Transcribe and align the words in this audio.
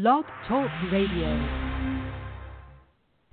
Blog 0.00 0.24
Talk 0.46 0.70
Radio. 0.92 1.34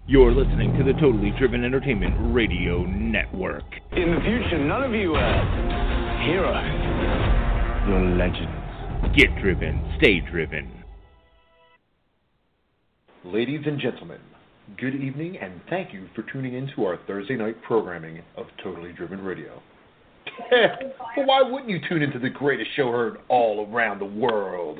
You're 0.07 0.31
listening 0.31 0.75
to 0.79 0.83
the 0.83 0.99
Totally 0.99 1.31
Driven 1.37 1.63
Entertainment 1.63 2.15
Radio 2.33 2.83
Network. 2.85 3.65
In 3.91 4.15
the 4.15 4.19
future, 4.21 4.57
none 4.65 4.81
of 4.81 4.91
you 4.91 5.13
uh, 5.13 5.19
are 5.19 6.23
heroes. 6.25 6.55
You're 7.87 8.17
legends. 8.17 9.15
Get 9.15 9.39
driven, 9.43 9.79
stay 9.99 10.21
driven. 10.21 10.83
Ladies 13.23 13.61
and 13.67 13.79
gentlemen, 13.79 14.21
good 14.79 14.95
evening 14.95 15.37
and 15.37 15.61
thank 15.69 15.93
you 15.93 16.07
for 16.15 16.23
tuning 16.33 16.55
in 16.55 16.71
to 16.75 16.85
our 16.85 16.97
Thursday 17.05 17.35
night 17.35 17.61
programming 17.61 18.23
of 18.37 18.47
Totally 18.63 18.91
Driven 18.91 19.21
Radio. 19.21 19.61
well, 20.51 21.27
why 21.27 21.43
wouldn't 21.43 21.69
you 21.69 21.77
tune 21.87 22.01
into 22.01 22.17
the 22.17 22.29
greatest 22.31 22.71
show 22.75 22.91
heard 22.91 23.17
all 23.27 23.71
around 23.71 23.99
the 23.99 24.05
world? 24.05 24.79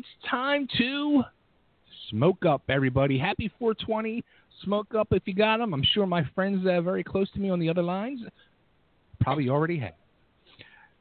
It's 0.00 0.30
time 0.30 0.66
to 0.78 1.22
smoke 2.08 2.46
up, 2.46 2.62
everybody. 2.70 3.18
Happy 3.18 3.52
420. 3.58 4.24
Smoke 4.64 4.94
up 4.94 5.08
if 5.10 5.24
you 5.26 5.34
got 5.34 5.58
them. 5.58 5.74
I'm 5.74 5.84
sure 5.92 6.06
my 6.06 6.24
friends 6.34 6.66
uh, 6.66 6.80
very 6.80 7.04
close 7.04 7.30
to 7.32 7.38
me 7.38 7.50
on 7.50 7.60
the 7.60 7.68
other 7.68 7.82
lines 7.82 8.20
probably 9.20 9.50
already 9.50 9.78
have. 9.78 9.92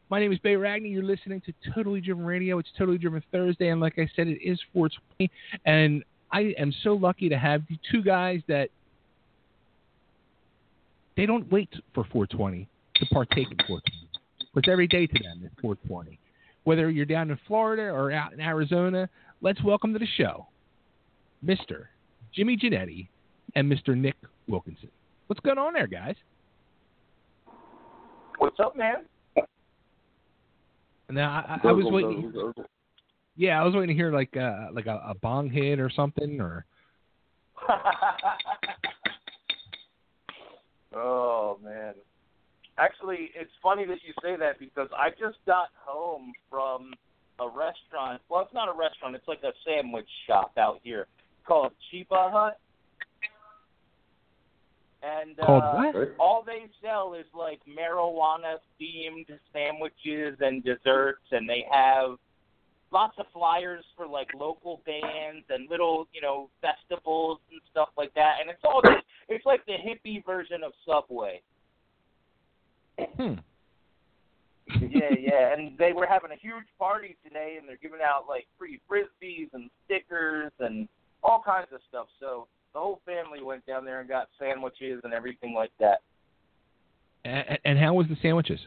My 0.09 0.19
name 0.19 0.33
is 0.33 0.39
Bay 0.39 0.55
Ragney. 0.55 0.91
You're 0.91 1.03
listening 1.03 1.41
to 1.45 1.53
Totally 1.73 2.01
Driven 2.01 2.25
Radio. 2.25 2.59
It's 2.59 2.67
Totally 2.77 2.97
Driven 2.97 3.23
Thursday, 3.31 3.69
and 3.69 3.79
like 3.79 3.97
I 3.97 4.09
said, 4.17 4.27
it 4.27 4.41
is 4.43 4.59
420. 4.73 5.31
And 5.65 6.03
I 6.33 6.53
am 6.59 6.73
so 6.83 6.91
lucky 6.91 7.29
to 7.29 7.39
have 7.39 7.61
the 7.69 7.77
two 7.89 8.03
guys 8.03 8.41
that 8.49 8.67
they 11.15 11.25
don't 11.25 11.49
wait 11.49 11.69
for 11.93 12.03
420 12.11 12.67
to 12.95 13.05
partake 13.13 13.49
in 13.49 13.57
420. 13.65 14.09
It's 14.57 14.67
every 14.67 14.87
day 14.87 15.07
to 15.07 15.23
them 15.23 15.43
at 15.45 15.51
420. 15.61 16.19
Whether 16.63 16.89
you're 16.89 17.05
down 17.05 17.31
in 17.31 17.39
Florida 17.47 17.83
or 17.83 18.11
out 18.11 18.33
in 18.33 18.39
Arizona, 18.39 19.09
let's 19.41 19.61
welcome 19.63 19.93
to 19.93 19.99
the 19.99 20.07
show 20.17 20.47
Mr. 21.43 21.85
Jimmy 22.33 22.57
Jannetty 22.57 23.07
and 23.55 23.71
Mr. 23.71 23.95
Nick 23.97 24.15
Wilkinson. 24.47 24.89
What's 25.27 25.39
going 25.41 25.57
on 25.57 25.73
there, 25.73 25.87
guys? 25.87 26.15
What's 28.37 28.59
up, 28.59 28.75
man? 28.75 29.05
Now 31.09 31.31
I, 31.31 31.59
I, 31.63 31.69
I 31.69 31.71
was 31.71 31.85
waiting. 31.89 32.31
Yeah, 33.35 33.59
I 33.59 33.63
was 33.63 33.73
waiting 33.73 33.89
to 33.89 33.93
hear 33.95 34.11
like 34.11 34.35
uh, 34.37 34.67
like 34.73 34.85
a, 34.85 35.01
a 35.07 35.15
bong 35.15 35.49
hit 35.49 35.79
or 35.79 35.89
something, 35.89 36.39
or. 36.39 36.65
oh 40.95 41.57
man. 41.63 41.93
Actually, 42.79 43.31
it's 43.35 43.51
funny 43.61 43.85
that 43.85 43.97
you 44.05 44.13
say 44.23 44.37
that 44.37 44.57
because 44.57 44.87
I 44.97 45.09
just 45.09 45.37
got 45.45 45.67
home 45.85 46.31
from 46.49 46.93
a 47.39 47.47
restaurant. 47.47 48.21
Well, 48.29 48.41
it's 48.41 48.53
not 48.53 48.69
a 48.69 48.77
restaurant. 48.77 49.15
It's 49.15 49.27
like 49.27 49.43
a 49.43 49.51
sandwich 49.65 50.07
shop 50.27 50.53
out 50.57 50.79
here 50.83 51.07
called 51.45 51.73
Cheba 51.91 52.29
Hut. 52.31 52.59
And 55.01 55.37
Called 55.37 55.63
uh, 55.63 55.91
what? 55.91 56.15
all 56.19 56.43
they 56.45 56.67
sell 56.81 57.13
is 57.13 57.25
like 57.33 57.59
marijuana 57.67 58.57
themed 58.81 59.27
sandwiches 59.53 60.37
and 60.41 60.63
desserts, 60.63 61.23
and 61.31 61.47
they 61.47 61.65
have 61.71 62.17
lots 62.91 63.15
of 63.17 63.25
flyers 63.33 63.85
for 63.95 64.07
like 64.07 64.27
local 64.33 64.81
bands 64.85 65.45
and 65.49 65.69
little, 65.69 66.07
you 66.13 66.21
know, 66.21 66.49
festivals 66.61 67.39
and 67.51 67.61
stuff 67.71 67.89
like 67.97 68.13
that. 68.15 68.37
And 68.41 68.49
it's 68.49 68.59
all 68.63 68.81
just, 68.81 69.05
it's 69.29 69.45
like 69.45 69.65
the 69.65 69.73
hippie 69.73 70.25
version 70.25 70.63
of 70.63 70.73
Subway. 70.85 71.41
Hmm. 73.17 73.33
yeah, 74.89 75.09
yeah, 75.19 75.53
and 75.53 75.77
they 75.77 75.93
were 75.93 76.05
having 76.05 76.31
a 76.31 76.39
huge 76.39 76.65
party 76.77 77.15
today, 77.23 77.57
and 77.59 77.67
they're 77.67 77.79
giving 77.81 77.99
out 78.03 78.25
like 78.27 78.45
free 78.57 78.79
frisbees 78.89 79.49
and 79.53 79.69
stickers 79.85 80.51
and 80.59 80.87
all 81.23 81.41
kinds 81.43 81.67
of 81.73 81.79
stuff. 81.89 82.07
So 82.19 82.47
the 82.73 82.79
whole 82.79 83.01
family 83.05 83.41
went 83.41 83.65
down 83.65 83.85
there 83.85 83.99
and 83.99 84.07
got 84.07 84.29
sandwiches 84.39 85.01
and 85.03 85.13
everything 85.13 85.53
like 85.53 85.71
that. 85.79 86.01
And, 87.25 87.59
and 87.65 87.79
how 87.79 87.93
was 87.93 88.07
the 88.07 88.17
sandwiches? 88.21 88.59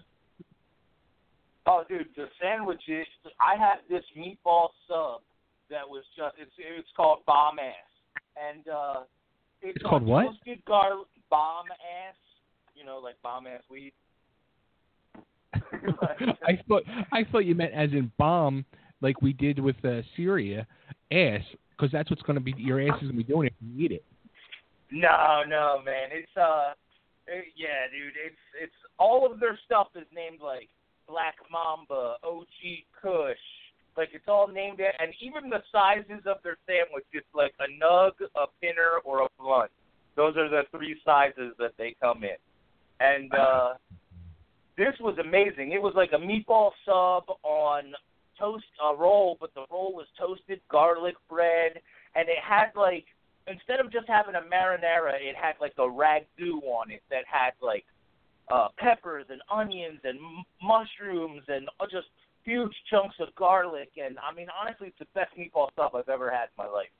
Oh, 1.66 1.84
dude, 1.88 2.08
the 2.16 2.26
sandwiches. 2.40 3.06
I 3.40 3.56
had 3.56 3.76
this 3.88 4.04
meatball 4.18 4.68
sub 4.88 5.20
that 5.70 5.88
was 5.88 6.02
just 6.16 6.34
it's 6.38 6.50
it's 6.58 6.88
called 6.96 7.20
bomb 7.26 7.58
ass, 7.58 8.20
and 8.36 8.68
uh, 8.68 9.00
it's, 9.62 9.76
It's 9.76 9.86
called 9.86 10.02
what? 10.02 10.26
Toasted 10.26 10.64
garlic 10.64 11.06
bomb 11.30 11.66
ass. 11.70 12.16
You 12.74 12.84
know, 12.84 12.98
like 12.98 13.14
bomb 13.22 13.46
ass 13.46 13.62
weed. 13.70 13.92
I 16.46 16.58
thought 16.68 16.82
I 17.12 17.24
thought 17.30 17.40
you 17.40 17.54
meant 17.54 17.72
as 17.72 17.90
in 17.92 18.10
bomb, 18.18 18.64
like 19.00 19.20
we 19.22 19.32
did 19.32 19.58
with 19.58 19.76
uh, 19.84 20.02
Syria, 20.16 20.66
ass, 21.10 21.42
because 21.76 21.92
that's 21.92 22.10
what's 22.10 22.22
going 22.22 22.36
to 22.36 22.40
be 22.40 22.54
your 22.56 22.80
ass 22.80 22.96
is 22.96 23.08
going 23.10 23.18
to 23.18 23.24
be 23.24 23.24
doing 23.24 23.48
if 23.48 23.54
you 23.60 23.84
eat 23.84 23.92
it. 23.92 24.04
No, 24.90 25.42
no, 25.48 25.80
man. 25.84 26.08
It's 26.12 26.36
uh, 26.36 26.72
it, 27.26 27.46
yeah, 27.56 27.88
dude. 27.90 28.12
It's 28.24 28.36
it's 28.60 28.72
all 28.98 29.30
of 29.30 29.40
their 29.40 29.58
stuff 29.64 29.88
is 29.94 30.06
named 30.14 30.40
like 30.42 30.68
Black 31.08 31.36
Mamba, 31.50 32.16
OG 32.22 32.46
Kush. 33.00 33.36
Like 33.96 34.10
it's 34.12 34.28
all 34.28 34.48
named 34.48 34.80
it, 34.80 34.94
and 34.98 35.12
even 35.20 35.50
the 35.50 35.62
sizes 35.70 36.24
of 36.26 36.38
their 36.42 36.56
sandwich, 36.66 37.04
it's 37.12 37.26
like 37.34 37.52
a 37.60 37.68
nug, 37.82 38.12
a 38.36 38.46
pinner, 38.60 39.00
or 39.04 39.22
a 39.22 39.28
blunt. 39.38 39.70
Those 40.16 40.36
are 40.36 40.48
the 40.48 40.62
three 40.70 40.96
sizes 41.04 41.52
that 41.58 41.72
they 41.78 41.94
come 42.00 42.22
in. 42.24 42.36
And 43.00 43.32
uh, 43.34 43.74
this 44.76 44.94
was 45.00 45.18
amazing. 45.18 45.72
It 45.72 45.82
was 45.82 45.94
like 45.94 46.12
a 46.12 46.16
meatball 46.16 46.70
sub 46.84 47.24
on 47.42 47.92
toast 48.38 48.64
a 48.82 48.96
roll, 48.96 49.36
but 49.40 49.54
the 49.54 49.64
roll 49.70 49.92
was 49.92 50.06
toasted 50.18 50.60
garlic 50.70 51.14
bread, 51.28 51.80
and 52.14 52.28
it 52.28 52.38
had 52.42 52.70
like 52.74 53.04
instead 53.46 53.80
of 53.80 53.92
just 53.92 54.08
having 54.08 54.34
a 54.34 54.40
marinara, 54.40 55.14
it 55.14 55.36
had 55.36 55.54
like 55.60 55.74
a 55.78 55.82
ragu 55.82 56.62
on 56.64 56.90
it 56.90 57.02
that 57.10 57.24
had 57.26 57.52
like 57.60 57.84
uh 58.50 58.68
peppers 58.78 59.26
and 59.28 59.40
onions 59.50 60.00
and 60.04 60.18
m- 60.18 60.44
mushrooms 60.62 61.42
and 61.48 61.68
uh, 61.80 61.86
just 61.90 62.08
huge 62.44 62.74
chunks 62.90 63.16
of 63.20 63.34
garlic. 63.34 63.90
And 64.02 64.16
I 64.18 64.34
mean, 64.34 64.48
honestly, 64.60 64.88
it's 64.88 64.98
the 64.98 65.06
best 65.14 65.32
meatball 65.36 65.68
sub 65.76 65.94
I've 65.94 66.08
ever 66.08 66.30
had 66.30 66.44
in 66.44 66.64
my 66.64 66.66
life. 66.66 66.90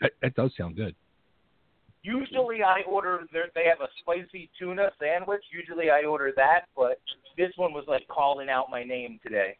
That, 0.00 0.12
that 0.22 0.34
does 0.34 0.52
sound 0.56 0.76
good. 0.76 0.94
Usually 2.02 2.62
I 2.62 2.82
order 2.88 3.20
their, 3.32 3.46
they 3.54 3.64
have 3.66 3.80
a 3.80 3.88
spicy 4.00 4.50
tuna 4.58 4.90
sandwich. 5.00 5.42
Usually 5.52 5.90
I 5.90 6.02
order 6.02 6.32
that, 6.36 6.62
but 6.76 7.00
this 7.36 7.52
one 7.56 7.72
was 7.72 7.84
like 7.86 8.06
calling 8.08 8.48
out 8.48 8.70
my 8.70 8.82
name 8.82 9.20
today. 9.22 9.56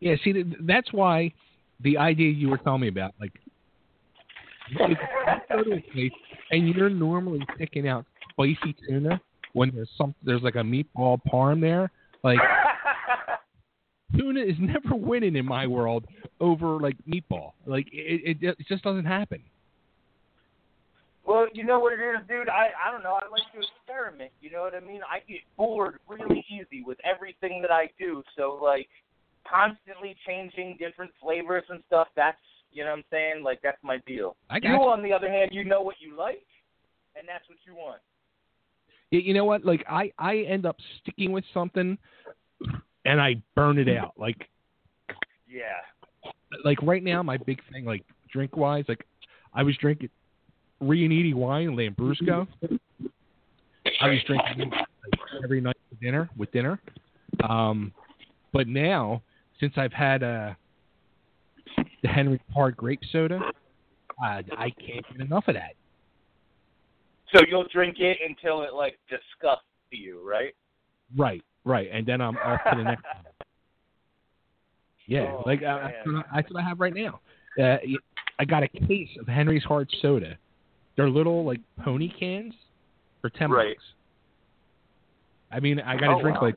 Yeah, 0.00 0.16
see, 0.24 0.44
that's 0.60 0.92
why 0.92 1.32
the 1.80 1.96
idea 1.96 2.30
you 2.30 2.48
were 2.48 2.58
telling 2.58 2.82
me 2.82 2.88
about, 2.88 3.14
like, 3.20 3.32
you 4.68 4.78
go 5.48 5.62
to 5.62 5.72
a 5.74 5.80
place 5.92 6.12
and 6.50 6.68
you're 6.68 6.90
normally 6.90 7.40
picking 7.56 7.86
out 7.86 8.04
spicy 8.30 8.74
tuna 8.88 9.20
when 9.52 9.70
there's 9.74 9.88
some 9.96 10.14
there's 10.24 10.42
like 10.42 10.56
a 10.56 10.62
meatball 10.62 11.18
parm 11.32 11.60
there, 11.60 11.90
like 12.24 12.38
tuna 14.18 14.40
is 14.40 14.56
never 14.58 14.94
winning 14.94 15.36
in 15.36 15.46
my 15.46 15.66
world 15.66 16.04
over 16.40 16.80
like 16.80 16.96
meatball. 17.08 17.52
Like 17.64 17.86
it, 17.92 18.38
it, 18.42 18.56
it 18.58 18.66
just 18.68 18.82
doesn't 18.82 19.04
happen. 19.04 19.40
Well, 21.26 21.48
you 21.52 21.64
know 21.64 21.80
what 21.80 21.92
it 21.92 22.00
is, 22.00 22.26
dude. 22.28 22.48
I 22.48 22.70
I 22.82 22.92
don't 22.92 23.02
know. 23.02 23.18
I 23.20 23.28
like 23.28 23.50
to 23.52 23.66
experiment. 23.66 24.30
You 24.40 24.50
know 24.52 24.62
what 24.62 24.74
I 24.74 24.80
mean? 24.80 25.00
I 25.10 25.18
get 25.28 25.40
bored 25.56 25.98
really 26.08 26.44
easy 26.48 26.84
with 26.86 26.98
everything 27.04 27.60
that 27.62 27.72
I 27.72 27.90
do. 27.98 28.22
So 28.36 28.58
like, 28.62 28.88
constantly 29.48 30.16
changing 30.26 30.76
different 30.78 31.10
flavors 31.20 31.64
and 31.68 31.82
stuff. 31.88 32.08
That's 32.14 32.38
you 32.70 32.84
know 32.84 32.90
what 32.90 32.98
I'm 32.98 33.04
saying. 33.10 33.42
Like 33.42 33.60
that's 33.62 33.82
my 33.82 33.98
deal. 34.06 34.36
I 34.50 34.60
got 34.60 34.68
you, 34.68 34.74
you. 34.74 34.82
on 34.82 35.02
the 35.02 35.12
other 35.12 35.28
hand, 35.28 35.50
you 35.52 35.64
know 35.64 35.82
what 35.82 35.96
you 35.98 36.16
like, 36.16 36.44
and 37.16 37.26
that's 37.28 37.48
what 37.48 37.58
you 37.66 37.74
want. 37.74 38.00
Yeah, 39.10 39.20
You 39.20 39.34
know 39.34 39.44
what? 39.44 39.64
Like 39.64 39.84
I 39.88 40.12
I 40.18 40.38
end 40.38 40.64
up 40.64 40.76
sticking 41.02 41.32
with 41.32 41.44
something, 41.52 41.98
and 43.04 43.20
I 43.20 43.42
burn 43.56 43.78
it 43.78 43.88
out. 43.88 44.14
Like 44.16 44.48
Yeah. 45.48 45.80
like 46.64 46.80
right 46.82 47.02
now, 47.02 47.22
my 47.22 47.36
big 47.36 47.60
thing, 47.72 47.84
like 47.84 48.04
drink 48.30 48.56
wise, 48.56 48.84
like 48.88 49.04
I 49.54 49.64
was 49.64 49.76
drinking 49.78 50.10
Riunite 50.82 51.34
wine, 51.34 51.70
Lambrusco. 51.70 52.46
I 54.00 54.08
was 54.08 54.18
drinking 54.26 54.72
every 55.42 55.60
night 55.60 55.76
for 55.88 56.02
dinner 56.02 56.28
with 56.36 56.50
dinner. 56.52 56.80
Um, 57.48 57.92
but 58.52 58.68
now, 58.68 59.22
since 59.60 59.74
I've 59.76 59.92
had 59.92 60.22
uh, 60.22 60.54
the 62.02 62.08
Henry's 62.08 62.40
Hard 62.52 62.76
grape 62.76 63.00
soda, 63.10 63.40
uh, 64.22 64.42
I 64.56 64.70
can't 64.78 65.04
get 65.12 65.20
enough 65.20 65.44
of 65.48 65.54
that. 65.54 65.74
So 67.34 67.40
you'll 67.48 67.66
drink 67.72 67.96
it 67.98 68.18
until 68.26 68.62
it 68.62 68.72
like 68.72 68.98
disgusts 69.08 69.64
you, 69.90 70.26
right? 70.28 70.54
Right, 71.16 71.42
right, 71.64 71.88
and 71.92 72.06
then 72.06 72.20
I'm 72.20 72.36
off 72.38 72.60
to 72.70 72.76
the 72.76 72.82
next. 72.82 73.04
one. 73.04 73.24
Yeah, 75.06 75.36
Oh, 75.36 75.42
like 75.46 75.62
uh, 75.62 75.78
that's, 75.78 76.06
what 76.06 76.16
I, 76.16 76.22
that's 76.36 76.52
what 76.52 76.62
I 76.64 76.68
have 76.68 76.80
right 76.80 76.94
now. 76.94 77.20
Uh, 77.60 77.76
I 78.38 78.44
got 78.44 78.62
a 78.62 78.68
case 78.68 79.08
of 79.20 79.26
Henry's 79.28 79.62
Hard 79.64 79.88
Soda. 80.02 80.36
They're 80.96 81.10
little 81.10 81.44
like 81.44 81.60
pony 81.84 82.08
cans 82.18 82.54
for 83.20 83.30
ten 83.30 83.50
Right. 83.50 83.76
bucks. 83.76 83.84
I 85.50 85.60
mean, 85.60 85.80
I 85.80 85.96
got 85.96 86.08
to 86.08 86.14
Oh, 86.14 86.20
drink 86.20 86.40
wow. 86.40 86.48
like, 86.48 86.56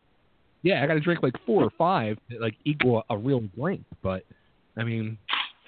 yeah, 0.64 0.84
I 0.84 0.88
got 0.88 0.96
to 0.96 1.00
drink 1.00 1.22
like 1.22 1.36
four 1.46 1.64
or 1.64 1.70
five 1.72 2.18
that 2.30 2.42
like 2.42 2.56
equal 2.66 3.04
a 3.10 3.18
real 3.18 3.42
drink. 3.56 3.86
But 4.02 4.24
I 4.78 4.84
mean, 4.84 5.18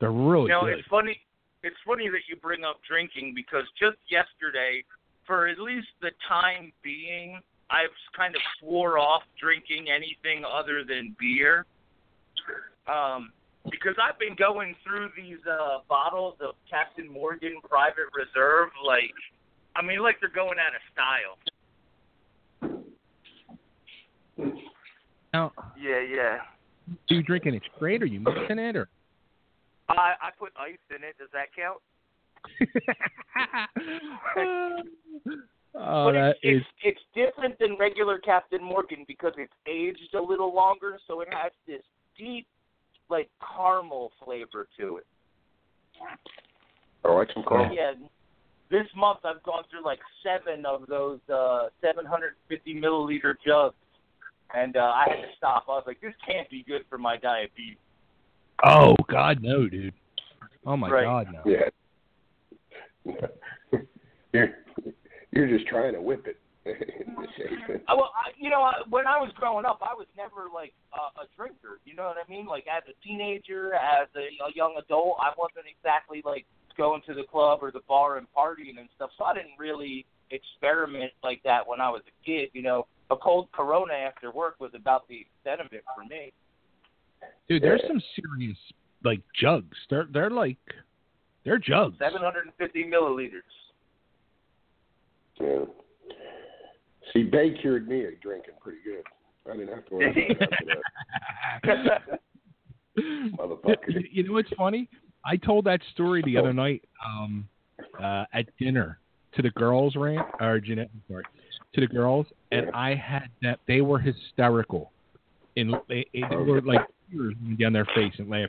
they're 0.00 0.10
really 0.10 0.42
You 0.42 0.48
know, 0.48 0.64
good. 0.64 0.78
it's 0.78 0.88
funny. 0.88 1.20
It's 1.62 1.76
funny 1.86 2.08
that 2.08 2.22
you 2.28 2.36
bring 2.36 2.64
up 2.64 2.80
drinking 2.86 3.34
because 3.36 3.64
just 3.78 3.96
yesterday, 4.10 4.84
for 5.24 5.46
at 5.46 5.60
least 5.60 5.86
the 6.00 6.10
time 6.26 6.72
being, 6.82 7.40
I've 7.70 7.94
kind 8.16 8.34
of 8.34 8.42
swore 8.58 8.98
off 8.98 9.22
drinking 9.40 9.86
anything 9.88 10.44
other 10.44 10.82
than 10.82 11.14
beer. 11.20 11.64
Um, 12.88 13.32
because 13.70 13.94
I've 14.02 14.18
been 14.18 14.34
going 14.36 14.74
through 14.84 15.10
these 15.16 15.38
uh 15.50 15.78
bottles 15.88 16.34
of 16.40 16.54
Captain 16.68 17.08
Morgan 17.10 17.60
Private 17.68 18.08
Reserve, 18.14 18.68
like, 18.84 19.14
I 19.76 19.82
mean, 19.82 20.00
like 20.02 20.16
they're 20.20 20.28
going 20.30 20.58
out 20.58 20.74
of 20.74 20.82
style. 20.92 21.38
Now, 25.32 25.52
Yeah, 25.80 26.00
yeah. 26.00 26.38
do 27.08 27.14
you 27.16 27.22
drinking 27.22 27.54
it 27.54 27.62
straight 27.76 28.02
or 28.02 28.06
you 28.06 28.20
mixing 28.20 28.58
it 28.58 28.76
or? 28.76 28.88
I 29.88 30.14
I 30.20 30.30
put 30.38 30.52
ice 30.58 30.76
in 30.90 31.02
it. 31.04 31.16
Does 31.18 31.28
that 31.32 31.54
count? 31.54 31.80
oh, 35.74 36.04
but 36.06 36.12
that 36.12 36.36
it's, 36.42 36.60
is 36.60 36.66
it's 36.82 36.98
it's 36.98 37.00
different 37.14 37.58
than 37.58 37.76
regular 37.78 38.18
Captain 38.18 38.62
Morgan 38.62 39.04
because 39.06 39.32
it's 39.36 39.52
aged 39.66 40.14
a 40.14 40.22
little 40.22 40.54
longer, 40.54 40.98
so 41.06 41.20
it 41.20 41.28
has 41.30 41.52
this 41.66 41.82
deep, 42.18 42.46
like 43.12 43.30
caramel 43.56 44.10
flavor 44.24 44.66
to 44.80 44.96
it. 44.96 45.06
I 47.04 47.12
like 47.12 47.28
some 47.32 47.44
caramel. 47.48 47.74
Yeah, 47.74 47.92
this 48.70 48.86
month 48.96 49.20
I've 49.24 49.42
gone 49.44 49.62
through 49.70 49.84
like 49.84 50.00
seven 50.24 50.66
of 50.66 50.86
those 50.88 51.20
uh 51.32 51.68
750 51.80 52.74
milliliter 52.74 53.34
jugs, 53.46 53.76
and 54.54 54.76
uh, 54.76 54.80
I 54.80 55.04
had 55.08 55.16
to 55.22 55.28
stop. 55.36 55.64
I 55.68 55.72
was 55.72 55.84
like, 55.86 56.00
this 56.00 56.14
can't 56.26 56.48
be 56.50 56.64
good 56.66 56.82
for 56.88 56.98
my 56.98 57.16
diabetes. 57.16 57.76
Oh 58.64 58.94
God, 59.08 59.42
no, 59.42 59.68
dude. 59.68 59.94
Oh 60.66 60.76
my 60.76 60.90
Right. 60.90 61.04
God, 61.04 61.26
no. 61.32 61.52
Yeah. 61.52 61.68
you're 64.32 64.50
you're 65.32 65.48
just 65.48 65.66
trying 65.68 65.92
to 65.94 66.00
whip 66.00 66.26
it 66.26 66.26
into 66.26 66.36
shape. 66.36 66.38
I, 67.88 67.94
well, 67.94 68.12
I, 68.14 68.30
you 68.38 68.50
know, 68.50 68.62
I, 68.62 68.74
when 68.88 69.06
I 69.06 69.18
was 69.18 69.32
growing 69.34 69.64
up, 69.64 69.80
I 69.82 69.94
was 69.94 70.06
never 70.16 70.46
like 70.52 70.72
a, 70.94 71.22
a 71.22 71.24
drinker. 71.36 71.80
You 71.84 71.96
know 71.96 72.04
what 72.04 72.16
I 72.24 72.30
mean? 72.30 72.46
Like 72.46 72.66
as 72.70 72.82
a 72.88 72.94
teenager, 73.06 73.74
as 73.74 74.08
a, 74.14 74.30
a 74.44 74.54
young 74.54 74.76
adult, 74.78 75.16
I 75.20 75.30
wasn't 75.36 75.66
exactly 75.66 76.22
like 76.24 76.46
going 76.76 77.02
to 77.06 77.14
the 77.14 77.24
club 77.24 77.58
or 77.62 77.72
the 77.72 77.80
bar 77.88 78.18
and 78.18 78.26
partying 78.36 78.78
and 78.78 78.88
stuff. 78.94 79.10
So 79.18 79.24
I 79.24 79.34
didn't 79.34 79.58
really 79.58 80.06
experiment 80.30 81.12
like 81.22 81.42
that 81.44 81.66
when 81.66 81.80
I 81.80 81.90
was 81.90 82.02
a 82.06 82.24
kid. 82.24 82.50
You 82.52 82.62
know, 82.62 82.86
a 83.10 83.16
cold 83.16 83.48
Corona 83.52 83.94
after 83.94 84.30
work 84.30 84.56
was 84.60 84.70
about 84.74 85.08
the 85.08 85.20
extent 85.20 85.60
of 85.60 85.72
it 85.72 85.84
for 85.96 86.04
me. 86.04 86.32
Dude, 87.48 87.62
there's 87.62 87.80
Yeah. 87.82 87.88
some 87.88 88.02
serious 88.14 88.58
like 89.04 89.20
jugs. 89.34 89.76
They're 89.90 90.06
they're 90.12 90.30
like 90.30 90.58
they're 91.44 91.58
jugs. 91.58 91.98
750 91.98 92.84
milliliters. 92.84 93.42
Yeah. 95.40 95.64
See, 97.12 97.24
Bay 97.24 97.54
cured 97.60 97.88
me 97.88 98.04
of 98.06 98.20
drinking 98.20 98.54
pretty 98.60 98.78
good. 98.84 99.04
I 99.50 99.56
didn't 99.56 99.74
have 99.74 99.86
to 99.86 99.94
worry 99.94 100.36
about 100.36 100.50
that 100.50 100.58
after 101.54 101.84
that. 102.08 102.20
Motherfucker. 103.38 103.76
You, 103.88 104.02
you 104.10 104.22
know 104.24 104.32
what's 104.34 104.50
funny? 104.56 104.88
I 105.24 105.36
told 105.36 105.64
that 105.66 105.80
story 105.92 106.22
the 106.22 106.36
other 106.36 106.52
night 106.52 106.82
um, 107.06 107.48
uh, 108.02 108.24
at 108.32 108.46
dinner 108.58 108.98
to 109.34 109.42
the 109.42 109.50
girls, 109.50 109.96
rant 109.96 110.26
or 110.40 110.60
Jeanette, 110.60 110.90
I'm 110.92 111.02
sorry, 111.08 111.24
to 111.74 111.80
the 111.80 111.86
girls, 111.86 112.26
and 112.50 112.66
Yeah. 112.66 112.70
I 112.74 112.94
had 112.94 113.28
that 113.42 113.60
they 113.66 113.80
were 113.80 113.98
hysterical, 113.98 114.92
and 115.56 115.74
they, 115.88 116.06
they 116.12 116.22
were 116.36 116.60
like 116.60 116.80
tears 117.10 117.34
running 117.40 117.56
down 117.56 117.72
their 117.72 117.86
face 117.94 118.12
and 118.18 118.28
laughing. 118.28 118.48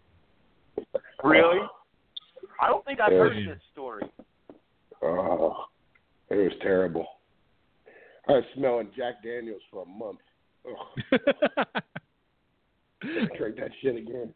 Really? 1.24 1.60
I 2.62 2.68
don't 2.68 2.84
think 2.86 3.00
I've 3.00 3.14
Yeah. 3.14 3.20
heard 3.20 3.48
this 3.48 3.62
story. 3.72 4.04
Oh, 5.02 5.66
it 6.30 6.36
was 6.36 6.54
terrible. 6.62 7.08
I 8.28 8.32
was 8.34 8.44
smelling 8.56 8.90
Jack 8.96 9.22
Daniels 9.24 9.62
for 9.70 9.84
a 9.84 9.86
month. 9.86 10.20
Ugh, 10.66 11.20
drink 13.38 13.58
that 13.58 13.72
shit 13.82 13.96
again. 13.98 14.34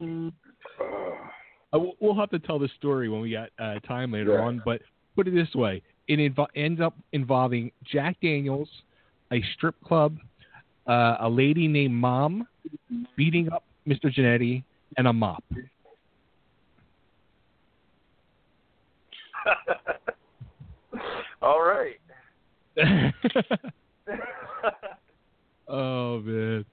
Ugh. 0.00 0.32
Uh, 0.80 1.78
we'll- 1.78 1.96
we'll 2.00 2.14
have 2.14 2.30
to 2.30 2.38
tell 2.38 2.58
the 2.60 2.68
story 2.78 3.08
when 3.08 3.20
we 3.20 3.32
got 3.32 3.50
uh, 3.58 3.80
time 3.80 4.12
later 4.12 4.34
Yeah. 4.34 4.44
on. 4.44 4.62
But 4.64 4.82
put 5.16 5.26
it 5.26 5.32
this 5.34 5.52
way: 5.54 5.82
it 6.06 6.18
invo- 6.18 6.46
ends 6.54 6.80
up 6.80 6.94
involving 7.12 7.72
Jack 7.84 8.16
Daniels, 8.22 8.68
a 9.32 9.42
strip 9.54 9.74
club, 9.82 10.18
uh, 10.86 11.16
a 11.20 11.28
lady 11.28 11.66
named 11.66 11.94
Mom 11.94 12.46
beating 13.16 13.50
up 13.52 13.64
Mr. 13.88 14.04
Jannetty, 14.14 14.62
and 14.96 15.08
a 15.08 15.12
mop. 15.12 15.42
All 21.42 21.60
right. 21.62 21.98
oh 25.68 26.20
man. 26.20 26.64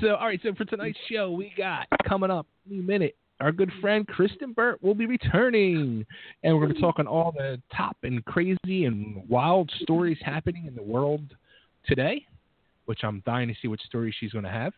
So 0.00 0.14
all 0.14 0.26
right, 0.26 0.40
so 0.42 0.54
for 0.54 0.64
tonight's 0.64 0.98
show, 1.10 1.30
we 1.30 1.52
got 1.56 1.86
coming 2.06 2.30
up 2.30 2.46
any 2.70 2.80
minute. 2.80 3.16
Our 3.40 3.52
good 3.52 3.70
friend 3.82 4.06
Kristyn 4.06 4.52
Burtt 4.52 4.82
will 4.82 4.94
be 4.94 5.04
returning, 5.04 6.06
and 6.42 6.54
we're 6.54 6.62
going 6.62 6.70
to 6.70 6.74
be 6.76 6.80
talking 6.80 7.06
all 7.06 7.32
the 7.32 7.60
top 7.74 7.96
and 8.02 8.24
crazy 8.24 8.86
and 8.86 9.28
wild 9.28 9.70
stories 9.82 10.16
happening 10.22 10.64
in 10.66 10.74
the 10.74 10.82
world 10.82 11.34
today, 11.84 12.24
which 12.86 13.00
I'm 13.02 13.22
dying 13.26 13.48
to 13.48 13.54
see 13.60 13.68
what 13.68 13.80
story 13.80 14.14
she's 14.18 14.32
going 14.32 14.44
to 14.44 14.50
have. 14.50 14.72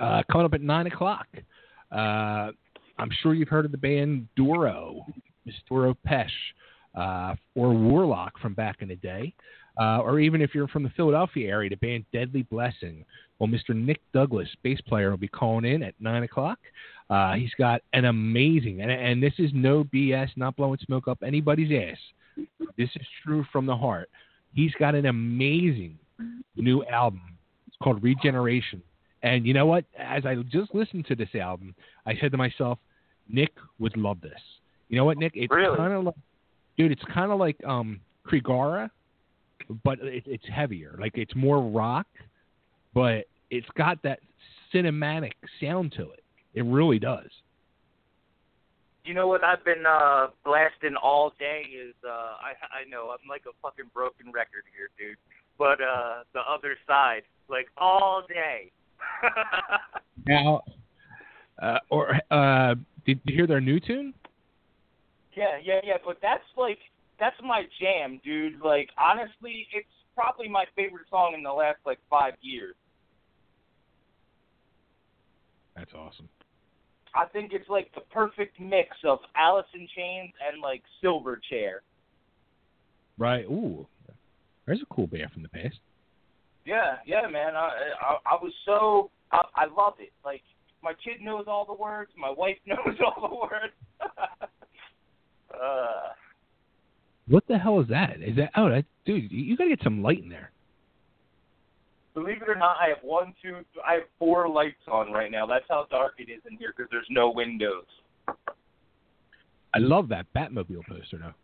Uh, 0.00 0.22
coming 0.30 0.46
up 0.46 0.54
at 0.54 0.62
nine 0.62 0.86
o'clock. 0.86 1.26
Uh, 1.92 2.52
I'm 2.98 3.10
sure 3.22 3.34
you've 3.34 3.48
heard 3.48 3.64
of 3.64 3.72
the 3.72 3.78
band 3.78 4.26
Doro, 4.36 5.04
Miss 5.44 5.54
Doro 5.68 5.96
Pesch, 6.06 6.30
uh, 6.98 7.34
or 7.54 7.72
Warlock 7.72 8.38
from 8.40 8.54
back 8.54 8.76
in 8.80 8.88
the 8.88 8.96
day 8.96 9.32
uh, 9.78 9.98
or 10.00 10.18
even 10.18 10.42
if 10.42 10.54
you're 10.54 10.68
from 10.68 10.82
the 10.82 10.90
Philadelphia 10.90 11.48
area, 11.48 11.70
the 11.70 11.76
band 11.76 12.04
Deadly 12.12 12.42
Blessing. 12.42 13.04
Well, 13.38 13.48
Mr. 13.48 13.74
Nick 13.74 14.00
Douglas, 14.12 14.48
bass 14.64 14.80
player, 14.80 15.10
will 15.10 15.16
be 15.16 15.28
calling 15.28 15.64
in 15.64 15.82
at 15.84 15.94
nine 16.00 16.24
o'clock. 16.24 16.58
Uh, 17.08 17.34
he's 17.34 17.54
got 17.56 17.80
an 17.92 18.06
amazing, 18.06 18.82
and, 18.82 18.90
and 18.90 19.22
this 19.22 19.34
is 19.38 19.50
no 19.54 19.84
BS, 19.84 20.28
not 20.36 20.56
blowing 20.56 20.78
smoke 20.84 21.06
up 21.06 21.18
anybody's 21.24 21.70
ass. 21.70 22.44
This 22.76 22.90
is 22.96 23.06
true 23.24 23.44
from 23.52 23.66
the 23.66 23.76
heart. 23.76 24.10
He's 24.52 24.72
got 24.78 24.94
an 24.94 25.06
amazing 25.06 25.98
new 26.56 26.84
album. 26.86 27.22
It's 27.68 27.76
called 27.82 28.02
Regeneration. 28.02 28.82
And 29.22 29.46
you 29.46 29.54
know 29.54 29.66
what? 29.66 29.84
As 29.98 30.26
I 30.26 30.34
just 30.50 30.74
listened 30.74 31.06
to 31.06 31.14
this 31.14 31.34
album, 31.34 31.74
I 32.06 32.14
said 32.20 32.32
to 32.32 32.36
myself, 32.38 32.78
Nick 33.28 33.52
would 33.78 33.96
love 33.96 34.20
this. 34.20 34.40
You 34.88 34.96
know 34.96 35.04
what, 35.04 35.18
Nick? 35.18 35.32
It's 35.34 35.52
Really? 35.52 35.76
kind 35.76 35.92
of 35.92 36.04
like, 36.04 36.14
dude, 36.78 36.92
it's 36.92 37.02
kind 37.12 37.30
of 37.30 37.38
like 37.38 37.62
um, 37.66 38.00
Krigara, 38.26 38.88
but 39.84 39.98
it, 40.00 40.22
it's 40.26 40.44
heavier. 40.48 40.96
Like 40.98 41.18
it's 41.18 41.34
more 41.34 41.60
rock, 41.60 42.06
but 42.94 43.26
it's 43.50 43.68
got 43.76 44.02
that 44.04 44.20
cinematic 44.72 45.32
sound 45.60 45.92
to 45.96 46.10
it. 46.12 46.22
It 46.54 46.64
really 46.64 46.98
does. 46.98 47.28
you 49.04 49.14
know 49.14 49.26
what 49.26 49.42
I've 49.42 49.64
been 49.64 49.84
uh 49.86 50.28
blasting 50.44 50.94
all 51.02 51.32
day 51.38 51.62
is 51.72 51.94
uh 52.04 52.08
I 52.40 52.52
I 52.80 52.88
know 52.90 53.10
I'm 53.10 53.26
like 53.28 53.42
a 53.46 53.54
fucking 53.62 53.90
broken 53.94 54.26
record 54.32 54.64
here, 54.76 54.88
dude. 54.98 55.16
But 55.58 55.80
uh 55.80 56.24
the 56.34 56.40
other 56.40 56.76
side, 56.86 57.22
like 57.48 57.68
all 57.76 58.22
day. 58.28 58.70
Now, 60.26 60.60
uh, 61.62 61.78
or 61.88 62.20
uh, 62.30 62.74
did 63.06 63.20
you 63.24 63.34
hear 63.34 63.46
their 63.46 63.62
new 63.62 63.80
tune? 63.80 64.12
Yeah, 65.38 65.58
yeah, 65.62 65.80
yeah. 65.84 65.96
But 66.04 66.18
that's 66.20 66.42
like 66.56 66.78
that's 67.20 67.36
my 67.42 67.62
jam, 67.80 68.20
dude. 68.24 68.60
Like 68.60 68.90
honestly, 68.98 69.66
it's 69.72 69.86
probably 70.14 70.48
my 70.48 70.64
favorite 70.74 71.06
song 71.08 71.34
in 71.36 71.42
the 71.42 71.52
last 71.52 71.78
like 71.86 71.98
five 72.10 72.34
years. 72.40 72.74
That's 75.76 75.92
awesome. 75.94 76.28
I 77.14 77.26
think 77.26 77.52
it's 77.52 77.68
like 77.68 77.94
the 77.94 78.00
perfect 78.12 78.60
mix 78.60 78.88
of 79.04 79.20
Alice 79.36 79.66
in 79.74 79.86
Chains 79.96 80.32
and 80.50 80.60
like 80.60 80.82
Silverchair. 81.02 81.78
Right. 83.16 83.44
Ooh, 83.46 83.86
there's 84.66 84.82
a 84.82 84.94
cool 84.94 85.06
band 85.06 85.30
from 85.32 85.42
the 85.42 85.48
past. 85.48 85.78
Yeah, 86.66 86.96
yeah, 87.06 87.26
man. 87.28 87.54
I 87.54 87.70
I, 88.00 88.16
I 88.26 88.34
was 88.42 88.52
so 88.66 89.10
I, 89.32 89.42
I 89.54 89.66
love 89.66 89.94
it. 90.00 90.12
Like 90.24 90.42
my 90.82 90.92
kid 90.92 91.22
knows 91.22 91.44
all 91.46 91.64
the 91.64 91.74
words, 91.74 92.10
my 92.16 92.30
wife 92.30 92.58
knows 92.66 92.96
all 93.04 93.28
the 93.28 93.34
words. 93.36 93.72
uh, 95.62 96.12
What 97.26 97.44
the 97.48 97.58
hell 97.58 97.80
is 97.80 97.88
that? 97.88 98.16
Is 98.20 98.36
that 98.36 98.50
oh, 98.56 98.68
that 98.68 98.84
dude? 99.04 99.30
You 99.30 99.56
gotta 99.56 99.70
get 99.70 99.82
some 99.82 100.02
light 100.02 100.22
in 100.22 100.28
there. 100.28 100.50
believe 102.14 102.42
it 102.42 102.48
or 102.48 102.54
not, 102.56 102.76
I 102.80 102.88
have 102.88 102.98
one, 103.02 103.34
two, 103.42 103.56
I 103.86 103.94
have 103.94 104.02
four 104.18 104.48
lights 104.48 104.82
on 104.90 105.12
right 105.12 105.30
now. 105.30 105.46
That's 105.46 105.64
how 105.68 105.86
dark 105.90 106.14
it 106.18 106.30
is 106.30 106.40
in 106.50 106.56
here 106.56 106.72
because 106.76 106.90
there's 106.90 107.06
no 107.10 107.30
windows. 107.30 107.84
I 109.74 109.78
love 109.78 110.08
that 110.08 110.26
Batmobile 110.34 110.86
poster 110.88 111.18
though. 111.18 111.34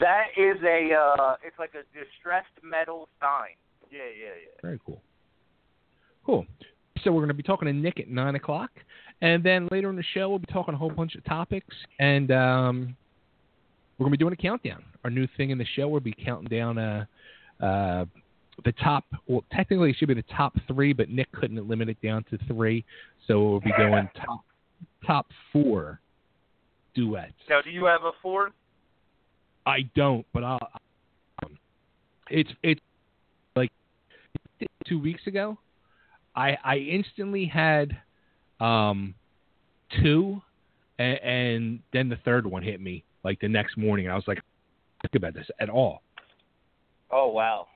That 0.00 0.26
is 0.36 0.56
a 0.64 0.92
uh 0.92 1.36
it's 1.44 1.58
like 1.58 1.72
a 1.74 1.84
distressed 1.96 2.48
metal 2.62 3.08
sign. 3.20 3.54
Yeah, 3.90 3.98
yeah, 4.00 4.34
yeah. 4.42 4.60
Very 4.60 4.80
cool. 4.84 5.00
Cool. 6.26 6.46
So 7.02 7.12
we're 7.12 7.20
going 7.20 7.28
to 7.28 7.34
be 7.34 7.42
talking 7.42 7.66
to 7.66 7.72
Nick 7.72 8.00
at 8.00 8.08
nine 8.08 8.34
o'clock, 8.34 8.70
and 9.20 9.42
then 9.42 9.68
later 9.70 9.90
in 9.90 9.96
the 9.96 10.04
show 10.14 10.28
we'll 10.28 10.38
be 10.38 10.52
talking 10.52 10.74
a 10.74 10.76
whole 10.76 10.90
bunch 10.90 11.14
of 11.14 11.24
topics, 11.24 11.74
and 11.98 12.30
um, 12.30 12.96
we're 13.98 14.04
going 14.04 14.12
to 14.12 14.18
be 14.18 14.22
doing 14.22 14.32
a 14.32 14.36
countdown. 14.36 14.84
Our 15.04 15.10
new 15.10 15.28
thing 15.36 15.50
in 15.50 15.58
the 15.58 15.66
show, 15.76 15.88
we'll 15.88 16.00
be 16.00 16.12
counting 16.12 16.48
down 16.48 16.78
uh, 16.78 17.04
uh, 17.60 18.04
the 18.64 18.72
top. 18.72 19.04
Well, 19.26 19.44
technically 19.52 19.90
it 19.90 19.96
should 19.98 20.08
be 20.08 20.14
the 20.14 20.24
top 20.36 20.54
three, 20.66 20.92
but 20.92 21.08
Nick 21.10 21.30
couldn't 21.32 21.66
limit 21.68 21.88
it 21.88 22.00
down 22.02 22.24
to 22.30 22.38
three, 22.46 22.84
so 23.26 23.42
we'll 23.42 23.60
be 23.60 23.72
going 23.76 24.08
top 24.26 24.44
top 25.06 25.26
four 25.52 26.00
duets. 26.94 27.32
Now, 27.48 27.60
do 27.62 27.70
you 27.70 27.84
have 27.84 28.02
a 28.04 28.12
fourth? 28.22 28.52
I 29.66 29.88
don't, 29.94 30.26
but 30.32 30.44
I'll. 30.44 30.58
Um, 31.44 31.58
it's 32.30 32.50
it's 32.62 32.80
like 33.56 33.72
two 34.86 34.98
weeks 34.98 35.26
ago. 35.26 35.58
I 36.36 36.56
I 36.64 36.76
instantly 36.76 37.46
had 37.46 37.96
um 38.60 39.14
two, 40.02 40.40
and, 40.98 41.18
and 41.22 41.80
then 41.92 42.08
the 42.08 42.18
third 42.24 42.46
one 42.46 42.62
hit 42.62 42.80
me 42.80 43.04
like 43.24 43.40
the 43.40 43.48
next 43.48 43.76
morning. 43.76 44.08
I 44.08 44.14
was 44.14 44.24
like, 44.26 44.40
think 45.02 45.14
about 45.16 45.34
this 45.34 45.46
at 45.60 45.68
all. 45.68 46.02
Oh 47.10 47.28
wow. 47.28 47.66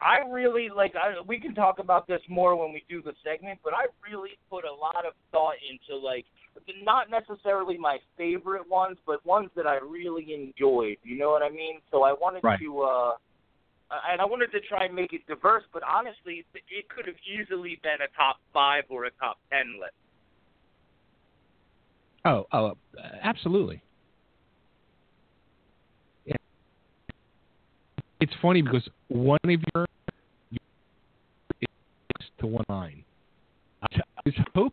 I 0.00 0.18
really 0.30 0.68
like. 0.74 0.94
I, 0.94 1.20
we 1.26 1.40
can 1.40 1.54
talk 1.54 1.78
about 1.78 2.06
this 2.06 2.20
more 2.28 2.54
when 2.54 2.72
we 2.72 2.84
do 2.88 3.02
the 3.02 3.12
segment, 3.24 3.58
but 3.64 3.72
I 3.74 3.86
really 4.08 4.38
put 4.48 4.64
a 4.64 4.72
lot 4.72 5.04
of 5.04 5.14
thought 5.32 5.54
into 5.68 6.00
like 6.00 6.26
not 6.82 7.10
necessarily 7.10 7.76
my 7.76 7.98
favorite 8.16 8.68
ones, 8.68 8.98
but 9.06 9.24
ones 9.26 9.50
that 9.56 9.66
I 9.66 9.76
really 9.76 10.34
enjoyed. 10.34 10.98
You 11.02 11.18
know 11.18 11.30
what 11.30 11.42
I 11.42 11.50
mean? 11.50 11.80
So 11.90 12.02
I 12.02 12.12
wanted 12.12 12.44
Right. 12.44 12.60
to, 12.60 12.82
uh 12.82 13.12
and 14.10 14.20
I 14.20 14.24
wanted 14.24 14.50
to 14.52 14.60
try 14.60 14.84
and 14.84 14.94
make 14.94 15.12
it 15.12 15.26
diverse. 15.26 15.64
But 15.72 15.82
honestly, 15.82 16.44
it 16.54 16.88
could 16.88 17.06
have 17.06 17.16
easily 17.26 17.80
been 17.82 18.00
a 18.02 18.16
top 18.16 18.36
five 18.52 18.84
or 18.88 19.04
a 19.04 19.10
top 19.12 19.38
ten 19.50 19.74
list. 19.80 19.92
Oh, 22.24 22.46
oh, 22.52 22.66
uh, 22.68 22.74
absolutely. 23.22 23.82
Yeah. 26.24 26.36
It's 28.20 28.32
funny 28.40 28.62
because 28.62 28.88
one 29.08 29.38
of 29.44 29.50
your 29.50 29.86
is 30.50 30.58
to 32.40 32.46
one 32.46 32.64
line. 32.68 33.04
I 33.82 34.00
was 34.24 34.34
hoping 34.54 34.72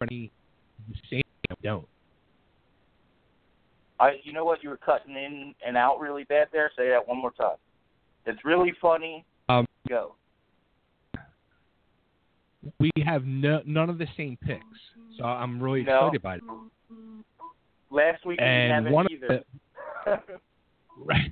the 0.00 0.28
same. 1.10 1.22
I 1.50 1.54
don't. 1.62 1.86
I, 3.98 4.12
you 4.22 4.32
know 4.32 4.44
what? 4.44 4.62
You 4.62 4.70
were 4.70 4.78
cutting 4.78 5.14
in 5.14 5.54
and 5.66 5.76
out 5.76 5.98
really 5.98 6.24
bad 6.24 6.48
there. 6.52 6.70
Say 6.76 6.88
that 6.88 7.06
one 7.06 7.18
more 7.18 7.32
time. 7.32 7.56
It's 8.26 8.44
really 8.44 8.72
funny. 8.80 9.24
Um, 9.48 9.66
Go. 9.88 10.14
we 12.78 12.90
have 13.04 13.24
no, 13.24 13.62
none 13.64 13.88
of 13.90 13.98
the 13.98 14.06
same 14.16 14.36
picks, 14.44 14.64
so 15.18 15.24
I'm 15.24 15.60
really 15.62 15.82
No. 15.82 16.06
excited 16.08 16.16
about 16.16 16.38
it. 16.38 16.44
Last 17.90 18.24
week 18.24 18.38
we 18.40 18.46
And 18.46 18.86
it 18.86 18.92
one 18.92 19.06
of 19.06 19.20
the 19.20 19.42
right 20.96 21.30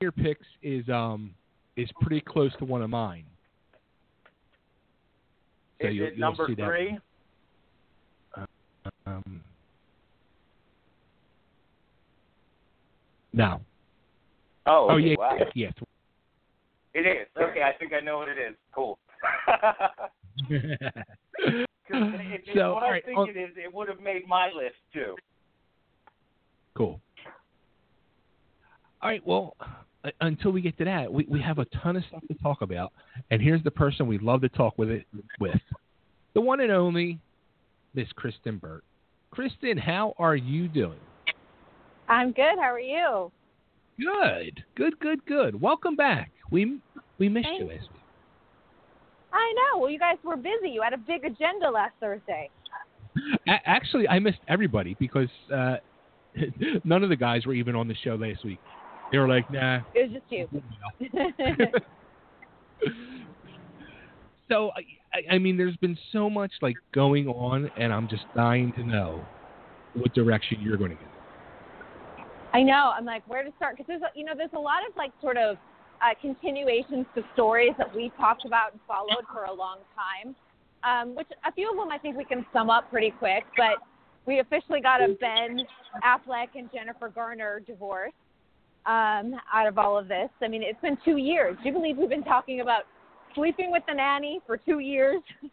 your 0.00 0.12
picks 0.12 0.46
is 0.62 0.88
um 0.88 1.34
is 1.76 1.88
pretty 2.00 2.20
close 2.20 2.52
to 2.58 2.64
one 2.64 2.82
of 2.82 2.90
mine. 2.90 3.26
So 5.80 5.88
Is 5.88 5.94
you'll, 5.94 6.06
it 6.08 6.14
you'll 6.16 6.20
number 6.20 6.46
see 6.48 6.54
that 6.56 6.66
three? 6.66 6.90
one. 8.34 8.46
Um, 9.06 9.40
no. 13.32 13.60
Oh, 14.66 14.88
Oh, 14.90 14.96
yeah, 14.96 15.14
wow. 15.18 15.38
yeah. 15.54 15.70
It 16.94 17.06
is. 17.06 17.26
Okay, 17.40 17.62
I 17.62 17.72
think 17.78 17.92
I 17.92 18.00
know 18.00 18.18
what 18.18 18.28
it 18.28 18.38
is. 18.38 18.54
Cool. 18.74 18.98
'Cause 20.48 22.14
if 22.14 22.20
it's 22.46 22.48
So, 22.54 22.74
what 22.74 22.82
all 22.84 22.88
I 22.88 22.90
right, 22.92 23.04
think 23.04 23.18
on- 23.18 23.28
it 23.28 23.36
is, 23.36 23.50
it 23.56 23.72
would 23.72 23.88
have 23.88 24.00
made 24.00 24.26
my 24.28 24.46
list 24.50 24.76
too. 24.92 25.16
cool. 26.74 27.00
All 29.02 29.08
right. 29.10 29.24
Well, 29.26 29.56
uh, 30.04 30.10
until 30.20 30.50
we 30.52 30.60
get 30.60 30.76
to 30.78 30.84
that, 30.84 31.12
we, 31.12 31.24
we 31.28 31.40
have 31.40 31.58
a 31.58 31.64
ton 31.82 31.96
of 31.96 32.04
stuff 32.04 32.22
to 32.28 32.34
talk 32.42 32.60
about, 32.62 32.92
and 33.30 33.40
here's 33.42 33.62
the 33.64 33.70
person 33.70 34.06
we 34.06 34.18
love 34.18 34.40
to 34.42 34.48
talk 34.50 34.76
with 34.78 34.90
it 34.90 35.04
with, 35.40 35.60
the 36.34 36.40
one 36.40 36.60
and 36.60 36.70
only 36.70 37.18
Miss 37.94 38.10
Kristyn 38.12 38.58
Burtt. 38.58 38.84
Kristyn, 39.30 39.76
how 39.78 40.14
are 40.18 40.36
you 40.36 40.68
doing? 40.68 41.00
I'm 42.08 42.32
good. 42.32 42.56
How 42.60 42.72
are 42.72 42.78
you? 42.80 43.32
Good, 43.98 44.62
good, 44.76 44.98
good, 45.00 45.24
good. 45.26 45.60
Welcome 45.60 45.96
back. 45.96 46.30
We 46.50 46.78
we 47.18 47.28
missed 47.28 47.48
you 47.58 47.66
Thanks. 47.66 47.82
last 47.82 47.92
week. 47.92 48.02
I 49.32 49.54
know. 49.54 49.80
Well, 49.80 49.90
you 49.90 49.98
guys 49.98 50.16
were 50.24 50.36
busy. 50.36 50.70
You 50.70 50.82
had 50.82 50.92
a 50.92 50.98
big 50.98 51.24
agenda 51.24 51.70
last 51.70 51.92
Thursday. 52.00 52.50
A- 53.46 53.68
actually, 53.68 54.08
I 54.08 54.18
missed 54.18 54.40
everybody 54.48 54.96
because 54.98 55.28
uh, 55.54 55.76
none 56.84 57.02
of 57.02 57.08
the 57.10 57.16
guys 57.16 57.46
were 57.46 57.54
even 57.54 57.76
on 57.76 57.86
the 57.88 57.94
show 58.02 58.16
last 58.16 58.44
week. 58.44 58.58
They 59.12 59.18
were 59.18 59.28
like, 59.28 59.50
"Nah." 59.50 59.80
It 59.94 60.10
was 60.10 60.20
just 60.20 60.24
you. 60.30 60.48
so 64.48 64.70
I, 65.14 65.34
I- 65.34 65.38
mean, 65.38 65.56
there's 65.56 65.76
been 65.76 65.98
so 66.12 66.28
much 66.28 66.52
like 66.62 66.76
going 66.92 67.28
on, 67.28 67.70
and 67.76 67.92
I'm 67.92 68.08
just 68.08 68.24
dying 68.34 68.72
to 68.72 68.82
know 68.84 69.24
what 69.94 70.12
direction 70.14 70.58
you're 70.60 70.76
going 70.76 70.90
to 70.90 70.96
get. 70.96 71.06
I 72.52 72.62
know. 72.62 72.92
I'm 72.96 73.04
like, 73.04 73.22
where 73.28 73.44
to 73.44 73.50
start? 73.56 73.76
Because 73.76 73.86
there's, 73.86 74.02
a, 74.02 74.18
you 74.18 74.24
know, 74.24 74.32
there's 74.36 74.50
a 74.54 74.58
lot 74.58 74.80
of 74.88 74.96
like 74.96 75.12
sort 75.20 75.36
of 75.36 75.56
uh, 76.00 76.14
continuations 76.20 77.06
to 77.14 77.22
stories 77.34 77.72
that 77.78 77.94
we've 77.94 78.14
talked 78.16 78.44
about 78.44 78.72
and 78.72 78.80
followed 78.86 79.24
for 79.32 79.44
a 79.44 79.52
long 79.52 79.78
time. 79.94 80.34
Um, 80.82 81.14
which 81.14 81.28
a 81.46 81.52
few 81.52 81.70
of 81.70 81.76
them 81.76 81.90
I 81.90 81.98
think 81.98 82.16
we 82.16 82.24
can 82.24 82.46
sum 82.54 82.70
up 82.70 82.90
pretty 82.90 83.10
quick. 83.18 83.44
But 83.56 83.76
we 84.26 84.40
officially 84.40 84.80
got 84.80 85.02
a 85.02 85.08
Ben 85.20 85.60
Affleck 86.04 86.48
and 86.54 86.70
Jennifer 86.72 87.08
Garner 87.08 87.60
divorce 87.66 88.12
um, 88.86 89.34
out 89.52 89.66
of 89.66 89.76
all 89.76 89.98
of 89.98 90.08
this. 90.08 90.30
I 90.42 90.48
mean, 90.48 90.62
it's 90.62 90.80
been 90.80 90.96
two 91.04 91.18
years. 91.18 91.56
Do 91.62 91.68
you 91.68 91.74
believe 91.74 91.96
we've 91.98 92.08
been 92.08 92.24
talking 92.24 92.60
about 92.60 92.84
sleeping 93.34 93.70
with 93.70 93.82
the 93.86 93.94
nanny 93.94 94.40
for 94.46 94.56
two 94.56 94.78
years? 94.78 95.20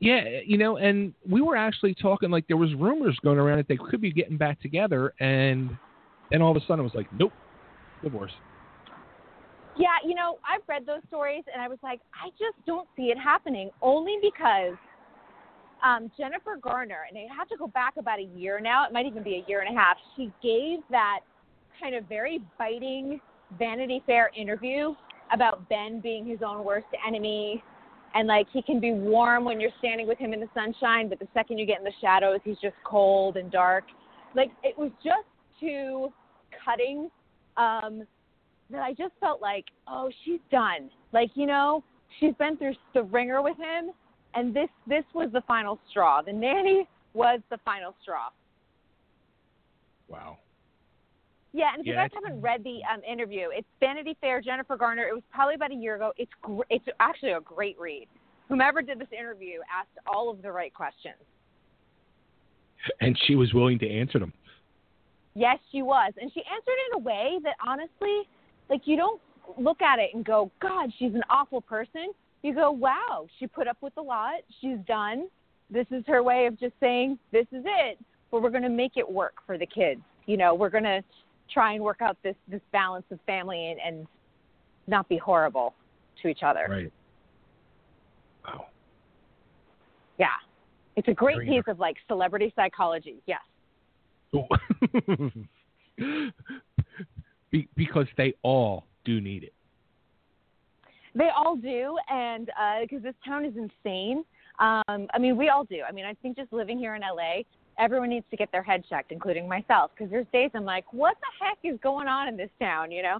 Yeah, 0.00 0.22
you 0.46 0.58
know, 0.58 0.76
and 0.76 1.12
we 1.28 1.40
were 1.40 1.56
actually 1.56 1.92
talking 1.92 2.30
like 2.30 2.46
there 2.46 2.56
was 2.56 2.72
rumors 2.74 3.18
going 3.24 3.36
around 3.36 3.58
that 3.58 3.66
they 3.66 3.76
could 3.76 4.00
be 4.00 4.12
getting 4.12 4.36
back 4.36 4.60
together, 4.62 5.12
and 5.18 5.76
then 6.30 6.40
all 6.40 6.52
of 6.52 6.56
a 6.56 6.60
sudden 6.66 6.78
it 6.78 6.82
was 6.84 6.94
like, 6.94 7.12
nope, 7.12 7.32
divorce. 8.00 8.30
Yeah, 9.78 9.96
you 10.04 10.14
know, 10.14 10.38
I've 10.42 10.62
read 10.68 10.84
those 10.86 11.02
stories 11.06 11.44
and 11.52 11.62
I 11.62 11.68
was 11.68 11.78
like, 11.82 12.00
I 12.12 12.30
just 12.30 12.64
don't 12.66 12.88
see 12.96 13.04
it 13.04 13.18
happening 13.18 13.70
only 13.80 14.16
because 14.20 14.76
um, 15.84 16.10
Jennifer 16.18 16.56
Garner, 16.60 17.06
and 17.08 17.16
I 17.16 17.32
have 17.32 17.48
to 17.48 17.56
go 17.56 17.68
back 17.68 17.94
about 17.96 18.18
a 18.18 18.24
year 18.36 18.58
now, 18.58 18.84
it 18.84 18.92
might 18.92 19.06
even 19.06 19.22
be 19.22 19.36
a 19.36 19.48
year 19.48 19.60
and 19.60 19.74
a 19.74 19.78
half, 19.78 19.96
she 20.16 20.32
gave 20.42 20.80
that 20.90 21.20
kind 21.80 21.94
of 21.94 22.04
very 22.08 22.40
biting 22.58 23.20
Vanity 23.56 24.02
Fair 24.04 24.32
interview 24.36 24.94
about 25.32 25.68
Ben 25.68 26.00
being 26.00 26.26
his 26.26 26.40
own 26.44 26.64
worst 26.64 26.88
enemy 27.06 27.62
and 28.14 28.26
like 28.26 28.46
he 28.52 28.62
can 28.62 28.80
be 28.80 28.92
warm 28.92 29.44
when 29.44 29.60
you're 29.60 29.70
standing 29.78 30.08
with 30.08 30.18
him 30.18 30.32
in 30.32 30.40
the 30.40 30.48
sunshine, 30.54 31.08
but 31.08 31.18
the 31.18 31.28
second 31.34 31.58
you 31.58 31.66
get 31.66 31.78
in 31.78 31.84
the 31.84 31.92
shadows, 32.00 32.40
he's 32.42 32.58
just 32.60 32.74
cold 32.84 33.36
and 33.36 33.52
dark. 33.52 33.84
Like 34.34 34.50
it 34.64 34.76
was 34.76 34.90
just 35.04 35.26
too 35.60 36.12
cutting 36.64 37.10
um, 37.56 38.04
that 38.70 38.82
I 38.82 38.92
just 38.92 39.14
felt 39.20 39.40
like, 39.40 39.64
oh, 39.86 40.10
she's 40.24 40.40
done. 40.50 40.90
Like 41.12 41.30
you 41.34 41.46
know, 41.46 41.82
she's 42.20 42.34
been 42.34 42.56
through 42.56 42.74
the 42.94 43.02
ringer 43.02 43.42
with 43.42 43.56
him, 43.56 43.92
and 44.34 44.54
this 44.54 44.68
this 44.86 45.04
was 45.14 45.30
the 45.32 45.42
final 45.42 45.78
straw. 45.90 46.22
The 46.22 46.32
nanny 46.32 46.86
was 47.14 47.40
the 47.50 47.58
final 47.64 47.94
straw. 48.02 48.28
Wow. 50.08 50.38
Yeah, 51.52 51.70
and 51.72 51.80
if 51.80 51.86
Yeah, 51.86 51.92
you 51.92 51.98
guys 51.98 52.10
haven't 52.14 52.40
read 52.40 52.62
the 52.62 52.80
um, 52.92 53.02
interview, 53.10 53.48
it's 53.52 53.66
Vanity 53.80 54.16
Fair, 54.20 54.40
Jennifer 54.40 54.76
Garner. 54.76 55.08
It 55.08 55.14
was 55.14 55.22
probably 55.32 55.54
about 55.54 55.72
a 55.72 55.74
year 55.74 55.96
ago. 55.96 56.12
It's 56.16 56.30
gr- 56.42 56.62
it's 56.68 56.84
actually 57.00 57.32
a 57.32 57.40
great 57.40 57.78
read. 57.80 58.06
Whomever 58.48 58.82
did 58.82 58.98
this 58.98 59.08
interview 59.18 59.60
asked 59.74 59.98
all 60.06 60.30
of 60.30 60.42
the 60.42 60.50
right 60.52 60.72
questions. 60.72 61.16
And 63.00 63.18
she 63.26 63.34
was 63.34 63.52
willing 63.52 63.78
to 63.80 63.90
answer 63.90 64.18
them. 64.18 64.32
Yes, 65.34 65.58
she 65.70 65.82
was, 65.82 66.12
and 66.20 66.30
she 66.32 66.40
answered 66.40 66.78
in 66.90 66.96
a 66.96 66.98
way 66.98 67.38
that 67.44 67.56
honestly, 67.66 68.28
like 68.70 68.82
you 68.84 68.96
don't 68.96 69.20
look 69.58 69.82
at 69.82 69.98
it 69.98 70.10
and 70.14 70.24
go, 70.24 70.50
God, 70.60 70.90
she's 70.98 71.14
an 71.14 71.22
awful 71.30 71.60
person. 71.60 72.12
You 72.42 72.54
go, 72.54 72.70
Wow, 72.70 73.26
she 73.38 73.46
put 73.46 73.66
up 73.66 73.78
with 73.80 73.94
a 73.96 74.02
lot. 74.02 74.40
She's 74.60 74.78
done. 74.86 75.28
This 75.70 75.86
is 75.90 76.04
her 76.06 76.22
way 76.22 76.46
of 76.46 76.58
just 76.58 76.74
saying, 76.80 77.18
This 77.32 77.46
is 77.52 77.64
it. 77.66 77.98
But 78.30 78.42
we're 78.42 78.50
going 78.50 78.62
to 78.62 78.68
make 78.68 78.92
it 78.96 79.10
work 79.10 79.34
for 79.46 79.56
the 79.56 79.66
kids. 79.66 80.00
You 80.26 80.36
know, 80.36 80.54
we're 80.54 80.70
going 80.70 80.84
to 80.84 81.02
try 81.52 81.72
and 81.72 81.82
work 81.82 82.02
out 82.02 82.16
this 82.22 82.36
this 82.48 82.60
balance 82.72 83.06
of 83.10 83.18
family 83.26 83.70
and, 83.70 83.80
and 83.80 84.06
not 84.86 85.08
be 85.08 85.16
horrible 85.16 85.74
to 86.22 86.28
each 86.28 86.42
other. 86.42 86.66
Right. 86.68 86.92
Wow. 88.44 88.66
Yeah, 90.18 90.26
it's 90.96 91.08
a 91.08 91.14
great 91.14 91.36
Very 91.36 91.48
piece 91.48 91.64
of 91.68 91.78
like 91.78 91.96
celebrity 92.06 92.52
psychology. 92.56 93.22
Yes. 93.26 93.40
Be- 97.50 97.68
because 97.76 98.06
they 98.16 98.34
all 98.42 98.84
do 99.04 99.20
need 99.20 99.44
it. 99.44 99.54
They 101.14 101.30
all 101.34 101.56
do, 101.56 101.96
and 102.08 102.50
because 102.82 103.02
this 103.02 103.14
town 103.24 103.44
is 103.44 103.54
insane. 103.56 104.24
Um, 104.58 105.06
I 105.12 105.18
mean, 105.18 105.36
we 105.36 105.48
all 105.48 105.64
do. 105.64 105.82
I 105.88 105.92
mean, 105.92 106.04
I 106.04 106.14
think 106.14 106.36
just 106.36 106.52
living 106.52 106.78
here 106.78 106.94
in 106.94 107.02
LA, 107.02 107.42
everyone 107.78 108.10
needs 108.10 108.26
to 108.30 108.36
get 108.36 108.50
their 108.52 108.62
head 108.62 108.84
checked, 108.88 109.12
including 109.12 109.48
myself. 109.48 109.90
Because 109.94 110.10
there's 110.10 110.26
days 110.32 110.50
I'm 110.54 110.64
like, 110.64 110.92
what 110.92 111.16
the 111.20 111.44
heck 111.44 111.58
is 111.64 111.78
going 111.82 112.08
on 112.08 112.28
in 112.28 112.36
this 112.36 112.50
town? 112.60 112.90
You 112.92 113.02
know. 113.02 113.18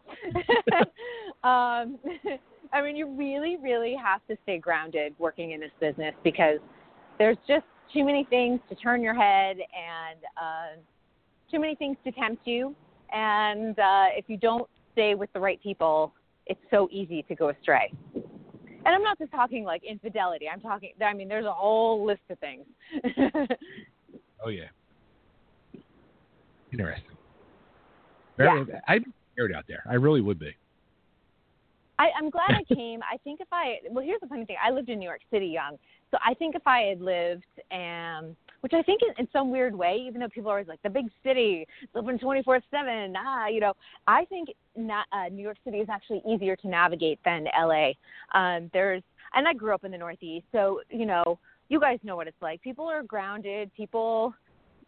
um, 1.49 1.99
I 2.73 2.83
mean, 2.83 2.97
you 2.97 3.07
really, 3.17 3.57
really 3.57 3.97
have 3.97 4.21
to 4.29 4.37
stay 4.43 4.59
grounded 4.59 5.15
working 5.19 5.53
in 5.53 5.61
this 5.61 5.71
business 5.81 6.15
because 6.23 6.59
there's 7.19 7.39
just 7.47 7.65
too 7.93 8.05
many 8.05 8.27
things 8.29 8.61
to 8.69 8.75
turn 8.75 9.03
your 9.03 9.15
head 9.15 9.57
and 9.57 10.21
uh, 10.37 10.81
too 11.51 11.59
many 11.59 11.75
things 11.75 11.97
to 12.05 12.13
tempt 12.13 12.47
you. 12.47 12.75
And 13.13 13.79
uh, 13.79 14.07
if 14.17 14.27
you 14.29 14.37
don't 14.37 14.69
stay 14.93 15.15
with 15.15 15.33
the 15.33 15.41
right 15.41 15.63
people, 15.63 16.13
it's 16.47 16.61
so 16.71 16.89
easy 16.91 17.23
to 17.25 17.35
go 17.35 17.51
astray. 17.51 17.93
And 18.15 18.95
I'm 18.95 19.03
not 19.03 19.19
just 19.19 19.33
talking 19.33 19.65
like 19.65 19.83
infidelity. 19.85 20.47
I'm 20.53 20.61
talking. 20.61 20.93
I 21.05 21.13
mean, 21.13 21.29
there's 21.29 21.45
a 21.45 21.53
whole 21.53 22.07
list 22.07 22.23
of 22.31 22.39
things. 22.39 22.65
Oh 24.45 24.51
yeah. 24.51 24.65
Interesting. 26.73 27.17
Very, 28.37 28.67
I'd 28.87 29.05
be 29.05 29.11
scared 29.33 29.53
out 29.53 29.65
there. 29.67 29.83
I 29.89 29.95
really 29.95 30.21
would 30.21 30.39
be. 30.39 30.55
I, 31.99 32.11
I'm 32.17 32.31
glad 32.31 32.51
I 32.51 32.63
came. 32.73 33.01
I 33.03 33.17
think 33.25 33.41
if 33.41 33.49
I 33.51 33.79
well, 33.91 34.05
here's 34.05 34.21
the 34.21 34.29
funny 34.29 34.45
thing. 34.45 34.57
I 34.65 34.71
lived 34.71 34.89
in 34.89 35.01
New 35.01 35.07
York 35.07 35.23
City 35.33 35.47
young, 35.47 35.77
so 36.13 36.19
I 36.25 36.35
think 36.35 36.55
if 36.55 36.65
I 36.67 36.83
had 36.83 37.01
lived, 37.01 37.45
um, 37.73 38.37
which 38.61 38.73
I 38.75 38.83
think 38.83 39.03
in, 39.03 39.15
in 39.19 39.29
some 39.33 39.51
weird 39.51 39.75
way, 39.75 39.99
even 40.07 40.21
though 40.21 40.29
people 40.29 40.51
are 40.51 40.55
always 40.55 40.69
like 40.69 40.83
the 40.83 40.91
big 40.91 41.07
city, 41.23 41.67
it's 41.83 41.93
open 41.95 42.19
24/7. 42.19 43.15
Ah, 43.17 43.47
you 43.49 43.61
know, 43.61 43.75
I 44.07 44.25
think 44.27 44.49
not, 44.77 45.07
uh, 45.13 45.29
New 45.31 45.43
York 45.43 45.59
City 45.65 45.79
is 45.79 45.89
actually 45.89 46.23
easier 46.29 46.57
to 46.57 46.69
navigate 46.69 47.19
than 47.25 47.47
LA. 47.59 47.93
Um, 48.35 48.71
there's, 48.73 49.03
and 49.35 49.47
I 49.47 49.53
grew 49.53 49.75
up 49.75 49.85
in 49.85 49.91
the 49.91 49.99
Northeast, 49.99 50.47
so 50.53 50.81
you 50.91 51.07
know, 51.07 51.39
you 51.69 51.79
guys 51.81 51.99
know 52.03 52.17
what 52.17 52.27
it's 52.27 52.41
like. 52.41 52.63
People 52.63 52.87
are 52.87 53.03
grounded. 53.03 53.73
People 53.75 54.35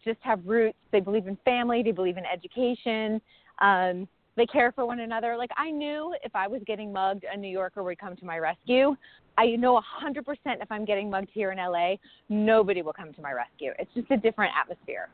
just 0.03 0.19
have 0.21 0.39
roots. 0.45 0.77
They 0.91 0.99
believe 0.99 1.27
in 1.27 1.37
family. 1.45 1.83
They 1.83 1.91
believe 1.91 2.17
in 2.17 2.25
education. 2.25 3.21
Um, 3.59 4.07
they 4.37 4.45
care 4.45 4.71
for 4.71 4.85
one 4.85 4.99
another. 5.01 5.35
Like 5.37 5.51
I 5.57 5.71
knew 5.71 6.15
if 6.23 6.33
I 6.35 6.47
was 6.47 6.61
getting 6.65 6.91
mugged, 6.91 7.25
a 7.31 7.37
New 7.37 7.49
Yorker 7.49 7.83
would 7.83 7.99
come 7.99 8.15
to 8.15 8.25
my 8.25 8.37
rescue. 8.37 8.95
I 9.37 9.47
know 9.57 9.77
a 9.77 9.81
hundred 9.81 10.25
percent 10.25 10.61
if 10.61 10.71
I'm 10.71 10.85
getting 10.85 11.09
mugged 11.09 11.29
here 11.33 11.51
in 11.51 11.57
LA, 11.57 11.95
nobody 12.29 12.81
will 12.81 12.93
come 12.93 13.13
to 13.13 13.21
my 13.21 13.31
rescue. 13.31 13.71
It's 13.79 13.91
just 13.93 14.09
a 14.11 14.17
different 14.17 14.53
atmosphere. 14.59 15.09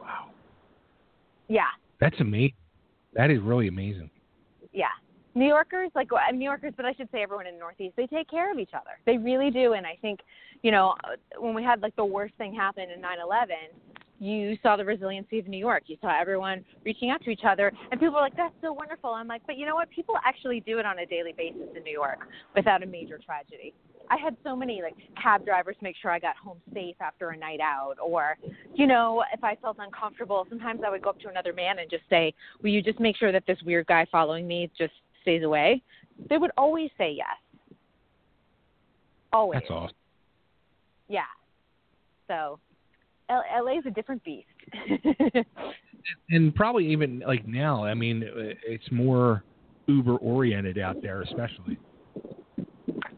Wow. 0.00 0.30
Yeah, 1.48 1.66
That's 2.00 2.18
amazing. 2.20 2.54
That 3.14 3.30
is 3.30 3.40
really 3.40 3.68
amazing. 3.68 4.10
yeah. 4.72 4.86
New 5.34 5.46
Yorkers, 5.46 5.90
like 5.94 6.08
New 6.34 6.44
Yorkers, 6.44 6.74
but 6.76 6.84
I 6.84 6.92
should 6.92 7.08
say 7.10 7.22
everyone 7.22 7.46
in 7.46 7.54
the 7.54 7.60
Northeast, 7.60 7.94
they 7.96 8.06
take 8.06 8.28
care 8.28 8.52
of 8.52 8.58
each 8.58 8.72
other. 8.74 8.90
They 9.06 9.16
really 9.16 9.50
do. 9.50 9.72
And 9.72 9.86
I 9.86 9.96
think, 10.02 10.20
you 10.62 10.70
know, 10.70 10.94
when 11.38 11.54
we 11.54 11.62
had 11.62 11.80
like 11.80 11.96
the 11.96 12.04
worst 12.04 12.34
thing 12.36 12.52
happen 12.54 12.90
in 12.90 13.00
9/11, 13.00 13.46
you 14.22 14.56
saw 14.62 14.76
the 14.76 14.84
resiliency 14.84 15.40
of 15.40 15.48
New 15.48 15.58
York. 15.58 15.82
You 15.86 15.96
saw 16.00 16.16
everyone 16.18 16.64
reaching 16.84 17.10
out 17.10 17.22
to 17.24 17.30
each 17.30 17.42
other, 17.44 17.72
and 17.90 17.98
people 17.98 18.14
were 18.14 18.20
like, 18.20 18.36
"That's 18.36 18.54
so 18.60 18.72
wonderful." 18.72 19.10
I'm 19.10 19.26
like, 19.26 19.42
but 19.46 19.56
you 19.56 19.66
know 19.66 19.74
what? 19.74 19.90
People 19.90 20.14
actually 20.24 20.60
do 20.60 20.78
it 20.78 20.86
on 20.86 21.00
a 21.00 21.06
daily 21.06 21.32
basis 21.32 21.68
in 21.76 21.82
New 21.82 21.92
York 21.92 22.28
without 22.54 22.84
a 22.84 22.86
major 22.86 23.18
tragedy. 23.18 23.74
I 24.08 24.16
had 24.16 24.36
so 24.44 24.54
many 24.54 24.80
like 24.80 24.94
cab 25.20 25.44
drivers 25.44 25.74
make 25.80 25.96
sure 26.00 26.12
I 26.12 26.20
got 26.20 26.36
home 26.36 26.58
safe 26.72 26.94
after 27.00 27.30
a 27.30 27.36
night 27.36 27.60
out, 27.60 27.96
or, 28.00 28.36
you 28.74 28.86
know, 28.86 29.24
if 29.32 29.42
I 29.42 29.56
felt 29.56 29.78
uncomfortable, 29.80 30.46
sometimes 30.48 30.82
I 30.86 30.90
would 30.90 31.02
go 31.02 31.10
up 31.10 31.18
to 31.20 31.28
another 31.28 31.52
man 31.52 31.80
and 31.80 31.90
just 31.90 32.04
say, 32.08 32.32
"Will 32.62 32.70
you 32.70 32.80
just 32.80 33.00
make 33.00 33.16
sure 33.16 33.32
that 33.32 33.44
this 33.46 33.60
weird 33.64 33.86
guy 33.88 34.04
following 34.12 34.46
me 34.46 34.70
just 34.78 34.94
stays 35.22 35.42
away?" 35.42 35.82
They 36.28 36.38
would 36.38 36.52
always 36.56 36.90
say 36.96 37.10
yes. 37.10 37.76
Always. 39.32 39.60
That's 39.62 39.70
awesome. 39.70 39.96
Yeah. 41.08 41.22
So, 42.28 42.60
LA 43.32 43.78
is 43.78 43.86
a 43.86 43.90
different 43.90 44.22
beast. 44.24 44.46
And 46.30 46.54
probably 46.54 46.90
even 46.90 47.22
like 47.26 47.46
now, 47.46 47.84
I 47.84 47.94
mean, 47.94 48.24
it's 48.26 48.90
more 48.90 49.44
Uber 49.86 50.16
oriented 50.16 50.78
out 50.78 51.02
there, 51.02 51.22
especially. 51.22 51.78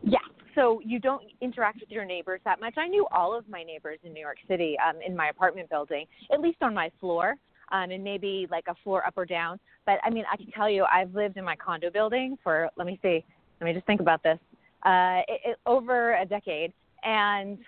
yeah. 0.03 0.19
So 0.55 0.81
you 0.85 0.99
don't 1.01 1.25
interact 1.41 1.81
with 1.81 1.91
your 1.91 2.05
neighbors 2.05 2.41
that 2.45 2.61
much. 2.61 2.75
I 2.77 2.87
knew 2.87 3.07
all 3.11 3.37
of 3.37 3.49
my 3.49 3.63
neighbors 3.63 3.99
in 4.05 4.13
New 4.13 4.21
York 4.21 4.39
City, 4.49 4.77
um, 4.87 4.97
in 5.05 5.17
my 5.17 5.29
apartment 5.29 5.69
building, 5.71 6.07
at 6.33 6.41
least 6.41 6.59
on 6.63 6.75
my 6.75 6.91
floor, 7.01 7.35
um, 7.73 7.91
and 7.91 8.05
maybe 8.05 8.47
like 8.51 8.65
a 8.69 8.75
floor 8.85 9.05
up 9.07 9.15
or 9.17 9.27
down. 9.27 9.59
But 9.87 9.99
I 10.05 10.11
mean, 10.11 10.25
I 10.33 10.37
can 10.37 10.51
tell 10.53 10.71
you, 10.71 10.85
I've 10.93 11.15
lived 11.15 11.37
in 11.37 11.45
my 11.45 11.57
condo 11.57 11.91
building 11.91 12.37
for 12.43 12.69
let 12.77 12.87
me 12.87 12.99
see, 13.03 13.25
let 13.61 13.67
me 13.67 13.73
just 13.73 13.87
think 13.87 14.01
about 14.01 14.23
this, 14.23 14.39
uh, 14.85 15.21
it, 15.29 15.41
it, 15.45 15.59
over 15.67 16.15
a 16.15 16.25
decade, 16.25 16.73
and 17.03 17.59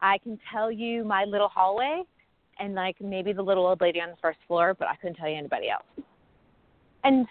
I 0.00 0.18
can 0.18 0.38
tell 0.52 0.70
you 0.70 1.04
my 1.04 1.24
little 1.24 1.48
hallway, 1.48 2.02
and 2.58 2.74
like 2.74 2.96
maybe 3.00 3.32
the 3.32 3.42
little 3.42 3.66
old 3.66 3.80
lady 3.80 4.00
on 4.00 4.10
the 4.10 4.16
first 4.20 4.38
floor, 4.46 4.74
but 4.78 4.88
I 4.88 4.96
couldn't 4.96 5.16
tell 5.16 5.28
you 5.28 5.36
anybody 5.36 5.70
else. 5.70 6.06
And 7.04 7.26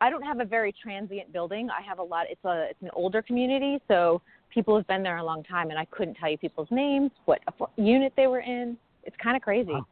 I 0.00 0.10
don't 0.10 0.22
have 0.22 0.40
a 0.40 0.44
very 0.44 0.74
transient 0.82 1.32
building. 1.32 1.68
I 1.70 1.80
have 1.82 1.98
a 1.98 2.02
lot. 2.02 2.26
It's 2.28 2.44
a 2.44 2.66
it's 2.70 2.82
an 2.82 2.90
older 2.94 3.22
community, 3.22 3.78
so 3.88 4.20
people 4.52 4.76
have 4.76 4.86
been 4.86 5.02
there 5.02 5.18
a 5.18 5.24
long 5.24 5.42
time, 5.44 5.70
and 5.70 5.78
I 5.78 5.84
couldn't 5.86 6.14
tell 6.14 6.30
you 6.30 6.38
people's 6.38 6.68
names, 6.70 7.10
what 7.24 7.40
unit 7.76 8.12
they 8.16 8.26
were 8.26 8.40
in. 8.40 8.76
It's 9.04 9.16
kind 9.22 9.36
of 9.36 9.42
crazy. 9.42 9.72
Wow. 9.72 9.86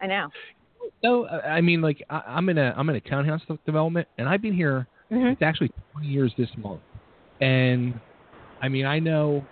I 0.00 0.06
know. 0.06 0.28
No, 1.02 1.26
I 1.26 1.56
I 1.56 1.60
mean, 1.60 1.80
like 1.80 2.02
I, 2.10 2.22
I'm 2.26 2.48
in 2.48 2.58
a 2.58 2.74
I'm 2.76 2.88
in 2.88 2.96
a 2.96 3.00
townhouse 3.00 3.42
development, 3.66 4.08
and 4.18 4.28
I've 4.28 4.42
been 4.42 4.54
here. 4.54 4.86
hmm 5.10 5.26
It's 5.28 5.42
actually 5.42 5.70
20 5.92 6.06
years 6.06 6.32
this 6.38 6.48
month, 6.56 6.80
and 7.40 7.98
I 8.62 8.68
mean, 8.68 8.86
I 8.86 8.98
know 8.98 9.44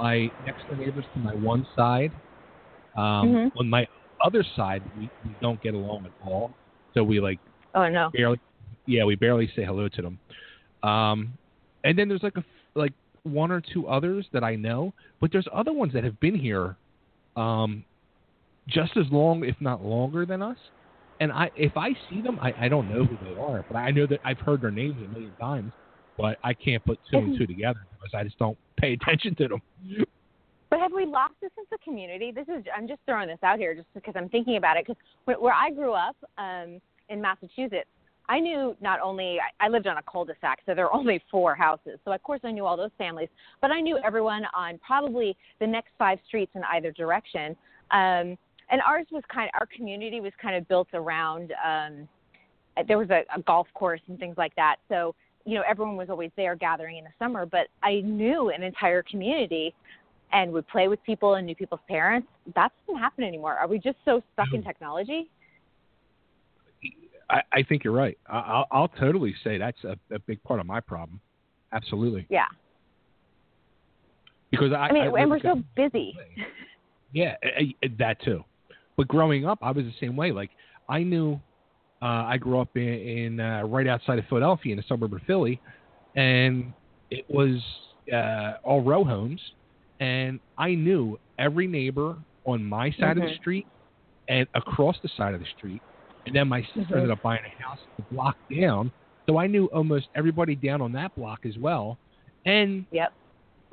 my 0.00 0.30
next 0.44 0.66
door 0.66 0.76
neighbors 0.76 1.06
to 1.14 1.20
my 1.20 1.34
one 1.34 1.66
side. 1.76 2.12
Um, 2.96 3.28
Mhm. 3.34 3.50
On 3.56 3.68
my 3.70 3.86
other 4.24 4.44
side, 4.56 4.82
we, 4.96 5.10
we 5.24 5.36
don't 5.40 5.60
get 5.60 5.74
along 5.74 6.06
at 6.06 6.12
all. 6.20 6.54
So 6.94 7.04
we 7.04 7.20
like 7.20 7.40
Oh 7.74 7.88
no. 7.88 8.10
barely, 8.12 8.40
yeah, 8.86 9.04
we 9.04 9.14
barely 9.14 9.48
say 9.54 9.64
hello 9.64 9.88
to 9.88 10.02
them. 10.02 10.18
Um, 10.82 11.38
and 11.84 11.96
then 11.98 12.08
there's 12.08 12.22
like 12.22 12.36
a 12.36 12.44
like 12.74 12.92
one 13.22 13.50
or 13.52 13.60
two 13.60 13.86
others 13.88 14.26
that 14.32 14.44
I 14.44 14.56
know, 14.56 14.92
but 15.20 15.30
there's 15.32 15.46
other 15.52 15.72
ones 15.72 15.92
that 15.92 16.04
have 16.04 16.18
been 16.20 16.34
here, 16.34 16.76
um, 17.36 17.84
just 18.68 18.96
as 18.96 19.06
long, 19.10 19.44
if 19.44 19.56
not 19.60 19.84
longer 19.84 20.24
than 20.26 20.42
us. 20.42 20.58
And 21.20 21.30
I, 21.32 21.50
if 21.54 21.76
I 21.76 21.90
see 22.08 22.22
them, 22.22 22.38
I, 22.40 22.54
I 22.58 22.68
don't 22.68 22.88
know 22.88 23.04
who 23.04 23.16
they 23.18 23.34
are, 23.36 23.62
but 23.68 23.76
I 23.76 23.90
know 23.90 24.06
that 24.06 24.20
I've 24.24 24.38
heard 24.40 24.62
their 24.62 24.70
names 24.70 25.02
a 25.02 25.08
million 25.08 25.36
times, 25.36 25.72
but 26.20 26.38
I 26.44 26.54
can't 26.54 26.84
put 26.84 26.98
two 27.10 27.18
and 27.18 27.38
two 27.38 27.46
together 27.46 27.80
because 27.92 28.12
I 28.14 28.24
just 28.24 28.38
don't 28.38 28.58
pay 28.76 28.92
attention 28.92 29.34
to 29.36 29.48
them. 29.48 29.62
But 30.68 30.78
have 30.78 30.92
we 30.92 31.04
lost 31.04 31.34
a 31.42 31.50
sense 31.56 31.68
of 31.72 31.80
community? 31.80 32.30
This 32.30 32.46
is 32.48 32.64
I'm 32.76 32.86
just 32.86 33.00
throwing 33.06 33.28
this 33.28 33.38
out 33.42 33.58
here 33.58 33.74
just 33.74 33.88
because 33.94 34.14
I'm 34.16 34.28
thinking 34.28 34.56
about 34.56 34.76
it. 34.76 34.86
Because 34.86 35.02
where, 35.24 35.40
where 35.40 35.54
I 35.54 35.70
grew 35.70 35.92
up 35.92 36.16
um, 36.38 36.80
in 37.08 37.20
Massachusetts, 37.20 37.88
I 38.28 38.38
knew 38.38 38.76
not 38.80 39.00
only 39.00 39.38
I 39.58 39.68
lived 39.68 39.88
on 39.88 39.96
a 39.96 40.02
cul-de-sac, 40.02 40.60
so 40.64 40.74
there 40.74 40.84
were 40.84 40.94
only 41.00 41.20
four 41.30 41.54
houses. 41.54 41.98
So 42.04 42.12
of 42.12 42.22
course 42.22 42.40
I 42.44 42.52
knew 42.52 42.64
all 42.64 42.76
those 42.76 42.92
families, 42.98 43.28
but 43.60 43.70
I 43.72 43.80
knew 43.80 43.98
everyone 44.04 44.44
on 44.54 44.78
probably 44.86 45.36
the 45.58 45.66
next 45.66 45.90
five 45.98 46.18
streets 46.28 46.52
in 46.54 46.62
either 46.72 46.92
direction. 46.92 47.56
Um, 47.90 48.38
and 48.72 48.80
ours 48.86 49.06
was 49.10 49.24
kind 49.32 49.50
of 49.52 49.60
our 49.60 49.66
community 49.66 50.20
was 50.20 50.32
kind 50.40 50.54
of 50.54 50.68
built 50.68 50.88
around. 50.94 51.52
Um, 51.66 52.08
there 52.86 52.98
was 52.98 53.10
a, 53.10 53.22
a 53.34 53.42
golf 53.42 53.66
course 53.74 54.00
and 54.06 54.16
things 54.18 54.36
like 54.38 54.54
that. 54.54 54.76
So 54.88 55.16
you 55.50 55.56
know 55.56 55.64
everyone 55.68 55.96
was 55.96 56.08
always 56.08 56.30
there 56.36 56.54
gathering 56.54 56.98
in 56.98 57.04
the 57.04 57.10
summer. 57.18 57.44
But 57.44 57.66
I 57.82 58.02
knew 58.02 58.50
an 58.50 58.62
entire 58.62 59.02
community 59.02 59.74
and 60.32 60.52
would 60.52 60.68
play 60.68 60.86
with 60.86 61.02
people 61.02 61.34
and 61.34 61.46
knew 61.46 61.56
people's 61.56 61.80
parents. 61.88 62.28
That 62.54 62.70
doesn't 62.86 63.00
happen 63.00 63.24
anymore. 63.24 63.54
Are 63.54 63.66
we 63.66 63.80
just 63.80 63.96
so 64.04 64.22
stuck 64.32 64.46
in 64.54 64.62
technology? 64.62 65.28
I, 67.28 67.42
I 67.52 67.62
think 67.64 67.82
you're 67.82 67.92
right. 67.92 68.16
I, 68.28 68.38
I'll, 68.38 68.66
I'll 68.70 68.88
totally 68.88 69.34
say 69.42 69.58
that's 69.58 69.82
a, 69.82 69.96
a 70.14 70.20
big 70.20 70.40
part 70.44 70.60
of 70.60 70.66
my 70.66 70.78
problem. 70.78 71.20
Absolutely. 71.72 72.26
Yeah. 72.28 72.46
Because 74.52 74.72
I, 74.72 74.86
I 74.86 74.92
mean, 74.92 75.02
I 75.02 75.20
and 75.20 75.30
we're 75.30 75.40
so 75.40 75.62
busy. 75.74 76.16
Yeah, 77.12 77.34
that 77.98 78.22
too. 78.22 78.44
But 78.96 79.08
growing 79.08 79.46
up, 79.46 79.58
I 79.62 79.72
was 79.72 79.84
the 79.84 79.94
same 80.00 80.16
way. 80.16 80.30
Like 80.30 80.50
I 80.88 81.02
knew, 81.02 81.40
uh, 82.02 82.24
I 82.26 82.38
grew 82.38 82.60
up 82.60 82.68
in, 82.76 82.82
in 82.82 83.40
uh, 83.40 83.62
right 83.64 83.86
outside 83.86 84.18
of 84.18 84.24
Philadelphia, 84.26 84.72
in 84.72 84.78
a 84.78 84.82
suburb 84.84 85.12
of 85.14 85.22
Philly, 85.26 85.60
and 86.14 86.72
it 87.10 87.24
was 87.28 87.62
uh, 88.12 88.54
all 88.64 88.80
row 88.82 89.04
homes, 89.04 89.40
and 90.00 90.40
I 90.58 90.74
knew 90.74 91.18
every 91.38 91.66
neighbor 91.66 92.16
on 92.44 92.64
my 92.64 92.90
side 92.92 93.16
of 93.18 93.22
the 93.24 93.30
Mhm. 93.30 93.36
street 93.36 93.66
and 94.28 94.48
across 94.54 94.96
the 95.02 95.08
side 95.16 95.34
of 95.34 95.40
the 95.40 95.46
street, 95.56 95.82
and 96.26 96.34
then 96.34 96.48
my 96.48 96.62
sister 96.74 96.80
Mhm. 96.94 96.96
ended 96.96 97.10
up 97.10 97.22
buying 97.22 97.40
a 97.44 97.62
house 97.62 97.78
a 97.98 98.02
block 98.12 98.36
down, 98.50 98.90
so 99.28 99.36
I 99.38 99.46
knew 99.46 99.66
almost 99.66 100.08
everybody 100.14 100.54
down 100.56 100.80
on 100.80 100.92
that 100.92 101.14
block 101.14 101.44
as 101.44 101.56
well, 101.58 101.98
and 102.44 102.86
Yep. 102.92 103.12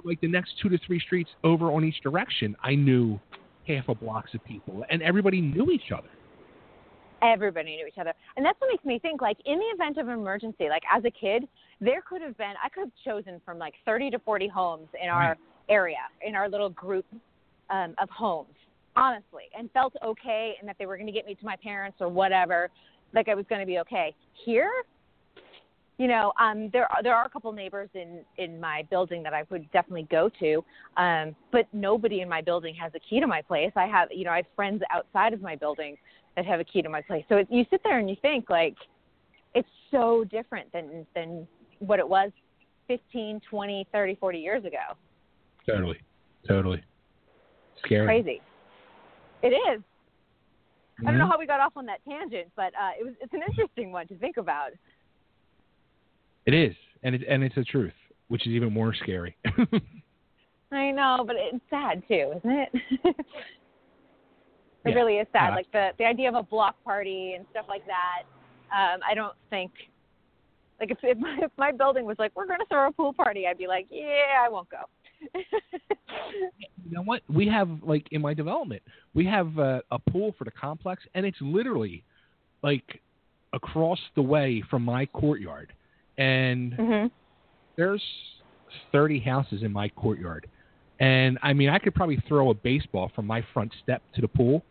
like 0.04 0.20
the 0.22 0.28
next 0.28 0.58
two 0.60 0.70
to 0.70 0.78
three 0.80 1.00
streets 1.00 1.32
over 1.44 1.72
on 1.72 1.84
each 1.84 2.02
direction, 2.02 2.56
I 2.62 2.76
knew 2.76 3.20
half 3.66 3.88
a 3.90 3.96
blocks 3.96 4.34
of 4.34 4.44
people, 4.44 4.86
and 4.90 5.02
everybody 5.02 5.42
knew 5.42 5.72
each 5.72 5.92
other. 5.92 6.10
Everybody 7.22 7.76
knew 7.76 7.88
each 7.88 7.98
other 8.00 8.14
and 8.36 8.46
that's 8.46 8.60
what 8.60 8.70
makes 8.72 8.86
me 8.86 9.00
think 9.00 9.22
like 9.22 9.38
in 9.46 9.58
the 9.58 9.66
event 9.66 9.98
of 9.98 10.08
an 10.08 10.14
emergency 10.14 10.68
like 10.70 10.84
as 10.94 11.04
a 11.06 11.12
kid 11.12 11.48
there 11.82 12.02
could 12.08 12.22
have 12.22 12.38
been 12.38 12.54
i 12.64 12.70
could 12.70 12.82
have 12.82 12.92
chosen 13.04 13.42
from 13.46 13.58
like 13.58 13.74
30 13.86 14.12
to 14.12 14.20
40 14.20 14.48
homes 14.48 14.88
in 15.02 15.10
our 15.10 15.30
Right. 15.30 15.38
area 15.70 15.98
in 16.26 16.36
our 16.36 16.48
little 16.48 16.70
group 16.70 17.06
um, 17.70 17.96
of 18.02 18.10
homes 18.10 18.54
honestly 18.96 19.44
and 19.58 19.70
felt 19.72 19.94
okay 20.04 20.56
and 20.60 20.68
that 20.68 20.76
they 20.80 20.86
were 20.86 20.96
going 20.96 21.08
to 21.08 21.14
get 21.14 21.26
me 21.26 21.36
to 21.36 21.46
my 21.46 21.56
parents 21.62 21.98
or 22.00 22.08
whatever 22.08 22.70
like 23.14 23.28
i 23.30 23.36
was 23.36 23.46
going 23.50 23.62
to 23.62 23.68
be 23.68 23.80
okay 23.80 24.14
here 24.46 24.72
you 25.98 26.08
know 26.08 26.32
um 26.40 26.70
there 26.72 26.92
are 26.92 27.02
there 27.04 27.16
are 27.16 27.26
a 27.26 27.30
couple 27.30 27.52
neighbors 27.52 27.90
in 27.94 28.22
in 28.38 28.60
my 28.60 28.84
building 28.90 29.24
that 29.24 29.34
i 29.34 29.44
would 29.50 29.70
definitely 29.72 30.08
go 30.10 30.30
to 30.40 30.64
um 30.98 31.36
but 31.52 31.68
nobody 31.74 32.22
in 32.22 32.30
my 32.30 32.42
building 32.42 32.76
has 32.76 32.92
a 32.96 33.00
key 33.00 33.20
to 33.20 33.28
my 33.28 33.42
place. 33.42 33.72
I 33.76 33.86
have 33.88 34.10
you 34.12 34.24
know 34.26 34.32
i 34.32 34.38
have 34.38 34.46
friends 34.56 34.82
outside 34.92 35.34
of 35.34 35.42
my 35.42 35.56
building 35.56 35.98
that 36.36 36.46
have 36.46 36.60
a 36.60 36.64
key 36.64 36.84
to 36.84 36.90
my 36.90 37.02
place. 37.02 37.26
So 37.30 37.38
it, 37.38 37.48
you 37.50 37.66
sit 37.72 37.82
there 37.84 37.98
and 37.98 38.08
you 38.10 38.16
think 38.22 38.50
like 38.50 38.76
it's 39.56 39.68
so 39.90 40.24
different 40.24 40.72
than 40.72 41.06
than 41.16 41.48
what 41.80 42.00
it 42.00 42.08
was 42.08 42.32
15 42.88 43.42
20 43.50 43.88
30 43.92 44.16
40 44.16 44.38
years 44.40 44.64
ago. 44.66 44.96
Totally, 45.66 46.00
totally. 46.48 46.84
Scary. 47.84 48.06
crazy. 48.06 48.42
It 49.42 49.50
is. 49.50 49.82
I 51.02 51.12
don't 51.12 51.20
know 51.20 51.26
Mhm. 51.26 51.30
how 51.30 51.38
we 51.40 51.46
got 51.46 51.60
off 51.60 51.74
on 51.76 51.86
that 51.88 52.04
tangent 52.08 52.52
but 52.56 52.74
uh 52.76 52.92
it 53.00 53.04
was 53.04 53.14
it's 53.22 53.34
an 53.34 53.42
interesting 53.44 53.92
one 53.92 54.08
to 54.08 54.16
think 54.16 54.38
about 54.38 54.72
It 56.48 56.54
is, 56.54 56.76
and 57.04 57.14
it, 57.14 57.22
and 57.30 57.44
it's 57.44 57.56
the 57.56 57.64
truth, 57.66 57.94
which 58.30 58.48
is 58.48 58.54
even 58.54 58.74
more 58.74 58.96
scary. 58.96 59.36
I 60.72 60.92
know, 60.92 61.24
but 61.28 61.36
it's 61.38 61.64
sad 61.70 62.02
too, 62.08 62.34
isn't 62.38 62.50
it? 62.52 62.70
it 63.04 63.16
Yeah. 64.86 64.94
really 64.96 65.18
is 65.18 65.28
sad. 65.34 65.50
Yeah. 65.50 65.56
Like 65.56 65.72
the 65.74 65.90
the 66.00 66.06
idea 66.06 66.30
of 66.30 66.36
a 66.36 66.44
block 66.44 66.82
party 66.86 67.34
and 67.38 67.46
stuff 67.52 67.66
like 67.68 67.86
that. 67.86 68.24
Um, 68.72 69.02
I 69.10 69.14
don't 69.14 69.36
think 69.50 69.72
like 70.80 70.92
if 70.92 70.98
if 71.04 71.18
my, 71.18 71.38
if 71.42 71.52
my 71.58 71.72
building 71.74 72.06
was 72.06 72.16
like 72.18 72.32
we're 72.36 72.48
going 72.48 72.60
to 72.60 72.66
throw 72.68 72.88
a 72.88 72.92
pool 72.92 73.14
party, 73.14 73.46
I'd 73.46 73.58
be 73.58 73.68
like, 73.68 73.88
yeah, 73.92 74.42
I 74.46 74.50
won't 74.50 74.70
go. 74.70 74.84
you 75.34 76.92
know 76.92 77.02
what? 77.02 77.24
We 77.28 77.48
have 77.48 77.70
like 77.84 78.06
in 78.12 78.22
my 78.22 78.34
development, 78.34 78.82
we 79.14 79.26
have 79.26 79.58
uh, 79.60 79.82
a 79.92 80.00
pool 80.00 80.34
for 80.38 80.46
the 80.46 80.52
complex, 80.52 81.04
and 81.14 81.26
it's 81.26 81.38
literally 81.42 82.04
like 82.62 83.02
across 83.54 84.00
the 84.16 84.22
way 84.22 84.64
from 84.70 84.84
my 84.84 85.06
courtyard, 85.08 85.74
and 86.18 86.74
mhm. 86.74 87.12
there's 87.78 88.04
30 88.92 89.20
houses 89.20 89.64
in 89.64 89.72
my 89.72 89.90
courtyard. 89.90 90.48
And 91.00 91.38
I 91.44 91.54
mean, 91.54 91.70
I 91.70 91.80
could 91.80 91.94
probably 91.94 92.18
throw 92.28 92.50
a 92.50 92.54
baseball 92.54 93.12
from 93.16 93.28
my 93.28 93.44
front 93.54 93.72
step 93.84 94.02
to 94.16 94.22
the 94.22 94.28
pool. 94.28 94.64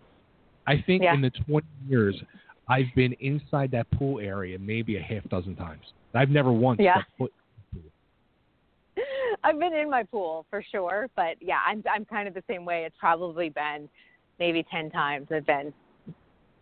I 0.67 0.83
think 0.83 1.03
Yeah. 1.03 1.15
in 1.15 1.21
the 1.21 1.31
20 1.31 1.67
years, 1.89 2.21
I've 2.69 2.93
been 2.97 3.13
inside 3.21 3.71
that 3.71 3.89
pool 3.93 4.19
area 4.19 4.59
maybe 4.59 4.97
a 4.97 5.03
half 5.03 5.23
dozen 5.29 5.55
times. 5.55 5.93
I've 6.15 6.31
never 6.31 6.53
once 6.53 6.81
Yeah. 6.81 7.03
foot. 7.17 7.33
I've 9.45 9.59
been 9.59 9.75
in 9.75 9.89
my 9.89 10.03
pool 10.03 10.47
for 10.51 10.63
sure, 10.63 11.09
but 11.15 11.41
yeah, 11.41 11.61
I'm 11.65 11.85
I'm 11.89 12.05
kind 12.05 12.27
of 12.27 12.35
the 12.35 12.43
same 12.49 12.65
way. 12.65 12.85
It's 12.85 12.97
probably 12.99 13.51
been 13.51 13.89
maybe 14.39 14.65
10 14.65 14.91
times 14.91 15.29
I've 15.31 15.47
been 15.47 15.73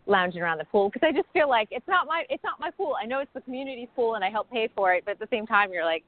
lounging 0.07 0.43
around 0.43 0.59
the 0.59 0.65
pool 0.67 0.91
because 0.91 1.07
I 1.07 1.13
just 1.13 1.29
feel 1.33 1.49
like 1.49 1.69
it's 1.71 1.87
not 1.89 2.07
my 2.07 2.25
it's 2.29 2.43
not 2.45 2.61
my 2.61 2.71
pool. 2.71 2.95
I 3.01 3.07
know 3.07 3.21
it's 3.21 3.31
the 3.35 3.41
community's 3.41 3.89
pool 3.97 4.15
and 4.15 4.25
I 4.25 4.31
help 4.31 4.51
pay 4.51 4.69
for 4.75 4.93
it, 4.95 5.05
but 5.05 5.13
at 5.13 5.19
the 5.19 5.29
same 5.31 5.47
time 5.47 5.73
you're 5.73 5.85
like, 5.85 6.05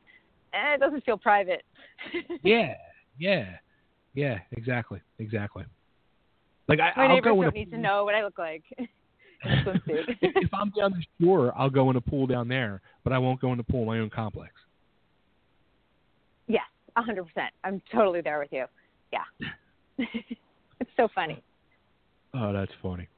eh, 0.55 0.75
it 0.75 0.81
doesn't 0.81 1.05
feel 1.05 1.17
private. 1.19 1.63
Yeah, 2.43 2.75
yeah, 3.19 3.57
yeah, 4.15 4.39
exactly, 4.53 5.01
exactly. 5.19 5.65
Like 6.69 6.79
I, 6.81 6.93
My 6.97 7.05
I'll 7.05 7.09
neighbors 7.15 7.31
go 7.31 7.43
in 7.43 7.49
a 7.49 7.51
don't 7.51 7.55
need 7.55 7.71
to 7.71 7.79
know 7.79 8.05
what 8.05 8.15
I 8.15 8.23
look 8.23 8.39
like. 8.39 8.63
in 8.79 8.87
a 9.45 9.47
swimsuit. 9.65 10.05
if, 10.21 10.33
if 10.37 10.55
I'm 10.55 10.71
down 10.71 10.93
the 10.93 11.25
shore, 11.25 11.53
I'll 11.57 11.71
go 11.71 11.89
in 11.91 11.97
a 11.97 12.01
pool 12.01 12.27
down 12.27 12.49
there, 12.49 12.81
but 13.05 13.13
I 13.13 13.19
won't 13.19 13.41
go 13.41 13.53
in 13.53 13.59
the 13.59 13.65
pool 13.65 13.83
in 13.83 13.87
my 13.87 13.99
own 13.99 14.11
complex. 14.11 14.53
yes, 16.49 16.63
a 16.97 17.03
hundred 17.03 17.25
percent. 17.25 17.53
I'm 17.65 17.81
totally 17.93 18.21
there 18.21 18.39
with 18.39 18.53
you. 18.53 18.65
Yeah. 19.13 19.47
it's 20.81 20.91
so 20.97 21.09
funny. 21.15 21.43
Oh, 22.35 22.53
that's 22.53 22.73
funny. 22.83 23.09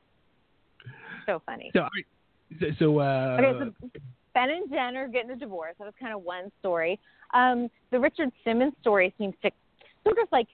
So 1.29 1.43
funny. 1.45 1.71
So, 1.75 1.87
so, 2.79 2.99
uh, 3.01 3.37
Okay, 3.39 3.53
so 3.59 4.01
Ben 4.33 4.51
and 4.51 4.71
Jen 4.71 4.97
are 4.97 5.09
getting 5.09 5.31
a 5.31 5.37
divorce. 5.37 5.75
That 5.79 5.85
was 5.85 5.95
kind 6.01 6.15
of 6.15 6.23
one 6.23 6.51
story. 6.61 6.99
Um, 7.35 7.69
the 7.91 8.01
Richard 8.01 8.31
Simmons 8.45 8.73
story 8.81 9.15
seems 9.19 9.35
to 9.43 9.51
sort 10.05 10.17
of 10.19 10.29
like 10.33 10.47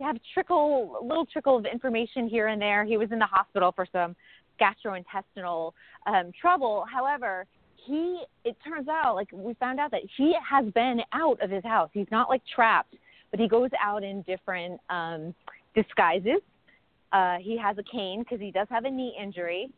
have 0.00 0.16
trickle, 0.32 0.98
a 1.00 1.04
little 1.04 1.26
trickle 1.26 1.56
of 1.56 1.66
information 1.66 2.28
here 2.28 2.48
and 2.48 2.62
there. 2.62 2.84
He 2.84 2.96
was 2.96 3.10
in 3.10 3.18
the 3.18 3.26
hospital 3.26 3.72
for 3.74 3.86
some 3.90 4.14
gastrointestinal 4.60 5.72
um, 6.06 6.30
trouble. 6.40 6.84
However, 6.92 7.46
he 7.84 8.22
it 8.44 8.56
turns 8.64 8.86
out 8.86 9.16
like 9.16 9.28
we 9.32 9.54
found 9.54 9.80
out 9.80 9.90
that 9.90 10.02
he 10.16 10.36
has 10.48 10.70
been 10.72 11.00
out 11.12 11.40
of 11.42 11.50
his 11.50 11.64
house. 11.64 11.90
He's 11.92 12.06
not 12.12 12.28
like 12.28 12.42
trapped, 12.54 12.94
but 13.32 13.40
he 13.40 13.48
goes 13.48 13.70
out 13.82 14.04
in 14.04 14.22
different 14.22 14.80
um, 14.88 15.34
disguises. 15.74 16.40
Uh, 17.12 17.38
he 17.40 17.58
has 17.58 17.76
a 17.78 17.82
cane 17.82 18.20
because 18.20 18.40
he 18.40 18.52
does 18.52 18.68
have 18.70 18.84
a 18.84 18.90
knee 18.90 19.16
injury. 19.20 19.68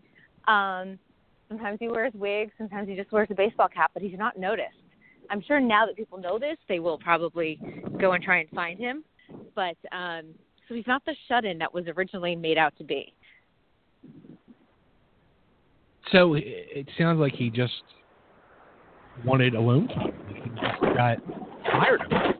Um, 0.48 0.98
sometimes 1.48 1.78
he 1.80 1.88
wears 1.88 2.12
wigs. 2.14 2.52
Sometimes 2.58 2.88
he 2.88 2.96
just 2.96 3.12
wears 3.12 3.28
a 3.30 3.34
baseball 3.34 3.68
cap, 3.68 3.90
but 3.94 4.02
he's 4.02 4.18
not 4.18 4.38
noticed. 4.38 4.76
I'm 5.30 5.40
sure 5.40 5.60
now 5.60 5.86
that 5.86 5.96
people 5.96 6.18
know 6.18 6.38
this, 6.38 6.56
they 6.68 6.80
will 6.80 6.98
probably 6.98 7.58
go 8.00 8.12
and 8.12 8.22
try 8.22 8.38
and 8.40 8.50
find 8.50 8.78
him. 8.78 9.04
But 9.54 9.76
um, 9.90 10.34
so 10.68 10.74
he's 10.74 10.86
not 10.86 11.04
the 11.06 11.14
shut-in 11.28 11.58
that 11.58 11.72
was 11.72 11.84
originally 11.96 12.36
made 12.36 12.58
out 12.58 12.76
to 12.78 12.84
be. 12.84 13.14
so 16.14 16.34
it, 16.34 16.44
it 16.46 16.88
sounds 16.96 17.18
like 17.18 17.34
he 17.34 17.50
just 17.50 17.82
wanted 19.24 19.54
alone 19.54 19.88
time. 19.88 20.12
He 20.28 20.48
just 20.50 20.80
got 20.96 21.18
tired 21.70 22.00
of 22.02 22.12
it. 22.12 22.36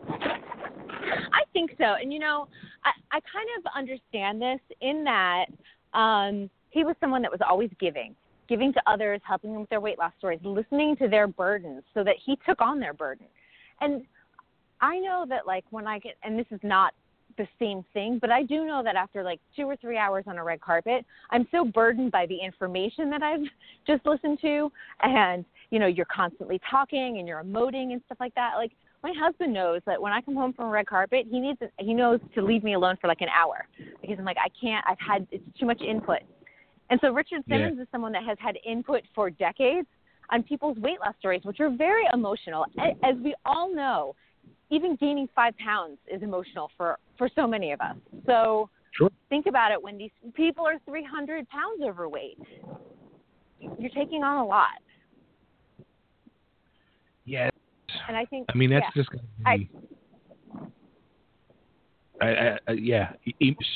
I 1.33 1.43
think 1.53 1.73
so. 1.79 1.95
And 2.01 2.13
you 2.13 2.21
know, 2.21 2.47
I, 2.85 3.17
I 3.17 3.21
kind 3.21 3.49
of 3.59 3.65
understand 3.77 4.41
this 4.41 4.61
in 4.81 5.05
that 5.05 5.47
um, 5.93 6.51
he 6.75 6.85
was 6.85 6.97
someone 7.01 7.23
that 7.23 7.31
was 7.31 7.41
always 7.49 7.71
giving, 7.79 8.17
giving 8.49 8.73
to 8.73 8.83
others, 8.87 9.21
helping 9.25 9.53
them 9.53 9.61
with 9.61 9.71
their 9.71 9.81
weight 9.81 9.97
loss 9.97 10.13
stories, 10.19 10.41
listening 10.43 10.97
to 10.97 11.09
their 11.09 11.29
burdens 11.29 11.85
so 11.95 12.03
that 12.03 12.17
he 12.23 12.37
took 12.47 12.61
on 12.61 12.81
their 12.81 12.93
burden. 12.93 13.27
And 13.81 14.03
I 14.81 14.99
know 14.99 15.25
that 15.29 15.47
like 15.47 15.65
when 15.71 15.87
I 15.87 16.01
get, 16.01 16.17
and 16.25 16.37
this 16.37 16.47
is 16.51 16.59
not 16.65 16.93
the 17.39 17.47
same 17.61 17.85
thing, 17.95 18.19
but 18.21 18.31
I 18.31 18.43
do 18.43 18.67
know 18.67 18.83
that 18.83 18.97
after 18.97 19.23
like 19.23 19.41
two 19.55 19.63
or 19.63 19.77
three 19.77 19.97
hours 19.97 20.25
on 20.27 20.37
a 20.37 20.45
red 20.45 20.61
carpet, 20.61 21.07
I'm 21.31 21.47
so 21.53 21.65
burdened 21.65 22.11
by 22.11 22.27
the 22.27 22.37
information 22.37 23.09
that 23.11 23.23
I've 23.23 23.45
just 23.87 24.05
listened 24.05 24.41
to, 24.43 24.71
and 25.03 25.45
you 25.71 25.79
know, 25.79 25.87
you're 25.87 26.07
constantly 26.07 26.61
talking 26.69 27.19
and 27.19 27.29
you're 27.29 27.43
emoting 27.43 27.93
and 27.93 28.01
stuff 28.07 28.19
like 28.21 28.35
that. 28.35 28.55
Like 28.57 28.73
my 29.05 29.13
husband 29.17 29.53
knows 29.53 29.81
that 29.87 30.01
when 30.01 30.13
I 30.13 30.21
come 30.23 30.35
home 30.35 30.53
from 30.53 30.67
a 30.67 30.71
red 30.71 30.87
carpet, 30.87 31.27
he 31.31 31.39
needs 31.39 31.61
he 31.79 31.95
knows 31.95 32.21
to 32.35 32.43
leave 32.43 32.65
me 32.65 32.75
alone 32.75 32.97
for 33.01 33.07
like 33.07 33.21
an 33.21 33.29
hour 33.29 33.67
because 34.01 34.17
I'm 34.19 34.25
like 34.25 34.39
I 34.39 34.49
can't. 34.61 34.85
I've 34.89 34.99
had 34.99 35.27
it's 35.31 35.45
too 35.59 35.67
much 35.67 35.81
input, 35.81 36.21
and 36.91 37.01
so 37.01 37.13
Richard 37.13 37.43
Yeah. 37.47 37.59
Simmons 37.59 37.81
is 37.81 37.89
someone 37.91 38.13
that 38.13 38.25
has 38.25 38.39
had 38.41 38.57
input 38.65 39.03
for 39.15 39.31
decades. 39.31 39.89
on 40.31 40.43
people's 40.43 40.79
weight 40.79 40.99
loss 41.01 41.15
stories, 41.19 41.43
which 41.45 41.61
are 41.61 41.69
very 41.69 42.05
emotional. 42.15 42.65
As 43.03 43.15
we 43.23 43.35
all 43.45 43.69
know, 43.75 44.17
even 44.71 44.97
gaining 44.97 45.29
five 45.35 45.55
pounds 45.59 45.99
is 46.11 46.23
emotional 46.23 46.71
for 46.79 46.99
for 47.19 47.29
so 47.35 47.47
many 47.47 47.73
of 47.73 47.81
us. 47.83 47.95
So 48.25 48.71
Sure. 48.93 49.11
think 49.29 49.45
about 49.47 49.71
it 49.71 49.83
when 49.83 49.99
these 49.99 50.11
people 50.33 50.67
are 50.67 50.79
300 50.87 51.47
pounds 51.51 51.83
overweight. 51.83 52.39
You're 53.79 53.91
taking 53.91 54.23
on 54.25 54.39
a 54.39 54.47
lot, 54.47 54.81
Yeah. 57.27 57.51
and 58.09 58.17
I 58.17 58.25
think 58.25 58.47
I 58.49 58.57
mean, 58.57 58.71
that's 58.71 58.87
yeah. 58.97 59.03
just 59.03 59.11
going 59.11 59.23
to 59.23 59.59
be. 59.59 59.71
I, 62.21 62.27
I, 62.27 62.59
I, 62.69 62.73
yeah, 62.73 63.13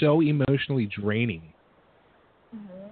so 0.01 0.23
emotionally 0.23 0.87
draining. 0.87 1.53
Mhm. 2.55 2.88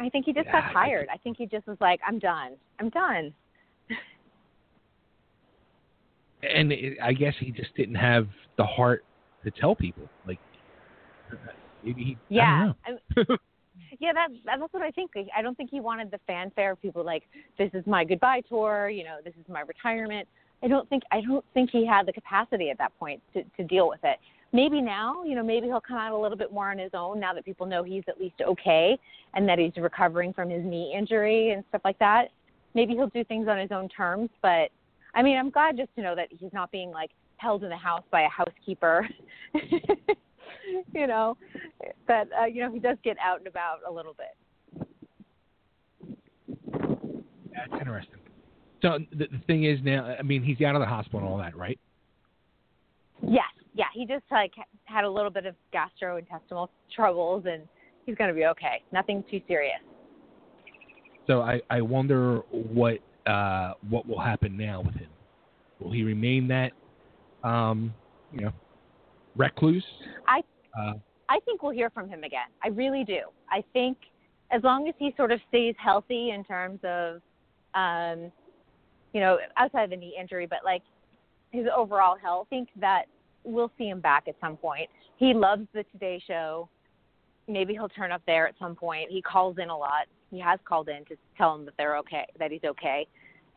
I 0.00 0.08
think 0.08 0.24
he 0.24 0.32
just 0.32 0.46
Yeah, 0.46 0.52
got 0.52 0.70
I- 0.70 0.72
tired. 0.72 1.08
I 1.12 1.18
think 1.18 1.36
he 1.36 1.46
just 1.46 1.66
was 1.66 1.76
like, 1.80 2.00
I'm 2.06 2.18
done. 2.18 2.56
I'm 2.78 2.88
done. 2.88 3.34
And 6.42 6.72
it, 6.72 6.96
I 7.02 7.12
guess 7.12 7.34
he 7.38 7.50
just 7.50 7.74
didn't 7.76 7.96
have 7.96 8.26
the 8.56 8.64
heart 8.64 9.04
to 9.44 9.50
tell 9.50 9.74
people. 9.74 10.08
Like, 10.26 10.38
maybe 11.84 12.02
he. 12.02 12.18
Yeah. 12.30 12.72
I- 12.86 13.24
yeah, 13.98 14.12
that, 14.14 14.28
that's 14.46 14.62
what 14.72 14.82
I 14.82 14.90
think. 14.90 15.10
I 15.36 15.42
don't 15.42 15.54
think 15.56 15.68
he 15.70 15.80
wanted 15.80 16.10
the 16.10 16.18
fanfare 16.26 16.72
of 16.72 16.80
people 16.82 17.04
like, 17.04 17.24
this 17.58 17.70
is 17.74 17.86
my 17.86 18.04
goodbye 18.04 18.40
tour, 18.48 18.88
you 18.88 19.04
know, 19.04 19.18
this 19.22 19.34
is 19.38 19.46
my 19.48 19.60
retirement. 19.60 20.26
I 20.62 20.68
don't 20.68 20.88
think 20.90 21.02
I 21.10 21.20
don't 21.22 21.44
think 21.54 21.70
he 21.70 21.86
had 21.86 22.06
the 22.06 22.12
capacity 22.12 22.68
at 22.70 22.76
that 22.78 22.92
point 22.98 23.22
to, 23.34 23.42
to 23.56 23.64
deal 23.64 23.88
with 23.88 24.00
it. 24.04 24.18
Maybe 24.52 24.80
now, 24.80 25.22
you 25.22 25.36
know, 25.36 25.44
maybe 25.44 25.66
he'll 25.66 25.80
come 25.80 25.96
out 25.96 26.12
a 26.12 26.16
little 26.16 26.36
bit 26.36 26.52
more 26.52 26.70
on 26.70 26.78
his 26.78 26.90
own 26.92 27.20
now 27.20 27.32
that 27.34 27.44
people 27.44 27.66
know 27.66 27.84
he's 27.84 28.02
at 28.08 28.20
least 28.20 28.34
okay 28.44 28.98
and 29.34 29.48
that 29.48 29.58
he's 29.58 29.72
recovering 29.76 30.32
from 30.32 30.50
his 30.50 30.64
knee 30.64 30.92
injury 30.96 31.50
and 31.50 31.62
stuff 31.68 31.82
like 31.84 31.98
that. 32.00 32.28
Maybe 32.74 32.94
he'll 32.94 33.08
do 33.08 33.24
things 33.24 33.46
on 33.48 33.58
his 33.58 33.70
own 33.70 33.88
terms, 33.88 34.28
but 34.42 34.70
I 35.14 35.22
mean, 35.22 35.36
I'm 35.36 35.50
glad 35.50 35.76
just 35.76 35.94
to 35.96 36.02
know 36.02 36.14
that 36.14 36.28
he's 36.30 36.52
not 36.52 36.70
being 36.70 36.90
like 36.90 37.10
held 37.36 37.64
in 37.64 37.70
the 37.70 37.76
house 37.76 38.02
by 38.10 38.22
a 38.22 38.28
housekeeper. 38.28 39.08
you 40.94 41.06
know, 41.06 41.36
that 42.06 42.28
uh, 42.40 42.44
you 42.46 42.62
know 42.62 42.72
he 42.72 42.78
does 42.78 42.96
get 43.02 43.16
out 43.18 43.38
and 43.38 43.46
about 43.46 43.78
a 43.88 43.92
little 43.92 44.14
bit. 44.14 44.86
That's 47.52 47.72
interesting. 47.80 48.20
So 48.82 48.98
the, 49.10 49.26
the 49.26 49.40
thing 49.46 49.64
is 49.64 49.78
now, 49.82 50.16
I 50.18 50.22
mean, 50.22 50.42
he's 50.42 50.60
out 50.62 50.74
of 50.74 50.80
the 50.80 50.86
hospital 50.86 51.20
and 51.20 51.28
all 51.28 51.38
that, 51.38 51.56
right? 51.56 51.78
Yes, 53.22 53.44
yeah, 53.80 53.86
he 53.94 54.04
just 54.04 54.24
like 54.30 54.52
had 54.84 55.04
a 55.04 55.10
little 55.10 55.30
bit 55.30 55.46
of 55.46 55.54
gastrointestinal 55.72 56.68
troubles, 56.94 57.44
and 57.50 57.62
he's 58.04 58.14
gonna 58.14 58.34
be 58.34 58.44
okay. 58.44 58.82
Nothing 58.92 59.24
too 59.30 59.40
serious. 59.48 59.80
So 61.26 61.40
I, 61.40 61.62
I 61.70 61.80
wonder 61.80 62.40
what 62.50 62.98
uh, 63.26 63.72
what 63.88 64.06
will 64.06 64.20
happen 64.20 64.54
now 64.54 64.82
with 64.82 64.94
him. 64.96 65.08
Will 65.80 65.92
he 65.92 66.02
remain 66.02 66.46
that, 66.48 66.72
um, 67.42 67.94
you 68.34 68.42
know, 68.42 68.52
recluse? 69.34 69.84
I 70.28 70.42
Uh, 70.78 70.92
I 71.30 71.40
think 71.46 71.62
we'll 71.62 71.72
hear 71.72 71.88
from 71.88 72.06
him 72.06 72.22
again. 72.22 72.48
I 72.62 72.68
really 72.68 73.02
do. 73.02 73.20
I 73.50 73.64
think 73.72 73.96
as 74.50 74.62
long 74.62 74.88
as 74.88 74.94
he 74.98 75.14
sort 75.16 75.32
of 75.32 75.40
stays 75.48 75.74
healthy 75.78 76.32
in 76.32 76.44
terms 76.44 76.80
of, 76.84 77.22
um, 77.74 78.30
you 79.14 79.20
know, 79.20 79.38
outside 79.56 79.84
of 79.84 79.90
the 79.90 79.96
knee 79.96 80.14
injury, 80.20 80.46
but 80.46 80.58
like 80.66 80.82
his 81.50 81.64
overall 81.74 82.16
health, 82.18 82.46
I 82.48 82.50
think 82.50 82.68
that 82.78 83.04
we'll 83.44 83.70
see 83.78 83.88
him 83.88 84.00
back 84.00 84.24
at 84.28 84.34
some 84.40 84.56
point. 84.56 84.88
He 85.16 85.34
loves 85.34 85.66
the 85.74 85.84
Today 85.92 86.22
Show. 86.26 86.68
Maybe 87.48 87.74
he'll 87.74 87.88
turn 87.88 88.12
up 88.12 88.22
there 88.26 88.46
at 88.46 88.54
some 88.58 88.74
point. 88.74 89.10
He 89.10 89.22
calls 89.22 89.56
in 89.58 89.70
a 89.70 89.76
lot. 89.76 90.06
He 90.30 90.38
has 90.38 90.60
called 90.64 90.88
in 90.88 91.04
to 91.06 91.16
tell 91.36 91.54
him 91.54 91.64
that 91.64 91.74
they're 91.76 91.96
okay, 91.98 92.26
that 92.38 92.50
he's 92.50 92.64
okay. 92.64 93.06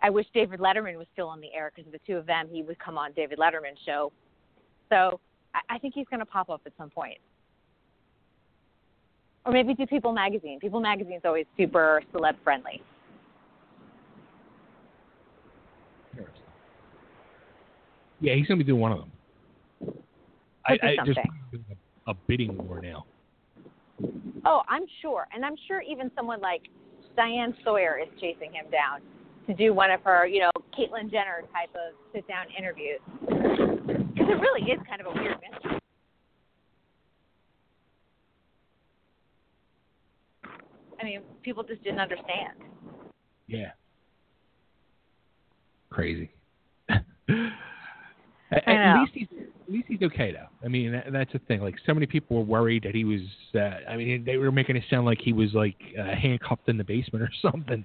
I 0.02 0.10
wish 0.10 0.26
David 0.34 0.60
Letterman 0.60 0.98
was 0.98 1.08
still 1.14 1.28
on 1.28 1.40
the 1.40 1.54
air 1.54 1.72
because 1.74 1.92
the 1.92 2.00
two 2.06 2.18
of 2.18 2.26
them, 2.26 2.48
he 2.52 2.64
would 2.64 2.80
come 2.80 2.98
on 2.98 3.12
David 3.14 3.40
Letterman's 3.40 3.80
show. 3.86 4.12
So 4.90 5.20
I, 5.54 5.76
I 5.76 5.78
think 5.78 5.94
he's 5.94 6.08
going 6.10 6.20
to 6.20 6.26
pop 6.26 6.50
up 6.50 6.62
at 6.66 6.74
some 6.78 6.90
point. 6.90 7.18
Or 9.46 9.52
maybe 9.52 9.74
do 9.74 9.86
People 9.86 10.14
Magazine. 10.14 10.60
People 10.60 10.80
Magazine 10.80 11.16
is 11.16 11.22
always 11.26 11.46
super 11.58 12.02
celeb 12.14 12.36
friendly. 12.44 12.82
yeah, 18.24 18.36
he's 18.36 18.48
gonna 18.48 18.58
be 18.58 18.64
doing 18.64 18.80
one 18.80 18.94
of 18.94 19.00
them. 19.00 19.12
I, 20.66 20.74
I 20.74 20.96
just 21.06 21.20
a, 22.08 22.14
bidding 22.28 22.58
war 22.58 22.82
now. 22.82 23.06
Oh, 24.46 24.62
I'm 24.70 24.84
sure. 25.02 25.28
And 25.34 25.46
I'm 25.46 25.56
sure 25.68 25.82
even 25.82 26.12
someone 26.16 26.42
like 26.42 26.64
Diane 27.16 27.56
Sawyer 27.64 28.00
is 28.02 28.10
chasing 28.20 28.52
him 28.54 28.66
down 28.72 29.02
to 29.48 29.54
do 29.54 29.74
one 29.74 29.92
of 29.92 30.02
her, 30.02 30.26
you 30.26 30.40
know, 30.40 30.52
Caitlyn 30.78 31.12
Jenner 31.12 31.44
type 31.54 31.70
of 31.76 31.94
sit 32.14 32.28
down 32.28 32.46
interviews. 32.58 33.00
Because 33.20 34.30
it 34.30 34.40
really 34.40 34.72
is 34.72 34.80
kind 34.88 35.02
of 35.02 35.08
a 35.08 35.12
weird 35.12 35.38
mystery. 35.52 35.80
I 41.00 41.04
mean, 41.06 41.22
people 41.44 41.64
just 41.64 41.84
didn't 41.84 42.00
understand. 42.00 42.54
Yeah. 43.48 43.72
Crazy. 45.90 46.32
at, 46.90 47.04
at 48.68 49.02
least 49.02 49.12
he's 49.14 49.28
least 49.74 49.88
he's 49.88 50.02
okay 50.02 50.32
though. 50.32 50.48
I 50.64 50.68
mean, 50.68 50.92
that, 50.92 51.06
that's 51.12 51.34
the 51.34 51.40
thing. 51.40 51.62
Like 51.62 51.76
so 51.86 51.94
many 51.94 52.06
people 52.06 52.38
were 52.38 52.44
worried 52.44 52.84
that 52.84 52.96
he 52.96 53.04
was. 53.04 53.22
Uh, 53.54 53.90
I 53.90 53.98
mean, 53.98 54.24
they 54.26 54.38
were 54.38 54.52
making 54.52 54.76
it 54.76 54.84
sound 54.90 55.06
like 55.06 55.20
he 55.20 55.34
was 55.34 55.54
like 55.54 55.76
uh, 56.00 56.16
handcuffed 56.16 56.70
in 56.70 56.78
the 56.78 56.84
basement 56.84 57.24
or 57.24 57.30
something. 57.52 57.84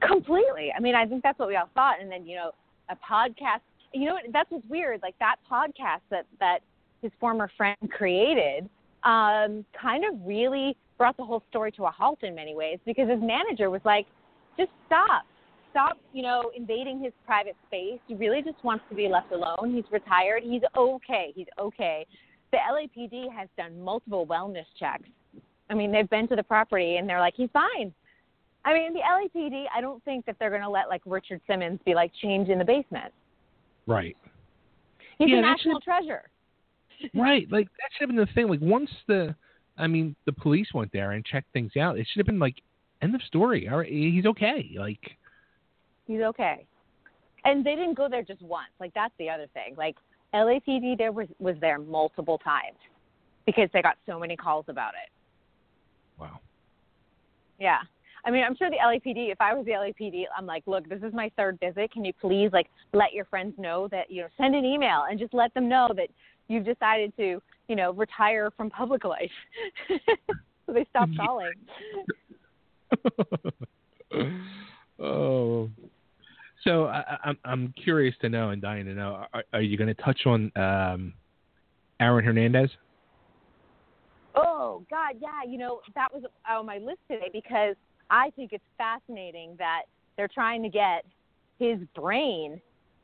Completely. 0.00 0.72
I 0.76 0.80
mean, 0.80 0.94
I 0.94 1.06
think 1.06 1.22
that's 1.22 1.38
what 1.38 1.48
we 1.48 1.56
all 1.56 1.70
thought. 1.74 2.00
And 2.00 2.10
then, 2.10 2.26
you 2.26 2.36
know, 2.36 2.52
a 2.88 2.96
podcast. 2.96 3.60
You 3.94 4.06
know, 4.06 4.16
that's 4.32 4.50
what's 4.50 4.66
weird. 4.68 5.00
Like 5.02 5.14
that 5.18 5.36
podcast 5.50 6.00
that 6.10 6.26
that 6.40 6.60
his 7.02 7.12
former 7.20 7.50
friend 7.56 7.76
created, 7.90 8.68
um, 9.04 9.64
kind 9.80 10.04
of 10.04 10.14
really 10.24 10.76
brought 10.96 11.16
the 11.16 11.24
whole 11.24 11.42
story 11.50 11.72
to 11.72 11.84
a 11.84 11.90
halt 11.90 12.22
in 12.22 12.34
many 12.34 12.54
ways 12.54 12.78
because 12.86 13.08
his 13.08 13.20
manager 13.20 13.68
was 13.68 13.82
like, 13.84 14.06
"Just 14.56 14.70
stop, 14.86 15.24
stop. 15.72 15.98
You 16.12 16.22
know, 16.22 16.52
invading 16.56 17.02
his 17.02 17.12
private 17.26 17.56
space. 17.66 17.98
He 18.06 18.14
really 18.14 18.42
just 18.42 18.62
wants 18.62 18.84
to 18.90 18.94
be 18.94 19.08
left 19.08 19.32
alone. 19.32 19.74
He's 19.74 19.90
retired. 19.90 20.44
He's 20.44 20.62
okay. 20.76 21.32
He's 21.34 21.48
okay." 21.58 22.06
The 22.52 22.58
LAPD 22.58 23.32
has 23.34 23.48
done 23.56 23.82
multiple 23.82 24.26
wellness 24.26 24.66
checks. 24.78 25.08
I 25.70 25.74
mean, 25.74 25.90
they've 25.90 26.08
been 26.08 26.28
to 26.28 26.36
the 26.36 26.42
property 26.42 26.98
and 26.98 27.08
they're 27.08 27.20
like, 27.20 27.34
"He's 27.36 27.50
fine." 27.52 27.92
I 28.64 28.74
mean, 28.74 28.92
the 28.92 29.00
LAPD, 29.00 29.64
I 29.74 29.80
don't 29.80 30.02
think 30.04 30.24
that 30.26 30.36
they're 30.38 30.50
going 30.50 30.62
to 30.62 30.68
let 30.68 30.88
like 30.88 31.02
Richard 31.04 31.40
Simmons 31.46 31.80
be 31.84 31.94
like 31.94 32.12
change 32.20 32.48
in 32.48 32.58
the 32.58 32.64
basement. 32.64 33.12
Right. 33.86 34.16
He's 35.18 35.30
Yeah, 35.30 35.38
a 35.38 35.42
national 35.42 35.80
treasure. 35.80 36.22
right. 37.14 37.50
Like 37.50 37.66
that 37.66 37.90
should 37.92 38.08
have 38.08 38.10
been 38.10 38.16
the 38.16 38.32
thing. 38.34 38.48
Like 38.48 38.60
once 38.60 38.90
the, 39.08 39.34
I 39.76 39.86
mean, 39.86 40.14
the 40.26 40.32
police 40.32 40.68
went 40.72 40.92
there 40.92 41.12
and 41.12 41.24
checked 41.24 41.52
things 41.52 41.72
out. 41.76 41.98
It 41.98 42.06
should 42.10 42.20
have 42.20 42.26
been 42.26 42.38
like 42.38 42.56
end 43.02 43.14
of 43.14 43.22
story. 43.22 43.68
All 43.68 43.78
right, 43.78 43.90
he's 43.90 44.26
okay. 44.26 44.70
Like 44.78 45.00
He's 46.06 46.20
okay. 46.20 46.66
And 47.44 47.64
they 47.64 47.74
didn't 47.74 47.94
go 47.94 48.08
there 48.08 48.22
just 48.22 48.42
once. 48.42 48.70
Like 48.80 48.92
that's 48.94 49.14
the 49.18 49.28
other 49.28 49.46
thing. 49.54 49.74
Like 49.76 49.96
LAPD 50.34 50.96
there 50.98 51.12
was 51.12 51.28
was 51.38 51.56
there 51.60 51.78
multiple 51.78 52.38
times 52.38 52.78
because 53.46 53.68
they 53.72 53.82
got 53.82 53.96
so 54.06 54.18
many 54.18 54.36
calls 54.36 54.64
about 54.68 54.92
it. 54.94 55.10
wow. 56.20 56.40
Yeah. 57.58 57.78
I 58.24 58.30
mean, 58.30 58.44
I'm 58.44 58.56
sure 58.56 58.70
the 58.70 58.76
LAPD, 58.76 59.32
if 59.32 59.40
I 59.40 59.52
was 59.52 59.64
the 59.64 59.72
LAPD, 59.72 60.24
I'm 60.36 60.46
like, 60.46 60.62
look, 60.66 60.88
this 60.88 61.02
is 61.02 61.12
my 61.12 61.30
third 61.36 61.58
visit. 61.58 61.92
Can 61.92 62.04
you 62.04 62.12
please 62.20 62.50
like 62.52 62.68
let 62.92 63.12
your 63.12 63.24
friends 63.24 63.54
know 63.58 63.88
that, 63.90 64.10
you 64.10 64.22
know, 64.22 64.28
send 64.36 64.54
an 64.54 64.64
email 64.64 65.04
and 65.10 65.18
just 65.18 65.34
let 65.34 65.52
them 65.54 65.68
know 65.68 65.88
that 65.96 66.08
you've 66.48 66.64
decided 66.64 67.12
to, 67.16 67.42
you 67.68 67.76
know, 67.76 67.92
retire 67.92 68.50
from 68.56 68.70
public 68.70 69.04
life. 69.04 69.30
so 70.66 70.72
they 70.72 70.86
stop 70.90 71.08
calling. 71.16 71.52
oh. 75.00 75.70
So 76.64 76.84
I, 76.86 76.98
I- 76.98 77.18
I'm 77.24 77.38
I'm 77.44 77.74
curious 77.82 78.14
to 78.20 78.28
know 78.28 78.50
and 78.50 78.62
dying 78.62 78.86
to 78.86 78.94
know. 78.94 79.26
Are, 79.32 79.44
are 79.52 79.62
you 79.62 79.76
going 79.76 79.94
to 79.94 80.02
touch 80.02 80.26
on 80.26 80.52
um, 80.56 81.12
Aaron 82.00 82.24
Hernandez? 82.24 82.70
Oh 84.34 84.84
God, 84.90 85.16
yeah. 85.20 85.48
You 85.48 85.58
know 85.58 85.80
that 85.94 86.12
was 86.12 86.22
on 86.48 86.66
my 86.66 86.78
list 86.78 87.00
today 87.10 87.30
because 87.32 87.76
I 88.10 88.30
think 88.36 88.52
it's 88.52 88.64
fascinating 88.78 89.54
that 89.58 89.82
they're 90.16 90.28
trying 90.28 90.62
to 90.62 90.68
get 90.68 91.04
his 91.58 91.78
brain 91.94 92.60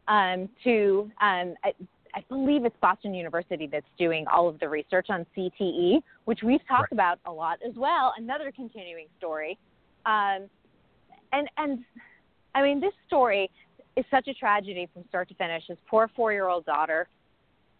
um, 0.06 0.48
to. 0.64 1.10
Um, 1.20 1.54
I, 1.64 1.72
I 2.14 2.24
believe 2.28 2.64
it's 2.64 2.76
Boston 2.80 3.12
University 3.12 3.68
that's 3.70 3.86
doing 3.98 4.24
all 4.32 4.48
of 4.48 4.58
the 4.60 4.68
research 4.68 5.08
on 5.10 5.26
CTE, 5.36 6.02
which 6.24 6.40
we've 6.42 6.66
talked 6.66 6.92
about 6.92 7.18
a 7.26 7.30
lot 7.30 7.58
as 7.66 7.74
well. 7.76 8.14
Another 8.16 8.50
continuing 8.50 9.06
story, 9.18 9.58
um, 10.06 10.48
and 11.32 11.48
and 11.58 11.84
I 12.54 12.62
mean 12.62 12.80
this 12.80 12.94
story 13.06 13.50
is 13.96 14.04
such 14.10 14.28
a 14.28 14.34
tragedy 14.34 14.88
from 14.92 15.04
start 15.08 15.28
to 15.28 15.34
finish. 15.34 15.64
His 15.66 15.78
poor 15.88 16.10
four-year-old 16.14 16.64
daughter. 16.64 17.08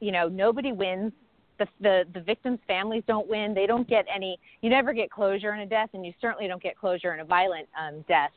You 0.01 0.13
know, 0.13 0.29
nobody 0.29 0.73
wins 0.73 1.13
the, 1.59 1.67
the 1.81 2.05
the 2.15 2.21
victims' 2.21 2.61
families 2.67 3.03
don't 3.07 3.29
win. 3.29 3.55
They 3.55 3.67
don't 3.67 3.89
get 3.89 4.05
any. 4.15 4.39
You 4.63 4.71
never 4.71 4.93
get 4.93 5.11
closure 5.11 5.55
in 5.55 5.61
a 5.61 5.67
death, 5.67 5.91
and 5.93 6.07
you 6.07 6.13
certainly 6.21 6.47
don't 6.47 6.63
get 6.63 6.77
closure 6.79 7.15
in 7.15 7.21
a 7.21 7.25
violent 7.25 7.69
um, 7.77 8.05
death. 8.09 8.31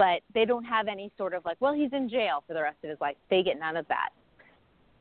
but 0.00 0.22
they 0.32 0.46
don't 0.46 0.64
have 0.64 0.88
any 0.88 1.12
sort 1.18 1.34
of 1.34 1.44
like, 1.44 1.58
well, 1.60 1.74
he's 1.74 1.92
in 1.92 2.08
jail 2.08 2.42
for 2.46 2.54
the 2.54 2.62
rest 2.62 2.78
of 2.82 2.88
his 2.88 2.98
life. 3.02 3.16
They 3.28 3.42
get 3.42 3.58
none 3.58 3.76
of 3.76 3.86
that. 3.88 4.08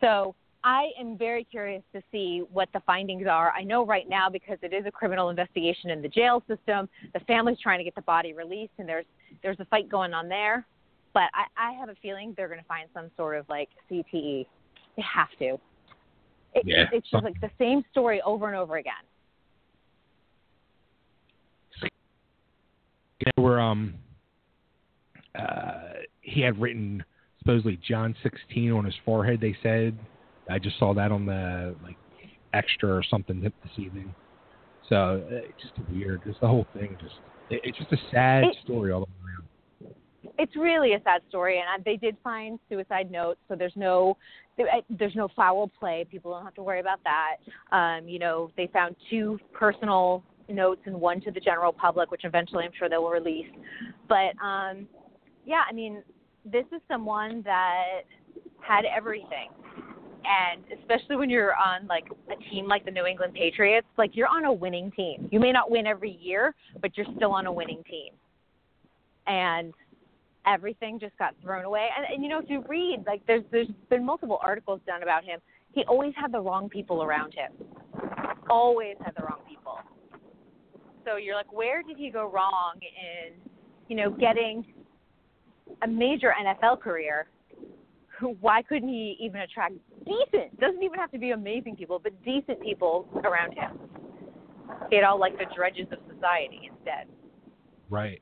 So 0.02 0.36
I 0.63 0.88
am 1.00 1.17
very 1.17 1.43
curious 1.45 1.84
to 1.93 2.02
see 2.12 2.43
what 2.52 2.67
the 2.74 2.82
findings 2.86 3.28
are. 3.28 3.52
I 3.52 3.63
know 3.63 3.86
right 3.86 4.08
now 4.10 4.30
because 4.30 4.58
it 4.62 4.74
is 4.74 4.86
a 4.86 4.91
criminal 4.91 5.30
investigation 5.30 5.89
in 5.89 6.02
the 6.02 6.10
jail 6.10 6.43
system, 6.48 6.89
the 7.13 7.22
family's 7.22 7.60
trying 7.62 7.80
to 7.80 7.84
get 7.84 7.95
the 7.95 8.02
body 8.02 8.34
released, 8.34 8.74
and 8.78 8.88
there's 8.88 9.06
there's 9.41 9.60
a 9.60 9.65
fight 9.65 9.89
going 9.89 10.13
on 10.13 10.28
there. 10.28 10.65
But 11.13 11.30
I, 11.34 11.69
I 11.69 11.72
have 11.74 11.89
a 11.89 11.95
feeling 12.02 12.34
they're 12.36 12.48
going 12.48 12.60
to 12.60 12.65
find 12.65 12.89
some 12.93 13.10
sort 13.15 13.38
of 13.38 13.48
like 13.50 13.69
CTE. 13.89 14.45
They 14.95 15.04
have 15.04 15.30
to. 15.39 15.58
It, 16.54 16.63
Yeah. 16.65 16.86
It's 16.91 17.10
just 17.10 17.24
like 17.24 17.39
the 17.41 17.52
same 17.58 17.84
story 17.91 18.22
over 18.24 18.48
and 18.48 18.56
over 18.56 18.78
again. 18.78 18.93
There 23.36 23.43
were 23.43 23.60
um 23.60 23.95
uh 25.36 25.93
he 26.22 26.41
had 26.41 26.60
written 26.60 27.04
supposedly 27.39 27.80
John 27.88 28.15
16 28.24 28.72
on 28.72 28.86
his 28.86 28.95
forehead. 29.06 29.41
They 29.41 29.58
said 29.62 29.98
I 30.50 30.60
just 30.60 30.78
saw 30.80 30.94
that 30.96 31.12
on 31.12 31.26
the 31.26 31.76
like 31.84 31.98
extra 32.54 32.90
or 32.90 33.04
something 33.04 33.42
this 33.42 33.52
evening. 33.78 34.14
So 34.88 35.24
uh, 35.30 35.36
it's 35.36 35.62
just 35.62 35.74
weird. 35.92 36.22
Just 36.26 36.42
the 36.42 36.48
whole 36.48 36.66
thing. 36.74 36.98
Just 37.02 37.16
it, 37.50 37.62
it's 37.64 37.78
just 37.78 37.92
a 37.92 37.98
sad 38.12 38.44
It- 38.46 38.56
story 38.64 38.92
all 38.92 39.02
the 39.02 39.06
way 39.06 39.32
around. 39.88 39.96
it's 40.38 40.56
really 40.56 40.94
a 40.94 41.02
sad 41.04 41.22
story, 41.30 41.60
and 41.60 41.68
I- 41.70 41.84
they 41.84 41.98
did 41.98 42.18
find 42.24 42.60
suicide 42.70 43.12
notes, 43.12 43.40
so 43.48 43.56
there's 43.56 43.76
no 43.76 44.18
there's 44.90 45.16
no 45.16 45.30
foul 45.36 45.70
play. 45.80 46.06
People 46.12 46.32
don't 46.34 46.44
have 46.44 46.56
to 46.56 46.64
worry 46.64 46.82
about 46.82 47.00
that. 47.06 47.38
Um, 47.72 48.08
you 48.10 48.20
know, 48.20 48.52
they 48.58 48.68
found 48.68 48.96
two 49.10 49.40
personal 49.54 50.22
notes 50.50 50.82
and 50.86 51.00
one 51.00 51.22
to 51.22 51.32
the 51.32 51.40
general 51.40 51.72
public, 51.72 52.12
which 52.12 52.26
eventually 52.26 52.66
I'm 52.66 52.72
sure 52.78 52.90
they 52.90 52.98
will 52.98 53.10
release. 53.12 53.48
But 54.10 54.36
um, 54.44 54.88
yeah, 55.46 55.64
I 55.70 55.72
mean, 55.74 56.04
this 56.44 56.66
is 56.76 56.82
someone 56.90 57.42
that 57.44 58.02
had 58.60 58.84
everything. 58.86 59.50
And 60.30 60.63
especially 60.80 61.15
when 61.15 61.30
you're 61.30 61.56
on 61.56 61.88
like 61.88 62.06
a 62.32 62.52
team 62.52 62.68
like 62.68 62.86
the 62.86 62.92
New 62.92 63.06
England 63.06 63.34
Patriots, 63.34 63.88
like 63.98 64.12
you're 64.15 64.28
on 64.28 64.46
a 64.46 64.54
winning 64.54 64.92
team. 64.92 65.28
You 65.32 65.39
may 65.39 65.52
not 65.52 65.72
win 65.72 65.88
every 65.88 66.20
year, 66.22 66.54
but 66.82 66.96
you're 66.96 67.08
still 67.15 67.32
on 67.32 67.48
a 67.48 67.52
winning 67.52 67.84
team. 67.89 68.13
And 69.26 69.74
everything 70.46 71.00
just 71.00 71.18
got 71.18 71.34
thrown 71.42 71.65
away. 71.65 71.88
And, 71.98 72.06
and 72.13 72.24
you 72.24 72.30
know, 72.30 72.39
if 72.39 72.48
you 72.48 72.63
read, 72.68 73.04
like, 73.08 73.26
there's 73.26 73.44
there's 73.52 73.68
been 73.89 74.06
multiple 74.06 74.39
articles 74.44 74.82
done 74.86 75.02
about 75.02 75.24
him. 75.24 75.39
He 75.74 75.84
always 75.86 76.13
had 76.15 76.32
the 76.32 76.39
wrong 76.39 76.70
people 76.70 77.04
around 77.04 77.34
him. 77.34 77.52
Always 78.50 78.96
had 79.04 79.15
the 79.15 79.24
wrong 79.24 79.42
people. 79.48 79.78
So 81.06 81.18
you're 81.18 81.36
like, 81.36 81.52
where 81.52 81.82
did 81.82 81.98
he 81.98 82.12
go 82.12 82.30
wrong 82.30 82.74
in, 82.82 83.34
you 83.88 83.96
know, 83.96 84.12
getting 84.12 84.65
a 85.84 85.88
major 85.88 86.34
NFL 86.39 86.82
career? 86.82 87.28
Why 88.42 88.62
couldn't 88.62 88.89
he 88.89 89.18
even 89.20 89.42
attract 89.42 89.74
decent? 90.10 90.60
Doesn't 90.60 90.84
even 90.84 91.00
have 91.00 91.12
to 91.12 91.19
be 91.19 91.32
amazing 91.32 91.76
people, 91.76 92.00
but 92.02 92.12
decent 92.24 92.62
people 92.62 93.08
around 93.24 93.54
him. 93.54 93.80
Had 94.91 95.04
all 95.04 95.19
like 95.19 95.38
the 95.38 95.45
dredges 95.56 95.88
of 95.91 96.00
society 96.13 96.69
instead. 96.72 97.08
Right. 97.89 98.22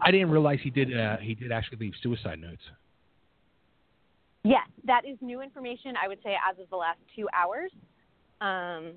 I 0.00 0.10
didn't 0.10 0.30
realize 0.30 0.58
he 0.62 0.70
did. 0.70 0.96
Uh, 0.96 1.16
he 1.18 1.34
did 1.34 1.52
actually 1.52 1.78
leave 1.78 1.92
suicide 2.02 2.40
notes. 2.40 2.62
Yes, 4.44 4.66
that 4.84 5.02
is 5.08 5.16
new 5.20 5.40
information. 5.40 5.94
I 6.02 6.08
would 6.08 6.18
say 6.24 6.36
as 6.50 6.58
of 6.58 6.68
the 6.70 6.76
last 6.76 6.98
two 7.14 7.28
hours. 7.32 7.70
Um, 8.40 8.94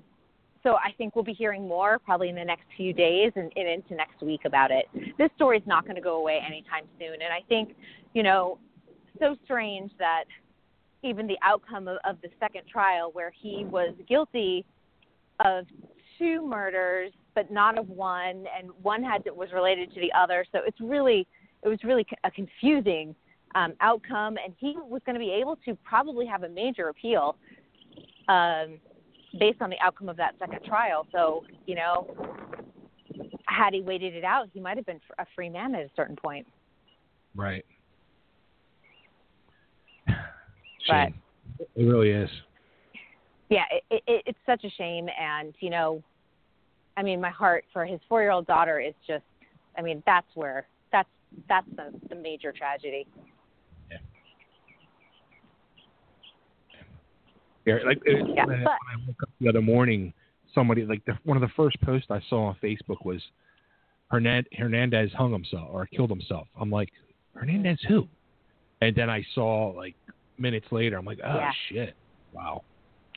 so 0.64 0.74
I 0.74 0.90
think 0.98 1.14
we'll 1.14 1.24
be 1.24 1.32
hearing 1.32 1.68
more 1.68 2.00
probably 2.00 2.28
in 2.28 2.34
the 2.34 2.44
next 2.44 2.64
few 2.76 2.92
days 2.92 3.30
and, 3.36 3.52
and 3.54 3.68
into 3.68 3.94
next 3.94 4.20
week 4.20 4.40
about 4.44 4.72
it. 4.72 4.86
This 5.16 5.30
story 5.36 5.58
is 5.58 5.66
not 5.66 5.84
going 5.84 5.94
to 5.94 6.02
go 6.02 6.16
away 6.16 6.40
anytime 6.44 6.86
soon, 6.98 7.14
and 7.14 7.32
I 7.32 7.40
think, 7.48 7.76
you 8.14 8.24
know, 8.24 8.58
so 9.18 9.36
strange 9.44 9.90
that 9.98 10.24
even 11.02 11.26
the 11.26 11.38
outcome 11.42 11.88
of, 11.88 11.98
of 12.04 12.20
the 12.22 12.28
second 12.40 12.62
trial, 12.70 13.10
where 13.12 13.30
he 13.30 13.64
was 13.64 13.94
guilty 14.08 14.64
of 15.44 15.66
two 16.18 16.46
murders 16.46 17.12
but 17.34 17.50
not 17.50 17.78
of 17.78 17.88
one, 17.90 18.46
and 18.58 18.70
one 18.82 19.02
had 19.02 19.22
to, 19.24 19.30
was 19.32 19.50
related 19.52 19.92
to 19.92 20.00
the 20.00 20.10
other. 20.12 20.44
So 20.52 20.60
it's 20.66 20.80
really 20.80 21.26
it 21.62 21.68
was 21.68 21.78
really 21.84 22.06
a 22.24 22.30
confusing 22.30 23.14
um, 23.54 23.74
outcome, 23.80 24.36
and 24.42 24.54
he 24.58 24.74
was 24.76 25.02
going 25.04 25.14
to 25.14 25.20
be 25.20 25.30
able 25.32 25.56
to 25.64 25.76
probably 25.84 26.26
have 26.26 26.42
a 26.42 26.48
major 26.48 26.88
appeal 26.88 27.36
um, 28.28 28.78
based 29.38 29.60
on 29.60 29.70
the 29.70 29.76
outcome 29.82 30.08
of 30.08 30.16
that 30.16 30.34
second 30.38 30.64
trial. 30.64 31.06
So, 31.12 31.44
you 31.66 31.74
know, 31.74 32.14
had 33.46 33.74
he 33.74 33.80
waited 33.80 34.14
it 34.14 34.24
out, 34.24 34.48
he 34.52 34.60
might 34.60 34.76
have 34.76 34.86
been 34.86 35.00
a 35.18 35.26
free 35.34 35.48
man 35.48 35.74
at 35.74 35.82
a 35.82 35.90
certain 35.96 36.16
point. 36.16 36.46
Right. 37.34 37.64
But- 40.88 41.66
It 41.76 41.82
really 41.84 42.10
is. 42.10 42.30
Yeah, 43.48 43.62
it, 43.90 44.02
it, 44.06 44.22
it's 44.26 44.38
such 44.44 44.64
a 44.64 44.70
shame, 44.70 45.08
and 45.20 45.54
you 45.60 45.70
know, 45.70 46.02
I 46.96 47.02
mean, 47.02 47.20
my 47.20 47.30
heart 47.30 47.64
for 47.72 47.84
his 47.86 48.00
four-year-old 48.08 48.46
daughter 48.46 48.80
is 48.80 48.94
just, 49.06 49.22
I 49.78 49.82
mean, 49.82 50.02
that's 50.04 50.26
where 50.34 50.66
that's 50.90 51.08
that's 51.48 51.66
the 51.76 51.92
the 52.08 52.16
major 52.16 52.52
tragedy. 52.52 53.06
Yeah, 57.64 57.78
like 57.84 57.98
it, 58.04 58.26
Yeah, 58.34 58.46
when, 58.46 58.60
I- 58.60 58.64
but- 58.64 58.72
I 58.72 59.06
woke 59.06 59.22
up 59.22 59.28
the 59.40 59.48
other 59.48 59.62
morning, 59.62 60.12
somebody 60.54 60.84
like 60.84 61.04
the, 61.04 61.18
one 61.24 61.36
of 61.36 61.40
the 61.40 61.52
first 61.56 61.80
posts 61.82 62.08
I 62.10 62.20
saw 62.28 62.46
on 62.46 62.56
Facebook 62.62 63.04
was 63.04 63.20
Hernandez 64.08 65.12
hung 65.12 65.32
himself 65.32 65.68
or 65.72 65.86
killed 65.86 66.10
himself. 66.10 66.46
I'm 66.60 66.70
like, 66.70 66.90
Hernandez 67.34 67.78
who? 67.88 68.06
And 68.80 68.94
then 68.94 69.10
I 69.10 69.24
saw 69.34 69.72
like 69.76 69.94
minutes 70.38 70.66
later, 70.70 70.96
I'm 70.96 71.04
like, 71.04 71.20
oh 71.24 71.38
Yeah. 71.38 71.52
shit, 71.68 71.94
wow. 72.32 72.62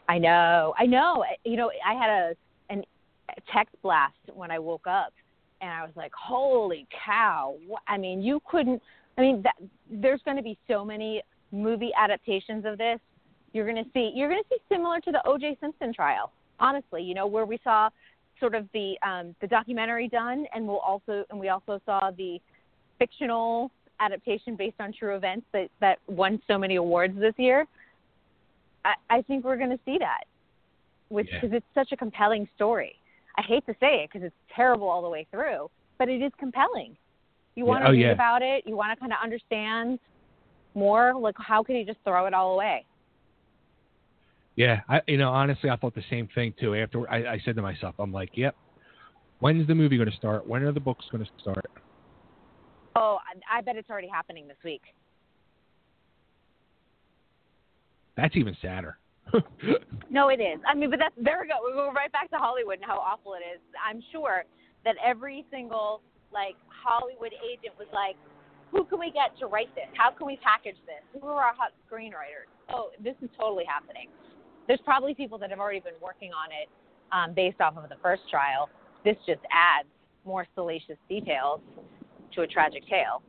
I 0.07 0.17
know, 0.17 0.73
I 0.77 0.85
know. 0.85 1.23
You 1.43 1.57
know, 1.57 1.71
I 1.85 1.93
had 1.93 2.09
a 2.09 2.35
an 2.69 2.83
a 3.29 3.41
text 3.53 3.75
blast 3.83 4.15
when 4.33 4.49
I 4.51 4.57
woke 4.59 4.87
up, 4.87 5.13
and 5.61 5.69
I 5.69 5.83
was 5.83 5.95
like, 5.95 6.11
"Holy 6.13 6.87
cow!" 7.05 7.55
I 7.87 7.97
mean, 7.97 8.21
you 8.21 8.41
couldn't. 8.49 8.81
I 9.17 9.21
mean, 9.21 9.41
that, 9.43 9.55
there's 9.89 10.21
going 10.23 10.37
to 10.37 10.43
be 10.43 10.57
so 10.67 10.83
many 10.83 11.21
movie 11.51 11.91
adaptations 11.95 12.65
of 12.65 12.77
this. 12.77 12.99
You're 13.53 13.65
going 13.65 13.83
to 13.83 13.89
see. 13.93 14.11
You're 14.15 14.29
going 14.29 14.41
to 14.41 14.49
see 14.49 14.57
similar 14.67 14.99
to 15.01 15.11
the 15.11 15.21
O.J. 15.27 15.57
Simpson 15.61 15.93
trial. 15.93 16.31
Honestly, 16.59 17.03
you 17.03 17.13
know, 17.13 17.27
where 17.27 17.45
we 17.45 17.59
saw 17.63 17.89
sort 18.39 18.55
of 18.55 18.67
the 18.73 18.95
um, 19.07 19.35
the 19.41 19.47
documentary 19.47 20.07
done, 20.07 20.45
and 20.53 20.67
we'll 20.67 20.77
also 20.79 21.23
and 21.29 21.39
we 21.39 21.49
also 21.49 21.79
saw 21.85 22.09
the 22.17 22.39
fictional 22.97 23.71
adaptation 23.99 24.55
based 24.55 24.75
on 24.79 24.93
true 24.93 25.15
events 25.15 25.45
that 25.53 25.69
that 25.81 25.99
won 26.07 26.41
so 26.47 26.57
many 26.57 26.75
awards 26.75 27.17
this 27.19 27.33
year. 27.37 27.65
I, 28.85 28.93
I 29.09 29.21
think 29.23 29.43
we're 29.43 29.57
going 29.57 29.71
to 29.71 29.79
see 29.85 29.97
that, 29.99 30.23
which 31.09 31.27
Yeah. 31.31 31.39
because 31.41 31.55
it's 31.57 31.65
such 31.73 31.91
a 31.91 31.97
compelling 31.97 32.47
story. 32.55 32.95
I 33.37 33.41
hate 33.41 33.65
to 33.67 33.73
say 33.79 34.03
it 34.03 34.09
because 34.11 34.25
it's 34.25 34.35
terrible 34.55 34.87
all 34.87 35.01
the 35.01 35.09
way 35.09 35.27
through, 35.31 35.69
but 35.97 36.09
it 36.09 36.21
is 36.21 36.31
compelling. 36.39 36.95
You 37.55 37.65
want 37.65 37.83
to 37.83 37.89
Oh, 37.89 37.91
read 37.91 38.01
yeah. 38.01 38.11
about 38.11 38.41
it. 38.41 38.65
You 38.65 38.75
want 38.75 38.93
to 38.93 38.99
kind 38.99 39.11
of 39.11 39.19
understand 39.21 39.99
more. 40.75 41.13
Like, 41.13 41.35
how 41.37 41.63
could 41.63 41.75
he 41.75 41.83
just 41.83 41.99
throw 42.03 42.25
it 42.25 42.33
all 42.33 42.53
away? 42.53 42.85
Yeah, 44.55 44.81
I 44.89 45.01
you 45.07 45.17
know 45.17 45.29
honestly 45.29 45.69
I 45.69 45.77
thought 45.77 45.95
the 45.95 46.03
same 46.09 46.27
thing 46.35 46.53
too. 46.59 46.75
After 46.75 47.09
I, 47.09 47.33
I 47.33 47.41
said 47.45 47.55
to 47.55 47.61
myself, 47.61 47.95
I'm 47.99 48.11
like, 48.11 48.31
yep. 48.33 48.55
When's 49.39 49.65
the 49.67 49.75
movie 49.75 49.95
going 49.95 50.09
to 50.11 50.15
start? 50.17 50.45
When 50.45 50.63
are 50.63 50.73
the 50.73 50.81
books 50.81 51.05
going 51.11 51.23
to 51.23 51.31
start? 51.39 51.65
Oh, 52.99 53.17
I, 53.49 53.61
bet 53.61 53.77
it's 53.77 53.89
already 53.89 54.09
happening 54.09 54.45
this 54.45 54.57
week. 54.63 54.81
That's 58.17 58.35
even 58.35 58.55
sadder. 58.61 58.97
No, 60.11 60.29
it 60.29 60.41
is. 60.41 60.57
I 60.67 60.73
mean, 60.73 60.89
but 60.89 60.97
that's 60.97 61.13
there 61.21 61.37
we 61.39 61.47
go. 61.47 61.61
We 61.63 61.71
go 61.73 61.91
right 61.93 62.11
back 62.11 62.31
to 62.31 62.37
Hollywood 62.37 62.77
and 62.81 62.85
how 62.85 62.97
awful 62.97 63.35
it 63.35 63.45
is. 63.45 63.61
I'm 63.77 64.01
sure 64.11 64.43
that 64.83 64.95
every 65.05 65.45
single 65.51 66.01
like 66.33 66.55
Hollywood 66.65 67.31
agent 67.45 67.77
was 67.77 67.87
like, 67.93 68.15
"Who 68.71 68.85
can 68.85 68.99
we 68.99 69.11
get 69.11 69.37
to 69.37 69.45
write 69.45 69.69
this? 69.75 69.85
How 69.93 70.09
can 70.09 70.25
we 70.25 70.37
package 70.37 70.77
this? 70.87 71.05
Who 71.13 71.27
are 71.27 71.43
our 71.43 71.53
hot 71.53 71.73
screenwriters?" 71.85 72.49
Oh, 72.73 72.89
this 73.03 73.13
is 73.21 73.29
totally 73.39 73.65
happening. 73.65 74.09
There's 74.65 74.81
probably 74.83 75.13
people 75.13 75.37
that 75.37 75.51
have 75.51 75.59
already 75.59 75.79
been 75.79 76.01
working 76.01 76.31
on 76.33 76.49
it 76.49 76.69
um, 77.11 77.35
based 77.35 77.61
off 77.61 77.77
of 77.77 77.87
the 77.87 78.01
first 78.01 78.23
trial. 78.31 78.67
This 79.05 79.17
just 79.27 79.41
adds 79.53 79.87
more 80.25 80.47
salacious 80.55 80.97
details 81.07 81.61
to 82.39 82.43
a 82.43 82.47
tragic 82.47 82.87
tale. 82.87 83.21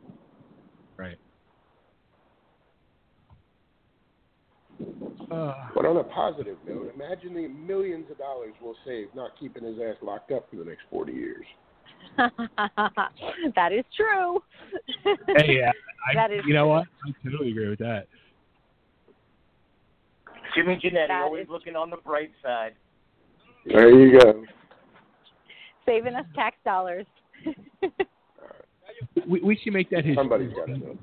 right. 0.96 1.16
Uh, 5.30 5.54
But 5.74 5.84
on 5.86 5.96
a 5.98 6.04
positive 6.04 6.56
note, 6.66 6.92
imagine 6.94 7.34
the 7.34 7.48
millions 7.48 8.06
of 8.10 8.18
dollars 8.18 8.52
we'll 8.60 8.74
save 8.86 9.08
not 9.14 9.30
keeping 9.38 9.62
his 9.64 9.76
ass 9.78 9.96
locked 10.02 10.32
up 10.32 10.48
for 10.50 10.56
the 10.56 10.64
next 10.64 10.82
40 10.90 11.12
years. 11.12 11.44
that 12.16 13.72
is 13.72 13.84
true. 13.96 14.40
hey, 15.36 15.58
yeah, 15.60 15.70
I, 16.10 16.14
That 16.14 16.32
is 16.32 16.40
you 16.46 16.54
know 16.54 16.64
true. 16.64 16.70
what? 16.70 16.86
I 17.06 17.28
totally 17.30 17.50
agree 17.50 17.68
with 17.68 17.78
that. 17.80 18.06
Jimmy 20.54 20.80
Jannetty 20.82 21.08
That 21.08 21.22
always 21.22 21.44
is- 21.44 21.50
looking 21.50 21.76
on 21.76 21.90
the 21.90 21.98
bright 21.98 22.32
side. 22.42 22.72
There 23.66 23.90
you 23.90 24.18
go. 24.18 24.44
Saving 25.84 26.14
us 26.14 26.24
tax 26.34 26.56
dollars. 26.64 27.06
We, 29.28 29.40
we 29.40 29.56
should 29.62 29.72
make 29.72 29.90
that 29.90 30.04
his. 30.04 30.16
Somebody's 30.16 30.52
got 30.52 30.66
to. 30.66 30.98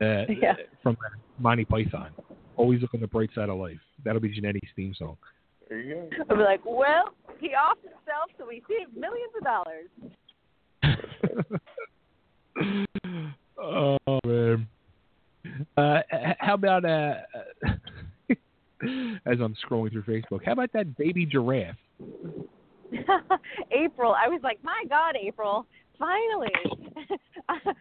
Uh, 0.00 0.26
Yeah. 0.40 0.54
From 0.82 0.96
Monty 1.38 1.64
Python. 1.64 2.10
Always 2.56 2.80
look 2.80 2.94
on 2.94 3.00
the 3.00 3.06
bright 3.06 3.30
side 3.34 3.48
of 3.48 3.58
life. 3.58 3.78
That'll 4.04 4.20
be 4.20 4.28
Jannetty's 4.28 4.68
theme 4.74 4.94
song. 4.98 5.16
There 5.68 5.80
you 5.80 5.94
go. 5.94 6.24
I'll 6.30 6.36
be 6.36 6.42
like, 6.42 6.60
well, 6.64 7.12
he 7.40 7.48
offed 7.48 7.82
himself, 7.82 8.30
so 8.38 8.46
we 8.46 8.62
saved 8.68 8.96
millions 8.96 9.32
of 9.36 9.44
dollars. 9.44 9.90
oh 13.58 14.20
man. 14.24 14.68
Uh, 15.76 16.00
how 16.38 16.54
about 16.54 16.84
uh, 16.84 17.14
as 19.26 19.38
I'm 19.40 19.54
scrolling 19.64 19.92
through 19.92 20.02
Facebook, 20.02 20.44
how 20.44 20.52
about 20.52 20.72
that 20.72 20.96
baby 20.96 21.26
giraffe? 21.26 21.76
April, 23.72 24.14
I 24.14 24.28
was 24.28 24.40
like, 24.42 24.58
my 24.62 24.84
God, 24.88 25.14
April, 25.20 25.66
finally. 25.98 26.52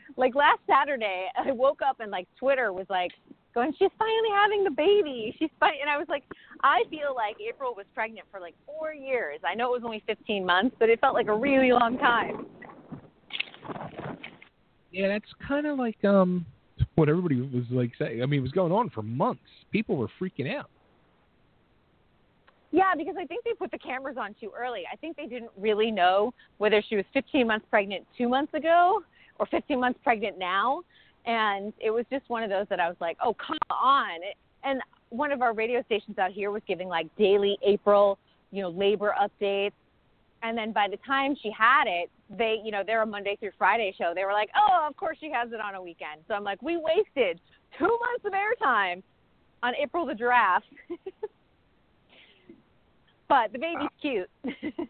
like 0.18 0.36
last 0.36 0.60
Saturday, 0.68 1.28
I 1.38 1.52
woke 1.52 1.82
up 1.88 2.00
and 2.00 2.12
like 2.12 2.28
Twitter 2.40 2.74
was 2.74 2.86
like 2.90 3.12
going, 3.54 3.72
she's 3.80 3.90
finally 3.98 4.30
having 4.34 4.64
the 4.64 4.72
baby. 4.72 5.36
She's 5.40 5.50
fine. 5.60 5.74
And 5.82 5.90
I 5.90 5.98
was 5.98 6.08
like, 6.10 6.24
I 6.62 6.84
feel 6.90 7.16
like 7.16 7.38
April 7.46 7.74
was 7.76 7.86
pregnant 7.94 8.28
for 8.32 8.40
like 8.40 8.56
four 8.66 8.94
years. 8.94 9.40
I 9.46 9.56
know 9.56 9.74
it 9.74 9.82
was 9.82 9.84
only 9.86 10.04
15 10.06 10.46
months, 10.46 10.76
but 10.80 10.90
it 10.90 11.00
felt 11.00 11.14
like 11.14 11.28
a 11.28 11.36
really 11.36 11.72
long 11.72 11.98
time. 11.98 12.46
Yeah, 14.92 15.10
that's 15.10 15.30
kind 15.46 15.66
of 15.66 15.78
like 15.78 16.04
um 16.06 16.46
what 16.96 17.10
everybody 17.10 17.42
was 17.42 17.66
like 17.70 17.92
saying. 17.98 18.22
I 18.22 18.26
mean, 18.26 18.40
it 18.40 18.44
was 18.44 18.52
going 18.52 18.72
on 18.72 18.90
for 18.90 19.02
months. 19.02 19.42
People 19.72 19.98
were 19.98 20.10
freaking 20.22 20.54
out. 20.54 20.70
Yeah, 22.76 22.92
because 22.98 23.16
I 23.18 23.24
think 23.24 23.46
they 23.46 23.54
put 23.54 23.72
the 23.72 23.78
cameras 23.78 24.18
on 24.20 24.36
too 24.38 24.52
early. 24.54 24.84
I 24.92 24.98
think 24.98 25.16
they 25.16 25.28
didn't 25.28 25.52
really 25.58 25.92
know 25.92 26.34
whether 26.58 26.84
she 26.90 26.98
was 26.98 27.06
15 27.14 27.48
months 27.48 27.66
pregnant 27.70 28.06
two 28.18 28.28
months 28.28 28.54
ago 28.54 29.02
or 29.40 29.46
15 29.46 29.80
months 29.80 29.98
pregnant 30.04 30.38
now. 30.38 30.82
And 31.26 31.72
it 31.80 31.90
was 31.90 32.04
just 32.12 32.28
one 32.28 32.44
of 32.44 32.50
those 32.50 32.66
that 32.70 32.82
I 32.82 32.90
was 32.90 32.98
like, 33.00 33.16
oh, 33.24 33.34
come 33.36 33.58
on. 33.70 34.20
And 34.66 34.82
one 35.08 35.32
of 35.32 35.42
our 35.42 35.54
radio 35.54 35.84
stations 35.84 36.18
out 36.18 36.32
here 36.32 36.52
was 36.52 36.62
giving 36.68 36.90
like 36.90 37.08
daily 37.18 37.58
April, 37.66 38.20
you 38.52 38.62
know, 38.62 38.72
labor 38.72 39.16
updates. 39.18 39.72
And 40.44 40.58
then 40.58 40.74
by 40.74 40.90
the 40.92 40.98
time 41.08 41.34
she 41.42 41.52
had 41.58 41.86
it, 41.88 42.10
they, 42.30 42.58
you 42.62 42.72
know, 42.72 42.84
they're 42.86 43.04
a 43.04 43.06
Monday 43.06 43.38
through 43.40 43.52
Friday 43.58 43.96
show. 43.98 44.12
They 44.14 44.26
were 44.26 44.34
like, 44.34 44.50
oh, 44.54 44.86
of 44.86 44.98
course 44.98 45.16
she 45.22 45.32
has 45.32 45.54
it 45.54 45.62
on 45.62 45.76
a 45.76 45.82
weekend. 45.82 46.24
So 46.28 46.34
I'm 46.34 46.44
like, 46.44 46.62
we 46.62 46.76
wasted 46.76 47.40
two 47.80 47.86
months 47.86 48.26
of 48.26 48.34
airtime 48.34 49.02
on 49.64 49.74
April 49.82 50.06
the 50.06 50.14
giraffe. 50.14 50.64
but 53.28 53.52
the 53.52 53.60
baby's 53.60 53.90
cute. 54.02 54.30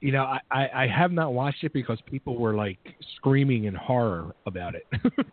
You 0.00 0.12
know, 0.12 0.22
I, 0.22 0.40
I, 0.50 0.68
I 0.84 0.86
have 0.86 1.10
not 1.12 1.34
watched 1.34 1.64
it 1.64 1.72
because 1.72 1.98
people 2.06 2.38
were 2.38 2.54
like 2.54 2.78
screaming 3.16 3.64
in 3.64 3.74
horror 3.74 4.34
about 4.46 4.74
it. 4.74 4.86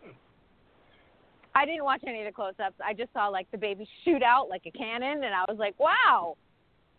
I 1.54 1.64
didn't 1.64 1.84
watch 1.84 2.02
any 2.06 2.20
of 2.20 2.26
the 2.26 2.32
close-ups. 2.32 2.76
I 2.84 2.92
just 2.94 3.12
saw 3.12 3.28
like 3.28 3.50
the 3.50 3.58
baby 3.58 3.88
shoot 4.04 4.22
out 4.22 4.48
like 4.48 4.62
a 4.66 4.70
cannon, 4.70 5.24
and 5.24 5.34
I 5.34 5.44
was 5.48 5.58
like, 5.58 5.78
wow. 5.78 6.36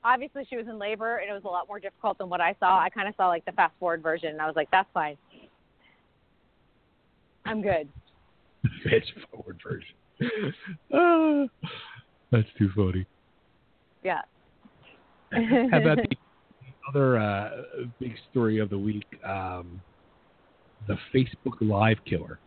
Obviously, 0.03 0.45
she 0.49 0.55
was 0.57 0.67
in 0.67 0.79
labor, 0.79 1.17
and 1.17 1.29
it 1.29 1.33
was 1.33 1.43
a 1.43 1.47
lot 1.47 1.67
more 1.67 1.79
difficult 1.79 2.17
than 2.17 2.29
what 2.29 2.41
I 2.41 2.55
saw. 2.59 2.79
I 2.79 2.89
kind 2.89 3.07
of 3.07 3.15
saw 3.15 3.27
like 3.27 3.45
the 3.45 3.51
fast-forward 3.51 4.01
version, 4.01 4.29
and 4.29 4.41
I 4.41 4.47
was 4.47 4.55
like, 4.55 4.69
that's 4.71 4.89
fine. 4.93 5.17
I'm 7.45 7.61
good. 7.61 7.87
Fast 8.83 9.11
forward 9.31 9.59
version. 9.63 10.53
Ah, 10.93 11.45
that's 12.31 12.47
too 12.57 12.69
funny. 12.75 13.05
Yeah. 14.03 14.21
How 15.31 15.79
about 15.79 15.97
the 16.09 16.17
other 16.89 17.17
uh, 17.17 17.49
big 17.99 18.13
story 18.31 18.59
of 18.59 18.69
the 18.69 18.77
week? 18.77 19.05
Um, 19.25 19.81
the 20.87 20.97
Facebook 21.13 21.55
Live 21.61 21.97
killer. 22.05 22.39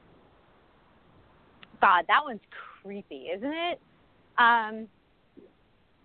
God, 1.81 2.05
that 2.09 2.21
one's 2.25 2.41
creepy, 2.83 3.27
isn't 3.37 3.53
it? 3.53 3.81
Um, 4.39 4.89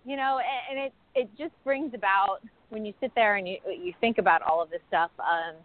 you 0.06 0.18
know, 0.18 0.40
and, 0.40 0.80
and 0.80 0.88
it 0.88 0.94
it 1.16 1.30
just 1.38 1.54
brings 1.64 1.94
about 1.94 2.40
when 2.70 2.86
you 2.86 2.94
sit 3.00 3.12
there 3.16 3.36
and 3.36 3.48
you 3.48 3.58
you 3.68 3.94
think 4.02 4.18
about 4.18 4.42
all 4.42 4.62
of 4.62 4.70
this 4.70 4.82
stuff, 4.88 5.12
um, 5.20 5.56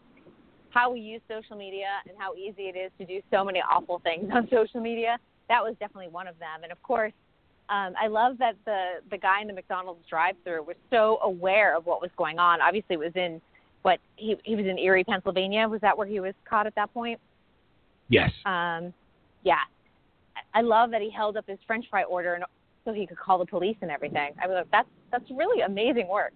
how 0.70 0.92
we 0.92 1.00
use 1.00 1.20
social 1.28 1.56
media 1.56 1.88
and 2.08 2.16
how 2.18 2.34
easy 2.34 2.62
it 2.62 2.76
is 2.76 2.90
to 2.98 3.04
do 3.04 3.20
so 3.30 3.44
many 3.44 3.60
awful 3.60 4.00
things 4.04 4.30
on 4.32 4.48
social 4.52 4.80
media. 4.80 5.18
That 5.48 5.62
was 5.62 5.74
definitely 5.80 6.08
one 6.08 6.26
of 6.26 6.38
them, 6.38 6.62
and 6.62 6.72
of 6.72 6.82
course. 6.82 7.12
Um, 7.72 7.94
I 8.00 8.08
love 8.08 8.36
that 8.38 8.56
the 8.66 9.00
the 9.10 9.16
guy 9.16 9.40
in 9.40 9.46
the 9.46 9.54
McDonald's 9.54 10.06
drive-through 10.08 10.64
was 10.64 10.76
so 10.90 11.18
aware 11.22 11.74
of 11.74 11.86
what 11.86 12.02
was 12.02 12.10
going 12.18 12.38
on. 12.38 12.60
Obviously, 12.60 12.94
it 12.94 12.98
was 12.98 13.12
in 13.14 13.40
what 13.80 13.98
he 14.16 14.36
he 14.44 14.54
was 14.54 14.66
in 14.66 14.78
Erie, 14.78 15.04
Pennsylvania. 15.04 15.66
Was 15.66 15.80
that 15.80 15.96
where 15.96 16.06
he 16.06 16.20
was 16.20 16.34
caught 16.48 16.66
at 16.66 16.74
that 16.74 16.92
point? 16.92 17.18
Yes. 18.08 18.30
Um, 18.44 18.92
yeah, 19.42 19.60
I 20.52 20.60
love 20.60 20.90
that 20.90 21.00
he 21.00 21.10
held 21.10 21.38
up 21.38 21.46
his 21.48 21.58
French 21.66 21.86
fry 21.88 22.02
order 22.02 22.34
and 22.34 22.44
so 22.84 22.92
he 22.92 23.06
could 23.06 23.18
call 23.18 23.38
the 23.38 23.46
police 23.46 23.76
and 23.80 23.90
everything. 23.90 24.32
I 24.42 24.46
mean, 24.46 24.62
that's 24.70 24.88
that's 25.10 25.30
really 25.30 25.62
amazing 25.62 26.08
work. 26.08 26.34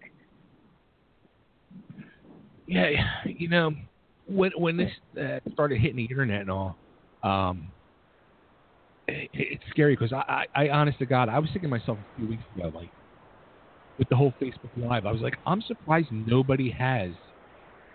Yeah, 2.67 2.91
you 3.25 3.49
know, 3.49 3.73
when 4.27 4.53
when 4.57 4.77
this 4.79 4.91
uh, 5.21 5.41
started 5.53 5.81
hitting 5.81 5.97
the 5.97 6.05
internet 6.05 6.41
and 6.41 6.51
all, 6.51 6.77
um, 7.23 7.69
it, 9.09 9.31
it's 9.33 9.65
scary 9.71 9.95
because 9.97 10.13
I, 10.13 10.47
I, 10.55 10.67
I, 10.67 10.71
honest 10.71 10.99
to 10.99 11.07
God, 11.07 11.29
I 11.29 11.39
was 11.39 11.49
thinking 11.53 11.71
to 11.71 11.77
myself 11.79 11.99
a 11.99 12.19
few 12.19 12.29
weeks 12.29 12.43
ago, 12.57 12.73
like 12.75 12.91
with 13.99 14.09
the 14.09 14.17
whole 14.17 14.33
Facebook 14.41 14.71
Live, 14.77 15.07
I 15.07 15.13
was 15.13 15.23
like, 15.23 15.37
I'm 15.47 15.63
surprised 15.63 16.09
nobody 16.11 16.71
has 16.71 17.11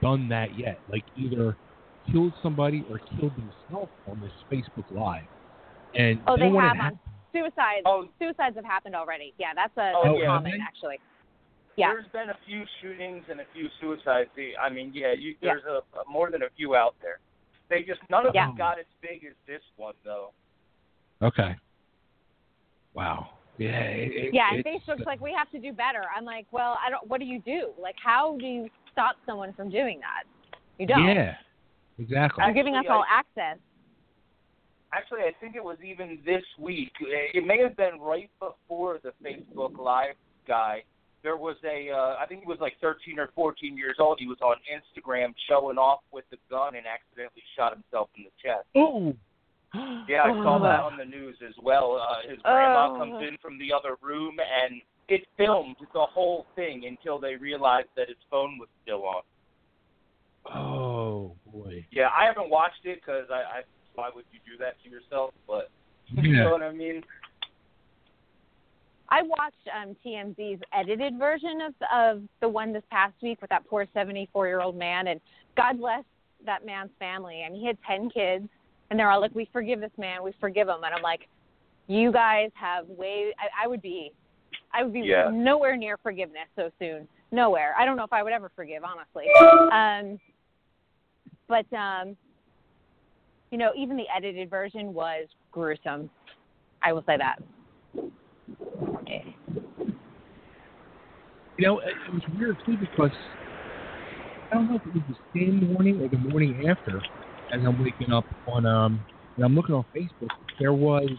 done 0.02 0.30
that 0.30 0.58
yet. 0.58 0.80
Like 0.90 1.04
either 1.18 1.58
killed 2.12 2.34
somebody 2.42 2.84
or 2.90 3.00
killed 3.20 3.34
themselves 3.36 3.92
on 4.08 4.20
this 4.22 4.32
Facebook 4.52 4.86
Live. 4.92 5.26
And 5.96 6.20
oh, 6.28 6.36
they 6.36 6.44
then 6.44 6.54
when 6.54 6.64
have 6.64 6.76
it 6.76 6.80
on 6.80 6.84
happened, 6.84 7.00
suicides. 7.32 7.84
Oh. 7.86 8.08
Suicides 8.20 8.56
have 8.56 8.66
happened 8.66 8.96
already. 8.96 9.34
Yeah, 9.38 9.54
that's 9.56 9.76
a 9.78 9.94
Oh, 9.96 10.02
that's 10.06 10.20
yeah. 10.20 10.26
common 10.28 10.60
actually. 10.62 11.00
Yeah. 11.78 11.94
There's 11.94 12.12
been 12.12 12.30
a 12.30 12.38
few 12.46 12.64
shootings 12.82 13.24
and 13.30 13.40
a 13.40 13.46
few 13.54 13.68
suicides. 13.80 14.30
I 14.62 14.70
mean, 14.70 14.92
yeah, 14.94 15.14
you, 15.18 15.36
Yeah. 15.42 15.54
there's 15.54 15.64
a, 15.66 16.00
a 16.00 16.04
more 16.10 16.32
than 16.32 16.44
a 16.44 16.50
few 16.58 16.76
out 16.76 16.96
there. 17.02 17.20
They 17.70 17.84
just 17.84 18.02
none 18.10 18.26
of 18.26 18.34
Yeah. 18.36 18.48
them 18.48 18.58
got 18.58 18.80
as 18.80 18.86
big 19.02 19.24
as 19.24 19.34
this 19.48 19.62
one 19.78 19.94
though. 20.04 20.32
Okay. 21.22 21.56
Wow. 22.94 23.30
Yeah. 23.58 23.80
It, 23.82 24.12
it- 24.14 24.34
Yeah, 24.34 24.50
and 24.54 24.64
Facebook's 24.66 25.06
like 25.06 25.22
we 25.22 25.34
have 25.38 25.50
to 25.52 25.60
do 25.60 25.72
better. 25.74 26.04
I'm 26.16 26.26
like, 26.26 26.48
well, 26.52 26.78
I 26.86 26.90
don't. 26.90 27.08
What 27.08 27.20
do 27.20 27.26
you 27.26 27.40
do? 27.40 27.70
Like, 27.82 27.96
how 28.04 28.38
do 28.40 28.46
you 28.46 28.70
stop 28.92 29.16
someone 29.26 29.54
from 29.54 29.70
doing 29.70 30.00
that? 30.00 30.24
You 30.80 30.88
don't. 30.88 31.08
Yeah. 31.08 31.36
Exactly. 32.00 32.44
You're 32.44 32.54
giving 32.54 32.76
us 32.76 32.86
all 32.90 33.04
access. 33.10 33.58
Actually, 34.94 35.22
I 35.22 35.32
think 35.40 35.56
it 35.56 35.64
was 35.64 35.78
even 35.86 36.20
this 36.26 36.44
week. 36.60 36.92
It 37.00 37.46
may 37.46 37.60
have 37.62 37.78
been 37.78 38.00
right 38.00 38.30
before 38.40 39.00
the 39.04 39.14
Facebook 39.24 39.78
Live 39.78 40.16
guy. 40.48 40.84
There 41.24 41.38
was 41.38 41.56
a, 41.64 41.92
uh, 41.92 42.16
I 42.20 42.26
think 42.26 42.42
he 42.42 42.48
was 42.48 42.58
like 42.60 42.74
13 42.82 43.20
or 43.20 43.30
14 43.36 43.78
years 43.78 43.98
old. 44.00 44.18
He 44.20 44.26
was 44.28 44.40
on 44.42 44.56
Instagram 44.68 45.34
showing 45.48 45.78
off 45.78 46.00
with 46.12 46.26
the 46.32 46.38
gun 46.50 46.76
and 46.76 46.86
accidentally 46.88 47.44
shot 47.56 47.72
himself 47.74 48.10
in 48.18 48.24
the 48.24 48.32
chest. 48.44 48.66
Oh. 48.76 49.14
Yeah, 49.74 50.24
I 50.24 50.34
saw 50.44 50.60
that 50.64 50.82
on 50.82 50.98
the 50.98 51.06
news 51.06 51.38
as 51.48 51.54
well. 51.62 51.96
Uh, 52.02 52.30
his 52.30 52.40
grandma 52.42 52.94
Oh. 52.94 52.98
comes 52.98 53.22
in 53.28 53.38
from 53.42 53.58
the 53.58 53.72
other 53.72 53.96
room 54.02 54.38
and 54.40 54.82
it 55.08 55.26
filmed 55.38 55.78
the 55.94 56.06
whole 56.06 56.46
thing 56.56 56.86
until 56.86 57.20
they 57.20 57.36
realized 57.36 57.90
that 57.96 58.08
his 58.08 58.18
phone 58.30 58.58
was 58.58 58.68
still 58.84 59.06
on. 59.06 59.24
Oh 60.54 61.36
boy. 61.52 61.86
Yeah, 61.92 62.10
I 62.18 62.26
haven't 62.26 62.50
watched 62.50 62.86
it 62.86 63.00
because 63.02 63.28
I, 63.30 63.36
I, 63.36 63.62
why 63.96 64.10
would 64.14 64.26
you 64.32 64.40
do 64.50 64.58
that 64.58 64.76
to 64.84 64.90
yourself? 64.90 65.34
But 65.48 65.70
you 66.16 66.36
know 66.36 66.52
what 66.52 66.64
I 66.64 66.72
mean. 66.72 67.04
I 69.10 69.22
watched 69.24 69.68
um, 69.76 69.96
TMZ's 70.06 70.62
edited 70.74 71.18
version 71.20 71.60
of 71.62 71.74
of 71.94 72.24
the 72.40 72.48
one 72.50 72.72
this 72.74 72.84
past 72.90 73.14
week 73.22 73.42
with 73.42 73.50
that 73.50 73.68
poor 73.70 73.86
74 73.94 74.48
year 74.48 74.62
old 74.62 74.76
man, 74.78 75.08
and 75.08 75.20
God 75.56 75.80
bless 75.80 76.04
that 76.46 76.66
man's 76.66 76.92
family. 76.98 77.44
I 77.46 77.50
mean, 77.52 77.62
he 77.62 77.68
had 77.68 77.78
10 77.86 78.10
kids, 78.10 78.48
and 78.92 79.00
they're 79.00 79.10
all 79.10 79.22
like, 79.22 79.34
"We 79.34 79.50
forgive 79.52 79.80
this 79.80 79.92
man, 79.98 80.22
we 80.22 80.34
forgive 80.40 80.68
him," 80.68 80.84
and 80.84 80.94
I'm 80.94 81.02
like, 81.02 81.28
"You 81.88 82.12
guys 82.12 82.52
have 82.54 82.86
way. 82.88 83.34
I, 83.40 83.64
I 83.64 83.68
would 83.68 83.82
be, 83.82 84.12
I 84.74 84.84
would 84.84 84.94
be 84.94 85.00
Yeah. 85.00 85.32
nowhere 85.32 85.76
near 85.78 85.98
forgiveness 85.98 86.48
so 86.56 86.70
soon. 86.78 87.08
Nowhere. 87.32 87.74
I 87.80 87.86
don't 87.86 87.96
know 87.96 88.04
if 88.04 88.12
I 88.12 88.22
would 88.22 88.34
ever 88.34 88.52
forgive, 88.54 88.84
honestly. 88.84 89.28
Um, 89.72 90.20
but 91.48 91.66
um, 91.76 92.18
you 93.52 93.58
know, 93.58 93.72
even 93.78 93.96
the 93.96 94.06
edited 94.14 94.50
version 94.50 94.94
was 94.94 95.28
gruesome. 95.52 96.10
I 96.84 96.92
will 96.92 97.04
say 97.04 97.16
that. 97.18 97.38
You 101.58 101.68
know, 101.68 101.80
it 101.80 101.94
it 102.08 102.14
was 102.14 102.24
weird 102.38 102.58
too 102.66 102.76
because 102.76 103.12
I 104.52 104.56
don't 104.56 104.70
know 104.70 104.76
if 104.76 104.86
it 104.86 104.94
was 104.94 105.04
the 105.08 105.40
same 105.40 105.72
morning 105.72 106.02
or 106.02 106.10
the 106.10 106.18
morning 106.18 106.68
after 106.68 107.02
as 107.52 107.62
I'm 107.66 107.82
waking 107.84 108.12
up 108.12 108.26
on 108.46 108.66
um 108.66 109.06
and 109.36 109.46
I'm 109.46 109.56
looking 109.56 109.76
on 109.76 109.86
Facebook, 109.96 110.30
there 110.60 110.74
was 110.74 111.10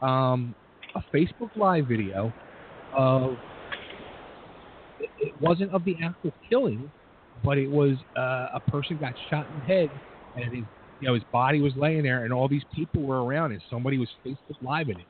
um 0.00 0.54
a 0.94 1.02
Facebook 1.14 1.50
live 1.56 1.86
video 1.86 2.32
of 2.92 3.36
it, 5.18 5.34
wasn't 5.40 5.72
of 5.72 5.84
the 5.84 5.96
actual 6.02 6.32
killing, 6.48 6.90
but 7.42 7.58
it 7.58 7.68
was 7.68 7.96
uh, 8.16 8.48
a 8.54 8.60
person 8.68 8.96
got 8.96 9.12
shot 9.28 9.48
in 9.48 9.60
the 9.60 9.64
head, 9.64 9.90
and 10.36 10.54
his 10.54 10.64
you 11.00 11.08
know 11.08 11.14
his 11.14 11.24
body 11.32 11.60
was 11.60 11.72
laying 11.76 12.02
there, 12.02 12.24
and 12.24 12.32
all 12.32 12.48
these 12.48 12.64
people 12.72 13.02
were 13.02 13.24
around, 13.24 13.52
and 13.52 13.62
somebody 13.68 13.98
was 13.98 14.08
Facebook 14.24 14.56
live 14.62 14.88
in 14.88 14.98
it, 15.00 15.06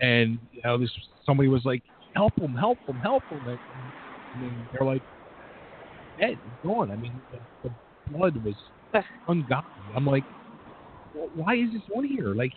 and 0.00 0.38
you 0.52 0.60
know 0.64 0.78
this 0.78 0.90
somebody 1.24 1.48
was 1.48 1.64
like, 1.64 1.82
"Help 2.14 2.38
him! 2.38 2.54
Help 2.54 2.78
him! 2.86 3.00
Help 3.00 3.24
him!" 3.30 3.46
And, 3.46 3.58
and 4.34 4.68
they're 4.72 4.86
like, 4.86 5.02
"Dead, 6.18 6.40
gone." 6.62 6.90
I 6.90 6.96
mean, 6.96 7.22
the, 7.30 7.40
the 7.68 7.72
blood 8.10 8.42
was 8.42 8.56
ungodly. 9.28 9.64
I'm 9.94 10.06
like, 10.06 10.24
why 11.34 11.54
is 11.54 11.72
this 11.72 11.82
on 11.94 12.04
here? 12.04 12.34
Like, 12.34 12.52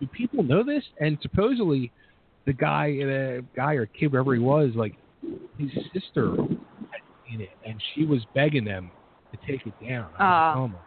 do 0.00 0.06
people 0.06 0.42
know 0.42 0.62
this? 0.62 0.84
And 1.00 1.18
supposedly, 1.22 1.90
the 2.46 2.52
guy, 2.52 2.90
the 2.96 3.44
guy 3.54 3.74
or 3.74 3.86
kid, 3.86 4.12
wherever 4.12 4.34
he 4.34 4.40
was, 4.40 4.70
like 4.74 4.94
his 5.58 5.70
sister 5.92 6.30
had 6.36 7.00
seen 7.28 7.40
it, 7.40 7.50
and 7.64 7.80
she 7.94 8.04
was 8.04 8.24
begging 8.34 8.64
them 8.64 8.90
to 9.30 9.38
take 9.46 9.66
it 9.66 9.74
down. 9.84 10.10
I 10.18 10.22
Aw. 10.22 10.56
was 10.56 10.70
like, 10.70 10.80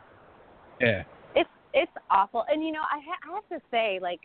oh 0.79 0.85
Yeah. 0.85 1.03
it's 1.35 1.49
it's 1.73 1.91
awful 2.09 2.45
and 2.49 2.63
you 2.63 2.71
know 2.71 2.81
I, 2.81 2.99
ha- 3.05 3.29
I 3.29 3.33
have 3.35 3.59
to 3.59 3.65
say 3.69 3.99
like 4.01 4.21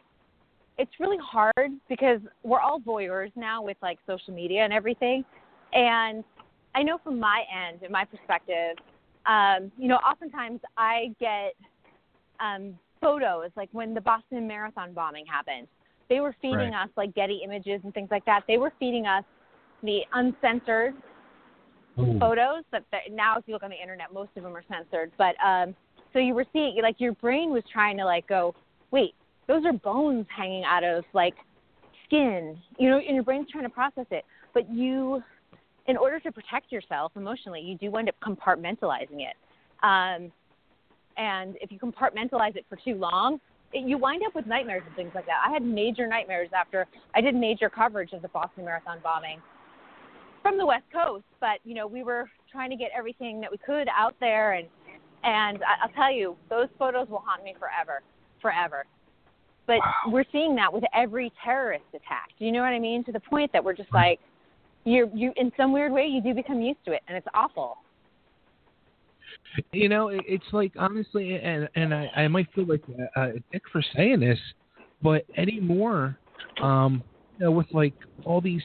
it's 0.78 0.90
really 1.00 1.18
hard 1.18 1.72
because 1.88 2.20
we're 2.44 2.60
all 2.60 2.80
voyeurs 2.80 3.32
now 3.36 3.62
with 3.62 3.76
like 3.82 3.98
social 4.06 4.32
media 4.32 4.62
and 4.62 4.72
everything 4.72 5.24
and 5.72 6.24
i 6.74 6.82
know 6.82 6.98
from 7.02 7.18
my 7.18 7.42
end 7.52 7.82
and 7.82 7.90
my 7.90 8.04
perspective 8.04 8.76
um 9.30 9.70
you 9.78 9.88
know 9.88 9.96
oftentimes 9.96 10.60
i 10.76 11.14
get 11.20 11.54
um 12.40 12.74
photos 13.00 13.50
like 13.56 13.68
when 13.72 13.94
the 13.94 14.00
boston 14.00 14.46
marathon 14.46 14.92
bombing 14.92 15.24
happened. 15.26 15.66
They 16.08 16.18
were 16.18 16.34
feeding 16.42 16.74
us 16.74 16.88
like 16.96 17.14
getty 17.14 17.40
images 17.44 17.80
and 17.84 17.94
things 17.94 18.08
like 18.10 18.24
that. 18.24 18.42
They 18.48 18.58
were 18.58 18.72
feeding 18.80 19.06
us 19.06 19.22
the 19.84 20.00
uncensored 20.12 20.92
Ooh. 22.00 22.18
photos 22.18 22.64
that, 22.72 22.82
that 22.90 23.02
now 23.12 23.38
if 23.38 23.44
you 23.46 23.54
look 23.54 23.62
on 23.62 23.70
the 23.70 23.80
internet 23.80 24.12
most 24.12 24.30
of 24.36 24.42
them 24.42 24.56
are 24.56 24.64
censored. 24.68 25.12
But 25.16 25.36
um 25.44 25.74
so 26.12 26.18
you 26.18 26.34
were 26.34 26.46
seeing 26.52 26.78
like 26.82 26.96
your 26.98 27.12
brain 27.12 27.50
was 27.50 27.62
trying 27.72 27.96
to 27.98 28.04
like 28.04 28.26
go 28.26 28.54
wait 28.90 29.14
those 29.46 29.64
are 29.64 29.72
bones 29.72 30.26
hanging 30.36 30.64
out 30.64 30.82
of 30.82 31.04
like 31.14 31.34
skin. 32.04 32.58
You 32.78 32.90
know 32.90 32.98
and 32.98 33.14
your 33.14 33.24
brain's 33.24 33.48
trying 33.50 33.64
to 33.64 33.70
process 33.70 34.06
it. 34.10 34.24
But 34.52 34.68
you 34.68 35.22
in 35.86 35.96
order 35.96 36.20
to 36.20 36.30
protect 36.32 36.70
yourself 36.70 37.12
emotionally 37.16 37.60
you 37.60 37.76
do 37.76 37.90
wind 37.90 38.08
up 38.08 38.14
compartmentalizing 38.22 39.20
it 39.20 39.36
um 39.82 40.30
and 41.16 41.56
if 41.60 41.70
you 41.70 41.78
compartmentalize 41.78 42.56
it 42.56 42.64
for 42.68 42.76
too 42.76 42.94
long 42.94 43.38
it, 43.72 43.86
you 43.86 43.98
wind 43.98 44.22
up 44.26 44.34
with 44.34 44.46
nightmares 44.46 44.82
and 44.86 44.96
things 44.96 45.12
like 45.14 45.26
that 45.26 45.42
i 45.46 45.52
had 45.52 45.62
major 45.62 46.06
nightmares 46.06 46.48
after 46.54 46.86
i 47.14 47.20
did 47.20 47.34
major 47.34 47.68
coverage 47.68 48.12
of 48.12 48.22
the 48.22 48.28
boston 48.28 48.64
marathon 48.64 48.98
bombing 49.02 49.40
from 50.42 50.58
the 50.58 50.66
West 50.66 50.84
Coast, 50.92 51.24
but 51.40 51.58
you 51.64 51.74
know 51.74 51.86
we 51.86 52.02
were 52.02 52.28
trying 52.50 52.70
to 52.70 52.76
get 52.76 52.90
everything 52.96 53.40
that 53.40 53.50
we 53.50 53.58
could 53.58 53.88
out 53.96 54.14
there, 54.20 54.52
and 54.52 54.66
and 55.22 55.62
I, 55.62 55.84
I'll 55.84 55.92
tell 55.94 56.12
you, 56.12 56.36
those 56.48 56.68
photos 56.78 57.08
will 57.08 57.22
haunt 57.24 57.44
me 57.44 57.54
forever, 57.58 58.02
forever. 58.40 58.84
But 59.66 59.80
we're 60.08 60.24
seeing 60.32 60.56
that 60.56 60.72
with 60.72 60.84
every 60.94 61.32
terrorist 61.44 61.84
attack. 61.90 62.30
Do 62.38 62.44
you 62.44 62.52
know 62.52 62.60
what 62.60 62.72
I 62.72 62.78
mean? 62.78 63.04
To 63.04 63.12
the 63.12 63.20
point 63.20 63.52
that 63.52 63.62
we're 63.62 63.74
just 63.74 63.92
like, 63.92 64.18
you 64.84 65.10
you 65.14 65.32
in 65.36 65.52
some 65.56 65.72
weird 65.72 65.92
way 65.92 66.06
you 66.06 66.22
do 66.22 66.34
become 66.34 66.60
used 66.60 66.80
to 66.86 66.92
it, 66.92 67.02
and 67.08 67.16
it's 67.16 67.26
awful. 67.34 67.76
You 69.72 69.88
know, 69.88 70.08
it's 70.08 70.46
like 70.52 70.72
honestly, 70.78 71.34
and 71.36 71.68
and 71.74 71.94
I, 71.94 72.10
I 72.16 72.28
might 72.28 72.46
feel 72.54 72.66
like 72.66 72.82
a, 73.16 73.20
a 73.20 73.32
dick 73.52 73.62
for 73.72 73.82
saying 73.94 74.20
this, 74.20 74.38
but 75.02 75.24
anymore, 75.36 76.18
um, 76.62 77.02
you 77.38 77.44
know, 77.44 77.50
with 77.50 77.66
like 77.72 77.94
all 78.24 78.40
these 78.40 78.62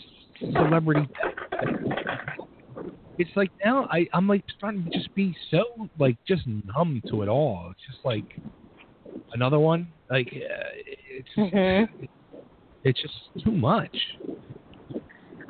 celebrity, 0.53 1.07
it's 3.17 3.31
like 3.35 3.51
now 3.63 3.87
I 3.91 4.07
I'm 4.13 4.27
like 4.27 4.43
starting 4.57 4.83
to 4.83 4.89
just 4.89 5.13
be 5.15 5.35
so 5.49 5.63
like 5.99 6.17
just 6.27 6.43
numb 6.75 7.01
to 7.09 7.23
it 7.23 7.29
all. 7.29 7.71
It's 7.71 7.81
just 7.87 8.05
like 8.05 8.25
another 9.33 9.59
one. 9.59 9.87
Like 10.09 10.27
uh, 10.27 10.69
it's 11.09 11.29
Mhm. 11.37 11.89
it's 12.83 13.01
just 13.01 13.15
too 13.43 13.51
much. 13.51 13.95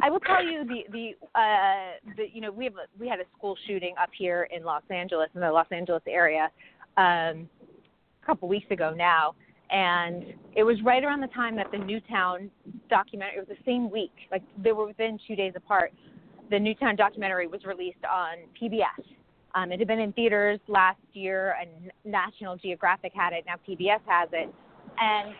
I 0.01 0.09
will 0.09 0.19
tell 0.19 0.43
you 0.43 0.63
the 0.65 0.83
the 0.91 1.39
uh 1.39 2.13
the 2.17 2.25
you 2.31 2.41
know 2.41 2.51
we 2.51 2.65
have 2.65 2.75
a, 2.75 2.85
we 2.99 3.07
had 3.07 3.19
a 3.19 3.25
school 3.37 3.57
shooting 3.67 3.93
up 4.01 4.09
here 4.17 4.47
in 4.55 4.63
Los 4.63 4.83
Angeles 4.89 5.29
in 5.35 5.41
the 5.41 5.51
Los 5.51 5.67
Angeles 5.71 6.03
area 6.07 6.49
um 6.97 7.49
a 8.21 8.25
couple 8.25 8.47
weeks 8.47 8.69
ago 8.71 8.93
now 8.95 9.35
and 9.71 10.23
it 10.55 10.63
was 10.63 10.77
right 10.83 11.03
around 11.03 11.21
the 11.21 11.27
time 11.27 11.55
that 11.55 11.67
the 11.71 11.77
Newtown 11.77 12.49
documentary 12.89 13.37
it 13.37 13.47
was 13.47 13.57
the 13.57 13.63
same 13.65 13.89
week 13.89 14.13
like 14.31 14.43
they 14.63 14.71
were 14.71 14.85
within 14.85 15.17
2 15.27 15.35
days 15.35 15.53
apart 15.55 15.93
the 16.51 16.59
Newtown 16.59 16.95
documentary 16.95 17.47
was 17.47 17.63
released 17.65 18.03
on 18.11 18.37
PBS 18.61 19.03
um 19.55 19.71
it 19.71 19.79
had 19.79 19.87
been 19.87 19.99
in 19.99 20.11
theaters 20.13 20.59
last 20.67 20.99
year 21.13 21.55
and 21.59 21.91
National 22.03 22.55
Geographic 22.57 23.13
had 23.15 23.33
it 23.33 23.45
now 23.45 23.55
PBS 23.67 24.01
has 24.05 24.29
it 24.33 24.53
and 24.99 25.33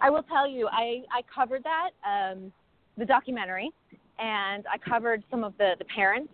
I 0.00 0.10
will 0.10 0.22
tell 0.24 0.48
you 0.48 0.68
I 0.70 1.02
I 1.10 1.22
covered 1.34 1.64
that 1.64 1.90
um 2.06 2.52
the 2.98 3.04
documentary 3.04 3.70
and 4.18 4.64
I 4.66 4.78
covered 4.78 5.22
some 5.30 5.44
of 5.44 5.54
the, 5.58 5.74
the 5.78 5.84
parents 5.84 6.32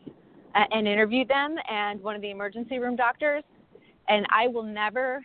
uh, 0.55 0.65
and 0.71 0.89
interviewed 0.89 1.29
them 1.29 1.57
and 1.71 2.03
one 2.03 2.17
of 2.17 2.23
the 2.23 2.31
emergency 2.31 2.79
room 2.79 2.97
doctors. 2.97 3.45
And 4.09 4.27
I 4.31 4.49
will 4.49 4.63
never, 4.63 5.23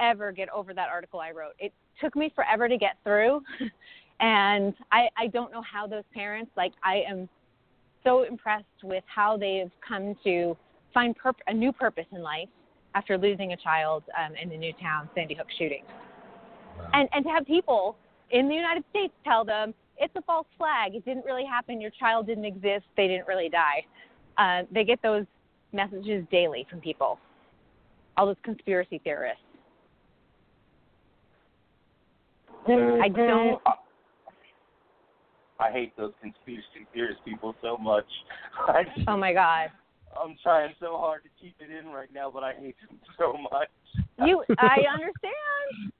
ever 0.00 0.32
get 0.32 0.48
over 0.50 0.74
that 0.74 0.88
article 0.88 1.20
I 1.20 1.30
wrote. 1.30 1.52
It 1.58 1.72
took 2.00 2.16
me 2.16 2.32
forever 2.34 2.68
to 2.68 2.78
get 2.78 2.96
through. 3.04 3.42
and 4.20 4.74
I, 4.90 5.08
I 5.16 5.26
don't 5.28 5.52
know 5.52 5.62
how 5.62 5.86
those 5.86 6.04
parents, 6.14 6.50
like, 6.56 6.72
I 6.82 7.02
am 7.08 7.28
so 8.04 8.24
impressed 8.24 8.64
with 8.82 9.04
how 9.06 9.36
they've 9.36 9.70
come 9.86 10.16
to 10.24 10.56
find 10.92 11.14
perp- 11.18 11.34
a 11.46 11.54
new 11.54 11.72
purpose 11.72 12.06
in 12.12 12.22
life 12.22 12.48
after 12.94 13.16
losing 13.16 13.52
a 13.52 13.56
child 13.56 14.02
um, 14.18 14.34
in 14.40 14.48
the 14.48 14.56
Newtown 14.56 15.08
Sandy 15.14 15.34
Hook 15.34 15.46
shooting. 15.58 15.84
And, 16.92 17.08
and 17.12 17.24
to 17.24 17.30
have 17.30 17.46
people 17.46 17.96
in 18.30 18.48
the 18.48 18.54
United 18.54 18.84
States 18.90 19.12
tell 19.24 19.44
them 19.44 19.72
it's 20.02 20.14
a 20.16 20.22
false 20.22 20.48
flag. 20.58 20.96
It 20.96 21.04
didn't 21.04 21.24
really 21.24 21.46
happen. 21.46 21.80
Your 21.80 21.92
child 21.92 22.26
didn't 22.26 22.44
exist. 22.44 22.84
They 22.96 23.06
didn't 23.06 23.28
really 23.28 23.48
die. 23.48 23.86
Uh, 24.36 24.66
they 24.72 24.82
get 24.82 25.00
those 25.00 25.24
messages 25.72 26.26
daily 26.30 26.66
from 26.68 26.80
people, 26.80 27.18
all 28.16 28.26
those 28.26 28.36
conspiracy 28.42 29.00
theorists. 29.04 29.42
I 32.66 33.08
don't. 33.08 33.60
I 35.60 35.70
hate 35.70 35.96
those 35.96 36.12
conspiracy 36.20 36.86
theorists 36.92 37.22
people 37.24 37.54
so 37.62 37.76
much. 37.76 38.06
I, 38.68 38.82
Oh 39.06 39.16
my 39.16 39.32
God. 39.32 39.70
I'm 40.20 40.36
trying 40.42 40.74
so 40.80 40.98
hard 40.98 41.22
to 41.22 41.28
keep 41.40 41.54
it 41.60 41.70
in 41.70 41.90
right 41.90 42.12
now, 42.12 42.30
but 42.30 42.42
I 42.42 42.54
hate 42.54 42.76
them 42.88 42.98
so 43.18 43.34
much. 43.50 43.68
You, 44.26 44.44
I 44.58 44.78
understand. 44.92 45.91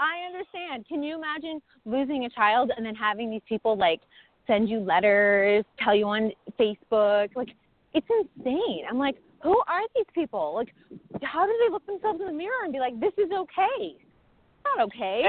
I 0.00 0.26
understand. 0.26 0.86
Can 0.88 1.02
you 1.02 1.16
imagine 1.16 1.60
losing 1.84 2.24
a 2.24 2.30
child 2.30 2.70
and 2.76 2.84
then 2.84 2.94
having 2.94 3.30
these 3.30 3.42
people 3.48 3.76
like 3.76 4.00
send 4.46 4.68
you 4.68 4.80
letters, 4.80 5.64
tell 5.82 5.94
you 5.94 6.06
on 6.06 6.32
Facebook? 6.58 7.34
Like, 7.34 7.48
it's 7.94 8.06
insane. 8.10 8.82
I'm 8.88 8.98
like, 8.98 9.16
who 9.42 9.60
are 9.68 9.82
these 9.94 10.06
people? 10.14 10.54
Like, 10.54 10.72
how 11.22 11.46
do 11.46 11.52
they 11.64 11.72
look 11.72 11.86
themselves 11.86 12.20
in 12.20 12.26
the 12.26 12.32
mirror 12.32 12.64
and 12.64 12.72
be 12.72 12.78
like, 12.78 12.98
this 13.00 13.12
is 13.18 13.30
okay? 13.32 13.78
It's 13.80 14.64
not 14.64 14.86
okay. 14.86 15.22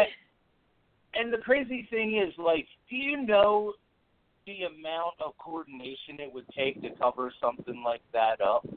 And 1.15 1.33
the 1.33 1.37
crazy 1.37 1.87
thing 1.89 2.21
is, 2.23 2.33
like, 2.37 2.67
do 2.89 2.95
you 2.95 3.25
know 3.25 3.73
the 4.45 4.63
amount 4.63 5.15
of 5.23 5.37
coordination 5.37 6.19
it 6.19 6.31
would 6.33 6.47
take 6.55 6.81
to 6.81 6.89
cover 6.99 7.31
something 7.41 7.83
like 7.83 8.01
that 8.13 8.41
up? 8.41 8.67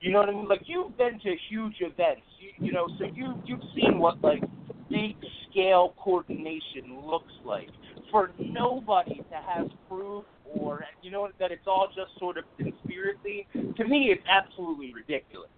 You 0.00 0.12
know 0.12 0.20
what 0.20 0.28
I 0.28 0.32
mean? 0.32 0.48
Like, 0.48 0.62
you've 0.66 0.96
been 0.96 1.18
to 1.20 1.36
huge 1.48 1.76
events, 1.80 2.22
you, 2.40 2.66
you 2.66 2.72
know, 2.72 2.86
so 2.98 3.04
you 3.14 3.34
you've 3.44 3.62
seen 3.74 3.98
what 3.98 4.22
like 4.22 4.42
big 4.90 5.16
scale 5.50 5.94
coordination 6.02 7.00
looks 7.04 7.32
like. 7.44 7.68
For 8.10 8.30
nobody 8.38 9.16
to 9.16 9.36
have 9.36 9.68
proof 9.88 10.24
or 10.54 10.84
you 11.02 11.10
know 11.10 11.28
that 11.38 11.52
it's 11.52 11.66
all 11.66 11.88
just 11.88 12.18
sort 12.18 12.38
of 12.38 12.44
conspiracy, 12.56 13.46
to 13.52 13.84
me, 13.84 14.10
it's 14.10 14.24
absolutely 14.28 14.92
ridiculous. 14.94 15.50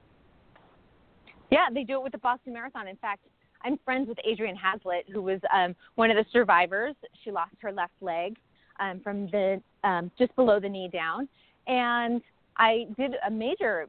Yeah, 1.51 1.67
they 1.73 1.85
do 1.85 1.95
it 1.95 2.03
with 2.03 2.13
the 2.13 2.19
Boston 2.19 2.53
Marathon. 2.53 2.89
In 2.89 2.97
fact, 2.97 3.23
I'm 3.63 3.79
friends 3.85 4.09
with 4.09 4.19
Adrianne 4.19 4.57
Haslet, 4.57 5.03
who 5.13 5.23
was 5.23 5.41
um, 5.55 5.75
one 5.97 6.11
of 6.11 6.17
the 6.17 6.25
survivors. 6.33 6.95
She 7.25 7.31
lost 7.31 7.55
her 7.61 7.73
left 7.73 7.93
leg 8.01 8.37
um, 8.79 9.01
from 9.01 9.27
the 9.27 9.61
um, 9.85 10.11
just 10.19 10.35
below 10.37 10.61
the 10.61 10.69
knee 10.69 10.89
down, 10.93 11.29
and 11.67 12.21
I 12.57 12.87
did 12.97 13.15
a 13.27 13.31
major 13.31 13.87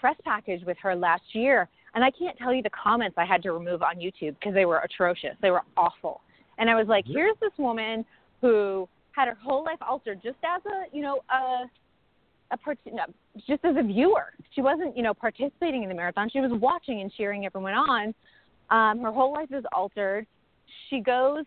press 0.00 0.16
package 0.24 0.64
with 0.64 0.76
her 0.82 0.94
last 0.96 1.22
year. 1.32 1.68
And 1.94 2.04
I 2.04 2.10
can't 2.10 2.36
tell 2.38 2.52
you 2.54 2.62
the 2.62 2.70
comments 2.70 3.16
I 3.18 3.24
had 3.24 3.42
to 3.42 3.52
remove 3.52 3.82
on 3.82 3.96
YouTube 3.96 4.36
because 4.38 4.54
they 4.54 4.64
were 4.64 4.78
atrocious. 4.78 5.34
They 5.42 5.50
were 5.50 5.62
awful. 5.76 6.20
And 6.58 6.70
I 6.70 6.76
was 6.76 6.86
like, 6.86 7.04
here's 7.06 7.36
this 7.40 7.52
woman 7.58 8.04
who 8.40 8.88
had 9.12 9.28
her 9.28 9.36
whole 9.42 9.64
life 9.64 9.78
altered 9.80 10.20
just 10.22 10.38
as 10.44 10.62
a, 10.66 10.94
you 10.94 11.02
know, 11.02 11.20
a 11.32 11.64
a 12.52 12.56
part- 12.56 12.78
no, 12.92 13.04
just 13.46 13.64
as 13.64 13.76
a 13.78 13.82
viewer. 13.82 14.32
She 14.54 14.60
wasn't, 14.60 14.96
you 14.96 15.02
know, 15.02 15.14
participating 15.14 15.84
in 15.84 15.88
the 15.88 15.94
marathon. 15.94 16.28
She 16.30 16.40
was 16.40 16.50
watching 16.52 17.00
and 17.00 17.12
cheering 17.16 17.46
everyone 17.46 17.74
on. 17.74 18.14
Um, 18.70 19.02
her 19.02 19.12
whole 19.12 19.32
life 19.32 19.52
is 19.52 19.64
altered. 19.72 20.26
She 20.88 21.00
goes 21.00 21.44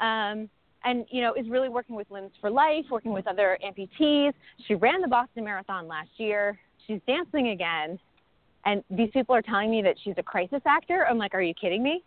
um, 0.00 0.48
and, 0.84 1.04
you 1.10 1.20
know, 1.22 1.34
is 1.34 1.48
really 1.48 1.68
working 1.68 1.94
with 1.94 2.10
Limbs 2.10 2.30
for 2.40 2.50
Life, 2.50 2.86
working 2.90 3.12
with 3.12 3.26
other 3.26 3.58
amputees. 3.64 4.32
She 4.66 4.74
ran 4.74 5.00
the 5.00 5.08
Boston 5.08 5.44
Marathon 5.44 5.88
last 5.88 6.10
year. 6.16 6.58
she's 6.86 7.00
dancing 7.06 7.48
again, 7.48 7.98
and 8.66 8.82
these 8.90 9.08
people 9.12 9.34
are 9.34 9.42
telling 9.42 9.70
me 9.70 9.80
that 9.82 9.94
she's 10.02 10.14
a 10.18 10.22
crisis 10.22 10.60
actor. 10.66 11.06
I'm 11.08 11.18
like, 11.18 11.34
are 11.34 11.40
you 11.40 11.54
kidding 11.54 11.82
me? 11.82 12.02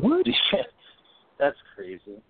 What? 0.00 0.26
That's 1.38 1.56
crazy. 1.74 2.20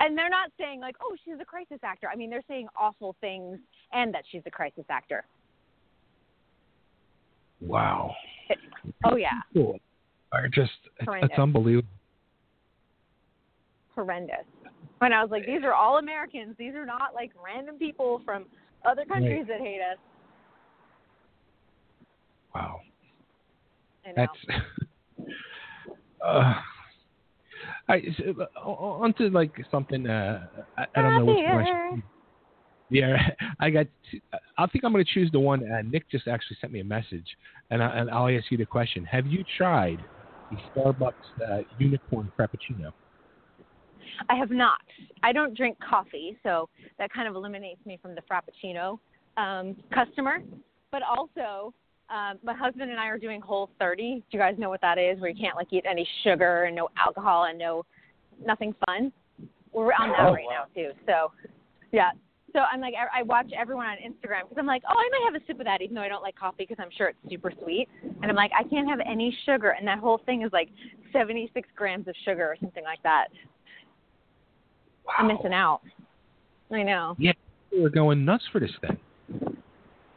And 0.00 0.18
they're 0.18 0.28
not 0.28 0.50
saying 0.58 0.80
like, 0.80 0.96
oh, 1.00 1.16
she's 1.24 1.34
a 1.40 1.44
crisis 1.44 1.78
actor. 1.82 2.08
I 2.12 2.16
mean, 2.16 2.28
they're 2.28 2.44
saying 2.48 2.66
awful 2.78 3.14
things 3.20 3.58
and 3.92 4.12
that 4.12 4.24
she's 4.30 4.42
a 4.46 4.50
crisis 4.50 4.84
actor. 4.90 5.24
Wow. 7.60 8.14
Oh 9.04 9.16
yeah, 9.16 9.40
Cool. 9.52 9.78
I 10.32 10.46
just 10.52 10.70
it's, 10.98 11.04
Horrendous. 11.04 11.30
it's 11.30 11.38
unbelievable. 11.38 11.88
horrendous. 13.94 14.46
When 14.98 15.12
I 15.12 15.22
was 15.22 15.30
like, 15.30 15.46
these 15.46 15.62
are 15.62 15.74
all 15.74 15.98
Americans. 15.98 16.56
These 16.58 16.74
are 16.74 16.86
not 16.86 17.14
like 17.14 17.30
random 17.42 17.76
people 17.76 18.22
from 18.24 18.46
other 18.84 19.04
countries 19.04 19.44
that 19.48 19.60
hate 19.60 19.80
us. 19.80 19.98
Wow. 22.54 22.80
That's 24.16 24.32
uh 26.24 26.54
I 27.88 28.02
so, 28.18 28.34
uh, 28.56 28.68
on 28.68 29.14
like 29.32 29.52
something 29.70 30.06
uh 30.08 30.46
I, 30.76 30.86
I 30.96 31.02
don't 31.02 31.18
know 31.18 31.24
which 31.26 31.36
one 31.36 31.58
I 31.58 31.64
Happier. 31.64 31.90
should 31.92 32.02
yeah, 32.90 33.16
I 33.60 33.70
got. 33.70 33.86
I 34.58 34.66
think 34.66 34.84
I'm 34.84 34.92
going 34.92 35.04
to 35.04 35.10
choose 35.10 35.30
the 35.32 35.40
one. 35.40 35.70
Uh, 35.70 35.82
Nick 35.82 36.10
just 36.10 36.28
actually 36.28 36.58
sent 36.60 36.72
me 36.72 36.80
a 36.80 36.84
message, 36.84 37.24
and, 37.70 37.82
I, 37.82 37.86
and 37.86 38.10
I'll 38.10 38.28
ask 38.28 38.50
you 38.50 38.58
the 38.58 38.66
question: 38.66 39.04
Have 39.04 39.26
you 39.26 39.44
tried 39.56 39.98
the 40.50 40.56
Starbucks 40.74 41.12
uh, 41.48 41.62
unicorn 41.78 42.30
frappuccino? 42.38 42.92
I 44.28 44.34
have 44.34 44.50
not. 44.50 44.80
I 45.22 45.32
don't 45.32 45.56
drink 45.56 45.78
coffee, 45.88 46.36
so 46.42 46.68
that 46.98 47.12
kind 47.12 47.28
of 47.28 47.36
eliminates 47.36 47.84
me 47.86 47.98
from 48.02 48.14
the 48.14 48.22
Frappuccino 48.22 48.98
um, 49.36 49.76
customer. 49.94 50.38
But 50.90 51.02
also, 51.02 51.72
um, 52.10 52.38
my 52.42 52.54
husband 52.54 52.90
and 52.90 52.98
I 52.98 53.06
are 53.06 53.18
doing 53.18 53.40
Whole 53.40 53.70
30. 53.78 54.16
Do 54.16 54.22
you 54.30 54.38
guys 54.38 54.54
know 54.58 54.68
what 54.68 54.80
that 54.80 54.98
is? 54.98 55.20
Where 55.20 55.30
you 55.30 55.40
can't 55.40 55.56
like 55.56 55.68
eat 55.72 55.84
any 55.88 56.06
sugar 56.24 56.64
and 56.64 56.74
no 56.74 56.88
alcohol 56.98 57.44
and 57.44 57.58
no 57.58 57.84
nothing 58.44 58.74
fun. 58.86 59.12
We're 59.72 59.92
on 59.92 60.10
that 60.10 60.20
Oh, 60.28 60.32
right 60.32 60.44
wow. 60.46 60.64
now 60.74 60.82
too. 60.82 60.90
So, 61.06 61.30
yeah. 61.92 62.10
So 62.52 62.60
I'm 62.60 62.80
like, 62.80 62.94
I 62.94 63.20
I 63.20 63.22
watch 63.22 63.50
everyone 63.56 63.86
on 63.86 63.96
Instagram 63.98 64.42
because 64.42 64.56
I'm 64.58 64.66
like, 64.66 64.82
oh, 64.88 64.98
I 64.98 65.08
might 65.12 65.32
have 65.32 65.40
a 65.40 65.46
sip 65.46 65.60
of 65.60 65.66
that, 65.66 65.82
even 65.82 65.94
though 65.94 66.00
I 66.02 66.08
don't 66.08 66.22
like 66.22 66.34
coffee 66.34 66.66
because 66.68 66.78
I'm 66.80 66.90
sure 66.96 67.08
it's 67.10 67.18
super 67.30 67.52
sweet. 67.62 67.88
And 68.02 68.24
I'm 68.28 68.34
like, 68.34 68.50
I 68.58 68.64
can't 68.64 68.88
have 68.88 68.98
any 69.06 69.36
sugar, 69.46 69.70
and 69.70 69.86
that 69.86 70.00
whole 70.00 70.18
thing 70.26 70.42
is 70.42 70.50
like 70.52 70.68
76 71.12 71.68
grams 71.76 72.08
of 72.08 72.14
sugar 72.24 72.44
or 72.46 72.56
something 72.60 72.82
like 72.82 73.00
that. 73.04 73.28
I'm 75.16 75.28
missing 75.28 75.52
out. 75.54 75.82
I 76.72 76.82
know. 76.82 77.14
Yeah, 77.18 77.32
we're 77.72 77.88
going 77.88 78.24
nuts 78.24 78.44
for 78.50 78.58
this 78.60 78.70
thing. 78.80 78.98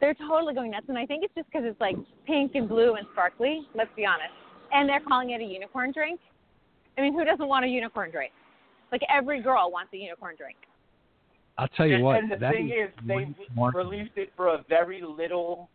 They're 0.04 0.12
totally 0.28 0.52
going 0.52 0.72
nuts, 0.72 0.84
and 0.90 0.98
I 0.98 1.06
think 1.06 1.24
it's 1.24 1.34
just 1.34 1.46
because 1.50 1.62
it's 1.64 1.80
like 1.80 1.96
pink 2.26 2.56
and 2.56 2.68
blue 2.68 2.96
and 2.96 3.06
sparkly. 3.12 3.62
Let's 3.74 3.88
be 3.96 4.04
honest. 4.04 4.34
And 4.70 4.86
they're 4.86 5.00
calling 5.00 5.30
it 5.30 5.40
a 5.40 5.44
unicorn 5.44 5.92
drink. 5.92 6.20
I 6.98 7.00
mean, 7.00 7.14
who 7.14 7.24
doesn't 7.24 7.48
want 7.48 7.64
a 7.64 7.68
unicorn 7.68 8.10
drink? 8.10 8.30
Like 8.92 9.00
every 9.10 9.40
girl 9.40 9.70
wants 9.72 9.94
a 9.94 9.96
unicorn 9.96 10.34
drink. 10.36 10.58
I'll 11.56 11.68
tell 11.68 11.86
you 11.86 11.94
and, 11.94 12.04
what. 12.04 12.18
and 12.18 12.30
the 12.30 12.36
that 12.36 12.52
thing 12.52 12.68
is, 12.68 12.90
they 13.06 13.34
one 13.54 13.74
released 13.74 14.10
it 14.16 14.30
for 14.36 14.48
a 14.48 14.62
very 14.68 15.00
little 15.00 15.70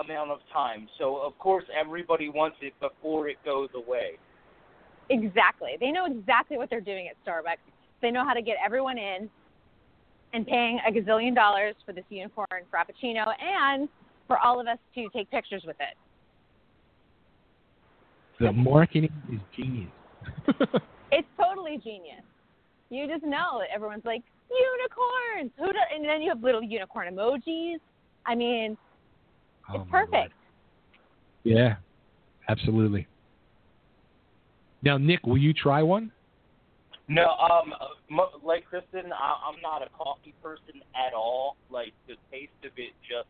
amount 0.00 0.30
of 0.30 0.38
time. 0.52 0.88
So 0.96 1.16
of 1.16 1.36
course 1.40 1.64
everybody 1.76 2.28
wants 2.28 2.58
it 2.62 2.72
before 2.78 3.28
it 3.28 3.38
goes 3.44 3.70
away. 3.74 4.12
Exactly. 5.08 5.70
They 5.80 5.90
know 5.90 6.06
exactly 6.06 6.56
what 6.56 6.70
they're 6.70 6.80
doing 6.80 7.08
at 7.08 7.16
Starbucks. 7.26 7.56
They 8.00 8.12
know 8.12 8.24
how 8.24 8.32
to 8.32 8.42
get 8.42 8.58
everyone 8.64 8.96
in 8.96 9.28
and 10.32 10.46
paying 10.46 10.78
a 10.86 10.92
gazillion 10.92 11.34
dollars 11.34 11.74
for 11.84 11.92
this 11.92 12.04
unicorn 12.08 12.46
frappuccino 12.72 13.26
and 13.42 13.88
for 14.26 14.38
all 14.38 14.60
of 14.60 14.66
us 14.66 14.78
to 14.94 15.08
take 15.14 15.30
pictures 15.30 15.64
with 15.66 15.76
it. 15.80 15.96
the 18.38 18.52
marketing 18.52 19.12
is 19.32 19.40
genius. 19.56 19.90
It's 21.12 21.26
totally 21.36 21.76
genius. 21.78 22.22
You 22.88 23.08
just 23.08 23.24
know 23.24 23.58
that 23.58 23.68
everyone's 23.74 24.04
like 24.04 24.22
unicorns. 24.48 25.52
Who 25.58 25.72
do, 25.72 25.78
and 25.94 26.04
then 26.04 26.22
you 26.22 26.28
have 26.28 26.40
little 26.42 26.62
unicorn 26.62 27.12
emojis. 27.12 27.78
I 28.26 28.34
mean, 28.34 28.76
Oh, 29.68 29.80
it's 29.82 29.92
Lord. 29.92 30.10
perfect. 30.10 30.34
Yeah, 31.44 31.76
absolutely. 32.48 33.06
Now, 34.82 34.98
Nick, 34.98 35.26
will 35.26 35.36
you 35.38 35.52
try 35.52 35.82
one? 35.82 36.10
No, 37.10 37.34
um, 37.50 37.74
like 38.44 38.64
Kristyn, 38.66 39.12
I, 39.12 39.34
I'm 39.50 39.60
not 39.60 39.82
a 39.82 39.90
coffee 39.98 40.32
person 40.40 40.80
at 40.94 41.12
all. 41.12 41.56
Like 41.68 41.92
the 42.06 42.14
taste 42.30 42.52
of 42.62 42.70
it, 42.76 42.92
just 43.02 43.26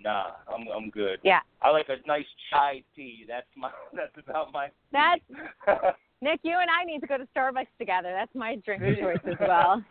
nah. 0.00 0.38
I'm 0.46 0.68
I'm 0.68 0.90
good. 0.90 1.18
Yeah. 1.24 1.40
I 1.62 1.70
like 1.70 1.86
a 1.88 1.96
nice 2.06 2.26
chai 2.48 2.84
tea. 2.94 3.24
That's 3.26 3.48
my 3.56 3.72
that's 3.92 4.16
about 4.24 4.52
my. 4.52 4.68
That's 4.92 5.20
Nick. 6.22 6.38
You 6.44 6.58
and 6.60 6.70
I 6.70 6.84
need 6.84 7.00
to 7.00 7.08
go 7.08 7.18
to 7.18 7.26
Starbucks 7.36 7.74
together. 7.76 8.12
That's 8.16 8.34
my 8.36 8.54
drink 8.64 8.84
of 8.84 8.96
choice 9.00 9.32
as 9.32 9.38
well. 9.40 9.82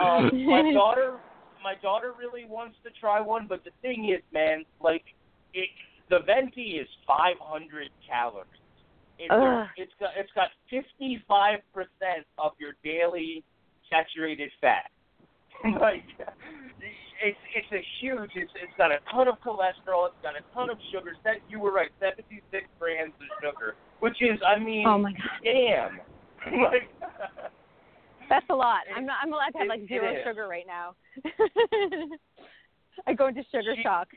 um, 0.00 0.46
my 0.46 0.72
daughter, 0.72 1.18
my 1.62 1.74
daughter 1.82 2.14
really 2.18 2.46
wants 2.46 2.76
to 2.84 2.90
try 2.98 3.20
one, 3.20 3.44
but 3.46 3.62
the 3.62 3.72
thing 3.82 4.10
is, 4.16 4.22
man, 4.32 4.64
like 4.80 5.04
it, 5.52 5.68
the 6.08 6.20
venti 6.24 6.78
is 6.80 6.88
500 7.06 7.90
calories. 8.08 8.46
It, 9.18 9.30
it's 9.76 9.92
got 9.98 10.10
it's 10.16 10.30
got 10.34 10.48
55 10.70 11.60
percent 11.72 12.26
of 12.38 12.52
your 12.58 12.72
daily 12.84 13.44
saturated 13.90 14.50
fat. 14.60 14.90
like 15.80 16.04
it's 17.22 17.38
it's 17.54 17.72
a 17.72 17.82
huge. 18.00 18.30
It's 18.34 18.52
it's 18.62 18.72
got 18.76 18.92
a 18.92 18.98
ton 19.10 19.28
of 19.28 19.36
cholesterol. 19.40 20.08
It's 20.08 20.20
got 20.22 20.36
a 20.36 20.44
ton 20.54 20.70
of 20.70 20.78
sugar. 20.92 21.12
That 21.24 21.36
you 21.48 21.60
were 21.60 21.72
right, 21.72 21.90
76 22.00 22.66
grams 22.78 23.12
of 23.14 23.28
sugar, 23.40 23.74
which 24.00 24.20
is, 24.20 24.38
I 24.46 24.58
mean, 24.58 24.86
oh 24.86 24.98
my 24.98 25.12
god, 25.12 25.40
damn. 25.42 26.00
like. 26.62 26.90
that's 28.28 28.46
a 28.50 28.54
lot. 28.54 28.80
I'm 28.96 29.06
not. 29.06 29.16
I'm 29.22 29.32
allowed 29.32 29.50
to 29.52 29.58
have 29.58 29.68
like 29.68 29.88
zero 29.88 30.14
sugar 30.24 30.46
right 30.46 30.66
now. 30.66 30.94
I 33.06 33.14
go 33.14 33.28
into 33.28 33.42
sugar 33.50 33.74
She- 33.76 33.82
shock. 33.82 34.08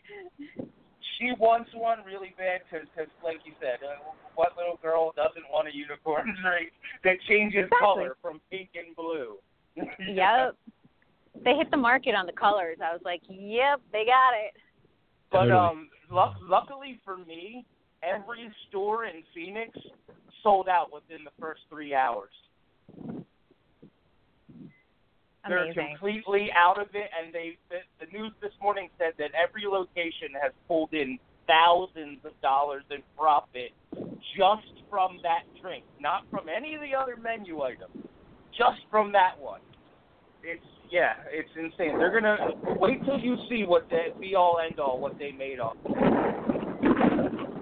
She 1.19 1.33
wants 1.37 1.69
one 1.73 1.99
really 2.05 2.33
bad 2.37 2.61
because, 2.71 2.87
like 3.23 3.39
you 3.45 3.51
said, 3.59 3.79
uh, 3.83 3.99
what 4.35 4.55
little 4.57 4.79
girl 4.81 5.11
doesn't 5.15 5.43
want 5.51 5.67
a 5.67 5.75
unicorn 5.75 6.35
drink 6.43 6.71
that 7.03 7.17
changes 7.27 7.65
Exactly. 7.65 7.77
color 7.81 8.17
from 8.21 8.39
pink 8.49 8.69
and 8.75 8.95
blue? 8.95 9.35
Yep. 9.99 10.55
They 11.43 11.55
hit 11.55 11.71
the 11.71 11.77
market 11.77 12.15
on 12.15 12.25
the 12.25 12.33
colors. 12.33 12.77
I 12.83 12.91
was 12.91 13.01
like, 13.05 13.21
yep, 13.29 13.79
they 13.93 14.03
got 14.05 14.33
it. 14.33 14.53
But 15.31 15.45
Totally. 15.45 15.51
um, 15.59 15.89
lu- 16.11 16.49
luckily 16.49 16.99
for 17.05 17.17
me, 17.17 17.65
every 18.03 18.51
store 18.67 19.05
in 19.05 19.23
Phoenix 19.33 19.77
sold 20.43 20.67
out 20.67 20.91
within 20.91 21.23
the 21.23 21.31
first 21.39 21.61
three 21.69 21.93
hours. 21.93 22.31
They're 25.47 25.63
Amazing. 25.65 25.97
completely 25.97 26.49
out 26.55 26.79
of 26.79 26.87
it, 26.93 27.09
and 27.15 27.33
they 27.33 27.57
the, 27.69 27.77
the 28.03 28.11
news 28.11 28.33
this 28.41 28.51
morning 28.61 28.89
said 28.97 29.13
that 29.17 29.31
every 29.33 29.63
location 29.65 30.35
has 30.41 30.51
pulled 30.67 30.93
in 30.93 31.17
thousands 31.47 32.19
of 32.25 32.39
dollars 32.41 32.83
in 32.91 33.01
profit 33.17 33.71
just 34.37 34.83
from 34.89 35.19
that 35.23 35.43
drink, 35.61 35.85
not 35.99 36.23
from 36.29 36.47
any 36.49 36.75
of 36.75 36.81
the 36.81 36.93
other 36.93 37.15
menu 37.15 37.61
items, 37.61 37.95
just 38.51 38.81
from 38.91 39.11
that 39.13 39.39
one. 39.39 39.61
It's 40.43 40.61
yeah, 40.91 41.13
it's 41.31 41.49
insane. 41.55 41.97
They're 41.97 42.11
gonna 42.11 42.51
wait 42.77 43.03
till 43.05 43.19
you 43.19 43.37
see 43.49 43.63
what 43.63 43.89
the 43.89 44.19
be 44.19 44.35
all 44.35 44.59
end 44.59 44.79
all 44.79 44.99
what 44.99 45.17
they 45.17 45.31
made 45.31 45.59
off. 45.59 45.77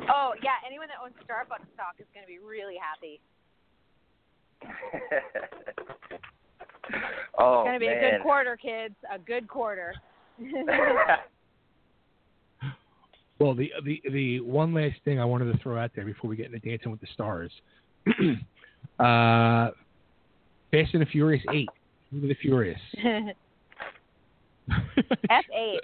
Oh 0.09 0.33
yeah, 0.41 0.57
anyone 0.65 0.87
that 0.87 0.97
owns 1.03 1.13
Starbucks 1.23 1.67
stock 1.73 1.95
is 1.99 2.07
going 2.13 2.25
to 2.25 2.27
be 2.27 2.39
really 2.39 2.75
happy. 2.79 3.19
oh 7.39 7.61
It's 7.61 7.67
going 7.67 7.73
to 7.73 7.79
be 7.79 7.87
a 7.87 7.99
good 7.99 8.21
quarter, 8.21 8.57
kids. 8.57 8.95
A 9.13 9.19
good 9.19 9.47
quarter. 9.47 9.93
Well, 13.39 13.53
the 13.53 13.71
the 13.83 14.01
the 14.11 14.39
one 14.39 14.73
last 14.73 14.95
thing 15.05 15.19
I 15.19 15.25
wanted 15.25 15.51
to 15.51 15.59
throw 15.59 15.77
out 15.77 15.91
there 15.95 16.05
before 16.05 16.27
we 16.29 16.35
get 16.35 16.47
into 16.47 16.59
Dancing 16.59 16.89
with 16.91 17.01
the 17.01 17.07
Stars, 17.13 17.51
uh, 18.99 19.69
Fast 20.71 20.93
and 20.93 21.01
the 21.01 21.05
Furious 21.11 21.43
Eight, 21.53 21.69
the 22.11 22.35
Furious. 22.41 22.79
F 25.29 25.45
eight. 25.53 25.79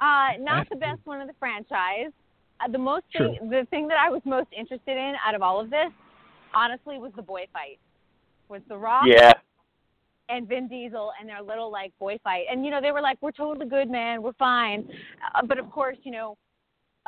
Uh, 0.00 0.28
not 0.40 0.68
the 0.70 0.76
F8. 0.76 0.80
best 0.80 1.00
one 1.04 1.20
of 1.20 1.26
the 1.26 1.34
franchise. 1.38 2.12
Uh, 2.60 2.70
the 2.70 2.78
most 2.78 3.04
True. 3.14 3.34
thing, 3.38 3.50
the 3.50 3.66
thing 3.70 3.88
that 3.88 3.98
I 3.98 4.08
was 4.08 4.22
most 4.24 4.48
interested 4.56 4.96
in 4.96 5.14
out 5.26 5.34
of 5.34 5.42
all 5.42 5.60
of 5.60 5.70
this, 5.70 5.90
honestly, 6.54 6.98
was 6.98 7.12
the 7.16 7.22
boy 7.22 7.46
fight. 7.52 7.78
Was 8.48 8.62
The 8.68 8.76
Rock 8.76 9.04
yeah. 9.06 9.32
And 10.28 10.48
Vin 10.48 10.68
Diesel 10.68 11.12
and 11.18 11.28
their 11.28 11.42
little 11.42 11.70
like 11.70 11.92
boy 11.98 12.18
fight. 12.22 12.46
And 12.50 12.64
you 12.64 12.70
know, 12.70 12.80
they 12.80 12.92
were 12.92 13.00
like, 13.00 13.18
"We're 13.20 13.32
totally 13.32 13.66
good, 13.68 13.90
man. 13.90 14.22
We're 14.22 14.32
fine." 14.34 14.88
Uh, 15.34 15.42
but 15.46 15.58
of 15.58 15.70
course, 15.70 15.96
you 16.02 16.12
know, 16.12 16.36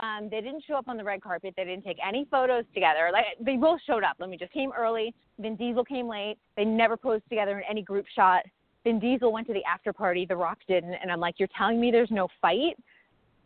um, 0.02 0.28
they 0.30 0.40
didn't 0.40 0.64
show 0.66 0.74
up 0.74 0.88
on 0.88 0.96
the 0.96 1.04
red 1.04 1.22
carpet. 1.22 1.54
They 1.56 1.64
didn't 1.64 1.84
take 1.84 1.98
any 2.06 2.26
photos 2.30 2.64
together. 2.74 3.10
Like 3.12 3.24
they 3.40 3.56
both 3.56 3.80
showed 3.86 4.04
up. 4.04 4.16
Let 4.18 4.30
me 4.30 4.36
just 4.36 4.52
came 4.52 4.72
early. 4.76 5.14
Vin 5.38 5.56
Diesel 5.56 5.84
came 5.84 6.08
late. 6.08 6.36
They 6.56 6.64
never 6.64 6.96
posed 6.96 7.24
together 7.28 7.58
in 7.58 7.64
any 7.68 7.82
group 7.82 8.06
shot. 8.14 8.42
Vin 8.84 8.98
Diesel 8.98 9.32
went 9.32 9.46
to 9.46 9.52
the 9.52 9.64
after 9.64 9.92
party. 9.92 10.26
The 10.26 10.36
Rock 10.36 10.58
didn't. 10.68 10.94
And 10.94 11.10
I'm 11.10 11.20
like, 11.20 11.36
"You're 11.38 11.48
telling 11.56 11.80
me 11.80 11.90
there's 11.90 12.10
no 12.10 12.28
fight?" 12.40 12.76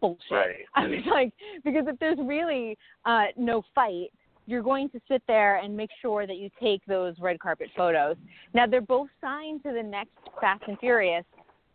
bullshit. 0.01 0.31
Right. 0.31 0.57
I 0.75 0.87
was 0.87 1.05
like, 1.11 1.33
because 1.65 1.85
if 1.87 1.99
there's 1.99 2.19
really 2.23 2.77
uh, 3.05 3.25
no 3.37 3.63
fight, 3.75 4.09
you're 4.49 4.63
going 4.63 4.89
to 4.89 5.01
sit 5.07 5.23
there 5.29 5.59
and 5.59 5.77
make 5.77 5.91
sure 6.01 6.27
that 6.27 6.39
you 6.39 6.49
take 6.61 6.81
those 6.87 7.15
red 7.21 7.39
carpet 7.39 7.69
photos. 7.77 8.17
Now 8.55 8.67
they're 8.67 8.81
both 8.81 9.11
signed 9.21 9.63
to 9.65 9.73
the 9.73 9.83
next 9.83 10.13
Fast 10.41 10.65
and 10.67 10.79
Furious, 10.79 11.25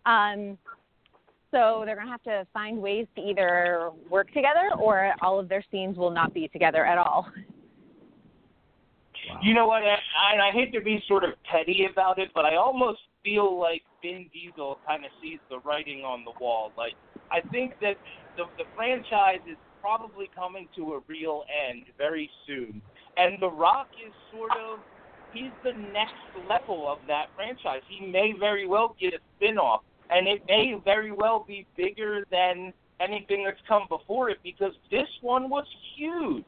um, 0.08 0.58
so 1.52 1.84
they're 1.86 1.96
going 1.96 2.08
to 2.08 2.12
have 2.12 2.24
to 2.24 2.48
find 2.52 2.80
ways 2.80 3.06
to 3.16 3.22
either 3.22 3.92
work 4.10 4.28
together 4.34 4.72
or 4.80 5.14
all 5.22 5.40
of 5.40 5.48
their 5.48 5.64
scenes 5.72 5.98
will 5.98 6.10
not 6.10 6.34
be 6.34 6.48
together 6.48 6.84
at 6.84 6.98
all. 6.98 7.28
You 9.44 9.54
know 9.54 9.68
what? 9.68 9.84
I, 9.84 10.50
I 10.50 10.52
hate 10.52 10.74
to 10.74 10.82
be 10.82 11.02
sort 11.08 11.24
of 11.24 11.30
petty 11.50 11.88
about 11.90 12.18
it, 12.18 12.30
but 12.34 12.44
I 12.44 12.56
almost 12.56 13.00
feel 13.24 13.58
like 13.58 13.84
Vin 14.02 14.26
Diesel 14.34 14.80
kind 14.86 15.06
of 15.06 15.12
sees 15.22 15.38
the 15.50 15.60
writing 15.60 16.00
on 16.00 16.26
the 16.26 16.32
wall. 16.42 16.72
Like 16.76 16.94
I 17.32 17.40
think 17.50 17.74
that 17.82 17.98
the 18.36 18.46
the 18.58 18.66
franchise 18.76 19.40
is 19.48 19.58
probably 19.84 20.30
coming 20.34 20.68
to 20.78 20.94
a 20.94 21.00
real 21.10 21.44
end 21.70 21.84
very 21.98 22.30
soon, 22.48 22.82
and 23.18 23.38
The 23.42 23.50
Rock 23.52 23.90
is 24.06 24.14
sort 24.32 24.52
of 24.52 24.80
he's 25.34 25.52
the 25.64 25.74
next 25.92 26.14
level 26.48 26.88
of 26.88 27.00
that 27.08 27.26
franchise. 27.36 27.82
He 27.90 28.06
may 28.06 28.34
very 28.40 28.66
well 28.66 28.96
get 29.00 29.14
a 29.14 29.18
spin-off, 29.36 29.82
and 30.10 30.28
it 30.28 30.42
may 30.48 30.76
very 30.86 31.12
well 31.12 31.44
be 31.46 31.66
bigger 31.76 32.24
than 32.32 32.72
anything 33.02 33.44
that's 33.44 33.60
come 33.68 33.84
before 33.90 34.30
it 34.30 34.38
because 34.44 34.72
this 34.90 35.08
one 35.22 35.50
was 35.50 35.66
huge. 35.98 36.46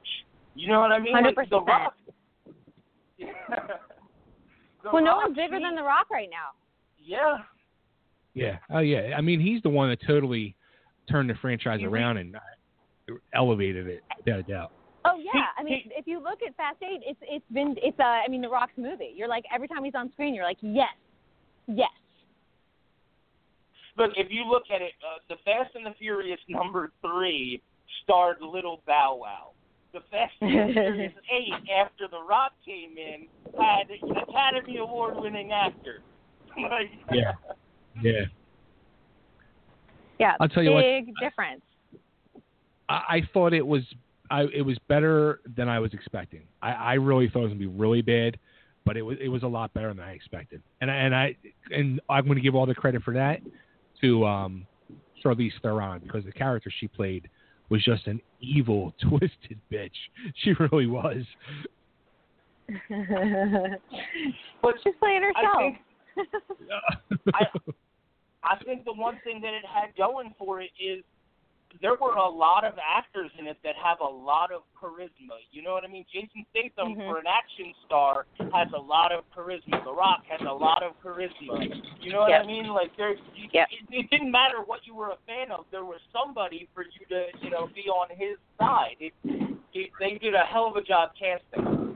You 0.56 0.70
know 0.70 0.80
what 0.80 0.92
I 0.94 1.00
mean? 1.00 1.12
Like 1.14 1.36
The 1.50 1.60
100%. 1.60 1.68
Rock. 1.68 1.96
The 4.84 4.92
well, 4.94 5.04
no 5.04 5.12
Rock, 5.16 5.24
one's 5.26 5.36
bigger 5.36 5.58
he- 5.58 5.64
than 5.64 5.76
The 5.76 5.82
Rock 5.84 6.10
right 6.12 6.30
now. 6.30 6.50
Yeah. 7.04 7.38
Yeah. 8.36 8.58
Oh 8.70 8.80
yeah. 8.80 9.16
I 9.18 9.22
mean, 9.22 9.40
he's 9.40 9.62
the 9.64 9.70
one 9.70 9.90
that 9.90 10.00
totally 10.06 10.56
turned 11.10 11.30
the 11.30 11.36
franchise 11.36 11.80
Mhm. 11.82 11.90
around 11.92 12.18
and 12.18 12.36
elevated 13.34 13.88
it, 13.88 14.04
without 14.18 14.40
a 14.40 14.44
doubt. 14.44 14.72
Oh 15.06 15.18
yeah, 15.20 15.46
I 15.58 15.64
mean, 15.64 15.92
if 15.96 16.08
you 16.08 16.18
look 16.20 16.40
at 16.46 16.56
Fast 16.58 16.78
Eight, 16.82 17.02
it's 17.06 17.20
it's 17.22 17.46
been 17.54 17.76
it's 17.78 18.00
uh 18.00 18.04
I 18.04 18.28
mean 18.28 18.42
The 18.42 18.50
Rock's 18.50 18.74
movie. 18.78 19.14
You're 19.16 19.28
like 19.28 19.44
every 19.54 19.68
time 19.68 19.84
he's 19.84 19.94
on 19.96 20.12
screen, 20.14 20.34
you're 20.34 20.46
like 20.46 20.58
yes, 20.62 20.90
yes. 21.68 21.90
Look, 23.98 24.12
if 24.18 24.28
you 24.30 24.44
look 24.46 24.64
at 24.74 24.82
it, 24.82 24.92
uh, 25.02 25.20
the 25.30 25.36
Fast 25.46 25.74
and 25.76 25.86
the 25.86 25.94
Furious 25.98 26.40
number 26.50 26.92
three 27.02 27.62
starred 28.04 28.38
Little 28.42 28.82
Bow 28.86 29.18
Wow. 29.22 29.52
The 29.94 30.00
Fast 30.12 30.34
and 30.42 30.70
the 30.70 30.74
Furious 30.74 31.14
eight, 31.32 31.54
after 31.74 32.08
The 32.10 32.22
Rock 32.28 32.52
came 32.66 32.98
in, 32.98 33.28
had 33.58 33.90
an 33.90 34.18
Academy 34.18 34.80
Award 34.80 35.14
winning 35.18 35.54
actor. 35.54 36.02
like, 36.58 36.92
Yeah. 37.14 37.32
Yeah. 38.02 38.12
Yeah, 40.20 40.34
I'll 40.42 40.50
tell 40.50 40.64
you 40.64 40.72
what- 40.74 40.82
big 40.82 41.14
difference. 41.22 41.62
I, 42.90 42.94
I 42.94 43.22
thought 43.34 43.54
it 43.54 43.66
was 43.66 43.84
I 44.30 44.46
it 44.54 44.62
was 44.62 44.78
better 44.88 45.40
than 45.56 45.70
I 45.70 45.80
was 45.80 45.94
expecting. 45.94 46.42
I, 46.62 46.72
I 46.72 46.94
really 46.94 47.30
thought 47.30 47.40
it 47.40 47.44
was 47.44 47.50
gonna 47.52 47.60
be 47.60 47.66
really 47.68 48.02
bad, 48.02 48.38
but 48.86 48.98
it 48.98 49.02
was 49.02 49.18
it 49.22 49.30
was 49.30 49.44
a 49.44 49.48
lot 49.48 49.74
better 49.74 49.90
than 49.90 50.00
I 50.00 50.12
expected. 50.12 50.62
And 50.82 50.90
I, 50.90 50.96
and 50.96 51.16
I 51.16 51.36
and 51.72 52.02
I'm 52.10 52.28
gonna 52.28 52.42
give 52.42 52.56
all 52.56 52.66
the 52.66 52.76
credit 52.76 53.04
for 53.04 53.14
that 53.14 53.42
to 54.02 54.26
um 54.26 54.66
Charlize 55.24 55.52
Theron 55.62 56.02
because 56.02 56.26
the 56.26 56.32
character 56.32 56.72
she 56.80 56.88
played 56.88 57.30
was 57.70 57.84
just 57.84 58.08
an 58.08 58.22
evil, 58.42 58.94
twisted 59.10 59.60
bitch. 59.72 59.90
She 60.44 60.54
really 60.60 60.88
was. 60.88 61.24
But 64.62 64.74
She's 64.84 64.94
playing 65.00 65.22
I 65.24 65.44
herself. 65.44 65.60
think 65.60 65.78
I, 67.36 67.46
I 68.44 68.64
think 68.64 68.86
the 68.86 68.94
one 68.94 69.20
thing 69.24 69.40
that 69.42 69.54
it 69.54 69.64
had 69.66 69.96
going 69.96 70.34
for 70.40 70.62
it 70.62 70.72
is 70.80 71.04
there 71.82 71.96
were 72.00 72.14
a 72.14 72.30
lot 72.30 72.64
of 72.64 72.74
actors 72.78 73.32
in 73.38 73.48
it 73.48 73.58
that 73.64 73.76
have 73.76 74.00
a 74.00 74.08
lot 74.08 74.52
of 74.52 74.62
charisma. 74.80 75.38
You 75.52 75.62
know 75.62 75.72
what 75.74 75.84
I 75.84 75.88
mean? 75.88 76.06
Jason 76.12 76.46
Statham, 76.52 76.96
Mhm. 76.96 77.08
for 77.08 77.18
an 77.20 77.28
action 77.28 77.74
star, 77.86 78.26
has 78.54 78.72
a 78.74 78.80
lot 78.80 79.12
of 79.12 79.30
charisma. 79.32 79.84
The 79.84 79.94
Rock 79.94 80.26
has 80.28 80.42
a 80.42 80.54
lot 80.54 80.84
of 80.84 81.00
charisma. 81.02 81.64
You 82.00 82.12
know 82.12 82.22
what 82.22 82.30
Yep. 82.30 82.44
I 82.44 82.48
mean? 82.48 82.68
Like 82.68 82.96
there's, 82.96 83.20
you, 83.34 83.50
Yep. 83.52 83.68
it, 83.72 83.94
it 83.94 84.10
didn't 84.10 84.32
matter 84.32 84.62
what 84.62 84.86
you 84.88 84.96
were 84.96 85.12
a 85.12 85.18
fan 85.28 85.52
of. 85.52 85.66
There 85.72 85.86
was 85.86 86.00
somebody 86.12 86.68
for 86.74 86.84
you 86.84 87.06
to, 87.10 87.28
you 87.42 87.50
know, 87.50 87.68
be 87.68 87.90
on 87.90 88.10
his 88.16 88.38
side. 88.58 88.98
It, 89.00 89.14
it, 89.74 89.92
they 90.00 90.18
did 90.18 90.34
a 90.34 90.46
hell 90.46 90.68
of 90.68 90.76
a 90.76 90.82
job 90.82 91.12
casting. 91.20 91.94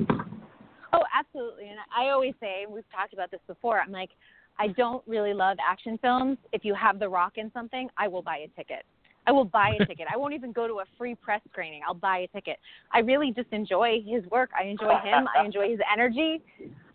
Oh, 0.91 1.03
absolutely. 1.13 1.69
And 1.69 1.80
I 1.95 2.09
always 2.09 2.34
say, 2.39 2.63
and 2.63 2.73
we've 2.73 2.89
talked 2.91 3.13
about 3.13 3.32
this 3.32 3.41
before. 3.47 3.80
I'm 3.80 3.91
like, 3.91 4.09
I 4.57 4.67
don't 4.69 5.07
really 5.07 5.34
love 5.34 5.57
action 5.65 5.97
films. 5.99 6.38
If 6.51 6.65
you 6.65 6.73
have 6.73 6.99
The 6.99 7.07
Rock 7.07 7.38
in 7.38 7.51
something, 7.53 7.89
I 7.97 8.07
will 8.07 8.21
buy 8.21 8.38
a 8.38 8.47
ticket. 8.57 8.86
I 9.28 9.32
will 9.32 9.45
buy 9.45 9.78
a 9.80 9.86
ticket. 9.86 10.07
I 10.11 10.17
won't 10.17 10.34
even 10.34 10.51
go 10.51 10.67
to 10.67 10.76
a 10.76 10.86
free 10.97 11.15
press 11.15 11.41
screening. 11.51 11.82
I'll 11.88 11.93
buy 11.93 12.20
a 12.20 12.28
ticket. 12.28 12.57
I 12.91 12.99
really 12.99 13.32
just 13.32 13.51
enjoy 13.51 14.01
his 14.05 14.26
work. 14.32 14.49
I 14.59 14.63
enjoy 14.63 14.95
him. 15.03 15.28
I 15.38 15.45
enjoy 15.45 15.70
his 15.70 15.80
energy. 15.91 16.41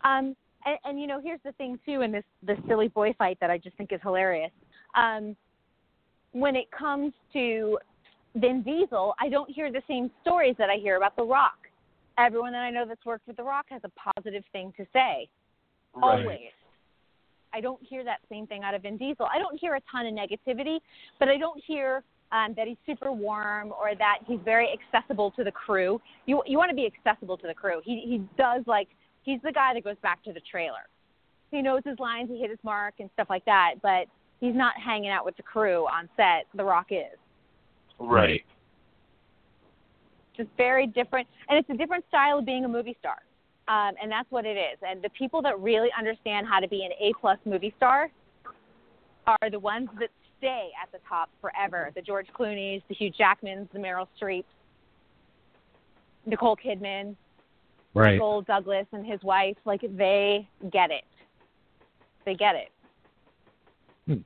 Um, 0.03 0.35
and, 0.65 0.77
and 0.83 0.99
you 0.99 1.07
know, 1.07 1.21
here's 1.21 1.39
the 1.45 1.53
thing 1.53 1.79
too, 1.85 2.01
in 2.01 2.11
this 2.11 2.23
this 2.43 2.57
silly 2.67 2.87
boy 2.87 3.13
fight 3.17 3.37
that 3.39 3.49
I 3.49 3.57
just 3.57 3.77
think 3.77 3.91
is 3.93 3.99
hilarious. 4.03 4.51
Um, 4.95 5.35
when 6.31 6.55
it 6.55 6.69
comes 6.71 7.13
to 7.33 7.77
Vin 8.35 8.61
Diesel, 8.63 9.13
I 9.19 9.29
don't 9.29 9.49
hear 9.49 9.71
the 9.71 9.81
same 9.87 10.11
stories 10.21 10.55
that 10.57 10.69
I 10.69 10.75
hear 10.75 10.97
about 10.97 11.15
The 11.15 11.23
Rock. 11.23 11.57
Everyone 12.17 12.51
that 12.51 12.59
I 12.61 12.69
know 12.69 12.85
that's 12.85 13.05
worked 13.05 13.27
with 13.27 13.37
The 13.37 13.43
Rock 13.43 13.67
has 13.69 13.81
a 13.85 14.13
positive 14.13 14.43
thing 14.51 14.73
to 14.77 14.85
say. 14.91 15.29
Always. 16.01 16.51
I 17.53 17.61
don't 17.61 17.81
hear 17.81 18.03
that 18.03 18.19
same 18.29 18.45
thing 18.47 18.63
out 18.63 18.73
of 18.73 18.81
Vin 18.81 18.97
Diesel. 18.97 19.27
I 19.33 19.39
don't 19.39 19.57
hear 19.57 19.75
a 19.75 19.81
ton 19.89 20.05
of 20.05 20.13
negativity, 20.13 20.79
but 21.19 21.29
I 21.29 21.37
don't 21.37 21.61
hear 21.65 22.03
um, 22.35 22.53
that 22.57 22.67
he's 22.67 22.77
super 22.85 23.11
warm 23.11 23.71
or 23.71 23.95
that 23.97 24.19
he's 24.27 24.39
very 24.43 24.67
accessible 24.73 25.31
to 25.31 25.43
the 25.43 25.51
crew. 25.51 26.01
You 26.25 26.41
you 26.45 26.57
want 26.57 26.69
to 26.69 26.75
be 26.75 26.85
accessible 26.85 27.37
to 27.37 27.47
the 27.47 27.53
crew. 27.53 27.81
He 27.83 28.01
he 28.05 28.17
does 28.37 28.63
like 28.67 28.89
he's 29.23 29.39
the 29.43 29.51
guy 29.51 29.73
that 29.73 29.83
goes 29.83 29.95
back 30.01 30.23
to 30.25 30.33
the 30.33 30.41
trailer. 30.51 30.87
He 31.51 31.61
knows 31.61 31.81
his 31.85 31.97
lines, 31.99 32.29
he 32.29 32.39
hit 32.39 32.49
his 32.49 32.59
mark 32.63 32.95
and 32.99 33.09
stuff 33.13 33.27
like 33.29 33.45
that, 33.45 33.75
but 33.81 34.07
he's 34.41 34.55
not 34.55 34.73
hanging 34.83 35.09
out 35.09 35.23
with 35.23 35.37
the 35.37 35.43
crew 35.43 35.85
on 35.85 36.09
set. 36.17 36.47
The 36.55 36.63
Rock 36.63 36.87
is. 36.89 37.17
Right. 37.97 38.43
just 40.35 40.49
very 40.57 40.85
different 40.85 41.25
and 41.47 41.57
it's 41.57 41.69
a 41.69 41.77
different 41.77 42.03
style 42.09 42.39
of 42.39 42.45
being 42.45 42.65
a 42.65 42.67
movie 42.67 42.97
star 42.99 43.19
um, 43.69 43.95
and 44.01 44.11
that's 44.11 44.29
what 44.31 44.45
it 44.45 44.57
is 44.57 44.77
and 44.85 45.01
the 45.01 45.09
people 45.11 45.41
that 45.41 45.57
really 45.61 45.87
understand 45.97 46.45
how 46.45 46.59
to 46.59 46.67
be 46.67 46.83
an 46.83 46.91
a 46.99 47.13
plus 47.21 47.39
movie 47.45 47.73
star 47.77 48.09
are 49.25 49.49
the 49.49 49.57
ones 49.57 49.87
that 49.97 50.09
stay 50.45 50.69
at 50.81 50.91
the 50.91 50.99
top 51.09 51.29
forever 51.41 51.89
the 51.95 52.01
george 52.01 52.27
clooney's 52.37 52.81
the 52.87 52.93
hugh 52.95 53.11
jackmans 53.19 53.67
the 53.73 53.79
meryl 53.79 54.07
streeps 54.21 54.43
nicole 56.25 56.55
kidman 56.55 57.15
Right. 57.95 58.13
michael 58.13 58.41
douglas 58.41 58.85
and 58.91 59.05
his 59.05 59.21
wife 59.23 59.55
like 59.65 59.81
they 59.97 60.47
get 60.71 60.91
it 60.91 61.03
they 62.25 62.35
get 62.35 62.55
it 62.55 62.69
hmm. 64.07 64.21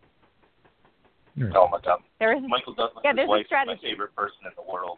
Oh 1.56 1.70
my 1.72 1.80
God. 1.86 2.00
there 2.20 2.36
is 2.36 2.44
Michael 2.50 2.74
Douglas' 2.74 3.02
Yeah, 3.06 3.14
there's 3.14 3.28
a 3.28 3.30
wife 3.30 3.46
is 3.46 3.52
my 3.66 3.78
favorite 3.82 4.14
person 4.14 4.40
in 4.44 4.52
the 4.58 4.70
world. 4.70 4.98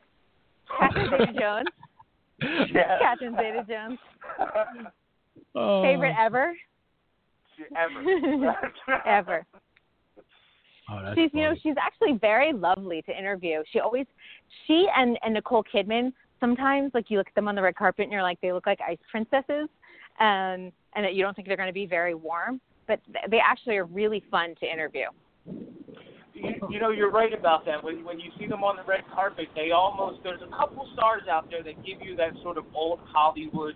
catherine 0.80 1.10
zeta 1.28 1.34
jones 1.40 1.68
Yeah. 2.74 2.98
catherine 3.00 3.36
zeta 3.36 3.64
jones 3.68 4.00
Oh. 5.56 5.84
favorite 5.84 6.16
ever 6.20 6.54
Ever. 7.78 8.56
ever 9.06 9.46
Oh, 10.92 11.02
that's 11.04 11.18
she's 11.18 11.30
you 11.34 11.44
know 11.44 11.56
she's 11.62 11.76
actually 11.82 12.18
very 12.20 12.52
lovely 12.54 13.02
to 13.04 13.18
interview. 13.18 13.64
She 13.72 13.80
always 13.80 14.06
she 14.68 14.88
and 14.96 15.18
and 15.24 15.34
nicole 15.34 15.64
kidman 15.74 16.12
sometimes 16.40 16.92
like 16.94 17.10
you 17.10 17.18
look 17.18 17.28
at 17.28 17.36
them 17.36 17.48
on 17.48 17.56
the 17.56 17.62
red 17.62 17.76
carpet 17.76 18.04
and 18.04 18.12
you're 18.12 18.24
like 18.24 18.42
they 18.42 18.52
look 18.52 18.66
like 18.66 18.80
ice 18.86 18.98
princesses 19.10 19.70
um 20.20 20.72
and 20.94 21.06
that 21.06 21.14
you 21.14 21.24
don't 21.24 21.36
think 21.36 21.48
they're 21.48 21.56
going 21.56 21.70
to 21.70 21.74
be 21.74 21.86
very 21.86 22.16
warm 22.16 22.60
but 22.88 23.00
they 23.30 23.40
actually 23.40 23.78
are 23.78 23.86
really 23.86 24.24
fun 24.30 24.54
to 24.60 24.70
interview. 24.70 25.06
You, 26.34 26.54
you 26.70 26.80
know, 26.80 26.90
you're 26.90 27.12
right 27.12 27.34
about 27.38 27.66
that. 27.66 27.84
When 27.84 28.04
when 28.04 28.20
you 28.20 28.32
see 28.38 28.48
them 28.48 28.64
on 28.64 28.76
the 28.76 28.84
red 28.84 29.02
carpet, 29.14 29.48
they 29.56 29.72
almost 29.72 30.22
there's 30.24 30.42
a 30.42 30.58
couple 30.58 30.88
stars 30.94 31.24
out 31.30 31.50
there 31.50 31.64
that 31.64 31.86
give 31.86 32.02
you 32.02 32.16
that 32.18 32.32
sort 32.42 32.58
of 32.58 32.66
old 32.74 33.00
Hollywood 33.06 33.76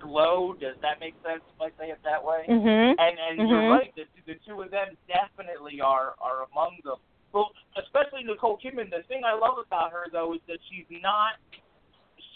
glow. 0.00 0.54
Does 0.54 0.76
that 0.82 0.98
make 1.00 1.14
sense 1.24 1.42
if 1.54 1.60
I 1.60 1.68
say 1.78 1.90
it 1.90 1.98
that 2.04 2.22
way? 2.24 2.44
mhm 2.48 2.94
And 2.98 3.18
and 3.18 3.48
you're 3.48 3.62
Mhm. 3.62 3.70
right. 3.70 3.94
The 3.94 4.06
the 4.26 4.34
two 4.46 4.62
of 4.62 4.70
them 4.70 4.96
definitely 5.06 5.80
are 5.80 6.14
are 6.20 6.46
among 6.52 6.78
them. 6.84 6.96
Well, 7.32 7.52
especially 7.76 8.24
Nicole 8.24 8.58
Kidman. 8.58 8.90
The 8.90 9.02
thing 9.04 9.24
I 9.24 9.34
love 9.34 9.58
about 9.58 9.92
her 9.92 10.06
though 10.10 10.34
is 10.34 10.40
that 10.48 10.58
she's 10.68 10.86
not 10.90 11.34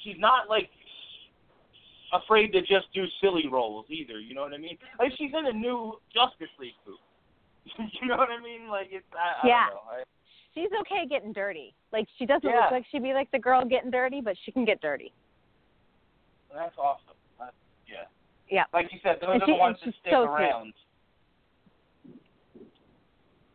she's 0.02 0.18
not 0.18 0.48
like 0.48 0.70
afraid 2.12 2.52
to 2.52 2.60
just 2.60 2.92
do 2.92 3.06
silly 3.20 3.48
roles 3.48 3.86
either. 3.88 4.20
You 4.20 4.34
know 4.34 4.42
what 4.42 4.54
I 4.54 4.58
mean? 4.58 4.78
Like 4.98 5.12
she's 5.16 5.32
in 5.34 5.46
a 5.46 5.52
new 5.52 5.98
Justice 6.12 6.52
League 6.58 6.74
movie. 6.86 7.00
you 8.00 8.06
know 8.08 8.16
what 8.16 8.30
I 8.30 8.40
mean? 8.40 8.68
Like 8.68 8.88
it's 8.90 9.06
I, 9.12 9.46
I 9.46 9.48
Yeah. 9.48 9.66
don't 9.66 9.74
know. 9.74 9.90
I, 9.90 10.02
she's 10.54 10.70
okay 10.80 11.04
getting 11.08 11.32
dirty 11.32 11.74
like 11.92 12.06
she 12.16 12.26
doesn't 12.26 12.48
Yeah. 12.48 12.60
look 12.62 12.70
like 12.70 12.86
she'd 12.90 13.02
be 13.02 13.12
like 13.12 13.28
the 13.32 13.38
girl 13.38 13.64
getting 13.64 13.90
dirty 13.90 14.20
but 14.20 14.36
she 14.44 14.52
can 14.52 14.64
get 14.64 14.80
dirty 14.80 15.12
that's 16.54 16.78
awesome. 16.78 17.13
Yeah. 18.54 18.64
Like 18.72 18.86
you 18.92 19.00
said, 19.02 19.16
those 19.20 19.30
And 19.34 19.42
are 19.42 19.46
she- 19.46 19.52
the 19.52 19.58
ones 19.58 19.76
that 19.84 19.94
stick 20.00 20.12
so 20.12 20.22
around. 20.22 20.72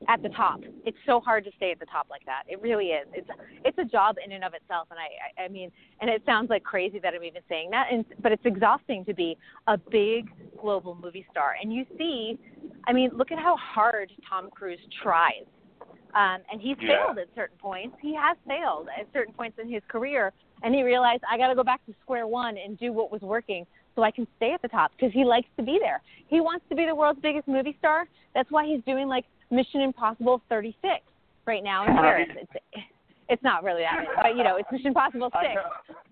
at 0.07 0.21
the 0.23 0.29
top. 0.29 0.61
It's 0.85 0.97
so 1.05 1.19
hard 1.19 1.43
to 1.43 1.51
stay 1.57 1.71
at 1.71 1.79
the 1.79 1.85
top 1.85 2.07
like 2.09 2.25
that. 2.25 2.43
It 2.47 2.61
really 2.61 2.87
is. 2.87 3.07
It's 3.13 3.29
it's 3.63 3.77
a 3.77 3.85
job 3.85 4.15
in 4.23 4.31
and 4.31 4.43
of 4.43 4.53
itself, 4.53 4.87
and 4.91 4.99
I 4.99 5.41
I, 5.41 5.45
I 5.45 5.47
mean, 5.49 5.71
and 6.01 6.09
it 6.09 6.21
sounds 6.25 6.49
like 6.49 6.63
crazy 6.63 6.99
that 6.99 7.13
I'm 7.13 7.23
even 7.23 7.41
saying 7.47 7.69
that, 7.71 7.87
and 7.91 8.03
but 8.21 8.31
it's 8.31 8.45
exhausting 8.45 9.05
to 9.05 9.13
be 9.13 9.37
a 9.67 9.77
big 9.77 10.29
global 10.59 10.95
movie 11.01 11.25
star. 11.31 11.55
And 11.61 11.71
you 11.73 11.85
see, 11.97 12.37
I 12.87 12.93
mean, 12.93 13.11
look 13.13 13.31
at 13.31 13.39
how 13.39 13.55
hard 13.57 14.11
Tom 14.27 14.49
Cruise 14.49 14.79
tries. 15.03 15.45
Um, 16.15 16.39
and 16.51 16.59
he's 16.59 16.75
Yeah. 16.81 17.05
failed 17.05 17.19
at 17.19 17.27
certain 17.35 17.57
points. 17.59 17.95
He 18.01 18.15
has 18.15 18.35
failed 18.47 18.87
at 18.97 19.05
certain 19.13 19.33
points 19.33 19.59
in 19.59 19.69
his 19.69 19.83
career, 19.87 20.33
and 20.63 20.73
he 20.73 20.81
realized 20.81 21.23
I 21.29 21.37
got 21.37 21.49
to 21.49 21.55
go 21.55 21.63
back 21.63 21.85
to 21.85 21.93
square 22.01 22.25
one 22.25 22.57
and 22.57 22.79
do 22.79 22.91
what 22.91 23.11
was 23.11 23.21
working 23.21 23.67
so 23.99 24.03
I 24.03 24.11
can 24.11 24.25
stay 24.37 24.53
at 24.53 24.61
the 24.61 24.69
top 24.69 24.91
because 24.95 25.13
he 25.13 25.25
likes 25.25 25.47
to 25.57 25.63
be 25.63 25.77
there. 25.81 26.01
He 26.27 26.39
wants 26.39 26.63
to 26.69 26.75
be 26.75 26.85
the 26.85 26.95
world's 26.95 27.19
biggest 27.21 27.47
movie 27.49 27.75
star. 27.79 28.05
That's 28.33 28.49
why 28.49 28.65
he's 28.65 28.81
doing 28.85 29.07
like 29.09 29.25
Mission 29.51 29.81
Impossible 29.81 30.41
36 30.47 31.01
right 31.45 31.63
now 31.63 31.85
in 31.85 31.93
Paris. 31.95 32.29
It's 32.41 32.85
it's 33.27 33.43
not 33.43 33.63
really 33.63 33.81
that, 33.83 33.95
many, 33.97 34.07
but 34.15 34.37
you 34.37 34.43
know, 34.43 34.55
it's 34.55 34.71
Mission 34.71 34.87
Impossible 34.87 35.29
6. 35.41 35.61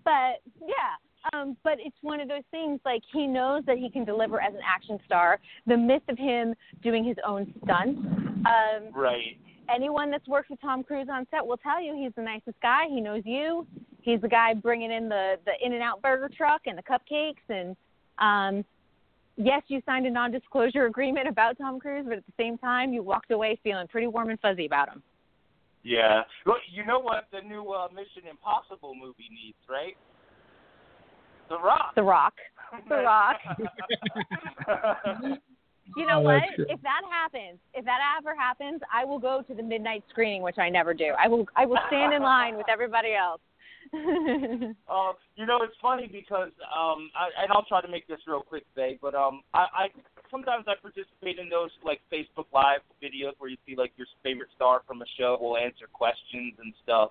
But 0.04 0.42
yeah, 0.60 1.32
um, 1.32 1.56
but 1.64 1.74
it's 1.78 1.96
one 2.02 2.20
of 2.20 2.28
those 2.28 2.42
things 2.50 2.78
like 2.84 3.00
he 3.12 3.26
knows 3.26 3.62
that 3.66 3.78
he 3.78 3.88
can 3.90 4.04
deliver 4.04 4.40
as 4.40 4.52
an 4.54 4.60
action 4.66 4.98
star. 5.06 5.40
The 5.66 5.76
myth 5.76 6.02
of 6.10 6.18
him 6.18 6.54
doing 6.82 7.04
his 7.04 7.16
own 7.26 7.52
stunts. 7.64 8.00
Um, 8.46 8.92
Right. 8.94 9.38
anyone 9.74 10.10
that's 10.10 10.28
worked 10.28 10.50
with 10.50 10.60
Tom 10.60 10.84
Cruise 10.84 11.08
on 11.10 11.26
set 11.30 11.44
will 11.44 11.56
tell 11.56 11.82
you 11.82 11.96
he's 11.96 12.12
the 12.16 12.22
nicest 12.22 12.60
guy. 12.60 12.84
He 12.88 13.00
knows 13.00 13.22
you. 13.24 13.66
He's 14.08 14.22
the 14.22 14.28
guy 14.28 14.54
bringing 14.54 14.90
in 14.90 15.10
the 15.10 15.34
the 15.44 15.52
In 15.62 15.74
and 15.74 15.82
Out 15.82 16.00
Burger 16.00 16.30
truck 16.34 16.62
and 16.64 16.78
the 16.78 16.82
cupcakes 16.82 17.44
and 17.50 17.76
um 18.18 18.64
yes, 19.36 19.62
you 19.68 19.82
signed 19.84 20.06
a 20.06 20.10
non-disclosure 20.10 20.86
agreement 20.86 21.28
about 21.28 21.58
Tom 21.58 21.78
Cruise, 21.78 22.06
but 22.08 22.16
at 22.16 22.26
the 22.26 22.32
same 22.38 22.56
time, 22.56 22.94
you 22.94 23.02
walked 23.02 23.30
away 23.30 23.60
feeling 23.62 23.86
pretty 23.86 24.06
warm 24.06 24.30
and 24.30 24.40
fuzzy 24.40 24.64
about 24.64 24.88
him. 24.88 25.02
Yeah. 25.84 26.22
Well, 26.46 26.56
you 26.72 26.86
know 26.86 26.98
what 26.98 27.28
the 27.32 27.46
new 27.46 27.70
uh, 27.70 27.88
Mission 27.94 28.28
Impossible 28.28 28.94
movie 28.94 29.28
needs, 29.30 29.58
right? 29.68 29.96
The 31.50 31.58
Rock. 31.58 31.94
The 31.94 32.02
Rock. 32.02 32.34
The 32.88 32.96
Rock. 33.04 33.36
You 35.96 36.06
know 36.06 36.20
what? 36.20 36.42
that's. 36.58 36.70
If 36.70 36.82
that 36.82 37.00
happens, 37.10 37.58
if 37.72 37.82
that 37.86 37.98
ever 38.18 38.36
happens, 38.36 38.82
I 38.92 39.06
will 39.06 39.18
go 39.18 39.42
to 39.48 39.54
the 39.54 39.62
midnight 39.62 40.04
screening, 40.10 40.42
which 40.42 40.58
I 40.58 40.68
never 40.68 40.92
do. 40.92 41.14
I 41.18 41.28
will 41.28 41.46
I 41.56 41.64
will 41.64 41.78
stand 41.86 42.12
in 42.12 42.20
line 42.20 42.58
with 42.58 42.66
everybody 42.68 43.14
else. 43.14 43.40
Uh, 43.94 45.12
you 45.36 45.46
know, 45.46 45.58
it's 45.62 45.76
funny 45.80 46.08
because 46.10 46.50
um, 46.68 47.10
I, 47.16 47.42
and 47.42 47.52
I'll 47.52 47.64
try 47.64 47.80
to 47.80 47.88
make 47.88 48.06
this 48.06 48.18
real 48.26 48.42
quick, 48.42 48.64
Faye, 48.74 48.98
but 49.00 49.14
um, 49.14 49.42
I, 49.54 49.66
I 49.72 49.86
sometimes 50.30 50.64
I 50.66 50.74
participate 50.80 51.38
in 51.38 51.48
those 51.48 51.70
like 51.84 52.00
Facebook 52.12 52.46
Live 52.52 52.80
videos 53.02 53.32
where 53.38 53.50
you 53.50 53.56
see 53.66 53.76
like 53.76 53.92
your 53.96 54.06
favorite 54.22 54.48
star 54.54 54.82
from 54.86 55.02
a 55.02 55.06
show 55.18 55.38
will 55.40 55.56
answer 55.56 55.86
questions 55.92 56.54
and 56.58 56.72
stuff. 56.82 57.10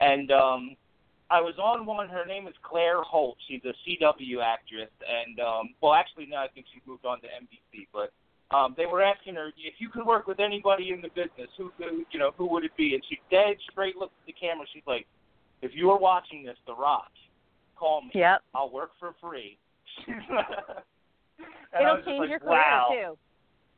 And 0.00 0.30
um, 0.30 0.76
I 1.30 1.40
was 1.40 1.54
on 1.62 1.86
one. 1.86 2.08
Her 2.08 2.26
name 2.26 2.48
is 2.48 2.54
Claire 2.62 3.02
Holt. 3.02 3.36
She's 3.48 3.62
a 3.64 3.74
CW 3.86 4.42
actress, 4.42 4.90
and 5.06 5.38
um, 5.40 5.74
well, 5.80 5.94
actually 5.94 6.26
now 6.26 6.42
I 6.42 6.48
think 6.48 6.66
she's 6.72 6.82
moved 6.86 7.06
on 7.06 7.20
to 7.20 7.26
NBC. 7.26 7.86
But 7.92 8.12
um, 8.54 8.74
they 8.76 8.86
were 8.86 9.02
asking 9.02 9.36
her 9.36 9.48
if 9.48 9.74
you 9.78 9.88
could 9.88 10.04
work 10.04 10.26
with 10.26 10.40
anybody 10.40 10.90
in 10.90 11.00
the 11.00 11.08
business, 11.08 11.48
who, 11.56 11.70
who 11.78 12.04
you 12.10 12.18
know, 12.18 12.32
who 12.36 12.46
would 12.50 12.64
it 12.64 12.76
be? 12.76 12.94
And 12.94 13.02
she 13.08 13.20
dead 13.30 13.56
straight 13.70 13.96
looked 13.96 14.14
at 14.22 14.26
the 14.26 14.32
camera. 14.32 14.66
She's 14.72 14.82
like, 14.86 15.06
if 15.62 15.72
you 15.74 15.90
are 15.90 15.98
watching 15.98 16.44
this, 16.44 16.56
The 16.66 16.74
Rock, 16.74 17.10
call 17.76 18.02
me. 18.02 18.10
yep. 18.14 18.42
I'll 18.54 18.70
work 18.70 18.90
for 18.98 19.14
free. 19.20 19.58
It'll 21.80 22.02
change 22.04 22.20
like, 22.20 22.30
your 22.30 22.38
career 22.38 22.58
wow. 22.58 22.88
too. 22.90 23.18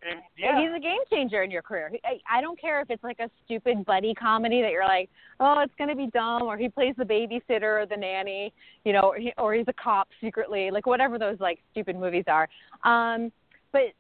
And, 0.09 0.21
yeah. 0.37 0.61
He's 0.61 0.71
a 0.77 0.81
game 0.81 0.99
changer 1.11 1.43
in 1.45 1.51
your 1.51 1.63
career. 1.63 1.93
I, 2.05 2.19
I 2.29 2.41
don't 2.41 2.61
care 2.61 2.81
if 2.81 2.91
it's 2.91 3.05
like 3.05 3.21
a 3.21 3.31
stupid 3.45 3.85
buddy 3.85 4.15
comedy 4.15 4.61
that 4.61 4.73
you're 4.73 4.85
like, 4.85 5.09
oh, 5.39 5.61
it's 5.61 5.75
gonna 5.79 5.95
be 5.95 6.09
dumb, 6.09 6.43
or 6.43 6.57
he 6.57 6.69
plays 6.69 6.95
the 6.99 7.05
babysitter 7.05 7.83
or 7.83 7.87
the 7.87 7.97
nanny, 7.97 8.53
you 8.85 8.93
know, 8.93 9.03
or, 9.03 9.17
he, 9.17 9.33
or 9.39 9.55
he's 9.55 9.67
a 9.69 9.73
cop 9.75 10.09
secretly, 10.21 10.71
like 10.73 10.87
whatever 10.87 11.19
those 11.19 11.39
like 11.39 11.61
stupid 11.71 11.97
movies 11.97 12.25
are. 12.27 12.49
Um, 12.85 13.31
but 13.71 13.93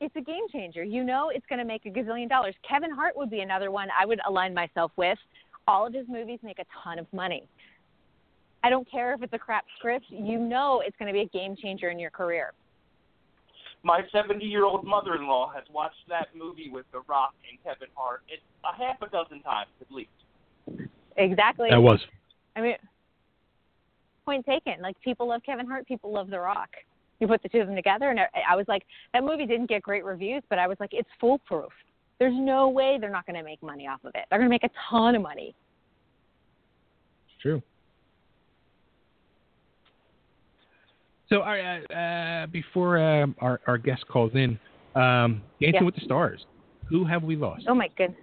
it's 0.00 0.14
a 0.16 0.20
game 0.20 0.48
changer. 0.50 0.82
You 0.82 1.04
know, 1.04 1.30
it's 1.32 1.46
gonna 1.48 1.64
make 1.64 1.86
a 1.86 1.90
gazillion 1.90 2.28
dollars. 2.28 2.56
Kevin 2.68 2.90
Hart 2.90 3.16
would 3.16 3.30
be 3.30 3.40
another 3.40 3.70
one 3.70 3.88
I 3.98 4.06
would 4.06 4.20
align 4.26 4.54
myself 4.54 4.90
with. 4.96 5.18
All 5.66 5.86
of 5.86 5.94
his 5.94 6.06
movies 6.08 6.38
make 6.42 6.58
a 6.58 6.64
ton 6.82 6.98
of 6.98 7.06
money. 7.12 7.48
I 8.62 8.70
don't 8.70 8.90
care 8.90 9.12
if 9.14 9.22
it's 9.22 9.32
a 9.32 9.38
crap 9.38 9.64
script. 9.78 10.06
You 10.08 10.38
know, 10.38 10.82
it's 10.84 10.96
going 10.98 11.08
to 11.08 11.12
be 11.12 11.20
a 11.20 11.28
game 11.28 11.54
changer 11.56 11.90
in 11.90 11.98
your 11.98 12.10
career. 12.10 12.52
My 13.82 14.00
70 14.10 14.42
year 14.44 14.64
old 14.64 14.86
mother 14.86 15.14
in 15.14 15.26
law 15.26 15.52
has 15.54 15.64
watched 15.70 16.08
that 16.08 16.28
movie 16.34 16.70
with 16.70 16.86
The 16.90 17.02
Rock 17.06 17.34
and 17.50 17.62
Kevin 17.62 17.88
Hart 17.94 18.22
it, 18.28 18.40
a 18.64 18.74
half 18.74 19.02
a 19.02 19.10
dozen 19.10 19.42
times 19.42 19.68
at 19.80 19.92
least. 19.92 20.08
Exactly. 21.18 21.68
That 21.70 21.82
was 21.82 22.00
I 22.56 22.62
mean, 22.62 22.76
point 24.24 24.46
taken. 24.46 24.80
Like 24.80 24.98
people 25.02 25.28
love 25.28 25.42
Kevin 25.44 25.66
Hart, 25.66 25.86
people 25.86 26.12
love 26.12 26.30
The 26.30 26.40
Rock. 26.40 26.70
You 27.20 27.28
put 27.28 27.42
the 27.42 27.48
two 27.48 27.60
of 27.60 27.66
them 27.66 27.76
together, 27.76 28.10
and 28.10 28.18
I 28.20 28.26
I 28.50 28.56
was 28.56 28.66
like, 28.66 28.82
that 29.12 29.22
movie 29.22 29.46
didn't 29.46 29.68
get 29.68 29.82
great 29.82 30.04
reviews, 30.04 30.42
but 30.48 30.58
I 30.58 30.66
was 30.66 30.78
like, 30.80 30.90
it's 30.92 31.08
foolproof. 31.20 31.72
There's 32.18 32.34
no 32.36 32.68
way 32.68 32.98
they're 33.00 33.10
not 33.10 33.26
going 33.26 33.36
to 33.36 33.42
make 33.42 33.62
money 33.62 33.86
off 33.86 34.00
of 34.04 34.12
it. 34.14 34.24
They're 34.30 34.38
going 34.38 34.48
to 34.48 34.54
make 34.54 34.64
a 34.64 34.70
ton 34.90 35.14
of 35.14 35.22
money. 35.22 35.54
It's 37.26 37.42
true. 37.42 37.62
So, 41.28 41.40
all 41.40 41.46
right, 41.46 41.80
uh, 41.90 41.94
uh, 41.94 42.46
before 42.46 42.98
um, 42.98 43.34
our 43.40 43.60
our 43.66 43.78
guest 43.78 44.04
calls 44.08 44.30
in, 44.34 44.58
um, 44.94 45.42
Dancing 45.60 45.74
Yeah. 45.80 45.82
with 45.82 45.94
the 45.94 46.02
Stars, 46.02 46.46
who 46.88 47.04
have 47.04 47.22
we 47.24 47.34
lost? 47.34 47.64
Oh 47.68 47.74
my 47.74 47.88
goodness. 47.96 48.20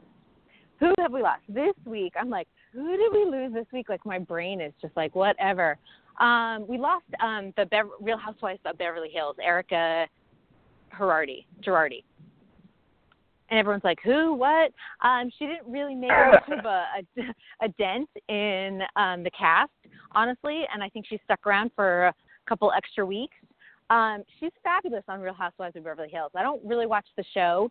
Who 0.80 0.94
have 1.00 1.12
we 1.12 1.22
lost 1.22 1.42
this 1.50 1.74
week? 1.86 2.14
I'm 2.20 2.30
like, 2.30 2.48
who 2.74 2.96
did 2.98 3.12
we 3.12 3.26
lose 3.26 3.54
this 3.54 3.66
week? 3.74 3.90
Like 3.90 4.06
my 4.06 4.18
brain 4.20 4.62
is 4.62 4.72
just 4.82 4.96
like 4.96 5.14
whatever. 5.16 5.78
Um, 6.20 6.66
we 6.68 6.78
lost 6.78 7.06
um, 7.24 7.54
the 7.58 7.66
Bev- 7.66 7.90
Real 8.00 8.18
Housewives 8.18 8.60
of 8.66 8.78
Beverly 8.78 9.10
Hills, 9.12 9.36
Erika 9.44 10.08
Girardi. 10.98 11.46
Girardi. 11.66 12.04
And 13.52 13.60
everyone's 13.60 13.84
like, 13.84 14.00
who? 14.04 14.34
What? 14.34 14.72
Um, 15.04 15.30
she 15.38 15.46
didn't 15.46 15.70
really 15.70 15.94
make 15.94 16.10
much 16.10 16.60
of 16.60 16.66
a, 16.66 16.86
a, 16.98 17.66
a 17.66 17.68
dent 17.78 18.10
in 18.30 18.82
um, 18.96 19.24
the 19.24 19.32
cast, 19.38 19.72
honestly, 20.14 20.64
and 20.74 20.82
I 20.82 20.88
think 20.88 21.06
she 21.08 21.20
stuck 21.26 21.46
around 21.46 21.72
for 21.76 22.08
a 22.08 22.14
couple 22.48 22.72
extra 22.76 23.06
weeks. 23.06 23.36
Um, 23.90 24.24
she's 24.40 24.52
fabulous 24.64 25.04
on 25.10 25.20
Real 25.20 25.34
Housewives 25.34 25.76
of 25.76 25.84
Beverly 25.84 26.08
Hills. 26.10 26.32
I 26.34 26.44
don't 26.44 26.64
really 26.66 26.86
watch 26.86 27.06
the 27.18 27.26
show 27.34 27.70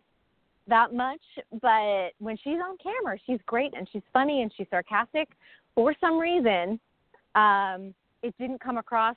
that 0.67 0.93
much, 0.93 1.21
but 1.63 2.11
when 2.19 2.37
she's 2.37 2.59
on 2.63 2.77
camera, 2.77 3.17
she's 3.25 3.39
great 3.47 3.73
and 3.75 3.89
she's 3.91 4.03
funny 4.13 4.43
and 4.43 4.51
she's 4.55 4.67
sarcastic. 4.69 5.29
For 5.73 5.95
some 5.99 6.19
reason, 6.19 6.79
um, 7.33 7.95
it 8.21 8.35
didn't 8.37 8.61
come 8.61 8.77
across 8.77 9.15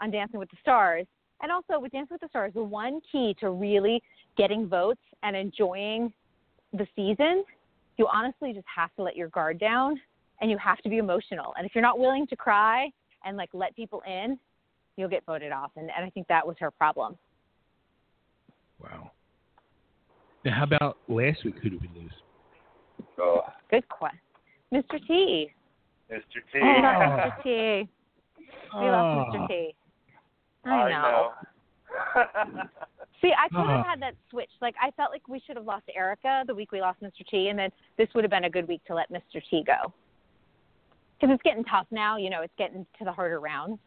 on 0.00 0.12
Dancing 0.12 0.38
with 0.38 0.50
the 0.50 0.56
Stars. 0.60 1.06
And 1.42 1.52
also 1.52 1.78
with 1.78 1.92
Dancing 1.92 2.14
with 2.14 2.20
the 2.22 2.28
Stars, 2.28 2.52
the 2.54 2.62
one 2.62 3.00
key 3.10 3.36
to 3.40 3.50
really 3.50 4.02
getting 4.36 4.68
votes 4.68 5.00
and 5.22 5.36
enjoying 5.36 6.12
the 6.72 6.86
season, 6.96 7.44
you 7.98 8.08
honestly 8.12 8.52
just 8.52 8.66
have 8.74 8.94
to 8.96 9.02
let 9.02 9.16
your 9.16 9.28
guard 9.28 9.58
down 9.58 10.00
and 10.40 10.50
you 10.50 10.58
have 10.58 10.78
to 10.78 10.88
be 10.88 10.98
emotional. 10.98 11.54
And 11.56 11.66
if 11.66 11.74
you're 11.74 11.82
not 11.82 11.98
willing 11.98 12.26
to 12.28 12.36
cry 12.36 12.90
and 13.24 13.36
like 13.36 13.50
let 13.52 13.74
people 13.76 14.02
in, 14.06 14.38
you'll 14.96 15.08
get 15.08 15.24
voted 15.26 15.52
off. 15.52 15.70
And, 15.76 15.90
and 15.94 16.04
I 16.04 16.10
think 16.10 16.26
that 16.28 16.46
was 16.46 16.56
her 16.60 16.70
problem. 16.70 17.16
Wow. 18.82 19.10
Now, 20.44 20.54
how 20.54 20.64
about 20.64 20.98
last 21.08 21.44
week? 21.44 21.56
Who 21.62 21.70
did 21.70 21.80
we 21.80 21.90
lose? 22.00 22.12
Oh, 23.18 23.40
Good 23.70 23.88
question. 23.88 24.20
Mr. 24.72 24.98
T. 25.06 25.50
Mr. 26.10 26.20
T. 26.52 26.60
We 26.60 26.60
lost 26.60 26.84
ah. 26.84 27.18
Mr. 27.18 27.42
T. 27.42 27.90
We 28.74 28.86
lost 28.86 29.34
Oh. 29.34 29.38
Mr. 29.38 29.48
T. 29.48 29.74
I 30.66 30.70
I 30.70 30.90
know. 30.90 31.32
know. 32.24 32.62
See, 33.22 33.32
I 33.36 33.48
could 33.48 33.66
have 33.66 33.86
had 33.86 34.02
that 34.02 34.14
switch. 34.30 34.50
Like, 34.60 34.74
I 34.82 34.90
felt 34.92 35.10
like 35.10 35.26
we 35.26 35.40
should 35.46 35.56
have 35.56 35.64
lost 35.64 35.84
Erika 35.94 36.44
the 36.46 36.54
week 36.54 36.72
we 36.72 36.80
lost 36.80 37.00
Mr. 37.00 37.26
T, 37.30 37.48
and 37.48 37.58
then 37.58 37.70
this 37.96 38.08
would 38.14 38.24
have 38.24 38.30
been 38.30 38.44
a 38.44 38.50
good 38.50 38.68
week 38.68 38.84
to 38.86 38.94
let 38.94 39.10
Mr. 39.10 39.40
T 39.50 39.64
go. 39.66 39.92
Because 41.18 41.34
it's 41.34 41.42
getting 41.42 41.64
tough 41.64 41.86
now. 41.90 42.18
You 42.18 42.28
know, 42.28 42.42
it's 42.42 42.52
getting 42.58 42.84
to 42.98 43.04
the 43.04 43.12
harder 43.12 43.40
rounds. 43.40 43.78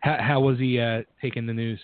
How, 0.00 0.18
how 0.20 0.40
was 0.40 0.58
he 0.58 0.78
uh, 0.78 1.02
taking 1.22 1.46
the 1.46 1.54
news? 1.54 1.80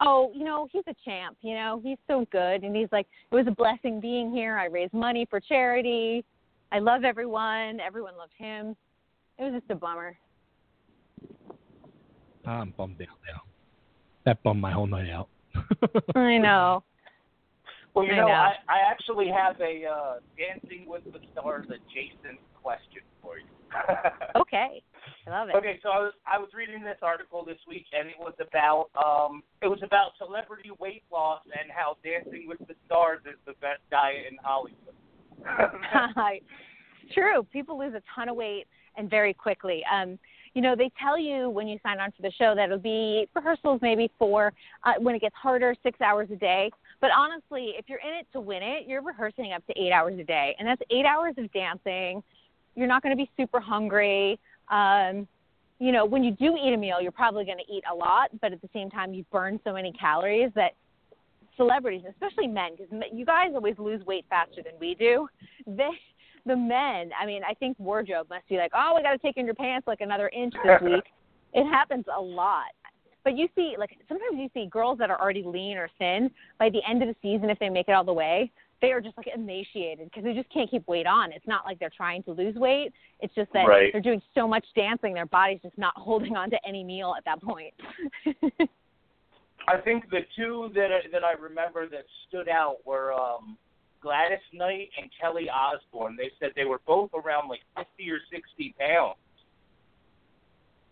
Oh, 0.00 0.32
you 0.34 0.44
know, 0.44 0.68
he's 0.72 0.84
a 0.88 0.94
champ. 1.04 1.36
You 1.42 1.54
know, 1.54 1.80
he's 1.84 1.98
so 2.08 2.26
good. 2.32 2.64
And 2.64 2.74
he's 2.74 2.88
like, 2.90 3.06
it 3.30 3.34
was 3.34 3.46
a 3.46 3.52
blessing 3.52 4.00
being 4.00 4.32
here. 4.32 4.58
I 4.58 4.66
raised 4.66 4.94
money 4.94 5.26
for 5.30 5.38
charity. 5.38 6.24
I 6.72 6.80
love 6.80 7.04
everyone. 7.04 7.78
Everyone 7.80 8.16
loved 8.16 8.32
him. 8.36 8.76
It 9.38 9.44
was 9.44 9.52
just 9.54 9.70
a 9.70 9.74
bummer. 9.74 10.16
I'm 12.46 12.72
bummed 12.76 13.00
out 13.02 13.18
now. 13.26 13.42
That 14.24 14.42
bummed 14.42 14.60
my 14.60 14.72
whole 14.72 14.86
night 14.86 15.10
out. 15.10 15.28
I 16.14 16.38
know. 16.38 16.82
Well, 17.94 18.06
you 18.06 18.12
I 18.12 18.16
know, 18.16 18.28
know. 18.28 18.32
I, 18.32 18.54
I 18.68 18.78
actually 18.90 19.28
have 19.28 19.60
a 19.60 19.84
uh, 19.84 20.14
Dancing 20.36 20.86
with 20.86 21.04
the 21.04 21.18
Stars 21.32 21.66
adjacent 21.66 22.38
question 22.62 23.02
for 23.22 23.38
you. 23.38 23.44
Okay, 24.36 24.82
I 25.26 25.30
love 25.30 25.48
it. 25.48 25.56
Okay, 25.56 25.78
so 25.82 25.90
I 25.90 25.98
was 25.98 26.12
I 26.26 26.38
was 26.38 26.48
reading 26.54 26.82
this 26.82 26.98
article 27.02 27.44
this 27.44 27.58
week, 27.66 27.86
and 27.92 28.08
it 28.08 28.14
was 28.18 28.34
about 28.40 28.88
um 28.96 29.42
it 29.62 29.68
was 29.68 29.80
about 29.82 30.12
celebrity 30.16 30.70
weight 30.78 31.02
loss 31.12 31.42
and 31.44 31.70
how 31.70 31.96
Dancing 32.04 32.46
with 32.46 32.58
the 32.68 32.74
Stars 32.86 33.20
is 33.26 33.36
the 33.46 33.52
best 33.60 33.80
diet 33.90 34.24
in 34.30 34.38
Hollywood. 34.42 34.94
it's 37.04 37.14
true. 37.14 37.42
People 37.52 37.78
lose 37.78 37.94
a 37.94 38.02
ton 38.14 38.28
of 38.28 38.36
weight 38.36 38.66
and 38.96 39.10
very 39.10 39.34
quickly. 39.34 39.82
Um, 39.92 40.18
you 40.54 40.62
know, 40.62 40.74
they 40.76 40.90
tell 41.00 41.18
you 41.18 41.50
when 41.50 41.68
you 41.68 41.78
sign 41.82 42.00
on 42.00 42.12
for 42.12 42.22
the 42.22 42.32
show 42.32 42.54
that 42.54 42.64
it'll 42.64 42.78
be 42.78 43.28
rehearsals 43.34 43.80
maybe 43.82 44.10
four, 44.18 44.52
uh, 44.84 44.94
when 44.98 45.14
it 45.14 45.20
gets 45.20 45.34
harder, 45.34 45.74
six 45.82 46.00
hours 46.00 46.28
a 46.32 46.36
day. 46.36 46.70
But 47.00 47.10
honestly, 47.16 47.74
if 47.78 47.86
you're 47.88 48.00
in 48.00 48.14
it 48.14 48.26
to 48.32 48.40
win 48.40 48.62
it, 48.62 48.86
you're 48.86 49.02
rehearsing 49.02 49.52
up 49.52 49.64
to 49.66 49.80
eight 49.80 49.92
hours 49.92 50.18
a 50.18 50.24
day. 50.24 50.56
And 50.58 50.66
that's 50.66 50.82
eight 50.90 51.04
hours 51.04 51.34
of 51.38 51.52
dancing. 51.52 52.22
You're 52.74 52.88
not 52.88 53.02
going 53.02 53.16
to 53.16 53.22
be 53.22 53.30
super 53.36 53.60
hungry. 53.60 54.38
Um, 54.70 55.26
you 55.78 55.92
know, 55.92 56.04
when 56.04 56.24
you 56.24 56.32
do 56.32 56.56
eat 56.56 56.72
a 56.74 56.76
meal, 56.76 57.00
you're 57.00 57.12
probably 57.12 57.44
going 57.44 57.58
to 57.58 57.72
eat 57.72 57.84
a 57.90 57.94
lot, 57.94 58.30
but 58.40 58.52
at 58.52 58.60
the 58.60 58.68
same 58.72 58.90
time, 58.90 59.14
you 59.14 59.24
burn 59.30 59.60
so 59.62 59.72
many 59.72 59.92
calories 59.92 60.50
that 60.56 60.72
celebrities, 61.56 62.02
especially 62.08 62.46
men, 62.46 62.72
because 62.76 63.02
you 63.12 63.24
guys 63.24 63.50
always 63.54 63.78
lose 63.78 64.04
weight 64.06 64.24
faster 64.28 64.62
than 64.62 64.74
we 64.80 64.94
do. 64.94 65.28
They, 65.66 65.90
the 66.48 66.56
men, 66.56 67.10
I 67.20 67.26
mean, 67.26 67.42
I 67.48 67.54
think 67.54 67.78
wardrobe 67.78 68.26
must 68.30 68.48
be 68.48 68.56
like, 68.56 68.72
oh, 68.74 68.94
we 68.96 69.02
got 69.02 69.12
to 69.12 69.18
take 69.18 69.36
in 69.36 69.46
your 69.46 69.54
pants 69.54 69.86
like 69.86 70.00
another 70.00 70.28
inch 70.30 70.54
this 70.64 70.80
week. 70.82 71.04
it 71.54 71.64
happens 71.70 72.06
a 72.14 72.20
lot. 72.20 72.72
But 73.22 73.36
you 73.36 73.48
see, 73.54 73.74
like 73.78 73.90
sometimes 74.08 74.36
you 74.36 74.48
see 74.54 74.66
girls 74.66 74.98
that 74.98 75.10
are 75.10 75.20
already 75.20 75.42
lean 75.44 75.76
or 75.76 75.90
thin. 75.98 76.30
By 76.58 76.70
the 76.70 76.80
end 76.88 77.02
of 77.02 77.08
the 77.08 77.16
season, 77.22 77.50
if 77.50 77.58
they 77.58 77.68
make 77.68 77.88
it 77.88 77.92
all 77.92 78.04
the 78.04 78.12
way, 78.12 78.50
they 78.80 78.92
are 78.92 79.00
just 79.00 79.16
like 79.16 79.28
emaciated 79.34 80.08
because 80.08 80.24
they 80.24 80.34
just 80.34 80.50
can't 80.52 80.70
keep 80.70 80.86
weight 80.88 81.06
on. 81.06 81.32
It's 81.32 81.46
not 81.46 81.64
like 81.66 81.78
they're 81.78 81.90
trying 81.94 82.22
to 82.24 82.32
lose 82.32 82.54
weight. 82.54 82.92
It's 83.20 83.34
just 83.34 83.52
that 83.52 83.66
Right. 83.66 83.92
they're 83.92 84.00
doing 84.00 84.22
so 84.34 84.48
much 84.48 84.64
dancing, 84.74 85.14
their 85.14 85.26
body's 85.26 85.60
just 85.62 85.76
not 85.76 85.92
holding 85.96 86.36
on 86.36 86.50
to 86.50 86.58
any 86.66 86.82
meal 86.84 87.14
at 87.16 87.24
that 87.24 87.42
point. 87.42 87.74
I 89.68 89.76
think 89.76 90.08
the 90.08 90.20
two 90.34 90.70
that 90.74 90.88
I, 90.90 91.08
that 91.12 91.24
I 91.24 91.32
remember 91.32 91.86
that 91.88 92.04
stood 92.28 92.48
out 92.48 92.76
were 92.86 93.12
um 93.12 93.58
Gladys 94.00 94.38
Knight 94.52 94.90
and 95.00 95.10
Kelly 95.20 95.48
Osbourne. 95.50 96.16
They 96.16 96.30
said 96.38 96.50
they 96.56 96.64
were 96.64 96.80
both 96.86 97.10
around 97.14 97.48
like 97.48 97.60
50 97.76 98.10
or 98.10 98.18
60 98.30 98.74
pounds. 98.78 99.16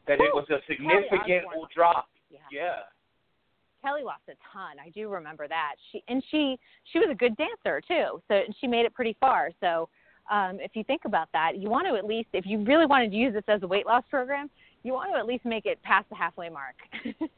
That 0.07 0.21
it 0.21 0.35
was 0.35 0.47
a 0.51 0.59
significant 0.69 1.45
drop. 1.75 2.09
yeah. 2.31 2.39
Yeah. 2.53 2.77
Kelly 3.83 4.03
lost 4.03 4.23
a 4.29 4.35
ton. 4.53 4.77
I 4.85 4.91
do 4.91 5.09
remember 5.09 5.47
that. 5.47 5.75
She 5.93 6.03
and 6.09 6.23
she 6.31 6.59
she 6.93 6.99
was 6.99 7.09
a 7.11 7.15
good 7.15 7.37
dancer 7.37 7.81
too. 7.87 8.21
So 8.29 8.35
and 8.35 8.55
she 8.61 8.67
made 8.67 8.85
it 8.85 8.95
pretty 8.95 9.17
far. 9.21 9.51
So 9.61 9.89
um, 10.31 10.59
if 10.61 10.73
you 10.75 10.83
think 10.85 11.03
about 11.05 11.29
that, 11.33 11.59
you 11.59 11.69
want 11.71 11.87
to 11.87 11.97
at 11.97 12.05
least 12.05 12.29
if 12.33 12.47
you 12.47 12.65
really 12.65 12.87
wanted 12.87 13.11
to 13.11 13.17
use 13.17 13.33
this 13.33 13.45
as 13.49 13.63
a 13.63 13.67
weight 13.67 13.87
loss 13.87 14.03
program, 14.11 14.51
you 14.83 14.93
want 14.93 15.13
to 15.13 15.19
at 15.19 15.27
least 15.27 15.45
make 15.45 15.67
it 15.67 15.81
past 15.83 16.09
the 16.09 16.17
halfway 16.17 16.49
mark. 16.49 16.75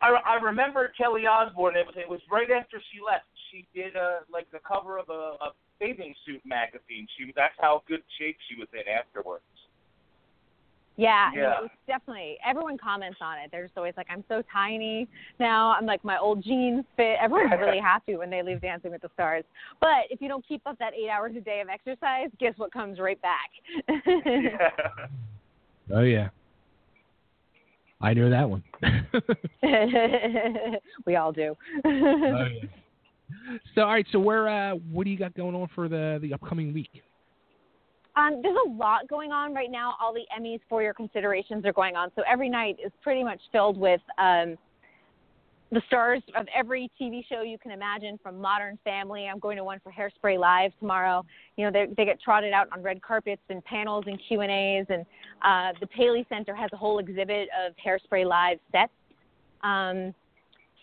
I, 0.00 0.10
I 0.26 0.34
remember 0.42 0.92
Kelly 0.96 1.26
Osbourne. 1.26 1.76
It 1.76 1.86
was 1.86 1.96
it 1.96 2.08
was 2.08 2.20
right 2.30 2.50
after 2.50 2.80
she 2.92 3.00
left. 3.04 3.24
She 3.50 3.66
did 3.74 3.96
uh 3.96 4.20
like 4.32 4.50
the 4.52 4.60
cover 4.66 4.98
of 4.98 5.08
a, 5.08 5.36
a 5.42 5.50
bathing 5.80 6.14
suit 6.26 6.40
magazine. 6.44 7.06
She 7.16 7.32
that's 7.34 7.54
how 7.58 7.82
good 7.88 8.02
shape 8.18 8.36
she 8.48 8.56
was 8.58 8.68
in 8.72 8.86
afterwards. 8.92 9.42
yeah, 10.96 11.28
I 11.28 11.30
mean, 11.30 11.40
Yeah. 11.40 11.58
it 11.58 11.62
was 11.62 11.70
definitely 11.86 12.38
everyone 12.46 12.76
comments 12.78 13.18
on 13.20 13.38
it. 13.38 13.50
They're 13.50 13.64
just 13.66 13.76
always 13.76 13.94
like, 13.96 14.06
I'm 14.10 14.24
so 14.28 14.42
tiny 14.52 15.08
now. 15.40 15.70
I'm 15.72 15.86
like 15.86 16.04
my 16.04 16.18
old 16.18 16.42
jeans 16.44 16.84
fit. 16.96 17.16
Everyone's 17.20 17.52
really 17.60 17.80
happy 17.80 18.16
when 18.16 18.30
they 18.30 18.42
leave 18.42 18.60
Dancing 18.60 18.90
with 18.90 19.02
the 19.02 19.10
Stars. 19.14 19.44
But 19.80 20.06
if 20.10 20.20
you 20.20 20.28
don't 20.28 20.46
keep 20.46 20.62
up 20.66 20.78
that 20.78 20.92
eight 20.94 21.08
hours 21.08 21.34
a 21.36 21.40
day 21.40 21.60
of 21.60 21.68
exercise, 21.68 22.30
guess 22.38 22.54
what 22.56 22.72
comes 22.72 22.98
right 23.00 23.20
back? 23.22 23.50
Yeah. 24.06 24.70
Oh 25.94 26.02
yeah. 26.02 26.28
I 28.00 28.14
know 28.14 28.30
that 28.30 28.48
one. 28.48 28.62
we 31.06 31.16
all 31.16 31.32
do. 31.32 31.56
oh, 31.84 31.90
yeah. 31.90 32.46
So 33.74 33.82
all 33.82 33.88
right, 33.88 34.06
so 34.10 34.18
where 34.18 34.48
uh 34.48 34.74
what 34.90 35.04
do 35.04 35.10
you 35.10 35.18
got 35.18 35.34
going 35.34 35.54
on 35.54 35.68
for 35.74 35.88
the 35.88 36.18
the 36.22 36.32
upcoming 36.32 36.72
week? 36.72 37.02
Um, 38.16 38.40
there's 38.42 38.56
a 38.66 38.70
lot 38.70 39.06
going 39.08 39.30
on 39.30 39.54
right 39.54 39.70
now. 39.70 39.94
All 40.00 40.12
the 40.12 40.24
Emmys 40.36 40.60
for 40.68 40.82
your 40.82 40.92
considerations 40.92 41.64
are 41.64 41.72
going 41.72 41.94
on. 41.94 42.10
So 42.16 42.22
every 42.28 42.48
night 42.48 42.76
is 42.84 42.90
pretty 43.00 43.22
much 43.22 43.40
filled 43.52 43.78
with 43.78 44.00
um, 44.18 44.56
the 45.70 45.82
stars 45.86 46.22
of 46.34 46.46
every 46.54 46.90
TV 47.00 47.22
show 47.28 47.42
you 47.42 47.58
can 47.58 47.72
imagine, 47.72 48.18
from 48.22 48.40
Modern 48.40 48.78
Family. 48.84 49.26
I'm 49.26 49.38
going 49.38 49.56
to 49.58 49.64
one 49.64 49.80
for 49.84 49.92
Hairspray 49.92 50.38
Live 50.38 50.72
tomorrow. 50.80 51.24
You 51.56 51.64
know, 51.66 51.70
they 51.70 51.92
they 51.94 52.04
get 52.04 52.20
trotted 52.20 52.52
out 52.52 52.68
on 52.72 52.82
red 52.82 53.02
carpets 53.02 53.42
and 53.50 53.62
panels 53.64 54.04
and 54.06 54.18
Q 54.28 54.40
and 54.40 54.50
A's, 54.50 54.86
and 54.88 55.04
uh, 55.42 55.78
the 55.80 55.86
Paley 55.86 56.26
Center 56.28 56.54
has 56.54 56.70
a 56.72 56.76
whole 56.76 56.98
exhibit 56.98 57.48
of 57.66 57.74
Hairspray 57.84 58.26
Live 58.26 58.58
sets. 58.72 58.92
Um, 59.62 60.14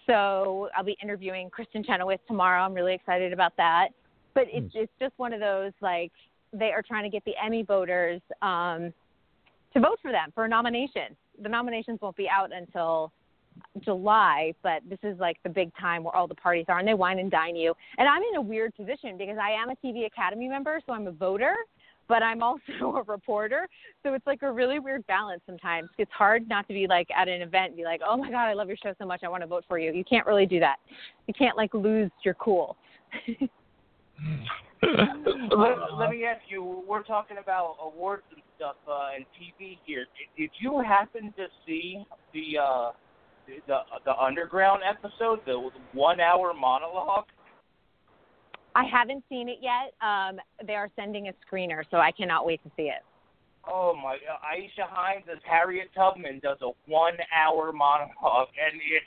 so 0.05 0.69
I'll 0.77 0.83
be 0.83 0.97
interviewing 1.01 1.49
Kristin 1.49 1.83
Chenoweth 1.83 2.19
tomorrow. 2.27 2.61
I'm 2.61 2.73
really 2.73 2.93
excited 2.93 3.33
about 3.33 3.57
that. 3.57 3.89
But 4.35 4.45
it's 4.51 4.71
it's 4.75 4.91
just 4.99 5.13
one 5.17 5.33
of 5.33 5.39
those 5.39 5.71
like 5.81 6.11
they 6.53 6.71
are 6.71 6.83
trying 6.83 7.03
to 7.03 7.09
get 7.09 7.25
the 7.25 7.33
Emmy 7.43 7.63
voters 7.63 8.21
um, 8.41 8.93
to 9.73 9.79
vote 9.79 9.97
for 10.01 10.11
them 10.11 10.31
for 10.35 10.45
a 10.45 10.47
nomination. 10.47 11.15
The 11.41 11.49
nominations 11.49 11.99
won't 12.01 12.15
be 12.15 12.29
out 12.29 12.51
until 12.53 13.11
July, 13.83 14.53
but 14.63 14.81
this 14.89 14.99
is 15.03 15.19
like 15.19 15.37
the 15.43 15.49
big 15.49 15.71
time 15.79 16.03
where 16.03 16.15
all 16.15 16.27
the 16.27 16.35
parties 16.35 16.65
are 16.69 16.79
and 16.79 16.87
they 16.87 16.93
wine 16.93 17.19
and 17.19 17.29
dine 17.31 17.55
you. 17.55 17.73
And 17.97 18.07
I'm 18.07 18.21
in 18.23 18.35
a 18.37 18.41
weird 18.41 18.75
position 18.75 19.17
because 19.17 19.37
I 19.41 19.51
am 19.51 19.69
a 19.69 19.75
TV 19.75 20.05
Academy 20.05 20.47
member, 20.47 20.79
so 20.85 20.93
I'm 20.93 21.07
a 21.07 21.11
voter, 21.11 21.55
but 22.07 22.23
I'm 22.23 22.41
also 22.41 22.61
a 22.81 23.03
reporter. 23.03 23.67
So 24.03 24.13
it's 24.13 24.25
like 24.25 24.41
a 24.43 24.51
really 24.51 24.79
weird 24.79 25.05
balance 25.07 25.41
sometimes. 25.45 25.89
It's 25.97 26.11
hard 26.11 26.47
not 26.47 26.67
to 26.67 26.73
be 26.73 26.87
like 26.87 27.07
at 27.15 27.27
an 27.27 27.41
event 27.41 27.67
and 27.67 27.75
be 27.75 27.83
like, 27.83 28.01
oh 28.07 28.17
my 28.17 28.29
God, 28.29 28.45
I 28.45 28.53
love 28.53 28.67
your 28.67 28.77
show 28.77 28.93
so 28.97 29.05
much. 29.05 29.21
I 29.23 29.29
want 29.29 29.43
to 29.43 29.47
vote 29.47 29.65
for 29.67 29.77
you. 29.77 29.91
You 29.91 30.03
can't 30.03 30.25
really 30.25 30.45
do 30.45 30.59
that. 30.59 30.77
You 31.27 31.33
can't 31.33 31.57
like 31.57 31.73
lose 31.73 32.11
your 32.23 32.35
cool. 32.35 32.77
let, 34.83 35.77
let 35.97 36.09
me 36.09 36.25
ask 36.25 36.41
you. 36.47 36.83
We're 36.87 37.03
talking 37.03 37.37
about 37.41 37.77
awards 37.81 38.23
and 38.33 38.41
stuff 38.55 38.75
uh, 38.87 39.09
and 39.15 39.25
TV 39.35 39.77
here. 39.85 40.05
Did, 40.17 40.41
did 40.41 40.49
you 40.59 40.81
happen 40.81 41.33
to 41.37 41.47
see 41.65 42.05
the 42.33 42.57
uh, 42.61 42.91
the 43.47 43.77
the, 44.05 44.15
underground 44.15 44.81
episode, 44.87 45.39
the 45.45 45.69
one-hour 45.93 46.53
monologue? 46.53 47.25
I 48.75 48.83
haven't 48.83 49.23
seen 49.29 49.47
it 49.47 49.59
yet. 49.61 49.93
Um, 50.05 50.37
they 50.65 50.75
are 50.75 50.89
sending 50.95 51.29
a 51.29 51.33
screener, 51.45 51.83
so 51.89 51.97
I 51.97 52.11
cannot 52.11 52.45
wait 52.45 52.61
to 52.63 52.71
see 52.75 52.83
it. 52.83 53.03
Oh 53.67 53.95
my! 53.95 54.15
Uh, 54.15 54.37
Aisha 54.45 54.87
Hinds 54.87 55.27
as 55.31 55.39
Harriet 55.49 55.89
Tubman 55.95 56.39
does 56.43 56.57
a 56.61 56.71
one-hour 56.87 57.71
monologue, 57.71 58.49
and 58.63 58.79
it's 58.91 59.05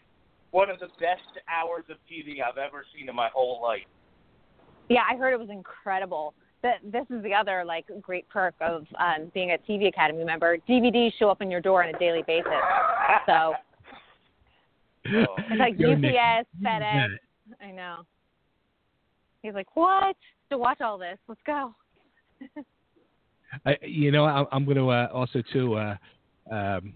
one 0.51 0.71
of 0.71 0.81
the 0.81 0.89
best 0.99 1.23
hours 1.49 1.85
of 1.91 1.97
TV 2.11 2.43
I've 2.43 2.59
ever 2.59 2.85
seen 2.97 3.09
in 3.09 3.15
my 3.15 3.29
whole 3.33 3.63
life. 3.63 3.83
Yeah, 4.89 5.03
I 5.09 5.17
heard 5.17 5.33
it 5.33 5.39
was 5.39 5.51
incredible. 5.51 6.35
That 6.63 6.79
this 6.83 7.05
is 7.11 7.23
the 7.23 7.35
other 7.35 7.65
like 7.65 7.87
great 8.01 8.29
perk 8.29 8.55
of 8.61 8.85
um, 8.99 9.31
being 9.33 9.53
a 9.53 9.59
TV 9.71 9.89
Academy 9.89 10.25
member. 10.25 10.57
DVDs 10.69 11.13
show 11.19 11.31
up 11.31 11.41
in 11.41 11.51
your 11.51 11.61
door 11.61 11.85
on 11.85 11.95
a 11.95 11.99
daily 11.99 12.25
basis. 12.27 12.51
So 13.27 13.55
it's 15.11 15.59
like 15.59 15.79
Yo, 15.79 15.93
UPS, 15.93 16.49
FedEx. 16.63 17.09
I 17.63 17.71
know. 17.71 17.99
He's 19.43 19.55
like, 19.55 19.75
what? 19.75 20.17
To 20.51 20.59
watch 20.59 20.81
all 20.81 20.99
this? 20.99 21.19
Let's 21.29 21.41
go. 21.47 21.75
I, 23.65 23.77
you 23.83 24.11
know, 24.13 24.25
I, 24.25 24.45
I'm 24.53 24.65
going 24.65 24.77
to 24.77 24.91
uh, 24.91 25.09
also 25.13 25.43
too. 25.53 25.75
Uh, 25.75 25.97
um, 26.51 26.93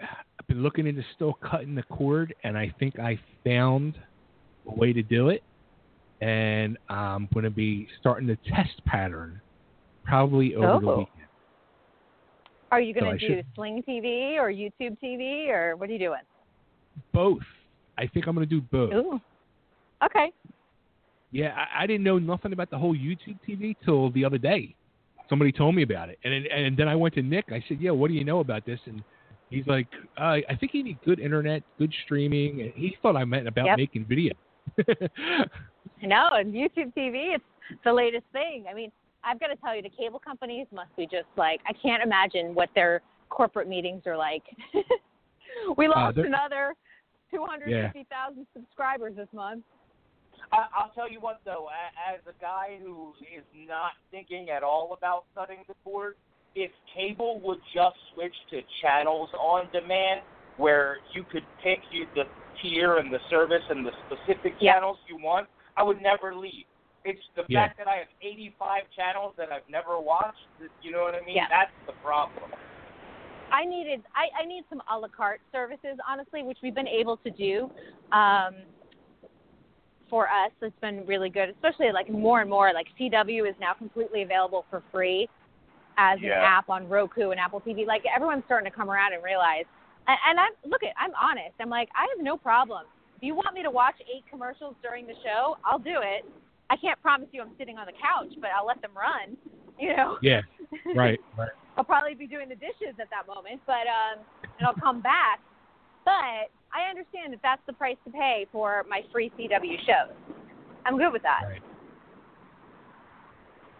I've 0.00 0.46
been 0.48 0.62
looking 0.62 0.86
into 0.86 1.02
still 1.14 1.34
cutting 1.34 1.74
the 1.74 1.82
cord, 1.84 2.34
and 2.44 2.56
I 2.58 2.72
think 2.78 2.98
I 2.98 3.18
found 3.44 3.94
a 4.68 4.74
way 4.74 4.92
to 4.92 5.02
do 5.02 5.28
it. 5.28 5.42
And 6.20 6.78
I'm 6.88 7.28
going 7.34 7.44
to 7.44 7.50
be 7.50 7.86
starting 8.00 8.26
the 8.26 8.38
test 8.48 8.84
pattern 8.86 9.40
probably 10.04 10.54
over 10.54 10.80
the 10.80 10.90
Oh. 10.90 10.98
weekend. 10.98 11.12
Are 12.72 12.80
you 12.80 12.94
going 12.94 13.06
I 13.06 13.12
to 13.12 13.18
do 13.18 13.26
should- 13.36 13.46
Sling 13.54 13.82
TV 13.86 14.36
or 14.36 14.50
YouTube 14.50 14.98
TV 15.02 15.48
or 15.50 15.76
what 15.76 15.88
are 15.88 15.92
you 15.92 15.98
doing? 15.98 16.20
Both. 17.12 17.42
I 17.98 18.06
think 18.06 18.26
I'm 18.26 18.34
going 18.34 18.46
to 18.48 18.54
do 18.54 18.60
both. 18.60 18.92
Ooh. 18.92 19.20
Okay. 20.04 20.30
Yeah, 21.32 21.54
I, 21.56 21.84
I 21.84 21.86
didn't 21.86 22.04
know 22.04 22.18
nothing 22.18 22.52
about 22.52 22.70
the 22.70 22.78
whole 22.78 22.94
YouTube 22.94 23.38
TV 23.48 23.74
till 23.84 24.10
the 24.10 24.24
other 24.24 24.38
day. 24.38 24.74
Somebody 25.28 25.50
told 25.50 25.74
me 25.74 25.82
about 25.82 26.08
it, 26.08 26.18
and 26.22 26.32
and 26.46 26.76
then 26.76 26.86
I 26.86 26.94
went 26.94 27.14
to 27.14 27.22
Nick. 27.22 27.46
I 27.50 27.64
said, 27.68 27.78
"Yeah, 27.80 27.90
what 27.90 28.08
do 28.08 28.14
you 28.14 28.24
know 28.24 28.38
about 28.40 28.64
this?" 28.64 28.78
And 28.86 29.02
he's 29.50 29.66
like, 29.66 29.88
uh, 30.18 30.38
"I 30.48 30.54
think 30.60 30.72
you 30.72 30.84
need 30.84 30.98
good 31.04 31.18
internet, 31.18 31.62
good 31.78 31.92
streaming." 32.04 32.60
And 32.62 32.72
he 32.74 32.96
thought 33.02 33.16
I 33.16 33.24
meant 33.24 33.48
about 33.48 33.66
Yep. 33.66 33.76
making 33.78 34.04
video. 34.04 34.34
no, 36.02 36.28
and 36.32 36.54
YouTube 36.54 36.94
TV, 36.94 37.34
it's 37.34 37.44
the 37.84 37.92
latest 37.92 38.24
thing. 38.32 38.66
I 38.70 38.74
mean, 38.74 38.92
I've 39.24 39.40
got 39.40 39.48
to 39.48 39.56
tell 39.56 39.74
you, 39.74 39.82
the 39.82 39.90
cable 39.90 40.20
companies 40.20 40.66
must 40.72 40.94
be 40.96 41.04
just 41.06 41.26
like, 41.36 41.60
I 41.66 41.72
can't 41.72 42.02
imagine 42.02 42.54
what 42.54 42.68
their 42.76 43.02
corporate 43.28 43.68
meetings 43.68 44.02
are 44.06 44.16
like. 44.16 44.42
we 45.76 45.88
lost 45.88 46.16
they're- 46.16 46.26
another 46.26 46.74
250,000 47.30 48.46
subscribers 48.54 49.16
this 49.16 49.28
month. 49.32 49.62
I, 50.52 50.66
I'll 50.76 50.90
tell 50.94 51.10
you 51.10 51.20
what, 51.20 51.40
though, 51.44 51.68
a- 51.68 52.14
as 52.14 52.20
a 52.26 52.40
guy 52.40 52.78
who 52.82 53.12
is 53.20 53.44
not 53.66 53.92
thinking 54.10 54.50
at 54.50 54.62
all 54.62 54.96
about 54.96 55.24
cutting 55.34 55.58
the 55.68 55.74
cord, 55.84 56.14
if 56.54 56.70
cable 56.94 57.40
would 57.40 57.58
just 57.74 57.96
switch 58.14 58.34
to 58.50 58.60
channels 58.80 59.28
on 59.38 59.68
demand, 59.72 60.20
where 60.56 60.98
you 61.12 61.22
could 61.30 61.44
pick 61.62 61.80
you, 61.90 62.06
the 62.14 62.24
tier 62.62 62.96
and 62.96 63.12
the 63.12 63.18
service 63.28 63.62
and 63.68 63.84
the 63.84 63.92
specific 64.06 64.54
Yeah. 64.60 64.74
channels 64.74 64.98
you 65.08 65.18
want, 65.18 65.48
I 65.76 65.82
would 65.82 66.00
never 66.00 66.34
leave. 66.34 66.64
It's 67.04 67.20
the 67.34 67.44
Yeah. 67.48 67.66
fact 67.66 67.78
that 67.78 67.88
I 67.88 67.96
have 67.96 68.08
85 68.22 68.90
channels 68.96 69.34
that 69.36 69.52
I've 69.52 69.68
never 69.68 70.00
watched. 70.00 70.38
You 70.82 70.92
know 70.92 71.02
what 71.02 71.14
I 71.14 71.20
mean? 71.20 71.36
Yeah. 71.36 71.46
That's 71.48 71.70
the 71.86 71.92
problem. 72.02 72.50
I 73.52 73.64
needed 73.64 74.02
I, 74.14 74.42
I 74.42 74.46
need 74.46 74.64
some 74.68 74.82
a 74.92 74.98
la 74.98 75.08
carte 75.08 75.40
services, 75.52 75.98
honestly, 76.08 76.42
which 76.42 76.58
we've 76.62 76.74
been 76.74 76.88
able 76.88 77.16
to 77.18 77.30
do. 77.30 77.70
Um, 78.12 78.54
for 80.08 80.28
us, 80.28 80.52
it's 80.62 80.78
been 80.80 81.04
really 81.06 81.28
good, 81.28 81.48
especially 81.50 81.90
like 81.92 82.08
more 82.10 82.40
and 82.40 82.48
more. 82.48 82.72
Like 82.72 82.86
CW 83.00 83.48
is 83.48 83.56
now 83.60 83.74
completely 83.74 84.22
available 84.22 84.64
for 84.70 84.82
free 84.92 85.28
as 85.98 86.18
an 86.22 86.30
app 86.30 86.68
on 86.68 86.88
Roku 86.88 87.30
and 87.30 87.40
Apple 87.40 87.60
TV. 87.60 87.86
Like 87.86 88.02
everyone's 88.14 88.44
starting 88.46 88.70
to 88.70 88.76
come 88.76 88.90
around 88.90 89.14
and 89.14 89.24
realize. 89.24 89.64
And, 90.06 90.18
and 90.28 90.40
I'm 90.40 90.70
look 90.70 90.82
at 90.82 90.94
I'm 91.00 91.12
honest. 91.20 91.54
I'm 91.60 91.70
like 91.70 91.88
I 91.94 92.06
have 92.14 92.24
no 92.24 92.36
problem. 92.36 92.84
If 93.16 93.22
you 93.22 93.34
want 93.34 93.54
me 93.54 93.62
to 93.62 93.70
watch 93.70 93.96
eight 94.00 94.24
commercials 94.30 94.74
during 94.82 95.06
the 95.06 95.14
show, 95.24 95.56
I'll 95.64 95.78
do 95.78 96.04
it. 96.04 96.24
I 96.68 96.76
can't 96.76 97.00
promise 97.00 97.28
you 97.32 97.40
I'm 97.40 97.52
sitting 97.58 97.78
on 97.78 97.86
the 97.86 97.92
couch, 97.92 98.36
but 98.40 98.50
I'll 98.56 98.66
let 98.66 98.82
them 98.82 98.90
run. 98.94 99.36
You 99.78 99.96
know. 99.96 100.16
Yeah. 100.22 100.40
Right. 100.94 101.18
Right. 101.36 101.48
I'll 101.76 101.84
probably 101.84 102.14
be 102.14 102.26
doing 102.26 102.48
the 102.48 102.54
dishes 102.56 102.96
at 103.00 103.10
that 103.10 103.26
moment, 103.28 103.60
but 103.66 103.84
um, 103.84 104.24
and 104.58 104.66
I'll 104.66 104.80
come 104.80 105.02
back. 105.02 105.40
But 106.04 106.48
I 106.72 106.88
understand 106.88 107.32
that 107.34 107.40
that's 107.42 107.60
the 107.66 107.72
price 107.74 107.96
to 108.06 108.10
pay 108.10 108.46
for 108.50 108.84
my 108.88 109.02
free 109.12 109.30
CW 109.38 109.76
shows. 109.84 110.16
I'm 110.86 110.96
good 110.96 111.12
with 111.12 111.22
that. 111.22 111.42
Right. 111.46 111.62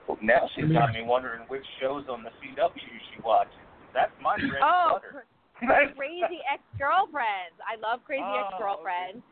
Well, 0.06 0.18
now 0.22 0.48
she's 0.54 0.70
got 0.70 0.92
me 0.92 1.02
wondering 1.02 1.40
which 1.48 1.64
shows 1.80 2.04
on 2.10 2.22
the 2.22 2.30
CW 2.38 2.70
she 2.76 3.22
watches. 3.24 3.54
That's 3.94 4.12
my 4.22 4.36
bread 4.36 4.60
Oh, 4.62 5.00
butter. 5.00 5.24
cr- 5.58 5.96
Crazy 5.96 6.38
Ex 6.52 6.62
Girlfriends. 6.78 7.56
I 7.64 7.80
love 7.80 8.00
Crazy 8.04 8.22
Oh, 8.22 8.44
Ex 8.46 8.54
Girlfriends. 8.60 9.24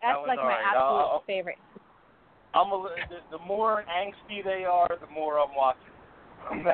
That 0.00 0.16
That's 0.16 0.18
was 0.18 0.28
like 0.28 0.38
my 0.38 0.42
alright. 0.42 0.66
absolute 0.66 1.08
I'll- 1.12 1.24
favorite. 1.26 1.58
I'm 2.54 2.72
a, 2.72 2.88
the, 3.08 3.38
the 3.38 3.44
more 3.44 3.84
angsty 3.88 4.44
they 4.44 4.64
are, 4.64 4.88
the 4.88 5.12
more 5.12 5.38
I'm 5.38 5.54
watching. 5.56 5.82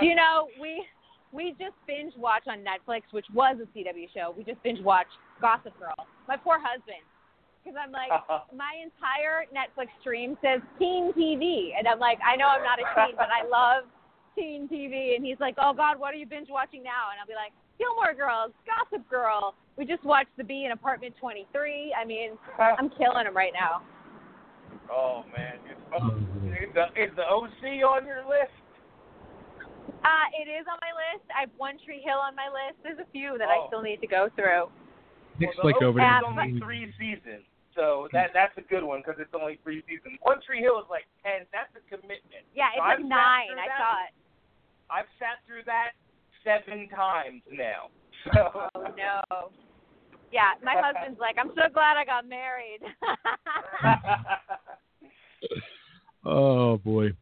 You 0.00 0.14
know, 0.14 0.48
we 0.60 0.86
we 1.32 1.50
just 1.58 1.74
binge 1.86 2.14
watch 2.16 2.44
on 2.46 2.58
Netflix, 2.58 3.02
which 3.10 3.26
was 3.34 3.58
a 3.60 3.66
CW 3.76 4.08
show. 4.14 4.32
We 4.36 4.44
just 4.44 4.62
binge 4.62 4.80
watch 4.80 5.08
Gossip 5.40 5.78
Girl. 5.78 6.06
My 6.26 6.36
poor 6.36 6.56
husband, 6.58 7.02
because 7.62 7.76
I'm 7.76 7.92
like, 7.92 8.08
my 8.56 8.78
entire 8.80 9.44
Netflix 9.52 9.88
stream 10.00 10.38
says 10.40 10.60
teen 10.78 11.12
TV, 11.12 11.76
and 11.76 11.86
I'm 11.86 11.98
like, 11.98 12.18
I 12.24 12.36
know 12.36 12.46
I'm 12.46 12.62
not 12.62 12.78
a 12.78 12.86
teen, 12.94 13.16
but 13.16 13.28
I 13.28 13.44
love 13.44 13.84
teen 14.36 14.68
TV. 14.68 15.16
And 15.16 15.26
he's 15.26 15.40
like, 15.40 15.56
Oh 15.58 15.74
God, 15.76 15.98
what 15.98 16.14
are 16.14 16.16
you 16.16 16.26
binge 16.26 16.48
watching 16.48 16.82
now? 16.82 17.10
And 17.12 17.20
I'll 17.20 17.26
be 17.26 17.34
like, 17.34 17.52
Gilmore 17.78 18.14
Girls, 18.14 18.52
Gossip 18.66 19.08
Girl. 19.10 19.54
We 19.76 19.84
just 19.84 20.04
watched 20.04 20.34
The 20.36 20.44
Bee 20.44 20.64
in 20.64 20.72
Apartment 20.72 21.14
23. 21.20 21.94
I 21.94 22.04
mean, 22.04 22.30
I'm 22.58 22.90
killing 22.90 23.26
him 23.26 23.36
right 23.36 23.52
now. 23.52 23.82
Oh 24.90 25.24
man, 25.32 25.56
is, 25.70 25.78
Oh, 25.88 26.12
is, 26.52 26.68
the, 26.76 26.84
is 27.00 27.10
the 27.16 27.24
OC 27.24 27.80
on 27.86 28.04
your 28.06 28.24
list? 28.28 28.52
Uh, 30.04 30.26
it 30.36 30.46
is 30.48 30.64
on 30.68 30.78
my 30.84 30.92
list. 30.94 31.24
I 31.32 31.48
have 31.48 31.54
One 31.56 31.80
Tree 31.84 32.00
Hill 32.04 32.20
on 32.20 32.36
my 32.36 32.46
list. 32.52 32.76
There's 32.84 33.00
a 33.00 33.08
few 33.10 33.36
that 33.40 33.48
I 33.48 33.56
Oh. 33.64 33.66
still 33.68 33.82
need 33.82 34.00
to 34.00 34.06
go 34.06 34.28
through. 34.36 34.68
Nick's 35.40 35.56
well, 35.56 35.72
the 35.72 35.78
like 35.78 35.82
over 35.82 36.00
OC 36.00 36.04
there. 36.04 36.18
is 36.18 36.24
only 36.28 36.50
three 36.60 36.84
seasons, 36.98 37.44
so 37.74 38.08
that 38.12 38.30
that's 38.34 38.56
a 38.58 38.66
good 38.66 38.82
one 38.82 39.00
because 39.00 39.16
it's 39.22 39.32
only 39.34 39.56
three 39.62 39.82
seasons. 39.86 40.18
One 40.22 40.40
Tree 40.42 40.60
Hill 40.60 40.78
is 40.82 40.86
like 40.90 41.06
ten. 41.22 41.46
That's 41.54 41.70
a 41.78 41.82
commitment. 41.88 42.42
Yeah, 42.54 42.74
it's 42.74 42.82
So 42.82 42.90
like 42.90 42.98
I've 42.98 43.06
nine. 43.06 43.54
I 43.54 43.66
that. 43.70 43.78
saw 43.78 43.92
it. 44.06 44.12
I've 44.90 45.10
sat 45.22 45.38
through 45.46 45.62
that 45.70 45.94
seven 46.44 46.88
times 46.90 47.42
now. 47.50 47.88
So 48.34 48.50
Oh 48.74 48.82
no. 48.98 49.52
Yeah, 50.32 50.50
my 50.62 50.74
husband's 50.76 51.20
like, 51.20 51.36
I'm 51.38 51.48
so 51.48 51.72
glad 51.72 51.96
I 51.96 52.04
got 52.04 52.28
married. 52.28 52.80
Oh 56.24 56.76
boy. 56.78 57.12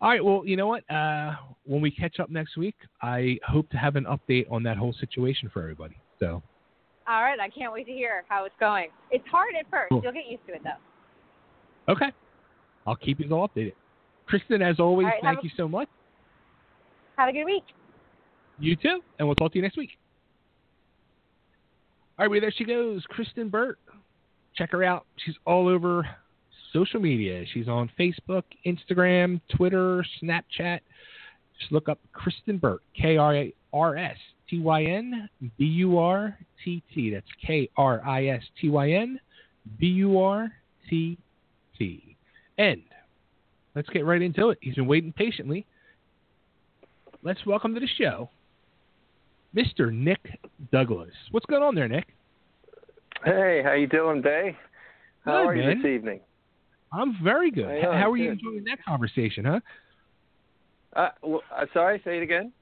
All 0.00 0.08
right. 0.08 0.24
Well, 0.24 0.42
you 0.46 0.56
know 0.56 0.66
what? 0.66 0.88
Uh, 0.90 1.34
when 1.64 1.82
we 1.82 1.90
catch 1.90 2.20
up 2.20 2.30
next 2.30 2.56
week, 2.56 2.76
I 3.02 3.38
hope 3.46 3.68
to 3.70 3.76
have 3.76 3.96
an 3.96 4.04
update 4.04 4.50
on 4.50 4.62
that 4.62 4.78
whole 4.78 4.94
situation 4.98 5.50
for 5.52 5.60
everybody. 5.60 5.96
So. 6.18 6.42
All 7.08 7.22
right, 7.22 7.38
I 7.38 7.48
can't 7.50 7.72
wait 7.72 7.86
to 7.86 7.92
hear 7.92 8.24
how 8.28 8.46
it's 8.46 8.54
going. 8.58 8.88
It's 9.10 9.26
hard 9.28 9.54
at 9.58 9.70
first. 9.70 9.90
Cool. 9.90 10.00
You'll 10.02 10.12
get 10.12 10.26
used 10.28 10.46
to 10.46 10.54
it 10.54 10.62
though. 10.64 11.92
Okay. 11.92 12.12
I'll 12.86 12.96
keep 12.96 13.20
you 13.20 13.30
all 13.30 13.48
updated. 13.48 13.74
Kristyn, 14.26 14.62
as 14.62 14.80
always, 14.80 15.04
All 15.04 15.10
right, 15.10 15.22
thank 15.22 15.40
a- 15.40 15.44
you 15.44 15.50
so 15.56 15.68
much. 15.68 15.88
Have 17.16 17.28
a 17.28 17.32
good 17.32 17.44
week. 17.44 17.64
You 18.58 18.74
too, 18.74 19.00
and 19.18 19.28
we'll 19.28 19.34
talk 19.34 19.52
to 19.52 19.58
you 19.58 19.62
next 19.62 19.76
week. 19.76 19.90
All 22.18 22.24
right, 22.24 22.30
well, 22.30 22.40
there 22.40 22.52
she 22.56 22.64
goes, 22.64 23.04
Kristyn 23.08 23.50
Burtt. 23.50 23.78
Check 24.54 24.72
her 24.72 24.82
out. 24.82 25.04
She's 25.22 25.34
all 25.44 25.68
over 25.68 26.08
social 26.72 26.98
media. 26.98 27.44
She's 27.52 27.68
on 27.68 27.90
Facebook, 27.98 28.44
Instagram, 28.64 29.38
Twitter, 29.54 30.02
Snapchat. 30.22 30.80
Just 31.60 31.72
look 31.72 31.90
up 31.90 31.98
Kristyn 32.14 32.56
Burtt, 32.56 32.80
K 32.98 33.18
R 33.18 33.44
R 33.74 33.96
S 33.96 34.16
T 34.48 34.60
Y 34.60 34.84
N 34.84 35.28
B 35.58 35.64
U 35.64 35.98
R 35.98 36.38
T 36.64 36.82
T. 36.94 37.10
That's 37.10 37.26
K 37.46 37.68
R 37.76 38.02
I 38.06 38.28
S 38.28 38.42
T 38.58 38.70
Y 38.70 38.92
N 38.92 39.20
B 39.78 39.86
U 39.86 40.18
R 40.18 40.50
T 40.88 41.18
T. 41.78 42.16
And 42.56 42.80
let's 43.74 43.90
get 43.90 44.06
right 44.06 44.22
into 44.22 44.48
it. 44.48 44.58
He's 44.62 44.76
been 44.76 44.86
waiting 44.86 45.12
patiently. 45.12 45.66
Let's 47.22 47.44
welcome 47.44 47.74
to 47.74 47.80
the 47.80 47.88
show 47.98 48.30
Mr. 49.56 49.92
Nick 49.92 50.38
Douglas. 50.70 51.10
What's 51.30 51.46
going 51.46 51.62
on 51.62 51.74
there, 51.74 51.88
Nick? 51.88 52.14
Hey, 53.24 53.62
how 53.64 53.72
you 53.72 53.86
doing, 53.86 54.20
Bay? 54.20 54.56
How 55.24 55.32
Good, 55.38 55.46
are 55.46 55.56
you 55.56 55.62
man. 55.64 55.82
this 55.82 55.90
evening? 55.90 56.20
I'm 56.92 57.16
very 57.24 57.50
good. 57.50 57.66
I 57.66 57.76
H- 57.78 57.82
know, 57.84 57.92
How 57.92 58.10
are 58.10 58.16
you 58.16 58.30
enjoying 58.30 58.64
that 58.64 58.84
conversation, 58.84 59.44
huh? 59.44 59.60
Uh, 60.94 61.08
w- 61.22 61.40
uh, 61.54 61.66
sorry, 61.72 62.00
say 62.04 62.18
it 62.18 62.22
again. 62.22 62.52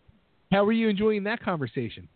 How 0.53 0.64
are 0.64 0.72
you 0.72 0.88
enjoying 0.88 1.24
that 1.24 1.40
conversation? 1.40 2.09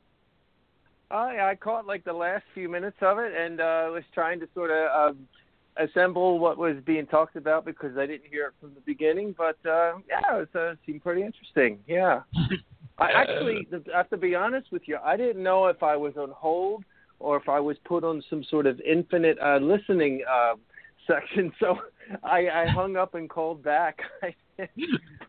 I 1.11 1.51
I 1.51 1.55
caught 1.55 1.87
like 1.87 2.05
the 2.05 2.13
last 2.13 2.45
few 2.55 2.69
minutes 2.69 2.97
of 3.01 3.19
it, 3.19 3.33
and 3.35 3.61
uh, 3.61 3.91
was 3.93 4.05
trying 4.15 4.41
to 4.41 4.49
sort 4.55 4.71
of 4.71 5.11
um, 5.11 5.29
assemble 5.77 6.39
what 6.39 6.59
was 6.59 6.77
being 6.85 7.07
talked 7.07 7.37
about 7.37 7.65
because 7.65 7.97
I 7.97 8.07
didn't 8.07 8.29
hear 8.31 8.47
it 8.47 8.53
from 8.61 8.75
the 8.75 8.81
beginning. 8.83 9.35
But 9.37 9.57
uh, 9.69 9.95
yeah, 10.09 10.37
it, 10.37 10.39
was, 10.39 10.49
uh, 10.55 10.73
it 10.73 10.79
seemed 10.87 11.03
pretty 11.03 11.23
interesting. 11.23 11.79
Yeah, 11.87 12.23
I 12.99 13.11
actually 13.13 13.67
I 13.95 13.97
have 13.97 14.11
to 14.11 14.17
be 14.17 14.35
honest 14.35 14.73
with 14.73 14.83
you. 14.87 14.99
I 15.05 15.17
didn't 15.17 15.43
know 15.43 15.67
if 15.67 15.83
I 15.83 15.97
was 15.97 16.15
on 16.17 16.31
hold 16.31 16.85
or 17.21 17.37
if 17.37 17.49
I 17.49 17.61
was 17.61 17.77
put 17.85 18.05
on 18.05 18.23
some 18.29 18.45
sort 18.45 18.67
of 18.67 18.81
infinite 18.81 19.39
uh, 19.41 19.59
listening 19.59 20.23
uh, 20.31 20.55
section. 21.07 21.53
So 21.61 21.79
I, 22.23 22.49
I 22.49 22.67
hung 22.67 22.97
up 22.97 23.15
and 23.15 23.29
called 23.29 23.63
back. 23.63 23.99
I, 24.23 24.35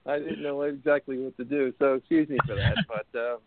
I 0.05 0.17
didn't 0.17 0.41
know 0.41 0.63
exactly 0.63 1.19
what 1.19 1.37
to 1.37 1.43
do, 1.43 1.71
so 1.77 1.93
excuse 1.93 2.27
me 2.29 2.37
for 2.45 2.55
that. 2.55 2.75
But 2.87 3.19
uh, 3.19 3.37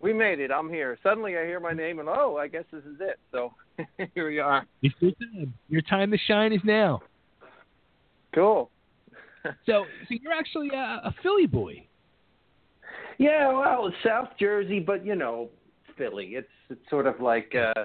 we 0.00 0.12
made 0.12 0.38
it. 0.38 0.52
I'm 0.52 0.68
here. 0.68 0.96
Suddenly 1.02 1.36
I 1.36 1.44
hear 1.44 1.58
my 1.58 1.72
name, 1.72 1.98
and 1.98 2.08
oh, 2.08 2.36
I 2.36 2.46
guess 2.46 2.64
this 2.72 2.84
is 2.84 3.00
it. 3.00 3.18
So 3.32 3.52
here 4.14 4.28
we 4.28 4.38
are. 4.38 4.64
It's 4.82 4.94
your 5.00 5.12
time. 5.12 5.54
Your 5.68 5.82
time 5.82 6.10
to 6.12 6.18
shine 6.18 6.52
is 6.52 6.60
now. 6.64 7.00
Cool. 8.34 8.70
So, 9.66 9.84
so 10.08 10.08
you're 10.08 10.32
actually 10.32 10.70
a, 10.70 11.00
a 11.04 11.14
Philly 11.22 11.46
boy. 11.46 11.86
Yeah, 13.18 13.52
well, 13.52 13.92
South 14.04 14.28
Jersey, 14.38 14.80
but 14.80 15.04
you 15.04 15.14
know, 15.14 15.50
Philly. 15.96 16.34
It's 16.34 16.48
it's 16.70 16.90
sort 16.90 17.06
of 17.06 17.20
like 17.20 17.54
uh, 17.54 17.84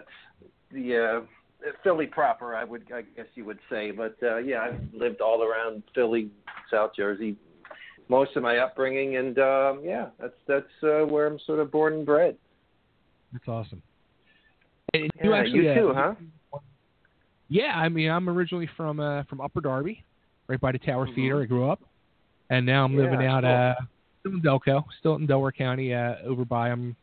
the 0.72 1.24
uh, 1.66 1.70
Philly 1.84 2.08
proper, 2.08 2.56
I 2.56 2.64
would 2.64 2.92
I 2.94 3.02
guess 3.02 3.28
you 3.36 3.46
would 3.46 3.60
say. 3.70 3.92
But 3.92 4.16
uh, 4.24 4.38
yeah, 4.38 4.62
I've 4.62 4.80
lived 4.94 5.22
all 5.22 5.44
around 5.44 5.84
Philly, 5.94 6.30
South 6.72 6.92
Jersey, 6.96 7.36
most 8.08 8.36
of 8.36 8.44
my 8.44 8.58
upbringing, 8.58 9.18
and 9.18 9.38
um, 9.40 9.82
yeah, 9.84 10.08
that's 10.20 10.34
that's 10.48 10.66
uh, 10.84 11.06
where 11.06 11.28
I'm 11.28 11.40
sort 11.46 11.60
of 11.60 11.72
born 11.72 11.94
and 11.94 12.06
bred. 12.06 12.36
That's 13.32 13.48
awesome. 13.48 13.82
And 14.94 15.10
Yeah, 15.16 15.26
you 15.26 15.34
actually, 15.36 15.64
you 15.64 15.70
uh, 15.70 15.74
too, 15.76 15.94
huh? 15.96 16.14
Yeah, 17.48 17.74
I 17.76 17.90
mean, 17.90 18.10
I'm 18.10 18.30
originally 18.30 18.70
from 18.76 19.00
uh, 19.00 19.24
from 19.24 19.42
Upper 19.42 19.62
Darby, 19.62 20.04
right 20.48 20.60
by 20.60 20.72
the 20.72 20.80
Tower 20.80 21.08
Mhm. 21.08 21.16
Theater. 21.16 21.42
I 21.42 21.46
grew 21.46 21.70
up, 21.70 21.82
and 22.50 22.66
now 22.66 22.86
I'm 22.86 22.96
living 22.96 23.24
out 23.24 23.44
cool. 23.44 23.52
uh, 23.52 23.76
still 24.20 24.34
in 24.34 24.42
Delco, 24.42 24.84
still 25.00 25.16
in 25.16 25.26
Delaware 25.26 25.52
County, 25.52 25.94
uh, 25.94 26.16
over 26.26 26.46
by 26.46 26.70
I'm 26.70 26.96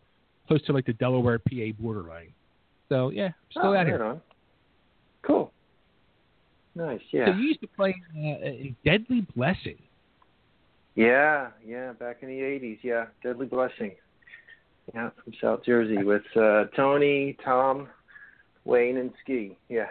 close 0.47 0.62
to 0.66 0.72
like 0.72 0.86
the 0.86 0.93
Delaware 0.94 1.38
PA 1.38 1.72
borderline. 1.78 2.32
So 2.88 3.10
yeah, 3.10 3.30
still 3.51 3.68
Oh, 3.68 3.74
out 3.76 3.86
here. 3.86 4.02
on. 4.02 4.20
Cool. 5.22 5.52
Nice. 6.74 7.01
Yeah. 7.10 7.26
So 7.26 7.32
you 7.38 7.48
used 7.48 7.60
to 7.62 7.66
play 7.68 7.94
uh, 8.14 8.20
in 8.20 8.76
Deadly 8.84 9.26
Blessing. 9.34 9.78
Yeah, 10.94 11.48
yeah, 11.66 11.93
back 11.93 12.18
in 12.22 12.28
the 12.28 12.34
'80s. 12.40 12.78
Yeah, 12.82 13.06
Deadly 13.22 13.47
Blessing. 13.47 13.93
Yeah, 14.94 15.10
from 15.22 15.32
South 15.40 15.64
Jersey 15.64 16.02
with 16.02 16.22
uh, 16.36 16.64
Tony, 16.76 17.36
Tom, 17.44 17.88
Wayne, 18.64 18.98
and 18.98 19.10
Ski. 19.22 19.56
Yeah. 19.68 19.86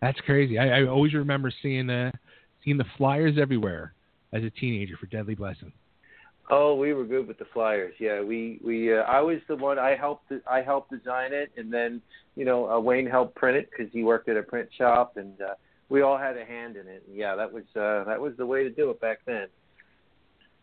That's 0.00 0.18
crazy. 0.20 0.58
I, 0.58 0.80
I 0.80 0.86
always 0.86 1.12
remember 1.12 1.52
seeing 1.62 1.86
the 1.86 2.10
seeing 2.64 2.78
the 2.78 2.86
flyers 2.96 3.36
everywhere 3.38 3.92
as 4.32 4.42
a 4.44 4.50
teenager 4.50 4.96
for 4.96 5.06
Deadly 5.06 5.34
Blessing. 5.34 5.72
Oh, 6.50 6.74
we 6.74 6.92
were 6.94 7.04
good 7.04 7.28
with 7.28 7.38
the 7.38 7.44
flyers. 7.52 7.94
Yeah, 8.00 8.22
we 8.22 8.60
we 8.64 8.92
uh, 8.92 9.02
I 9.02 9.20
was 9.20 9.38
the 9.48 9.56
one 9.56 9.78
I 9.78 9.94
helped 9.94 10.32
I 10.50 10.62
helped 10.62 10.90
design 10.90 11.32
it, 11.32 11.52
and 11.56 11.72
then 11.72 12.02
you 12.34 12.44
know 12.44 12.68
uh, 12.68 12.80
Wayne 12.80 13.06
helped 13.06 13.36
print 13.36 13.56
it 13.56 13.70
because 13.70 13.92
he 13.92 14.02
worked 14.02 14.28
at 14.28 14.36
a 14.36 14.42
print 14.42 14.68
shop, 14.76 15.16
and 15.16 15.40
uh, 15.40 15.54
we 15.88 16.02
all 16.02 16.18
had 16.18 16.36
a 16.36 16.44
hand 16.44 16.76
in 16.76 16.88
it. 16.88 17.04
And 17.06 17.16
yeah, 17.16 17.36
that 17.36 17.52
was 17.52 17.64
uh, 17.76 18.04
that 18.04 18.20
was 18.20 18.32
the 18.36 18.46
way 18.46 18.64
to 18.64 18.70
do 18.70 18.90
it 18.90 19.00
back 19.00 19.18
then. 19.26 19.46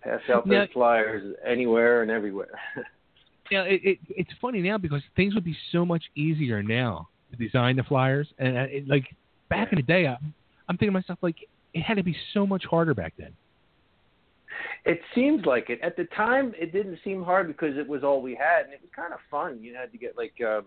Pass 0.01 0.19
out 0.33 0.45
those 0.45 0.53
Yeah. 0.53 0.65
flyers 0.73 1.35
anywhere 1.45 2.01
and 2.01 2.11
everywhere. 2.11 2.59
Yeah, 3.49 3.61
it, 3.63 3.79
it 3.81 3.99
it's 4.09 4.29
funny 4.41 4.59
now 4.59 4.77
because 4.77 5.01
things 5.15 5.33
would 5.33 5.45
be 5.45 5.55
so 5.71 5.85
much 5.85 6.03
easier 6.15 6.61
now 6.61 7.07
to 7.31 7.37
design 7.37 7.77
the 7.77 7.83
flyers, 7.83 8.27
and 8.39 8.57
uh, 8.57 8.61
it, 8.63 8.89
like 8.89 9.05
back 9.49 9.71
in 9.71 9.77
the 9.77 9.83
day, 9.83 10.05
I, 10.05 10.17
I'm 10.67 10.75
thinking 10.75 10.89
to 10.89 10.91
myself 10.91 11.19
like 11.21 11.37
it 11.73 11.81
had 11.81 11.95
to 11.95 12.03
be 12.03 12.13
so 12.33 12.45
much 12.45 12.65
harder 12.65 12.93
back 12.93 13.13
then. 13.17 13.31
It 14.85 15.01
seems 15.13 15.45
like 15.45 15.69
it. 15.69 15.79
At 15.81 15.97
the 15.97 16.05
time, 16.05 16.53
it 16.57 16.71
didn't 16.71 16.99
seem 17.03 17.23
hard 17.23 17.47
because 17.47 17.77
it 17.77 17.87
was 17.87 18.03
all 18.03 18.21
we 18.21 18.35
had, 18.35 18.65
and 18.65 18.73
it 18.73 18.81
was 18.81 18.89
kind 18.95 19.13
of 19.13 19.19
fun. 19.29 19.61
You 19.61 19.75
had 19.75 19.91
to 19.91 19.97
get 19.97 20.17
like, 20.17 20.33
uh, 20.45 20.61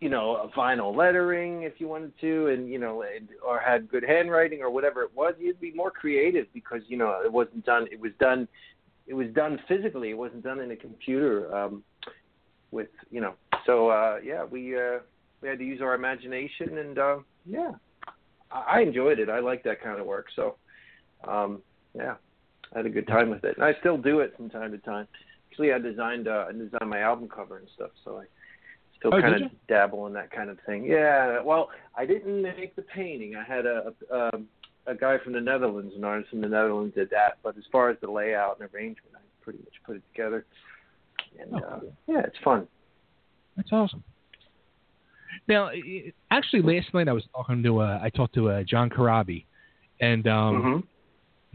you 0.00 0.08
know, 0.08 0.36
a 0.36 0.48
vinyl 0.48 0.94
lettering 0.94 1.62
if 1.62 1.74
you 1.78 1.88
wanted 1.88 2.12
to, 2.20 2.48
and 2.48 2.68
you 2.68 2.78
know, 2.78 3.02
and- 3.02 3.28
or 3.46 3.58
had 3.58 3.88
good 3.88 4.04
handwriting 4.04 4.60
or 4.62 4.70
whatever 4.70 5.02
it 5.02 5.14
was. 5.14 5.34
You'd 5.38 5.60
be 5.60 5.72
more 5.72 5.90
creative 5.90 6.46
because 6.52 6.82
you 6.88 6.96
know 6.96 7.20
it 7.24 7.32
wasn't 7.32 7.64
done. 7.64 7.86
It 7.90 8.00
was 8.00 8.12
done. 8.18 8.48
It 9.06 9.14
was 9.14 9.28
done 9.28 9.58
physically. 9.68 10.10
It 10.10 10.18
wasn't 10.18 10.44
done 10.44 10.60
in 10.60 10.70
a 10.70 10.76
computer. 10.76 11.54
Um, 11.54 11.84
with 12.72 12.88
you 13.10 13.20
know, 13.20 13.34
so 13.66 13.88
uh, 13.88 14.18
yeah, 14.24 14.44
we 14.44 14.76
uh, 14.76 14.98
we 15.40 15.48
had 15.48 15.58
to 15.58 15.64
use 15.64 15.80
our 15.80 15.94
imagination, 15.94 16.78
and 16.78 16.98
uh, 16.98 17.18
yeah, 17.46 17.72
I, 18.50 18.78
I 18.78 18.80
enjoyed 18.80 19.18
it. 19.18 19.28
I 19.28 19.38
like 19.38 19.62
that 19.64 19.82
kind 19.82 20.00
of 20.00 20.06
work. 20.06 20.26
So, 20.34 20.56
um, 21.28 21.62
yeah. 21.94 22.14
I 22.74 22.78
had 22.78 22.86
a 22.86 22.90
good 22.90 23.06
time 23.06 23.30
with 23.30 23.44
it, 23.44 23.56
and 23.56 23.64
I 23.64 23.74
still 23.80 23.98
do 23.98 24.20
it 24.20 24.34
from 24.36 24.48
time 24.48 24.70
to 24.72 24.78
time. 24.78 25.06
Actually, 25.50 25.72
I 25.72 25.78
designed 25.78 26.28
uh, 26.28 26.46
I 26.48 26.52
designed 26.52 26.88
my 26.88 27.00
album 27.00 27.28
cover 27.28 27.58
and 27.58 27.68
stuff, 27.74 27.90
so 28.04 28.18
I 28.18 28.24
still 28.98 29.14
Oh, 29.14 29.20
kind 29.20 29.44
of 29.44 29.50
dabble 29.68 30.06
in 30.06 30.12
that 30.14 30.30
kind 30.30 30.48
of 30.48 30.58
thing. 30.64 30.84
Yeah, 30.84 31.42
well, 31.42 31.70
I 31.96 32.06
didn't 32.06 32.40
make 32.42 32.74
the 32.76 32.82
painting. 32.82 33.36
I 33.36 33.44
had 33.44 33.66
a 33.66 33.92
a, 34.10 34.34
um, 34.34 34.48
a 34.86 34.94
guy 34.94 35.18
from 35.18 35.34
the 35.34 35.40
Netherlands, 35.40 35.92
an 35.96 36.04
artist 36.04 36.30
from 36.30 36.40
the 36.40 36.48
Netherlands, 36.48 36.94
did 36.94 37.10
that. 37.10 37.38
But 37.42 37.56
as 37.58 37.64
far 37.70 37.90
as 37.90 37.98
the 38.00 38.10
layout 38.10 38.58
and 38.60 38.68
arrangement, 38.72 39.14
I 39.14 39.20
pretty 39.42 39.58
much 39.60 39.74
put 39.84 39.96
it 39.96 40.02
together. 40.14 40.46
And 41.38 41.54
Oh, 41.54 41.58
uh, 41.58 41.80
yeah, 42.06 42.20
it's 42.20 42.38
fun. 42.42 42.66
That's 43.56 43.72
awesome. 43.72 44.02
Now, 45.48 45.70
actually, 46.30 46.62
last 46.62 46.92
night 46.94 47.08
I 47.08 47.12
was 47.12 47.24
talking 47.34 47.62
to 47.62 47.80
uh, 47.80 47.98
I 48.02 48.08
talked 48.10 48.34
to 48.34 48.50
uh, 48.50 48.62
John 48.62 48.88
Corabi, 48.88 49.44
and 50.00 50.26
um, 50.26 50.62
Mhm. 50.62 50.82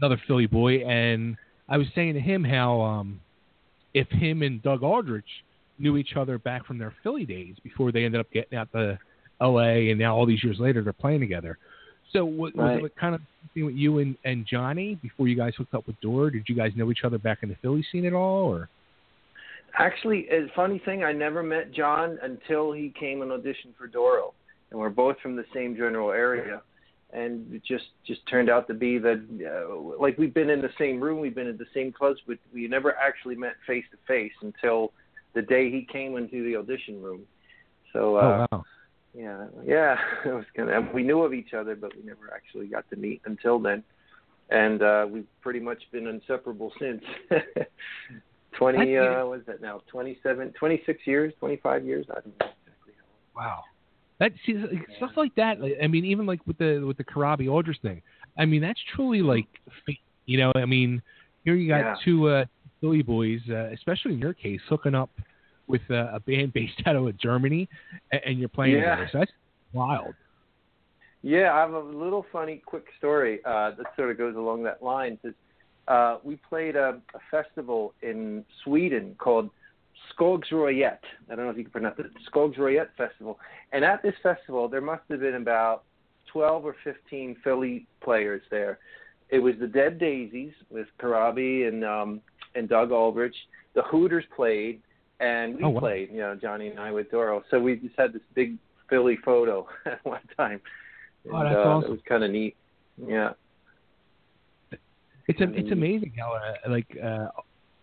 Another 0.00 0.20
Philly 0.26 0.46
boy, 0.46 0.78
and 0.86 1.36
I 1.68 1.76
was 1.76 1.86
saying 1.94 2.14
to 2.14 2.20
him 2.20 2.44
how 2.44 2.80
um, 2.80 3.20
if 3.94 4.08
him 4.08 4.42
and 4.42 4.62
Doug 4.62 4.82
Aldrich 4.82 5.26
knew 5.78 5.96
each 5.96 6.14
other 6.16 6.38
back 6.38 6.66
from 6.66 6.78
their 6.78 6.94
Philly 7.02 7.24
days 7.24 7.56
before 7.62 7.92
they 7.92 8.04
ended 8.04 8.20
up 8.20 8.30
getting 8.32 8.58
out 8.58 8.70
to 8.72 8.98
L.A. 9.40 9.90
and 9.90 9.98
now 9.98 10.16
all 10.16 10.26
these 10.26 10.42
years 10.42 10.58
later 10.58 10.82
they're 10.82 10.92
playing 10.92 11.20
together. 11.20 11.58
So 12.12 12.24
was 12.24 12.52
Right. 12.54 12.82
it 12.82 12.96
kind 12.96 13.14
of 13.14 13.20
thing 13.54 13.66
with 13.66 13.74
you 13.74 13.98
and, 13.98 14.16
and 14.24 14.46
Johnny 14.46 14.94
before 14.96 15.28
you 15.28 15.36
guys 15.36 15.52
hooked 15.56 15.74
up 15.74 15.86
with 15.86 16.00
Doro? 16.00 16.30
Did 16.30 16.44
you 16.48 16.54
guys 16.54 16.72
know 16.74 16.90
each 16.90 17.04
other 17.04 17.18
back 17.18 17.42
in 17.42 17.48
the 17.48 17.56
Philly 17.56 17.84
scene 17.92 18.06
at 18.06 18.12
all, 18.12 18.52
or? 18.52 18.68
Actually, 19.78 20.26
a 20.30 20.46
funny 20.56 20.80
thing, 20.84 21.04
I 21.04 21.12
never 21.12 21.42
met 21.42 21.72
John 21.72 22.18
until 22.22 22.72
he 22.72 22.92
came 22.98 23.22
and 23.22 23.30
auditioned 23.30 23.76
for 23.76 23.86
Doro, 23.86 24.32
and 24.70 24.80
we're 24.80 24.88
both 24.88 25.16
from 25.20 25.36
the 25.36 25.44
same 25.54 25.76
general 25.76 26.10
area, 26.10 26.62
and 27.12 27.54
it 27.54 27.62
just 27.64 27.86
just 28.06 28.26
turned 28.26 28.50
out 28.50 28.66
to 28.68 28.74
be 28.74 28.98
that 28.98 29.22
uh, 29.42 29.98
like 30.00 30.18
we've 30.18 30.34
been 30.34 30.50
in 30.50 30.60
the 30.60 30.70
same 30.78 31.00
room, 31.00 31.20
we've 31.20 31.34
been 31.34 31.46
in 31.46 31.56
the 31.56 31.66
same 31.72 31.92
clubs, 31.92 32.20
but 32.26 32.38
we 32.52 32.68
never 32.68 32.94
actually 32.96 33.34
met 33.34 33.54
face 33.66 33.84
to 33.90 33.96
face 34.06 34.32
until 34.42 34.92
the 35.34 35.42
day 35.42 35.70
he 35.70 35.86
came 35.90 36.16
into 36.16 36.44
the 36.44 36.56
audition 36.56 37.02
room. 37.02 37.22
So 37.92 38.16
uh, 38.16 38.46
oh 38.50 38.56
wow. 38.56 38.64
yeah, 39.14 39.46
yeah, 39.64 39.96
it 40.24 40.32
was 40.32 40.44
kind 40.54 40.70
of 40.70 40.92
we 40.92 41.02
knew 41.02 41.22
of 41.22 41.32
each 41.32 41.54
other, 41.54 41.74
but 41.74 41.96
we 41.96 42.02
never 42.02 42.32
actually 42.34 42.66
got 42.66 42.88
to 42.90 42.96
meet 42.96 43.22
until 43.24 43.58
then, 43.58 43.82
and 44.50 44.82
uh, 44.82 45.06
we've 45.08 45.28
pretty 45.40 45.60
much 45.60 45.82
been 45.90 46.06
inseparable 46.06 46.72
since. 46.78 47.02
Twenty, 48.56 48.96
uh, 48.96 49.24
what 49.24 49.40
is 49.40 49.46
that 49.46 49.60
now? 49.62 49.82
Twenty-seven, 49.88 50.52
twenty-six 50.58 51.06
years, 51.06 51.32
twenty-five 51.38 51.84
years. 51.84 52.06
I 52.10 52.14
don't 52.14 52.26
know 52.40 52.48
exactly. 52.66 52.94
how 53.34 53.40
Wow. 53.40 53.62
That 54.20 54.32
see 54.44 54.54
like, 54.54 54.86
stuff 54.96 55.12
like 55.16 55.34
that. 55.36 55.60
like, 55.60 55.74
I 55.82 55.86
mean, 55.86 56.04
even 56.04 56.26
like 56.26 56.44
with 56.46 56.58
the 56.58 56.82
with 56.86 56.96
the 56.96 57.04
Corabi 57.04 57.48
Aldrich 57.50 57.78
thing. 57.82 58.02
I 58.36 58.44
mean, 58.44 58.60
that's 58.60 58.80
truly 58.94 59.22
like, 59.22 59.46
fate, 59.86 60.00
you 60.26 60.38
know. 60.38 60.52
I 60.54 60.64
mean, 60.64 61.02
here 61.44 61.54
you 61.54 61.68
got 61.68 61.78
Yeah. 61.78 61.94
two 62.04 62.28
uh, 62.28 62.44
Philly 62.80 63.02
boys, 63.02 63.40
uh, 63.48 63.70
especially 63.72 64.14
in 64.14 64.18
your 64.18 64.34
case, 64.34 64.60
hooking 64.68 64.94
up 64.94 65.10
with 65.66 65.82
uh, 65.90 66.08
a 66.12 66.20
band 66.20 66.52
based 66.58 66.80
out 66.86 66.96
of 66.96 67.18
Germany, 67.18 67.68
and, 68.10 68.20
and 68.24 68.38
you're 68.38 68.48
playing 68.48 68.74
Yeah. 68.74 68.90
together. 68.96 69.08
So 69.12 69.18
that's 69.18 69.32
wild. 69.72 70.14
Yeah, 71.22 71.52
I 71.52 71.60
have 71.60 71.72
a 71.72 71.80
little 71.80 72.24
funny, 72.32 72.62
quick 72.64 72.86
story 72.96 73.40
uh, 73.44 73.72
that 73.72 73.86
sort 73.96 74.10
of 74.10 74.18
goes 74.18 74.36
along 74.36 74.62
that 74.64 74.82
line. 74.82 75.18
Is, 75.24 75.34
uh, 75.88 76.18
we 76.22 76.36
played 76.48 76.76
a, 76.76 77.00
a 77.14 77.18
festival 77.30 77.94
in 78.02 78.44
Sweden 78.62 79.16
called 79.18 79.50
Skogsröjet. 80.18 80.98
I 81.30 81.34
don't 81.34 81.44
know 81.44 81.50
if 81.50 81.56
you 81.56 81.64
can 81.64 81.72
pronounce 81.72 81.98
it. 81.98 82.06
Skogsröjet 82.32 82.88
Festival. 82.96 83.38
And 83.72 83.84
at 83.84 84.02
this 84.02 84.14
festival, 84.22 84.68
there 84.68 84.80
must 84.80 85.02
have 85.10 85.20
been 85.20 85.34
about 85.34 85.84
12 86.32 86.64
or 86.64 86.76
15 86.84 87.36
Philly 87.44 87.86
players 88.02 88.42
there. 88.50 88.78
It 89.30 89.38
was 89.38 89.54
the 89.60 89.66
Dead 89.66 89.98
Daisies 89.98 90.52
with 90.70 90.86
Corabi 91.00 91.68
and 91.68 91.84
um, 91.84 92.20
and 92.54 92.68
Doug 92.68 92.92
Aldrich. 92.92 93.36
The 93.74 93.82
Hooters 93.82 94.24
played, 94.34 94.80
and 95.20 95.56
we 95.56 95.64
Oh, 95.64 95.68
wow. 95.68 95.80
played. 95.80 96.10
You 96.10 96.18
know, 96.18 96.34
Johnny 96.34 96.68
and 96.68 96.80
I 96.80 96.90
with 96.92 97.10
Doro. 97.10 97.42
So 97.50 97.60
we 97.60 97.76
just 97.76 97.94
had 97.98 98.12
this 98.14 98.22
big 98.34 98.56
Philly 98.88 99.18
photo 99.24 99.66
at 99.86 100.02
one 100.04 100.20
time. 100.36 100.60
And, 101.24 101.32
Oh, 101.34 101.42
that's 101.44 101.54
uh, 101.56 101.58
awesome. 101.68 101.90
It 101.90 101.92
was 101.92 102.00
kind 102.08 102.24
of 102.24 102.30
neat. 102.30 102.56
Yeah. 103.06 103.30
It's 105.26 105.40
a, 105.42 105.52
it's 105.52 105.72
amazing 105.72 106.14
how 106.18 106.32
uh, 106.32 106.70
like 106.70 106.86
uh, 107.04 107.26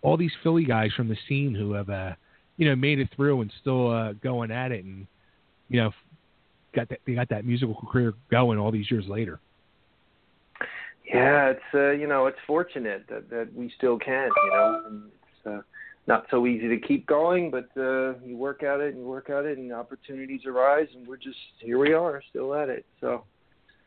all 0.05 0.17
these 0.17 0.31
Philly 0.43 0.63
guys 0.63 0.91
from 0.95 1.09
the 1.09 1.17
scene 1.27 1.55
who 1.55 1.73
have 1.73 1.89
uh, 1.89 2.13
you 2.57 2.69
know 2.69 2.75
made 2.75 2.99
it 2.99 3.09
through 3.15 3.41
and 3.41 3.51
still 3.59 3.91
uh, 3.91 4.13
going 4.13 4.51
at 4.51 4.71
it 4.71 4.85
and 4.85 5.07
you 5.67 5.81
know 5.81 5.91
got 6.75 6.87
that 6.89 6.99
they 7.07 7.15
got 7.15 7.27
that 7.29 7.43
musical 7.43 7.75
career 7.91 8.13
going 8.29 8.59
all 8.59 8.71
these 8.71 8.89
years 8.91 9.05
later. 9.07 9.39
Yeah, 11.11 11.49
it's 11.49 11.73
uh, 11.73 11.89
you 11.91 12.07
know 12.07 12.27
it's 12.27 12.37
fortunate 12.45 13.05
that 13.09 13.29
that 13.31 13.49
we 13.55 13.71
still 13.77 13.97
can, 13.97 14.29
you 14.43 14.49
know, 14.51 14.83
and 14.85 15.03
it's 15.07 15.47
uh, 15.47 15.61
not 16.05 16.27
so 16.29 16.45
easy 16.45 16.67
to 16.67 16.77
keep 16.77 17.07
going, 17.07 17.49
but 17.49 17.69
uh, 17.75 18.13
you 18.23 18.37
work 18.37 18.61
at 18.61 18.79
it 18.79 18.93
and 18.93 18.99
you 18.99 19.07
work 19.07 19.31
at 19.31 19.45
it, 19.45 19.57
and 19.57 19.73
opportunities 19.73 20.41
arise, 20.45 20.87
and 20.95 21.07
we're 21.07 21.17
just 21.17 21.37
here 21.59 21.79
we 21.79 21.93
are, 21.93 22.21
still 22.29 22.53
at 22.53 22.69
it. 22.69 22.85
So 23.01 23.23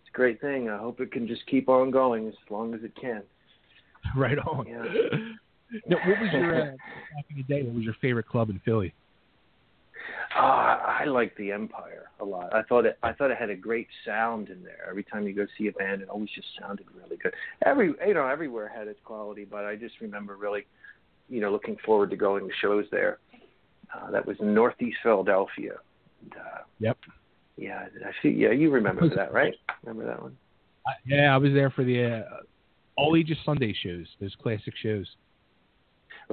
it's 0.00 0.10
a 0.12 0.16
great 0.16 0.40
thing. 0.40 0.68
I 0.68 0.78
hope 0.78 1.00
it 1.00 1.12
can 1.12 1.28
just 1.28 1.46
keep 1.46 1.68
on 1.68 1.92
going 1.92 2.26
as 2.26 2.34
long 2.50 2.74
as 2.74 2.82
it 2.82 2.92
can. 3.00 3.22
right 4.16 4.38
on. 4.38 4.66
Yeah. 4.66 5.18
Now, 5.88 5.96
what 6.06 6.20
was 6.20 6.32
your 6.32 6.54
uh, 6.54 6.64
back 7.14 7.24
in 7.30 7.36
the 7.36 7.42
day? 7.42 7.62
What 7.62 7.74
was 7.74 7.84
your 7.84 7.96
favorite 8.00 8.28
club 8.28 8.50
in 8.50 8.60
Philly? 8.64 8.94
Uh, 10.36 10.40
I 10.40 11.04
like 11.06 11.36
the 11.36 11.52
Empire 11.52 12.10
a 12.20 12.24
lot. 12.24 12.54
I 12.54 12.62
thought 12.62 12.86
it. 12.86 12.98
I 13.02 13.12
thought 13.12 13.30
it 13.30 13.38
had 13.38 13.50
a 13.50 13.56
great 13.56 13.88
sound 14.04 14.48
in 14.48 14.62
there. 14.62 14.86
Every 14.88 15.04
time 15.04 15.26
you 15.26 15.34
go 15.34 15.46
see 15.56 15.68
a 15.68 15.72
band, 15.72 16.02
it 16.02 16.08
always 16.08 16.30
just 16.34 16.48
sounded 16.60 16.86
really 16.94 17.16
good. 17.16 17.32
Every 17.64 17.94
you 18.06 18.14
know, 18.14 18.26
everywhere 18.26 18.68
had 18.68 18.88
its 18.88 19.00
quality, 19.04 19.44
but 19.44 19.64
I 19.64 19.76
just 19.76 20.00
remember 20.00 20.36
really, 20.36 20.66
you 21.28 21.40
know, 21.40 21.50
looking 21.50 21.76
forward 21.84 22.10
to 22.10 22.16
going 22.16 22.46
to 22.46 22.54
shows 22.60 22.84
there. 22.90 23.18
Uh, 23.94 24.10
that 24.10 24.26
was 24.26 24.36
in 24.40 24.52
Northeast 24.54 24.98
Philadelphia. 25.02 25.74
And, 26.22 26.32
uh, 26.34 26.58
Yep. 26.78 26.98
yeah, 27.56 27.86
I 28.04 28.10
see. 28.22 28.28
Yeah, 28.28 28.50
you 28.50 28.70
remember 28.70 29.08
that, 29.14 29.32
right? 29.32 29.54
Remember 29.82 30.06
that 30.06 30.22
one? 30.22 30.36
I, 30.86 30.92
yeah, 31.06 31.34
I 31.34 31.38
was 31.38 31.52
there 31.54 31.70
for 31.70 31.84
the 31.84 32.04
uh, 32.04 32.22
all 32.98 33.16
ages 33.16 33.38
Sunday 33.44 33.74
shows, 33.82 34.06
those 34.20 34.34
classic 34.42 34.74
shows. 34.82 35.06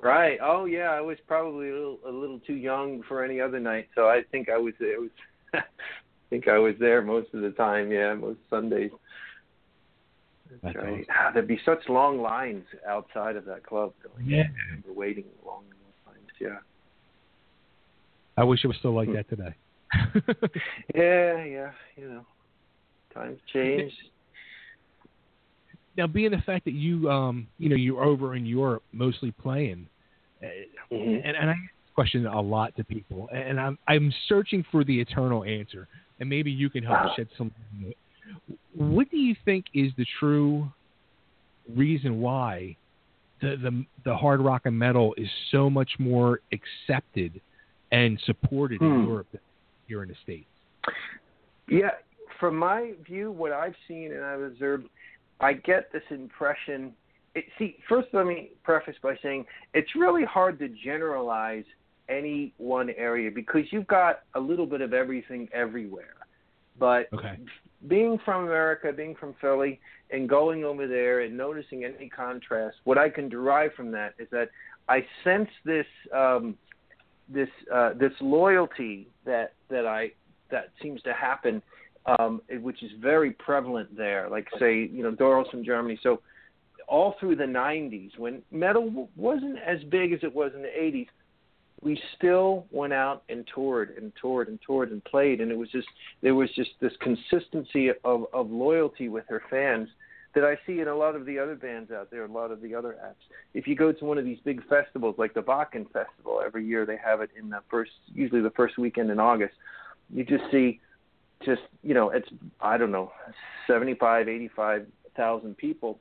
Right. 0.03 0.37
Oh 0.43 0.65
yeah, 0.65 0.89
I 0.91 1.01
was 1.01 1.17
probably 1.27 1.69
a 1.69 1.73
little, 1.73 1.99
a 2.07 2.11
little 2.11 2.39
too 2.39 2.55
young 2.55 3.01
for 3.07 3.23
any 3.23 3.39
other 3.39 3.59
night, 3.59 3.87
so 3.95 4.07
I 4.07 4.21
think 4.31 4.49
I 4.49 4.57
was. 4.57 4.73
It 4.79 4.99
was. 4.99 5.09
I 5.53 5.61
think 6.29 6.47
I 6.47 6.57
was 6.57 6.73
there 6.79 7.01
most 7.01 7.33
of 7.33 7.41
the 7.41 7.51
time. 7.51 7.91
Yeah, 7.91 8.13
most 8.13 8.39
Sundays. 8.49 8.91
That's 10.61 10.75
right. 10.75 10.85
awesome. 10.85 11.05
Ah, 11.09 11.31
there'd 11.33 11.47
be 11.47 11.59
such 11.65 11.87
long 11.87 12.21
lines 12.21 12.63
outside 12.87 13.35
of 13.35 13.45
that 13.45 13.63
club. 13.65 13.93
Going, 14.03 14.25
Yeah. 14.27 14.43
I 14.43 14.69
remember 14.69 14.93
waiting 14.93 15.25
long 15.45 15.63
lines. 16.07 16.19
Yeah. 16.39 16.57
I 18.37 18.43
wish 18.43 18.63
it 18.63 18.67
was 18.67 18.77
still 18.77 18.93
like 18.93 19.07
Hmm. 19.07 19.13
that 19.15 19.29
today. 19.29 19.55
Yeah, 20.95 21.43
yeah. 21.45 21.71
You 21.95 22.09
know, 22.09 22.25
times 23.13 23.39
change. 23.53 23.93
Now, 25.97 26.07
being 26.07 26.31
the 26.31 26.39
fact 26.39 26.65
that 26.65 26.73
you, 26.73 27.09
um, 27.09 27.47
you 27.57 27.69
know, 27.69 27.75
you're 27.75 28.03
over 28.03 28.35
in 28.35 28.45
Europe 28.45 28.83
mostly 28.91 29.31
playing, 29.31 29.87
uh, 30.43 30.47
Mhm. 30.91 31.21
and, 31.23 31.37
and 31.37 31.49
I 31.49 31.53
ask 31.53 31.61
this 31.61 31.93
question 31.93 32.25
a 32.25 32.41
lot 32.41 32.75
to 32.75 32.83
people, 32.83 33.29
and 33.31 33.59
I'm 33.59 33.77
I'm 33.87 34.11
searching 34.27 34.63
for 34.71 34.83
the 34.83 34.99
eternal 34.99 35.43
answer, 35.43 35.87
and 36.19 36.29
maybe 36.29 36.51
you 36.51 36.69
can 36.69 36.83
help 36.83 36.99
Wow. 37.05 37.13
shed 37.15 37.29
some. 37.37 37.51
light. 37.81 37.97
What 38.73 39.09
do 39.09 39.17
you 39.17 39.35
think 39.45 39.65
is 39.73 39.93
the 39.95 40.05
true 40.19 40.71
reason 41.73 42.19
why 42.21 42.75
the 43.41 43.55
the, 43.57 43.85
the 44.03 44.15
hard 44.15 44.41
rock 44.41 44.63
and 44.65 44.77
metal 44.77 45.13
is 45.17 45.29
so 45.51 45.69
much 45.69 45.91
more 45.99 46.41
accepted 46.51 47.41
and 47.91 48.19
supported 48.21 48.81
in 48.81 48.87
Hmm. 49.01 49.07
Europe 49.07 49.27
than 49.31 49.41
here 49.87 50.03
in 50.03 50.09
the 50.09 50.15
states? 50.15 50.49
Yeah, 51.67 51.91
from 52.39 52.57
my 52.57 52.93
view, 53.07 53.31
what 53.31 53.51
I've 53.51 53.75
seen 53.87 54.11
and 54.11 54.23
I've 54.23 54.41
observed, 54.41 54.87
I 55.39 55.53
get 55.53 55.91
this 55.91 56.03
impression. 56.09 56.93
It, 57.33 57.45
see, 57.57 57.77
first 57.89 58.07
let 58.13 58.25
me 58.25 58.51
preface 58.63 58.95
by 59.01 59.15
saying 59.21 59.45
it's 59.73 59.95
really 59.95 60.23
hard 60.23 60.57
to 60.59 60.69
generalize 60.83 61.65
any 62.07 62.53
one 62.57 62.89
area 62.91 63.31
because 63.31 63.63
you've 63.71 63.87
got 63.87 64.21
a 64.35 64.39
little 64.39 64.65
bit 64.65 64.81
of 64.81 64.93
everything 64.93 65.49
everywhere. 65.53 66.15
But 66.77 67.07
Okay. 67.13 67.37
being 67.87 68.17
from 68.23 68.43
America, 68.45 68.91
being 68.91 69.15
from 69.15 69.33
Philly, 69.41 69.79
and 70.11 70.29
going 70.29 70.63
over 70.63 70.87
there 70.87 71.21
and 71.21 71.35
noticing 71.35 71.83
any 71.83 72.09
contrast, 72.09 72.77
what 72.83 72.97
I 72.97 73.09
can 73.09 73.27
derive 73.29 73.73
from 73.73 73.91
that 73.91 74.13
is 74.19 74.27
that 74.31 74.49
I 74.87 75.05
sense 75.23 75.49
this 75.63 75.87
um, 76.13 76.57
this 77.27 77.49
uh, 77.73 77.93
this 77.93 78.11
loyalty 78.21 79.07
that 79.25 79.53
that 79.69 79.85
I 79.85 80.11
that 80.51 80.71
seems 80.81 81.01
to 81.03 81.13
happen, 81.13 81.61
um, 82.05 82.41
which 82.61 82.83
is 82.83 82.91
very 82.99 83.31
prevalent 83.31 83.95
there. 83.95 84.29
Like 84.29 84.47
say, 84.59 84.89
you 84.91 85.03
know, 85.03 85.11
Doro's 85.11 85.47
from 85.49 85.63
Germany. 85.63 85.99
So 86.03 86.21
all 86.87 87.15
through 87.19 87.35
the 87.37 87.45
'90s, 87.45 88.17
when 88.17 88.41
metal 88.51 89.09
wasn't 89.15 89.57
as 89.59 89.83
big 89.85 90.13
as 90.13 90.19
it 90.23 90.33
was 90.33 90.51
in 90.55 90.61
the 90.61 90.67
'80s, 90.67 91.07
we 91.81 91.99
still 92.17 92.65
went 92.71 92.93
out 92.93 93.23
and 93.29 93.47
toured 93.53 93.95
and 93.97 94.11
toured 94.19 94.47
and 94.47 94.59
toured 94.65 94.91
and 94.91 95.03
played, 95.03 95.41
and 95.41 95.51
it 95.51 95.57
was 95.57 95.69
just 95.69 95.87
there 96.21 96.35
was 96.35 96.49
just 96.55 96.71
this 96.79 96.93
consistency 97.01 97.89
of 98.03 98.25
of 98.33 98.49
loyalty 98.49 99.09
with 99.09 99.25
her 99.29 99.43
fans 99.49 99.89
that 100.35 100.43
I 100.43 100.57
see 100.67 100.81
in 100.81 100.89
a 100.89 100.95
lot 100.95 101.15
of 101.15 101.25
the 101.25 101.39
other 101.39 101.55
bands 101.55 101.91
out 101.91 102.11
there, 102.11 102.25
a 102.25 102.31
lot 102.31 102.51
of 102.51 102.61
the 102.61 102.75
other 102.75 102.97
acts. 103.03 103.23
If 103.53 103.67
you 103.67 103.75
go 103.75 103.93
to 103.93 104.05
one 104.05 104.17
of 104.17 104.25
these 104.25 104.37
big 104.43 104.67
festivals 104.67 105.15
like 105.17 105.33
the 105.33 105.41
Wacken 105.41 105.85
Festival, 105.91 106.41
every 106.45 106.65
year 106.65 106.85
they 106.85 106.97
have 107.03 107.21
it 107.21 107.29
in 107.39 107.49
the 107.49 107.61
first, 107.71 107.91
usually 108.13 108.41
the 108.41 108.51
first 108.51 108.77
weekend 108.77 109.09
in 109.09 109.19
August. 109.19 109.53
You 110.13 110.25
just 110.25 110.43
see, 110.51 110.81
just 111.45 111.61
you 111.83 111.93
know, 111.93 112.09
it's 112.09 112.27
I 112.59 112.77
don't 112.77 112.91
know, 112.91 113.11
seventy-five, 113.67 114.27
eighty-five 114.27 114.87
thousand 115.15 115.57
people, 115.57 115.99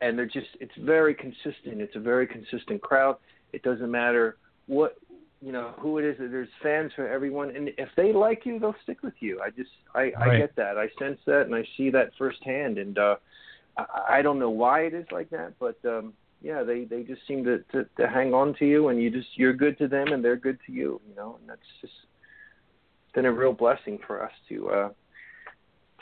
and 0.00 0.18
they're 0.18 0.26
just 0.26 0.48
it's 0.60 0.72
very 0.80 1.14
consistent. 1.14 1.80
It's 1.80 1.96
a 1.96 2.00
very 2.00 2.26
consistent 2.26 2.82
crowd. 2.82 3.16
It 3.52 3.62
doesn't 3.62 3.90
matter 3.90 4.36
what 4.66 4.96
you 5.40 5.52
know 5.52 5.72
who 5.78 5.98
it 5.98 6.04
is. 6.04 6.16
There's 6.18 6.48
fans 6.62 6.92
for 6.94 7.08
everyone, 7.08 7.54
and 7.54 7.68
if 7.78 7.88
they 7.96 8.12
like 8.12 8.44
you, 8.44 8.58
they'll 8.58 8.74
stick 8.82 9.02
with 9.02 9.14
you. 9.20 9.40
I 9.40 9.50
just 9.50 9.70
I, 9.94 10.12
I 10.18 10.36
get 10.36 10.56
that. 10.56 10.76
I 10.76 10.88
sense 10.98 11.18
that, 11.26 11.42
and 11.42 11.54
I 11.54 11.64
see 11.76 11.90
that 11.90 12.10
firsthand. 12.18 12.78
And 12.78 12.98
uh, 12.98 13.16
I, 13.76 14.18
I 14.18 14.22
don't 14.22 14.38
know 14.38 14.50
why 14.50 14.82
it 14.82 14.94
is 14.94 15.06
like 15.12 15.30
that, 15.30 15.54
but 15.58 15.78
um, 15.84 16.12
yeah, 16.42 16.62
they 16.62 16.84
they 16.84 17.02
just 17.04 17.22
seem 17.26 17.44
to, 17.44 17.58
to 17.72 17.86
to 17.98 18.08
hang 18.08 18.34
on 18.34 18.54
to 18.58 18.66
you, 18.66 18.88
and 18.88 19.00
you 19.00 19.10
just 19.10 19.28
you're 19.36 19.52
good 19.52 19.78
to 19.78 19.88
them, 19.88 20.08
and 20.08 20.24
they're 20.24 20.36
good 20.36 20.58
to 20.66 20.72
you. 20.72 21.00
You 21.08 21.14
know, 21.16 21.38
and 21.40 21.48
that's 21.48 21.60
just 21.80 21.94
been 23.14 23.26
a 23.26 23.32
real 23.32 23.52
blessing 23.52 23.98
for 24.06 24.22
us 24.22 24.32
to. 24.48 24.68
uh 24.70 24.88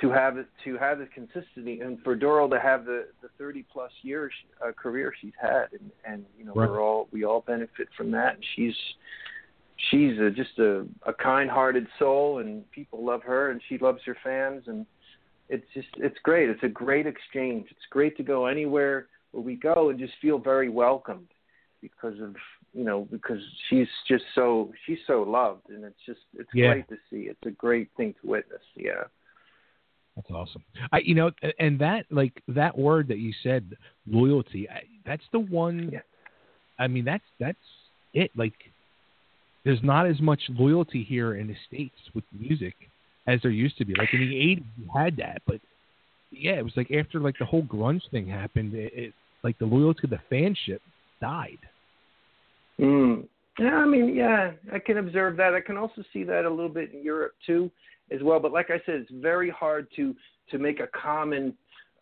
to 0.02 0.10
have 0.10 0.36
to 0.62 0.76
have 0.76 0.98
the 0.98 1.06
consistency 1.06 1.80
and 1.80 1.98
for 2.02 2.14
Doro 2.14 2.46
to 2.50 2.60
have 2.60 2.84
the 2.84 3.06
the 3.22 3.28
30 3.38 3.64
plus 3.72 3.90
years 4.02 4.30
uh, 4.62 4.70
career 4.72 5.10
she's 5.22 5.32
had 5.40 5.68
and 5.72 5.90
and 6.06 6.26
you 6.38 6.44
know 6.44 6.52
Right. 6.54 6.68
we're 6.68 6.82
all 6.82 7.08
we 7.12 7.24
all 7.24 7.40
benefit 7.46 7.88
from 7.96 8.10
that 8.10 8.34
and 8.34 8.44
she's 8.54 8.74
she's 9.90 10.18
a, 10.18 10.30
just 10.30 10.58
a 10.58 10.86
a 11.06 11.14
kind-hearted 11.14 11.86
soul 11.98 12.40
and 12.40 12.70
people 12.72 13.06
love 13.06 13.22
her 13.22 13.50
and 13.52 13.62
she 13.70 13.78
loves 13.78 14.00
her 14.04 14.16
fans 14.22 14.64
and 14.66 14.84
it's 15.48 15.64
just 15.72 15.88
it's 15.96 16.18
great 16.22 16.50
it's 16.50 16.62
a 16.62 16.68
great 16.68 17.06
exchange 17.06 17.66
it's 17.70 17.86
great 17.88 18.18
to 18.18 18.22
go 18.22 18.44
anywhere 18.44 19.06
where 19.30 19.42
we 19.42 19.54
go 19.54 19.88
and 19.88 19.98
just 19.98 20.12
feel 20.20 20.38
very 20.38 20.68
welcomed 20.68 21.28
because 21.80 22.20
of 22.20 22.34
you 22.76 22.84
know 22.84 23.08
because 23.10 23.40
she's 23.68 23.88
just 24.06 24.24
so 24.34 24.70
she's 24.84 24.98
so 25.06 25.22
loved 25.22 25.70
and 25.70 25.84
it's 25.84 25.98
just 26.04 26.20
it's 26.38 26.48
Yeah. 26.52 26.72
great 26.72 26.88
to 26.88 26.96
see 27.10 27.28
it's 27.28 27.46
a 27.46 27.50
great 27.50 27.88
thing 27.96 28.14
to 28.20 28.28
witness 28.28 28.62
yeah 28.76 29.04
That's 30.16 30.30
awesome. 30.30 30.64
I, 30.92 31.00
you 31.00 31.14
know, 31.14 31.30
and 31.58 31.78
that 31.80 32.06
like 32.10 32.42
that 32.48 32.76
word 32.78 33.08
that 33.08 33.18
you 33.18 33.32
said, 33.42 33.76
loyalty. 34.06 34.66
I, 34.66 34.80
that's 35.04 35.28
the 35.30 35.40
one. 35.40 35.90
Yeah. 35.92 36.00
I 36.78 36.86
mean, 36.86 37.04
that's 37.04 37.28
that's 37.38 37.66
it. 38.14 38.30
Like, 38.34 38.54
there's 39.64 39.82
not 39.82 40.06
as 40.06 40.18
much 40.22 40.40
loyalty 40.48 41.04
here 41.04 41.34
in 41.34 41.48
the 41.48 41.56
states 41.68 42.00
with 42.14 42.24
music 42.32 42.74
as 43.26 43.40
there 43.42 43.50
used 43.50 43.76
to 43.76 43.84
be. 43.84 43.94
Like 43.94 44.14
in 44.14 44.20
the 44.20 44.34
'80s, 44.34 44.64
you 44.78 44.88
had 44.94 45.16
that, 45.18 45.42
but 45.46 45.60
yeah, 46.30 46.54
it 46.60 46.64
was 46.64 46.76
like 46.76 46.90
after 46.90 47.20
like 47.20 47.36
the 47.38 47.44
whole 47.44 47.64
grunge 47.64 48.08
thing 48.10 48.26
happened, 48.26 48.72
it, 48.72 48.92
it 48.94 49.12
like 49.44 49.58
the 49.58 49.66
loyalty 49.66 50.00
to 50.00 50.06
the 50.06 50.20
fanship 50.34 50.80
died. 51.20 51.58
Mm. 52.80 53.28
Yeah, 53.58 53.74
I 53.74 53.86
mean, 53.86 54.14
yeah, 54.14 54.52
I 54.72 54.78
can 54.78 54.98
observe 54.98 55.36
that. 55.38 55.54
I 55.54 55.60
can 55.60 55.76
also 55.76 56.02
see 56.12 56.24
that 56.24 56.44
a 56.44 56.50
little 56.50 56.68
bit 56.68 56.92
in 56.92 57.02
Europe 57.02 57.32
too, 57.44 57.70
as 58.10 58.22
well. 58.22 58.38
But 58.38 58.52
like 58.52 58.70
I 58.70 58.80
said, 58.84 58.96
it's 58.96 59.10
very 59.10 59.50
hard 59.50 59.88
to 59.96 60.14
to 60.50 60.58
make 60.58 60.80
a 60.80 60.88
common 60.88 61.54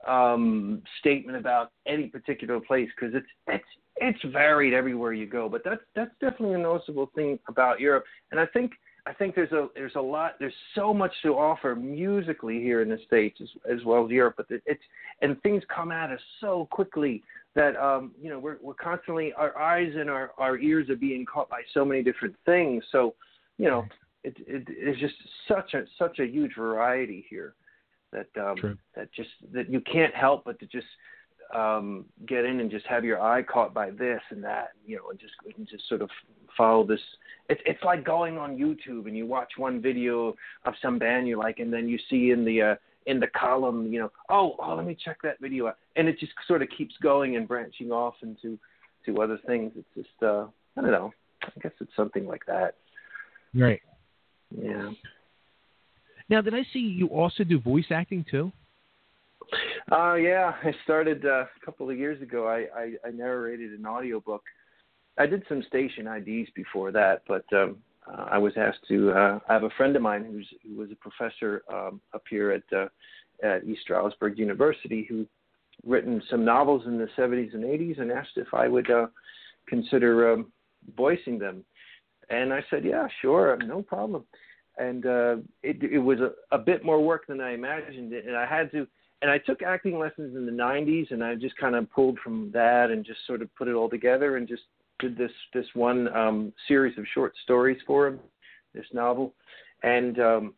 um, 0.07 0.83
statement 1.01 1.39
about 1.39 1.73
any 1.87 2.09
particular 2.09 2.61
place 2.61 2.89
because 2.95 3.15
it's 3.15 3.27
it's 3.47 3.65
it's 3.97 4.33
varied 4.33 4.75
everywhere 4.75 5.13
you 5.13 5.27
go. 5.27 5.49
But 5.49 5.63
that's 5.65 5.83
that's 5.95 6.11
definitely 6.21 6.57
a 6.57 6.59
noticeable 6.59 7.11
thing 7.15 7.39
about 7.49 7.79
Europe. 7.79 8.05
And 8.33 8.41
I 8.41 8.47
think 8.47 8.73
I 9.07 9.13
think 9.13 9.35
there's 9.35 9.53
a 9.53 9.69
there's 9.75 9.97
a 9.97 10.01
lot 10.01 10.37
there's 10.39 10.55
so 10.75 10.95
much 10.95 11.13
to 11.23 11.35
offer 11.35 11.75
musically 11.75 12.61
here 12.61 12.81
in 12.81 12.89
the 12.89 12.99
states 13.07 13.39
as, 13.43 13.49
as 13.71 13.85
well 13.85 14.05
as 14.05 14.11
Europe. 14.11 14.35
But 14.39 14.47
it's 14.65 14.83
and 15.21 15.41
things 15.43 15.63
come 15.75 15.93
at 15.93 16.11
us 16.11 16.21
so 16.41 16.67
quickly 16.71 17.23
that 17.55 17.77
um, 17.77 18.13
you 18.21 18.31
know 18.31 18.39
we're 18.39 18.57
we're 18.63 18.75
constantly 18.75 19.33
our 19.35 19.59
eyes 19.59 19.93
and 19.95 20.09
our 20.09 20.33
our 20.39 20.59
ears 20.59 20.89
are 20.89 20.97
being 20.97 21.27
caught 21.27 21.51
by 21.51 21.61
so 21.75 21.85
many 21.85 22.03
different 22.03 22.35
things. 22.47 22.83
So 22.93 23.15
you 23.59 23.69
know 23.69 23.85
it, 24.23 24.37
it 24.47 24.65
it's 24.69 25.01
just 25.01 25.15
such 25.49 25.75
a 25.75 25.85
such 25.99 26.19
a 26.19 26.27
huge 26.27 26.55
variety 26.57 27.27
here 27.29 27.55
that 28.13 28.29
um, 28.41 28.57
True. 28.57 28.79
that 28.97 29.13
just 29.13 29.31
that 29.53 29.71
you 29.71 29.81
can't 29.81 30.15
help 30.15 30.45
but 30.45 30.59
to 30.61 30.67
just 30.67 30.87
um, 31.55 32.05
get 32.27 32.45
in 32.45 32.61
and 32.61 32.71
just 32.71 32.87
have 32.87 33.05
your 33.05 33.21
eye 33.21 33.43
caught 33.43 33.75
by 33.75 33.91
this 33.91 34.21
and 34.31 34.43
that, 34.45 34.71
you 34.87 34.97
know, 34.97 35.11
and 35.11 35.19
just 35.19 35.35
and 35.57 35.69
just 35.69 35.89
sort 35.89 36.03
of 36.03 36.11
follow 36.57 36.85
this. 36.85 37.01
It's 37.49 37.61
it's 37.67 37.83
like 37.83 38.05
going 38.05 38.39
on 38.39 38.57
YouTube 38.57 39.07
and 39.07 39.17
you 39.17 39.27
watch 39.27 39.53
one 39.57 39.83
video 39.83 40.35
of 40.65 40.75
some 40.81 40.99
band 40.99 41.29
you 41.29 41.39
like, 41.39 41.59
and 41.59 41.73
then 41.73 41.89
you 41.89 41.99
see 42.09 42.31
in 42.31 42.45
the 42.45 42.63
uh, 42.63 42.75
in 43.07 43.21
the 43.21 43.29
column, 43.29 43.93
you 43.93 44.01
know, 44.01 44.11
oh, 44.31 44.57
oh, 44.59 44.75
let 44.75 44.87
me 44.87 44.97
check 45.03 45.19
that 45.23 45.41
video 45.41 45.69
out, 45.69 45.79
and 45.97 46.09
it 46.09 46.19
just 46.19 46.33
sort 46.47 46.63
of 46.63 46.69
keeps 46.77 46.95
going 47.03 47.37
and 47.37 47.47
branching 47.47 47.93
off 47.93 48.15
into 48.23 48.59
to 49.07 49.21
other 49.21 49.39
things. 49.47 49.73
It's 49.77 49.89
just 49.95 50.23
uh, 50.23 50.47
I 50.77 50.81
don't 50.81 50.91
know. 50.91 51.13
I 51.43 51.61
guess 51.63 51.73
it's 51.81 51.95
something 51.97 52.27
like 52.27 52.47
that. 52.47 52.77
Right. 53.55 53.83
Yeah. 54.51 54.91
Now, 56.29 56.41
did 56.41 56.55
I 56.55 56.65
see 56.73 56.79
you 56.79 57.09
also 57.09 57.45
do 57.45 57.61
voice 57.61 57.87
acting 57.91 58.25
too? 58.31 58.51
Uh, 59.93 60.15
yeah, 60.15 60.53
I 60.63 60.73
started 60.85 61.25
uh, 61.25 61.45
a 61.45 61.65
couple 61.65 61.91
of 61.91 61.99
years 61.99 62.21
ago. 62.23 62.49
I, 62.49 62.67
I, 62.79 62.93
I 63.07 63.11
narrated 63.11 63.73
an 63.79 63.87
audiobook. 63.87 64.43
I 65.19 65.27
did 65.27 65.45
some 65.49 65.63
station 65.69 66.07
IDs 66.07 66.51
before 66.55 66.91
that, 66.93 67.23
but 67.29 67.45
um, 67.53 67.77
uh, 68.07 68.27
I 68.31 68.39
was 68.39 68.53
asked 68.57 68.87
to. 68.89 69.13
Uh, 69.13 69.39
I 69.49 69.53
have 69.53 69.63
a 69.63 69.71
friend 69.77 69.95
of 69.97 70.03
mine 70.03 70.25
who's 70.25 70.49
who 70.63 70.77
was 70.77 70.91
a 70.91 70.97
professor 70.97 71.63
um, 71.73 72.01
up 72.13 72.23
here 72.29 72.51
at 72.51 72.77
uh, 72.77 72.89
at 73.43 73.65
East 73.65 73.83
Stroudsburg 73.83 74.39
University 74.39 75.07
who 75.09 75.27
written 75.85 76.23
some 76.31 76.45
novels 76.45 76.87
in 76.87 76.99
the 76.99 77.09
70s 77.17 77.55
and 77.55 77.65
80s 77.65 78.01
and 78.01 78.11
asked 78.11 78.37
if 78.37 78.53
I 78.55 78.69
would 78.69 78.91
uh, 78.91 79.07
consider 79.69 80.33
um, 80.33 80.53
voicing 80.97 81.39
them. 81.39 81.65
And 82.31 82.53
I 82.53 82.65
said, 82.71 82.85
yeah, 82.85 83.07
sure, 83.21 83.59
no 83.65 83.83
problem. 83.83 84.25
And 84.79 85.05
uh, 85.05 85.37
it, 85.63 85.83
it 85.83 85.99
was 85.99 86.19
a, 86.21 86.31
a 86.55 86.59
bit 86.59 86.85
more 86.85 87.05
work 87.05 87.27
than 87.27 87.41
I 87.41 87.55
imagined, 87.55 88.13
and 88.13 88.37
I 88.37 88.47
had 88.47 88.71
to 88.73 88.87
and 89.25 89.31
I 89.31 89.39
took 89.39 89.63
acting 89.63 89.99
lessons 89.99 90.37
in 90.37 90.45
the 90.45 90.53
90s, 90.53 91.11
and 91.11 91.25
I 91.25 91.35
just 91.35 91.57
kind 91.57 91.75
of 91.75 91.91
pulled 91.91 92.19
from 92.19 92.51
that 92.53 92.91
and 92.91 93.07
just 93.07 93.21
sort 93.27 93.41
of 93.41 93.49
put 93.55 93.69
it 93.69 93.73
all 93.73 93.89
together 93.89 94.37
and 94.37 94.47
just 94.47 94.65
did 94.99 95.17
this 95.17 95.31
this 95.55 95.65
one 95.73 96.15
um, 96.15 96.53
series 96.69 96.99
of 96.99 97.07
short 97.15 97.33
stories 97.43 97.79
for 97.87 98.07
him, 98.07 98.21
this 98.75 98.85
novel, 98.93 99.33
and 99.83 100.21
um, 100.21 100.55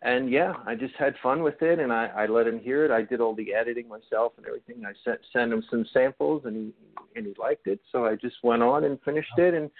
and 0.00 0.30
yeah, 0.30 0.54
I 0.66 0.74
just 0.74 0.94
had 0.94 1.16
fun 1.22 1.42
with 1.42 1.60
it, 1.60 1.80
and 1.80 1.92
I, 1.92 2.06
I 2.16 2.26
let 2.26 2.46
him 2.46 2.60
hear 2.60 2.86
it. 2.86 2.90
I 2.90 3.02
did 3.02 3.20
all 3.20 3.34
the 3.34 3.52
editing 3.52 3.88
myself 3.88 4.32
and 4.38 4.46
everything. 4.46 4.82
I 4.86 4.94
sent 5.04 5.20
sent 5.30 5.52
him 5.52 5.62
some 5.70 5.84
samples, 5.92 6.46
and 6.46 6.56
he 6.56 6.72
and 7.14 7.26
he 7.26 7.34
liked 7.38 7.66
it, 7.66 7.80
so 7.92 8.06
I 8.06 8.14
just 8.14 8.36
went 8.42 8.62
on 8.62 8.84
and 8.84 8.98
finished 9.02 9.36
it, 9.36 9.52
and 9.52 9.70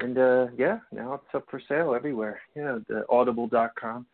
and 0.00 0.18
uh, 0.18 0.46
yeah, 0.58 0.80
now 0.90 1.14
it's 1.14 1.34
up 1.36 1.46
for 1.48 1.62
sale 1.68 1.94
everywhere. 1.94 2.40
Yeah, 2.56 2.78
the 2.88 3.04
Audible.com 3.08 4.06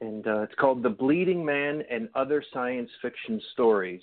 and 0.00 0.26
uh, 0.26 0.42
it's 0.42 0.54
called 0.56 0.82
The 0.82 0.90
Bleeding 0.90 1.44
Man 1.44 1.82
and 1.90 2.08
Other 2.14 2.42
Science 2.52 2.90
Fiction 3.00 3.40
Stories. 3.52 4.02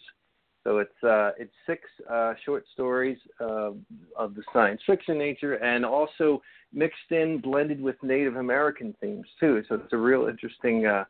So 0.64 0.78
it's 0.78 1.04
uh, 1.04 1.32
it's 1.38 1.52
six 1.68 1.82
uh, 2.10 2.34
short 2.46 2.64
stories 2.74 3.18
uh, 3.42 3.72
of 4.18 4.34
the 4.34 4.44
science 4.54 4.82
fiction 4.88 5.18
nature, 5.18 5.56
and 5.56 5.86
also 5.86 6.42
mixed 6.72 7.12
in, 7.12 7.40
blended 7.42 7.82
with 7.82 8.02
Native 8.02 8.38
American 8.38 8.96
themes 9.02 9.26
too. 9.40 9.62
So 9.68 9.76
it's 9.76 9.92
a 9.92 9.98
real 9.98 10.28
interesting 10.28 10.86
uh, 10.86 11.04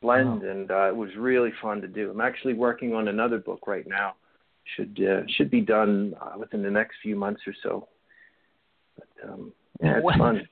blend, 0.00 0.40
Wow. 0.42 0.48
and 0.50 0.70
uh, 0.70 0.88
it 0.88 0.96
was 0.96 1.10
really 1.18 1.52
fun 1.60 1.82
to 1.82 1.86
do. 1.88 2.10
I'm 2.10 2.22
actually 2.22 2.54
working 2.54 2.94
on 2.94 3.08
another 3.08 3.38
book 3.38 3.66
right 3.66 3.86
now. 3.86 4.14
Should 4.76 4.98
uh, 5.06 5.22
should 5.36 5.50
be 5.50 5.60
done 5.60 6.14
uh, 6.20 6.38
within 6.38 6.62
the 6.62 6.70
next 6.70 6.96
few 7.02 7.14
months 7.14 7.42
or 7.46 7.54
so. 7.62 7.88
But 8.96 9.28
um, 9.30 9.52
yeah, 9.82 9.96
it's 9.98 10.04
What- 10.04 10.16
fun. 10.18 10.48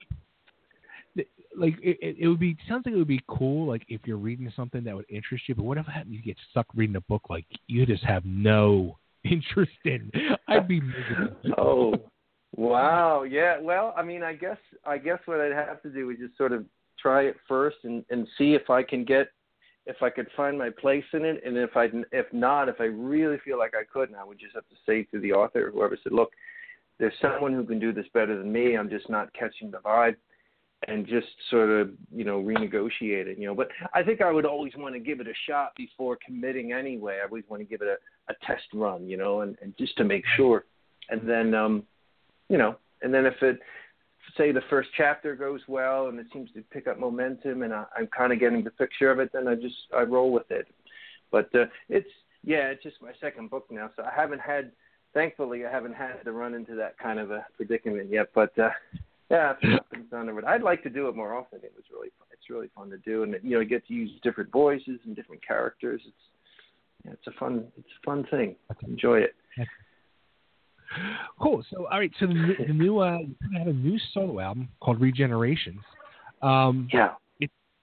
Like 1.56 1.74
it, 1.82 2.16
it, 2.20 2.28
would 2.28 2.38
be 2.38 2.56
sounds 2.68 2.84
like 2.86 2.94
it 2.94 2.98
would 2.98 3.08
be 3.08 3.22
cool. 3.28 3.66
Like 3.66 3.84
if 3.88 4.00
you're 4.04 4.16
reading 4.16 4.52
something 4.54 4.84
that 4.84 4.94
would 4.94 5.06
interest 5.08 5.44
you, 5.48 5.54
but 5.54 5.64
what 5.64 5.78
if 5.78 5.86
happened 5.86 6.14
you 6.14 6.22
get 6.22 6.36
stuck 6.50 6.66
reading 6.74 6.96
a 6.96 7.00
book 7.02 7.22
like 7.30 7.46
you 7.66 7.86
just 7.86 8.04
have 8.04 8.24
no 8.24 8.98
interest 9.24 9.72
in? 9.84 10.10
I'd 10.48 10.68
be 10.68 10.80
oh, 11.58 11.94
wow. 12.56 13.22
Yeah. 13.22 13.58
Well, 13.60 13.94
I 13.96 14.02
mean, 14.02 14.22
I 14.22 14.34
guess 14.34 14.58
I 14.84 14.98
guess 14.98 15.18
what 15.26 15.40
I'd 15.40 15.52
have 15.52 15.82
to 15.82 15.90
do 15.90 16.10
is 16.10 16.18
just 16.18 16.36
sort 16.36 16.52
of 16.52 16.64
try 16.98 17.22
it 17.22 17.36
first 17.48 17.78
and 17.84 18.04
and 18.10 18.26
see 18.38 18.54
if 18.54 18.70
I 18.70 18.82
can 18.82 19.04
get 19.04 19.28
if 19.86 20.02
I 20.02 20.10
could 20.10 20.26
find 20.36 20.58
my 20.58 20.70
place 20.70 21.04
in 21.12 21.24
it, 21.24 21.42
and 21.46 21.56
if 21.56 21.76
I 21.76 21.88
if 22.12 22.26
not, 22.32 22.68
if 22.68 22.80
I 22.80 22.84
really 22.84 23.38
feel 23.44 23.58
like 23.58 23.74
I 23.74 23.84
couldn't, 23.90 24.16
I 24.16 24.24
would 24.24 24.38
just 24.38 24.54
have 24.54 24.68
to 24.68 24.76
say 24.84 25.04
to 25.04 25.20
the 25.20 25.32
author 25.32 25.68
or 25.68 25.70
whoever 25.70 25.96
said, 26.02 26.12
look, 26.12 26.32
there's 26.98 27.14
someone 27.22 27.52
who 27.52 27.64
can 27.64 27.78
do 27.78 27.92
this 27.92 28.06
better 28.12 28.36
than 28.36 28.52
me. 28.52 28.76
I'm 28.76 28.90
just 28.90 29.08
not 29.08 29.32
catching 29.32 29.70
the 29.70 29.78
vibe. 29.78 30.16
And 30.88 31.06
just 31.06 31.26
sort 31.50 31.70
of, 31.70 31.90
you 32.14 32.24
know, 32.24 32.40
renegotiate 32.40 33.26
it, 33.26 33.38
you 33.38 33.46
know. 33.46 33.54
But 33.54 33.68
I 33.94 34.02
think 34.02 34.20
I 34.20 34.30
would 34.30 34.44
always 34.44 34.72
want 34.76 34.94
to 34.94 35.00
give 35.00 35.20
it 35.20 35.26
a 35.26 35.32
shot 35.48 35.72
before 35.76 36.18
committing 36.24 36.72
anyway. 36.72 37.18
I 37.20 37.26
always 37.26 37.44
want 37.48 37.60
to 37.60 37.64
give 37.64 37.80
it 37.80 37.88
a, 37.88 38.32
a 38.32 38.36
test 38.46 38.64
run, 38.74 39.08
you 39.08 39.16
know, 39.16 39.40
and, 39.40 39.56
and 39.62 39.74
just 39.78 39.96
to 39.96 40.04
make 40.04 40.24
sure. 40.36 40.64
And 41.08 41.28
then, 41.28 41.54
um, 41.54 41.82
you 42.48 42.58
know, 42.58 42.76
and 43.02 43.12
then 43.12 43.26
if 43.26 43.42
it, 43.42 43.58
say 44.36 44.52
the 44.52 44.62
first 44.68 44.90
chapter 44.96 45.34
goes 45.34 45.60
well 45.66 46.08
and 46.08 46.18
it 46.18 46.26
seems 46.32 46.50
to 46.52 46.62
pick 46.70 46.86
up 46.86 46.98
momentum 46.98 47.62
and 47.62 47.72
I, 47.72 47.84
I'm 47.96 48.08
kind 48.08 48.32
of 48.32 48.38
getting 48.38 48.62
the 48.62 48.70
picture 48.70 49.10
of 49.10 49.18
it, 49.18 49.30
then 49.32 49.48
I 49.48 49.54
just 49.54 49.76
I 49.96 50.02
roll 50.02 50.30
with 50.30 50.50
it. 50.50 50.66
But 51.32 51.52
uh, 51.54 51.66
it's 51.88 52.08
yeah, 52.44 52.68
it's 52.68 52.82
just 52.82 53.02
my 53.02 53.12
second 53.20 53.50
book 53.50 53.66
now, 53.70 53.90
so 53.96 54.04
I 54.04 54.12
haven't 54.14 54.40
had, 54.40 54.70
thankfully, 55.14 55.66
I 55.66 55.70
haven't 55.70 55.94
had 55.94 56.22
to 56.24 56.32
run 56.32 56.54
into 56.54 56.76
that 56.76 56.96
kind 56.96 57.18
of 57.18 57.32
a 57.32 57.44
predicament 57.56 58.08
yet. 58.10 58.28
But 58.34 58.56
uh, 58.58 58.70
yeah, 59.30 59.54
something's 59.60 60.10
done 60.10 60.28
over 60.28 60.40
it, 60.40 60.44
I'd 60.44 60.62
like 60.62 60.82
to 60.84 60.90
do 60.90 61.08
it 61.08 61.16
more 61.16 61.34
often. 61.34 61.60
It 61.62 61.72
was 61.74 61.84
really 61.92 62.10
fun. 62.18 62.28
it's 62.32 62.48
really 62.48 62.68
fun 62.74 62.90
to 62.90 62.98
do, 62.98 63.22
and 63.22 63.34
you 63.42 63.52
know, 63.52 63.60
you 63.60 63.66
get 63.66 63.86
to 63.88 63.94
use 63.94 64.10
different 64.22 64.50
voices 64.52 65.00
and 65.04 65.16
different 65.16 65.46
characters. 65.46 66.00
It's 66.06 66.16
yeah, 67.04 67.12
it's 67.12 67.26
a 67.26 67.32
fun 67.38 67.64
it's 67.76 67.88
a 68.02 68.06
fun 68.06 68.26
thing. 68.30 68.56
Enjoy 68.86 69.18
it. 69.18 69.34
Cool. 71.40 71.64
So, 71.70 71.86
all 71.90 71.98
right. 71.98 72.12
So 72.18 72.26
the, 72.26 72.34
new- 72.34 72.56
the 72.66 72.72
new, 72.72 72.98
uh, 73.00 73.18
you 73.18 73.58
have 73.58 73.66
a 73.66 73.72
new 73.72 73.98
solo 74.14 74.40
album 74.40 74.68
called 74.80 75.00
Regenerations. 75.00 75.80
Um, 76.42 76.88
Yeah. 76.92 77.14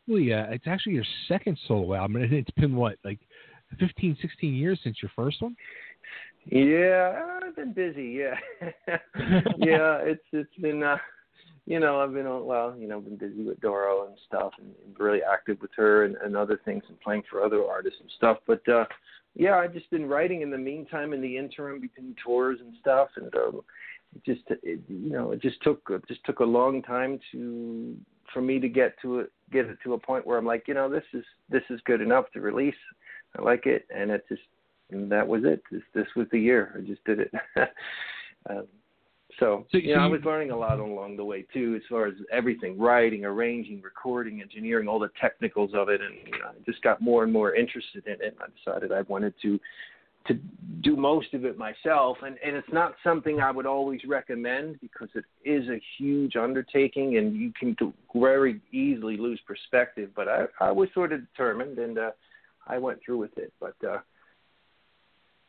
really, 0.07 0.33
uh, 0.33 0.45
it's 0.51 0.67
actually 0.67 0.93
your 0.93 1.05
second 1.27 1.57
solo 1.67 1.93
album, 1.93 2.17
and 2.17 2.33
it's 2.33 2.49
been 2.51 2.75
what, 2.75 2.97
like 3.03 3.19
15, 3.79 4.17
16 4.21 4.53
years 4.53 4.79
since 4.83 4.97
your 5.01 5.11
first 5.15 5.41
one. 5.41 5.55
Yeah, 6.45 7.39
I've 7.41 7.55
been 7.55 7.73
busy. 7.73 8.19
Yeah, 8.19 8.35
yeah. 9.57 9.99
It's 10.03 10.23
it's 10.33 10.55
been, 10.61 10.83
uh, 10.83 10.97
you 11.65 11.79
know, 11.79 12.01
I've 12.01 12.13
been 12.13 12.27
on. 12.27 12.45
Well, 12.45 12.75
you 12.77 12.87
know, 12.87 12.99
been 12.99 13.15
busy 13.15 13.43
with 13.43 13.59
Doro 13.61 14.07
and 14.07 14.17
stuff, 14.27 14.51
and, 14.59 14.73
and 14.85 14.99
really 14.99 15.21
active 15.23 15.57
with 15.61 15.71
her 15.77 16.05
and, 16.05 16.15
and 16.17 16.35
other 16.35 16.59
things, 16.65 16.83
and 16.89 16.99
playing 16.99 17.23
for 17.29 17.43
other 17.43 17.63
artists 17.65 17.99
and 18.01 18.11
stuff. 18.17 18.37
But 18.45 18.67
uh, 18.67 18.85
yeah, 19.35 19.55
I've 19.55 19.73
just 19.73 19.89
been 19.89 20.05
writing 20.05 20.41
in 20.41 20.51
the 20.51 20.57
meantime, 20.57 21.13
in 21.13 21.21
the 21.21 21.37
interim 21.37 21.79
between 21.79 22.15
tours 22.23 22.59
and 22.59 22.75
stuff, 22.81 23.09
and 23.15 23.33
um, 23.35 23.61
it 24.15 24.23
just, 24.25 24.41
it, 24.49 24.81
you 24.87 25.09
know, 25.09 25.31
it 25.31 25.41
just 25.41 25.61
took 25.63 25.81
it 25.89 26.03
just 26.07 26.23
took 26.25 26.39
a 26.39 26.45
long 26.45 26.81
time 26.81 27.19
to 27.31 27.95
for 28.33 28.41
me 28.41 28.59
to 28.59 28.67
get 28.67 28.95
to 29.01 29.19
it, 29.19 29.31
get 29.51 29.65
it 29.65 29.77
to 29.83 29.93
a 29.93 29.99
point 29.99 30.27
where 30.27 30.37
I'm 30.37 30.45
like, 30.45 30.67
you 30.67 30.73
know, 30.73 30.89
this 30.89 31.03
is 31.13 31.23
this 31.49 31.63
is 31.69 31.79
good 31.85 32.01
enough 32.01 32.25
to 32.33 32.41
release. 32.41 32.75
I 33.37 33.41
like 33.41 33.65
it, 33.65 33.87
and 33.95 34.11
it 34.11 34.25
just 34.27 34.41
and 34.91 35.11
that 35.11 35.27
was 35.27 35.43
it. 35.45 35.63
This 35.71 35.81
this 35.93 36.07
was 36.15 36.27
the 36.31 36.39
year. 36.39 36.75
I 36.77 36.81
just 36.81 37.03
did 37.05 37.21
it. 37.21 37.31
um, 38.49 38.67
so, 39.39 39.65
So- 39.71 39.77
you 39.77 39.93
so 39.93 39.99
know, 39.99 40.05
I 40.05 40.07
was 40.07 40.21
learning 40.23 40.51
a 40.51 40.57
lot 40.57 40.79
along 40.79 41.17
the 41.17 41.25
way 41.25 41.45
too, 41.53 41.75
as 41.75 41.81
far 41.89 42.07
as 42.07 42.13
everything, 42.31 42.77
writing, 42.77 43.25
arranging, 43.25 43.81
recording, 43.81 44.41
engineering, 44.41 44.87
all 44.87 44.99
the 44.99 45.11
technicals 45.19 45.73
of 45.73 45.89
it, 45.89 46.01
and 46.01 46.15
you 46.25 46.39
know, 46.39 46.47
I 46.47 46.53
just 46.65 46.81
got 46.81 47.01
more 47.01 47.23
and 47.23 47.31
more 47.31 47.53
interested 47.55 48.05
in 48.07 48.13
it. 48.13 48.21
And 48.21 48.35
I 48.41 48.47
decided 48.57 48.91
I 48.91 49.01
wanted 49.03 49.33
to 49.41 49.59
to 50.25 50.39
do 50.81 50.95
most 50.95 51.33
of 51.33 51.43
it 51.43 51.57
myself, 51.57 52.17
and 52.21 52.37
and 52.43 52.55
it's 52.55 52.71
not 52.71 52.95
something 53.03 53.41
I 53.41 53.51
would 53.51 53.65
always 53.65 53.99
recommend 54.07 54.79
because 54.79 55.09
it 55.15 55.25
is 55.43 55.67
a 55.69 55.81
huge 55.97 56.35
undertaking, 56.35 57.17
and 57.17 57.35
you 57.35 57.51
can 57.59 57.75
very 58.15 58.61
easily 58.71 59.17
lose 59.17 59.39
perspective. 59.45 60.11
But 60.15 60.27
I 60.29 60.45
I 60.61 60.71
was 60.71 60.89
sort 60.93 61.11
of 61.11 61.21
determined, 61.29 61.77
and 61.77 61.97
uh, 61.97 62.11
I 62.67 62.77
went 62.77 62.99
through 63.05 63.17
with 63.17 63.37
it. 63.37 63.51
But 63.59 63.75
uh, 63.85 63.99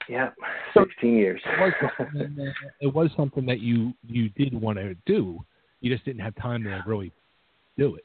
yeah, 0.08 0.30
sixteen 0.76 1.16
years. 1.16 1.40
It 1.44 1.60
was, 1.60 1.72
something 1.98 2.34
that- 2.36 2.54
it 2.80 2.94
was 2.94 3.10
something 3.16 3.46
that 3.46 3.60
you 3.60 3.92
you 4.06 4.28
did 4.30 4.54
want 4.54 4.78
to 4.78 4.94
do. 5.06 5.44
You 5.80 5.92
just 5.92 6.04
didn't 6.04 6.22
have 6.22 6.34
time 6.36 6.64
to 6.64 6.82
really 6.86 7.12
do 7.76 7.96
it. 7.96 8.04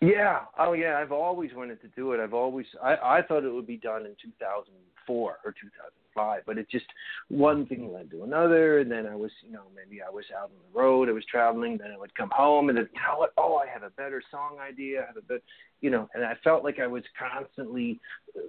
Yeah. 0.00 0.40
Oh, 0.58 0.72
yeah. 0.72 0.98
I've 0.98 1.12
always 1.12 1.50
wanted 1.54 1.80
to 1.82 1.88
do 1.88 2.12
it. 2.12 2.20
I've 2.20 2.34
always. 2.34 2.66
I 2.82 2.96
I 2.96 3.22
thought 3.26 3.44
it 3.44 3.52
would 3.52 3.66
be 3.66 3.76
done 3.76 4.02
in 4.02 4.14
2004 4.22 5.38
or 5.44 5.52
2005, 5.52 6.42
but 6.46 6.58
it 6.58 6.68
just 6.70 6.84
one 7.28 7.64
thing 7.66 7.92
led 7.92 8.10
to 8.10 8.22
another, 8.24 8.80
and 8.80 8.90
then 8.90 9.06
I 9.06 9.14
was, 9.16 9.30
you 9.42 9.52
know, 9.52 9.62
maybe 9.74 10.02
I 10.02 10.10
was 10.10 10.24
out 10.36 10.44
on 10.44 10.50
the 10.72 10.78
road, 10.78 11.08
I 11.08 11.12
was 11.12 11.24
traveling, 11.30 11.78
then 11.78 11.90
I 11.90 11.98
would 11.98 12.14
come 12.14 12.30
home, 12.34 12.68
and 12.68 12.76
then 12.76 12.88
you 12.92 13.00
know 13.00 13.18
what? 13.18 13.32
Oh, 13.38 13.56
I 13.56 13.66
have 13.66 13.82
a 13.82 13.90
better 13.90 14.22
song 14.30 14.58
idea. 14.60 15.02
I 15.02 15.06
have 15.06 15.16
a 15.16 15.22
bit, 15.22 15.42
you 15.80 15.90
know, 15.90 16.08
and 16.14 16.24
I 16.24 16.34
felt 16.44 16.64
like 16.64 16.80
I 16.80 16.86
was 16.86 17.02
constantly 17.18 17.98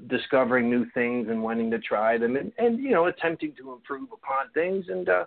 discovering 0.08 0.70
new 0.70 0.86
things 0.94 1.28
and 1.30 1.42
wanting 1.42 1.72
to 1.72 1.80
try 1.80 2.18
them, 2.18 2.36
and 2.36 2.52
and 2.58 2.80
you 2.80 2.92
know, 2.92 3.06
attempting 3.06 3.54
to 3.60 3.72
improve 3.74 4.10
upon 4.12 4.50
things, 4.54 4.86
and. 4.90 5.08
uh 5.08 5.26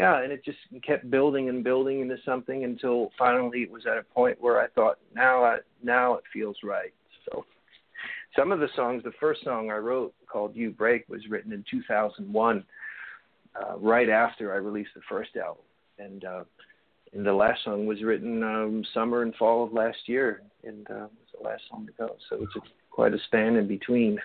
yeah, 0.00 0.22
and 0.22 0.32
it 0.32 0.42
just 0.42 0.56
kept 0.82 1.10
building 1.10 1.50
and 1.50 1.62
building 1.62 2.00
into 2.00 2.16
something 2.24 2.64
until 2.64 3.10
finally 3.18 3.58
it 3.58 3.70
was 3.70 3.84
at 3.84 3.98
a 3.98 4.02
point 4.02 4.40
where 4.40 4.58
I 4.58 4.66
thought, 4.68 4.96
now, 5.14 5.44
I, 5.44 5.58
now 5.82 6.14
it 6.14 6.24
feels 6.32 6.56
right. 6.64 6.94
So, 7.26 7.44
some 8.34 8.50
of 8.50 8.60
the 8.60 8.68
songs, 8.74 9.02
the 9.04 9.12
first 9.20 9.44
song 9.44 9.70
I 9.70 9.76
wrote 9.76 10.14
called 10.26 10.56
"You 10.56 10.70
Break" 10.70 11.06
was 11.10 11.28
written 11.28 11.52
in 11.52 11.62
2001, 11.70 12.64
uh, 13.54 13.78
right 13.78 14.08
after 14.08 14.54
I 14.54 14.56
released 14.56 14.92
the 14.94 15.02
first 15.06 15.36
album, 15.36 15.64
and 15.98 16.24
uh, 16.24 16.44
and 17.12 17.26
the 17.26 17.34
last 17.34 17.62
song 17.64 17.84
was 17.84 18.02
written 18.02 18.42
um, 18.42 18.82
summer 18.94 19.20
and 19.20 19.34
fall 19.34 19.64
of 19.64 19.74
last 19.74 19.98
year, 20.06 20.40
and 20.64 20.90
uh, 20.90 21.08
was 21.10 21.30
the 21.38 21.46
last 21.46 21.62
song 21.68 21.86
to 21.86 21.92
go. 21.98 22.16
So 22.30 22.36
it's 22.36 22.56
a, 22.56 22.60
quite 22.90 23.12
a 23.12 23.18
span 23.26 23.56
in 23.56 23.68
between. 23.68 24.18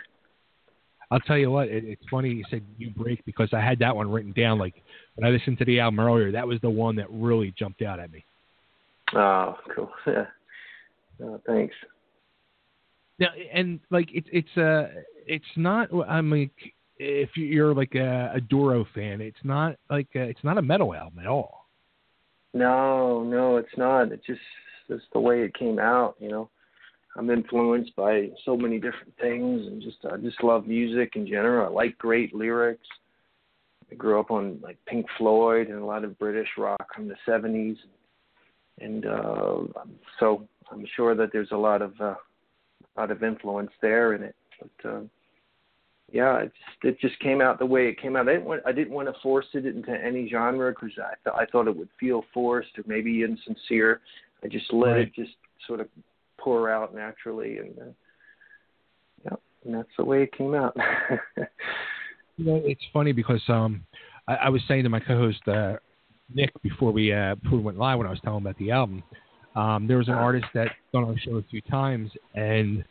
I'll 1.11 1.19
tell 1.19 1.37
you 1.37 1.51
what, 1.51 1.67
it, 1.67 1.83
it's 1.83 2.03
funny 2.09 2.29
you 2.29 2.43
said 2.49 2.63
you 2.77 2.89
break 2.89 3.23
because 3.25 3.49
I 3.53 3.61
had 3.61 3.79
that 3.79 3.95
one 3.95 4.09
written 4.09 4.33
down. 4.33 4.57
Like 4.57 4.75
when 5.15 5.27
I 5.27 5.35
listened 5.35 5.57
to 5.59 5.65
the 5.65 5.79
album 5.79 5.99
earlier, 5.99 6.31
that 6.31 6.47
was 6.47 6.59
the 6.61 6.69
one 6.69 6.95
that 6.97 7.07
really 7.11 7.53
jumped 7.57 7.81
out 7.81 7.99
at 7.99 8.11
me. 8.11 8.23
Oh, 9.15 9.55
cool. 9.75 9.91
Yeah. 10.07 10.25
Oh, 11.23 11.39
thanks. 11.47 11.73
Now, 13.19 13.29
and 13.53 13.79
like 13.89 14.09
it's 14.11 14.27
it's 14.33 14.57
uh 14.57 15.01
it's 15.25 15.45
not. 15.55 15.87
I 16.09 16.19
mean, 16.19 16.49
if 16.97 17.29
you're 17.35 17.73
like 17.73 17.95
a, 17.95 18.33
a 18.35 18.41
Doro 18.41 18.85
fan, 18.93 19.21
it's 19.21 19.37
not 19.43 19.77
like 19.89 20.07
a, 20.15 20.23
it's 20.23 20.43
not 20.43 20.57
a 20.57 20.61
metal 20.61 20.93
album 20.93 21.19
at 21.19 21.27
all. 21.27 21.67
No, 22.53 23.23
no, 23.23 23.57
it's 23.57 23.77
not. 23.77 24.11
It's 24.11 24.25
just 24.25 24.41
just 24.89 25.05
the 25.13 25.19
way 25.19 25.41
it 25.41 25.53
came 25.53 25.79
out, 25.79 26.15
you 26.19 26.29
know. 26.29 26.49
I'm 27.15 27.29
influenced 27.29 27.95
by 27.95 28.29
so 28.43 28.57
many 28.57 28.75
different 28.77 29.13
things 29.19 29.65
and 29.67 29.81
just 29.81 29.97
I 30.11 30.17
just 30.17 30.43
love 30.43 30.67
music 30.67 31.13
in 31.15 31.25
general. 31.25 31.67
I 31.67 31.69
like 31.69 31.97
great 31.97 32.35
lyrics. 32.35 32.87
I 33.91 33.95
grew 33.95 34.19
up 34.19 34.31
on 34.31 34.59
like 34.61 34.77
Pink 34.85 35.05
Floyd 35.17 35.67
and 35.67 35.79
a 35.79 35.85
lot 35.85 36.03
of 36.03 36.19
British 36.19 36.49
rock 36.57 36.93
from 36.93 37.07
the 37.07 37.15
70s. 37.27 37.77
And 38.81 39.05
uh 39.05 39.59
so 40.19 40.47
I'm 40.71 40.85
sure 40.95 41.15
that 41.15 41.31
there's 41.31 41.51
a 41.51 41.57
lot 41.57 41.81
of 41.81 41.93
uh 42.01 42.15
a 42.97 42.99
lot 42.99 43.11
of 43.11 43.23
influence 43.23 43.71
there 43.81 44.13
in 44.13 44.23
it. 44.23 44.35
But 44.59 44.89
uh 44.89 45.01
yeah, 46.11 46.39
it 46.39 46.51
just 46.53 46.95
it 46.95 46.99
just 46.99 47.19
came 47.19 47.41
out 47.41 47.59
the 47.59 47.65
way 47.65 47.87
it 47.87 48.01
came 48.01 48.15
out. 48.15 48.27
I 48.27 48.33
didn't 48.33 48.45
want 48.45 48.61
I 48.65 48.71
didn't 48.73 48.93
want 48.93 49.07
to 49.07 49.21
force 49.21 49.47
it 49.53 49.65
into 49.65 49.91
any 49.91 50.27
genre 50.29 50.71
because 50.71 50.91
I 50.99 51.13
th- 51.23 51.35
I 51.35 51.45
thought 51.49 51.67
it 51.67 51.75
would 51.75 51.89
feel 51.99 52.25
forced 52.33 52.77
or 52.77 52.83
maybe 52.85 53.23
insincere. 53.23 54.01
I 54.43 54.47
just 54.47 54.71
let 54.73 54.91
Right. 54.91 55.07
it 55.07 55.15
just 55.15 55.35
sort 55.65 55.79
of 55.79 55.87
pour 56.45 56.69
out 56.69 56.93
naturally, 56.93 57.57
and 57.57 57.77
uh, 57.79 57.91
yeah, 59.25 59.37
and 59.65 59.73
that's 59.73 59.89
the 59.97 60.05
way 60.05 60.23
it 60.23 60.37
came 60.37 60.53
out. 60.53 60.77
You 62.37 62.43
know, 62.43 62.61
it's 62.65 62.81
funny 62.91 63.13
because 63.13 63.41
um, 63.47 63.85
I, 64.27 64.35
I 64.35 64.49
was 64.49 64.61
saying 64.67 64.83
to 64.83 64.89
my 64.89 64.99
co-host 64.99 65.47
uh, 65.47 65.77
Nick 66.33 66.51
before 66.61 66.91
we 66.91 67.13
uh, 67.13 67.35
before 67.35 67.59
we 67.59 67.63
went 67.63 67.77
live 67.77 67.97
when 67.97 68.07
I 68.07 68.09
was 68.09 68.19
telling 68.25 68.39
him 68.39 68.45
about 68.45 68.59
the 68.59 68.71
album. 68.71 69.03
Um, 69.55 69.87
there 69.87 69.97
was 69.97 70.09
an 70.09 70.15
artist 70.15 70.43
that 70.53 70.67
done 70.91 71.05
our 71.05 71.17
show 71.17 71.37
a 71.37 71.43
few 71.43 71.61
times, 71.61 72.11
and 72.33 72.83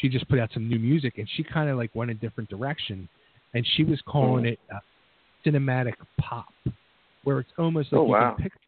she 0.00 0.08
just 0.08 0.28
put 0.28 0.40
out 0.40 0.50
some 0.52 0.68
new 0.68 0.80
music, 0.80 1.18
and 1.18 1.28
she 1.36 1.44
kind 1.44 1.70
of 1.70 1.76
like 1.78 1.94
went 1.94 2.10
a 2.10 2.14
different 2.14 2.50
direction, 2.50 3.08
and 3.54 3.64
she 3.76 3.84
was 3.84 4.00
calling 4.08 4.44
it 4.44 4.58
uh, 4.74 4.80
cinematic 5.46 5.94
pop, 6.20 6.52
where 7.22 7.38
it's 7.38 7.52
almost 7.58 7.92
like 7.92 8.00
Oh, 8.00 8.06
you 8.06 8.10
wow. 8.10 8.34
can 8.34 8.42
picture 8.42 8.58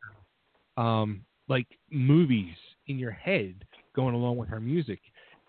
um, 0.77 1.25
like 1.49 1.67
movies 1.91 2.55
in 2.87 2.97
your 2.97 3.11
head 3.11 3.57
going 3.95 4.15
along 4.15 4.37
with 4.37 4.49
her 4.49 4.61
music, 4.61 5.01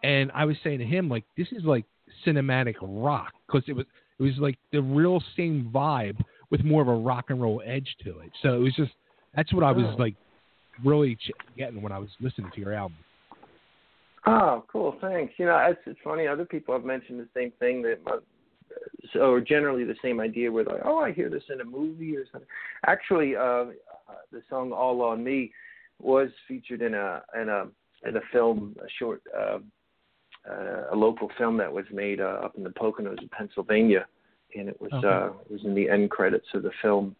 and 0.03 0.31
I 0.33 0.45
was 0.45 0.57
saying 0.63 0.79
to 0.79 0.85
him 0.85 1.09
like, 1.09 1.23
this 1.37 1.47
is 1.51 1.63
like 1.63 1.85
cinematic 2.25 2.75
rock 2.81 3.33
because 3.47 3.63
it 3.67 3.73
was 3.73 3.85
it 4.19 4.23
was 4.23 4.37
like 4.37 4.57
the 4.71 4.81
real 4.81 5.21
same 5.35 5.69
vibe 5.73 6.17
with 6.51 6.63
more 6.63 6.81
of 6.81 6.87
a 6.87 6.95
rock 6.95 7.25
and 7.29 7.41
roll 7.41 7.61
edge 7.65 7.95
to 8.03 8.19
it. 8.19 8.31
So 8.41 8.53
it 8.55 8.59
was 8.59 8.75
just 8.75 8.91
that's 9.35 9.53
what 9.53 9.63
I 9.63 9.71
was 9.71 9.85
Oh. 9.87 9.95
like 10.01 10.15
really 10.83 11.15
ch- 11.15 11.31
getting 11.57 11.81
when 11.81 11.91
I 11.91 11.99
was 11.99 12.09
listening 12.19 12.51
to 12.51 12.59
your 12.59 12.73
album. 12.73 12.97
Oh, 14.25 14.63
cool. 14.71 14.95
Thanks. 15.01 15.33
You 15.37 15.45
know, 15.45 15.57
it's 15.69 15.81
it's 15.85 15.99
funny. 16.03 16.27
Other 16.27 16.45
people 16.45 16.73
have 16.73 16.85
mentioned 16.85 17.19
the 17.19 17.27
same 17.35 17.51
thing 17.59 17.81
that, 17.81 17.99
uh, 18.07 18.17
so 19.11 19.19
or 19.31 19.41
generally 19.41 19.83
the 19.83 19.95
same 20.01 20.19
idea. 20.19 20.51
Where 20.51 20.63
like, 20.63 20.81
oh, 20.85 20.99
I 20.99 21.11
hear 21.11 21.29
this 21.29 21.43
in 21.51 21.59
a 21.61 21.65
movie 21.65 22.15
or 22.15 22.25
something. 22.31 22.47
Actually, 22.85 23.35
uh, 23.35 23.65
the 24.31 24.41
song 24.49 24.71
"All 24.71 25.01
on 25.01 25.23
Me" 25.23 25.51
was 25.99 26.29
featured 26.47 26.81
in 26.81 26.93
a 26.93 27.21
in 27.39 27.49
a 27.49 27.65
in 28.05 28.17
a 28.17 28.21
film, 28.31 28.75
a 28.79 28.89
short, 28.99 29.21
uh, 29.37 29.59
uh, 30.49 30.83
a 30.91 30.95
local 30.95 31.29
film 31.37 31.57
that 31.57 31.71
was 31.71 31.85
made 31.91 32.19
uh, 32.19 32.39
up 32.43 32.55
in 32.57 32.63
the 32.63 32.69
Poconos 32.69 33.21
of 33.23 33.31
Pennsylvania, 33.31 34.05
and 34.55 34.67
it 34.69 34.79
was 34.81 34.91
Okay. 34.93 35.07
uh, 35.07 35.27
it 35.45 35.51
was 35.51 35.63
in 35.65 35.73
the 35.73 35.89
end 35.89 36.09
credits 36.09 36.47
of 36.53 36.63
the 36.63 36.71
film. 36.81 37.15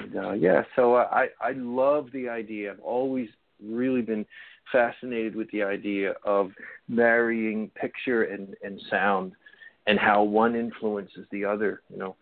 And, 0.00 0.16
uh, 0.16 0.32
yeah, 0.32 0.62
so 0.76 0.94
uh, 0.94 1.08
I 1.10 1.28
I 1.40 1.52
love 1.52 2.10
the 2.12 2.28
idea. 2.28 2.70
I've 2.72 2.80
always 2.80 3.28
really 3.62 4.02
been 4.02 4.24
fascinated 4.70 5.34
with 5.34 5.50
the 5.50 5.62
idea 5.62 6.14
of 6.24 6.52
marrying 6.88 7.70
picture 7.70 8.24
and, 8.24 8.54
and 8.62 8.80
sound 8.90 9.32
and 9.88 9.98
how 9.98 10.22
one 10.22 10.54
influences 10.54 11.26
the 11.32 11.44
other 11.44 11.80
you 11.90 11.98
know 11.98 12.14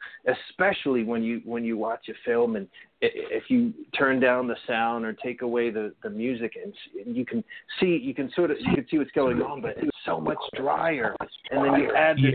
especially 0.49 1.03
when 1.03 1.23
you 1.23 1.43
when 1.45 1.65
you 1.65 1.77
watch 1.77 2.09
a 2.09 2.15
film 2.25 2.57
and 2.57 2.67
if 3.03 3.51
you 3.51 3.75
turn 3.99 4.19
down 4.21 4.47
the 4.47 4.57
sound 4.67 5.05
or 5.05 5.13
take 5.13 5.43
away 5.43 5.69
the 5.69 5.93
the 6.03 6.09
music 6.09 6.55
and, 6.63 6.73
you 7.15 7.27
can 7.27 7.45
see 7.79 7.99
you 8.03 8.15
can 8.15 8.31
sort 8.35 8.51
of 8.51 8.57
you 8.61 8.75
can 8.75 8.87
see 8.91 8.99
what's 8.99 9.11
going 9.11 9.43
on 9.43 9.61
but 9.61 9.75
it's 9.77 9.91
so 10.07 10.19
much 10.21 10.39
drier 10.55 11.15
and 11.51 11.65
then 11.65 11.75
you 11.81 11.93
add 11.95 12.17
this 12.17 12.33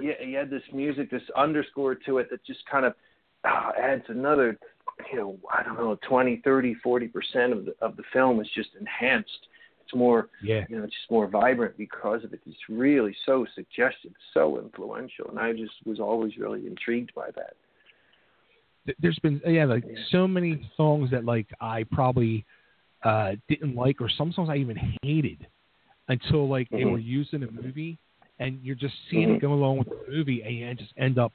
Yeah. 0.00 0.12
you, 0.24 0.38
add 0.38 0.48
this 0.48 0.62
music 0.72 1.10
this 1.10 1.22
underscore 1.36 1.96
to 2.06 2.18
it 2.18 2.30
that 2.30 2.44
just 2.46 2.64
kind 2.70 2.86
of 2.86 2.94
uh, 3.44 3.72
adds 3.78 4.04
another 4.08 4.56
you 5.10 5.18
know 5.18 5.38
i 5.52 5.62
don't 5.62 5.76
know 5.76 5.98
twenty 6.08 6.40
thirty 6.44 6.74
forty 6.82 7.08
percent 7.08 7.52
of 7.52 7.64
the 7.64 7.74
of 7.80 7.96
the 7.96 8.04
film 8.12 8.40
is 8.40 8.48
just 8.54 8.70
enhanced 8.78 9.48
more 9.94 10.28
Yeah. 10.42 10.64
you 10.68 10.76
know 10.78 10.86
just 10.86 11.10
more 11.10 11.26
vibrant 11.26 11.76
because 11.76 12.24
of 12.24 12.32
it 12.32 12.40
it's 12.46 12.56
really 12.68 13.14
so 13.26 13.46
suggestive 13.54 14.12
so 14.34 14.58
influential 14.58 15.26
and 15.30 15.38
i 15.38 15.52
just 15.52 15.74
was 15.84 16.00
always 16.00 16.36
really 16.38 16.66
intrigued 16.66 17.12
by 17.14 17.28
that 17.34 17.54
There's 19.00 19.18
been 19.20 19.40
yeah 19.46 19.64
like 19.64 19.84
Yeah. 19.86 19.98
so 20.10 20.26
many 20.26 20.68
songs 20.76 21.10
that 21.12 21.24
like 21.24 21.46
I 21.60 21.84
probably 21.92 22.44
uh 23.04 23.32
didn't 23.48 23.74
like 23.76 24.00
or 24.00 24.08
some 24.08 24.32
songs 24.32 24.48
I 24.50 24.56
even 24.56 24.78
hated 25.02 25.46
until 26.08 26.48
like 26.48 26.68
they 26.70 26.78
Mhm. 26.84 26.90
were 26.92 26.98
used 26.98 27.32
in 27.34 27.42
a 27.44 27.50
movie 27.50 27.96
and 28.40 28.58
you're 28.62 28.74
just 28.86 28.94
seeing 29.08 29.30
it 29.30 29.36
Mhm. 29.36 29.40
go 29.40 29.52
along 29.52 29.78
with 29.78 29.88
the 29.88 30.00
movie 30.10 30.42
and 30.42 30.52
you 30.56 30.74
just 30.74 30.92
end 30.96 31.16
up 31.18 31.32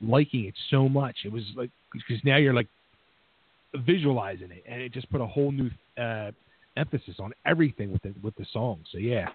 liking 0.00 0.44
it 0.46 0.54
so 0.70 0.88
much. 0.88 1.16
It 1.24 1.32
was 1.32 1.44
like 1.54 1.70
because 1.92 2.22
now 2.24 2.36
you're 2.36 2.54
like 2.54 2.68
visualizing 3.74 4.50
it 4.50 4.64
and 4.66 4.80
it 4.80 4.92
just 4.92 5.10
put 5.10 5.20
a 5.20 5.26
whole 5.26 5.52
new 5.52 5.70
uh 5.98 6.30
emphasis 6.76 7.16
on 7.18 7.32
everything 7.44 7.92
with 7.92 8.02
the 8.02 8.14
with 8.22 8.34
the 8.36 8.46
song. 8.52 8.80
So 8.92 8.98
yeah. 8.98 9.28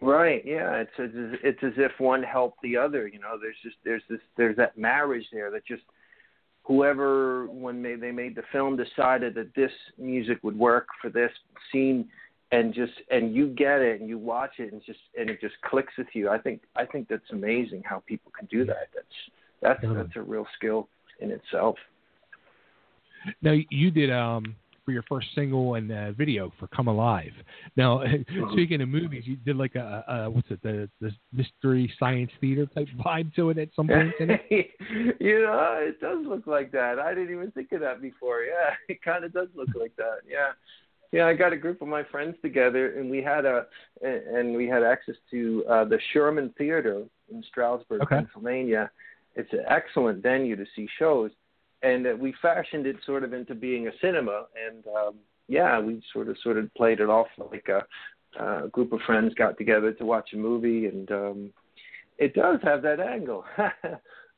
Right. 0.00 0.42
Yeah. 0.44 0.76
It's 0.76 0.90
as 0.98 1.10
it's 1.42 1.62
as 1.62 1.72
if 1.76 1.92
one 1.98 2.22
helped 2.22 2.60
the 2.62 2.76
other. 2.76 3.06
You 3.06 3.18
know, 3.18 3.38
there's 3.40 3.56
just 3.62 3.76
there's 3.84 4.02
this 4.08 4.20
there's 4.36 4.56
that 4.56 4.78
marriage 4.78 5.26
there 5.32 5.50
that 5.50 5.66
just 5.66 5.82
whoever 6.64 7.46
when 7.46 7.82
they 7.82 7.94
they 7.94 8.10
made 8.12 8.34
the 8.34 8.42
film 8.52 8.76
decided 8.76 9.34
that 9.34 9.54
this 9.54 9.72
music 9.98 10.38
would 10.42 10.58
work 10.58 10.86
for 11.00 11.10
this 11.10 11.30
scene 11.70 12.08
and 12.52 12.74
just 12.74 12.92
and 13.10 13.34
you 13.34 13.48
get 13.48 13.80
it 13.80 14.00
and 14.00 14.08
you 14.08 14.18
watch 14.18 14.52
it 14.58 14.72
and 14.72 14.82
just 14.84 15.00
and 15.18 15.30
it 15.30 15.40
just 15.40 15.54
clicks 15.62 15.92
with 15.98 16.08
you. 16.12 16.28
I 16.28 16.38
think 16.38 16.62
I 16.76 16.84
think 16.84 17.08
that's 17.08 17.30
amazing 17.30 17.82
how 17.84 18.02
people 18.06 18.30
can 18.38 18.46
do 18.46 18.64
that. 18.66 18.88
That's 18.94 19.80
that's 19.82 19.94
that's 19.94 20.16
a 20.16 20.22
real 20.22 20.46
skill 20.56 20.88
in 21.20 21.30
itself. 21.30 21.76
Now 23.40 23.54
you 23.70 23.90
did 23.90 24.10
um 24.10 24.56
for 24.84 24.92
your 24.92 25.02
first 25.08 25.28
single 25.34 25.74
and 25.74 25.90
uh, 25.90 26.12
video 26.12 26.52
for 26.58 26.66
"Come 26.68 26.88
Alive." 26.88 27.32
Now, 27.76 28.02
speaking 28.52 28.80
of 28.80 28.88
movies, 28.88 29.24
you 29.26 29.36
did 29.36 29.56
like 29.56 29.74
a, 29.74 30.04
a 30.08 30.30
what's 30.30 30.50
it 30.50 30.62
the 30.62 30.88
the 31.00 31.10
mystery 31.32 31.92
science 31.98 32.30
theater 32.40 32.66
type 32.66 32.88
vibe 33.04 33.34
to 33.34 33.50
it 33.50 33.58
at 33.58 33.68
some 33.74 33.88
point 33.88 34.12
in 34.20 34.30
it. 34.30 34.40
you 35.20 35.42
know, 35.42 35.78
it 35.80 36.00
does 36.00 36.24
look 36.26 36.46
like 36.46 36.72
that. 36.72 36.98
I 36.98 37.14
didn't 37.14 37.34
even 37.34 37.50
think 37.52 37.72
of 37.72 37.80
that 37.80 38.00
before. 38.02 38.42
Yeah, 38.42 38.74
it 38.88 39.02
kind 39.02 39.24
of 39.24 39.32
does 39.32 39.48
look 39.54 39.68
like 39.78 39.94
that. 39.96 40.18
Yeah, 40.28 40.52
yeah. 41.12 41.26
I 41.26 41.34
got 41.34 41.52
a 41.52 41.56
group 41.56 41.82
of 41.82 41.88
my 41.88 42.04
friends 42.04 42.36
together, 42.42 42.98
and 42.98 43.10
we 43.10 43.22
had 43.22 43.44
a 43.44 43.66
and 44.02 44.54
we 44.54 44.66
had 44.66 44.82
access 44.82 45.16
to 45.30 45.64
uh, 45.68 45.84
the 45.84 45.98
Sherman 46.12 46.52
Theater 46.58 47.04
in 47.30 47.42
Stroudsburg, 47.48 48.02
Okay. 48.02 48.16
Pennsylvania. 48.16 48.90
It's 49.34 49.52
an 49.52 49.64
excellent 49.66 50.22
venue 50.22 50.56
to 50.56 50.66
see 50.76 50.86
shows, 50.98 51.30
and 51.82 52.06
uh, 52.06 52.16
we 52.18 52.34
fashioned 52.40 52.86
it 52.86 52.96
sort 53.04 53.24
of 53.24 53.32
into 53.32 53.54
being 53.54 53.88
a 53.88 53.92
cinema. 54.00 54.44
And 54.68 54.84
um, 54.86 55.14
yeah, 55.48 55.78
we 55.80 56.02
sort 56.12 56.28
of 56.28 56.36
sort 56.42 56.58
of 56.58 56.72
played 56.74 57.00
it 57.00 57.08
off 57.08 57.28
like 57.38 57.68
a, 57.68 58.42
a 58.42 58.68
group 58.68 58.92
of 58.92 59.00
friends 59.06 59.34
got 59.34 59.58
together 59.58 59.92
to 59.92 60.04
watch 60.04 60.30
a 60.32 60.36
movie, 60.36 60.86
and 60.86 61.10
um, 61.10 61.50
it 62.18 62.34
does 62.34 62.58
have 62.62 62.82
that 62.82 63.00
angle. 63.00 63.44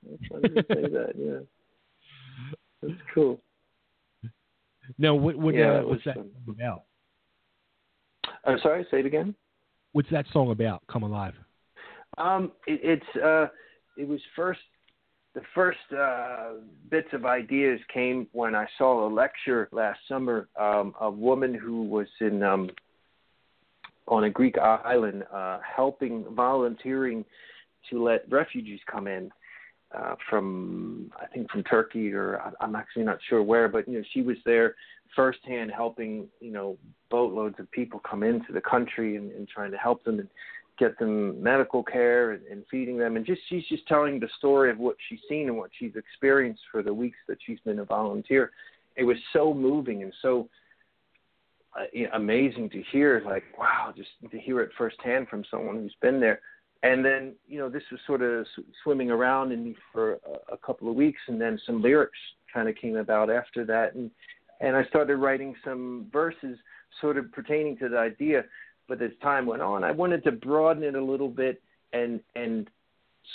It's 0.07 0.27
funny 0.31 0.49
to 0.51 0.63
say 0.69 0.83
that. 0.83 1.13
Yeah, 1.17 1.39
that's 2.83 3.01
cool. 3.15 3.41
No, 4.99 5.15
what 5.15 5.37
what 5.37 5.55
Yeah, 5.55 5.79
uh, 5.79 5.83
what's 5.85 6.05
was 6.05 6.15
that 6.15 6.27
about? 6.47 6.83
I'm 8.45 8.59
sorry. 8.63 8.87
Say 8.91 9.01
it 9.01 9.07
again. 9.07 9.35
What's 9.93 10.11
that 10.11 10.27
song 10.33 10.51
about? 10.51 10.83
"Come 10.89 11.05
Alive." 11.05 11.35
Um, 12.19 12.53
it, 12.67 12.81
it's 12.83 13.17
uh, 13.25 13.47
it 13.97 14.07
was 14.07 14.21
first. 14.37 14.61
The 15.35 15.43
first 15.53 15.79
uh, 15.97 16.53
bits 16.91 17.09
of 17.13 17.27
ideas 17.27 17.81
came 17.93 18.29
when 18.33 18.55
I 18.55 18.67
saw 18.79 19.07
a 19.07 19.11
lecture 19.13 19.69
last 19.73 19.99
summer. 20.09 20.49
Um, 20.59 20.95
a 21.01 21.11
woman 21.11 21.53
who 21.55 21.83
was 21.83 22.07
in 22.21 22.43
um, 22.43 22.71
on 24.07 24.25
a 24.25 24.31
Greek 24.31 24.57
island, 24.59 25.25
uh, 25.33 25.59
helping 25.77 26.25
volunteering 26.35 27.25
to 27.91 28.03
let 28.03 28.31
refugees 28.31 28.81
come 28.91 29.09
in 29.09 29.31
uh, 29.97 30.15
from 30.29 31.11
I 31.21 31.27
think 31.27 31.51
from 31.51 31.65
Turkey 31.65 32.13
or 32.13 32.41
I'm 32.61 32.77
actually 32.77 33.05
not 33.05 33.19
sure 33.29 33.43
where, 33.43 33.69
but 33.69 33.89
you 33.89 33.99
know 33.99 34.05
she 34.13 34.23
was 34.23 34.37
there 34.45 34.75
firsthand 35.15 35.71
helping 35.71 36.27
you 36.41 36.51
know 36.51 36.77
boatloads 37.11 37.57
of 37.59 37.71
people 37.71 38.01
come 38.09 38.23
into 38.23 38.53
the 38.53 38.61
country 38.61 39.17
and, 39.17 39.31
and 39.33 39.49
trying 39.49 39.71
to 39.71 39.77
help 39.77 40.05
them 40.05 40.19
and 40.19 40.29
get 40.79 40.99
them 40.99 41.43
medical 41.43 41.83
care 41.83 42.33
and, 42.33 42.47
and 42.47 42.65
feeding 42.71 42.99
them. 42.99 43.17
And 43.17 43.25
just 43.25 43.41
she's 43.49 43.67
just 43.69 43.87
telling 43.87 44.19
the 44.19 44.29
story 44.39 44.71
of 44.71 44.79
what 44.79 44.97
she's 45.09 45.21
seen 45.29 45.49
and 45.49 45.57
what 45.57 45.71
she's 45.79 45.95
experienced 45.97 46.63
for 46.71 46.83
the 46.83 46.93
weeks 46.93 47.19
that 47.29 47.39
she's 47.45 47.61
been 47.61 47.79
a 47.79 47.85
volunteer. 47.85 48.51
It 48.97 49.05
was 49.05 49.17
so 49.33 49.55
moving 49.55 50.03
and 50.03 50.13
so 50.23 50.49
uh, 51.79 51.85
amazing 52.15 52.71
to 52.71 52.83
hear 52.93 53.23
like 53.25 53.45
wow 53.59 53.93
just 53.97 54.11
to 54.31 54.39
hear 54.39 54.61
it 54.61 54.71
firsthand 54.79 55.29
from 55.29 55.45
someone 55.51 55.77
who's 55.77 55.97
been 56.01 56.21
there. 56.21 56.41
And 56.83 57.05
then 57.05 57.35
you 57.47 57.59
know 57.59 57.69
this 57.69 57.83
was 57.91 58.01
sort 58.07 58.23
of 58.23 58.47
swimming 58.83 59.11
around 59.11 59.53
in 59.53 59.65
me 59.65 59.77
for 59.93 60.15
a, 60.15 60.55
a 60.55 60.57
couple 60.59 60.89
of 60.89 60.95
weeks 60.95 61.21
and 61.29 61.41
then 61.41 61.59
some 61.67 61.83
lyrics 61.83 62.19
kind 62.53 62.69
of 62.69 62.77
came 62.77 62.97
about 62.97 63.31
after 63.31 63.65
that. 63.67 63.95
And 63.95 64.11
and 64.61 64.77
I 64.77 64.85
started 64.85 65.17
writing 65.17 65.55
some 65.65 66.07
verses 66.13 66.59
sort 67.01 67.19
of 67.19 67.31
pertaining 67.33 67.77
to 67.79 67.89
the 67.89 67.99
idea 67.99 68.45
but 68.89 69.01
as 69.03 69.11
time 69.23 69.47
went 69.47 69.63
on 69.63 69.85
I 69.85 69.91
wanted 69.91 70.25
to 70.25 70.33
broaden 70.33 70.83
it 70.83 70.95
a 70.95 71.05
little 71.05 71.29
bit 71.29 71.63
and 71.93 72.21
and 72.35 72.69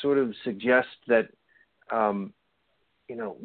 sort 0.01 0.17
of 0.17 0.33
suggest 0.43 0.87
that 1.07 1.29
um 1.91 2.33
you 3.07 3.15
know 3.15 3.37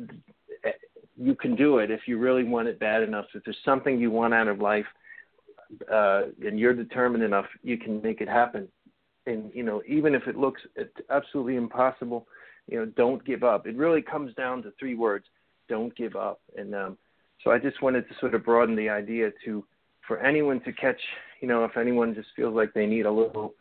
you 1.16 1.35
can 1.35 1.55
do 1.55 1.78
it 1.78 1.90
if 1.90 2.02
you 2.06 2.18
really 2.18 2.43
want 2.43 2.66
it 2.66 2.81
bad 2.81 3.02
enough. 3.02 3.26
If 3.35 3.44
there's 3.44 3.56
something 3.64 4.01
you 4.01 4.10
want 4.10 4.35
out 4.35 4.48
of 4.48 4.60
life 4.60 4.86
uh 5.90 6.22
and 6.44 6.59
you're 6.59 6.74
determined 6.74 7.24
enough 7.24 7.47
you 7.62 7.78
can 7.78 8.02
make 8.02 8.20
it 8.20 8.28
happen. 8.28 8.68
And 9.26 9.51
you 9.55 9.62
know 9.62 9.82
even 9.89 10.14
if 10.14 10.26
it 10.26 10.36
looks 10.36 10.62
absolutely 11.10 11.56
impossible 11.56 12.26
you 12.66 12.78
know 12.78 12.86
don't 12.86 13.24
give 13.24 13.43
up. 13.43 13.66
It 13.66 13.76
really 13.76 14.02
comes 14.02 14.35
down 14.35 14.62
to 14.64 14.72
three 14.78 14.94
words 14.94 15.26
don't 15.68 15.94
give 15.97 16.16
up. 16.16 16.40
And 16.56 16.74
um 16.74 16.98
so 17.43 17.51
i 17.51 17.59
just 17.59 17.82
wanted 17.82 18.09
to 18.09 18.14
sort 18.20 18.35
of 18.35 18.44
broaden 18.44 18.76
the 18.76 18.89
idea 18.89 19.31
to 19.44 19.64
for 20.06 20.20
anyone 20.20 20.60
to 20.60 20.72
catch 20.72 21.01
you 21.40 21.48
know 21.48 21.64
if 21.64 21.76
anyone 21.76 22.14
just 22.14 22.28
feels 22.36 22.55
like 22.55 22.72
they 22.74 22.86
need 22.86 23.06
a 23.06 23.10
little 23.10 23.55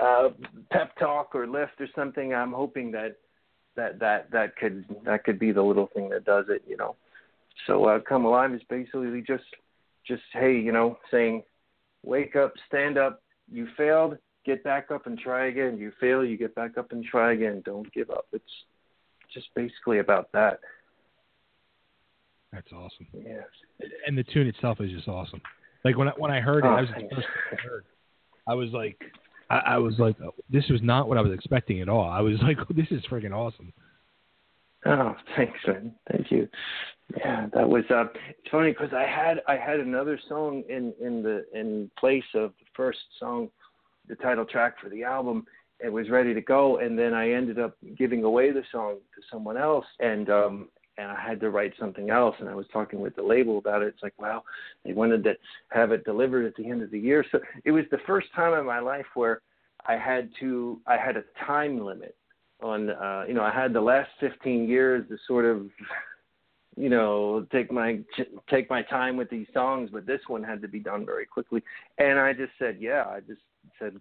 uh 0.00 0.28
pep 0.70 0.96
talk 0.98 1.34
or 1.34 1.46
lift 1.46 1.80
or 1.80 1.86
something 1.94 2.34
i'm 2.34 2.52
hoping 2.52 2.90
that 2.90 3.16
that 3.76 3.98
that 4.00 4.30
that 4.32 4.56
could 4.56 4.84
that 5.04 5.24
could 5.24 5.38
be 5.38 5.52
the 5.52 5.62
little 5.62 5.88
thing 5.94 6.08
that 6.08 6.24
does 6.24 6.46
it 6.48 6.62
you 6.66 6.76
know. 6.76 6.96
So 7.66 7.84
uh 7.84 8.00
come 8.00 8.24
alive 8.24 8.52
is 8.52 8.62
basically 8.68 9.22
just 9.26 9.44
just 10.06 10.22
hey 10.32 10.58
you 10.58 10.72
know 10.72 10.98
saying 11.10 11.42
wake 12.02 12.34
up 12.34 12.54
stand 12.66 12.98
up. 12.98 13.22
You 13.50 13.68
failed 13.76 14.16
get 14.44 14.64
back 14.64 14.90
up 14.90 15.06
and 15.06 15.18
try 15.18 15.46
again. 15.46 15.78
You 15.78 15.92
fail 16.00 16.24
you 16.24 16.36
get 16.36 16.54
back 16.54 16.78
up 16.78 16.92
and 16.92 17.04
try 17.04 17.32
again. 17.32 17.62
Don't 17.64 17.92
give 17.92 18.10
up. 18.10 18.26
It's 18.32 18.44
just 19.32 19.48
basically 19.54 19.98
about 19.98 20.32
that 20.32 20.60
That's 22.56 22.72
awesome. 22.72 23.06
yeah 23.14 23.42
And 24.06 24.16
the 24.16 24.24
tune 24.24 24.46
itself 24.46 24.80
is 24.80 24.90
just 24.90 25.08
awesome. 25.08 25.42
Like 25.84 25.96
when 25.98 26.08
I 26.08 26.12
when 26.16 26.30
I 26.30 26.40
heard 26.40 26.64
it, 26.64 26.68
Oh, 26.68 26.76
that 26.76 26.80
was 26.80 26.90
first 27.14 27.26
I 27.52 27.56
heard. 27.68 27.84
I 28.48 28.54
was 28.54 28.70
like, 28.70 28.96
I, 29.50 29.58
I 29.74 29.78
was 29.78 29.98
like, 29.98 30.16
oh, 30.24 30.34
this 30.48 30.64
was 30.70 30.80
not 30.82 31.06
what 31.08 31.18
I 31.18 31.20
was 31.20 31.32
expecting 31.32 31.80
at 31.82 31.88
all. 31.88 32.08
I 32.08 32.20
was 32.20 32.36
like, 32.42 32.56
oh, 32.60 32.74
this 32.74 32.86
is 32.90 33.02
freaking 33.10 33.32
awesome. 33.32 33.72
Oh, 34.86 35.14
thanks, 35.36 35.58
man. 35.66 35.92
Thank 36.10 36.30
you. 36.30 36.48
Yeah, 37.18 37.46
that 37.54 37.68
was. 37.68 37.84
Uh, 37.90 38.04
it's 38.30 38.48
funny 38.50 38.70
because 38.72 38.92
I 38.94 39.04
had 39.04 39.42
I 39.46 39.56
had 39.56 39.80
another 39.80 40.18
song 40.28 40.62
in 40.68 40.94
in 41.00 41.22
the 41.22 41.44
in 41.52 41.90
place 41.98 42.24
of 42.34 42.52
the 42.58 42.66
first 42.74 42.98
song, 43.20 43.50
the 44.08 44.16
title 44.16 44.44
track 44.46 44.74
for 44.82 44.88
the 44.88 45.04
album. 45.04 45.44
It 45.78 45.92
was 45.92 46.08
ready 46.08 46.32
to 46.32 46.40
go, 46.40 46.78
and 46.78 46.98
then 46.98 47.12
I 47.12 47.32
ended 47.32 47.58
up 47.58 47.76
giving 47.98 48.24
away 48.24 48.50
the 48.50 48.62
song 48.72 48.96
to 49.14 49.22
someone 49.30 49.56
else, 49.58 49.84
and 50.00 50.30
um 50.30 50.68
and 50.98 51.10
I 51.10 51.20
had 51.20 51.40
to 51.40 51.50
write 51.50 51.74
something 51.78 52.10
else. 52.10 52.36
And 52.40 52.48
I 52.48 52.54
was 52.54 52.66
talking 52.72 53.00
with 53.00 53.16
the 53.16 53.22
label 53.22 53.58
about 53.58 53.82
it. 53.82 53.88
It's 53.88 54.02
like, 54.02 54.18
wow, 54.20 54.42
they 54.84 54.92
wanted 54.92 55.24
to 55.24 55.34
have 55.70 55.92
it 55.92 56.04
delivered 56.04 56.46
at 56.46 56.56
the 56.56 56.68
end 56.68 56.82
of 56.82 56.90
the 56.90 56.98
year. 56.98 57.24
So 57.30 57.40
it 57.64 57.70
was 57.70 57.84
the 57.90 57.98
first 58.06 58.28
time 58.34 58.58
in 58.58 58.64
my 58.64 58.80
life 58.80 59.06
where 59.14 59.42
I 59.86 59.96
had 59.96 60.30
to 60.40 60.80
I 60.86 60.96
had 60.96 61.16
a 61.16 61.24
time 61.46 61.84
limit 61.84 62.16
on 62.62 62.90
uh 62.90 63.24
you 63.28 63.34
know 63.34 63.42
I 63.42 63.52
had 63.52 63.72
the 63.72 63.80
last 63.80 64.10
15 64.20 64.68
years 64.68 65.06
to 65.08 65.16
sort 65.26 65.44
of 65.44 65.68
you 66.76 66.88
know 66.88 67.46
take 67.52 67.70
my 67.70 68.00
take 68.48 68.68
my 68.70 68.82
time 68.82 69.16
with 69.16 69.30
these 69.30 69.46
songs 69.52 69.90
but 69.92 70.06
this 70.06 70.20
one 70.26 70.42
had 70.42 70.62
to 70.62 70.68
be 70.68 70.80
done 70.80 71.04
very 71.04 71.26
quickly 71.26 71.62
and 71.98 72.18
I 72.18 72.32
just 72.32 72.52
said 72.58 72.78
yeah 72.80 73.04
I 73.08 73.20
just 73.20 73.42
said 73.78 74.00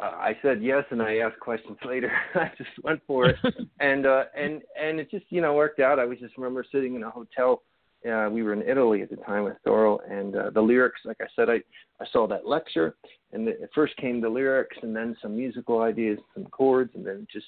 uh, 0.00 0.12
I 0.16 0.36
said 0.42 0.62
yes 0.62 0.84
and 0.90 1.02
I 1.02 1.18
asked 1.18 1.40
questions 1.40 1.78
later. 1.86 2.12
I 2.34 2.50
just 2.58 2.70
went 2.82 3.00
for 3.06 3.26
it. 3.26 3.36
And 3.80 4.04
uh 4.04 4.24
and 4.36 4.60
and 4.78 5.00
it 5.00 5.10
just 5.10 5.24
you 5.30 5.40
know 5.40 5.54
worked 5.54 5.80
out. 5.80 5.98
I 5.98 6.04
was 6.04 6.18
just 6.18 6.36
remember 6.36 6.64
sitting 6.70 6.96
in 6.96 7.02
a 7.02 7.10
hotel 7.10 7.62
uh, 8.08 8.28
we 8.30 8.42
were 8.42 8.54
in 8.54 8.62
Italy 8.62 9.02
at 9.02 9.10
the 9.10 9.16
time 9.16 9.44
with 9.44 9.56
Doro, 9.64 9.98
and 10.08 10.34
uh, 10.34 10.50
the 10.50 10.60
lyrics, 10.60 11.00
like 11.04 11.18
I 11.20 11.26
said, 11.36 11.50
I, 11.50 11.56
I 12.02 12.06
saw 12.12 12.26
that 12.28 12.46
lecture, 12.46 12.96
and 13.32 13.46
the, 13.46 13.50
it 13.50 13.70
first 13.74 13.94
came 13.98 14.20
the 14.20 14.28
lyrics, 14.28 14.76
and 14.82 14.96
then 14.96 15.16
some 15.20 15.36
musical 15.36 15.82
ideas, 15.82 16.18
some 16.32 16.46
chords, 16.46 16.92
and 16.94 17.06
then 17.06 17.26
just 17.30 17.46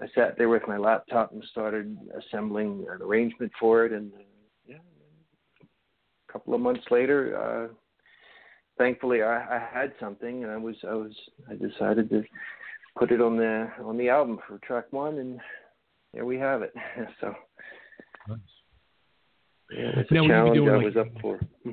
I 0.00 0.06
sat 0.14 0.36
there 0.36 0.48
with 0.48 0.62
my 0.66 0.76
laptop 0.76 1.32
and 1.32 1.42
started 1.50 1.96
assembling 2.18 2.84
an 2.90 3.00
arrangement 3.00 3.52
for 3.60 3.86
it, 3.86 3.92
and 3.92 4.12
uh, 4.12 4.22
yeah, 4.66 4.76
a 5.60 6.32
couple 6.32 6.52
of 6.54 6.60
months 6.60 6.84
later, 6.90 7.38
uh, 7.70 7.74
thankfully 8.78 9.22
I, 9.22 9.56
I 9.56 9.68
had 9.72 9.92
something, 10.00 10.42
and 10.44 10.52
I 10.52 10.56
was 10.56 10.76
I 10.88 10.94
was 10.94 11.12
I 11.50 11.54
decided 11.54 12.10
to 12.10 12.22
put 12.98 13.10
it 13.12 13.20
on 13.20 13.36
the 13.36 13.68
on 13.84 13.96
the 13.96 14.08
album 14.08 14.38
for 14.46 14.58
track 14.58 14.86
one, 14.90 15.18
and 15.18 15.40
there 16.14 16.24
we 16.24 16.38
have 16.38 16.62
it. 16.62 16.72
so. 17.20 17.34
Nice. 18.28 18.38
Yeah, 19.70 19.90
it's 20.00 20.10
Now, 20.10 20.20
a 20.20 20.22
will 20.22 20.28
you 20.28 20.30
be 20.30 20.30
challenge 20.30 20.54
doing, 20.56 20.68
I 20.68 20.76
like- 20.76 20.84
was 20.84 20.96
up 20.96 21.20
for. 21.20 21.40
Hmm. 21.64 21.72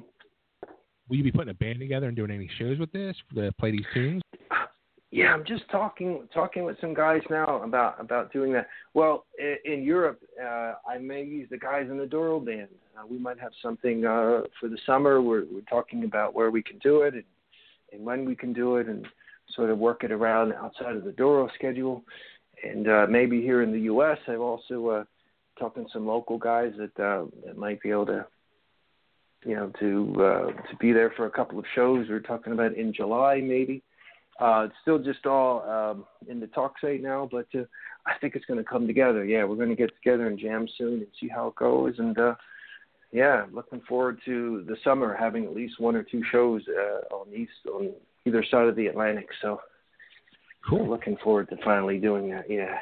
Will 1.09 1.17
you 1.17 1.23
be 1.23 1.31
putting 1.31 1.49
a 1.49 1.53
band 1.53 1.80
together 1.80 2.07
and 2.07 2.15
doing 2.15 2.31
any 2.31 2.49
shows 2.57 2.80
with 2.80 2.91
this 2.91 3.15
to 3.35 3.51
play 3.59 3.71
these 3.71 3.85
tunes? 3.93 4.21
Yeah, 5.14 5.31
I'm 5.31 5.45
just 5.45 5.69
talking 5.69 6.27
talking 6.34 6.64
with 6.64 6.77
some 6.81 6.95
guys 6.95 7.22
now 7.30 7.61
about 7.61 8.02
about 8.02 8.34
doing 8.34 8.52
that. 8.53 8.68
Well, 8.95 9.26
in, 9.38 9.57
in 9.64 9.84
Europe, 9.84 10.19
uh, 10.44 10.73
I 10.90 10.98
may 10.99 11.23
use 11.23 11.48
the 11.52 11.57
guys 11.60 11.85
in 11.91 11.99
the 11.99 12.07
Doro 12.07 12.40
band. 12.40 12.69
Uh, 12.98 13.06
we 13.07 13.19
might 13.19 13.40
have 13.40 13.52
something 13.61 14.06
uh, 14.06 14.41
for 14.60 14.69
the 14.69 14.77
summer. 14.88 15.22
We're 15.22 15.45
we're 15.52 15.69
talking 15.69 16.03
about 16.03 16.34
where 16.34 16.49
we 16.49 16.64
can 16.64 16.80
do 16.80 17.03
it 17.03 17.14
and 17.14 17.23
and 17.91 18.03
when 18.03 18.26
we 18.26 18.35
can 18.35 18.53
do 18.53 18.77
it, 18.77 18.88
and 18.88 19.06
sort 19.56 19.69
of 19.69 19.77
work 19.77 20.03
it 20.03 20.11
around 20.11 20.52
outside 20.53 20.95
of 20.95 21.03
the 21.03 21.11
Doro 21.11 21.48
schedule. 21.53 22.03
And 22.64 22.88
uh, 22.88 23.06
maybe 23.07 23.40
here 23.40 23.61
in 23.61 23.72
the 23.72 23.81
U.S., 23.81 24.18
I've 24.27 24.41
also 24.41 24.88
uh, 24.88 25.03
talking 25.60 25.85
to 25.85 25.90
some 25.94 26.07
local 26.07 26.40
guys 26.40 26.73
that 26.80 26.99
uh, 26.99 27.26
that 27.45 27.56
might 27.56 27.80
be 27.84 27.91
able 27.91 28.07
to 28.07 28.26
you 29.45 29.56
know, 29.56 29.72
to 29.80 30.15
uh, 30.18 30.48
to 30.72 30.76
be 30.80 30.91
there 30.91 31.11
for 31.15 31.27
a 31.27 31.31
couple 31.31 31.60
of 31.60 31.65
shows. 31.76 32.07
We're 32.10 32.19
talking 32.19 32.53
about 32.53 32.73
in 32.76 32.94
July, 32.94 33.41
maybe. 33.44 33.84
Uh, 34.39 34.64
it's 34.65 34.76
still 34.81 34.99
just 34.99 35.26
all 35.26 35.61
um, 35.69 36.05
in 36.27 36.39
the 36.39 36.47
talk 36.47 36.73
site 36.81 37.01
now, 37.01 37.30
but 37.31 37.47
uh, 37.55 37.64
I 38.05 38.14
think 38.19 38.35
it's 38.35 38.45
going 38.45 38.57
to 38.57 38.64
come 38.64 38.88
together. 38.88 39.23
Yeah, 39.26 39.43
we're 39.45 39.55
going 39.55 39.69
to 39.69 39.76
get 39.76 39.93
together 39.95 40.27
and 40.27 40.39
jam 40.39 40.68
soon 40.77 40.95
and 40.95 41.07
see 41.19 41.27
how 41.27 41.47
it 41.47 41.55
goes. 41.55 41.95
And 41.99 42.18
uh, 42.18 42.35
yeah, 43.11 43.45
looking 43.53 43.81
forward 43.88 44.19
to 44.26 44.64
the 44.68 44.76
summer 44.84 45.15
having 45.18 45.45
at 45.45 45.53
least 45.53 45.80
one 45.80 45.95
or 45.95 46.03
two 46.03 46.23
shows 46.31 46.61
uh, 46.68 47.14
on 47.15 47.27
east 47.34 47.51
on 47.72 47.91
either 48.26 48.43
side 48.49 48.68
of 48.68 48.76
the 48.76 48.88
Atlantic. 48.88 49.27
So 49.41 49.61
Cool. 50.68 50.89
looking 50.89 51.18
forward 51.23 51.49
to 51.49 51.57
finally 51.64 51.99
doing 51.99 52.30
that. 52.31 52.49
Yeah. 52.49 52.77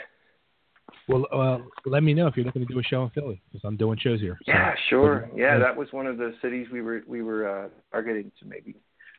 Well, 1.08 1.26
uh, 1.34 1.60
let 1.86 2.04
me 2.04 2.14
know 2.14 2.28
if 2.28 2.38
you're 2.38 2.46
looking 2.46 2.66
to 2.66 2.74
do 2.74 2.80
a 2.80 2.84
show 2.84 3.04
in 3.04 3.10
Philly 3.10 3.42
because 3.52 3.66
I'm 3.66 3.76
doing 3.76 3.98
shows 4.00 4.20
here. 4.22 4.38
So- 4.46 4.52
Yeah, 4.52 4.74
sure. 4.90 5.30
Yeah, 5.36 5.58
that 5.58 5.76
was 5.76 5.88
one 5.92 6.06
of 6.06 6.18
the 6.18 6.34
cities 6.42 6.68
we 6.72 6.82
were 6.82 7.02
we 7.08 7.22
were 7.22 7.66
uh, 7.66 7.70
targeting 7.92 8.32
to 8.40 8.46
maybe 8.46 8.76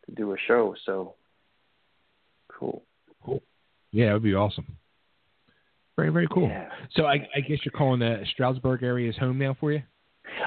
to 0.07 0.13
do 0.15 0.33
a 0.33 0.37
show. 0.47 0.75
So 0.87 1.15
cool. 2.59 2.85
Cool. 3.24 3.43
Yeah, 3.91 4.07
that 4.07 4.12
would 4.15 4.23
be 4.23 4.35
awesome. 4.35 4.66
Very, 5.97 6.11
very 6.11 6.29
cool. 6.33 6.49
Yeah. 6.49 6.69
So 6.97 7.05
I, 7.05 7.29
I 7.35 7.41
guess 7.41 7.59
you're 7.65 7.73
calling 7.73 8.01
the 8.01 8.24
Stroudsburg 8.33 8.83
area 8.83 9.11
is 9.11 9.16
home 9.16 9.39
now 9.39 9.57
for 9.61 9.73
you? 9.73 9.83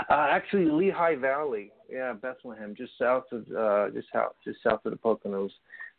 Uh, 0.10 0.28
actually, 0.30 0.66
Lehigh 0.66 1.16
Valley. 1.16 1.72
Yeah, 1.90 2.14
Bethlehem, 2.14 2.74
just 2.76 2.94
south 2.98 3.26
of 3.32 3.46
uh, 3.56 3.94
just 3.94 4.08
south 4.12 4.34
just 4.44 4.58
south 4.64 4.82
of 4.86 4.92
the 4.92 4.98
Poconos, 4.98 5.52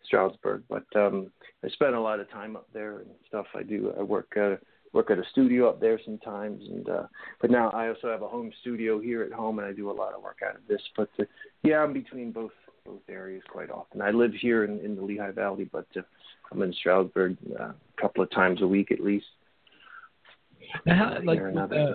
Stroudsburg. 0.04 0.64
But 0.68 0.84
um, 0.96 1.30
I 1.64 1.68
spend 1.68 1.94
a 1.94 2.00
lot 2.00 2.18
of 2.18 2.28
time 2.30 2.56
up 2.56 2.66
there 2.72 2.98
and 2.98 3.10
stuff. 3.28 3.46
I 3.54 3.62
do. 3.62 3.92
I 3.96 4.02
work 4.02 4.32
at 4.36 4.60
work 4.92 5.10
at 5.10 5.18
a 5.18 5.24
studio 5.30 5.68
up 5.68 5.80
there 5.80 6.00
sometimes, 6.04 6.64
and 6.68 6.88
uh, 6.88 7.04
but 7.40 7.50
now 7.52 7.70
I 7.70 7.88
also 7.88 8.08
have 8.08 8.22
a 8.22 8.28
home 8.28 8.50
studio 8.62 8.98
here 8.98 9.22
at 9.22 9.32
home, 9.32 9.60
and 9.60 9.68
I 9.68 9.72
do 9.72 9.90
a 9.90 9.92
lot 9.92 10.14
of 10.14 10.22
work 10.22 10.38
out 10.44 10.56
of 10.56 10.62
this. 10.68 10.82
But 10.96 11.10
uh, 11.20 11.24
yeah, 11.62 11.78
I'm 11.78 11.92
between 11.92 12.32
both 12.32 12.52
both 12.86 13.02
areas 13.08 13.42
quite 13.48 13.70
often. 13.70 14.00
I 14.00 14.10
live 14.10 14.32
here 14.40 14.64
in, 14.64 14.80
in 14.80 14.96
the 14.96 15.02
Lehigh 15.02 15.32
Valley, 15.32 15.68
but 15.70 15.86
uh, 15.96 16.02
I'm 16.50 16.62
in 16.62 16.72
Stroudsburg 16.72 17.36
uh, 17.58 17.64
a 17.64 17.74
couple 18.00 18.22
of 18.22 18.30
times 18.30 18.62
a 18.62 18.66
week 18.66 18.92
at 18.92 19.00
least. 19.00 19.26
Now, 20.84 20.96
how, 20.96 21.04
uh, 21.16 21.20
like 21.24 21.42
with, 21.42 21.72
uh, 21.72 21.94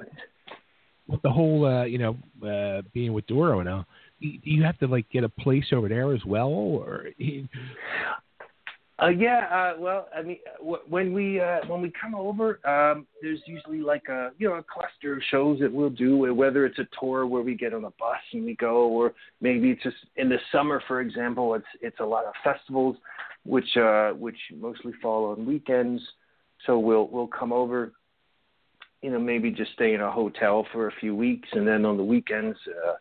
with 1.07 1.21
the 1.21 1.29
whole, 1.29 1.65
uh, 1.65 1.85
you 1.85 1.97
know, 1.97 2.17
uh, 2.47 2.81
being 2.93 3.13
with 3.13 3.27
Doro 3.27 3.61
now, 3.61 3.85
do 4.21 4.29
you 4.43 4.63
have 4.63 4.77
to 4.79 4.87
like 4.87 5.09
get 5.09 5.23
a 5.23 5.29
place 5.29 5.65
over 5.71 5.89
there 5.89 6.13
as 6.13 6.23
well, 6.25 6.49
or 6.49 7.07
Uh, 9.01 9.09
yeah, 9.09 9.47
uh, 9.51 9.79
well, 9.79 10.07
I 10.15 10.21
mean, 10.21 10.37
uh, 10.45 10.63
wh- 10.63 10.91
when 10.91 11.11
we 11.11 11.39
uh, 11.39 11.61
when 11.67 11.81
we 11.81 11.91
come 11.99 12.13
over, 12.13 12.59
um, 12.67 13.07
there's 13.19 13.39
usually 13.47 13.79
like 13.79 14.03
a 14.09 14.29
you 14.37 14.47
know 14.47 14.55
a 14.55 14.63
cluster 14.63 15.15
of 15.15 15.23
shows 15.31 15.59
that 15.59 15.73
we'll 15.73 15.89
do. 15.89 16.31
Whether 16.33 16.67
it's 16.67 16.77
a 16.77 16.87
tour 16.99 17.25
where 17.25 17.41
we 17.41 17.55
get 17.55 17.73
on 17.73 17.85
a 17.85 17.89
bus 17.91 18.19
and 18.33 18.45
we 18.45 18.55
go, 18.57 18.87
or 18.87 19.13
maybe 19.41 19.71
it's 19.71 19.81
just 19.81 19.95
in 20.17 20.29
the 20.29 20.37
summer, 20.51 20.83
for 20.87 21.01
example, 21.01 21.55
it's 21.55 21.65
it's 21.81 21.99
a 21.99 22.05
lot 22.05 22.25
of 22.25 22.33
festivals, 22.43 22.95
which 23.43 23.75
uh, 23.75 24.11
which 24.11 24.37
mostly 24.55 24.93
fall 25.01 25.31
on 25.31 25.47
weekends. 25.47 26.01
So 26.67 26.77
we'll 26.77 27.07
we'll 27.07 27.27
come 27.27 27.51
over, 27.51 27.93
you 29.01 29.09
know, 29.09 29.19
maybe 29.19 29.49
just 29.49 29.71
stay 29.73 29.95
in 29.95 30.01
a 30.01 30.11
hotel 30.11 30.67
for 30.71 30.89
a 30.89 30.93
few 30.99 31.15
weeks, 31.15 31.49
and 31.53 31.67
then 31.67 31.85
on 31.85 31.97
the 31.97 32.03
weekends. 32.03 32.57
Uh, 32.67 32.93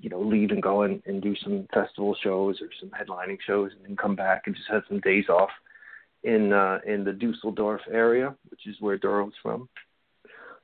you 0.00 0.10
know, 0.10 0.20
leave 0.20 0.50
and 0.50 0.62
go 0.62 0.82
and, 0.82 1.02
and 1.06 1.22
do 1.22 1.34
some 1.42 1.66
festival 1.72 2.16
shows 2.22 2.60
or 2.60 2.68
some 2.80 2.90
headlining 2.90 3.38
shows, 3.46 3.72
and 3.76 3.84
then 3.84 3.96
come 3.96 4.16
back 4.16 4.42
and 4.46 4.54
just 4.54 4.68
have 4.70 4.82
some 4.88 5.00
days 5.00 5.28
off 5.28 5.50
in 6.22 6.52
uh, 6.52 6.78
in 6.86 7.04
the 7.04 7.12
Dusseldorf 7.12 7.80
area, 7.90 8.34
which 8.50 8.66
is 8.66 8.76
where 8.80 8.98
Doro's 8.98 9.32
from. 9.42 9.68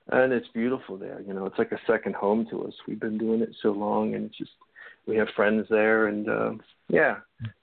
And 0.08 0.32
it's 0.32 0.48
beautiful 0.48 0.98
there. 0.98 1.20
You 1.20 1.32
know, 1.32 1.46
it's 1.46 1.58
like 1.58 1.72
a 1.72 1.80
second 1.86 2.16
home 2.16 2.46
to 2.50 2.66
us. 2.66 2.74
We've 2.88 3.00
been 3.00 3.18
doing 3.18 3.40
it 3.40 3.54
so 3.62 3.70
long, 3.70 4.14
and 4.14 4.26
it's 4.26 4.36
just 4.36 4.50
we 5.06 5.16
have 5.16 5.28
friends 5.36 5.66
there, 5.70 6.08
and 6.08 6.28
uh, 6.28 6.50
yeah. 6.88 7.16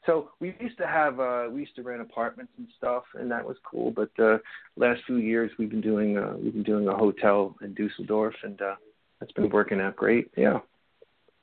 So 0.06 0.32
we 0.40 0.56
used 0.60 0.78
to 0.78 0.88
have 0.88 1.20
uh, 1.20 1.48
we 1.52 1.62
used 1.62 1.76
to 1.76 1.84
rent 1.84 2.02
apartments 2.02 2.54
and 2.58 2.68
stuff, 2.78 3.04
and 3.16 3.30
that 3.32 3.46
was 3.46 3.58
cool. 3.70 3.92
But 3.92 4.12
uh, 4.20 4.38
last 4.76 5.02
few 5.06 5.18
years 5.18 5.52
we've 5.58 5.70
been 5.70 5.82
doing 5.82 6.18
uh, 6.18 6.34
we've 6.42 6.54
been 6.54 6.64
doing 6.64 6.88
a 6.88 6.96
hotel 6.96 7.56
in 7.62 7.74
Dusseldorf, 7.74 8.36
and 8.44 8.62
uh, 8.62 8.76
that's 9.20 9.32
been 9.34 9.50
working 9.50 9.82
out 9.82 9.96
great. 9.96 10.32
Yeah. 10.36 10.60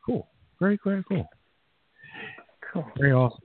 Cool, 0.06 0.28
very, 0.60 0.78
very 0.84 1.04
cool, 1.08 1.28
Cool. 2.72 2.86
very 2.98 3.12
awesome. 3.12 3.42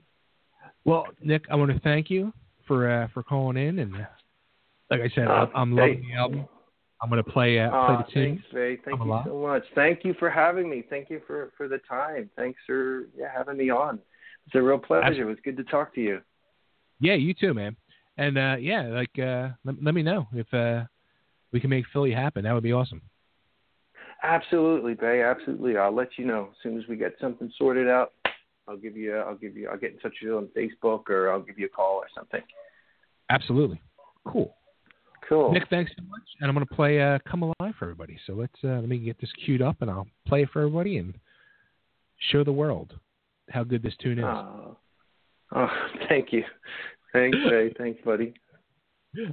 Well, 0.84 1.06
Nick, 1.22 1.44
I 1.50 1.56
want 1.56 1.70
to 1.72 1.78
thank 1.80 2.08
you 2.10 2.32
for 2.66 2.90
uh, 2.90 3.08
for 3.12 3.22
calling 3.22 3.56
in, 3.56 3.78
and 3.80 3.94
uh, 3.94 3.98
like 4.90 5.00
I 5.00 5.08
said, 5.14 5.26
Uh, 5.28 5.32
I'm, 5.32 5.50
I'm 5.54 5.70
hey. 5.76 5.80
loving 5.80 6.08
the 6.08 6.14
album. 6.16 6.48
I'm 7.02 7.10
going 7.10 7.22
to 7.22 7.28
play 7.30 7.58
uh, 7.58 7.70
play 7.70 7.96
the 7.96 8.12
tune. 8.12 8.36
thanks, 8.36 8.44
Ray. 8.52 8.76
Thank 8.84 9.00
I'm 9.00 9.06
you 9.06 9.12
alive. 9.12 9.24
so 9.26 9.36
much. 9.38 9.64
Thank 9.74 10.04
you 10.04 10.14
for 10.20 10.30
having 10.30 10.70
me. 10.70 10.84
Thank 10.88 11.10
you 11.10 11.20
for, 11.26 11.50
for 11.56 11.66
the 11.66 11.78
time. 11.88 12.30
Thanks 12.36 12.60
for 12.64 13.06
yeah, 13.18 13.26
having 13.36 13.56
me 13.56 13.70
on. 13.70 13.98
It's 14.46 14.54
a 14.54 14.62
real 14.62 14.78
pleasure. 14.78 15.06
Abs- 15.06 15.18
It 15.18 15.24
was 15.24 15.36
good 15.44 15.56
to 15.56 15.64
talk 15.64 15.92
to 15.96 16.00
you. 16.00 16.20
Yeah, 17.00 17.14
you 17.14 17.34
too, 17.34 17.54
man. 17.54 17.76
And 18.18 18.38
uh, 18.38 18.56
yeah, 18.60 18.82
like 18.82 19.18
uh, 19.18 19.48
let, 19.64 19.82
let 19.82 19.94
me 19.94 20.02
know 20.02 20.28
if 20.32 20.52
uh, 20.54 20.84
we 21.52 21.58
can 21.58 21.70
make 21.70 21.86
Philly 21.92 22.12
happen. 22.12 22.44
That 22.44 22.52
would 22.52 22.62
be 22.62 22.72
awesome. 22.72 23.02
Absolutely, 24.22 24.94
Bay. 24.94 25.22
Absolutely. 25.22 25.76
I'll 25.76 25.94
let 25.94 26.10
you 26.16 26.24
know 26.24 26.48
as 26.52 26.56
soon 26.62 26.78
as 26.78 26.86
we 26.88 26.96
get 26.96 27.14
something 27.20 27.52
sorted 27.58 27.88
out. 27.88 28.12
I'll 28.68 28.76
give 28.76 28.96
you. 28.96 29.16
I'll 29.16 29.36
give 29.36 29.56
you. 29.56 29.68
I'll 29.68 29.78
get 29.78 29.92
in 29.92 29.98
touch 29.98 30.14
with 30.22 30.28
you 30.28 30.36
on 30.36 30.48
Facebook, 30.56 31.08
or 31.08 31.30
I'll 31.30 31.40
give 31.40 31.58
you 31.58 31.66
a 31.66 31.68
call 31.68 31.96
or 31.96 32.06
something. 32.14 32.42
Absolutely. 33.30 33.80
Cool. 34.26 34.54
Cool. 35.28 35.52
Nick, 35.52 35.68
thanks 35.70 35.90
so 35.96 36.04
much. 36.08 36.22
And 36.40 36.48
I'm 36.48 36.54
going 36.54 36.66
to 36.66 36.74
play 36.74 37.00
uh, 37.00 37.18
"Come 37.28 37.42
Alive" 37.42 37.74
for 37.78 37.86
everybody. 37.86 38.18
So 38.26 38.34
let's 38.34 38.52
uh, 38.62 38.78
let 38.80 38.88
me 38.88 38.98
get 38.98 39.20
this 39.20 39.30
queued 39.44 39.62
up, 39.62 39.76
and 39.80 39.90
I'll 39.90 40.06
play 40.26 40.42
it 40.42 40.50
for 40.52 40.60
everybody 40.60 40.98
and 40.98 41.14
show 42.30 42.44
the 42.44 42.52
world 42.52 42.94
how 43.50 43.64
good 43.64 43.82
this 43.82 43.94
tune 44.00 44.18
is. 44.18 44.24
Aw. 44.24 44.74
Oh, 45.54 45.68
thank 46.08 46.32
you. 46.32 46.44
Thanks, 47.12 47.36
Bay. 47.48 47.72
Thanks, 47.76 48.00
buddy. 48.04 48.34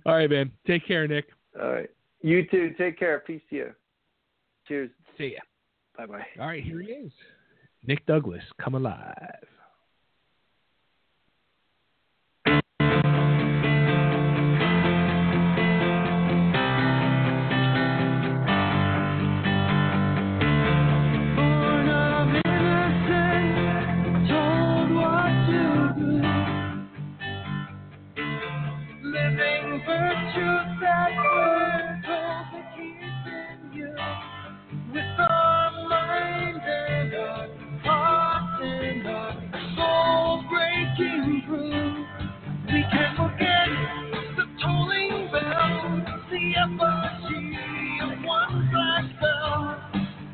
All 0.06 0.14
right, 0.14 0.30
man. 0.30 0.52
Take 0.68 0.86
care, 0.88 1.08
Nick. 1.08 1.26
All 1.62 1.72
right. 1.72 1.90
You 2.22 2.46
too. 2.50 2.74
Take 2.78 3.00
care. 3.00 3.20
Peace 3.20 3.42
to 3.50 3.56
you. 3.56 3.72
Cheers. 4.70 4.92
See 5.18 5.34
ya. 5.34 5.40
Bye 5.98 6.06
bye. 6.06 6.26
All 6.40 6.48
right, 6.48 6.64
here 6.64 6.80
he 6.80 6.92
is. 6.92 7.12
Nick 7.86 8.06
Douglas, 8.06 8.44
come 8.62 8.76
alive. 8.76 9.46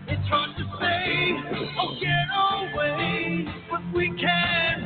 It's 0.07 0.27
hard 0.29 0.51
to 0.57 0.65
say 0.79 1.33
or 1.79 1.95
get 2.01 2.27
away, 2.75 3.47
but 3.71 3.81
we 3.95 4.07
can't 4.19 4.85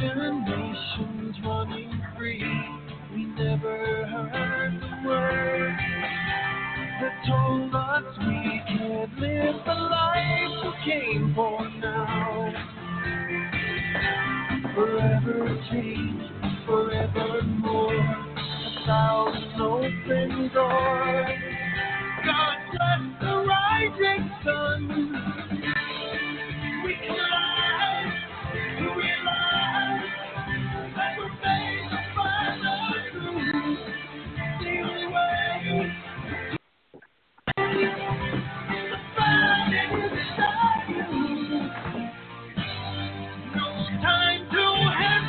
imaginations 0.00 1.36
running 1.44 2.02
free. 2.16 2.42
We 3.14 3.24
never 3.24 4.06
heard 4.06 4.80
the 4.80 5.08
words 5.08 5.78
that 7.00 7.14
told 7.26 7.74
us 7.74 8.04
we 8.20 8.62
can't 8.68 9.18
live 9.18 9.56
the 9.66 9.74
life 9.74 10.50
we 10.64 10.92
came 10.92 11.32
for 11.34 11.68
now. 11.80 12.52
Forever 14.74 15.58
change, 15.70 16.22
forevermore. 16.66 17.94
A 17.94 18.86
thousand 18.86 19.60
open 19.60 20.50
doors. 20.54 21.38
God 22.24 22.56
bless 22.70 23.02
the 23.20 23.34
rising 23.46 24.30
sun. 24.44 24.82
We 26.84 26.94
climb 27.06 27.97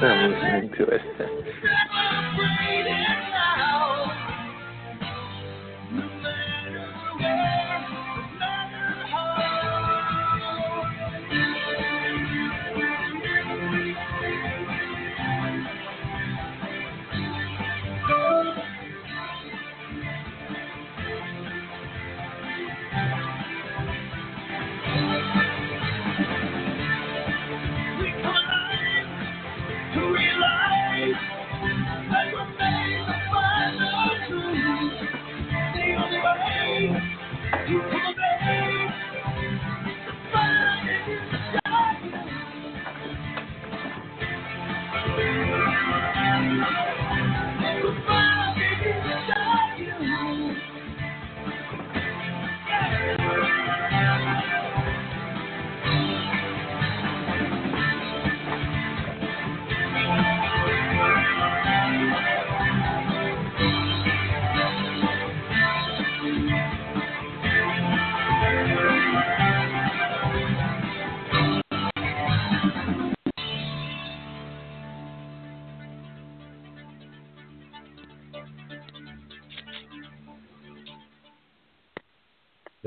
I'm 0.02 0.32
listening 0.32 0.72
to 0.78 0.84
it. 0.86 1.56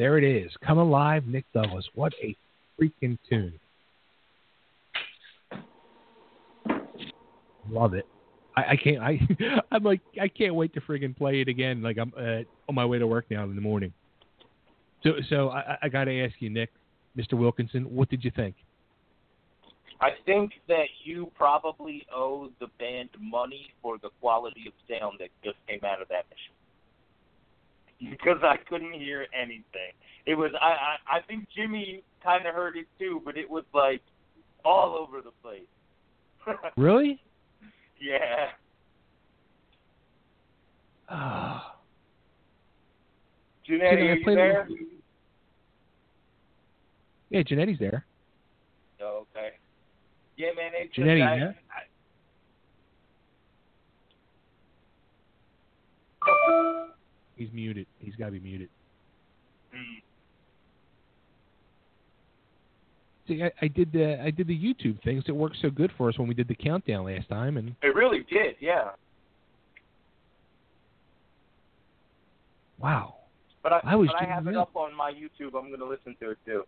There 0.02 0.18
it 0.18 0.24
is. 0.24 0.50
Come 0.66 0.78
alive, 0.78 1.28
Nick 1.28 1.44
Douglas. 1.54 1.88
What 1.94 2.12
a 2.20 2.36
freaking 2.76 3.16
tune. 3.30 3.52
Love 7.70 7.94
it. 7.94 8.04
I, 8.56 8.62
I 8.70 8.76
can't. 8.82 8.98
I 8.98 9.20
I'm 9.70 9.84
like 9.84 10.00
I 10.20 10.26
can't 10.26 10.56
wait 10.56 10.74
to 10.74 10.80
friggin' 10.80 11.16
play 11.16 11.40
it 11.40 11.46
again. 11.46 11.84
Like 11.84 11.98
I'm 11.98 12.12
uh, 12.18 12.42
on 12.68 12.74
my 12.74 12.84
way 12.84 12.98
to 12.98 13.06
work 13.06 13.26
now 13.30 13.44
in 13.44 13.54
the 13.54 13.60
morning. 13.60 13.92
So 15.04 15.12
so 15.30 15.50
I, 15.50 15.78
I 15.82 15.88
got 15.88 16.06
to 16.06 16.24
ask 16.24 16.34
you, 16.40 16.50
Nick, 16.50 16.70
Mr. 17.16 17.34
Wilkinson, 17.34 17.84
what 17.84 18.10
did 18.10 18.24
you 18.24 18.32
think? 18.34 18.56
I 20.00 20.10
think 20.26 20.50
that 20.66 20.86
you 21.04 21.30
probably 21.36 22.04
owe 22.12 22.50
the 22.58 22.66
band 22.80 23.10
money 23.20 23.68
for 23.80 23.98
the 24.02 24.08
quality 24.20 24.64
of 24.66 24.72
sound 24.88 25.20
that 25.20 25.28
just 25.44 25.58
came 25.68 25.78
out 25.84 26.02
of 26.02 26.08
that 26.08 26.24
machine. 26.28 26.61
Because 28.10 28.38
I 28.42 28.56
couldn't 28.68 28.92
hear 28.92 29.26
anything. 29.32 29.92
It 30.26 30.34
was 30.34 30.50
I 30.60 30.66
I, 30.66 31.16
I 31.18 31.20
think 31.22 31.46
Jimmy 31.54 32.02
kind 32.22 32.46
of 32.46 32.54
heard 32.54 32.76
it 32.76 32.86
too, 32.98 33.20
but 33.24 33.36
it 33.36 33.48
was 33.48 33.64
like 33.74 34.02
all 34.64 34.94
over 34.96 35.20
the 35.20 35.32
place. 35.42 35.62
Really? 36.76 37.20
yeah. 38.00 38.48
Ah. 41.14 41.76
Jannetty, 43.68 43.82
are 43.82 44.14
you 44.14 44.24
there? 44.24 44.68
yeah, 47.28 47.42
Jannetty's 47.42 47.78
there. 47.78 48.06
Oh, 49.02 49.26
okay. 49.36 49.50
Yeah, 50.36 50.48
man. 50.56 50.72
It's 50.74 50.96
Jannetty, 50.96 51.18
just, 51.18 51.30
I, 51.30 51.36
yeah? 51.36 51.52
He's 57.36 57.48
muted. 57.52 57.86
He's 57.98 58.14
got 58.16 58.26
to 58.26 58.32
be 58.32 58.40
muted. 58.40 58.68
Mm. 59.74 60.02
See, 63.28 63.42
I, 63.42 63.50
I 63.64 63.68
did 63.68 63.92
the 63.92 64.20
I 64.20 64.30
did 64.30 64.46
the 64.48 64.58
YouTube 64.58 65.02
things. 65.02 65.24
It 65.28 65.32
worked 65.32 65.56
so 65.62 65.70
good 65.70 65.90
for 65.96 66.08
us 66.08 66.18
when 66.18 66.28
we 66.28 66.34
did 66.34 66.48
the 66.48 66.54
countdown 66.54 67.04
last 67.06 67.28
time, 67.28 67.56
and 67.56 67.74
It 67.82 67.94
really 67.94 68.24
did, 68.30 68.56
yeah. 68.60 68.90
wow, 72.78 73.14
But 73.62 73.72
I, 73.74 73.80
I 73.84 73.94
was 73.94 74.08
but 74.08 74.22
I 74.22 74.24
have 74.28 74.48
it 74.48 74.56
up 74.56 74.74
on 74.74 74.92
my 74.94 75.12
YouTube. 75.12 75.56
I'm 75.56 75.68
going 75.68 75.78
to 75.78 75.86
listen 75.86 76.16
to 76.20 76.30
it 76.32 76.38
too. 76.44 76.64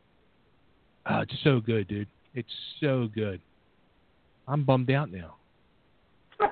oh, 1.10 1.18
it's 1.20 1.34
so 1.42 1.58
good, 1.60 1.88
dude. 1.88 2.06
It's 2.34 2.48
so 2.80 3.08
good. 3.14 3.40
I'm 4.46 4.62
bummed 4.64 4.90
out 4.90 5.10
now. 5.10 5.34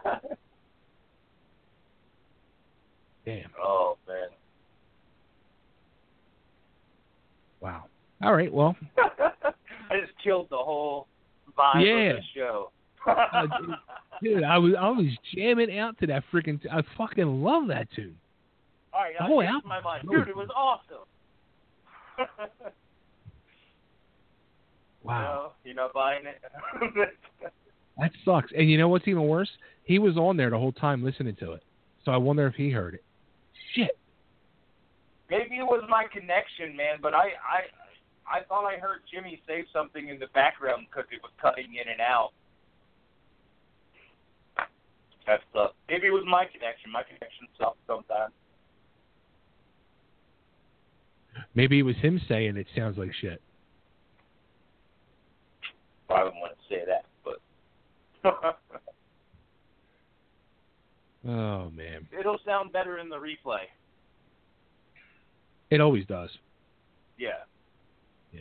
Damn. 3.25 3.51
oh 3.63 3.97
man. 4.09 4.29
Wow. 7.61 7.85
All 8.23 8.35
right. 8.35 8.53
Well, 8.53 8.75
I 8.99 10.01
just 10.01 10.13
killed 10.23 10.49
the 10.51 10.57
whole 10.57 11.07
vibe 11.57 11.85
Yeah. 11.87 12.11
of 12.11 12.17
the 12.17 12.23
show. 12.35 12.71
uh, 13.07 13.47
dude, 14.23 14.43
I 14.45 14.59
was 14.59 14.75
I 14.79 14.89
was 14.91 15.07
jamming 15.35 15.77
out 15.79 15.99
to 16.01 16.07
that 16.09 16.25
freaking. 16.33 16.61
T- 16.63 16.69
I 16.71 16.83
fucking 16.97 17.43
love 17.43 17.69
that 17.69 17.89
tune. 17.95 18.17
All 18.93 19.01
right, 19.03 19.15
the 19.19 19.25
I 19.25 19.27
whole 19.27 19.43
album 19.43 19.69
my 19.69 19.81
mind, 19.81 20.07
dude. 20.11 20.29
It 20.29 20.37
was 20.37 20.49
awesome. 20.55 21.07
Wow. 25.03 25.23
No, 25.23 25.53
you're 25.65 25.75
not 25.75 25.93
buying 25.93 26.23
it. 26.27 27.09
That 27.99 28.11
sucks. 28.25 28.51
And 28.57 28.71
you 28.71 28.79
know 28.79 28.89
what's 28.89 29.07
even 29.07 29.29
worse? 29.29 29.51
He 29.85 29.99
was 29.99 30.17
on 30.17 30.39
there 30.39 30.49
the 30.49 30.57
whole 30.57 30.73
time 30.73 31.05
listening 31.05 31.37
to 31.41 31.53
it. 31.53 31.63
So 32.07 32.11
I 32.11 32.17
wonder 32.17 32.47
if 32.47 32.55
he 32.55 32.71
heard 32.71 32.95
it. 32.95 33.05
Shit. 33.75 33.99
Maybe 35.31 35.57
it 35.57 35.65
was 35.65 35.83
my 35.89 36.05
connection, 36.13 36.77
man. 36.77 36.99
But 37.01 37.15
I, 37.15 37.33
I, 37.41 37.61
I 38.29 38.45
thought 38.49 38.67
I 38.67 38.79
heard 38.79 39.01
Jimmy 39.13 39.41
say 39.47 39.65
something 39.73 40.09
in 40.09 40.19
the 40.19 40.27
background 40.35 40.87
because 40.91 41.09
it 41.11 41.21
was 41.23 41.33
cutting 41.41 41.75
in 41.75 41.91
and 41.91 42.01
out. 42.01 42.31
That's 45.27 45.43
the. 45.53 45.67
Maybe 45.89 46.09
it 46.09 46.11
was 46.11 46.25
my 46.27 46.45
connection. 46.45 46.91
My 46.93 47.03
connection 47.03 47.47
sucks 47.59 47.79
sometimes. 47.87 48.33
Maybe 51.55 51.79
it 51.79 51.83
was 51.83 51.97
him 51.97 52.21
saying 52.29 52.57
it 52.57 52.67
sounds 52.77 52.99
like 52.99 53.11
shit. 53.21 53.41
I 56.11 56.25
wouldn't 56.25 56.41
want 56.41 56.53
to 56.53 56.75
say 56.75 56.83
that, 56.87 57.07
but 57.25 57.41
Oh 61.27 61.71
man. 61.71 62.07
it'll 62.19 62.39
sound 62.45 62.73
better 62.73 62.99
in 62.99 63.09
the 63.09 63.17
replay. 63.17 63.63
It 65.71 65.81
always 65.81 66.05
does. 66.07 66.31
Yeah. 67.17 67.29
Yeah. 68.33 68.41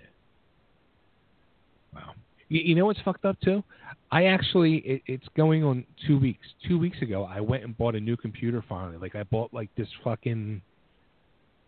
Wow. 1.94 2.14
You, 2.50 2.62
you 2.62 2.76
know 2.76 2.86
what's 2.86 3.00
fucked 3.02 3.26
up 3.26 3.40
too? 3.42 3.64
I 4.12 4.26
actually 4.26 4.78
it, 4.78 5.02
it's 5.06 5.28
going 5.38 5.64
on 5.64 5.86
two 6.08 6.20
weeks. 6.20 6.46
Two 6.68 6.78
weeks 6.78 7.02
ago, 7.02 7.24
I 7.24 7.40
went 7.40 7.64
and 7.64 7.78
bought 7.78 7.96
a 7.96 8.00
new 8.00 8.18
computer 8.18 8.64
finally. 8.68 8.98
Like 8.98 9.16
I 9.16 9.24
bought 9.24 9.54
like 9.54 9.70
this 9.76 9.88
fucking, 10.04 10.62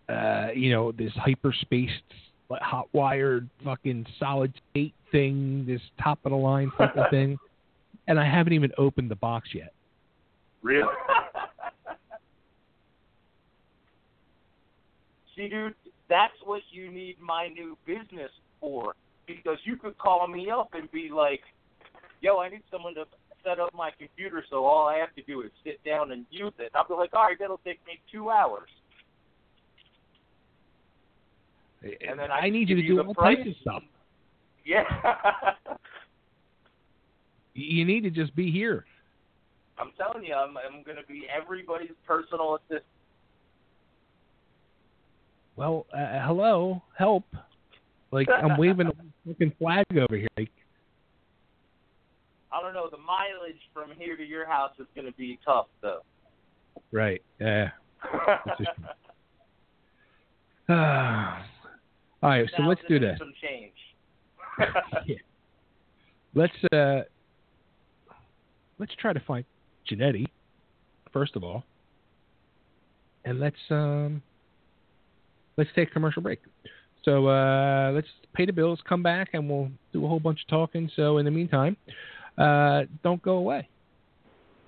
uh, 0.10 0.48
you 0.56 0.72
know, 0.72 0.91
this 0.91 1.14
hyperspace 1.15 1.91
like 2.49 2.61
hot 2.61 2.88
wired 2.94 3.49
fucking 3.64 4.06
solid 4.19 4.53
state 4.72 4.94
thing, 5.11 5.65
this 5.65 5.81
top 6.02 6.19
of 6.26 6.31
the 6.31 6.38
line 6.38 6.72
fucking 6.77 7.03
thing, 7.11 7.38
and 8.07 8.19
I 8.19 8.26
haven't 8.30 8.53
even 8.53 8.72
opened 8.77 9.10
the 9.10 9.15
box 9.15 9.49
yet. 9.53 9.73
Really? 10.64 10.88
See, 15.35 15.49
dude, 15.49 15.76
that's 16.10 16.34
what 16.44 16.61
you 16.72 16.90
need 16.91 17.18
my 17.19 17.49
new 17.49 17.77
business 17.85 18.31
for. 18.60 18.95
Because 19.27 19.57
you 19.64 19.77
could 19.77 19.98
call 19.98 20.27
me 20.27 20.49
up 20.49 20.69
and 20.73 20.91
be 20.91 21.10
like, 21.14 21.41
yo, 22.22 22.40
I 22.40 22.49
need 22.49 22.64
someone 22.72 22.94
to 22.95 23.06
set 23.44 23.60
up 23.60 23.73
my 23.73 23.91
computer 23.98 24.44
so 24.49 24.65
all 24.65 24.88
I 24.88 24.98
have 24.98 25.14
to 25.15 25.22
do 25.23 25.41
is 25.41 25.52
sit 25.64 25.84
down 25.84 26.11
and 26.11 26.26
use 26.30 26.53
it. 26.60 26.72
I'll 26.76 26.88
be 26.88 26.94
like, 26.94 27.14
all 27.14 27.23
right, 27.23 27.38
that'll 27.40 27.60
take 27.60 27.80
me 27.85 27.99
two 28.11 28.30
hours. 28.30 28.69
And 31.81 32.18
then 32.18 32.31
I, 32.31 32.40
I 32.45 32.49
need 32.49 32.69
you 32.69 32.76
to 32.77 32.81
you 32.81 32.88
do 32.90 32.95
the 32.95 33.03
all 33.03 33.14
price. 33.14 33.38
types 33.38 33.49
of 33.49 33.56
stuff. 33.61 33.84
Yeah. 34.65 34.84
You 37.56 37.85
need 37.85 38.02
to 38.02 38.10
just 38.10 38.35
be 38.35 38.52
here. 38.52 38.85
I'm 39.78 39.91
telling 39.98 40.24
you, 40.24 40.34
I'm, 40.34 40.56
I'm 40.58 40.84
going 40.84 40.98
to 40.98 41.08
be 41.08 41.26
everybody's 41.30 41.91
personal 42.06 42.56
assistant. 42.56 42.84
Well, 45.56 45.86
uh, 45.94 46.20
hello, 46.26 46.82
help! 46.98 47.26
Like 48.12 48.28
I'm 48.30 48.58
waving 48.60 48.88
a 48.88 48.94
fucking 49.28 49.54
flag 49.60 49.86
over 49.91 50.18
here. 50.18 50.28
Like, 50.38 50.52
I 52.52 52.62
don't 52.62 52.74
know. 52.74 52.90
The 52.90 52.98
mileage 52.98 53.62
from 53.74 53.91
here 53.98 54.18
to 54.18 54.24
your 54.24 54.48
house 54.48 54.72
is 54.80 54.88
going 54.95 55.06
to 55.06 55.14
be 55.14 55.40
tough, 55.45 55.68
though. 55.82 56.02
right? 56.91 57.22
Yeah. 57.40 57.70
Ah. 60.70 61.45
all 62.24 62.30
right, 62.30 62.50
so 62.56 62.64
let's 62.64 62.82
do 62.88 63.00
this. 63.00 63.18
Some 63.20 63.34
change. 63.41 63.74
Yeah. 65.08 65.16
Let's 66.36 66.54
uh, 66.72 67.02
let's 68.80 68.94
try 68.95 69.14
to 69.14 69.20
find 69.20 69.45
Jannetty 69.89 70.27
first 71.14 71.35
of 71.35 71.43
all, 71.43 71.64
and 73.23 73.39
let's 73.39 73.55
um, 73.69 74.22
let's 75.57 75.69
take 75.76 75.89
a 75.89 75.91
commercial 75.91 76.22
break. 76.22 76.39
So 77.05 77.27
uh, 77.27 77.91
let's 77.93 78.07
pay 78.34 78.45
the 78.45 78.53
bills, 78.53 78.80
come 78.88 79.03
back, 79.03 79.30
and 79.34 79.49
we'll 79.49 79.69
do 79.93 80.03
a 80.03 80.07
whole 80.07 80.19
bunch 80.19 80.41
of 80.41 80.47
talking. 80.47 80.89
So 80.95 81.18
in 81.19 81.26
the 81.26 81.31
meantime, 81.31 81.77
uh, 82.38 82.84
don't 83.03 83.22
go 83.22 83.34
away. 83.34 83.68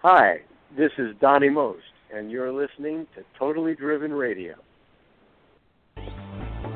Hi, 0.01 0.41
this 0.77 0.91
is 0.97 1.15
Donnie 1.19 1.49
Most, 1.49 1.81
and 2.13 2.29
you're 2.29 2.51
listening 2.51 3.07
to 3.15 3.23
Totally 3.39 3.73
Driven 3.73 4.13
Radio. 4.13 4.55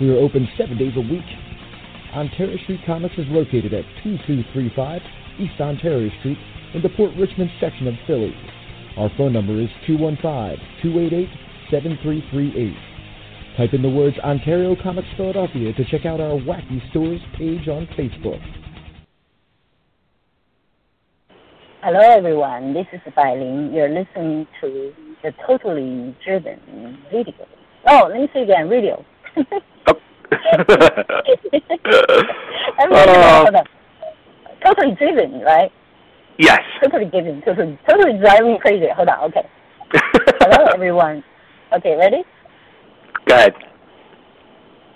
We 0.00 0.08
are 0.08 0.16
open 0.16 0.48
seven 0.56 0.78
days 0.78 0.94
a 0.96 1.00
week. 1.00 1.26
Ontario 2.14 2.56
Street 2.62 2.80
Comics 2.86 3.18
is 3.18 3.26
located 3.28 3.74
at 3.74 3.84
2235 4.02 5.02
East 5.38 5.60
Ontario 5.60 6.08
Street 6.20 6.38
in 6.72 6.80
the 6.80 6.88
Port 6.88 7.10
Richmond 7.18 7.50
section 7.60 7.86
of 7.86 7.92
Philly. 8.06 8.34
Our 8.96 9.10
phone 9.18 9.34
number 9.34 9.60
is 9.60 9.68
215-288-7338. 9.86 12.74
Type 13.58 13.74
in 13.74 13.82
the 13.82 13.90
words 13.90 14.16
Ontario 14.20 14.74
Comics 14.82 15.08
Philadelphia 15.18 15.74
to 15.74 15.84
check 15.84 16.06
out 16.06 16.18
our 16.18 16.40
Wacky 16.40 16.80
Stores 16.88 17.20
page 17.36 17.68
on 17.68 17.86
Facebook. 17.88 18.40
Hello, 21.82 22.00
everyone. 22.00 22.72
This 22.72 22.86
is 22.94 23.02
Bai 23.14 23.34
Ling. 23.34 23.74
You're 23.74 23.90
listening 23.90 24.46
to 24.62 24.94
the 25.22 25.34
Totally 25.46 26.16
Driven 26.24 26.96
video. 27.12 27.46
Oh, 27.86 28.06
let 28.08 28.18
me 28.18 28.30
say 28.32 28.44
again, 28.44 28.70
radio. 28.70 29.04
Everybody, 32.78 33.10
Uh, 33.12 33.44
hold 33.44 33.54
on. 33.56 33.64
Totally 34.64 34.94
driven, 34.96 35.40
right? 35.40 35.70
Yes. 36.38 36.60
Totally 36.82 37.06
driven, 37.06 37.42
totally, 37.42 37.78
totally 37.88 38.18
driving 38.18 38.58
crazy. 38.58 38.86
Hold 38.94 39.08
on, 39.08 39.24
okay. 39.30 39.48
Hello, 40.40 40.64
everyone. 40.74 41.22
Okay, 41.72 41.96
ready? 41.96 42.22
Go 43.26 43.34
ahead. 43.34 43.54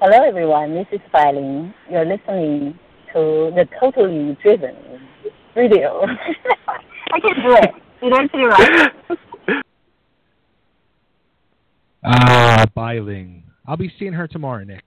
Hello, 0.01 0.23
everyone. 0.27 0.75
This 0.75 0.87
is 0.93 1.01
Bai 1.13 1.33
Ling. 1.33 1.73
You're 1.91 2.05
listening 2.05 2.79
to 3.13 3.51
the 3.55 3.67
Totally 3.81 4.37
Driven 4.43 4.77
video. 5.55 6.03
I 7.13 7.21
can't 7.21 7.43
do 7.43 7.53
it. 7.55 7.71
Did 8.03 8.13
I 8.13 8.27
say 8.27 8.41
it 8.41 8.47
right? 8.47 8.93
Ah, 12.07 12.67
Bai 12.75 12.99
Ling. 12.99 13.45
I'll 13.67 13.79
be 13.79 13.91
seeing 13.99 14.13
her 14.13 14.29
tomorrow, 14.29 14.63
Nick. 14.63 14.85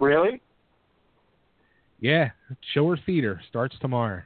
Really? 0.00 0.40
Yeah, 2.00 2.30
show 2.72 2.88
her 2.88 2.98
theater 3.04 3.40
starts 3.48 3.76
tomorrow. 3.80 4.22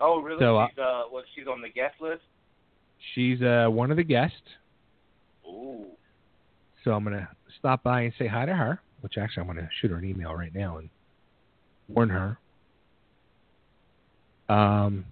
Oh, 0.00 0.20
really? 0.20 0.38
So, 0.38 0.56
uh, 0.56 0.68
she's 0.68 0.78
uh, 0.78 1.02
what? 1.10 1.24
She's 1.34 1.46
on 1.48 1.60
the 1.60 1.68
guest 1.68 1.96
list. 2.00 2.22
She's 3.14 3.42
uh, 3.42 3.66
one 3.68 3.90
of 3.90 3.96
the 3.96 4.04
guests, 4.04 4.36
Ooh. 5.46 5.86
so 6.84 6.92
I'm 6.92 7.02
gonna 7.02 7.28
stop 7.58 7.82
by 7.82 8.02
and 8.02 8.12
say 8.18 8.28
hi 8.28 8.46
to 8.46 8.54
her. 8.54 8.80
Which 9.00 9.18
actually, 9.18 9.42
I'm 9.42 9.46
gonna 9.48 9.68
shoot 9.80 9.90
her 9.90 9.96
an 9.96 10.04
email 10.04 10.34
right 10.34 10.54
now 10.54 10.78
and 10.78 10.88
warn 11.88 12.08
her. 12.08 12.38
Um. 14.48 15.04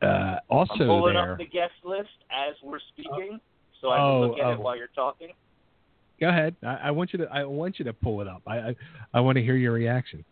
Uh, 0.00 0.36
also 0.48 0.74
I'm 0.74 0.86
pulling 0.86 1.14
there. 1.14 1.32
up 1.32 1.38
the 1.38 1.46
guest 1.46 1.72
list 1.84 2.08
as 2.30 2.54
we're 2.62 2.78
speaking, 2.92 3.40
so 3.80 3.90
I 3.90 3.96
can 3.96 4.04
oh, 4.04 4.20
look 4.20 4.38
at 4.38 4.52
it 4.52 4.58
oh. 4.58 4.60
while 4.60 4.76
you're 4.76 4.86
talking. 4.94 5.30
Go 6.20 6.28
ahead. 6.28 6.56
I, 6.62 6.74
I 6.84 6.90
want 6.90 7.12
you 7.12 7.18
to. 7.20 7.26
I 7.32 7.44
want 7.44 7.78
you 7.78 7.84
to 7.84 7.92
pull 7.92 8.20
it 8.20 8.28
up. 8.28 8.42
I 8.46 8.58
I, 8.58 8.74
I 9.14 9.20
want 9.20 9.36
to 9.36 9.42
hear 9.42 9.56
your 9.56 9.72
reaction. 9.72 10.24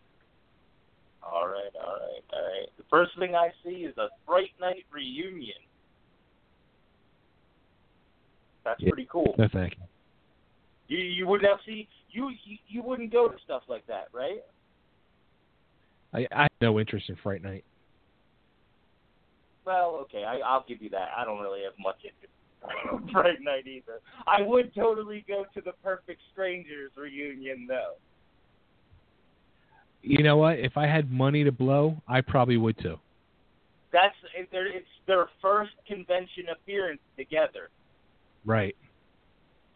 All 1.23 1.47
right, 1.47 1.71
all 1.75 1.93
right, 1.93 2.23
all 2.33 2.43
right. 2.43 2.67
The 2.77 2.83
first 2.89 3.11
thing 3.19 3.35
I 3.35 3.49
see 3.63 3.85
is 3.85 3.97
a 3.97 4.07
Fright 4.25 4.51
Night 4.59 4.85
reunion. 4.91 5.55
That's 8.63 8.81
Yeah. 8.81 8.89
pretty 8.89 9.07
cool. 9.11 9.33
No, 9.37 9.47
thank 9.51 9.75
you. 9.77 10.97
You 10.97 11.03
you 11.03 11.27
would 11.27 11.41
not 11.41 11.59
see 11.65 11.87
you, 12.09 12.29
you 12.43 12.57
you 12.67 12.81
wouldn't 12.81 13.11
go 13.11 13.27
to 13.27 13.37
stuff 13.43 13.63
like 13.67 13.85
that, 13.87 14.07
right? 14.13 14.39
I, 16.13 16.27
I 16.31 16.41
have 16.43 16.51
no 16.61 16.79
interest 16.79 17.09
in 17.09 17.15
Fright 17.17 17.41
Night. 17.41 17.63
Well, 19.65 19.99
okay, 20.03 20.23
I, 20.23 20.37
I'll 20.39 20.63
give 20.65 20.81
you 20.81 20.89
that. 20.91 21.09
I 21.15 21.25
don't 21.25 21.41
really 21.41 21.63
have 21.63 21.73
much 21.77 21.97
interest 22.03 22.23
in 22.23 22.36
Fright 23.11 23.37
Night 23.41 23.67
either. 23.67 23.99
I 24.25 24.41
would 24.41 24.73
totally 24.73 25.23
go 25.27 25.45
to 25.53 25.61
the 25.61 25.73
Perfect 25.83 26.21
Strangers 26.33 26.91
reunion 26.95 27.65
though. 27.67 27.93
You 30.01 30.23
know 30.23 30.37
what? 30.37 30.59
If 30.59 30.77
I 30.77 30.87
had 30.87 31.11
money 31.11 31.43
to 31.43 31.51
blow, 31.51 32.01
I 32.07 32.21
probably 32.21 32.57
would 32.57 32.77
too. 32.79 32.97
That's 33.91 34.15
it's 34.35 34.85
their 35.07 35.27
first 35.41 35.71
convention 35.87 36.45
appearance 36.51 37.01
together. 37.17 37.69
Right. 38.45 38.75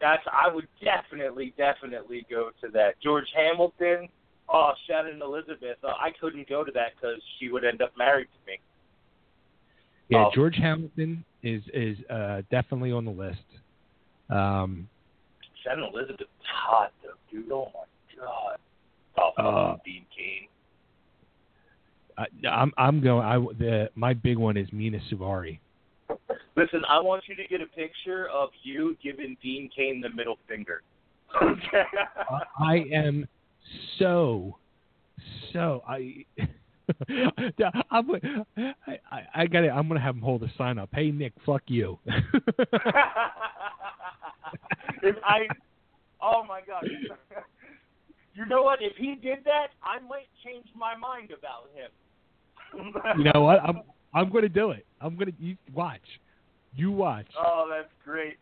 That's 0.00 0.22
I 0.32 0.52
would 0.52 0.68
definitely, 0.82 1.54
definitely 1.56 2.26
go 2.30 2.50
to 2.60 2.68
that. 2.72 3.00
George 3.02 3.26
Hamilton, 3.34 4.08
oh 4.48 4.72
Shannon 4.86 5.20
Elizabeth. 5.22 5.78
Uh, 5.82 5.88
I 5.88 6.10
couldn't 6.20 6.48
go 6.48 6.64
to 6.64 6.72
that 6.72 6.92
because 6.96 7.20
she 7.38 7.50
would 7.50 7.64
end 7.64 7.82
up 7.82 7.92
married 7.96 8.26
to 8.26 8.50
me. 8.50 8.58
Yeah, 10.08 10.26
Oh. 10.26 10.30
George 10.34 10.56
Hamilton 10.56 11.24
is 11.42 11.62
is 11.72 11.98
uh, 12.10 12.42
definitely 12.50 12.92
on 12.92 13.04
the 13.04 13.10
list. 13.10 13.38
Um, 14.30 14.88
Shannon 15.62 15.84
Elizabeth 15.92 16.20
is 16.20 16.46
hot 16.52 16.92
though, 17.02 17.10
dude. 17.30 17.50
Oh 17.50 17.70
my 17.74 18.24
god. 18.24 18.58
Oh, 19.18 19.42
Uh, 19.42 19.76
Dean 19.84 20.04
Cain. 20.16 20.48
I, 22.18 22.48
I'm 22.48 22.72
I'm 22.76 23.00
going. 23.00 23.24
I 23.24 23.38
the 23.58 23.90
my 23.94 24.14
big 24.14 24.38
one 24.38 24.56
is 24.56 24.68
Mena 24.72 24.98
Suvari. 25.10 25.58
Listen, 26.56 26.82
I 26.88 27.00
want 27.00 27.24
you 27.26 27.34
to 27.36 27.46
get 27.48 27.60
a 27.60 27.66
picture 27.66 28.28
of 28.28 28.50
you 28.62 28.96
giving 29.02 29.36
Dean 29.42 29.70
Cain 29.74 30.00
the 30.00 30.10
middle 30.10 30.38
finger. 30.48 30.82
I 32.60 32.84
am 32.92 33.26
so 33.98 34.56
so 35.52 35.82
I. 35.88 36.24
I'm, 37.90 38.10
I, 38.56 38.98
I, 39.10 39.22
I 39.34 39.46
got 39.46 39.64
I'm 39.64 39.88
gonna 39.88 40.00
have 40.00 40.14
him 40.16 40.22
hold 40.22 40.42
a 40.42 40.52
sign 40.56 40.78
up. 40.78 40.88
Hey 40.92 41.10
Nick, 41.10 41.32
fuck 41.46 41.62
you. 41.66 41.98
if 45.02 45.16
I, 45.24 45.46
oh 46.20 46.44
my 46.46 46.60
god. 46.66 46.86
You 48.34 48.46
know 48.46 48.62
what? 48.62 48.78
If 48.80 48.96
he 48.96 49.14
did 49.14 49.44
that, 49.44 49.68
I 49.82 50.00
might 50.08 50.28
change 50.44 50.66
my 50.76 50.96
mind 50.96 51.30
about 51.32 51.68
him. 51.74 51.90
you 53.18 53.24
know 53.32 53.42
what? 53.42 53.60
I'm 53.62 53.82
I'm 54.14 54.30
gonna 54.30 54.48
do 54.48 54.70
it. 54.70 54.86
I'm 55.00 55.16
gonna 55.16 55.32
you 55.38 55.56
watch. 55.74 56.00
You 56.74 56.90
watch. 56.90 57.26
Oh, 57.38 57.68
that's 57.70 57.92
great. 58.04 58.38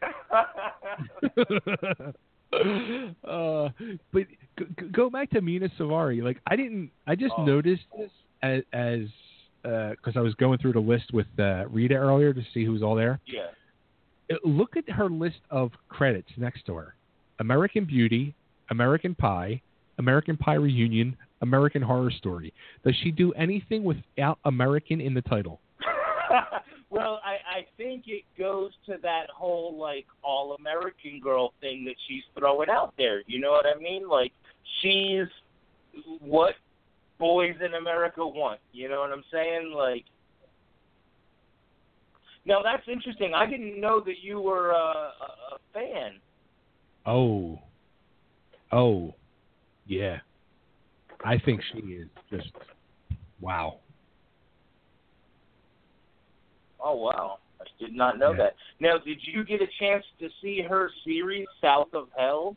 uh, 3.25 3.69
but 4.13 4.23
g- 4.59 4.65
g- 4.79 4.87
go 4.93 5.11
back 5.11 5.31
to 5.31 5.41
Mena 5.41 5.69
Suvari. 5.79 6.23
Like 6.23 6.39
I 6.47 6.55
didn't. 6.57 6.91
I 7.07 7.15
just 7.17 7.35
Oh. 7.37 7.45
noticed 7.45 7.83
this 7.99 8.11
as 8.43 9.01
because 9.63 10.17
I 10.17 10.21
was 10.21 10.35
going 10.35 10.59
through 10.59 10.73
the 10.73 10.81
list 10.81 11.13
with 11.13 11.27
uh, 11.39 11.69
Rita 11.69 11.95
earlier 11.95 12.33
to 12.33 12.41
see 12.55 12.65
who's 12.65 12.83
all 12.83 12.95
there. 12.95 13.21
yeah. 13.27 13.49
Uh, 14.31 14.37
Look 14.45 14.77
at 14.77 14.89
her 14.89 15.11
list 15.11 15.41
of 15.51 15.73
credits 15.89 16.31
next 16.37 16.65
to 16.67 16.75
her: 16.77 16.95
American 17.41 17.85
Beauty, 17.85 18.35
American 18.71 19.15
Pie, 19.15 19.61
American 19.99 20.37
Pie 20.37 20.55
Reunion, 20.55 21.17
American 21.43 21.83
Horror 21.83 22.11
Story. 22.11 22.53
Does 22.85 22.95
she 23.03 23.11
do 23.11 23.33
anything 23.33 23.83
without 23.85 24.39
American 24.45 25.01
in 25.01 25.15
the 25.15 25.23
title? 25.23 25.61
well, 26.91 27.21
I 27.25 27.59
I 27.59 27.67
think 27.77 28.05
it 28.07 28.23
goes 28.39 28.71
to 28.87 28.97
that 29.03 29.27
whole 29.35 29.77
like 29.77 30.07
all 30.23 30.55
American 30.59 31.21
girl 31.21 31.53
thing 31.61 31.85
that 31.85 31.97
she's 32.09 32.23
throwing 32.39 32.71
out 32.71 32.95
there. 32.97 33.23
You 33.27 33.41
know 33.41 33.51
what 33.51 33.67
I 33.67 33.79
mean? 33.81 34.09
Like 34.09 34.33
she's 34.81 35.27
what 36.21 36.55
boys 37.21 37.55
in 37.65 37.75
America 37.75 38.27
want. 38.27 38.59
You 38.73 38.89
know 38.89 39.01
what 39.01 39.13
I'm 39.13 39.25
saying? 39.33 39.73
Like 39.77 40.05
now 42.45 42.63
that's 42.65 42.89
interesting. 42.89 43.33
I 43.35 43.47
didn't 43.47 43.81
know 43.81 44.01
that 44.01 44.17
you 44.21 44.41
were 44.41 44.75
uh, 44.75 44.79
a, 44.79 45.55
a 45.55 45.59
fan. 45.73 46.19
Oh. 47.07 47.61
Oh. 48.73 49.15
Yeah. 49.87 50.19
I 51.25 51.39
think 51.39 51.61
she 51.73 51.79
is 51.81 52.09
just 52.31 52.51
wow. 53.41 53.79
Oh 56.83 56.97
wow, 56.97 57.39
I 57.61 57.65
did 57.79 57.95
not 57.95 58.19
know 58.19 58.35
that. 58.37 58.55
Now, 58.81 58.97
did 58.97 59.19
you 59.21 59.45
get 59.45 59.61
a 59.61 59.67
chance 59.79 60.05
to 60.19 60.29
see 60.41 60.63
her 60.63 60.91
series 61.05 61.47
South 61.61 61.93
of 61.93 62.09
Hell? 62.17 62.57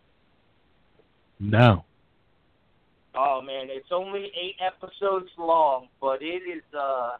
No. 1.40 1.84
Oh 3.16 3.42
man, 3.42 3.68
it's 3.70 3.90
only 3.92 4.32
eight 4.40 4.56
episodes 4.66 5.30
long, 5.38 5.88
but 6.02 6.22
it 6.22 6.42
is 6.44 6.64
uh 6.78 7.12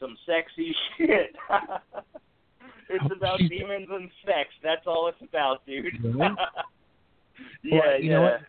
some 0.00 0.16
sexy 0.26 0.74
shit. 0.96 1.34
it's 2.88 3.04
Oh, 3.10 3.16
about 3.16 3.38
she's- 3.38 3.50
demons 3.50 3.88
and 3.90 4.10
sex. 4.24 4.50
That's 4.62 4.86
all 4.86 5.08
it's 5.08 5.20
about, 5.28 5.64
dude. 5.66 5.86
Really? 6.02 6.18
yeah, 7.62 7.78
Well, 7.80 8.00
you 8.00 8.10
yeah. 8.10 8.16
know 8.16 8.22
what? 8.22 8.40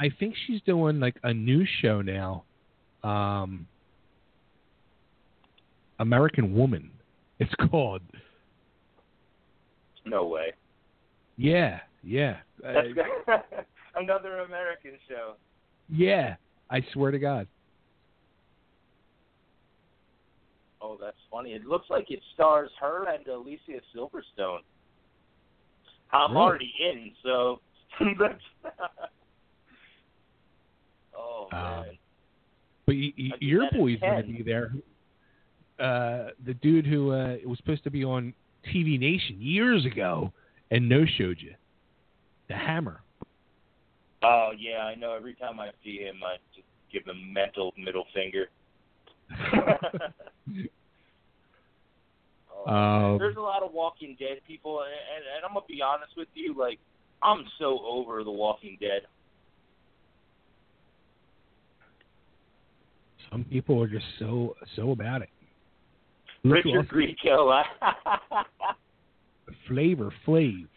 I 0.00 0.10
think 0.18 0.34
she's 0.46 0.60
doing 0.62 1.00
like 1.00 1.16
a 1.22 1.32
new 1.32 1.64
show 1.80 2.02
now. 2.02 2.44
Um 3.02 3.66
American 5.98 6.54
Woman. 6.54 6.90
It's 7.38 7.52
called. 7.70 8.02
No 10.04 10.26
way. 10.26 10.52
Yeah, 11.36 11.80
yeah. 12.02 12.38
Uh, 12.66 12.82
another 13.96 14.40
American 14.40 14.92
show. 15.08 15.34
Yeah. 15.92 16.36
I 16.70 16.82
swear 16.92 17.10
to 17.10 17.18
God. 17.18 17.46
Oh, 20.80 20.96
that's 21.00 21.16
funny. 21.30 21.52
It 21.52 21.64
looks 21.66 21.88
like 21.90 22.10
it 22.10 22.20
stars 22.34 22.70
her 22.80 23.06
and 23.12 23.26
Alicia 23.28 23.80
Silverstone. 23.94 24.60
I'm 26.12 26.32
Really? 26.32 26.42
already 26.42 26.72
in, 26.80 27.12
so 27.22 27.60
that's. 28.18 28.42
oh 31.16 31.48
man. 31.52 31.78
Um, 31.78 31.84
But 32.86 32.96
y- 32.96 33.12
y- 33.18 33.30
your 33.40 33.68
boy's 33.72 34.00
going 34.00 34.26
to 34.26 34.32
be 34.32 34.42
there. 34.42 34.72
Uh, 35.78 36.30
the 36.44 36.54
dude 36.54 36.86
who 36.86 37.12
uh, 37.12 37.36
was 37.46 37.58
supposed 37.58 37.84
to 37.84 37.90
be 37.90 38.04
on 38.04 38.34
TV 38.74 38.98
Nation 38.98 39.36
years 39.40 39.84
ago 39.84 40.32
and 40.70 40.88
no 40.88 41.04
showed 41.18 41.36
you. 41.40 41.54
The 42.48 42.54
Hammer. 42.54 43.02
Oh 44.22 44.50
yeah, 44.56 44.84
I 44.84 44.94
know. 44.94 45.14
Every 45.14 45.34
time 45.34 45.58
I 45.60 45.70
see 45.84 45.98
him, 45.98 46.16
I 46.24 46.36
just 46.54 46.66
give 46.92 47.04
him 47.04 47.32
mental 47.32 47.72
middle 47.76 48.06
finger. 48.14 48.48
Um, 52.66 53.18
There's 53.18 53.36
a 53.36 53.40
lot 53.40 53.62
of 53.62 53.72
Walking 53.72 54.16
Dead 54.20 54.38
people, 54.46 54.82
and, 54.82 54.92
and, 54.92 55.24
and 55.36 55.44
I'm 55.44 55.52
gonna 55.54 55.66
be 55.66 55.82
honest 55.82 56.12
with 56.16 56.28
you. 56.34 56.54
Like, 56.56 56.78
I'm 57.22 57.44
so 57.58 57.80
over 57.84 58.22
The 58.22 58.30
Walking 58.30 58.76
Dead. 58.80 59.02
Some 63.30 63.44
people 63.44 63.82
are 63.82 63.88
just 63.88 64.04
so 64.18 64.54
so 64.76 64.92
about 64.92 65.22
it. 65.22 65.30
Look 66.44 66.64
Richard 66.64 66.88
Grieco. 66.88 67.62
Flavor 69.68 70.12
Flav. 70.26 70.68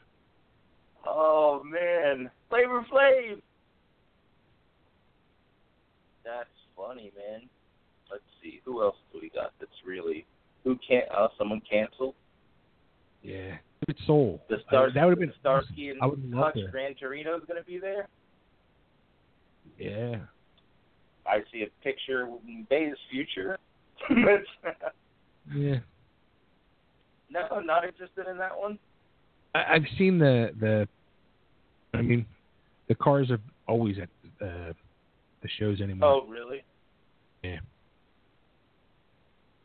Oh 1.05 1.61
man, 1.63 2.29
Flavor 2.49 2.85
Flav. 2.91 3.41
That's 6.23 6.49
funny, 6.75 7.11
man. 7.15 7.41
Let's 8.11 8.23
see, 8.41 8.61
who 8.65 8.81
else 8.83 8.95
do 9.13 9.19
we 9.21 9.29
got 9.29 9.51
that's 9.59 9.71
really 9.85 10.25
who 10.63 10.77
can't? 10.87 11.05
Uh, 11.15 11.27
someone 11.37 11.61
canceled. 11.69 12.15
Yeah. 13.21 13.57
Good 13.87 13.97
soul. 14.05 14.41
The 14.49 14.55
Uh, 14.55 14.59
Star, 14.67 14.91
that 14.93 15.03
would 15.03 15.11
have 15.11 15.19
been 15.19 15.33
Starsky 15.39 15.89
and 15.89 15.99
I 16.01 16.05
would 16.05 16.23
love 16.31 16.45
Hutch 16.45 16.55
to. 16.55 16.67
Gran 16.71 16.95
Torino's 16.95 17.41
going 17.47 17.59
to 17.61 17.65
be 17.65 17.77
there. 17.79 18.07
Yeah. 19.79 20.17
I 21.27 21.39
see 21.51 21.63
a 21.63 21.83
picture 21.83 22.27
in 22.47 22.65
Bay's 22.69 22.95
future. 23.11 23.57
Yeah. 25.55 25.77
no, 27.29 27.59
not 27.59 27.85
interested 27.85 28.27
in 28.27 28.35
that 28.39 28.57
one. 28.57 28.79
I, 29.53 29.75
I've 29.75 29.85
seen 29.95 30.17
the 30.17 30.49
the. 30.59 30.87
I 31.97 32.01
mean, 32.01 32.25
the 32.87 32.95
cars 32.95 33.31
are 33.31 33.39
always 33.67 33.97
at 33.97 34.09
uh, 34.45 34.73
the 35.41 35.49
shows 35.59 35.81
anymore. 35.81 36.09
Oh, 36.09 36.27
really? 36.27 36.63
Yeah. 37.43 37.59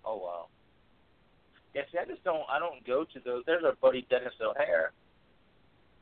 Oh, 0.05 0.16
wow. 0.16 0.47
Yeah, 1.74 1.82
see, 1.93 1.98
I 1.98 2.05
just 2.05 2.24
don't. 2.24 2.43
I 2.51 2.59
don't 2.59 2.85
go 2.86 3.05
to 3.05 3.20
those. 3.24 3.43
There's 3.47 3.65
our 3.65 3.74
buddy 3.81 4.07
Dennis 4.11 4.32
O'Hare. 4.43 4.93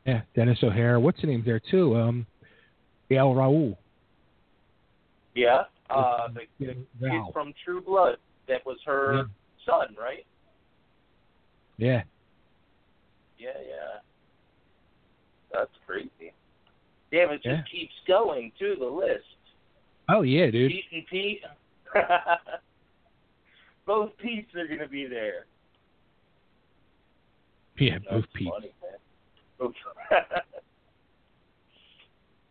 Yeah. 0.06 0.22
Dennis 0.34 0.58
O'Hare. 0.62 0.98
What's 0.98 1.20
the 1.20 1.26
name 1.26 1.42
there 1.44 1.60
too? 1.60 1.94
Um, 1.96 2.26
Gail 3.10 3.34
Raul. 3.34 3.76
Yeah. 5.34 5.64
Uh, 5.90 6.28
the, 6.28 6.66
the 6.66 6.74
kid 7.00 7.22
from 7.32 7.52
True 7.64 7.80
Blood. 7.82 8.16
That 8.48 8.64
was 8.64 8.78
her 8.86 9.14
Yeah. 9.14 9.22
son, 9.66 9.94
right? 10.00 10.24
Yeah. 11.76 12.02
Yeah, 13.38 13.50
yeah. 13.66 14.00
That's 15.52 15.70
crazy. 15.86 16.10
Damn, 17.10 17.30
it 17.30 17.42
just 17.42 17.46
Yeah. 17.46 17.62
keeps 17.70 17.94
going 18.06 18.52
too. 18.58 18.76
The 18.78 18.86
list. 18.86 19.24
Oh 20.08 20.22
yeah, 20.22 20.50
dude. 20.50 20.70
Pete 20.70 20.84
and 20.92 21.06
Pete. 21.06 21.42
Both 23.86 24.16
Pete's 24.18 24.54
are 24.54 24.66
gonna 24.66 24.88
be 24.88 25.06
there. 25.06 25.46
Yeah, 27.78 27.98
both 28.10 28.24
Pete's. 28.34 28.50
funny, 28.50 28.72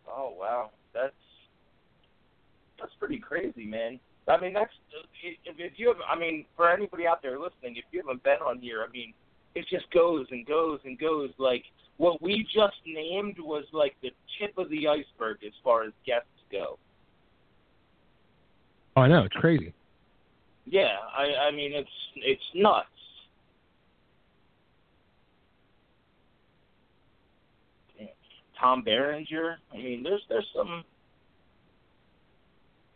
oh 0.09 0.33
wow, 0.37 0.71
that's 0.93 1.13
that's 2.79 2.93
pretty 2.99 3.19
crazy, 3.19 3.65
man. 3.65 3.99
I 4.27 4.39
mean, 4.39 4.53
that's 4.53 4.71
if, 5.23 5.55
if 5.57 5.73
you 5.77 5.87
have. 5.89 5.97
I 6.09 6.17
mean, 6.19 6.45
for 6.55 6.69
anybody 6.69 7.07
out 7.07 7.21
there 7.21 7.39
listening, 7.39 7.77
if 7.77 7.85
you 7.91 7.99
haven't 8.01 8.23
been 8.23 8.39
on 8.45 8.59
here, 8.59 8.85
I 8.87 8.91
mean, 8.91 9.13
it 9.55 9.65
just 9.69 9.89
goes 9.91 10.27
and 10.31 10.45
goes 10.45 10.79
and 10.85 10.97
goes. 10.99 11.29
Like 11.37 11.63
what 11.97 12.21
we 12.21 12.43
just 12.53 12.75
named 12.85 13.37
was 13.39 13.65
like 13.73 13.95
the 14.01 14.11
tip 14.39 14.57
of 14.57 14.69
the 14.69 14.87
iceberg 14.87 15.37
as 15.45 15.53
far 15.63 15.83
as 15.83 15.91
guests 16.05 16.27
go. 16.51 16.77
Oh, 18.95 19.01
I 19.01 19.07
know 19.07 19.23
it's 19.23 19.35
crazy. 19.35 19.73
Yeah, 20.65 20.95
I 21.15 21.47
I 21.47 21.51
mean 21.51 21.73
it's 21.73 21.89
it's 22.15 22.41
nuts. 22.55 22.87
Tom 28.59 28.83
Berenger. 28.83 29.57
I 29.73 29.77
mean, 29.77 30.03
there's 30.03 30.23
there's 30.29 30.47
some 30.55 30.83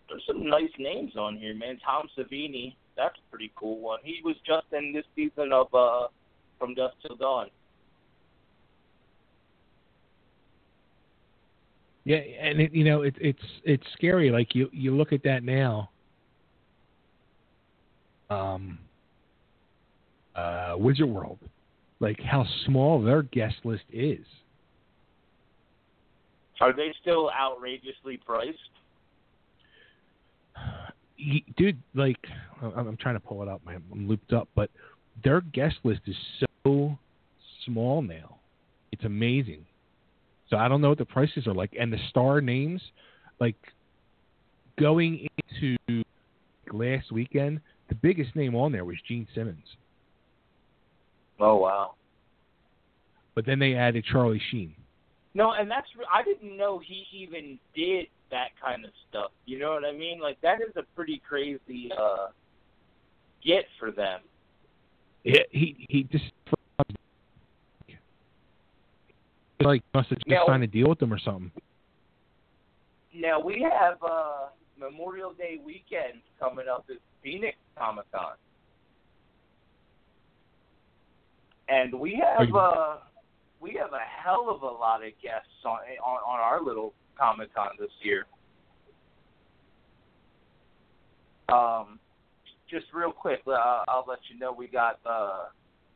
there's 0.09 0.23
some 0.27 0.45
nice 0.45 0.71
names 0.77 1.15
on 1.15 1.37
here, 1.37 1.55
man. 1.55 1.79
Tom 1.85 2.07
Savini, 2.17 2.75
that's 2.97 3.15
a 3.15 3.29
pretty 3.29 3.51
cool 3.55 3.79
one. 3.79 3.99
He 4.03 4.21
was 4.23 4.35
just 4.45 4.65
in 4.73 4.91
this 4.93 5.05
season 5.15 5.51
of 5.53 5.73
uh 5.73 6.07
From 6.59 6.73
Dusk 6.73 6.95
Till 7.05 7.15
Dawn. 7.15 7.47
Yeah, 12.03 12.17
and 12.17 12.59
it, 12.59 12.73
you 12.73 12.83
know 12.83 13.03
it, 13.03 13.15
it's 13.19 13.43
it's 13.63 13.83
scary. 13.93 14.31
Like 14.31 14.55
you 14.55 14.69
you 14.71 14.95
look 14.95 15.13
at 15.13 15.23
that 15.23 15.43
now. 15.43 15.89
Um. 18.29 18.79
Uh, 20.33 20.75
Wizard 20.77 21.09
World, 21.09 21.37
like 21.99 22.17
how 22.21 22.45
small 22.65 23.01
their 23.01 23.21
guest 23.21 23.57
list 23.65 23.83
is. 23.91 24.25
Are 26.61 26.71
they 26.73 26.93
still 27.01 27.29
outrageously 27.29 28.15
priced? 28.25 28.57
Dude, 31.57 31.77
like 31.93 32.15
I'm, 32.61 32.87
I'm 32.87 32.97
trying 32.97 33.15
to 33.15 33.19
pull 33.19 33.41
it 33.41 33.49
up. 33.49 33.61
I'm 33.67 33.83
looped 34.07 34.31
up, 34.31 34.47
but 34.55 34.69
their 35.21 35.41
guest 35.41 35.75
list 35.83 36.01
is 36.07 36.15
so 36.65 36.97
small 37.65 38.01
now. 38.01 38.37
It's 38.93 39.03
amazing. 39.03 39.65
So 40.51 40.57
I 40.57 40.67
don't 40.67 40.81
know 40.81 40.89
what 40.89 40.97
the 40.97 41.05
prices 41.05 41.47
are 41.47 41.53
like, 41.53 41.73
and 41.79 41.91
the 41.91 41.97
star 42.09 42.41
names, 42.41 42.81
like 43.39 43.55
going 44.77 45.27
into 45.49 46.03
last 46.73 47.11
weekend, 47.11 47.61
the 47.87 47.95
biggest 47.95 48.35
name 48.35 48.53
on 48.55 48.73
there 48.73 48.83
was 48.85 48.97
Gene 49.07 49.25
Simmons, 49.33 49.65
Oh 51.39 51.55
wow. 51.55 51.95
but 53.33 53.45
then 53.45 53.59
they 53.59 53.73
added 53.75 54.05
Charlie 54.11 54.41
Sheen. 54.51 54.75
No, 55.33 55.53
and 55.53 55.71
that's 55.71 55.87
I 56.13 56.21
didn't 56.23 56.57
know 56.57 56.79
he 56.85 57.05
even 57.13 57.57
did 57.73 58.07
that 58.29 58.49
kind 58.61 58.83
of 58.83 58.91
stuff. 59.09 59.31
You 59.45 59.57
know 59.57 59.71
what 59.71 59.85
I 59.85 59.93
mean? 59.93 60.19
Like 60.19 60.39
that 60.41 60.59
is 60.61 60.75
a 60.75 60.83
pretty 60.95 61.21
crazy 61.27 61.89
uh 61.97 62.27
get 63.43 63.63
for 63.79 63.91
them. 63.91 64.19
Yeah, 65.23 65.43
he 65.51 65.85
he 65.87 66.03
just 66.03 66.25
like 69.63 69.83
must 69.93 70.09
have 70.09 70.19
just 70.19 70.27
Now- 70.27 70.45
signed 70.47 70.63
a 70.63 70.67
deal 70.67 70.89
with 70.89 70.99
them 70.99 71.13
or 71.13 71.19
something. 71.19 71.51
Now 73.13 73.39
we 73.39 73.61
have 73.61 73.97
uh 74.03 74.47
Memorial 74.79 75.33
Day 75.33 75.59
weekend 75.63 76.21
coming 76.39 76.65
up 76.71 76.85
at 76.89 76.97
Phoenix 77.21 77.57
Comic 77.77 78.05
Con. 78.11 78.33
And 81.69 81.99
we 81.99 82.21
have 82.23 82.53
uh 82.55 82.97
we 83.59 83.73
have 83.79 83.93
a 83.93 84.23
hell 84.23 84.47
of 84.49 84.61
a 84.63 84.65
lot 84.65 85.05
of 85.05 85.11
guests 85.21 85.47
on 85.65 85.79
on, 86.03 86.19
on 86.25 86.39
our 86.39 86.63
little 86.63 86.93
Comic 87.17 87.53
Con 87.53 87.69
this 87.79 87.91
year. 88.01 88.25
Um, 91.49 91.99
just 92.69 92.85
real 92.93 93.11
quick, 93.11 93.41
uh, 93.45 93.83
I'll 93.87 94.05
let 94.07 94.19
you 94.31 94.39
know 94.39 94.53
we 94.53 94.67
got 94.67 94.99
uh, 95.05 95.47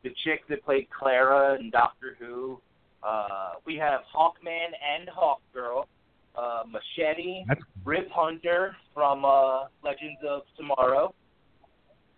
the 0.04 0.10
chick 0.22 0.42
that 0.50 0.62
played 0.64 0.88
Clara 0.90 1.58
in 1.58 1.70
Doctor 1.70 2.16
Who. 2.20 2.60
Uh, 3.06 3.50
we 3.64 3.76
have 3.76 4.00
Hawkman 4.14 4.72
and 4.82 5.08
Hawkgirl, 5.08 5.84
uh, 6.36 6.62
Machete, 6.68 7.44
Rip 7.84 8.10
Hunter 8.10 8.74
from 8.92 9.24
uh, 9.24 9.64
Legends 9.84 10.18
of 10.28 10.42
Tomorrow, 10.56 11.14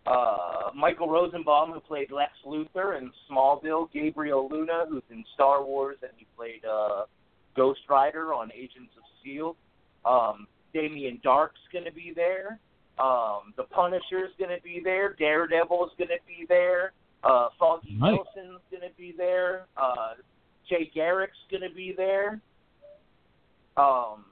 uh, 0.07 0.71
Michael 0.75 1.11
Rosenbaum, 1.11 1.73
who 1.73 1.81
played 1.81 2.11
Lex 2.11 2.33
Luthor 2.47 2.97
in 2.97 3.11
Smallville, 3.31 3.93
Gabriel 3.93 4.49
Luna, 4.51 4.87
who's 4.89 5.03
in 5.11 5.25
Star 5.35 5.63
Wars, 5.63 5.99
and 6.03 6.13
he 6.17 6.27
played 6.37 6.65
uh, 6.65 7.05
Ghost 7.55 7.81
Rider 7.91 8.33
on 8.33 8.51
Agents 8.53 8.93
of 8.97 9.03
S.H.I.E.L.D. 9.23 9.59
Um, 10.07 10.47
Damien 10.73 11.21
Darhk's 11.25 11.61
going 11.73 11.85
to 11.85 11.93
be 11.93 12.13
there. 12.15 12.59
Um, 12.99 13.53
the 13.57 13.65
Punisher's 13.65 14.33
going 14.39 14.57
to 14.57 14.63
be 14.63 14.81
there. 14.83 15.15
Daredevil's 15.19 15.93
going 15.99 16.09
to 16.09 16.23
be 16.27 16.47
there. 16.49 16.93
Uh, 17.23 17.49
Foggy 17.59 17.97
Nice. 17.99 18.13
Wilson's 18.17 18.61
going 18.71 18.89
to 18.89 18.97
be 18.97 19.13
there. 19.17 19.67
Uh, 19.77 20.15
Jay 20.69 20.91
Garrick's 20.95 21.39
going 21.51 21.63
to 21.69 21.75
be 21.75 21.95
there. 21.97 22.41
Um, 23.77 24.25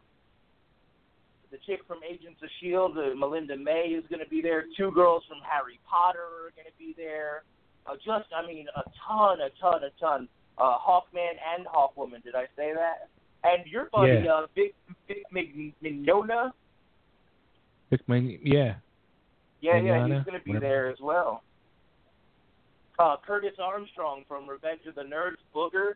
the 1.51 1.59
chick 1.67 1.81
from 1.87 1.99
Agents 2.09 2.41
of 2.43 2.49
Shield, 2.61 2.99
uh, 2.99 3.15
Melinda 3.15 3.57
May, 3.57 3.95
is 3.97 4.05
going 4.11 4.23
to 4.23 4.29
be 4.29 4.43
there. 4.43 4.65
Two 4.77 4.91
girls 4.91 5.23
from 5.29 5.39
Harry 5.49 5.79
Potter 5.89 6.19
are 6.19 6.51
going 6.57 6.67
to 6.67 6.79
be 6.79 6.95
there. 6.97 7.45
Uh, 7.87 7.95
just, 7.95 8.27
I 8.37 8.45
mean, 8.47 8.67
a 8.77 8.83
ton, 9.07 9.39
a 9.41 9.51
ton, 9.61 9.83
a 9.85 10.01
ton. 10.01 10.29
Uh, 10.59 10.77
Hawkman 10.79 11.37
and 11.57 11.67
Hawkwoman. 11.67 12.23
Did 12.25 12.35
I 12.35 12.47
say 12.57 12.73
that? 12.75 13.09
And 13.45 13.65
your 13.67 13.89
buddy, 13.93 14.23
Yeah. 14.25 14.33
uh, 14.33 14.47
Vic, 14.55 14.75
Vic 15.07 15.23
Mignogna, 15.33 16.51
Vic 17.91 18.09
Man- 18.09 18.39
yeah. 18.43 18.75
yeah, 19.61 19.77
yeah, 19.77 20.07
he's 20.09 20.25
going 20.25 20.39
to 20.39 20.45
be 20.45 20.51
whatever. 20.55 20.61
there 20.61 20.89
as 20.89 20.99
well. 21.01 21.45
Uh, 22.99 23.17
Curtis 23.25 23.53
Armstrong 23.63 24.25
from 24.27 24.49
Revenge 24.49 24.81
of 24.89 24.97
the 24.97 25.03
Nerds, 25.03 25.37
Booger. 25.55 25.93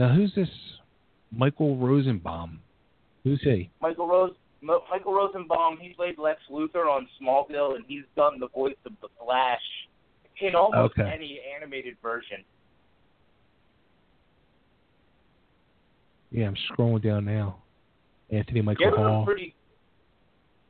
Now 0.00 0.08
who's 0.14 0.32
this 0.34 0.48
Michael 1.30 1.76
Rosenbaum? 1.76 2.58
Who's 3.22 3.38
he? 3.42 3.68
Michael 3.82 4.08
Rose, 4.08 4.32
Michael 4.62 5.12
Rosenbaum. 5.12 5.76
He 5.78 5.90
played 5.90 6.16
Lex 6.16 6.40
Luthor 6.50 6.86
on 6.90 7.06
Smallville, 7.20 7.74
and 7.76 7.84
he's 7.86 8.04
done 8.16 8.40
the 8.40 8.48
voice 8.48 8.76
of 8.86 8.92
the 9.02 9.08
Flash 9.22 9.60
in 10.40 10.54
almost 10.54 10.94
Okay. 10.98 11.02
any 11.14 11.38
animated 11.54 11.98
version. 12.00 12.38
Yeah, 16.30 16.46
I'm 16.46 16.56
scrolling 16.70 17.02
down 17.02 17.26
now. 17.26 17.58
Anthony 18.30 18.62
Michael 18.62 18.86
Yeah, 18.86 18.96
Hall. 18.96 19.26
pretty. 19.26 19.54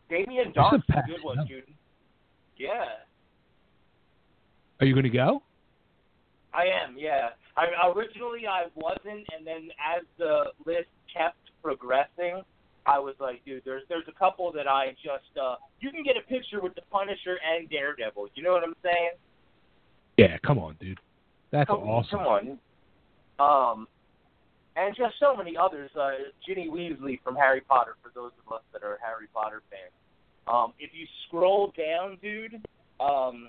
Damien 0.09 0.53
Darhk's 0.53 0.83
is 0.89 0.97
a 0.97 1.03
good 1.07 1.23
one, 1.23 1.47
dude. 1.47 1.63
Yeah, 2.57 2.85
Are 4.81 4.87
you 4.87 4.93
going 4.95 5.05
to 5.05 5.09
go? 5.11 5.41
I 6.53 6.65
am. 6.67 6.97
Yeah, 6.99 7.31
I 7.57 7.67
originally 7.89 8.47
I 8.47 8.65
wasn't, 8.75 9.27
and 9.37 9.47
then 9.47 9.71
as 9.79 10.05
the 10.19 10.47
list 10.67 10.89
kept 11.13 11.39
progressing, 11.63 12.43
I 12.87 12.99
was 12.99 13.15
like, 13.21 13.45
dude, 13.45 13.63
there's 13.65 13.83
there's 13.89 14.09
a 14.09 14.19
couple 14.19 14.51
that 14.53 14.67
I 14.67 14.91
just 15.03 15.37
uh 15.41 15.57
you 15.81 15.91
can 15.91 16.03
get 16.03 16.17
a 16.17 16.27
picture 16.29 16.61
with 16.61 16.75
the 16.75 16.83
Punisher 16.91 17.39
and 17.55 17.69
Daredevil. 17.69 18.29
You 18.35 18.43
know 18.43 18.53
what 18.53 18.65
I'm 18.65 18.75
saying? 18.83 19.11
Yeah, 20.17 20.39
come 20.45 20.59
on, 20.59 20.77
dude. 20.81 20.99
That's 21.51 21.69
come, 21.69 21.81
awesome. 21.81 22.19
Come 22.19 22.27
on. 22.27 22.59
Um, 23.41 23.89
and 24.77 24.95
just 24.97 25.15
so 25.19 25.37
many 25.37 25.57
others. 25.57 25.91
Uh, 25.99 26.11
Ginny 26.47 26.69
Weasley 26.69 27.21
from 27.23 27.37
Harry 27.37 27.61
Potter. 27.61 27.97
For 28.03 28.11
those 28.15 28.33
of 28.47 28.53
us 28.53 28.63
that 28.73 28.83
are 28.83 28.99
Harry 29.03 29.27
Potter 29.33 29.63
fans, 29.71 29.93
um, 30.47 30.73
if 30.79 30.91
you 30.93 31.07
scroll 31.27 31.73
down, 31.77 32.19
dude, 32.23 32.67
um, 32.99 33.49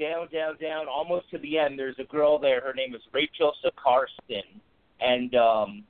down, 0.00 0.28
down, 0.32 0.56
down, 0.60 0.86
almost 0.88 1.30
to 1.30 1.38
the 1.38 1.58
end, 1.58 1.78
there's 1.78 1.98
a 1.98 2.04
girl 2.04 2.38
there. 2.38 2.60
Her 2.62 2.72
name 2.72 2.94
is 2.94 3.02
Rachel 3.12 3.52
Skarsten, 3.62 4.60
and 5.00 5.34
um, 5.34 5.84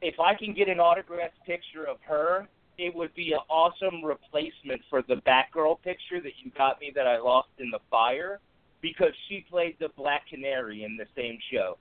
if 0.00 0.18
I 0.18 0.34
can 0.34 0.54
get 0.54 0.68
an 0.68 0.80
autographed 0.80 1.36
picture 1.46 1.86
of 1.86 1.98
her, 2.08 2.48
it 2.78 2.94
would 2.94 3.14
be 3.14 3.32
an 3.32 3.40
awesome 3.48 4.04
replacement 4.04 4.80
for 4.90 5.02
the 5.02 5.16
Batgirl 5.26 5.80
picture 5.82 6.20
that 6.22 6.32
you 6.42 6.50
got 6.56 6.80
me 6.80 6.90
that 6.94 7.06
I 7.06 7.18
lost 7.18 7.50
in 7.58 7.70
the 7.70 7.78
fire, 7.90 8.40
because 8.80 9.12
she 9.28 9.44
played 9.48 9.76
the 9.78 9.90
Black 9.96 10.22
Canary 10.28 10.84
in 10.84 10.96
the 10.96 11.06
same 11.14 11.38
show. 11.52 11.78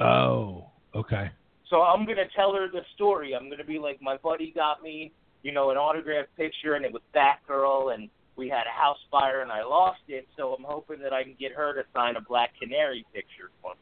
Oh, 0.00 0.66
okay. 0.94 1.30
So 1.70 1.82
I'm 1.82 2.04
gonna 2.04 2.28
tell 2.36 2.54
her 2.54 2.68
the 2.68 2.82
story. 2.94 3.34
I'm 3.34 3.48
gonna 3.48 3.64
be 3.64 3.78
like, 3.78 4.02
my 4.02 4.16
buddy 4.18 4.52
got 4.54 4.82
me, 4.82 5.12
you 5.42 5.52
know, 5.52 5.70
an 5.70 5.76
autographed 5.76 6.36
picture, 6.36 6.74
and 6.74 6.84
it 6.84 6.92
was 6.92 7.02
Batgirl, 7.14 7.94
and 7.94 8.10
we 8.36 8.48
had 8.48 8.66
a 8.66 8.76
house 8.76 8.98
fire, 9.10 9.42
and 9.42 9.52
I 9.52 9.62
lost 9.62 10.00
it. 10.08 10.26
So 10.36 10.54
I'm 10.54 10.64
hoping 10.64 11.00
that 11.00 11.12
I 11.12 11.22
can 11.22 11.34
get 11.38 11.52
her 11.52 11.72
to 11.74 11.82
sign 11.94 12.16
a 12.16 12.20
Black 12.20 12.50
Canary 12.60 13.04
picture 13.14 13.50
for 13.62 13.72
me. 13.72 13.80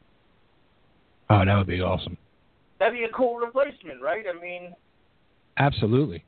Oh, 1.29 1.45
that 1.45 1.57
would 1.57 1.67
be 1.67 1.81
awesome. 1.81 2.17
That'd 2.79 2.97
be 2.97 3.05
a 3.05 3.09
cool 3.09 3.37
replacement, 3.37 4.01
right? 4.01 4.25
I 4.27 4.39
mean, 4.39 4.75
Absolutely. 5.57 6.23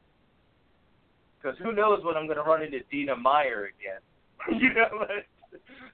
because 1.42 1.58
who 1.60 1.74
knows 1.74 2.04
when 2.04 2.16
I'm 2.16 2.28
gonna 2.28 2.44
run 2.44 2.64
into 2.64 2.80
Dina 2.92 3.16
Meyer 3.16 3.70
again? 3.78 4.02
you 4.62 4.74
know, 4.74 5.06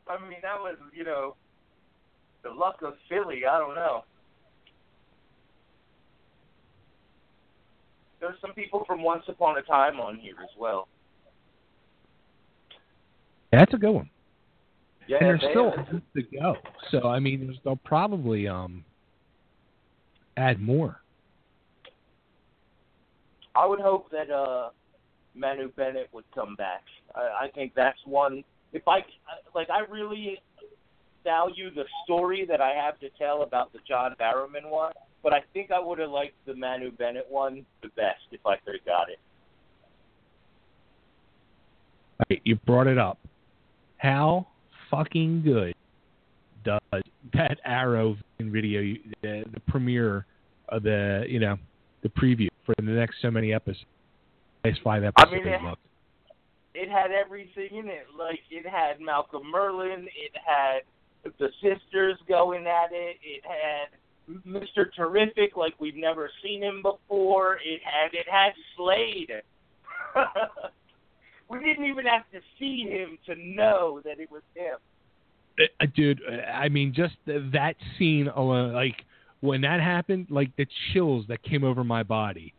I 0.08 0.22
mean, 0.30 0.40
that 0.42 0.60
was, 0.60 0.78
you 0.94 1.04
know, 1.04 1.36
the 2.44 2.50
luck 2.50 2.78
of 2.84 2.94
Philly. 3.10 3.46
I 3.50 3.58
don't 3.58 3.76
know. 3.76 4.04
There's 8.20 8.40
some 8.40 8.54
people 8.54 8.84
from 8.86 9.02
Once 9.02 9.24
Upon 9.28 9.58
a 9.58 9.64
Time 9.64 10.00
on 10.00 10.18
here 10.18 10.36
as 10.44 10.50
well. 10.60 10.88
That's 13.52 13.74
a 13.74 13.78
good 13.78 13.92
one. 13.92 14.10
Yeah, 15.08 15.18
and 15.18 15.28
there's 15.28 15.42
still 15.50 15.74
to 16.16 16.22
go. 16.40 16.56
So 16.92 17.08
I 17.08 17.20
mean, 17.20 17.58
they'll 17.64 17.76
probably 17.76 18.48
um 18.48 18.86
add 20.38 20.62
more. 20.62 21.02
I 23.56 23.66
would 23.66 23.80
hope 23.80 24.10
that 24.12 24.32
uh 24.32 24.70
Manu 25.36 25.72
Bennett 25.72 26.10
would 26.14 26.26
come 26.34 26.56
back. 26.56 26.84
I, 27.16 27.46
I 27.46 27.48
think 27.54 27.74
that's 27.76 28.00
one. 28.06 28.44
If 28.74 28.88
I 28.88 29.00
like, 29.54 29.70
I 29.70 29.80
really 29.92 30.40
value 31.24 31.74
the 31.74 31.86
story 32.04 32.46
that 32.48 32.62
I 32.62 32.74
have 32.74 33.00
to 33.00 33.10
tell 33.18 33.44
about 33.44 33.74
the 33.74 33.80
John 33.88 34.16
Barrowman 34.20 34.70
one, 34.70 34.94
but 35.24 35.34
I 35.34 35.42
think 35.54 35.72
I 35.72 35.80
would 35.80 36.00
have 36.00 36.10
liked 36.10 36.36
the 36.46 36.56
Manu 36.56 36.92
Bennett 36.92 37.28
one 37.30 37.66
the 37.82 37.90
best 37.90 38.22
if 38.32 38.46
I 38.46 38.56
could 38.58 38.76
have 38.76 38.86
got 38.86 39.10
it. 39.10 39.20
Right, 42.30 42.42
you 42.44 42.56
brought 42.56 42.88
it 42.88 42.98
up. 42.98 43.18
How 44.02 44.48
fucking 44.90 45.44
good 45.44 45.76
does 46.64 47.04
that 47.34 47.60
Arrow 47.64 48.18
video, 48.40 48.82
the, 49.22 49.44
the 49.54 49.60
premiere 49.68 50.26
of 50.70 50.82
the, 50.82 51.24
you 51.28 51.40
know, 51.40 51.58
the 52.02 52.10
preview 52.10 52.48
for 52.66 52.74
the 52.78 52.84
next 52.84 53.18
so 53.22 53.30
many 53.30 53.54
episodes, 53.54 53.86
next 54.66 54.80
five 54.84 55.04
episodes 55.04 55.32
I 55.32 55.36
mean, 55.36 55.48
it- 55.48 55.62
look? 55.62 55.78
It 56.74 56.90
had 56.90 57.12
everything 57.12 57.68
in 57.78 57.90
it. 57.90 58.08
Like 58.18 58.40
it 58.50 58.66
had 58.66 59.02
Malcolm 59.02 59.44
Merlyn. 59.54 60.06
It 60.06 60.32
had 60.34 60.80
the 61.38 61.50
sisters 61.62 62.18
going 62.30 62.66
at 62.66 62.92
it. 62.92 63.18
It 63.22 63.44
had 63.44 63.90
Mr. 64.48 64.86
Terrific, 64.96 65.58
like 65.58 65.74
we've 65.80 65.98
never 65.98 66.32
seen 66.42 66.64
him 66.64 66.82
before. 66.82 67.56
It 67.56 67.82
had 67.84 68.14
it 68.14 68.26
had 68.28 68.54
Slade. 68.78 69.32
we 71.52 71.60
didn't 71.60 71.86
even 71.86 72.06
have 72.06 72.24
to 72.32 72.40
see 72.58 72.86
him 72.90 73.18
to 73.26 73.36
know 73.36 74.02
that 74.06 74.20
it 74.20 74.32
was 74.32 74.42
him. 74.56 74.78
Uh, 75.60 75.86
dude, 75.96 76.22
uh, 76.28 76.50
I 76.50 76.70
mean, 76.70 76.94
just 76.96 77.16
that 77.26 77.76
scene 77.98 78.30
alone, 78.30 78.74
like 78.74 79.04
when 79.42 79.62
that 79.62 79.82
happened, 79.82 80.28
like 80.30 80.56
the 80.56 80.66
chills 80.92 81.26
that 81.28 81.44
came 81.44 81.64
over 81.64 81.84
my 81.84 82.04
body. 82.04 82.54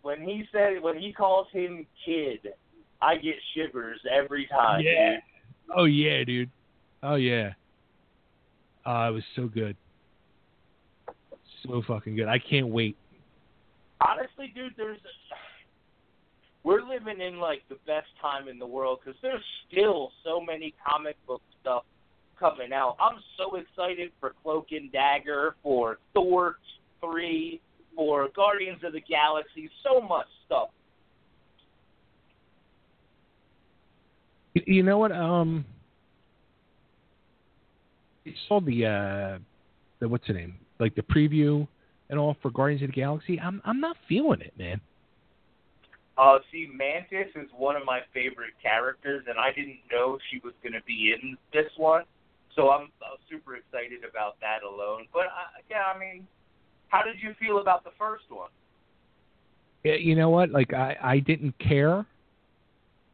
When 0.00 0.22
he 0.22 0.44
said 0.50 0.82
when 0.82 0.98
he 0.98 1.12
calls 1.12 1.46
him 1.52 1.86
kid, 2.04 2.48
I 3.02 3.16
get 3.16 3.34
shivers 3.54 4.00
every 4.10 4.46
time. 4.46 4.80
Yeah. 4.80 5.10
dude. 5.10 5.20
Oh 5.76 5.84
yeah, 5.84 6.24
dude. 6.24 6.50
Oh 7.02 7.16
yeah. 7.16 7.50
Uh, 8.86 9.08
it 9.10 9.12
was 9.12 9.24
so 9.36 9.46
good. 9.46 9.76
So 11.64 11.82
fucking 11.86 12.16
good. 12.16 12.26
I 12.26 12.38
can't 12.38 12.68
wait. 12.68 12.96
honestly, 14.00 14.52
dude, 14.54 14.72
there's 14.76 14.98
we're 16.64 16.82
living 16.82 17.20
in 17.20 17.38
like 17.38 17.62
the 17.68 17.78
best 17.86 18.08
time 18.20 18.48
in 18.48 18.58
the 18.58 18.66
world 18.66 19.00
because 19.04 19.18
there's 19.22 19.42
still 19.70 20.12
so 20.24 20.40
many 20.40 20.74
comic 20.86 21.16
book 21.26 21.42
stuff 21.60 21.84
coming 22.38 22.72
out. 22.72 22.96
I'm 23.00 23.18
so 23.36 23.56
excited 23.56 24.10
for 24.20 24.34
Cloak 24.42 24.68
and 24.70 24.90
Dagger, 24.92 25.56
for 25.62 25.98
Thor 26.14 26.58
three, 27.00 27.60
for 27.96 28.28
Guardians 28.34 28.78
of 28.84 28.92
the 28.92 29.00
Galaxy. 29.00 29.70
So 29.82 30.00
much 30.00 30.26
stuff. 30.46 30.68
You, 34.54 34.82
know 34.82 34.98
what? 34.98 35.12
Um, 35.12 35.64
you 38.24 38.34
saw 38.48 38.60
the 38.60 38.86
uh, 38.86 39.38
the 40.00 40.08
what's 40.08 40.26
the 40.26 40.34
name? 40.34 40.54
Like 40.78 40.94
the 40.94 41.02
preview 41.02 41.66
and 42.10 42.18
all 42.18 42.36
for 42.42 42.50
Guardians 42.50 42.82
of 42.82 42.88
the 42.88 42.94
Galaxy. 42.94 43.40
I'm 43.40 43.62
I'm 43.64 43.80
not 43.80 43.96
feeling 44.08 44.40
it, 44.42 44.52
man. 44.58 44.80
Uh, 46.18 46.38
see, 46.50 46.68
Mantis 46.72 47.32
is 47.34 47.48
one 47.56 47.74
of 47.74 47.84
my 47.86 48.00
favorite 48.12 48.52
characters, 48.62 49.24
and 49.28 49.38
I 49.38 49.50
didn't 49.52 49.78
know 49.90 50.18
she 50.30 50.40
was 50.44 50.52
going 50.62 50.74
to 50.74 50.82
be 50.86 51.14
in 51.14 51.36
this 51.52 51.70
one, 51.76 52.04
so 52.54 52.70
I'm, 52.70 52.82
I'm 53.00 53.18
super 53.30 53.56
excited 53.56 54.00
about 54.08 54.36
that 54.40 54.62
alone. 54.62 55.06
But 55.12 55.26
uh, 55.26 55.62
yeah, 55.70 55.84
I 55.94 55.98
mean, 55.98 56.26
how 56.88 57.02
did 57.02 57.16
you 57.22 57.34
feel 57.40 57.58
about 57.58 57.84
the 57.84 57.90
first 57.98 58.24
one? 58.28 58.50
Yeah, 59.84 59.94
you 59.94 60.14
know 60.14 60.28
what? 60.28 60.50
Like 60.50 60.74
I 60.74 60.96
I 61.02 61.18
didn't 61.18 61.58
care 61.58 62.06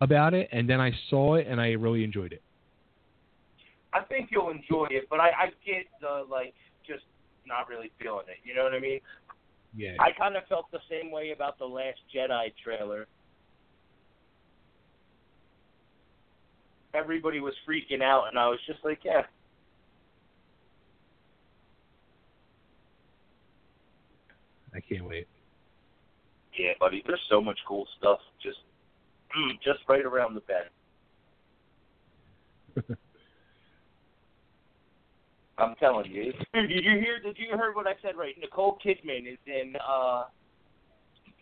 about 0.01 0.35
it, 0.35 0.49
and 0.53 0.69
then 0.69 0.81
I 0.81 0.93
saw 1.09 1.37
it, 1.37 1.47
and 1.49 1.61
I 1.61 1.71
really 1.73 2.05
enjoyed 2.05 2.33
it. 2.33 2.43
I 3.93 4.01
think 4.03 4.29
you'll 4.31 4.51
enjoy 4.51 4.87
it, 4.91 5.07
but 5.09 5.21
I, 5.21 5.29
I 5.29 5.47
get 5.65 5.87
the 6.01 6.25
like 6.29 6.55
just 6.87 7.05
not 7.47 7.69
really 7.69 7.91
feeling 8.01 8.27
it. 8.29 8.37
You 8.45 8.55
know 8.55 8.65
what 8.65 8.75
I 8.75 8.81
mean? 8.81 9.01
Yeah. 9.77 9.97
I 10.01 10.11
kind 10.19 10.37
of 10.37 10.45
felt 10.49 10.71
the 10.73 10.81
same 10.91 11.11
way 11.11 11.33
about 11.35 11.59
the 11.59 11.65
Last 11.65 11.99
Jedi 12.15 12.53
trailer. 12.63 13.07
Everybody 16.95 17.41
was 17.41 17.55
freaking 17.69 18.03
out, 18.03 18.29
and 18.29 18.39
I 18.39 18.49
was 18.49 18.59
just 18.67 18.85
like, 18.85 19.01
yeah. 19.05 19.23
I 24.75 24.81
can't 24.81 25.05
wait. 25.05 25.27
Yeah, 26.59 26.73
buddy, 26.81 27.03
there's 27.07 27.21
so 27.31 27.41
much 27.41 27.59
cool 27.67 27.87
stuff 27.99 28.19
just 28.43 28.59
mm, 29.37 29.53
just 29.63 29.81
right 29.89 30.05
around 30.05 30.35
the 30.35 30.41
bend. 30.41 30.71
I'm 35.59 35.75
telling 35.77 36.11
you. 36.11 36.33
Did 36.55 36.71
you 36.71 36.99
hear? 36.99 37.21
Did 37.21 37.37
you 37.39 37.49
hear 37.57 37.73
what 37.73 37.87
I 37.87 37.95
said? 38.03 38.17
Right, 38.17 38.35
Nicole 38.41 38.79
Kidman 38.85 39.31
is 39.31 39.39
in. 39.47 39.75
uh 39.77 40.25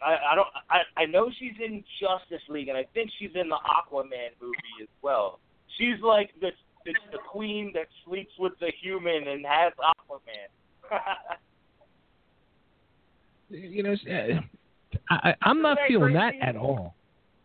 I, 0.04 0.32
I 0.32 0.34
don't. 0.34 0.48
I 0.68 1.02
I 1.02 1.06
know 1.06 1.30
she's 1.38 1.54
in 1.64 1.82
Justice 2.00 2.46
League, 2.48 2.68
and 2.68 2.76
I 2.76 2.84
think 2.92 3.10
she's 3.18 3.30
in 3.34 3.48
the 3.48 3.56
Aquaman 3.56 4.30
movie 4.40 4.82
as 4.82 4.88
well. 5.02 5.38
She's 5.78 6.00
like 6.02 6.30
the 6.40 6.50
the, 6.84 6.92
the 7.12 7.18
queen 7.30 7.72
that 7.74 7.86
sleeps 8.04 8.32
with 8.38 8.52
the 8.60 8.70
human 8.82 9.26
and 9.28 9.44
has 9.46 9.72
Aquaman. 9.78 10.90
You 13.48 13.84
know, 13.84 13.94
I, 15.08 15.30
I 15.30 15.34
I'm 15.42 15.62
not 15.62 15.78
feeling 15.86 16.14
that 16.14 16.34
at 16.40 16.56
all. 16.56 16.94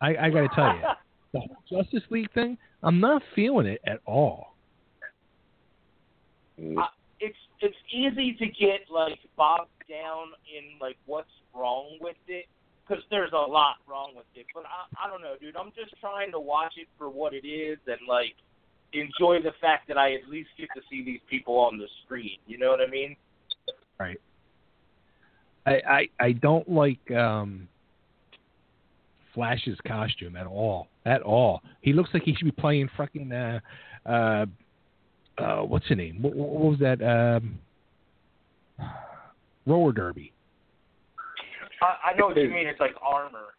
I 0.00 0.16
I 0.16 0.30
got 0.30 0.40
to 0.40 0.48
tell 0.54 0.74
you, 0.74 0.82
the 1.32 1.40
whole 1.40 1.56
Justice 1.70 2.02
League 2.10 2.32
thing, 2.32 2.58
I'm 2.82 2.98
not 2.98 3.22
feeling 3.36 3.66
it 3.66 3.80
at 3.86 4.00
all. 4.04 4.51
Uh, 6.58 6.86
it's 7.20 7.36
it's 7.60 7.76
easy 7.92 8.34
to 8.34 8.46
get 8.46 8.90
like 8.90 9.18
bogged 9.36 9.70
down 9.88 10.28
in 10.46 10.78
like 10.80 10.96
what's 11.06 11.30
wrong 11.54 11.98
with 12.00 12.16
it 12.28 12.46
because 12.86 13.02
there's 13.10 13.32
a 13.32 13.36
lot 13.36 13.76
wrong 13.88 14.12
with 14.16 14.26
it. 14.34 14.46
But 14.54 14.64
I 14.64 15.06
I 15.06 15.10
don't 15.10 15.22
know, 15.22 15.34
dude. 15.40 15.56
I'm 15.56 15.72
just 15.76 15.94
trying 16.00 16.32
to 16.32 16.40
watch 16.40 16.74
it 16.76 16.88
for 16.98 17.08
what 17.08 17.32
it 17.32 17.46
is 17.46 17.78
and 17.86 17.98
like 18.08 18.34
enjoy 18.92 19.40
the 19.42 19.52
fact 19.60 19.88
that 19.88 19.96
I 19.96 20.14
at 20.14 20.28
least 20.28 20.50
get 20.58 20.68
to 20.74 20.82
see 20.90 21.04
these 21.04 21.20
people 21.28 21.58
on 21.58 21.78
the 21.78 21.86
screen. 22.04 22.38
You 22.46 22.58
know 22.58 22.70
what 22.70 22.80
I 22.80 22.90
mean? 22.90 23.16
Right. 23.98 24.20
I 25.66 25.70
I, 25.70 26.08
I 26.20 26.32
don't 26.32 26.68
like 26.68 27.10
um 27.10 27.68
Flash's 29.34 29.78
costume 29.86 30.36
at 30.36 30.46
all. 30.46 30.88
At 31.06 31.22
all. 31.22 31.62
He 31.80 31.92
looks 31.92 32.10
like 32.12 32.22
he 32.24 32.34
should 32.34 32.44
be 32.44 32.50
playing 32.52 32.90
fucking 32.96 33.32
uh 33.32 33.60
uh 34.06 34.46
uh 35.38 35.60
what's 35.60 35.88
the 35.88 35.94
name? 35.94 36.20
What, 36.22 36.34
what 36.34 36.70
was 36.70 36.78
that 36.80 37.02
um 37.02 37.58
roller 39.66 39.92
derby? 39.92 40.32
I, 41.80 42.10
I 42.10 42.14
know 42.16 42.26
what 42.26 42.36
you 42.36 42.48
mean. 42.48 42.66
It's 42.66 42.80
like 42.80 42.94
armor. 43.00 43.54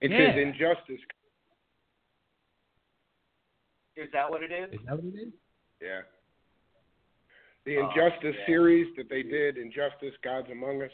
It's 0.00 0.12
Yeah. 0.12 0.32
his 0.32 0.42
injustice. 0.46 1.00
Is 3.96 4.08
that 4.12 4.30
what 4.30 4.42
it 4.42 4.52
is? 4.52 4.72
Is 4.72 4.86
that 4.86 4.94
what 4.94 5.04
it 5.04 5.18
is? 5.18 5.32
Yeah. 5.80 6.00
The 7.64 7.78
Oh, 7.78 7.88
Injustice 7.90 8.36
yeah. 8.38 8.46
series 8.46 8.86
that 8.96 9.08
they 9.10 9.22
did, 9.22 9.58
Injustice: 9.58 10.14
Gods 10.22 10.48
Among 10.50 10.82
Us, 10.82 10.90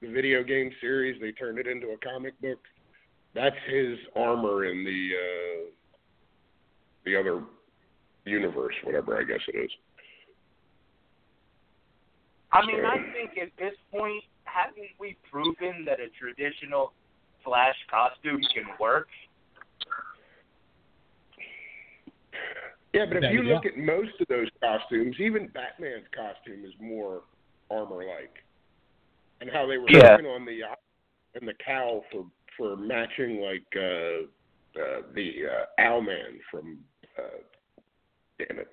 the 0.00 0.08
video 0.08 0.44
game 0.44 0.70
series, 0.80 1.20
they 1.20 1.32
turned 1.32 1.58
it 1.58 1.66
into 1.66 1.88
a 1.88 1.98
comic 1.98 2.38
book. 2.40 2.60
That's 3.34 3.56
his 3.66 3.98
armor 4.14 4.66
in 4.66 4.84
the 4.84 5.10
uh, 5.16 5.70
the 7.04 7.16
other 7.16 7.42
universe, 8.24 8.74
whatever 8.84 9.18
I 9.18 9.24
guess 9.24 9.40
it 9.48 9.56
is. 9.56 9.70
I 12.52 12.64
mean, 12.66 12.80
So- 12.80 12.86
I 12.86 13.12
think 13.12 13.38
at 13.38 13.54
this 13.56 13.74
point, 13.90 14.24
haven't 14.44 14.90
we 14.98 15.16
proven 15.30 15.84
that 15.84 16.00
a 16.00 16.08
traditional 16.10 16.92
Flash 17.44 17.76
costume 17.90 18.42
can 18.54 18.66
work? 18.78 19.08
Yeah, 22.94 23.04
but 23.06 23.22
if 23.22 23.32
you 23.32 23.42
look 23.42 23.66
at 23.66 23.76
most 23.76 24.18
of 24.20 24.26
those 24.28 24.48
costumes, 24.60 25.20
even 25.20 25.48
Batman's 25.48 26.08
costume 26.08 26.64
is 26.64 26.72
more 26.80 27.22
armor-like, 27.70 28.42
and 29.40 29.50
how 29.50 29.66
they 29.66 29.76
were 29.78 29.88
Yeah. 29.90 30.12
working 30.12 30.26
on 30.26 30.44
the 30.44 30.64
and 31.34 31.46
the 31.46 31.54
cowl 31.54 32.04
for 32.10 32.26
for 32.56 32.76
matching 32.76 33.40
like 33.40 33.76
uh, 33.76 34.26
uh, 34.80 35.02
the 35.12 35.46
uh, 35.46 35.66
Owlman 35.78 36.40
from. 36.50 36.82
Uh, 37.16 37.22
damn 38.38 38.58
it. 38.60 38.68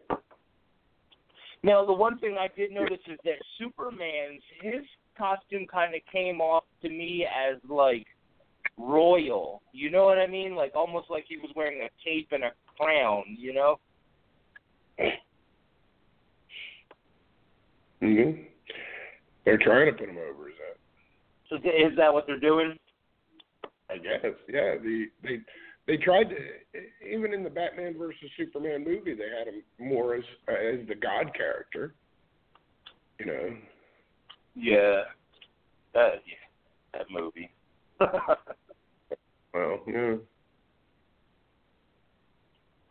Now, 1.64 1.84
the 1.86 1.94
one 1.94 2.20
thing 2.20 2.38
I 2.40 2.48
did 2.56 2.72
notice 2.72 3.00
is 3.08 3.18
that 3.24 3.42
Superman's 3.58 4.42
his 4.62 4.84
costume 5.18 5.66
kind 5.66 5.96
of 5.96 6.02
came 6.12 6.40
off 6.40 6.64
to 6.82 6.90
me 6.90 7.26
as 7.26 7.58
like 7.68 8.06
royal. 8.78 9.62
You 9.72 9.90
know 9.90 10.06
what 10.06 10.20
I 10.20 10.28
mean? 10.28 10.56
Like 10.56 10.74
almost 10.76 11.10
like 11.10 11.26
he 11.28 11.38
was 11.38 11.50
wearing 11.56 11.82
a 11.82 11.90
cape 12.04 12.30
and 12.32 12.44
a 12.44 12.52
crown. 12.78 13.24
You 13.38 13.54
know? 13.54 13.80
hmm 18.00 18.32
They're 19.44 19.58
trying 19.58 19.92
to 19.92 19.98
put 19.98 20.10
him 20.10 20.18
over. 20.18 20.50
Is 20.50 20.56
that? 20.60 20.78
So 21.50 21.56
is 21.56 21.98
that 21.98 22.14
what 22.14 22.26
they're 22.28 22.40
doing? 22.40 22.78
I 23.90 23.98
guess. 23.98 24.34
Yeah. 24.48 24.76
The 24.82 25.06
they 25.24 25.40
they 25.88 25.98
tried 25.98 26.30
to 26.30 26.36
even 27.08 27.34
in 27.34 27.44
the 27.44 27.50
Batman 27.50 27.96
versus 27.98 28.30
Superman 28.38 28.84
movie 28.84 29.14
they 29.14 29.30
had 29.38 29.48
him 29.48 29.62
more 29.80 30.16
as 30.16 30.24
as 30.48 30.88
the 30.88 30.96
God 30.96 31.32
character. 31.36 31.94
You 33.20 33.26
know. 33.28 33.58
Yeah. 34.56 35.04
That 35.94 36.22
yeah, 36.26 36.94
that 36.94 37.06
movie. 37.10 37.52
Well, 39.56 39.80
yeah. 39.88 40.16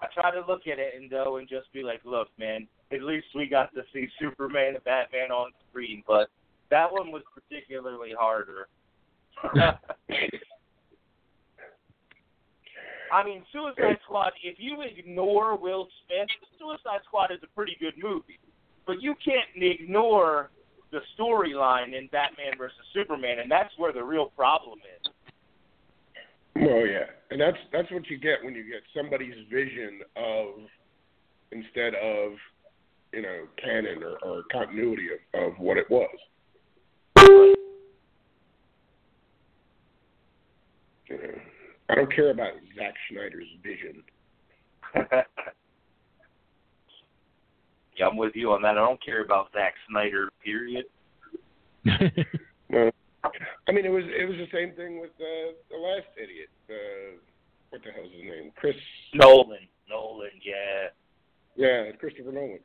I 0.00 0.06
try 0.14 0.30
to 0.30 0.42
look 0.48 0.62
at 0.66 0.78
it 0.78 0.94
and 0.96 1.10
go 1.10 1.36
and 1.36 1.46
just 1.46 1.70
be 1.74 1.82
like, 1.82 2.00
look, 2.06 2.28
man, 2.38 2.66
at 2.90 3.02
least 3.02 3.26
we 3.34 3.46
got 3.46 3.74
to 3.74 3.82
see 3.92 4.08
Superman 4.18 4.74
and 4.74 4.84
Batman 4.84 5.30
on 5.30 5.50
screen, 5.68 6.02
but 6.06 6.30
that 6.70 6.90
one 6.90 7.12
was 7.12 7.22
particularly 7.34 8.12
harder. 8.18 8.68
I 13.12 13.24
mean, 13.24 13.42
Suicide 13.52 13.98
Squad, 14.04 14.32
if 14.42 14.56
you 14.58 14.82
ignore 14.82 15.56
Will 15.56 15.88
Smith, 16.06 16.28
Suicide 16.58 17.00
Squad 17.06 17.30
is 17.30 17.38
a 17.42 17.54
pretty 17.54 17.76
good 17.80 17.94
movie. 18.02 18.38
But 18.86 19.00
you 19.00 19.14
can't 19.24 19.48
ignore 19.56 20.50
the 20.90 21.00
storyline 21.18 21.96
in 21.96 22.08
Batman 22.12 22.56
versus 22.56 22.78
Superman, 22.92 23.40
and 23.40 23.50
that's 23.50 23.72
where 23.76 23.92
the 23.92 24.02
real 24.02 24.26
problem 24.36 24.78
is. 24.78 25.10
Well, 26.56 26.86
yeah, 26.86 27.10
and 27.30 27.40
that's 27.40 27.56
that's 27.72 27.90
what 27.90 28.08
you 28.08 28.16
get 28.16 28.44
when 28.44 28.54
you 28.54 28.62
get 28.62 28.82
somebody's 28.96 29.34
vision 29.50 30.00
of 30.16 30.62
instead 31.50 31.94
of 31.94 32.32
you 33.12 33.22
know 33.22 33.46
canon 33.62 34.02
or, 34.04 34.18
or 34.24 34.42
continuity 34.52 35.08
of, 35.34 35.52
of 35.52 35.58
what 35.58 35.76
it 35.76 35.90
was. 35.90 36.16
I 41.88 41.94
don't 41.94 42.14
care 42.14 42.30
about 42.30 42.52
Zack 42.76 42.94
Snyder's 43.10 43.48
vision. 43.62 44.02
Yeah, 47.96 48.08
I'm 48.08 48.16
with 48.16 48.32
you 48.34 48.50
on 48.52 48.62
that. 48.62 48.76
I 48.76 48.86
don't 48.86 49.02
care 49.04 49.22
about 49.22 49.52
Zack 49.52 49.74
Snyder, 49.88 50.30
period. 50.44 50.84
Well, 52.70 52.90
I 53.68 53.72
mean, 53.72 53.84
it 53.84 53.90
was 53.90 54.04
it 54.06 54.28
was 54.28 54.36
the 54.36 54.48
same 54.52 54.74
thing 54.74 55.00
with 55.00 55.10
uh, 55.20 55.54
the 55.70 55.76
last 55.76 56.08
idiot. 56.16 56.50
Uh, 56.68 57.18
what 57.70 57.82
the 57.84 57.90
hell's 57.92 58.10
his 58.12 58.24
name? 58.24 58.50
Chris. 58.56 58.74
Nolan. 59.14 59.68
Nolan, 59.88 60.30
yeah. 60.42 60.90
Yeah, 61.56 61.92
Christopher 61.98 62.32
Nolan. 62.32 62.58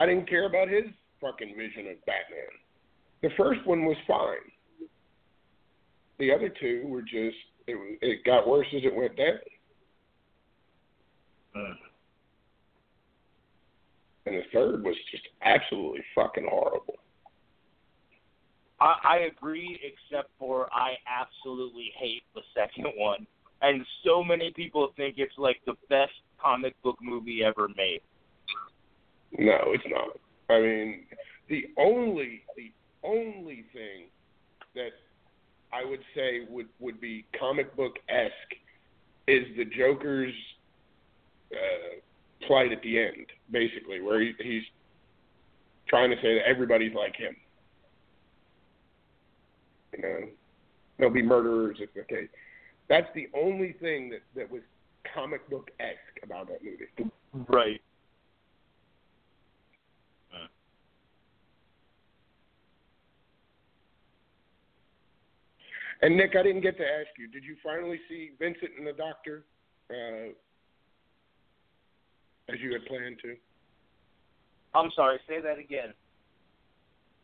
I 0.00 0.06
didn't 0.06 0.28
care 0.28 0.46
about 0.46 0.68
his 0.68 0.84
fucking 1.20 1.54
vision 1.56 1.90
of 1.90 2.04
Batman. 2.06 2.52
The 3.22 3.30
first 3.36 3.66
one 3.66 3.84
was 3.84 3.96
fine. 4.06 4.50
The 6.18 6.32
other 6.32 6.48
two 6.48 6.84
were 6.86 7.02
just 7.02 7.36
it, 7.66 7.98
it 8.02 8.24
got 8.24 8.46
worse 8.46 8.66
as 8.74 8.82
it 8.84 8.94
went 8.94 9.16
down. 9.16 9.38
Hmm. 11.54 11.72
And 14.26 14.36
the 14.36 14.42
third 14.52 14.84
was 14.84 14.96
just 15.10 15.24
absolutely 15.42 16.02
fucking 16.14 16.46
horrible. 16.50 16.96
I, 18.80 18.94
I 19.04 19.16
agree, 19.30 19.78
except 19.82 20.30
for 20.38 20.68
I 20.72 20.94
absolutely 21.06 21.92
hate 21.96 22.22
the 22.34 22.40
second 22.54 22.92
one, 22.96 23.26
and 23.62 23.84
so 24.04 24.24
many 24.24 24.52
people 24.54 24.92
think 24.96 25.16
it's 25.18 25.38
like 25.38 25.60
the 25.66 25.74
best 25.88 26.12
comic 26.42 26.80
book 26.82 26.96
movie 27.00 27.42
ever 27.44 27.68
made. 27.76 28.00
No, 29.38 29.58
it's 29.68 29.84
not. 29.86 30.18
I 30.50 30.60
mean, 30.60 31.04
the 31.48 31.66
only 31.78 32.42
the 32.56 32.72
only 33.02 33.64
thing 33.72 34.08
that 34.74 34.90
I 35.74 35.84
would 35.84 36.00
say 36.14 36.42
would 36.48 36.68
would 36.78 37.00
be 37.00 37.24
comic 37.38 37.74
book 37.76 37.96
esque 38.08 38.32
is 39.26 39.44
the 39.56 39.64
Joker's 39.64 40.34
uh, 41.52 42.46
plight 42.46 42.72
at 42.72 42.82
the 42.82 42.98
end, 42.98 43.26
basically, 43.50 44.00
where 44.00 44.20
he, 44.20 44.32
he's 44.38 44.62
trying 45.88 46.10
to 46.10 46.16
say 46.16 46.34
that 46.34 46.46
everybody's 46.46 46.94
like 46.94 47.16
him. 47.16 47.34
You 49.96 50.02
know, 50.02 50.18
they'll 50.98 51.10
be 51.10 51.22
murderers 51.22 51.78
if 51.80 51.90
okay. 52.04 52.28
That's 52.88 53.08
the 53.14 53.28
only 53.34 53.72
thing 53.80 54.10
that 54.10 54.20
that 54.36 54.50
was 54.50 54.62
comic 55.14 55.48
book 55.48 55.70
esque 55.80 56.22
about 56.22 56.48
that 56.48 56.60
movie. 56.62 57.10
Right. 57.48 57.80
And 66.02 66.16
Nick, 66.16 66.34
I 66.38 66.42
didn't 66.42 66.62
get 66.62 66.76
to 66.78 66.84
ask 66.84 67.08
you. 67.18 67.28
Did 67.28 67.44
you 67.44 67.56
finally 67.62 68.00
see 68.08 68.32
Vincent 68.38 68.72
and 68.76 68.86
the 68.86 68.92
Doctor, 68.92 69.44
uh, 69.90 70.30
as 72.52 72.60
you 72.60 72.72
had 72.72 72.84
planned 72.86 73.18
to? 73.22 73.36
I'm 74.74 74.90
sorry. 74.96 75.18
Say 75.28 75.40
that 75.40 75.58
again. 75.58 75.94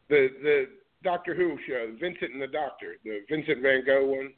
The 0.08 0.28
the 0.42 0.64
Doctor 1.02 1.34
Who 1.34 1.56
show, 1.66 1.92
Vincent 2.00 2.32
and 2.32 2.42
the 2.42 2.46
Doctor, 2.46 2.96
the 3.04 3.20
Vincent 3.28 3.62
Van 3.62 3.82
Gogh 3.84 4.06
one. 4.06 4.32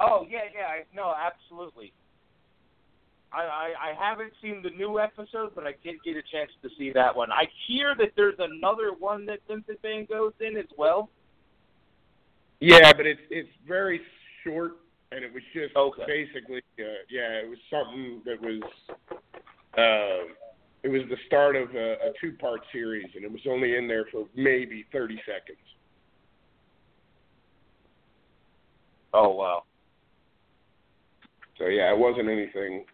Oh 0.00 0.26
yeah, 0.28 0.48
yeah. 0.54 0.66
I, 0.66 0.84
no, 0.94 1.14
absolutely. 1.14 1.92
I, 3.32 3.40
I 3.40 3.72
I 3.90 4.08
haven't 4.10 4.32
seen 4.42 4.62
the 4.62 4.70
new 4.70 4.98
episode, 4.98 5.54
but 5.54 5.64
I 5.64 5.74
did 5.84 5.96
get 6.04 6.16
a 6.16 6.22
chance 6.32 6.50
to 6.62 6.68
see 6.78 6.92
that 6.92 7.14
one. 7.14 7.30
I 7.30 7.44
hear 7.66 7.94
that 7.98 8.12
there's 8.16 8.38
another 8.38 8.92
one 8.98 9.26
that 9.26 9.38
Vincent 9.48 9.80
Van 9.82 10.06
Gogh's 10.08 10.34
in 10.40 10.56
as 10.56 10.66
well. 10.76 11.08
Yeah, 12.62 12.92
but 12.92 13.06
it's 13.06 13.20
it's 13.28 13.50
very 13.66 14.00
short, 14.44 14.74
and 15.10 15.24
it 15.24 15.32
was 15.34 15.42
just 15.52 15.74
Okay. 15.74 16.04
basically, 16.06 16.62
uh, 16.78 16.84
yeah, 17.10 17.40
it 17.42 17.48
was 17.48 17.58
something 17.68 18.22
that 18.24 18.40
was, 18.40 18.62
uh, 19.76 20.32
it 20.84 20.88
was 20.88 21.02
the 21.10 21.16
start 21.26 21.56
of 21.56 21.74
a, 21.74 21.94
a 21.94 22.12
two-part 22.20 22.60
series, 22.70 23.08
and 23.16 23.24
it 23.24 23.32
was 23.32 23.40
only 23.48 23.74
in 23.74 23.88
there 23.88 24.04
for 24.12 24.28
maybe 24.36 24.86
thirty 24.92 25.20
seconds. 25.26 25.58
Oh 29.12 29.30
wow. 29.30 29.64
So 31.58 31.66
yeah, 31.66 31.92
it 31.92 31.98
wasn't 31.98 32.28
anything. 32.28 32.84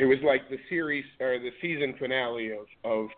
It 0.00 0.06
was 0.06 0.18
like 0.24 0.48
the 0.50 0.58
series 0.68 1.04
or 1.20 1.38
the 1.38 1.52
season 1.62 1.94
finale 2.00 2.50
of 2.50 2.66
of 2.82 3.10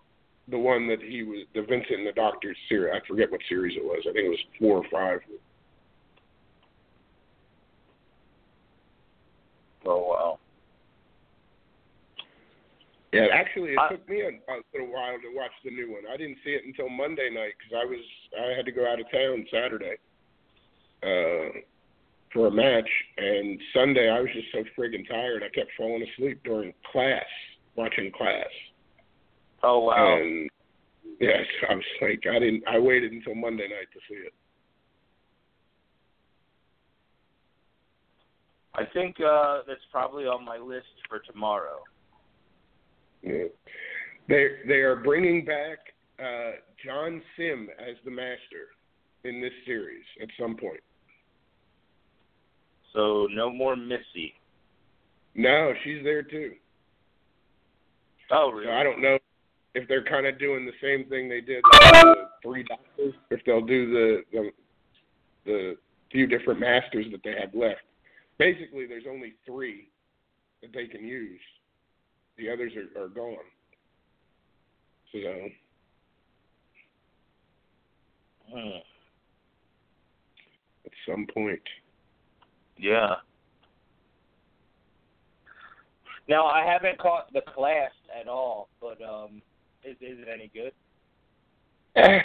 the 0.51 0.59
one 0.59 0.89
that 0.89 1.01
he 1.01 1.23
was 1.23 1.47
the 1.55 1.63
Vincent 1.63 1.99
and 2.01 2.07
the 2.07 2.13
Doctor 2.13 2.55
series. 2.69 2.95
I 2.95 3.07
forget 3.07 3.31
what 3.31 3.41
series 3.49 3.77
it 3.77 3.85
was. 3.85 4.01
I 4.09 4.13
think 4.13 4.27
it 4.27 4.29
was 4.29 4.45
four 4.59 4.79
or 4.79 4.85
five. 4.91 5.21
Oh 9.87 9.99
wow. 10.09 10.39
Yeah, 13.13 13.27
actually, 13.33 13.71
it 13.73 13.79
I- 13.79 13.89
took 13.89 14.09
me 14.09 14.21
a, 14.21 14.29
a 14.29 14.57
little 14.73 14.93
while 14.93 15.19
to 15.19 15.35
watch 15.35 15.51
the 15.65 15.71
new 15.71 15.91
one. 15.91 16.03
I 16.13 16.17
didn't 16.17 16.39
see 16.45 16.51
it 16.51 16.63
until 16.65 16.89
Monday 16.89 17.29
night 17.33 17.55
because 17.59 17.83
I 17.83 17.85
was 17.85 18.01
I 18.39 18.57
had 18.57 18.67
to 18.67 18.73
go 18.73 18.87
out 18.87 19.01
of 19.01 19.11
town 19.11 19.47
Saturday 19.51 19.97
uh, 21.03 21.59
for 22.33 22.47
a 22.47 22.51
match, 22.51 22.89
and 23.17 23.59
Sunday 23.75 24.09
I 24.09 24.21
was 24.21 24.31
just 24.33 24.47
so 24.53 24.63
friggin' 24.79 25.09
tired. 25.09 25.43
I 25.43 25.49
kept 25.49 25.71
falling 25.77 26.07
asleep 26.15 26.41
during 26.45 26.73
class, 26.93 27.25
watching 27.75 28.13
class. 28.13 28.47
Oh 29.63 29.81
wow. 29.81 30.17
And 30.17 30.49
yes, 31.21 31.45
I 31.69 31.75
was 31.75 31.85
like, 32.01 32.23
I 32.31 32.39
didn't. 32.39 32.65
I 32.67 32.79
waited 32.79 33.13
until 33.13 33.35
Monday 33.35 33.69
night 33.69 33.89
to 33.93 34.01
see 34.09 34.21
it. 34.21 34.33
I 38.75 38.85
think 38.93 39.17
uh 39.21 39.59
that's 39.67 39.81
probably 39.91 40.25
on 40.25 40.45
my 40.45 40.57
list 40.57 40.87
for 41.09 41.19
tomorrow. 41.19 41.81
Yeah. 43.23 43.45
They 44.29 44.49
they 44.67 44.81
are 44.81 44.97
bringing 44.97 45.45
back 45.45 45.79
uh, 46.19 46.53
John 46.85 47.21
Simm 47.37 47.69
as 47.79 47.97
the 48.05 48.11
master 48.11 48.69
in 49.25 49.41
this 49.41 49.53
series 49.67 50.05
at 50.23 50.29
some 50.39 50.57
point. 50.57 50.81
So 52.95 53.27
no 53.33 53.51
more 53.51 53.77
Missy. 53.77 54.35
No, 55.35 55.73
she's 55.85 56.03
there 56.03 56.23
too. 56.23 56.53
Oh 58.31 58.51
So 58.51 58.57
really? 58.57 58.73
I 58.73 58.83
don't 58.83 59.03
know 59.03 59.19
if 59.75 59.89
they're 59.89 60.05
kind 60.05 60.27
of 60.27 60.39
doing 60.39 60.67
the 60.67 60.73
same 60.83 61.09
thing 61.09 61.29
they 61.29 61.41
did 61.41 61.63
with 61.63 61.81
the 61.93 62.15
three 62.43 62.65
doctors. 62.65 63.15
If 63.31 63.41
they'll 63.45 63.65
do 63.65 63.91
the 63.91 64.23
the 64.33 64.51
the 65.47 65.77
few 66.11 66.27
different 66.27 66.61
masters 66.61 67.07
that 67.13 67.23
they 67.23 67.35
have 67.41 67.55
left. 67.55 67.81
Basically, 68.39 68.87
there's 68.87 69.05
only 69.09 69.35
three 69.47 69.89
that 70.63 70.73
they 70.73 70.87
can 70.87 71.05
use. 71.07 71.41
The 72.37 72.51
others 72.51 72.73
are, 72.77 73.05
are 73.05 73.09
gone. 73.09 73.37
So 75.13 75.49
Hmm. 78.53 78.79
at 80.85 80.93
some 81.07 81.27
point. 81.33 81.63
Yeah. 82.77 83.17
Now 86.29 86.47
I 86.47 86.65
haven't 86.65 86.99
caught 86.99 87.33
the 87.33 87.43
class 87.43 87.93
at 88.19 88.27
all, 88.27 88.69
but 88.81 89.01
um, 89.03 89.41
is 89.85 89.97
is 90.01 90.19
it 90.21 90.29
any 90.33 90.51
good? 90.53 90.73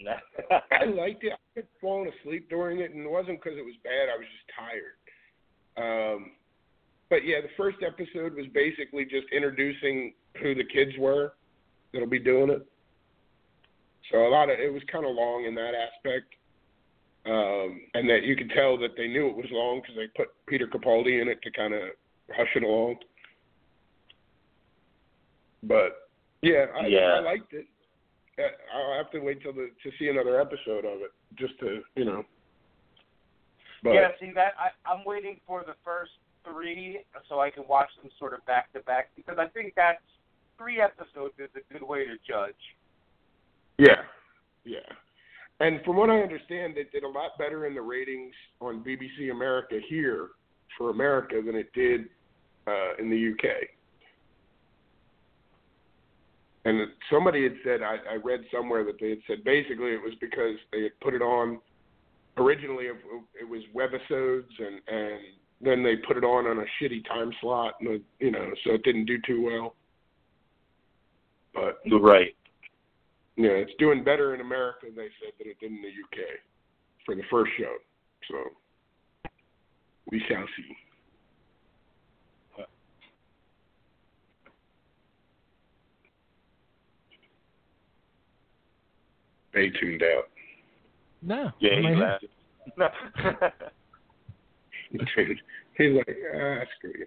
No. 0.00 0.14
I 0.70 0.84
liked 0.84 1.24
it. 1.24 1.32
I 1.32 1.60
kept 1.60 1.72
falling 1.80 2.08
asleep 2.20 2.48
during 2.48 2.78
it, 2.78 2.92
and 2.92 3.04
it 3.04 3.10
wasn't 3.10 3.42
because 3.42 3.58
it 3.58 3.64
was 3.64 3.74
bad. 3.82 4.08
I 4.08 4.16
was 4.16 4.26
just 4.30 4.46
tired. 4.54 4.94
Um, 6.14 6.30
but 7.10 7.26
yeah, 7.26 7.40
the 7.40 7.50
first 7.56 7.78
episode 7.84 8.34
was 8.34 8.46
basically 8.54 9.04
just 9.04 9.26
introducing 9.34 10.14
who 10.40 10.54
the 10.54 10.64
kids 10.64 10.92
were 10.98 11.32
that'll 11.92 12.08
be 12.08 12.18
doing 12.18 12.50
it. 12.50 12.66
So 14.12 14.26
a 14.26 14.30
lot 14.30 14.50
of 14.50 14.58
it 14.58 14.72
was 14.72 14.82
kind 14.90 15.04
of 15.04 15.14
long 15.14 15.44
in 15.46 15.54
that 15.56 15.72
aspect, 15.74 16.34
um, 17.26 17.80
and 17.94 18.08
that 18.08 18.22
you 18.22 18.36
could 18.36 18.50
tell 18.54 18.78
that 18.78 18.96
they 18.96 19.08
knew 19.08 19.28
it 19.28 19.36
was 19.36 19.46
long 19.50 19.80
because 19.80 19.96
they 19.96 20.06
put 20.16 20.28
Peter 20.46 20.66
Capaldi 20.66 21.20
in 21.20 21.28
it 21.28 21.42
to 21.42 21.50
kind 21.50 21.74
of 21.74 21.80
hush 22.34 22.48
it 22.54 22.62
along. 22.62 22.96
But 25.62 26.07
yeah, 26.42 26.66
I, 26.78 26.86
Yeah. 26.86 27.16
I 27.18 27.20
liked 27.20 27.52
it. 27.52 27.66
Uh, 28.38 28.42
I'll 28.74 28.96
have 28.96 29.10
to 29.12 29.18
wait 29.20 29.42
till 29.42 29.52
the 29.52 29.70
to 29.82 29.90
see 29.98 30.08
another 30.08 30.40
episode 30.40 30.84
of 30.84 31.00
it 31.02 31.12
just 31.36 31.58
to 31.60 31.82
you 31.96 32.04
know. 32.04 32.24
But 33.82 33.94
yeah, 33.94 34.08
see 34.20 34.32
that 34.34 34.54
I 34.58 34.70
I'm 34.88 35.04
waiting 35.04 35.40
for 35.46 35.64
the 35.66 35.74
first 35.84 36.12
three 36.44 37.00
so 37.28 37.40
I 37.40 37.50
can 37.50 37.64
watch 37.68 37.90
them 38.00 38.10
sort 38.18 38.34
of 38.34 38.44
back 38.46 38.72
to 38.72 38.80
back 38.80 39.10
because 39.16 39.36
I 39.38 39.46
think 39.48 39.74
that's 39.76 39.98
three 40.56 40.80
episodes 40.80 41.34
is 41.38 41.50
a 41.56 41.72
good 41.72 41.86
way 41.86 42.04
to 42.04 42.16
judge. 42.26 42.54
yeah, 43.78 44.02
yeah. 44.64 44.78
And 45.60 45.80
from 45.84 45.96
what 45.96 46.08
I 46.08 46.20
understand, 46.20 46.76
it 46.76 46.92
did 46.92 47.02
a 47.02 47.08
lot 47.08 47.36
better 47.36 47.66
in 47.66 47.74
the 47.74 47.82
ratings 47.82 48.34
on 48.60 48.84
BBC 48.84 49.32
America 49.32 49.80
here 49.88 50.28
for 50.76 50.90
America 50.90 51.42
than 51.44 51.56
it 51.56 51.72
did 51.72 52.02
uh, 52.68 52.94
in 52.98 53.10
the 53.10 53.32
UK. 53.32 53.68
And 56.64 56.88
somebody 57.10 57.44
had 57.44 57.54
said, 57.64 57.82
I, 57.82 57.96
I 58.12 58.16
read 58.16 58.40
somewhere 58.52 58.84
that 58.84 59.00
they 59.00 59.10
had 59.10 59.18
said 59.26 59.44
basically 59.44 59.92
it 59.92 60.02
was 60.02 60.14
because 60.20 60.56
they 60.72 60.82
had 60.82 61.00
put 61.00 61.14
it 61.14 61.22
on 61.22 61.60
originally 62.36 62.84
it, 62.84 62.96
it 63.40 63.48
was 63.48 63.62
webisodes 63.74 64.44
and 64.58 64.80
and 64.86 65.18
then 65.60 65.82
they 65.82 65.96
put 65.96 66.16
it 66.16 66.24
on 66.24 66.46
on 66.46 66.58
a 66.58 66.66
shitty 66.80 67.04
time 67.06 67.32
slot 67.40 67.74
and 67.80 68.00
you 68.20 68.30
know 68.30 68.48
so 68.64 68.74
it 68.74 68.82
didn't 68.84 69.06
do 69.06 69.18
too 69.26 69.42
well. 69.42 69.74
But 71.54 71.78
Right. 72.00 72.34
yeah 73.36 73.50
it's 73.50 73.72
doing 73.78 74.04
better 74.04 74.34
in 74.34 74.40
america 74.40 74.86
they 74.94 75.08
said 75.20 75.32
than 75.38 75.48
it 75.48 75.58
did 75.58 75.72
in 75.72 75.82
the 75.82 75.88
uk 75.88 76.26
for 77.04 77.14
the 77.14 77.24
first 77.30 77.50
show. 77.58 77.74
So 78.30 78.36
we 80.10 80.22
shall 80.28 80.44
see 80.56 80.76
They 89.54 89.70
tuned 89.80 90.02
out. 90.02 90.24
No. 91.22 91.50
Yeah, 91.60 91.70
I'm 91.72 91.82
he 91.82 91.88
right 91.88 91.96
here. 91.96 92.28
laughed. 92.80 93.54
He's 95.78 95.94
like, 95.96 96.08
ah, 96.34 96.60
screw 96.78 96.92
you. 96.98 97.06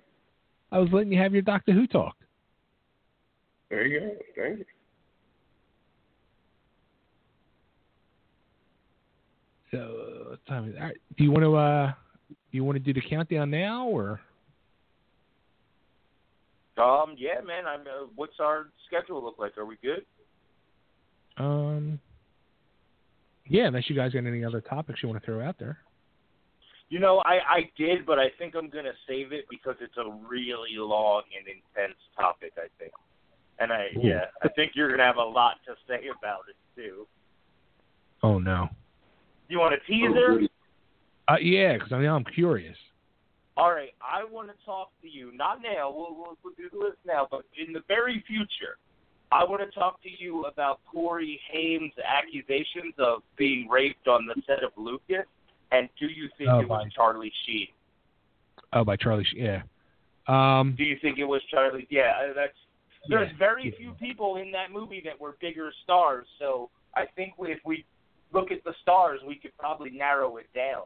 I 0.71 0.79
was 0.79 0.89
letting 0.91 1.11
you 1.11 1.19
have 1.19 1.33
your 1.33 1.41
Doctor 1.41 1.73
Who 1.73 1.87
talk. 1.87 2.15
There 3.69 3.85
you 3.85 3.99
go. 3.99 4.15
Thank 4.35 4.59
you. 4.59 4.65
So 9.71 10.27
what 10.29 10.45
time 10.47 10.67
is 10.69 10.75
it? 10.75 10.79
All 10.79 10.85
right. 10.85 10.97
Do 11.17 11.23
you 11.23 11.31
want 11.31 11.43
to 11.43 11.55
uh 11.55 11.91
do 12.27 12.57
you 12.57 12.63
want 12.63 12.75
to 12.75 12.79
do 12.79 12.93
the 12.93 13.01
countdown 13.07 13.49
now 13.51 13.87
or 13.87 14.19
Um, 16.77 17.15
yeah, 17.17 17.39
man. 17.45 17.65
I'm. 17.67 17.81
Uh, 17.81 18.07
what's 18.15 18.39
our 18.39 18.67
schedule 18.87 19.23
look 19.23 19.35
like? 19.39 19.57
Are 19.57 19.65
we 19.65 19.77
good? 19.81 20.05
um 21.37 21.99
yeah, 23.51 23.67
unless 23.67 23.89
you 23.89 23.95
guys 23.97 24.13
got 24.13 24.25
any 24.25 24.45
other 24.45 24.61
topics 24.61 25.03
you 25.03 25.09
want 25.09 25.21
to 25.21 25.25
throw 25.25 25.45
out 25.45 25.59
there. 25.59 25.79
You 26.87 26.99
know, 26.99 27.19
I 27.25 27.39
I 27.47 27.69
did, 27.77 28.05
but 28.05 28.17
I 28.17 28.27
think 28.39 28.55
I'm 28.55 28.69
gonna 28.69 28.93
save 29.07 29.33
it 29.33 29.45
because 29.49 29.75
it's 29.81 29.97
a 29.97 30.09
really 30.25 30.75
long 30.77 31.23
and 31.37 31.47
intense 31.47 31.99
topic. 32.17 32.53
I 32.57 32.67
think, 32.79 32.93
and 33.59 33.73
I 33.73 33.87
Ooh. 33.97 34.07
yeah, 34.07 34.25
I 34.41 34.47
think 34.49 34.71
you're 34.73 34.89
gonna 34.89 35.03
have 35.05 35.17
a 35.17 35.23
lot 35.23 35.57
to 35.67 35.73
say 35.85 36.07
about 36.17 36.43
it 36.49 36.55
too. 36.81 37.05
Oh 38.23 38.39
no. 38.39 38.69
You 39.49 39.59
want 39.59 39.73
a 39.73 39.79
teaser? 39.85 40.47
Uh, 41.27 41.35
yeah, 41.41 41.73
because 41.73 41.91
I 41.91 41.99
mean 41.99 42.09
I'm 42.09 42.23
curious. 42.23 42.77
All 43.57 43.73
right, 43.73 43.91
I 44.01 44.23
want 44.23 44.47
to 44.47 44.65
talk 44.65 44.91
to 45.01 45.09
you. 45.09 45.31
Not 45.35 45.59
now. 45.61 45.91
We'll, 45.93 46.15
we'll, 46.15 46.37
we'll 46.41 46.53
do 46.55 46.69
the 46.71 46.77
list 46.77 46.99
now, 47.05 47.27
but 47.29 47.43
in 47.59 47.73
the 47.73 47.81
very 47.89 48.23
future, 48.25 48.77
I 49.31 49.43
want 49.45 49.61
to 49.61 49.79
talk 49.79 50.01
to 50.03 50.09
you 50.09 50.43
about 50.45 50.79
Corey 50.91 51.39
Haim's 51.51 51.93
accusations 52.03 52.93
of 52.99 53.21
being 53.37 53.67
raped 53.69 54.07
on 54.07 54.25
the 54.25 54.35
set 54.45 54.63
of 54.63 54.71
Lucas, 54.75 55.25
and 55.71 55.87
do 55.99 56.07
you 56.07 56.27
think 56.37 56.49
Oh, 56.49 56.59
it 56.59 56.67
was. 56.67 56.91
Charlie 56.93 57.31
Sheen? 57.45 57.67
Oh, 58.73 58.83
by 58.83 58.95
Charlie. 58.97 59.23
Sheen, 59.25 59.43
Yeah. 59.43 59.61
Um. 60.27 60.75
Do 60.77 60.83
you 60.83 60.97
think 61.01 61.17
it 61.17 61.23
was 61.25 61.41
Charlie? 61.49 61.87
Yeah, 61.89 62.13
uh, 62.29 62.33
that's. 62.33 62.57
There's 63.07 63.29
Yeah. 63.31 63.37
very 63.37 63.71
few 63.71 63.93
people 63.93 64.35
in 64.35 64.51
that 64.51 64.71
movie 64.71 65.01
that 65.05 65.19
were 65.19 65.35
bigger 65.41 65.71
stars, 65.83 66.27
so 66.37 66.69
I 66.95 67.05
think 67.15 67.33
if 67.39 67.59
we 67.65 67.85
look 68.33 68.51
at 68.51 68.63
the 68.63 68.73
stars, 68.81 69.19
we 69.25 69.35
could 69.35 69.57
probably 69.57 69.89
narrow 69.89 70.37
it 70.37 70.47
down. 70.53 70.83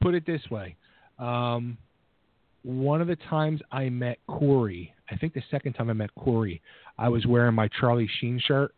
Put 0.00 0.14
it 0.14 0.26
this 0.26 0.50
way. 0.50 0.74
Um, 1.18 1.78
one 2.62 3.00
of 3.00 3.06
the 3.06 3.16
times 3.16 3.60
I 3.70 3.88
met 3.88 4.18
Corey, 4.26 4.92
I 5.10 5.16
think 5.16 5.32
the 5.34 5.42
second 5.50 5.74
time 5.74 5.88
I 5.90 5.92
met 5.92 6.14
Corey, 6.14 6.60
I 7.00 7.08
was 7.08 7.24
wearing 7.24 7.54
my 7.54 7.66
Charlie 7.80 8.08
Sheen 8.20 8.38
shirt, 8.46 8.74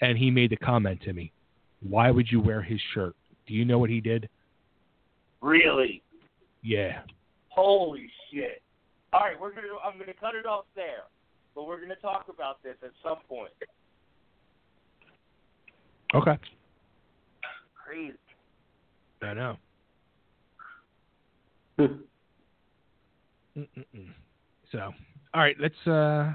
and 0.00 0.18
he 0.18 0.32
made 0.32 0.50
the 0.50 0.56
comment 0.56 1.00
to 1.02 1.12
me, 1.12 1.32
"Why 1.80 2.10
would 2.10 2.30
you 2.30 2.40
wear 2.40 2.60
his 2.60 2.80
shirt? 2.92 3.14
Do 3.46 3.54
you 3.54 3.64
know 3.64 3.78
what 3.78 3.88
he 3.88 4.00
did?" 4.00 4.28
Really? 5.40 6.02
Yeah. 6.62 7.02
Holy 7.50 8.10
shit! 8.30 8.62
All 9.12 9.20
right, 9.20 9.38
we're 9.40 9.54
gonna. 9.54 9.68
I'm 9.84 9.96
gonna 9.96 10.12
cut 10.12 10.34
it 10.34 10.44
off 10.44 10.64
there, 10.74 11.04
but 11.54 11.66
we're 11.66 11.80
gonna 11.80 11.94
talk 11.96 12.26
about 12.28 12.60
this 12.64 12.76
at 12.82 12.90
some 13.00 13.18
point. 13.28 13.52
Okay. 16.14 16.36
Crazy. 17.74 18.18
I 19.22 19.34
know. 19.34 19.56
So, 24.72 24.92
all 25.34 25.40
right, 25.40 25.56
let's 25.60 25.86
uh, 25.86 26.34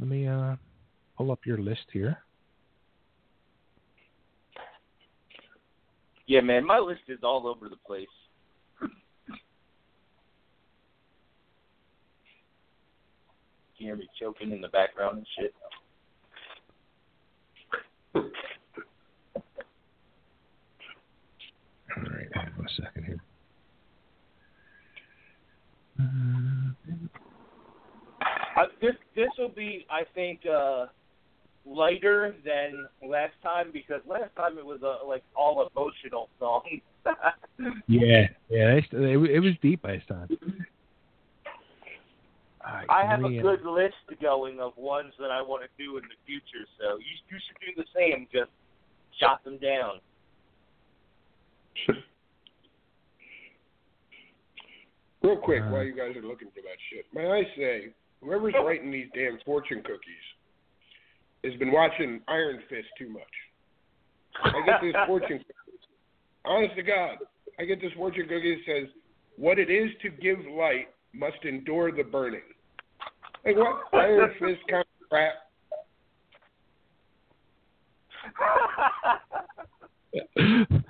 let 0.00 0.08
me 0.08 0.26
uh, 0.28 0.54
pull 1.16 1.32
up 1.32 1.40
your 1.44 1.58
list 1.58 1.86
here. 1.92 2.18
Yeah, 6.26 6.40
man, 6.42 6.64
my 6.64 6.78
list 6.78 7.02
is 7.08 7.18
all 7.22 7.46
over 7.46 7.68
the 7.68 7.76
place. 7.86 8.06
Can 13.76 13.78
you 13.78 13.86
hear 13.86 13.96
me 13.96 14.08
choking 14.20 14.52
in 14.52 14.60
the 14.60 14.68
background 14.68 15.18
and 15.18 15.26
shit. 15.38 15.54
All 18.14 18.22
right, 21.96 22.28
hang 22.34 22.52
on 22.58 22.66
a 22.66 22.82
second 22.82 23.04
here. 23.04 23.22
Uh, 28.56 28.64
this 29.18 29.28
this 29.28 29.38
will 29.38 29.48
be, 29.48 29.84
I 29.90 30.02
think, 30.14 30.40
uh, 30.46 30.86
lighter 31.66 32.34
than 32.44 32.86
last 33.08 33.34
time 33.42 33.70
because 33.72 34.00
last 34.08 34.34
time 34.36 34.58
it 34.58 34.64
was 34.64 34.80
a 34.82 35.04
like 35.06 35.24
all 35.36 35.68
emotional 35.74 36.28
song. 36.38 36.62
Yeah, 37.88 38.28
yeah, 38.50 38.76
it's, 38.76 38.86
it, 38.92 39.30
it 39.30 39.40
was 39.40 39.54
deep 39.62 39.80
by 39.82 39.92
this 39.92 40.02
time. 40.08 40.28
All 42.64 42.74
right, 42.74 42.86
I 42.90 43.04
have 43.06 43.24
a 43.24 43.28
me, 43.30 43.38
uh, 43.38 43.42
good 43.42 43.64
list 43.64 43.94
going 44.20 44.60
of 44.60 44.76
ones 44.76 45.14
that 45.18 45.30
I 45.30 45.40
want 45.40 45.62
to 45.62 45.82
do 45.82 45.96
in 45.96 46.02
the 46.04 46.14
future, 46.26 46.68
so 46.78 46.98
you 46.98 47.14
you 47.30 47.38
should 47.46 47.74
do 47.74 47.82
the 47.82 47.88
same. 47.96 48.28
Just 48.30 48.50
jot 49.18 49.42
them 49.42 49.58
down. 49.58 50.00
Real 55.22 55.36
quick, 55.38 55.62
Uh, 55.62 55.70
while 55.70 55.82
you 55.82 55.96
guys 55.96 56.14
are 56.14 56.22
looking 56.22 56.48
for 56.48 56.60
that 56.60 56.78
shit, 56.92 57.06
may 57.12 57.26
I 57.26 57.42
say, 57.56 57.88
whoever's 58.22 58.54
writing 58.64 58.90
these 58.90 59.08
damn 59.14 59.38
fortune 59.44 59.82
cookies 59.82 60.26
has 61.44 61.54
been 61.58 61.72
watching 61.72 62.20
Iron 62.28 62.60
Fist 62.68 62.88
too 62.98 63.08
much. 63.08 63.22
I 64.44 64.62
get 64.66 64.80
this 64.82 64.94
fortune 65.06 65.38
cookie. 65.38 65.54
Honest 66.44 66.74
to 66.76 66.82
God, 66.82 67.16
I 67.58 67.64
get 67.64 67.80
this 67.80 67.92
fortune 67.96 68.28
cookie 68.28 68.54
that 68.56 68.72
says, 68.72 68.88
"What 69.36 69.58
it 69.58 69.70
is 69.70 69.90
to 70.02 70.08
give 70.10 70.38
light 70.50 70.88
must 71.12 71.44
endure 71.44 71.92
the 71.92 72.04
burning." 72.04 72.40
Like 73.44 73.56
what? 73.56 73.82
Iron 73.92 74.30
Fist 74.38 74.60
kind 74.68 74.84
of 75.02 75.08
crap. 75.08 75.34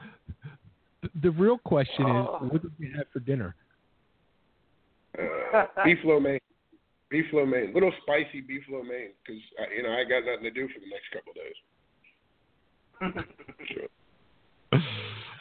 the 1.22 1.30
real 1.32 1.59
question 1.59 2.05
Oh. 2.06 2.40
is, 2.44 2.52
what 2.52 2.62
did 2.62 2.72
you 2.78 2.92
have 2.96 3.06
for 3.12 3.20
dinner? 3.20 3.55
Uh, 5.18 5.66
beef 5.84 5.98
lo 6.05 6.20
mein, 6.20 6.38
beef 7.10 7.26
lo 7.32 7.47
mein, 7.47 7.72
little 7.74 7.93
spicy 8.02 8.40
beef 8.40 8.62
lo 8.68 8.82
mein, 8.82 9.10
because 9.24 9.40
you 9.76 9.82
know 9.82 9.93
I 9.93 10.05
got 10.05 10.24
nothing 10.24 10.44
to 10.44 10.51
do 10.51 10.68
for 10.68 10.80
the 10.80 10.89
next 10.90 11.10
couple 11.12 11.32
of 11.32 11.39
days. 11.39 11.56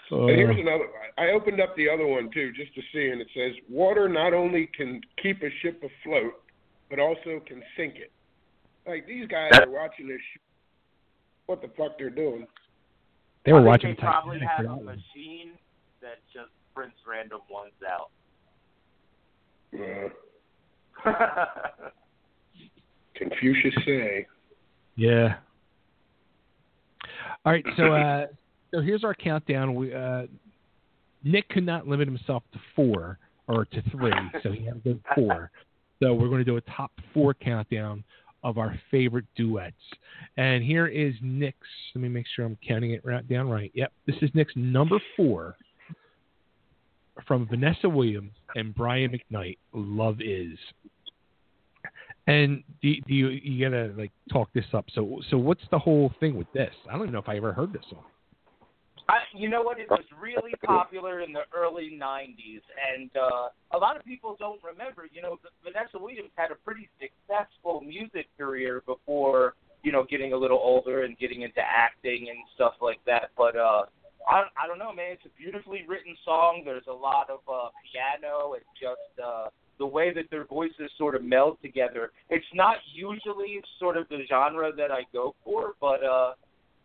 And 0.10 0.30
here's 0.30 0.58
another 0.58 0.88
one. 0.88 1.12
I 1.18 1.32
opened 1.32 1.60
up 1.60 1.76
the 1.76 1.90
other 1.90 2.08
one 2.08 2.30
too, 2.34 2.54
just 2.54 2.74
to 2.76 2.82
see, 2.94 3.10
and 3.10 3.20
it 3.20 3.28
says 3.36 3.52
water 3.70 4.08
not 4.08 4.34
only 4.34 4.68
can 4.68 5.02
keep 5.22 5.42
a 5.42 5.50
ship 5.62 5.84
afloat, 5.84 6.42
but 6.90 6.98
also 7.00 7.42
can 7.46 7.62
sink 7.76 7.96
it. 7.96 8.10
Like 8.88 9.06
these 9.06 9.28
guys 9.28 9.52
are 9.54 9.70
watching 9.70 10.08
this. 10.08 10.22
Sh- 10.34 10.40
what 11.46 11.62
the 11.62 11.68
fuck 11.78 11.98
they're 11.98 12.10
doing? 12.10 12.48
They 13.46 13.52
were 13.52 13.60
I 13.60 13.62
think 13.62 13.68
watching 13.68 13.90
They 13.92 13.96
probably 13.96 14.40
Titanic 14.40 14.58
for 14.58 14.64
have 14.64 14.72
a 14.72 14.76
that 14.80 14.86
machine 14.86 15.52
that 16.02 16.20
just 16.34 16.52
prints 16.74 16.96
random 17.06 17.42
ones 17.50 17.74
out. 17.86 18.12
Uh, 19.74 20.08
Confucius 23.16 23.74
say. 23.86 24.28
Yeah. 24.96 25.36
All 27.46 27.52
right, 27.52 27.66
so 27.76 27.84
uh, 27.94 28.26
so 28.72 28.82
here's 28.82 29.04
our 29.04 29.14
countdown. 29.14 29.76
We 29.76 29.94
uh, 29.94 30.24
Nick 31.24 31.50
could 31.50 31.66
not 31.66 31.88
limit 31.88 32.08
himself 32.08 32.44
to 32.54 32.60
four 32.76 33.18
or 33.48 33.66
to 33.66 33.82
three, 33.92 34.12
so 34.44 34.52
he 34.52 34.66
had 34.66 34.84
to 34.84 34.94
go 34.94 35.00
four. 35.16 35.52
So 36.02 36.14
we're 36.14 36.28
going 36.28 36.40
to 36.40 36.46
do 36.46 36.58
a 36.58 36.62
top 36.62 36.92
four 37.14 37.34
countdown 37.34 38.04
of 38.44 38.58
our 38.58 38.80
favorite 38.92 39.26
duets. 39.36 39.76
And 40.38 40.64
here 40.64 40.88
is 40.88 41.14
Nick's. 41.22 41.68
Let 41.96 42.02
me 42.02 42.10
make 42.10 42.26
sure 42.36 42.46
I'm 42.46 42.58
counting 42.68 42.92
it 42.92 43.04
right 43.04 43.28
down 43.28 43.50
right. 43.50 43.72
Yep, 43.74 43.92
this 44.06 44.16
is 44.22 44.30
Nick's 44.34 44.54
number 44.56 45.00
four 45.16 45.56
from 47.28 47.48
Vanessa 47.48 47.90
Williams 47.90 48.32
and 48.56 48.74
Brian 48.74 49.12
McKnight. 49.12 49.58
Love 49.74 50.22
is. 50.22 50.58
And 52.28 52.64
do, 52.82 52.94
do 53.08 53.14
you 53.14 53.28
you 53.30 53.70
gotta 53.70 53.94
like 53.98 54.12
talk 54.32 54.50
this 54.54 54.66
up? 54.74 54.86
So 54.94 55.22
so 55.30 55.38
what's 55.38 55.62
the 55.72 55.80
whole 55.80 56.12
thing 56.20 56.36
with 56.36 56.52
this? 56.54 56.74
I 56.88 56.94
don't 56.94 57.04
even 57.04 57.14
know 57.14 57.20
if 57.20 57.30
I 57.30 57.38
ever 57.38 57.54
heard 57.54 57.72
this 57.72 57.84
song. 57.90 58.04
I, 59.10 59.20
you 59.34 59.48
know 59.48 59.62
what? 59.62 59.80
It 59.80 59.90
was 59.90 60.04
really 60.22 60.52
popular 60.66 61.22
in 61.22 61.32
the 61.32 61.44
early 61.56 61.98
'90s, 62.02 62.62
and 62.94 63.10
uh, 63.16 63.48
a 63.72 63.78
lot 63.78 63.96
of 63.96 64.04
people 64.04 64.36
don't 64.38 64.62
remember. 64.62 65.08
You 65.10 65.22
know, 65.22 65.40
Vanessa 65.64 65.98
Williams 65.98 66.32
had 66.36 66.52
a 66.52 66.56
pretty 66.56 66.90
successful 67.00 67.80
music 67.80 68.28
career 68.38 68.84
before 68.86 69.54
you 69.84 69.94
know 69.94 70.06
getting 70.10 70.34
a 70.34 70.38
little 70.38 70.60
older 70.62 71.04
and 71.04 71.18
getting 71.18 71.44
into 71.44 71.62
acting 71.62 72.28
and 72.30 72.40
stuff 72.56 72.74
like 72.82 73.00
that. 73.06 73.30
But 73.38 73.56
uh, 73.56 73.84
I 74.28 74.44
I 74.62 74.68
don't 74.68 74.80
know, 74.80 74.94
man. 74.94 75.14
It's 75.14 75.26
a 75.26 75.30
beautifully 75.38 75.86
written 75.88 76.16
song. 76.26 76.64
There's 76.66 76.88
a 76.90 76.94
lot 76.94 77.30
of 77.30 77.40
uh, 77.48 77.70
piano 77.92 78.54
and 78.54 78.64
just 78.80 79.20
uh, 79.24 79.48
the 79.80 79.86
way 79.86 80.14
that 80.14 80.30
their 80.30 80.46
voices 80.46 80.92
sort 80.98 81.16
of 81.16 81.24
meld 81.24 81.58
together. 81.62 82.12
It's 82.30 82.46
not 82.54 82.78
usually 82.94 83.62
sort 83.80 83.96
of 83.98 84.08
the 84.10 84.26
genre 84.28 84.72
that 84.76 84.92
I 84.92 85.02
go 85.14 85.36
for, 85.44 85.74
but 85.80 86.04
uh, 86.04 86.34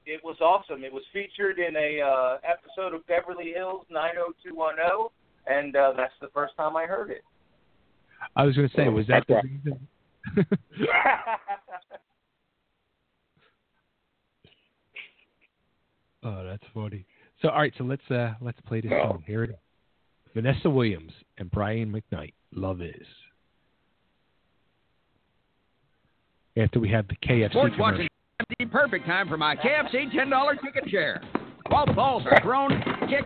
it 0.07 0.23
was 0.25 0.37
awesome. 0.41 0.85
It 0.85 0.93
was 0.93 1.03
featured 1.13 1.59
in 1.59 1.75
a 1.77 2.01
uh, 2.01 2.39
episode 2.45 2.95
of 2.95 3.07
Beverly 3.07 3.53
Hills 3.55 3.87
90210, 3.91 5.09
and 5.47 5.75
uh, 5.77 5.93
that's 5.97 6.15
the 6.21 6.29
first 6.35 6.57
time 6.57 6.77
I 6.77 6.87
heard 6.87 7.11
it. 7.11 7.23
I 8.37 8.45
was 8.45 8.55
going 8.55 8.69
to 8.69 8.77
say, 8.77 8.89
was 8.89 9.07
that 9.09 9.25
the 9.27 9.41
reason? 9.43 9.89
oh, 16.25 16.45
that's 16.45 16.63
funny. 16.73 17.05
So, 17.43 17.49
all 17.49 17.59
right, 17.59 17.73
so 17.77 17.85
let's 17.85 18.09
uh 18.11 18.35
let's 18.41 18.61
play 18.63 18.81
this 18.81 18.91
No. 18.91 19.03
song. 19.03 19.25
Here 19.27 19.43
it 19.45 19.51
is. 19.51 19.57
Vanessa 20.35 20.71
Williams 20.71 21.13
and 21.39 21.51
Brian 21.51 21.93
McKnight. 21.93 22.33
Love 22.55 22.81
is. 22.81 23.07
After 26.57 26.81
we 26.81 26.89
have 26.91 27.07
the 27.09 27.17
KFC 27.17 27.51
Sports 27.51 27.75
commercial. 27.77 28.07
watching 28.39 28.69
perfect 28.71 29.07
time 29.07 29.29
for 29.29 29.37
my 29.37 29.57
KFC 29.57 30.11
$10 30.13 30.61
ticket 30.63 30.89
share. 30.91 31.21
While 31.69 31.87
balls 31.95 32.25
are 32.31 32.41
thrown, 32.43 32.71
kick. 33.09 33.25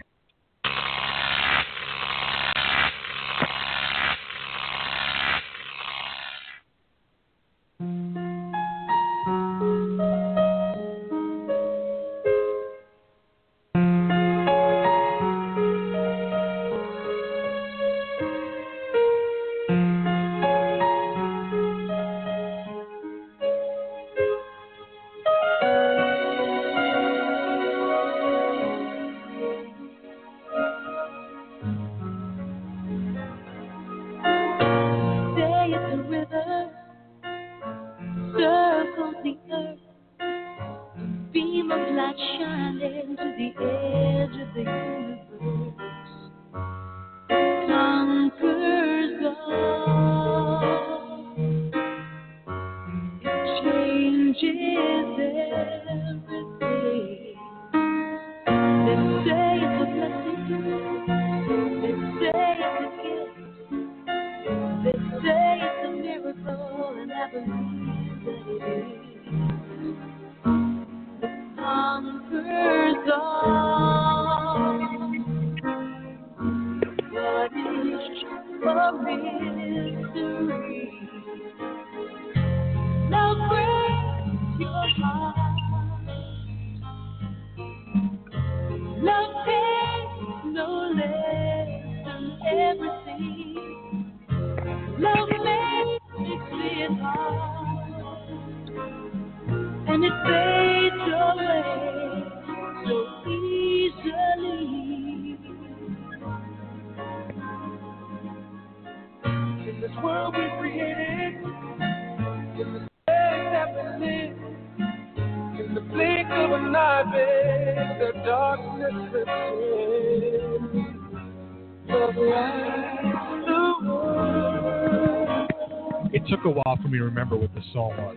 Song 127.73 127.97
was. 127.97 128.17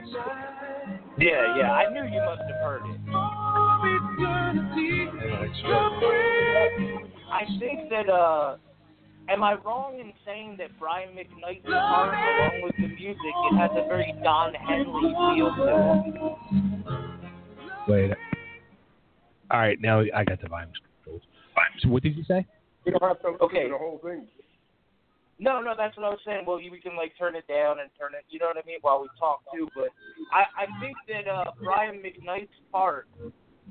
Yeah, 1.17 1.57
yeah. 1.57 1.71
I 1.71 1.91
knew 1.91 2.03
you 2.03 2.21
must 2.21 2.41
have 2.41 2.61
heard 2.63 2.81
it. 2.85 2.99
I 7.31 7.45
think 7.59 7.89
that 7.89 8.09
uh 8.09 8.57
am 9.29 9.43
I 9.43 9.55
wrong 9.65 9.99
in 9.99 10.13
saying 10.25 10.55
that 10.57 10.77
Brian 10.79 11.09
McKnight's 11.09 11.65
part 11.65 12.13
along 12.13 12.61
with 12.63 12.75
the 12.77 12.87
music 12.87 13.17
it 13.51 13.57
has 13.57 13.71
a 13.75 13.87
very 13.87 14.13
Don 14.23 14.53
Henley 14.53 15.13
feel 15.13 15.55
to 15.55 15.63
it. 16.07 16.99
Wait. 17.87 18.11
All 19.51 19.59
right, 19.59 19.81
now 19.81 20.01
I 20.15 20.23
got 20.23 20.41
the 20.41 20.47
volume 20.47 20.69
controls. 21.03 21.21
So 21.81 21.89
what 21.89 22.03
did 22.03 22.15
you 22.15 22.23
say? 22.23 22.45
We 22.85 22.91
don't 22.91 23.01
have 23.03 23.19
to 23.21 23.31
listen 23.31 23.41
Okay. 23.45 23.63
to 23.63 23.69
the 23.69 23.77
whole 23.77 23.99
thing. 24.03 24.27
No, 25.41 25.61
no, 25.61 25.73
that's 25.77 25.95
what 25.95 26.05
I 26.05 26.09
was 26.09 26.19
saying. 26.25 26.43
Well, 26.45 26.57
we 26.57 26.81
can 26.81 26.97
like 26.97 27.13
turn 27.17 27.35
it 27.35 27.47
down 27.47 27.79
and 27.79 27.89
turn 27.97 28.11
it, 28.13 28.25
you 28.29 28.39
know 28.39 28.47
what 28.47 28.57
I 28.57 28.67
mean, 28.67 28.79
while 28.81 29.01
we 29.01 29.07
talk 29.17 29.39
too. 29.53 29.69
But 29.73 29.87
I, 30.33 30.63
I 30.63 30.81
think 30.81 30.97
that 31.07 31.31
uh, 31.31 31.51
Brian 31.63 32.03
McKnight's 32.03 32.51
part, 32.73 33.07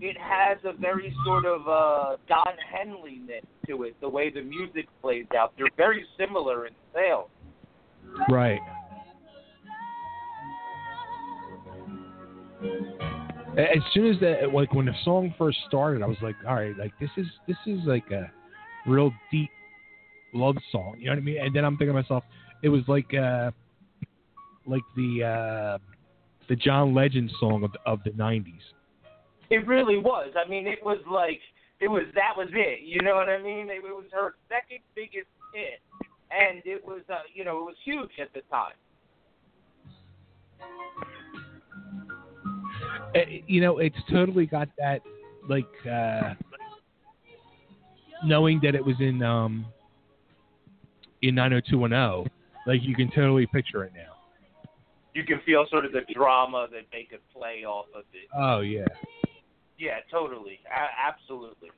it 0.00 0.16
has 0.18 0.56
a 0.64 0.72
very 0.72 1.14
sort 1.26 1.44
of 1.44 1.68
uh, 1.68 2.16
Don 2.26 2.54
Henley 2.72 3.20
to 3.66 3.82
it. 3.82 3.96
The 4.00 4.08
way 4.08 4.30
the 4.30 4.42
music 4.42 4.86
plays 5.02 5.26
out, 5.36 5.52
they're 5.58 5.66
very 5.76 6.06
similar 6.18 6.66
in 6.66 6.72
style. 6.90 7.28
Right. 8.30 8.60
As 13.58 13.82
soon 13.92 14.14
as 14.14 14.20
the 14.20 14.48
like 14.54 14.72
when 14.72 14.86
the 14.86 14.94
song 15.04 15.34
first 15.36 15.58
started, 15.66 16.02
I 16.02 16.06
was 16.06 16.16
like, 16.22 16.36
all 16.46 16.54
right, 16.54 16.76
like 16.78 16.92
this 16.98 17.10
is 17.16 17.26
this 17.46 17.56
is 17.66 17.80
like 17.84 18.10
a 18.10 18.30
real 18.86 19.12
deep 19.30 19.50
love 20.32 20.56
song. 20.70 20.96
You 20.98 21.06
know 21.06 21.12
what 21.12 21.18
I 21.18 21.22
mean? 21.22 21.38
And 21.40 21.54
then 21.54 21.64
I'm 21.64 21.76
thinking 21.76 21.94
to 21.94 22.02
myself, 22.02 22.24
it 22.62 22.68
was 22.68 22.82
like 22.88 23.12
uh 23.14 23.50
like 24.66 24.82
the 24.96 25.24
uh 25.24 25.78
the 26.48 26.56
John 26.56 26.94
Legend 26.94 27.30
song 27.38 27.64
of 27.64 27.72
of 27.86 28.02
the 28.04 28.10
'90s. 28.10 28.54
It 29.50 29.66
really 29.66 29.98
was. 29.98 30.32
I 30.36 30.48
mean, 30.48 30.66
it 30.66 30.78
was 30.82 30.98
like 31.10 31.40
it 31.80 31.88
was 31.88 32.04
that 32.14 32.32
was 32.36 32.48
it. 32.52 32.80
You 32.84 33.02
know 33.02 33.14
what 33.14 33.28
I 33.28 33.42
mean? 33.42 33.68
It, 33.70 33.84
it 33.84 33.94
was 33.94 34.06
her 34.12 34.34
second 34.48 34.80
biggest 34.94 35.28
hit, 35.54 35.80
and 36.30 36.62
it 36.64 36.84
was 36.84 37.02
uh, 37.08 37.20
you 37.34 37.44
know 37.44 37.58
it 37.58 37.64
was 37.64 37.76
huge 37.84 38.10
at 38.20 38.32
the 38.34 38.40
time. 38.50 38.72
Uh, 43.14 43.20
you 43.46 43.60
know, 43.60 43.78
it's 43.78 43.96
totally 44.10 44.46
got 44.46 44.68
that 44.78 45.00
like 45.48 45.64
uh 45.90 46.34
knowing 48.24 48.60
that 48.62 48.74
it 48.74 48.84
was 48.84 48.96
in 49.00 49.22
um 49.22 49.64
in 51.22 51.34
90210, 51.34 52.30
like 52.66 52.80
you 52.82 52.94
can 52.94 53.10
totally 53.10 53.46
picture 53.46 53.84
it 53.84 53.92
now. 53.94 54.14
You 55.14 55.24
can 55.24 55.40
feel 55.44 55.66
sort 55.70 55.84
of 55.84 55.92
the 55.92 56.02
drama 56.14 56.68
that 56.70 56.86
they 56.92 57.06
could 57.08 57.20
play 57.34 57.64
off 57.64 57.86
of 57.94 58.04
it. 58.12 58.28
Oh 58.36 58.60
yeah. 58.60 58.86
Yeah, 59.78 59.98
totally, 60.10 60.60
A- 60.66 61.08
absolutely. 61.08 61.70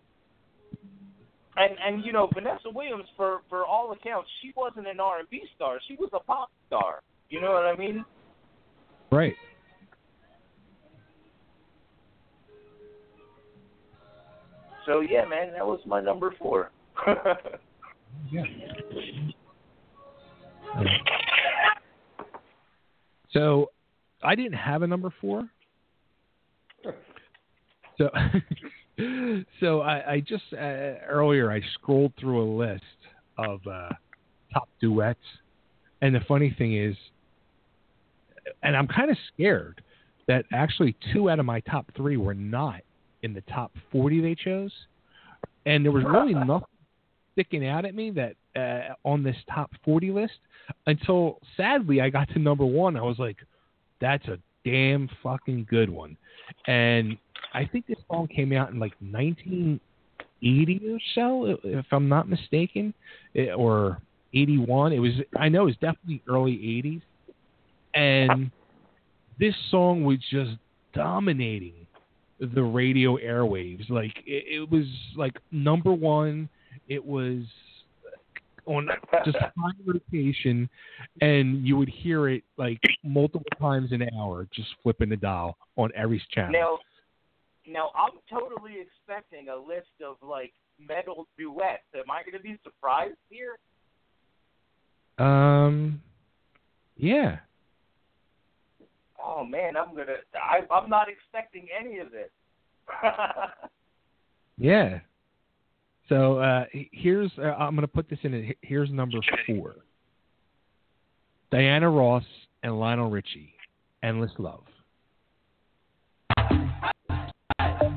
And 1.57 1.73
and 1.85 2.05
you 2.05 2.12
know 2.12 2.28
Vanessa 2.33 2.70
Williams, 2.73 3.07
for 3.17 3.41
for 3.49 3.65
all 3.65 3.93
accounts, 3.93 4.28
she 4.43 4.52
wasn't 4.57 4.86
an 4.86 5.01
R 5.01 5.20
and 5.20 5.31
B 5.31 5.43
star. 5.57 5.78
She 5.89 5.97
was 5.97 6.10
a 6.12 6.20
pop 6.20 6.51
star. 6.67 7.01
You 7.28 7.41
know 7.41 7.52
what 7.52 7.65
I 7.65 7.77
mean? 7.77 8.05
Right. 9.10 9.35
So 14.86 15.01
yeah, 15.01 15.25
man, 15.25 15.52
that 15.52 15.67
was 15.67 15.81
my 15.86 16.01
number 16.01 16.35
four. 16.39 16.70
Yeah. 18.31 18.43
So 23.32 23.70
I 24.23 24.34
didn't 24.34 24.55
have 24.55 24.82
a 24.82 24.86
number 24.86 25.12
four. 25.20 25.49
So 27.99 28.10
so 29.60 29.81
I, 29.81 30.12
I 30.12 30.20
just 30.20 30.44
uh, 30.52 30.57
earlier 31.08 31.50
I 31.50 31.60
scrolled 31.74 32.12
through 32.18 32.42
a 32.42 32.49
list 32.57 32.82
of 33.39 33.60
uh, 33.66 33.90
top 34.52 34.68
duets, 34.81 35.18
and 36.02 36.15
the 36.15 36.20
funny 36.26 36.55
thing 36.57 36.76
is, 36.76 36.97
and 38.62 38.76
I'm 38.76 38.89
kind 38.89 39.10
of 39.10 39.16
scared 39.32 39.82
that 40.28 40.44
actually 40.52 40.97
two 41.12 41.31
out 41.31 41.39
of 41.39 41.47
my 41.47 41.60
top 41.60 41.86
three 41.97 42.16
were 42.16 42.34
not 42.34 42.81
in 43.23 43.34
the 43.34 43.42
top 43.42 43.73
40 43.92 44.20
they 44.20 44.34
chose, 44.34 44.73
and 45.66 45.84
there 45.84 45.92
was 45.92 46.05
really 46.05 46.34
nothing 46.34 46.66
sticking 47.32 47.66
out 47.66 47.84
at 47.84 47.94
me 47.94 48.10
that 48.10 48.34
uh, 48.57 48.94
on 49.05 49.23
this 49.23 49.36
top 49.52 49.70
40 49.84 50.10
list. 50.10 50.32
Until 50.86 51.39
sadly 51.57 52.00
I 52.00 52.10
got 52.10 52.28
to 52.31 52.39
number 52.39 52.65
one. 52.65 52.97
I 52.97 53.02
was 53.02 53.18
like, 53.18 53.36
that's 54.00 54.26
a 54.28 54.39
damn 54.65 55.08
fucking 55.23 55.66
good 55.68 55.90
one. 55.90 56.16
And 56.66 57.16
I 57.55 57.65
think 57.65 57.86
this 57.86 57.99
song 58.10 58.28
came 58.28 58.52
out 58.52 58.70
in 58.70 58.78
like 58.78 58.94
1980 59.00 60.81
or 60.90 60.99
so, 61.15 61.58
if 61.65 61.86
I'm 61.92 62.08
not 62.08 62.28
mistaken, 62.28 62.94
or 63.57 64.00
81. 64.34 64.92
It 64.92 64.99
was 64.99 65.12
I 65.39 65.49
know 65.49 65.62
it 65.62 65.66
was 65.66 65.74
definitely 65.76 66.23
early 66.28 66.52
80s, 66.52 67.02
and 67.94 68.50
this 69.39 69.55
song 69.70 70.05
was 70.05 70.18
just 70.31 70.52
dominating 70.94 71.74
the 72.40 72.62
radio 72.62 73.16
airwaves. 73.16 73.89
Like 73.90 74.16
it, 74.26 74.62
it 74.62 74.70
was 74.70 74.86
like 75.16 75.39
number 75.50 75.92
one. 75.92 76.49
It 76.89 77.05
was 77.05 77.42
on 78.67 78.89
just 79.25 79.37
high 79.39 79.73
rotation, 79.85 80.69
and 81.21 81.67
you 81.67 81.77
would 81.77 81.89
hear 81.89 82.29
it 82.29 82.43
like 82.57 82.81
multiple 83.03 83.47
times 83.61 83.93
an 83.93 84.09
hour, 84.19 84.47
just 84.55 84.69
flipping 84.83 85.09
the 85.09 85.17
dial 85.17 85.57
on 85.77 85.91
every 85.97 86.23
channel. 86.31 86.53
Now, 86.53 86.79
now 87.67 87.91
I'm 87.95 88.19
totally 88.29 88.75
expecting 88.81 89.49
a 89.49 89.57
list 89.57 89.89
of 90.05 90.17
like 90.27 90.53
metal 90.79 91.27
duets. 91.39 91.83
Am 91.95 92.11
I 92.11 92.23
going 92.23 92.37
to 92.37 92.43
be 92.43 92.59
surprised 92.63 93.17
here? 93.29 93.59
Um, 95.19 96.01
yeah. 96.97 97.39
Oh 99.23 99.45
man, 99.45 99.77
I'm 99.77 99.95
gonna. 99.95 100.17
I, 100.35 100.61
I'm 100.73 100.89
not 100.89 101.09
expecting 101.09 101.69
any 101.79 101.99
of 101.99 102.11
this. 102.11 102.31
Yeah. 104.61 105.01
So 106.11 106.39
uh, 106.41 106.65
here's 106.73 107.31
uh, 107.39 107.55
I'm 107.57 107.77
going 107.77 107.87
to 107.87 107.89
put 107.89 108.11
this 108.11 108.19
in. 108.25 108.53
Here's 108.63 108.91
number 108.91 109.19
four. 109.47 109.77
Diana 111.53 111.89
Ross 111.89 112.25
and 112.65 112.79
Lionel 112.81 113.09
Richie, 113.11 113.55
"Endless 114.03 114.33
Love." 114.39 114.65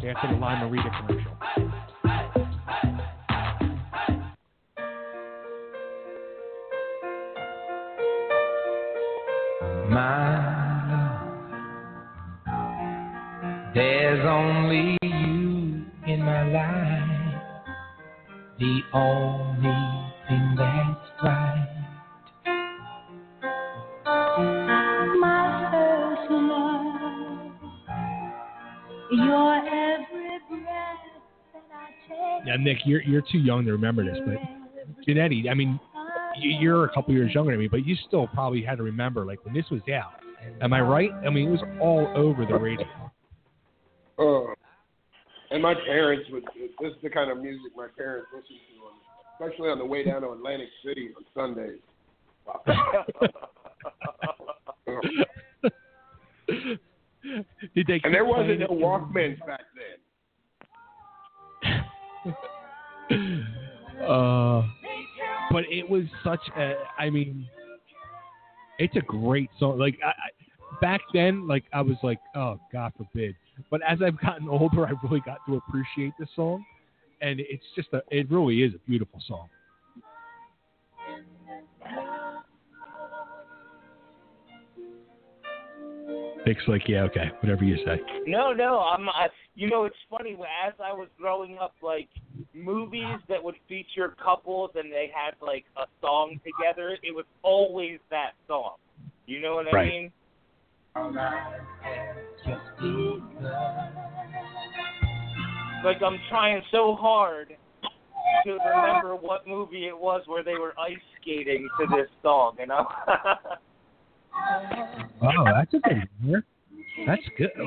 After 0.05 0.27
the 0.31 0.37
Lime-A-Rita 0.37 0.91
commercial. 1.07 1.31
My 9.89 10.37
love, 10.91 12.63
there's 13.73 14.25
only 14.25 14.97
you 15.01 15.85
in 16.05 16.21
my 16.21 16.43
life, 16.51 17.12
the 18.63 18.79
only 18.93 20.11
thing 20.29 20.55
that's 20.57 21.11
right. 21.21 21.67
My 25.19 25.67
first 25.69 26.31
love, 26.31 27.51
your 29.11 29.57
every 29.67 30.39
breath 30.49 31.03
that 31.53 31.63
I 31.73 31.89
take. 32.07 32.45
Now, 32.45 32.55
Nick, 32.55 32.77
you're 32.85 33.01
you're 33.03 33.21
too 33.29 33.39
young 33.39 33.65
to 33.65 33.73
remember 33.73 34.05
this, 34.05 34.17
but 34.25 34.37
Jannetty, 35.05 35.49
I 35.49 35.53
mean, 35.53 35.77
you- 36.37 36.57
you're 36.61 36.85
a 36.85 36.89
couple 36.93 37.13
years 37.13 37.33
younger 37.33 37.51
than 37.51 37.59
me, 37.59 37.67
but 37.67 37.85
you 37.85 37.97
still 38.07 38.27
probably 38.27 38.61
had 38.61 38.77
to 38.77 38.83
remember 38.83 39.25
like 39.25 39.43
when 39.43 39.53
this 39.53 39.69
was 39.69 39.81
out. 39.93 40.13
Am 40.61 40.71
I 40.71 40.79
right? 40.79 41.11
I 41.25 41.29
mean, 41.29 41.49
it 41.49 41.51
was 41.51 41.63
all 41.81 42.07
over 42.15 42.45
the 42.45 42.55
radio. 42.57 42.87
My 45.63 45.73
parents 45.73 46.29
would. 46.29 46.43
This 46.81 46.91
is 46.91 46.97
the 47.01 47.09
kind 47.09 47.31
of 47.31 47.37
music 47.37 47.71
my 47.73 47.87
parents 47.97 48.27
listened 48.33 48.59
to, 48.75 48.83
on, 48.83 48.91
especially 49.39 49.69
on 49.69 49.79
the 49.79 49.85
way 49.85 50.03
down 50.03 50.23
to 50.23 50.31
Atlantic 50.31 50.67
City 50.85 51.11
on 51.15 51.23
Sundays. 51.33 51.79
Did 57.73 57.87
they? 57.87 58.01
and 58.03 58.13
there 58.13 58.25
wasn't 58.25 58.59
no? 58.59 58.67
Walkmans 58.67 59.39
back 59.47 59.61
then. 61.63 61.85
Uh, 64.03 64.63
but 65.49 65.63
it 65.69 65.89
was 65.89 66.03
such 66.25 66.41
a. 66.57 66.73
I 66.99 67.09
mean, 67.09 67.47
it's 68.79 68.95
a 68.97 69.01
great 69.01 69.49
song. 69.57 69.79
Like 69.79 69.97
I, 70.03 70.09
I, 70.09 70.29
back 70.81 70.99
then, 71.13 71.47
like 71.47 71.63
I 71.71 71.81
was 71.81 71.95
like, 72.03 72.19
oh 72.35 72.59
God 72.73 72.91
forbid. 72.97 73.35
But 73.69 73.81
as 73.87 73.99
I've 74.01 74.19
gotten 74.19 74.47
older, 74.49 74.85
I 74.85 74.91
really 75.03 75.21
got 75.21 75.39
to 75.47 75.55
appreciate 75.55 76.13
this 76.19 76.29
song, 76.35 76.63
and 77.21 77.39
it's 77.39 77.63
just 77.75 77.89
a. 77.93 78.01
It 78.09 78.29
really 78.29 78.63
is 78.63 78.73
a 78.73 78.79
beautiful 78.89 79.21
song. 79.27 79.49
Nick's 86.45 86.63
like, 86.67 86.89
yeah, 86.89 87.03
okay, 87.03 87.31
whatever 87.39 87.63
you 87.63 87.77
say. 87.85 88.01
No, 88.27 88.51
no, 88.51 88.79
I'm. 88.79 89.07
I, 89.09 89.27
you 89.55 89.69
know, 89.69 89.85
it's 89.85 89.95
funny. 90.09 90.37
As 90.65 90.73
I 90.83 90.91
was 90.91 91.07
growing 91.17 91.57
up, 91.57 91.73
like 91.81 92.09
movies 92.53 93.17
that 93.29 93.41
would 93.41 93.55
feature 93.67 94.15
couples 94.23 94.71
and 94.75 94.91
they 94.91 95.09
had 95.13 95.35
like 95.41 95.65
a 95.77 95.85
song 96.01 96.39
together, 96.45 96.97
it 97.01 97.15
was 97.15 97.25
always 97.43 97.99
that 98.11 98.31
song. 98.47 98.75
You 99.25 99.41
know 99.41 99.55
what 99.55 99.67
I 99.67 99.71
Right. 99.71 99.87
mean? 99.87 100.11
Like 105.83 106.01
I'm 106.01 106.19
trying 106.29 106.61
so 106.71 106.95
hard 106.95 107.55
to 108.45 108.51
remember 108.51 109.15
what 109.15 109.47
movie 109.47 109.87
it 109.87 109.97
was 109.97 110.23
where 110.27 110.43
they 110.43 110.53
were 110.53 110.73
ice 110.79 110.97
skating 111.21 111.67
to 111.79 111.87
this 111.95 112.07
song. 112.21 112.55
You 112.59 112.67
know? 112.67 112.87
Oh, 115.21 115.45
that's 115.45 115.73
a 115.73 115.79
good 115.79 116.09
one. 116.23 116.43
That's 117.07 117.21
good. 117.37 117.49
Oh, 117.59 117.63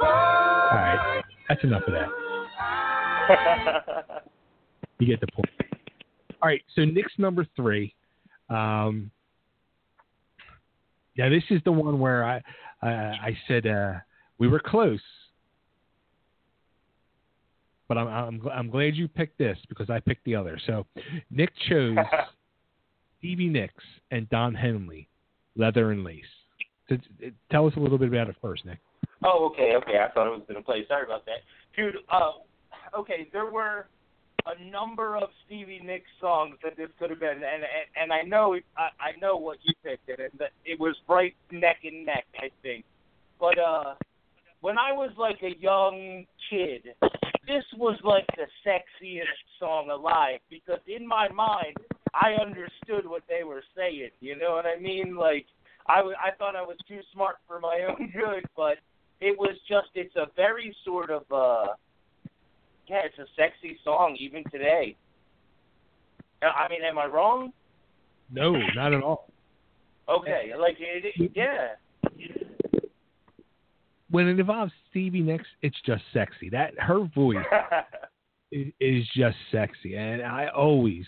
all 0.00 0.76
right. 0.76 1.22
That's 1.48 1.64
enough 1.64 1.82
of 1.86 1.94
that. 1.94 2.29
You 4.98 5.06
get 5.06 5.20
the 5.20 5.26
point. 5.28 5.48
All 6.42 6.48
right, 6.48 6.62
so 6.74 6.84
Nick's 6.84 7.12
number 7.18 7.46
three. 7.56 7.94
Um, 8.48 9.10
yeah, 11.14 11.28
this 11.28 11.42
is 11.50 11.60
the 11.64 11.72
one 11.72 11.98
where 11.98 12.24
I 12.24 12.36
uh, 12.82 12.86
I 13.22 13.36
said 13.48 13.66
uh, 13.66 13.94
we 14.38 14.48
were 14.48 14.60
close, 14.60 15.00
but 17.88 17.98
I'm 17.98 18.08
I'm 18.08 18.48
I'm 18.52 18.70
glad 18.70 18.94
you 18.94 19.08
picked 19.08 19.38
this 19.38 19.58
because 19.68 19.90
I 19.90 20.00
picked 20.00 20.24
the 20.24 20.34
other. 20.36 20.58
So 20.66 20.86
Nick 21.30 21.50
chose 21.68 21.96
Stevie 23.18 23.48
Nicks 23.48 23.84
and 24.10 24.28
Don 24.30 24.54
Henley, 24.54 25.08
Leather 25.56 25.92
and 25.92 26.04
Lace. 26.04 26.24
So, 26.88 26.96
tell 27.50 27.66
us 27.66 27.74
a 27.76 27.80
little 27.80 27.98
bit 27.98 28.08
about 28.08 28.28
it 28.28 28.36
first, 28.42 28.64
Nick. 28.64 28.78
Oh, 29.22 29.50
okay, 29.52 29.74
okay. 29.76 29.98
I 29.98 30.10
thought 30.12 30.26
it 30.26 30.30
was 30.30 30.42
gonna 30.48 30.62
play. 30.62 30.84
Sorry 30.88 31.04
about 31.04 31.26
that, 31.26 31.40
dude. 31.76 31.96
Uh, 32.10 32.32
okay, 32.96 33.28
there 33.32 33.50
were 33.50 33.86
a 34.46 34.64
number 34.70 35.16
of 35.16 35.28
Stevie 35.46 35.80
Nicks 35.84 36.10
songs 36.20 36.56
that 36.64 36.76
this 36.76 36.88
could 36.98 37.10
have 37.10 37.20
been, 37.20 37.28
and 37.28 37.42
and, 37.44 37.64
and 38.02 38.12
I 38.12 38.22
know 38.22 38.56
I, 38.76 38.88
I 39.00 39.20
know 39.20 39.36
what 39.36 39.58
you 39.62 39.74
picked 39.84 40.08
it, 40.08 40.20
and 40.20 40.40
it 40.64 40.78
was 40.78 40.96
right 41.08 41.34
neck 41.50 41.78
and 41.84 42.06
neck, 42.06 42.26
I 42.38 42.50
think. 42.62 42.84
But 43.38 43.58
uh, 43.58 43.94
when 44.60 44.78
I 44.78 44.92
was 44.92 45.10
like 45.18 45.42
a 45.42 45.58
young 45.60 46.24
kid, 46.48 46.94
this 47.46 47.64
was 47.76 47.98
like 48.04 48.26
the 48.36 48.46
sexiest 48.66 49.24
song 49.58 49.90
alive 49.90 50.40
because 50.48 50.80
in 50.86 51.06
my 51.06 51.28
mind 51.28 51.76
I 52.14 52.32
understood 52.40 53.08
what 53.08 53.22
they 53.28 53.44
were 53.44 53.62
saying. 53.76 54.10
You 54.20 54.36
know 54.36 54.52
what 54.52 54.66
I 54.66 54.80
mean? 54.80 55.16
Like 55.16 55.46
I, 55.86 55.96
w- 55.96 56.16
I 56.22 56.30
thought 56.36 56.56
I 56.56 56.62
was 56.62 56.76
too 56.86 57.00
smart 57.12 57.36
for 57.46 57.60
my 57.60 57.86
own 57.88 58.12
good, 58.12 58.44
but 58.56 58.78
it 59.20 59.38
was 59.38 59.56
just 59.68 59.88
it's 59.94 60.14
a 60.16 60.26
very 60.36 60.74
sort 60.84 61.10
of 61.10 61.22
uh 61.32 61.74
yeah, 62.90 63.02
it's 63.04 63.18
a 63.18 63.26
sexy 63.36 63.78
song 63.84 64.16
even 64.18 64.42
today. 64.50 64.96
Uh, 66.42 66.46
I 66.46 66.68
mean, 66.68 66.80
am 66.82 66.98
I 66.98 67.06
wrong? 67.06 67.52
No, 68.32 68.52
not 68.74 68.92
at 68.92 69.02
all. 69.02 69.30
Okay, 70.08 70.52
like 70.58 70.76
it, 70.80 71.04
it, 71.16 71.32
yeah. 71.36 71.68
when 74.10 74.26
it 74.26 74.40
involves 74.40 74.72
Stevie 74.90 75.20
Nicks, 75.20 75.46
it's 75.62 75.76
just 75.86 76.02
sexy. 76.12 76.48
That 76.50 76.72
her 76.78 77.08
voice 77.14 77.36
is, 78.52 78.72
is 78.80 79.04
just 79.14 79.36
sexy, 79.52 79.96
and 79.96 80.22
I 80.22 80.48
always 80.48 81.04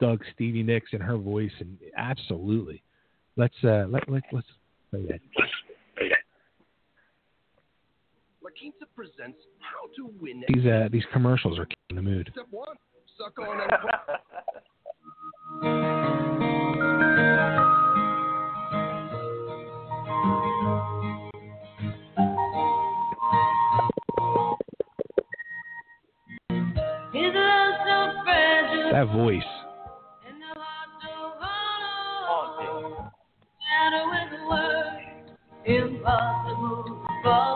dug 0.00 0.22
Stevie 0.34 0.62
Nicks 0.62 0.90
and 0.92 1.02
her 1.02 1.16
voice, 1.16 1.50
and 1.58 1.76
absolutely. 1.96 2.82
Let's 3.36 3.56
uh 3.64 3.86
let 3.88 4.08
let 4.08 4.22
let's 4.30 4.46
play 4.90 5.06
that. 5.08 5.20
Presents 8.96 9.38
How 9.60 9.86
to 9.96 10.10
Win. 10.18 10.42
These 10.48 10.64
uh, 10.64 10.88
these 10.90 11.04
commercials 11.12 11.58
are 11.58 11.66
keeping 11.66 11.96
the 11.96 12.02
mood. 12.02 12.30
Step 12.32 12.46
one: 12.50 12.74
suck 13.18 13.38
on. 13.38 13.58
that 28.92 29.06
voice. 29.12 29.42
Oh, 37.28 37.55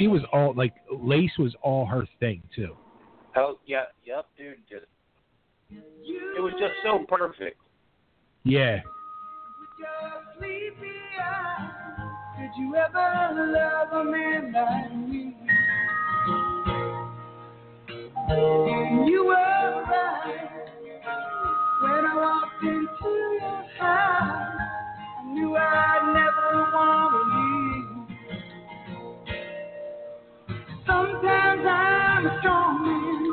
she 0.00 0.08
was 0.08 0.22
all 0.32 0.54
like 0.56 0.72
Lace 0.90 1.36
was 1.38 1.54
all 1.62 1.84
her 1.84 2.08
thing 2.18 2.42
too. 2.56 2.74
Hell 3.32 3.58
yeah, 3.66 3.84
yep, 4.04 4.26
dude. 4.36 4.56
Just 4.68 4.86
it 5.70 6.40
was 6.40 6.52
just 6.58 6.72
so 6.82 7.04
perfect. 7.06 7.58
Yeah. 8.44 8.80
Did 12.38 12.50
you 12.58 12.74
ever 12.74 13.52
love 13.52 13.92
a 13.92 14.10
man 14.10 14.52
like 14.52 14.96
me? 15.08 15.36
You 19.06 19.26
were 19.26 19.84
right 19.84 20.48
when 21.82 22.06
I 22.06 22.16
walked 22.16 22.62
into 22.62 23.10
your 23.38 23.64
house. 23.78 24.58
I 25.18 25.34
knew 25.34 25.56
I'd 25.56 26.12
never 26.14 26.70
want 26.72 27.19
Sometimes 31.20 31.66
I'm 31.68 32.26
a 32.26 32.38
strong 32.40 32.82
man, 32.82 33.32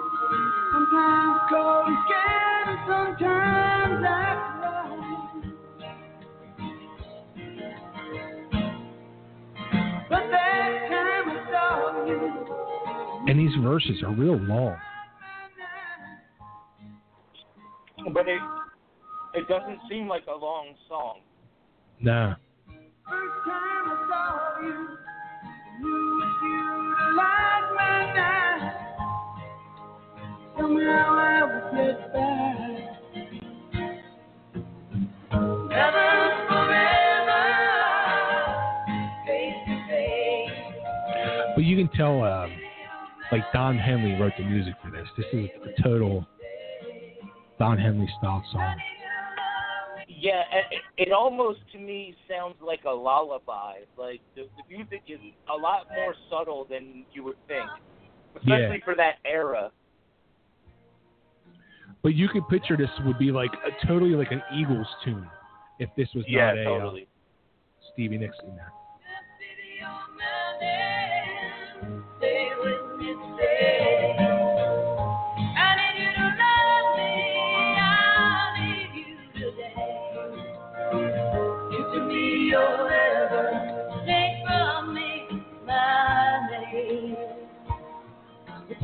sometimes 0.73 1.39
cold 1.49 1.87
and 1.87 1.97
scared, 2.03 2.67
and 2.67 2.79
sometimes 2.85 4.03
I 4.05 4.11
cry. 4.59 4.87
But 10.09 10.23
that 10.31 10.71
time 10.89 11.27
I 11.29 11.33
saw 11.49 12.05
you. 12.07 12.19
And 13.29 13.39
these 13.39 13.55
verses 13.63 14.03
are 14.03 14.11
real 14.11 14.35
long. 14.35 14.77
But 18.13 18.27
it 18.27 18.41
it 19.33 19.47
doesn't 19.47 19.79
seem 19.89 20.09
like 20.09 20.25
a 20.27 20.35
long 20.35 20.75
song. 20.89 21.21
Nah. 22.01 22.35
First 23.09 23.45
time 23.45 23.87
I 23.87 23.95
saw 24.09 24.59
you, 24.61 24.97
But 41.55 41.63
you 41.63 41.75
can 41.75 41.89
tell, 41.95 42.23
um, 42.23 42.51
like 43.31 43.41
Don 43.51 43.77
Henley 43.79 44.13
wrote 44.19 44.33
the 44.37 44.43
music 44.43 44.75
for 44.83 44.91
this. 44.91 45.07
This 45.17 45.25
is 45.33 45.49
a 45.65 45.81
total 45.81 46.23
Don 47.57 47.79
Henley 47.79 48.07
style 48.19 48.43
song. 48.51 48.75
Yeah, 50.19 50.41
it, 50.97 51.09
it 51.09 51.13
almost 51.13 51.59
to 51.73 51.77
me 51.77 52.15
sounds 52.27 52.55
like 52.59 52.79
a 52.85 52.91
lullaby. 52.91 53.81
Like 53.97 54.21
the, 54.35 54.47
the 54.57 54.75
music 54.75 55.03
is 55.07 55.19
a 55.53 55.55
lot 55.55 55.85
more 55.95 56.15
subtle 56.29 56.65
than 56.67 57.05
you 57.13 57.23
would 57.23 57.37
think, 57.47 57.69
especially 58.35 58.77
Yeah. 58.79 58.83
for 58.83 58.95
that 58.95 59.15
era. 59.25 59.71
But 62.01 62.15
you 62.15 62.29
could 62.29 62.47
picture 62.47 62.75
this 62.75 62.89
would 63.05 63.19
be 63.19 63.31
like 63.31 63.51
a, 63.53 63.85
totally 63.85 64.11
like 64.11 64.31
an 64.31 64.41
Eagles 64.55 64.87
tune 65.03 65.29
if 65.79 65.89
this 65.95 66.09
was 66.15 66.25
Yeah, 66.27 66.47
not 66.47 66.57
a 66.57 66.63
totally. 66.63 67.03
uh, 67.03 67.85
Stevie 67.93 68.17
Nicks 68.17 68.37
in 68.43 68.55
there. 68.55 68.71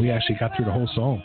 We 0.03 0.11
actually 0.11 0.35
got 0.35 0.53
through 0.53 0.65
the 0.65 0.71
whole 0.71 0.89
song. 0.93 1.23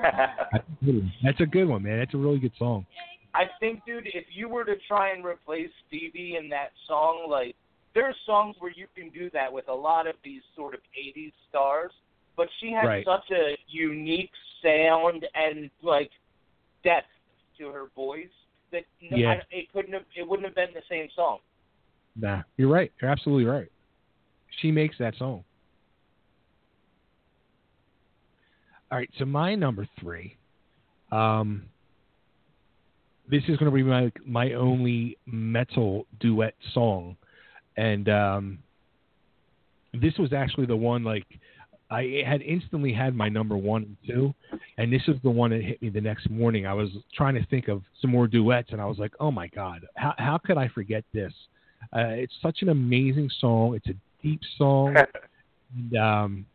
That's 0.00 0.64
a 0.80 0.84
good 0.84 0.94
one. 0.94 1.12
That's 1.24 1.40
a 1.40 1.46
good 1.46 1.64
one, 1.64 1.82
man. 1.82 1.98
That's 1.98 2.14
a 2.14 2.18
really 2.18 2.38
good 2.38 2.52
song. 2.56 2.86
I 3.34 3.46
think, 3.58 3.84
dude, 3.84 4.06
if 4.14 4.26
you 4.32 4.48
were 4.48 4.64
to 4.64 4.76
try 4.86 5.10
and 5.10 5.24
replace 5.24 5.70
Stevie 5.88 6.36
in 6.40 6.48
that 6.50 6.68
song, 6.86 7.26
like 7.28 7.56
there 7.96 8.04
are 8.04 8.14
songs 8.24 8.54
where 8.60 8.70
you 8.76 8.86
can 8.94 9.10
do 9.10 9.28
that 9.30 9.52
with 9.52 9.66
a 9.66 9.74
lot 9.74 10.06
of 10.06 10.14
these 10.22 10.42
sort 10.54 10.72
of 10.72 10.78
'80s 10.96 11.32
stars, 11.48 11.90
but 12.36 12.46
she 12.60 12.70
has 12.70 12.86
Right. 12.86 13.04
such 13.04 13.28
a 13.32 13.56
unique 13.66 14.30
sound 14.62 15.26
and 15.34 15.70
like 15.82 16.12
depth 16.84 17.08
to 17.58 17.70
her 17.70 17.86
voice 17.96 18.28
that 18.70 18.84
no, 19.00 19.16
Yeah. 19.16 19.30
I, 19.32 19.42
it 19.50 19.72
couldn't 19.72 19.94
have, 19.94 20.04
it 20.14 20.28
wouldn't 20.28 20.46
have 20.46 20.54
been 20.54 20.72
the 20.72 20.82
same 20.88 21.08
song. 21.16 21.40
Nah, 22.14 22.42
you're 22.56 22.68
right. 22.68 22.92
You're 23.02 23.10
absolutely 23.10 23.46
right. 23.46 23.68
She 24.60 24.70
makes 24.70 24.96
that 24.98 25.16
song. 25.16 25.42
All 28.90 28.98
right, 28.98 29.10
so 29.18 29.24
my 29.24 29.54
number 29.54 29.88
three. 30.00 30.36
Um, 31.10 31.64
this 33.30 33.42
is 33.48 33.56
going 33.56 33.70
to 33.70 33.74
be 33.74 33.82
my 33.82 34.12
my 34.26 34.52
only 34.52 35.16
metal 35.26 36.06
duet 36.20 36.54
song, 36.72 37.16
and 37.76 38.08
um, 38.08 38.58
this 39.94 40.14
was 40.18 40.32
actually 40.32 40.66
the 40.66 40.76
one 40.76 41.04
like 41.04 41.26
I 41.90 42.22
had 42.26 42.42
instantly 42.42 42.92
had 42.92 43.14
my 43.14 43.28
number 43.28 43.56
one 43.56 43.82
and 43.82 43.96
two, 44.06 44.34
and 44.78 44.92
this 44.92 45.02
is 45.08 45.16
the 45.22 45.30
one 45.30 45.50
that 45.50 45.62
hit 45.62 45.80
me 45.80 45.88
the 45.88 46.00
next 46.00 46.28
morning. 46.28 46.66
I 46.66 46.74
was 46.74 46.90
trying 47.14 47.34
to 47.34 47.46
think 47.46 47.68
of 47.68 47.82
some 48.00 48.10
more 48.10 48.26
duets, 48.26 48.70
and 48.72 48.80
I 48.80 48.86
was 48.86 48.98
like, 48.98 49.12
oh 49.20 49.30
my 49.30 49.48
god, 49.48 49.86
how 49.96 50.14
how 50.18 50.38
could 50.38 50.58
I 50.58 50.68
forget 50.68 51.04
this? 51.12 51.32
Uh, 51.92 52.08
it's 52.08 52.34
such 52.42 52.62
an 52.62 52.70
amazing 52.70 53.30
song. 53.40 53.74
It's 53.74 53.86
a 53.88 53.94
deep 54.22 54.40
song. 54.58 54.96
and, 55.76 55.96
um, 55.96 56.46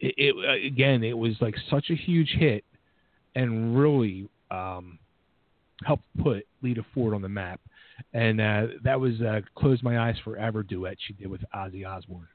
it, 0.00 0.14
it 0.16 0.66
again, 0.66 1.02
it 1.02 1.16
was 1.16 1.34
like 1.40 1.54
such 1.70 1.90
a 1.90 1.94
huge 1.94 2.30
hit, 2.38 2.64
and 3.34 3.78
really 3.78 4.28
um, 4.50 4.98
helped 5.84 6.04
put 6.22 6.46
Lita 6.62 6.84
Ford 6.94 7.14
on 7.14 7.22
the 7.22 7.28
map. 7.28 7.60
And 8.12 8.40
uh, 8.40 8.66
that 8.84 9.00
was 9.00 9.20
uh, 9.20 9.40
"Close 9.54 9.82
My 9.82 9.98
Eyes 9.98 10.16
Forever" 10.24 10.62
duet 10.62 10.96
she 11.06 11.14
did 11.14 11.28
with 11.28 11.40
Ozzy 11.54 11.86
Osbourne. 11.86 12.28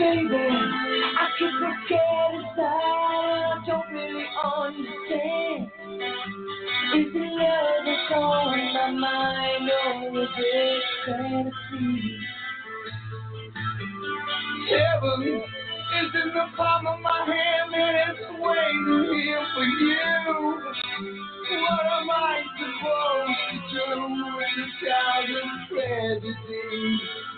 Baby, 0.00 0.32
I 0.32 1.28
inside. 1.76 2.56
I 2.56 3.62
don't 3.66 3.92
really 3.92 4.24
understand. 4.42 5.70
controlling 7.84 8.72
my 8.72 8.90
mind 8.92 9.68
this 10.38 10.84
fantasy. 11.04 12.18
Heaven 14.70 15.22
is 15.22 16.14
in 16.14 16.28
the 16.32 16.46
palm 16.56 16.86
of 16.86 17.00
my 17.00 17.20
hand 17.26 17.74
and 17.74 17.96
it's 18.08 18.24
waiting 18.40 19.04
here 19.20 19.46
for 19.54 19.64
you. 19.64 20.00
What 21.60 21.84
am 21.84 22.10
I 22.10 22.42
supposed 22.56 23.40
to 23.52 23.56
do 23.74 24.08
a? 26.48 27.29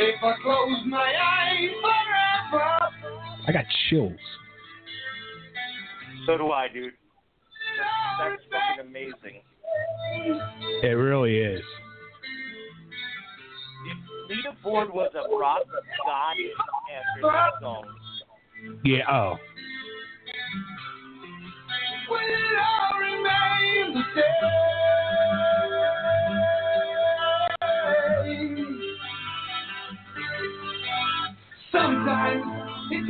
If 0.00 0.22
I 0.22 0.34
close 0.42 0.82
my 0.86 0.98
eyes 0.98 1.70
forever, 1.80 3.22
I 3.48 3.52
got 3.52 3.64
chills. 3.88 4.12
So 6.26 6.38
do 6.38 6.50
I, 6.50 6.68
dude. 6.68 6.92
That's 8.18 8.42
fucking 8.50 8.88
amazing. 8.88 9.42
It 10.82 10.96
really 10.96 11.38
is. 11.38 11.62
Lita 14.28 14.56
Ford 14.62 14.88
was 14.92 15.10
a 15.14 15.36
rock 15.36 15.62
goddess 16.06 16.52
after 16.94 17.22
that 17.22 17.50
song. 17.60 17.84
Yeah. 18.84 19.02
Oh. 19.10 19.36
will 22.08 22.18
it 22.18 22.58
all 22.58 23.00
remain 23.00 23.94
the 23.94 24.02
same? 24.14 24.91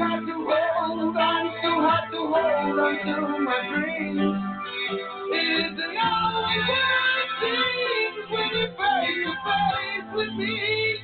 Hard 0.02 0.26
to 0.26 0.34
hold 0.34 1.16
on, 1.16 1.52
hard 1.86 2.12
to 2.12 2.18
hold 2.18 2.80
on 2.80 3.06
to 3.06 3.44
my 3.44 3.70
dreams. 3.70 4.38
Seems 5.30 5.78
when 8.30 8.50
with 10.16 10.34
me. 10.34 10.96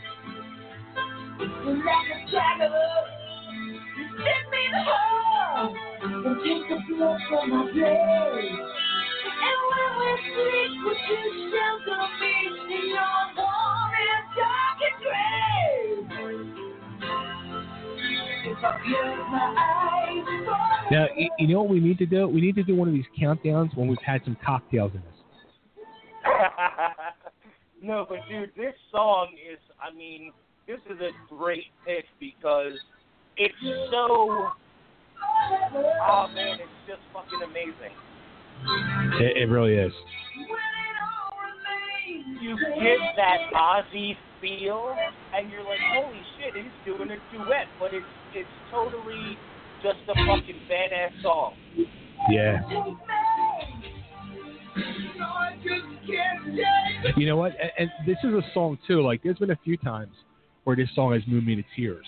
Like 1.66 2.08
a 2.16 2.30
you 3.96 4.04
me 4.50 4.62
and 4.72 4.86
the 6.68 6.78
blood 6.88 7.18
from 7.28 7.72
my. 7.72 8.50
And 9.46 9.60
when 9.70 9.90
we 10.00 10.10
sleep, 10.26 10.72
would 10.84 11.00
you 11.08 11.50
shelter 11.52 12.02
me 12.20 12.76
in 12.76 12.88
your 12.90 13.20
warm 13.36 13.57
Now, 20.90 21.06
you 21.38 21.48
know 21.48 21.60
what 21.62 21.68
we 21.70 21.80
need 21.80 21.98
to 21.98 22.06
do? 22.06 22.26
We 22.26 22.40
need 22.40 22.54
to 22.56 22.62
do 22.62 22.74
one 22.74 22.88
of 22.88 22.94
these 22.94 23.04
countdowns 23.20 23.76
when 23.76 23.88
we've 23.88 23.98
had 24.04 24.22
some 24.24 24.36
cocktails 24.44 24.92
in 24.92 25.00
us. 25.00 25.04
no, 27.82 28.06
but 28.08 28.18
dude, 28.28 28.52
this 28.56 28.74
song 28.90 29.28
is, 29.50 29.58
I 29.82 29.94
mean, 29.94 30.32
this 30.66 30.80
is 30.90 31.00
a 31.00 31.10
great 31.34 31.64
pick 31.86 32.04
because 32.20 32.72
it's 33.36 33.54
so, 33.90 34.48
oh 36.02 36.28
man, 36.34 36.58
it's 36.60 36.70
just 36.86 37.00
fucking 37.12 37.40
amazing. 37.44 37.94
It, 39.20 39.36
it 39.36 39.46
really 39.50 39.74
is. 39.74 39.92
You 42.40 42.56
get 42.56 42.98
that 43.16 43.38
Ozzy 43.54 44.16
feel, 44.40 44.94
and 45.34 45.50
you're 45.50 45.64
like, 45.64 45.80
holy 45.94 46.20
shit, 46.38 46.54
he's 46.54 46.72
doing 46.84 47.10
a 47.10 47.18
duet, 47.32 47.66
but 47.78 47.92
it's 47.92 48.06
it's 48.38 48.48
totally 48.70 49.36
just 49.82 49.98
a 50.08 50.14
fucking 50.14 50.60
badass 50.70 51.22
song. 51.22 51.54
Yeah. 52.30 52.60
You 57.16 57.26
know 57.26 57.36
what? 57.36 57.52
And, 57.60 57.70
and 57.78 57.90
this 58.06 58.16
is 58.24 58.32
a 58.32 58.42
song 58.54 58.78
too. 58.86 59.02
Like, 59.02 59.22
there's 59.22 59.38
been 59.38 59.50
a 59.50 59.58
few 59.64 59.76
times 59.76 60.12
where 60.64 60.76
this 60.76 60.88
song 60.94 61.12
has 61.12 61.22
moved 61.26 61.46
me 61.46 61.56
to 61.56 61.64
tears. 61.76 62.06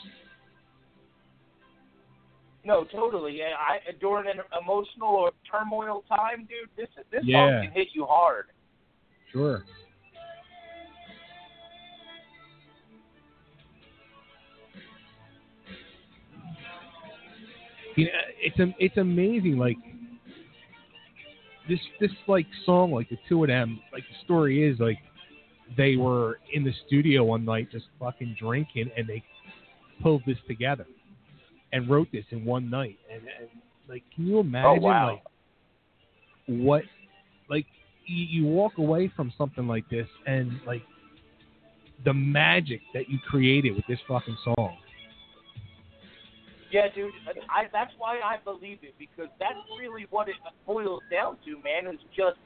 No, 2.65 2.85
totally. 2.85 3.41
I 3.43 3.79
during 4.01 4.29
an 4.31 4.43
emotional 4.61 5.09
or 5.09 5.31
turmoil 5.51 6.05
time, 6.09 6.47
dude, 6.49 6.69
this 6.77 6.89
this 7.11 7.23
Yeah. 7.25 7.47
song 7.47 7.65
can 7.65 7.73
hit 7.73 7.89
you 7.95 8.05
hard. 8.05 8.47
Sure. 9.33 9.65
You 17.97 18.07
know, 18.07 18.11
it's 18.39 18.75
it's 18.79 18.97
amazing. 18.97 19.59
Like 19.59 19.77
this 21.69 21.81
this 22.01 22.11
like 22.27 22.47
song, 22.65 22.93
like 22.93 23.09
the 23.09 23.19
two 23.29 23.43
of 23.45 23.49
them. 23.49 23.81
Like 23.93 24.05
the 24.09 24.25
story 24.25 24.69
is 24.69 24.79
like 24.79 24.99
they 25.77 25.97
were 25.97 26.39
in 26.53 26.65
the 26.65 26.73
studio 26.87 27.25
one 27.25 27.45
night 27.45 27.71
just 27.71 27.87
fucking 27.99 28.37
drinking, 28.39 28.91
and 28.97 29.07
they 29.07 29.23
pulled 30.03 30.23
this 30.27 30.39
together 30.49 30.87
and 31.73 31.89
wrote 31.89 32.09
this 32.13 32.25
in 32.31 32.45
one 32.45 32.69
night. 32.71 32.99
And, 33.13 33.23
and 33.41 33.49
like, 33.89 34.03
can 34.15 34.27
you 34.27 34.39
imagine 34.41 34.83
Oh, 34.83 34.87
wow. 34.87 35.11
like 35.13 35.23
what 36.47 36.83
like 37.49 37.67
you, 38.07 38.25
you 38.25 38.47
walk 38.47 38.79
away 38.79 39.13
from 39.15 39.33
something 39.39 39.67
like 39.69 39.89
this 39.89 40.09
and 40.27 40.53
like 40.67 40.83
the 42.05 42.15
magic 42.15 42.81
that 42.95 43.09
you 43.09 43.19
created 43.29 43.77
with 43.77 43.87
this 43.87 43.99
fucking 44.09 44.37
song. 44.45 44.77
Yeah, 46.71 46.87
dude. 46.95 47.13
I, 47.51 47.65
that's 47.73 47.93
why 47.99 48.21
I 48.21 48.37
believe 48.45 48.79
it 48.83 48.95
because 48.99 49.29
that's 49.39 49.59
really 49.79 50.07
what 50.11 50.29
it 50.29 50.37
boils 50.67 51.03
down 51.11 51.37
to, 51.45 51.57
man. 51.63 51.93
Is 51.93 52.01
just 52.17 52.39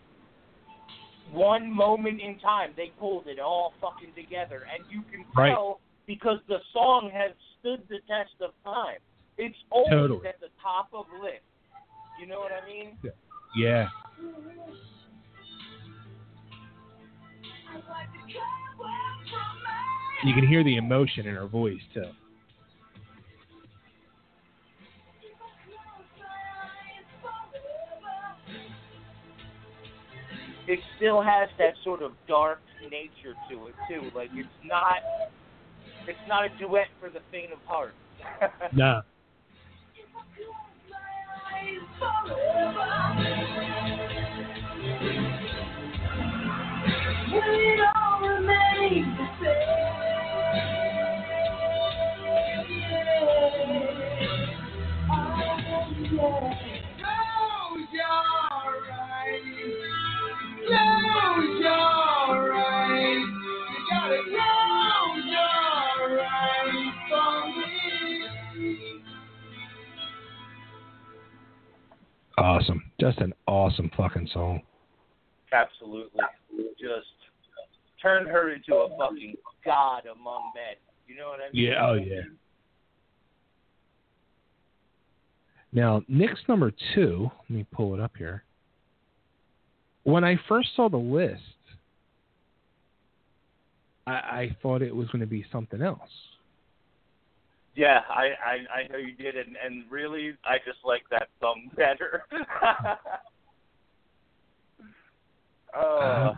one 1.33 1.71
moment 1.71 2.21
in 2.21 2.39
time 2.39 2.71
they 2.77 2.93
pulled 2.99 3.27
it 3.27 3.39
all 3.39 3.73
fucking 3.81 4.13
together, 4.15 4.63
and 4.73 4.85
you 4.91 5.03
can 5.11 5.25
Right. 5.37 5.51
tell 5.51 5.81
because 6.07 6.39
the 6.49 6.59
song 6.73 7.11
has 7.13 7.33
stood 7.61 7.83
the 7.89 7.99
test 8.09 8.35
of 8.41 8.53
time. 8.65 8.99
It's 9.37 9.57
always 9.71 9.91
Totally. 9.91 10.29
at 10.29 10.41
the 10.41 10.49
top 10.63 10.89
of 10.93 11.07
list. 11.23 11.43
You 12.21 12.27
know 12.27 12.39
what 12.39 12.53
I 12.53 12.65
mean? 12.67 12.97
Yeah. 13.57 13.89
You 20.25 20.33
can 20.35 20.47
hear 20.47 20.65
the 20.65 20.77
emotion 20.77 21.27
in 21.27 21.35
her 21.35 21.47
voice 21.47 21.81
too. 21.93 22.05
It 30.67 30.79
still 30.97 31.23
has 31.23 31.49
that 31.59 31.75
sort 31.83 32.03
of 32.03 32.13
dark 32.27 32.61
nature 32.83 33.35
to 33.51 33.67
it 33.67 33.75
too. 33.89 34.11
Like 34.15 34.31
it's 34.35 34.49
not, 34.65 34.97
it's 36.07 36.19
not 36.27 36.45
a 36.45 36.49
duet 36.59 36.87
for 37.01 37.11
the 37.11 37.21
faint 37.31 37.53
of 37.53 37.59
heart. 37.67 37.95
No. 38.73 39.03
will 56.15 56.54
Awesome. 72.39 72.83
Just 73.01 73.19
an 73.19 73.33
awesome 73.47 73.91
fucking 73.97 74.29
song. 74.33 74.63
Absolutely. 75.53 76.21
Just 76.79 77.07
turned 78.03 78.29
her 78.29 78.53
into 78.53 78.75
a 78.75 78.89
fucking 78.99 79.35
god 79.65 80.03
among 80.07 80.51
men. 80.55 80.75
You 81.07 81.17
know 81.17 81.29
what 81.29 81.41
I 81.41 81.53
mean? 81.53 81.65
Yeah, 81.65 81.87
oh 81.87 81.95
yeah. 81.95 82.23
Now, 85.73 86.03
Nick's 86.07 86.41
number 86.49 86.73
two, 86.95 87.31
let 87.43 87.51
me 87.51 87.67
pull 87.73 87.95
it 87.95 88.01
up 88.01 88.13
here. 88.17 88.45
When 90.05 90.23
I 90.23 90.39
first 90.49 90.69
saw 90.77 90.89
the 90.89 90.97
list, 90.97 91.41
I, 94.07 94.13
I 94.13 94.57
thought 94.63 94.83
it 94.83 94.95
was 94.95 95.09
going 95.09 95.21
to 95.21 95.27
be 95.27 95.45
something 95.51 95.83
else. 95.83 96.11
Yeah, 97.77 98.03
I, 98.09 98.31
I 98.45 98.81
I 98.81 98.89
know 98.91 98.99
you 98.99 99.15
did, 99.15 99.37
and 99.37 99.57
and 99.63 99.85
really, 99.91 100.37
I 100.45 100.59
just 100.59 100.79
like 100.85 101.03
that 101.11 101.29
song 101.41 101.71
better. 101.77 102.25
uh, 105.77 106.35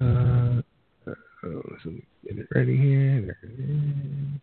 Uh, 0.00 0.60
oh, 1.06 1.62
so 1.82 1.90
let 1.90 1.94
me 1.94 2.02
get 2.24 2.38
it 2.38 2.46
ready 2.54 2.76
here. 2.76 3.20
There 3.20 3.38
it 3.42 3.60
is. 3.60 4.40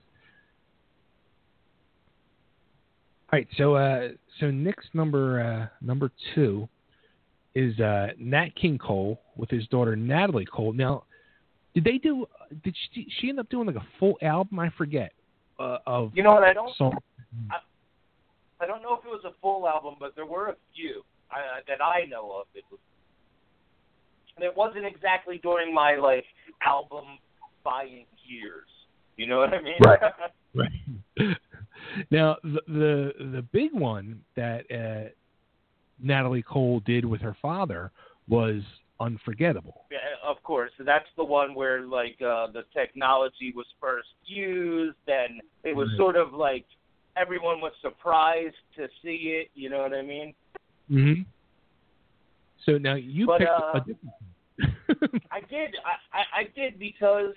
right, 3.31 3.47
so 3.57 3.75
uh, 3.75 4.09
so 4.39 4.49
Nick's 4.51 4.85
number 4.93 5.41
uh, 5.41 5.67
number 5.85 6.11
two 6.33 6.67
is 7.55 7.79
uh, 7.79 8.07
Nat 8.17 8.55
King 8.59 8.77
Cole 8.77 9.19
with 9.35 9.49
his 9.49 9.67
daughter 9.67 9.95
Natalie 9.95 10.45
Cole. 10.45 10.73
Now, 10.73 11.03
did 11.74 11.83
they 11.83 11.98
do? 11.98 12.25
Did 12.64 12.75
she, 12.93 13.08
she 13.19 13.30
end 13.30 13.40
up 13.40 13.50
doing 13.50 13.67
like 13.67 13.75
a 13.75 13.88
full 14.00 14.17
album? 14.22 14.59
I 14.59 14.69
forget. 14.77 15.14
Uh, 15.59 15.77
of 15.85 16.11
You 16.14 16.24
know 16.24 16.33
what? 16.33 16.43
I 16.43 16.53
don't. 16.53 16.75
song. 16.75 16.98
I 17.50 17.58
I 18.64 18.67
don't 18.67 18.83
know 18.83 18.93
if 18.93 19.06
it 19.06 19.09
was 19.09 19.24
a 19.25 19.33
full 19.41 19.67
album, 19.67 19.95
but 20.00 20.16
there 20.16 20.25
were 20.25 20.50
a 20.50 20.56
few 20.75 21.03
uh, 21.32 21.61
that 21.67 21.82
I 21.83 22.06
know 22.06 22.32
of. 22.40 22.48
It 22.53 22.64
was. 22.69 22.80
And 24.35 24.45
it 24.45 24.56
wasn't 24.56 24.85
exactly 24.85 25.40
during 25.41 25.74
my 25.74 25.95
like 25.95 26.25
album 26.66 27.17
buying 27.64 28.06
years. 28.25 28.67
You 29.17 29.27
know 29.27 29.40
what 29.40 29.53
I 29.53 29.61
mean? 29.61 29.75
Right. 29.83 30.00
Right. 30.53 30.67
now 32.11 32.35
the 32.43 32.59
the 32.67 33.11
the 33.19 33.41
big 33.53 33.74
one 33.74 34.19
that 34.35 34.66
uh, 34.69 35.09
Natalie 35.98 36.41
Cole 36.41 36.82
did 36.82 37.06
with 37.06 37.22
her 37.22 37.38
father 37.41 37.90
was 38.27 38.61
unforgettable. 39.01 39.85
Yeah, 39.91 39.97
of 40.23 40.41
course. 40.43 40.71
That's 40.80 41.07
the 41.17 41.23
one 41.23 41.53
where 41.53 41.81
like 41.81 42.17
uh 42.21 42.47
the 42.51 42.63
technology 42.73 43.51
was 43.55 43.65
first 43.80 44.07
used 44.25 44.97
and 45.07 45.41
it 45.63 45.75
was 45.75 45.88
Right. 45.89 45.97
sort 45.97 46.15
of 46.15 46.33
like 46.33 46.65
everyone 47.17 47.59
was 47.59 47.73
surprised 47.81 48.55
to 48.77 48.88
see 49.03 49.41
it, 49.41 49.49
you 49.53 49.69
know 49.69 49.81
what 49.81 49.93
I 49.93 50.01
mean? 50.01 50.33
hmm 50.88 51.21
So 52.65 52.77
now 52.77 52.95
you 52.95 53.25
But, 53.25 53.39
picked 53.39 53.51
uh, 53.51 53.71
a 53.73 53.80
different. 53.80 54.13
I 55.31 55.39
did 55.41 55.75
I, 55.85 55.95
I, 56.19 56.23
I 56.41 56.43
did 56.55 56.80
because 56.80 57.33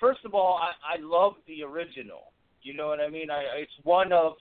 first 0.00 0.20
of 0.24 0.34
all 0.34 0.58
I, 0.58 0.96
I 0.96 1.00
love 1.00 1.34
the 1.46 1.62
original. 1.62 2.32
You 2.62 2.74
know 2.74 2.88
what 2.88 3.00
I 3.00 3.08
mean? 3.08 3.30
I 3.30 3.42
it's 3.58 3.72
one 3.84 4.12
of 4.12 4.32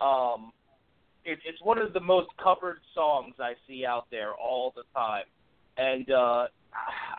um 0.00 0.52
it, 1.24 1.38
it's 1.44 1.60
one 1.62 1.78
of 1.78 1.92
the 1.92 2.00
most 2.00 2.28
covered 2.42 2.78
songs 2.94 3.34
I 3.40 3.54
see 3.66 3.84
out 3.84 4.06
there 4.10 4.34
all 4.34 4.72
the 4.76 4.84
time. 4.94 5.24
And 5.78 6.10
uh 6.10 6.46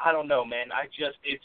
I 0.05 0.11
don't 0.11 0.27
know, 0.27 0.45
man. 0.45 0.71
I 0.71 0.85
just 0.85 1.17
it's 1.23 1.43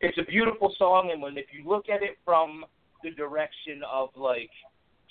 it's 0.00 0.18
a 0.18 0.24
beautiful 0.30 0.74
song 0.78 1.10
and 1.12 1.20
when 1.20 1.36
if 1.36 1.46
you 1.52 1.68
look 1.68 1.88
at 1.88 2.02
it 2.02 2.18
from 2.24 2.64
the 3.02 3.10
direction 3.10 3.82
of 3.90 4.08
like 4.16 4.50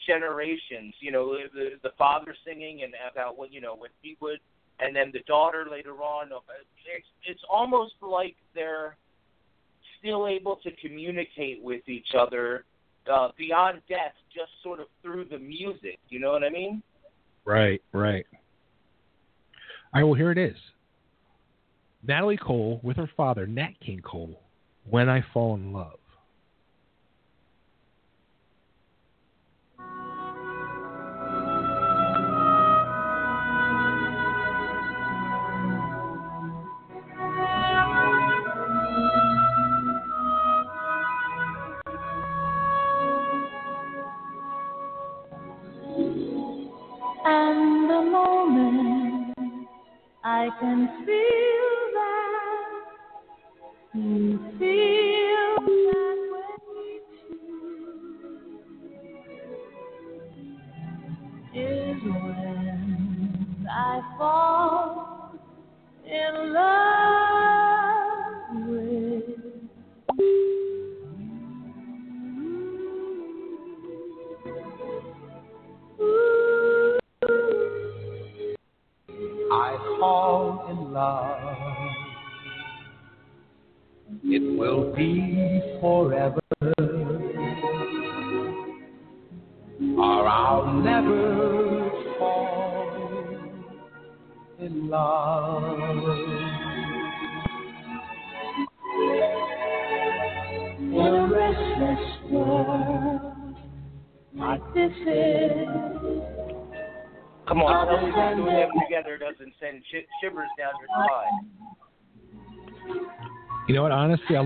generations, 0.08 0.94
you 1.00 1.12
know, 1.12 1.38
the 1.54 1.72
the 1.84 1.92
father 1.98 2.36
singing 2.46 2.84
and 2.84 2.94
about 3.12 3.38
what 3.38 3.52
you 3.54 3.62
know 3.62 3.76
what 3.76 3.92
he 4.02 4.18
would 4.22 4.40
and 4.80 4.96
then 4.96 5.12
the 5.12 5.20
daughter 5.28 5.68
later 5.70 5.94
on 5.96 6.28
it's 6.28 7.08
it's 7.26 7.42
almost 7.52 7.94
like 8.02 8.36
they're 8.54 8.96
still 10.00 10.28
able 10.28 10.58
to 10.58 10.70
communicate 10.82 11.62
with 11.62 11.88
each 11.88 12.10
other 12.18 12.64
uh 13.12 13.30
beyond 13.38 13.82
death 13.90 14.14
just 14.34 14.52
sort 14.64 14.80
of 14.80 14.88
through 15.02 15.26
the 15.26 15.40
music, 15.40 16.00
you 16.10 16.20
know 16.20 16.32
what 16.32 16.44
I 16.44 16.50
mean? 16.50 16.82
Right, 17.46 17.82
right. 17.94 18.26
All 19.94 20.02
right, 20.02 20.04
well, 20.04 20.14
here 20.14 20.32
it 20.32 20.38
is. 20.38 20.56
Natalie 22.06 22.38
Cole 22.38 22.80
with 22.84 22.98
her 22.98 23.10
father, 23.18 23.48
Nat 23.48 23.72
King 23.86 24.02
Cole, 24.02 24.40
When 24.90 25.10
I 25.10 25.24
Fall 25.34 25.56
in 25.56 25.74
Love. 25.74 26.00
And 47.30 47.90
the 47.90 48.02
moment 48.10 49.36
I 50.24 50.50
can 50.60 51.06
feel 51.06 51.57
you 53.94 54.97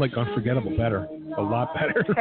like 0.02 0.18
Unforgettable 0.18 0.76
better. 0.76 1.08
A 1.38 1.42
lot 1.42 1.74
better. 1.74 2.04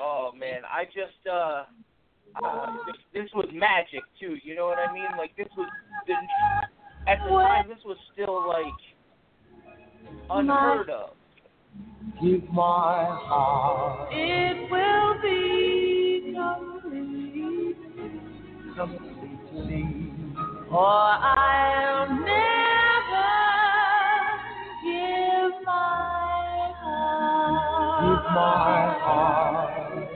oh 0.00 0.32
man, 0.38 0.62
I 0.64 0.84
just 0.86 1.26
uh, 1.30 1.64
uh 2.42 2.76
this, 2.86 2.96
this 3.22 3.30
was 3.34 3.46
magic 3.52 4.02
too. 4.18 4.36
You 4.42 4.54
know 4.56 4.66
what 4.66 4.78
I 4.78 4.92
mean? 4.92 5.04
Like 5.16 5.36
this 5.36 5.46
was 5.56 5.68
the, 6.06 6.14
at 7.10 7.18
the 7.24 7.30
time 7.30 7.68
this 7.68 7.78
was 7.84 7.96
still 8.12 8.46
like 8.48 8.74
unheard 10.30 10.90
of. 10.90 11.10
Give 12.22 12.42
my 12.50 13.04
heart 13.28 14.08
It 14.12 14.70
will 14.70 15.14
be 15.20 16.32
complete, 16.34 17.76
completely. 18.76 19.84
or 20.70 20.86
I'll 20.86 22.08
never 22.08 22.25
my 28.36 28.98
heart. 29.00 30.08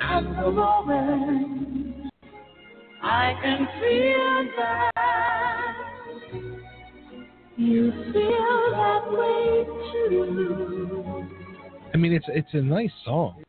And 0.00 0.26
the 0.38 0.50
moment 0.50 2.10
I 3.00 3.32
can 3.40 3.68
feel 3.80 4.38
that 4.56 4.90
you 7.56 7.92
feel 8.12 8.70
that 8.72 9.02
way 9.12 9.66
too. 9.92 11.28
I 11.94 11.96
mean, 11.96 12.12
it's 12.12 12.26
it's 12.28 12.48
a 12.54 12.62
nice 12.62 12.90
song. 13.04 13.44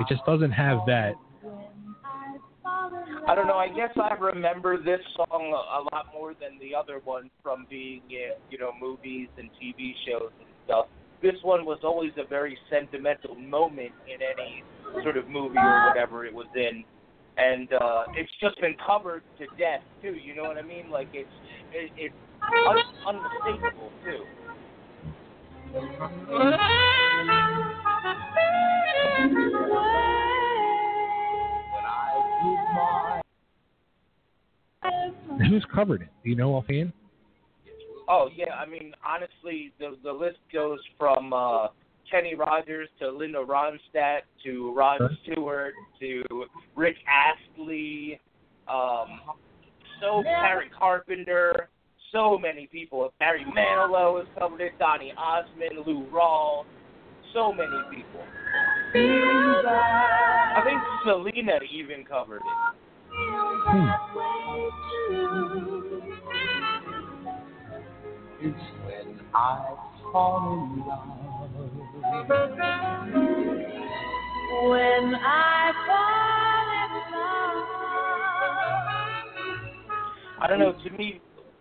It 0.00 0.06
just 0.08 0.24
doesn't 0.24 0.52
have 0.52 0.78
that. 0.86 1.14
I 3.26 3.34
don't 3.34 3.46
know. 3.46 3.58
I 3.58 3.68
guess 3.68 3.90
I 3.96 4.14
remember 4.14 4.82
this 4.82 5.00
song 5.16 5.52
a, 5.52 5.80
a 5.80 5.80
lot 5.92 6.06
more 6.14 6.32
than 6.32 6.58
the 6.62 6.74
other 6.74 7.02
one 7.04 7.28
from 7.42 7.66
being 7.68 8.00
in, 8.08 8.32
you 8.50 8.56
know, 8.56 8.70
movies 8.80 9.28
and 9.36 9.50
TV 9.60 9.92
shows 10.06 10.30
and 10.40 10.48
stuff. 10.64 10.86
This 11.20 11.34
one 11.42 11.64
was 11.64 11.80
always 11.82 12.12
a 12.16 12.26
very 12.26 12.56
sentimental 12.70 13.34
moment 13.34 13.92
in 14.06 14.20
any 14.22 14.62
sort 15.02 15.16
of 15.16 15.28
movie 15.28 15.58
or 15.58 15.86
whatever 15.88 16.24
it 16.24 16.32
was 16.32 16.46
in, 16.54 16.84
and 17.36 17.72
uh 17.72 18.04
it's 18.14 18.30
just 18.40 18.60
been 18.60 18.76
covered 18.86 19.22
to 19.38 19.46
death 19.58 19.82
too. 20.00 20.14
You 20.14 20.34
know 20.36 20.44
what 20.44 20.56
I 20.58 20.62
mean? 20.62 20.90
Like 20.90 21.08
it's 21.12 21.28
it, 21.72 21.90
it's 21.96 22.14
un- 22.68 22.76
unmistakable 23.06 23.90
too. 24.04 24.24
Who's 35.48 35.64
covered 35.74 36.02
it? 36.02 36.08
Do 36.22 36.30
you 36.30 36.36
know 36.36 36.54
offhand? 36.54 36.92
Oh 38.08 38.30
yeah, 38.34 38.54
I 38.54 38.66
mean 38.66 38.94
honestly, 39.06 39.72
the 39.78 39.96
the 40.02 40.12
list 40.12 40.38
goes 40.52 40.78
from 40.98 41.32
uh, 41.32 41.68
Kenny 42.10 42.34
Rogers 42.34 42.88
to 43.00 43.10
Linda 43.10 43.44
Ronstadt 43.44 44.20
to 44.44 44.72
Rod 44.74 45.00
Stewart 45.22 45.74
to 46.00 46.24
Rick 46.74 46.96
Astley, 47.06 48.18
um, 48.66 49.20
so 50.00 50.22
Karen 50.22 50.70
Carpenter, 50.76 51.68
so 52.12 52.38
many 52.38 52.66
people. 52.66 53.12
Barry 53.18 53.44
Manilow 53.44 54.18
has 54.18 54.28
covered 54.38 54.60
it. 54.62 54.78
Donny 54.78 55.12
Osmond, 55.18 55.86
Lou 55.86 56.06
Rawls, 56.06 56.64
so 57.34 57.52
many 57.52 57.76
people. 57.90 58.22
I 58.94 60.62
think 60.64 60.80
Selena 61.04 61.58
even 61.70 62.04
covered 62.06 62.40
it. 62.40 62.78
It's 68.40 68.56
when 68.84 69.18
I 69.34 69.74
fall 70.12 70.38
in 70.54 70.78
love. 70.86 71.50
When 74.62 75.14
I 75.16 75.72
fall 75.86 76.68
in 76.78 76.92
love. 77.14 77.66
I 80.40 80.46
don't 80.46 80.60
know. 80.60 80.72
To 80.84 80.90
me, 80.96 81.20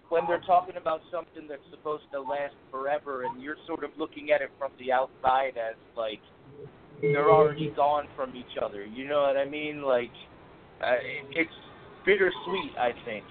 when 0.10 0.22
they're 0.28 0.40
talking 0.42 0.78
about 0.78 1.02
something 1.12 1.48
that's 1.50 1.62
supposed 1.72 2.04
to 2.12 2.22
last 2.22 2.54
forever, 2.70 3.24
and 3.24 3.42
you're 3.42 3.58
sort 3.66 3.84
of 3.84 3.90
looking 3.98 4.30
at 4.30 4.42
it 4.42 4.52
from 4.60 4.72
the 4.80 4.92
outside 4.92 5.58
as 5.58 5.76
like 5.98 6.22
they're 7.02 7.32
already 7.32 7.72
gone 7.76 8.08
from 8.16 8.36
each 8.36 8.62
other. 8.64 8.86
You 8.86 9.08
know 9.08 9.22
what 9.22 9.36
I 9.36 9.46
mean? 9.46 9.82
Like 9.82 10.12
uh, 10.84 10.94
it's 11.32 11.50
bittersweet. 12.06 12.78
I 12.78 12.92
think. 13.04 13.26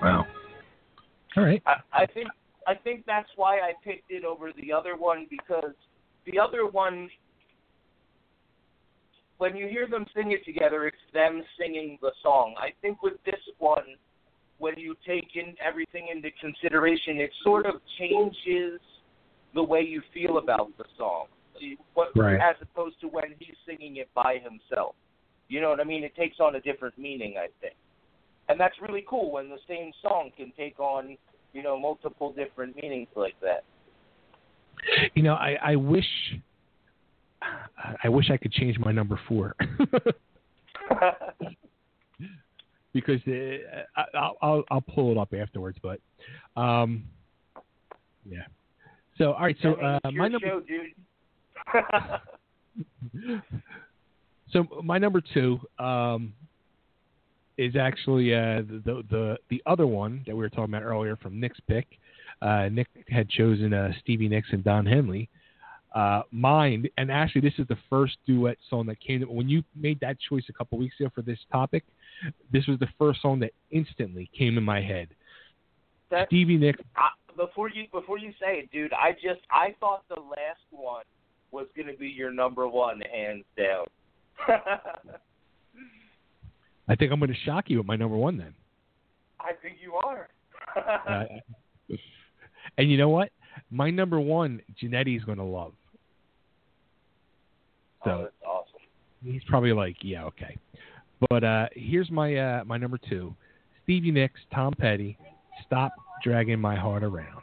Wow. 0.00 0.26
All 1.36 1.42
right. 1.42 1.62
I, 1.66 1.74
I 1.92 2.06
think 2.06 2.28
I 2.66 2.74
think 2.74 3.04
that's 3.06 3.28
why 3.36 3.58
I 3.58 3.72
picked 3.84 4.10
it 4.10 4.24
over 4.24 4.52
the 4.60 4.72
other 4.72 4.96
one 4.96 5.26
because 5.30 5.74
the 6.26 6.38
other 6.38 6.66
one, 6.66 7.08
when 9.38 9.56
you 9.56 9.66
hear 9.68 9.88
them 9.88 10.06
sing 10.14 10.32
it 10.32 10.44
together, 10.44 10.86
it's 10.86 10.96
them 11.12 11.42
singing 11.58 11.98
the 12.00 12.12
song. 12.22 12.54
I 12.58 12.68
think 12.82 13.02
with 13.02 13.14
this 13.24 13.40
one, 13.58 13.96
when 14.58 14.78
you 14.78 14.94
take 15.06 15.30
in 15.34 15.54
everything 15.64 16.08
into 16.12 16.28
consideration, 16.40 17.18
it 17.18 17.30
sort 17.42 17.66
of 17.66 17.74
changes 17.98 18.80
the 19.54 19.62
way 19.62 19.80
you 19.80 20.02
feel 20.12 20.38
about 20.38 20.76
the 20.76 20.84
song, 20.96 21.26
what, 21.94 22.16
Right. 22.16 22.40
as 22.40 22.56
opposed 22.60 23.00
to 23.00 23.08
when 23.08 23.34
he's 23.38 23.56
singing 23.66 23.96
it 23.96 24.08
by 24.14 24.38
himself. 24.38 24.94
You 25.48 25.60
know 25.60 25.70
what 25.70 25.80
I 25.80 25.84
mean? 25.84 26.04
It 26.04 26.14
takes 26.14 26.40
on 26.40 26.56
a 26.56 26.60
different 26.60 26.98
meaning, 26.98 27.36
I 27.38 27.48
think, 27.60 27.74
and 28.48 28.60
that's 28.60 28.74
really 28.80 29.04
cool 29.08 29.30
when 29.30 29.48
the 29.48 29.58
same 29.66 29.92
song 30.02 30.30
can 30.36 30.52
take 30.56 30.78
on, 30.78 31.16
you 31.52 31.62
know, 31.62 31.78
multiple 31.78 32.32
different 32.32 32.76
meanings 32.76 33.08
like 33.16 33.34
that. 33.40 33.64
You 35.14 35.22
know, 35.22 35.34
I, 35.34 35.56
I 35.62 35.76
wish 35.76 36.06
I 38.02 38.08
wish 38.08 38.30
I 38.30 38.36
could 38.36 38.52
change 38.52 38.78
my 38.78 38.92
number 38.92 39.18
four. 39.28 39.54
because 42.92 43.20
uh, 43.26 43.32
I, 43.96 44.04
I'll, 44.14 44.36
I'll 44.42 44.64
I'll 44.70 44.80
pull 44.80 45.12
it 45.12 45.18
up 45.18 45.32
afterwards, 45.34 45.78
but 45.82 46.00
um, 46.60 47.04
yeah. 48.28 48.42
So 49.18 49.32
all 49.32 49.42
right, 49.42 49.56
so 49.62 49.74
uh, 49.74 49.98
my 50.12 50.28
number 50.28 50.46
show, 50.46 50.60
dude. 50.60 50.92
So 54.52 54.66
my 54.82 54.98
number 54.98 55.20
two 55.34 55.58
um, 55.78 56.32
is 57.56 57.76
actually 57.76 58.34
uh, 58.34 58.62
the, 58.84 59.04
the 59.10 59.36
the 59.50 59.62
other 59.66 59.86
one 59.86 60.22
that 60.26 60.34
we 60.34 60.40
were 60.40 60.48
talking 60.48 60.74
about 60.74 60.82
earlier 60.82 61.16
from 61.16 61.38
Nick's 61.40 61.60
pick. 61.68 61.86
Uh, 62.40 62.68
Nick 62.70 62.86
had 63.08 63.28
chosen 63.28 63.74
uh, 63.74 63.90
Stevie 64.00 64.28
Nicks 64.28 64.48
and 64.52 64.62
Don 64.62 64.86
Henley. 64.86 65.28
Uh, 65.94 66.22
mine, 66.30 66.86
and 66.98 67.10
actually, 67.10 67.40
this 67.40 67.54
is 67.58 67.66
the 67.66 67.78
first 67.88 68.18
duet 68.26 68.58
song 68.68 68.86
that 68.86 69.00
came. 69.00 69.20
To, 69.20 69.26
when 69.26 69.48
you 69.48 69.64
made 69.74 69.98
that 70.00 70.16
choice 70.28 70.44
a 70.48 70.52
couple 70.52 70.78
weeks 70.78 70.94
ago 71.00 71.10
for 71.14 71.22
this 71.22 71.38
topic, 71.50 71.82
this 72.52 72.66
was 72.66 72.78
the 72.78 72.88
first 72.98 73.22
song 73.22 73.40
that 73.40 73.52
instantly 73.70 74.30
came 74.36 74.58
in 74.58 74.64
my 74.64 74.80
head. 74.80 75.08
That's, 76.10 76.28
Stevie 76.28 76.58
Nicks. 76.58 76.80
I, 76.94 77.08
before 77.36 77.70
you 77.70 77.84
before 77.90 78.18
you 78.18 78.32
say 78.32 78.58
it, 78.60 78.70
dude, 78.70 78.92
I 78.92 79.12
just 79.12 79.40
I 79.50 79.74
thought 79.80 80.04
the 80.08 80.20
last 80.20 80.60
one 80.70 81.04
was 81.50 81.66
gonna 81.76 81.94
be 81.94 82.08
your 82.08 82.32
number 82.32 82.68
one, 82.68 83.00
hands 83.12 83.44
down. 83.56 83.86
I 86.88 86.94
think 86.94 87.12
I'm 87.12 87.20
going 87.20 87.32
to 87.32 87.38
shock 87.44 87.64
you 87.68 87.78
with 87.78 87.86
my 87.86 87.96
number 87.96 88.16
one 88.16 88.38
then. 88.38 88.54
I 89.38 89.52
think 89.62 89.76
you 89.80 89.94
are. 89.94 90.28
Uh, 90.76 91.24
and 92.78 92.90
you 92.90 92.98
know 92.98 93.08
what? 93.08 93.30
My 93.70 93.90
number 93.90 94.20
one, 94.20 94.60
Jannetty's 94.80 95.24
going 95.24 95.38
to 95.38 95.44
love. 95.44 95.72
So 98.04 98.10
oh, 98.10 98.22
that's 98.22 98.34
awesome. 98.46 98.80
he's 99.24 99.42
probably 99.48 99.72
like, 99.72 99.96
yeah, 100.02 100.24
okay. 100.24 100.56
But 101.30 101.42
uh, 101.42 101.66
here's 101.72 102.10
my 102.10 102.36
uh, 102.36 102.64
my 102.64 102.76
number 102.76 102.98
two: 103.08 103.34
Stevie 103.82 104.10
Nicks, 104.10 104.38
Tom 104.54 104.74
Petty. 104.78 105.16
Stop 105.66 105.92
dragging 106.22 106.60
my 106.60 106.76
heart 106.76 107.02
around. 107.02 107.42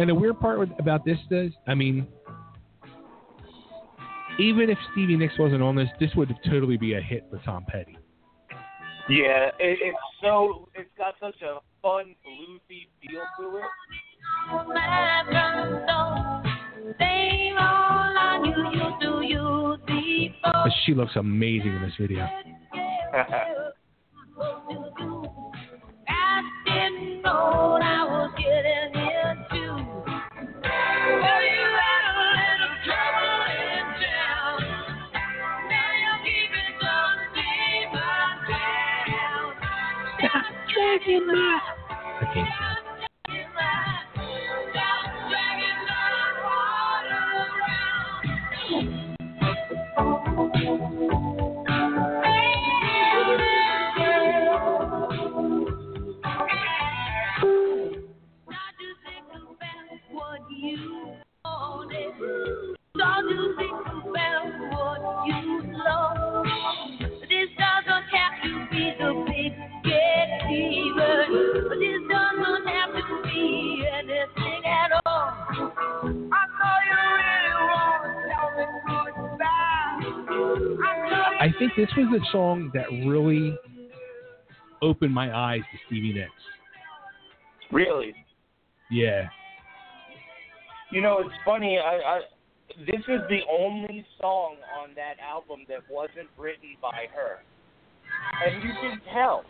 Yeah, 0.00 0.06
the 0.06 0.14
weird 0.14 0.40
part 0.40 0.58
with- 0.58 0.72
about 0.78 1.04
this 1.04 1.18
is, 1.30 1.52
I 1.66 1.74
mean, 1.74 2.06
even 4.38 4.70
if 4.70 4.78
Stevie 4.92 5.14
Nicks 5.14 5.38
wasn't 5.38 5.62
on 5.62 5.76
this, 5.76 5.90
this 6.00 6.14
would 6.14 6.34
totally 6.46 6.78
be 6.78 6.94
a 6.94 7.00
hit 7.02 7.26
for 7.28 7.36
Tom 7.44 7.66
Petty. 7.68 7.98
Yeah, 9.10 9.50
it, 9.58 9.78
it's 9.82 9.98
so 10.22 10.70
it's 10.74 10.88
got 10.96 11.16
such 11.20 11.42
a 11.42 11.58
fun 11.82 12.14
bluesy 12.26 12.88
feel 13.02 13.20
to 13.40 13.58
it. 13.58 13.64
But 20.42 20.72
she 20.86 20.94
looks 20.94 21.16
amazing 21.16 21.74
in 21.74 21.82
this 21.82 21.92
video. 21.98 22.26
I 41.28 41.59
song 82.32 82.70
that 82.74 82.86
really 83.06 83.56
opened 84.82 85.14
my 85.14 85.34
eyes 85.36 85.60
to 85.72 85.78
Stevie 85.86 86.14
Nicks. 86.14 86.30
Really? 87.72 88.14
Yeah. 88.90 89.28
You 90.90 91.00
know, 91.00 91.18
it's 91.20 91.34
funny. 91.44 91.78
I, 91.78 91.96
I 91.96 92.20
this 92.86 93.00
is 93.08 93.20
the 93.28 93.40
only 93.50 94.04
song 94.20 94.56
on 94.80 94.90
that 94.94 95.16
album 95.20 95.60
that 95.68 95.80
wasn't 95.90 96.28
written 96.38 96.76
by 96.80 97.06
her, 97.14 97.38
and 98.46 98.62
you 98.62 98.70
can 98.80 99.00
tell. 99.12 99.44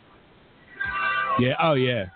Yeah. 1.38 1.54
Oh, 1.62 1.74
yeah. 1.74 2.06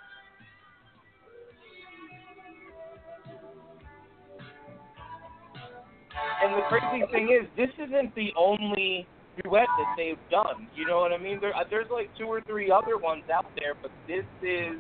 And 6.43 6.55
the 6.55 6.63
crazy 6.69 7.05
thing 7.11 7.29
is, 7.31 7.49
this 7.57 7.71
isn't 7.87 8.15
the 8.15 8.31
only 8.37 9.07
duet 9.43 9.67
that 9.67 9.95
they've 9.97 10.19
done. 10.31 10.69
You 10.77 10.87
know 10.87 10.99
what 10.99 11.13
I 11.13 11.19
mean? 11.19 11.39
There, 11.41 11.55
uh, 11.55 11.65
there's 11.69 11.91
like 11.91 12.11
two 12.19 12.27
or 12.27 12.41
three 12.43 12.71
other 12.71 12.97
ones 12.97 13.25
out 13.33 13.47
there, 13.59 13.75
but 13.81 13.91
this 14.07 14.25
is 14.43 14.77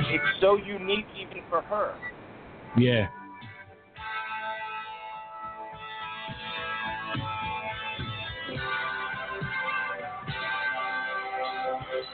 it's 0.00 0.40
so 0.40 0.56
unique 0.56 1.06
even 1.18 1.42
for 1.48 1.62
her. 1.62 1.94
Yeah. 2.78 3.08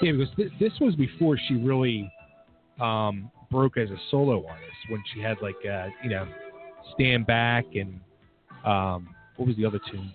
Yeah, 0.00 0.12
because 0.12 0.34
this, 0.36 0.48
this 0.58 0.72
was 0.80 0.96
before 0.96 1.38
she 1.46 1.54
really 1.54 2.12
um, 2.80 3.30
broke 3.52 3.76
as 3.76 3.88
a 3.90 3.96
solo 4.10 4.44
artist 4.48 4.72
when 4.88 5.00
she 5.14 5.20
had 5.20 5.36
like 5.40 5.54
uh, 5.64 5.86
you 6.02 6.10
know 6.10 6.26
Stand 6.94 7.26
Back 7.26 7.64
and 7.74 8.00
um, 8.64 9.08
what 9.36 9.46
was 9.46 9.56
the 9.56 9.64
other 9.64 9.80
tune? 9.90 10.12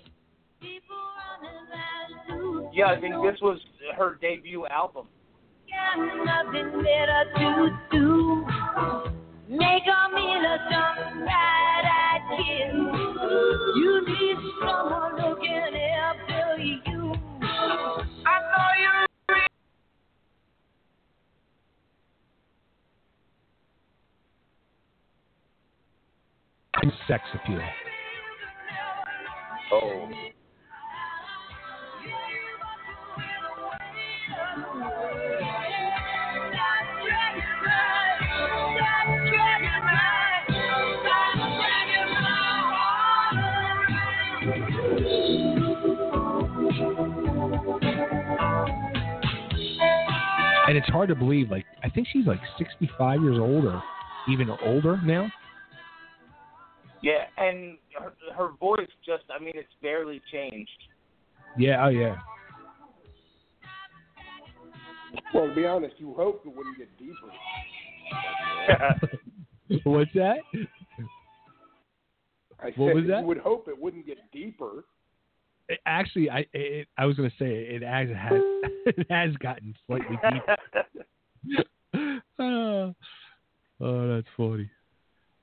Yeah, 2.78 2.92
I 2.92 3.02
think 3.02 3.16
this 3.24 3.42
was 3.42 3.60
her 3.98 4.20
debut 4.22 4.68
album. 4.68 5.08
nothing 6.24 6.84
better 6.84 7.24
to 7.38 7.70
do. 7.92 8.46
Make 9.50 9.82
a 9.82 10.14
meal 10.14 10.46
or 10.46 10.60
something 10.70 11.22
right 11.22 11.86
I 11.90 12.20
kiss. 12.38 12.76
You 13.78 14.06
need 14.06 14.38
someone 14.62 15.18
who 15.18 15.30
can 15.42 15.74
help 15.74 16.18
you. 16.60 17.16
I 18.28 18.38
know 18.54 18.72
you. 26.84 26.92
Sex 27.08 27.24
appeal. 27.34 27.62
Oh. 29.72 30.10
And 50.78 50.84
it's 50.84 50.94
hard 50.94 51.10
to 51.10 51.16
believe. 51.16 51.50
Like 51.50 51.66
I 51.84 51.90
think 51.90 52.08
she's 52.14 52.28
like 52.28 52.40
65 52.60 53.24
years 53.24 53.40
old 53.40 53.66
or 53.66 53.82
even 54.30 54.48
older 54.64 55.02
now. 55.04 55.28
Yeah, 57.02 57.24
and 57.38 57.80
her, 58.00 58.14
her 58.36 58.50
voice 58.60 58.88
just, 59.04 59.24
I 59.36 59.44
mean, 59.44 59.54
it's 59.56 59.74
barely 59.82 60.22
changed. 60.32 60.70
Yeah. 61.58 61.84
Oh 61.84 61.90
yeah. 61.90 62.18
Well, 65.34 65.48
to 65.48 65.56
be 65.56 65.66
honest, 65.66 65.96
you 65.98 66.14
hope 66.14 66.44
it 66.46 66.56
wouldn't 66.56 66.78
get 66.78 66.90
deeper. 67.00 67.32
What's 69.84 70.14
that? 70.14 70.38
I 72.60 72.66
What 72.76 72.90
said 72.90 72.96
was 72.96 73.06
that? 73.08 73.22
You 73.22 73.26
would 73.26 73.40
hope 73.40 73.68
it 73.68 73.82
wouldn't 73.82 74.06
get 74.06 74.20
deeper. 74.32 74.86
It- 75.70 75.80
actually, 75.86 76.30
I 76.30 76.46
it, 76.54 76.88
I 76.98 77.06
was 77.06 77.16
gonna 77.18 77.30
say 77.40 77.46
it 77.48 77.82
has 77.84 78.10
has 78.10 78.42
it 78.86 79.08
has 79.10 79.36
gotten 79.38 79.76
slightly 79.86 80.18
deeper. 80.32 80.58
oh, 82.40 82.96
oh, 83.82 84.16
that's 84.16 84.28
funny. 84.36 84.70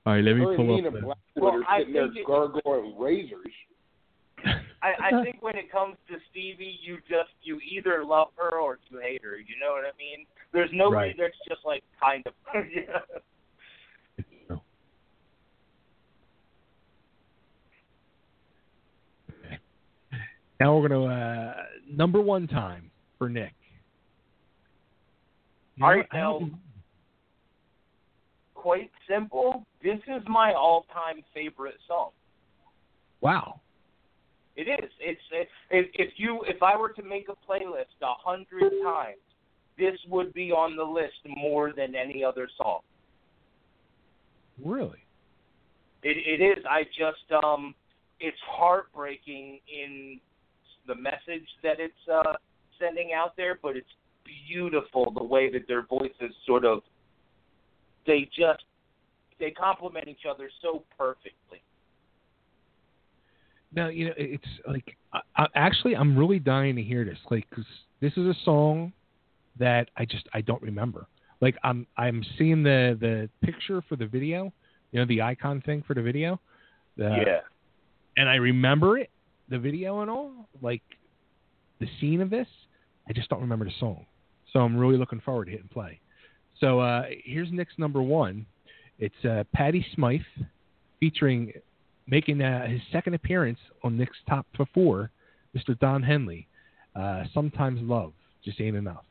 All 0.05 0.13
right, 0.13 0.23
let 0.23 0.35
me 0.35 0.45
pull 0.45 0.65
Nina 0.75 0.87
up. 0.89 0.93
the- 0.93 1.01
Blackwood 1.01 1.15
Well, 1.35 1.63
I 1.67 1.79
sitting 1.79 1.93
there 1.93 2.07
think 2.07 2.17
it- 2.17 2.25
gargoyling 2.27 2.95
razors. 2.99 3.51
I, 4.83 4.93
I 5.19 5.23
think 5.23 5.41
when 5.41 5.55
it 5.55 5.71
comes 5.71 5.95
to 6.09 6.17
Stevie, 6.29 6.77
you 6.83 6.97
just 7.09 7.31
you 7.41 7.59
either 7.67 8.05
love 8.05 8.27
her 8.37 8.59
or 8.59 8.77
you 8.89 8.99
hate 8.99 9.23
her. 9.23 9.37
You 9.37 9.55
know 9.59 9.71
what 9.71 9.83
I 9.85 9.97
mean? 9.97 10.27
There's 10.53 10.69
nobody 10.71 11.07
Right. 11.09 11.15
that's 11.17 11.37
just 11.47 11.65
like 11.65 11.83
kind 11.99 12.23
of. 12.27 12.33
yeah. 12.53 12.99
Now 20.59 20.77
we're 20.77 20.87
gonna 20.87 21.05
uh, 21.05 21.53
number 21.91 22.21
one 22.21 22.47
time 22.47 22.89
for 23.17 23.29
Nick. 23.29 23.53
All 25.81 25.89
right, 25.89 25.97
what? 25.97 26.07
I 26.11 26.19
don't 26.21 26.51
now, 26.51 26.59
quite 28.53 28.89
simple. 29.07 29.65
This 29.83 29.99
is 30.07 30.23
my 30.27 30.53
all-time 30.53 31.23
favorite 31.33 31.75
song. 31.87 32.09
Wow. 33.21 33.59
It 34.55 34.63
is. 34.63 34.89
It's 34.99 35.21
it, 35.31 35.47
if 35.69 35.85
if 35.93 36.13
you 36.17 36.43
if 36.47 36.63
I 36.63 36.77
were 36.77 36.89
to 36.93 37.03
make 37.03 37.27
a 37.27 37.51
playlist 37.51 38.01
a 38.01 38.13
hundred 38.17 38.71
times, 38.83 39.17
this 39.77 39.95
would 40.09 40.33
be 40.33 40.51
on 40.51 40.75
the 40.77 40.83
list 40.83 41.19
more 41.25 41.73
than 41.75 41.93
any 41.93 42.23
other 42.23 42.47
song. 42.57 42.79
Really? 44.63 45.03
It 46.03 46.17
it 46.17 46.43
is. 46.43 46.63
I 46.69 46.83
just 46.83 47.43
um, 47.43 47.75
it's 48.19 48.37
heartbreaking 48.47 49.59
in 49.67 50.19
the 50.87 50.95
message 50.95 51.47
that 51.63 51.79
it's 51.79 51.93
uh 52.11 52.33
sending 52.79 53.11
out 53.13 53.35
there, 53.37 53.59
but 53.61 53.75
it's 53.77 53.87
beautiful 54.47 55.11
the 55.15 55.23
way 55.23 55.51
that 55.51 55.67
their 55.67 55.83
voices 55.85 56.33
sort 56.45 56.65
of 56.65 56.81
they 58.05 58.29
just 58.37 58.63
they 59.39 59.51
complement 59.51 60.07
each 60.07 60.25
other 60.29 60.49
so 60.61 60.83
perfectly. 60.97 61.61
Now 63.73 63.89
you 63.89 64.05
know 64.07 64.13
it's 64.17 64.43
like 64.67 64.95
I, 65.13 65.19
I, 65.37 65.45
actually 65.55 65.95
I'm 65.95 66.17
really 66.17 66.39
dying 66.39 66.75
to 66.75 66.81
hear 66.81 67.05
this, 67.05 67.17
like 67.29 67.49
'cause 67.49 67.65
this 68.01 68.13
is 68.13 68.25
a 68.27 68.35
song 68.43 68.93
that 69.57 69.89
I 69.97 70.05
just 70.05 70.27
I 70.33 70.41
don't 70.41 70.61
remember. 70.61 71.07
Like 71.41 71.55
I'm 71.63 71.85
I'm 71.97 72.23
seeing 72.37 72.63
the 72.63 72.97
the 72.99 73.29
picture 73.45 73.81
for 73.87 73.95
the 73.95 74.05
video, 74.05 74.51
you 74.91 74.99
know 74.99 75.05
the 75.05 75.21
icon 75.21 75.61
thing 75.61 75.83
for 75.85 75.93
the 75.93 76.01
video. 76.01 76.39
The, 76.97 77.23
yeah. 77.25 77.39
And 78.17 78.29
I 78.29 78.35
remember 78.35 78.97
it, 78.97 79.09
the 79.49 79.59
video 79.59 80.01
and 80.01 80.09
all, 80.09 80.31
like 80.61 80.81
the 81.79 81.87
scene 81.99 82.21
of 82.21 82.29
this. 82.29 82.47
I 83.07 83.13
just 83.13 83.29
don't 83.29 83.41
remember 83.41 83.65
the 83.65 83.73
song. 83.79 84.05
So 84.51 84.59
I'm 84.59 84.77
really 84.77 84.97
looking 84.97 85.21
forward 85.21 85.45
to 85.45 85.51
hitting 85.51 85.69
play. 85.71 85.99
So 86.59 86.79
uh, 86.79 87.03
here's 87.23 87.51
Nick's 87.51 87.73
number 87.77 88.01
one. 88.01 88.45
It's 88.97 89.25
uh, 89.25 89.43
Patty 89.53 89.85
Smyth 89.93 90.21
featuring 90.99 91.51
making 92.07 92.41
uh, 92.41 92.67
his 92.67 92.81
second 92.91 93.13
appearance 93.13 93.59
on 93.83 93.97
Nick's 93.97 94.17
top 94.29 94.45
four, 94.73 95.11
Mr. 95.55 95.77
Don 95.79 96.01
Henley. 96.01 96.47
Uh, 96.95 97.23
Sometimes 97.33 97.81
love 97.81 98.13
just 98.43 98.61
ain't 98.61 98.75
enough. 98.75 99.03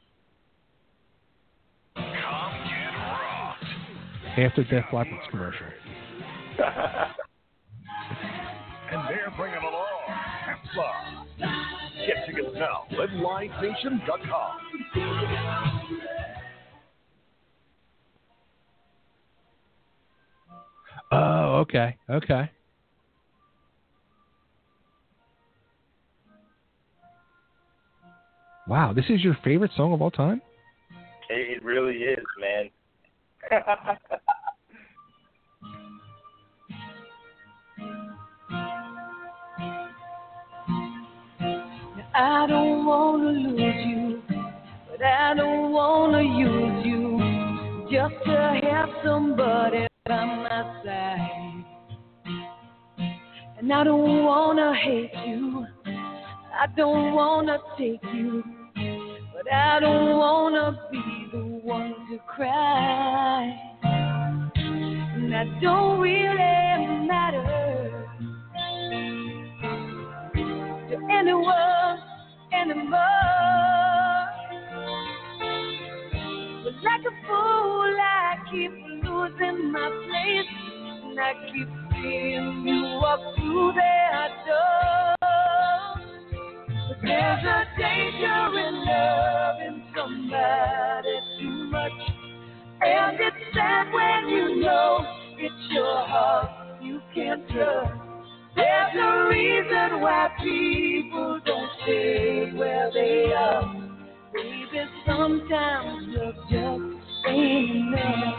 After 4.37 4.65
Def 4.65 4.85
Leppard's 4.93 5.27
commercial. 5.31 5.67
And 8.95 9.09
they're 9.09 9.33
bringing 9.37 9.54
along 10.77 11.27
Hepla. 11.41 12.07
Get 12.07 12.27
tickets 12.27 12.55
now 12.55 12.85
at 13.03 13.11
livenation.com. 13.11 14.59
Oh, 21.13 21.59
okay, 21.61 21.97
okay. 22.11 22.51
Wow, 28.67 28.93
this 28.95 29.05
is 29.11 29.23
your 29.23 29.37
favorite 29.45 29.71
song 29.77 29.93
of 29.93 30.01
all 30.03 30.11
time? 30.11 30.41
It, 31.29 31.59
it 31.59 31.65
really 31.65 31.97
is, 31.97 32.25
man. 32.41 32.71
I 42.17 42.47
don't 42.47 42.87
wanna 42.87 43.31
lose 43.31 43.59
you, 43.59 44.23
but 44.89 45.05
I 45.05 45.35
don't 45.35 45.73
wanna 45.73 46.23
use 46.23 46.87
you 46.87 47.89
just 47.91 48.15
to 48.27 48.61
have 48.63 48.89
somebody 49.05 49.89
by 50.07 50.25
my 50.25 50.83
side. 50.85 51.65
And 53.59 53.73
I 53.73 53.83
don't 53.83 54.23
wanna 54.23 54.75
hate 54.77 55.11
you, 55.27 55.67
I 55.87 56.69
don't 56.77 57.15
wanna 57.15 57.59
take 57.77 58.05
you, 58.15 58.45
but 59.35 59.53
I 59.53 59.81
don't 59.81 60.17
wanna 60.17 60.89
be 60.93 61.29
the 61.33 61.45
one 61.65 61.97
to 62.11 62.19
cry. 62.29 63.59
And 63.83 65.33
that 65.33 65.49
don't 65.61 65.99
really 65.99 67.09
matter 67.09 68.07
to 70.91 71.09
anyone 71.11 71.84
anymore. 72.71 74.29
But 76.65 76.75
like 76.83 77.05
a 77.05 77.15
fool, 77.27 77.97
I 78.01 78.37
keep 78.51 78.73
losing 79.05 79.71
my 79.71 79.91
place, 80.07 80.53
and 81.05 81.21
I 81.21 81.33
keep 81.53 81.69
seeing 81.93 82.67
you 82.67 82.83
walk 83.03 83.21
through 83.37 83.73
that 83.77 84.31
door. 84.47 85.15
But 86.89 86.99
there's 87.03 87.45
a 87.45 87.65
danger 87.79 88.59
in 88.59 88.75
loving 88.87 89.85
somebody 89.95 91.17
too 91.41 91.65
much, 91.71 91.93
and 92.81 93.19
it's 93.21 93.37
sad 93.55 93.93
when 93.93 94.29
you 94.29 94.61
know 94.63 95.07
it's 95.39 95.73
your 95.73 96.07
heart 96.07 96.83
you 96.83 97.01
can't 97.15 97.47
trust. 97.51 97.93
There's 98.57 98.95
a 98.95 99.29
reason 99.29 100.01
why 100.01 100.29
stay 101.85 102.53
where 102.55 102.91
they 102.93 103.33
are. 103.33 103.63
Baby, 104.33 104.85
sometimes 105.07 106.09
love 106.09 106.35
just 106.51 106.83
ain't 107.29 107.71
enough. 107.71 108.35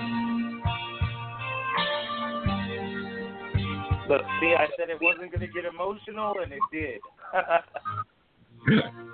Look, 4.10 4.22
see, 4.40 4.54
I 4.58 4.68
said 4.78 4.90
it 4.90 5.00
wasn't 5.02 5.32
going 5.32 5.40
to 5.42 5.48
get 5.48 5.66
emotional, 5.66 6.36
and 6.44 6.52
it 6.52 6.60
did. 6.72 7.02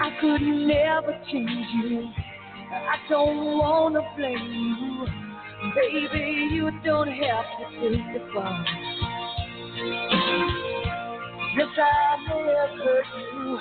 I 0.00 0.10
could 0.20 0.40
never 0.40 1.12
change 1.30 1.68
you. 1.84 2.08
I 2.70 2.96
don't 3.08 3.58
wanna 3.58 4.00
blame 4.16 4.36
you. 4.80 5.06
Baby, 5.74 6.48
you 6.52 6.70
don't 6.84 7.08
have 7.08 7.46
to 7.58 7.64
take 7.80 8.12
the 8.12 8.20
fall. 8.32 8.64
Yes, 11.56 11.68
I 11.78 12.16
may 12.28 12.54
have 12.54 12.78
hurt 12.84 13.06
you, 13.34 13.58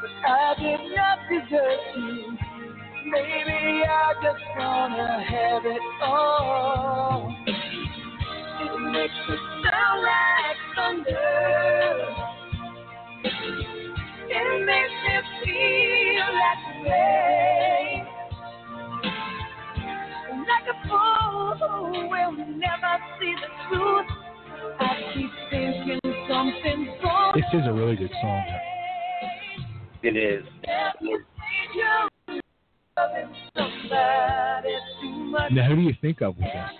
but 0.00 0.30
I 0.30 0.54
did 0.58 0.80
not 0.96 1.18
desert 1.28 1.80
you. 1.96 2.38
Maybe 3.06 3.84
I 3.84 4.14
just 4.22 4.44
wanna 4.58 5.24
have 5.28 5.66
it 5.66 5.82
all. 6.02 7.36
It 8.60 8.80
makes 8.92 9.14
me 9.28 9.36
sound 9.64 10.02
like 10.02 10.58
thunder. 10.76 12.16
It 14.30 14.66
makes 14.66 14.96
me 15.04 15.16
feel 15.44 16.28
like 16.42 16.86
rain. 16.86 18.06
Like 20.48 20.68
a 20.70 20.88
fool 20.88 21.56
who 21.58 22.08
will 22.08 22.32
never 22.32 22.98
see 23.20 23.34
the 23.34 23.50
truth. 23.68 24.06
I 24.80 25.12
keep 25.14 25.30
thinking. 25.50 26.03
This 27.34 27.44
is 27.52 27.66
a 27.66 27.72
really 27.72 27.96
good 27.96 28.10
song. 28.20 28.44
it 30.02 30.16
is. 30.16 30.44
Somebody 33.56 34.68
too 35.00 35.10
much. 35.10 35.52
Now, 35.52 35.68
who 35.68 35.76
do 35.76 35.82
you 35.82 35.94
think 36.00 36.22
of 36.22 36.36
with 36.36 36.46
this? 36.46 36.70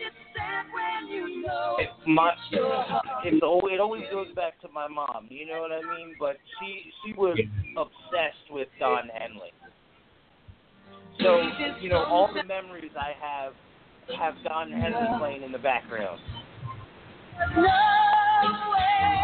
It, 1.78 1.88
my, 2.06 2.32
it's, 2.52 3.36
it 3.42 3.80
always 3.80 4.02
goes 4.12 4.28
back 4.36 4.60
to 4.60 4.68
my 4.72 4.86
mom. 4.88 5.26
You 5.28 5.46
know 5.46 5.60
what 5.60 5.72
I 5.72 5.80
mean? 5.96 6.14
But 6.18 6.36
she 6.58 6.92
she 7.04 7.12
was 7.14 7.38
obsessed 7.76 8.50
with 8.50 8.68
Don 8.78 9.08
Henley. 9.12 9.50
So 11.20 11.42
you 11.80 11.88
know, 11.88 12.04
all 12.04 12.30
the 12.32 12.44
memories 12.44 12.92
I 12.96 13.12
have 13.20 13.54
have 14.18 14.34
Don 14.44 14.70
Henley 14.70 15.18
playing 15.18 15.42
in 15.42 15.52
the 15.52 15.58
background. 15.58 16.20
No 17.56 17.62
way 17.62 19.23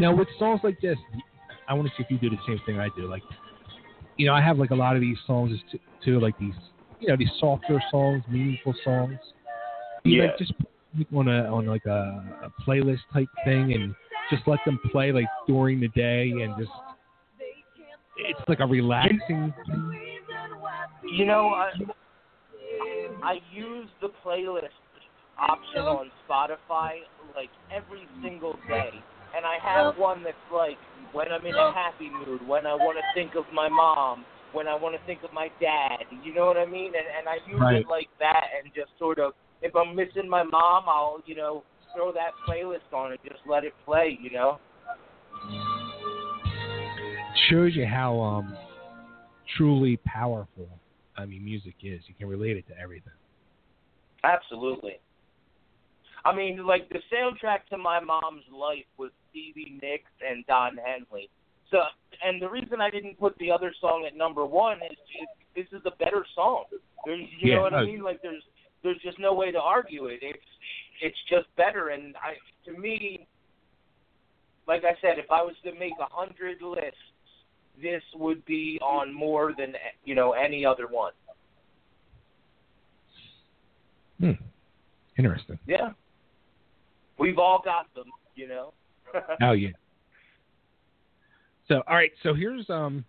Now, 0.00 0.16
with 0.16 0.28
songs 0.38 0.60
like 0.64 0.80
this, 0.80 0.96
I 1.68 1.74
want 1.74 1.88
to 1.88 1.92
see 1.96 2.04
if 2.04 2.10
you 2.10 2.18
do 2.18 2.34
the 2.34 2.42
same 2.46 2.58
thing 2.64 2.80
I 2.80 2.88
do. 2.96 3.06
Like, 3.06 3.22
you 4.16 4.26
know, 4.26 4.34
I 4.34 4.40
have 4.40 4.58
like 4.58 4.70
a 4.70 4.74
lot 4.74 4.96
of 4.96 5.02
these 5.02 5.18
songs 5.26 5.58
too, 5.70 5.78
too 6.04 6.20
like 6.20 6.38
these, 6.38 6.54
you 7.00 7.08
know, 7.08 7.16
these 7.16 7.30
softer 7.38 7.82
songs, 7.90 8.22
meaningful 8.28 8.74
songs. 8.82 9.18
You, 10.04 10.22
like, 10.22 10.30
Yeah. 10.32 10.36
just 10.38 10.52
put 10.96 11.18
on 11.18 11.28
a 11.28 11.44
on 11.54 11.66
like 11.66 11.84
a, 11.84 12.24
a 12.42 12.52
playlist 12.66 13.00
type 13.12 13.28
thing 13.44 13.74
and 13.74 13.94
just 14.30 14.42
let 14.48 14.58
them 14.64 14.80
play 14.90 15.12
like 15.12 15.26
during 15.46 15.80
the 15.80 15.88
day 15.88 16.30
and 16.30 16.54
just 16.58 16.70
it's 18.16 18.40
like 18.48 18.60
a 18.60 18.66
relaxing. 18.66 19.52
You 21.12 21.26
know, 21.26 21.50
I 21.50 21.72
I 23.22 23.40
use 23.52 23.88
the 24.00 24.08
playlist 24.24 24.68
option 25.38 25.82
on 25.82 26.10
Spotify 26.28 27.00
like 27.36 27.50
every 27.70 28.06
single 28.22 28.58
day, 28.68 28.90
and 29.36 29.44
I 29.46 29.56
have 29.62 29.96
one 29.96 30.22
that's 30.22 30.36
like 30.52 30.78
when 31.12 31.28
I'm 31.30 31.44
in 31.46 31.54
a 31.54 31.72
happy 31.72 32.10
mood, 32.10 32.46
when 32.46 32.66
I 32.66 32.74
want 32.74 32.98
to 32.98 33.04
think 33.14 33.34
of 33.34 33.44
my 33.52 33.68
mom, 33.68 34.24
when 34.52 34.66
I 34.68 34.74
want 34.74 34.94
to 34.94 35.06
think 35.06 35.22
of 35.22 35.32
my 35.32 35.48
dad. 35.60 36.04
You 36.24 36.34
know 36.34 36.46
what 36.46 36.56
I 36.56 36.66
mean? 36.66 36.92
And 36.94 37.06
and 37.18 37.28
I 37.28 37.36
use 37.48 37.60
Right. 37.60 37.80
it 37.80 37.86
like 37.88 38.08
that, 38.18 38.44
and 38.62 38.72
just 38.74 38.90
sort 38.98 39.18
of 39.18 39.32
if 39.62 39.74
I'm 39.76 39.94
missing 39.94 40.28
my 40.28 40.42
mom, 40.42 40.84
I'll 40.88 41.20
you 41.26 41.34
know 41.34 41.62
throw 41.94 42.12
that 42.12 42.32
playlist 42.48 42.92
on 42.92 43.12
and 43.12 43.20
just 43.24 43.40
let 43.46 43.64
it 43.64 43.74
play. 43.84 44.18
You 44.20 44.30
know? 44.30 44.58
shows 47.48 47.74
you 47.74 47.86
how 47.86 48.20
um 48.20 48.56
truly 49.56 49.96
powerful 50.04 50.68
I 51.16 51.24
mean 51.26 51.44
music 51.44 51.74
is. 51.82 52.02
You 52.06 52.14
can 52.18 52.28
relate 52.28 52.56
it 52.56 52.66
to 52.68 52.78
everything. 52.78 53.12
Absolutely. 54.22 55.00
I 56.24 56.34
mean, 56.34 56.66
like 56.66 56.88
the 56.90 57.00
soundtrack 57.12 57.66
to 57.70 57.78
my 57.78 58.00
mom's 58.00 58.44
life 58.52 58.84
was 58.98 59.10
Stevie 59.30 59.78
Nicks 59.82 60.10
and 60.28 60.44
Don 60.46 60.76
Henley. 60.76 61.28
So, 61.70 61.78
and 62.24 62.42
the 62.42 62.48
reason 62.48 62.80
I 62.80 62.90
didn't 62.90 63.18
put 63.18 63.36
the 63.38 63.50
other 63.50 63.72
song 63.80 64.04
at 64.06 64.16
number 64.16 64.44
one 64.44 64.78
is 64.78 64.96
just, 65.06 65.32
this 65.54 65.66
is 65.78 65.84
a 65.86 65.96
better 65.96 66.24
song. 66.34 66.64
There's, 67.04 67.20
you 67.38 67.50
Yeah, 67.50 67.56
know 67.56 67.62
what 67.62 67.74
I 67.74 67.84
mean? 67.84 68.02
Like 68.02 68.20
there's 68.22 68.42
there's 68.82 69.00
just 69.02 69.18
no 69.18 69.34
way 69.34 69.50
to 69.52 69.58
argue 69.58 70.06
it. 70.06 70.20
It's 70.22 70.38
it's 71.02 71.16
just 71.28 71.46
better. 71.56 71.88
And 71.88 72.14
I 72.16 72.34
to 72.70 72.78
me, 72.78 73.26
like 74.66 74.84
I 74.84 74.94
said, 75.00 75.18
if 75.18 75.30
I 75.30 75.42
was 75.42 75.54
to 75.64 75.72
make 75.78 75.92
a 76.00 76.12
hundred 76.12 76.62
lists, 76.62 76.96
this 77.80 78.02
would 78.14 78.44
be 78.44 78.78
on 78.82 79.12
more 79.12 79.54
than 79.56 79.74
you 80.04 80.14
know 80.14 80.32
any 80.32 80.64
other 80.64 80.86
one. 80.86 81.12
Hmm. 84.20 84.32
Interesting. 85.16 85.58
Yeah. 85.66 85.90
We've 87.18 87.38
all 87.38 87.60
got 87.64 87.92
them, 87.94 88.06
you 88.34 88.48
know. 88.48 88.72
Oh 89.42 89.52
yeah. 89.52 89.70
So 91.68 91.82
all 91.86 91.94
right, 91.94 92.12
so 92.22 92.34
here's 92.34 92.68
um 92.68 93.04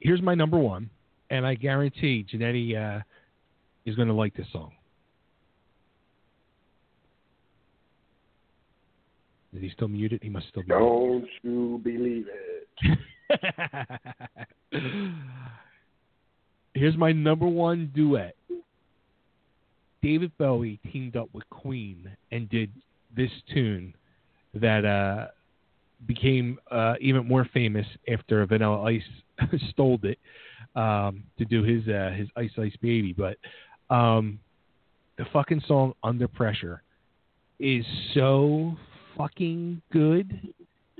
here's 0.00 0.20
my 0.22 0.34
number 0.34 0.58
one, 0.58 0.90
and 1.30 1.46
I 1.46 1.54
guarantee 1.54 2.26
Jannetty 2.32 2.76
uh, 2.76 3.02
is 3.86 3.94
going 3.94 4.08
to 4.08 4.14
like 4.14 4.34
this 4.34 4.46
song. 4.52 4.72
Is 9.54 9.62
he 9.62 9.70
still 9.70 9.88
muted? 9.88 10.22
He 10.22 10.28
must 10.28 10.48
still 10.48 10.62
be. 10.62 10.68
Don't 10.68 11.26
you 11.42 11.80
believe 11.82 12.26
it? 12.28 12.98
Here's 16.74 16.96
my 16.96 17.12
number 17.12 17.46
one 17.46 17.90
duet. 17.94 18.36
David 20.02 20.30
Bowie 20.38 20.78
teamed 20.92 21.16
up 21.16 21.28
with 21.32 21.48
Queen 21.50 22.08
and 22.30 22.48
did 22.50 22.70
this 23.16 23.30
tune 23.52 23.94
that 24.54 24.84
uh, 24.84 25.26
became 26.06 26.58
uh, 26.70 26.94
even 27.00 27.26
more 27.26 27.46
famous 27.52 27.86
after 28.12 28.44
Vanilla 28.46 28.82
Ice 28.84 29.02
stole 29.70 29.98
it 30.02 30.18
um, 30.74 31.22
to 31.38 31.44
do 31.44 31.62
his 31.62 31.86
uh, 31.88 32.12
his 32.16 32.28
Ice 32.36 32.50
Ice 32.58 32.76
Baby. 32.80 33.12
But 33.12 33.36
um, 33.94 34.38
the 35.16 35.24
fucking 35.32 35.62
song 35.66 35.94
Under 36.02 36.28
Pressure 36.28 36.82
is 37.58 37.84
so 38.14 38.76
fucking 39.16 39.82
good, 39.92 40.52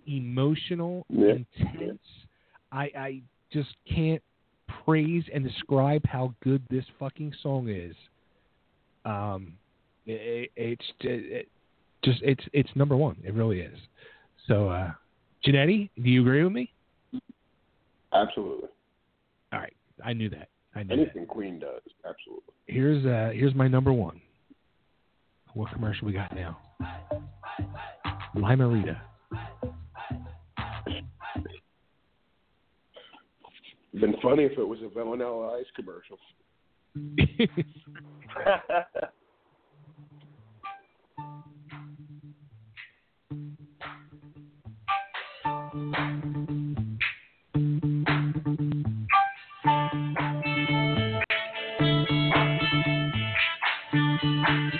emotional, 0.06 1.06
Yeah. 1.08 1.34
intense. 1.60 2.00
I 2.72 2.90
I 2.96 3.22
just 3.52 3.70
can't 3.88 4.22
praise 4.84 5.24
and 5.32 5.44
describe 5.44 6.04
how 6.04 6.34
good 6.42 6.62
this 6.70 6.84
fucking 6.98 7.32
song 7.42 7.68
is. 7.68 7.94
Um, 9.04 9.54
it, 10.06 10.50
it's 10.56 10.84
it, 11.00 11.48
just 12.04 12.20
it's 12.22 12.44
it's 12.52 12.70
number 12.74 12.96
one. 12.96 13.16
It 13.24 13.34
really 13.34 13.60
is. 13.60 13.78
So, 14.46 14.68
uh, 14.68 14.92
Jannetty, 15.46 15.90
do 15.96 16.08
you 16.08 16.22
agree 16.22 16.42
with 16.42 16.52
me? 16.52 16.72
Absolutely. 18.12 18.68
All 19.52 19.60
right, 19.60 19.74
I 20.04 20.12
knew 20.12 20.28
that. 20.30 20.48
I 20.74 20.82
knew 20.82 20.96
that. 20.96 21.02
Anything 21.02 21.26
Queen 21.26 21.58
does, 21.58 21.82
absolutely. 22.08 22.54
Here's 22.66 23.04
uh 23.04 23.30
here's 23.34 23.54
my 23.54 23.68
number 23.68 23.92
one. 23.92 24.20
What 25.54 25.72
commercial 25.72 26.06
we 26.06 26.12
got 26.12 26.34
now? 26.34 26.58
Lime-A-Rita. 28.34 29.00
Been 33.94 34.14
funny 34.22 34.44
if 34.44 34.52
it 34.52 34.68
was 34.68 34.78
a 34.84 34.88
Vanilla 34.88 35.58
Ice 35.58 35.66
commercial. 35.74 36.18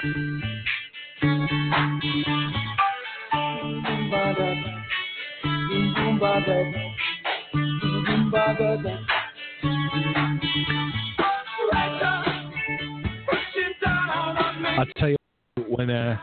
I'll 0.01 0.05
tell 14.97 15.09
you 15.09 15.17
when 15.69 15.91
uh, 15.91 16.17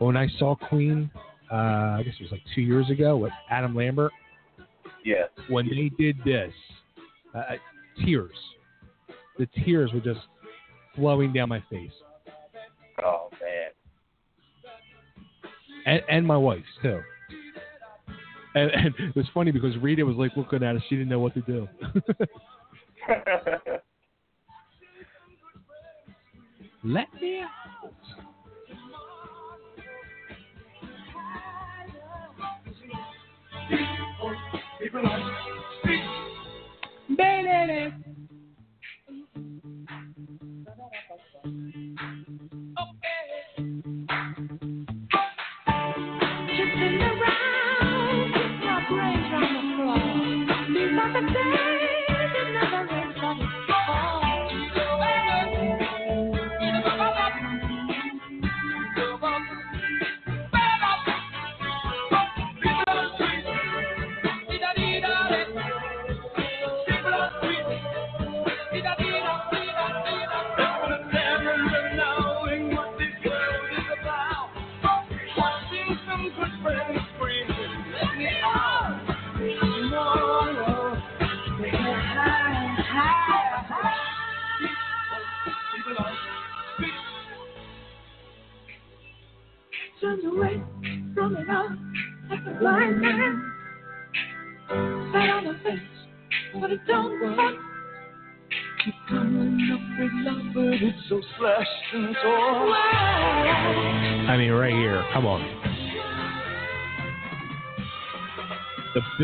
when 0.00 0.16
I 0.16 0.26
saw 0.38 0.56
Queen, 0.56 1.08
uh, 1.52 1.54
I 1.54 2.02
guess 2.04 2.14
it 2.18 2.22
was 2.22 2.32
like 2.32 2.42
two 2.56 2.62
years 2.62 2.90
ago 2.90 3.16
with 3.16 3.32
Adam 3.48 3.76
Lambert. 3.76 4.10
Yeah. 5.04 5.26
When 5.48 5.68
they 5.68 5.90
did 5.96 6.16
this, 6.24 6.52
uh, 7.32 7.38
uh, 7.38 8.04
tears, 8.04 8.34
the 9.38 9.46
tears 9.64 9.92
were 9.92 10.00
just 10.00 10.20
flowing 10.96 11.32
down 11.32 11.48
my 11.48 11.62
face. 11.70 11.92
And, 15.88 16.02
and 16.10 16.26
my 16.26 16.36
wife's 16.36 16.64
too. 16.82 17.00
And, 18.54 18.70
and 18.70 18.94
it 18.98 19.16
was 19.16 19.26
funny 19.32 19.50
because 19.50 19.76
Rita 19.78 20.04
was 20.04 20.16
like 20.16 20.32
looking 20.36 20.62
at 20.62 20.76
us; 20.76 20.82
she 20.88 20.96
didn't 20.96 21.08
know 21.08 21.20
what 21.20 21.34
to 21.34 21.40
do. 21.42 21.66
Let 26.84 27.12
me 27.20 27.40
out. 27.40 27.48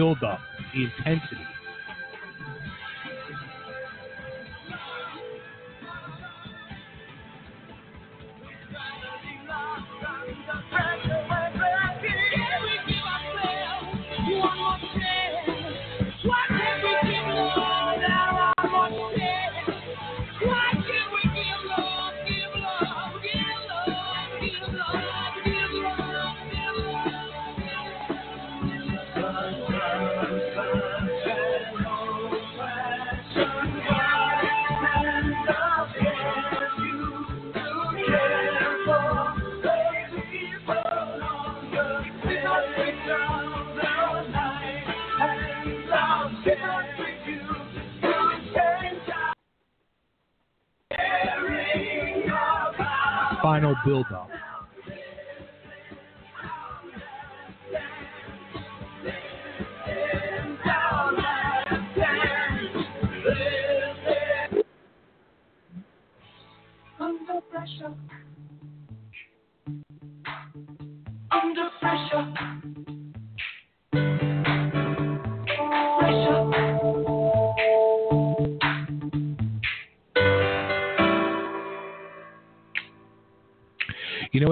The 0.05 0.11
build 0.11 0.21
the 0.21 0.85
intensity. 0.85 1.34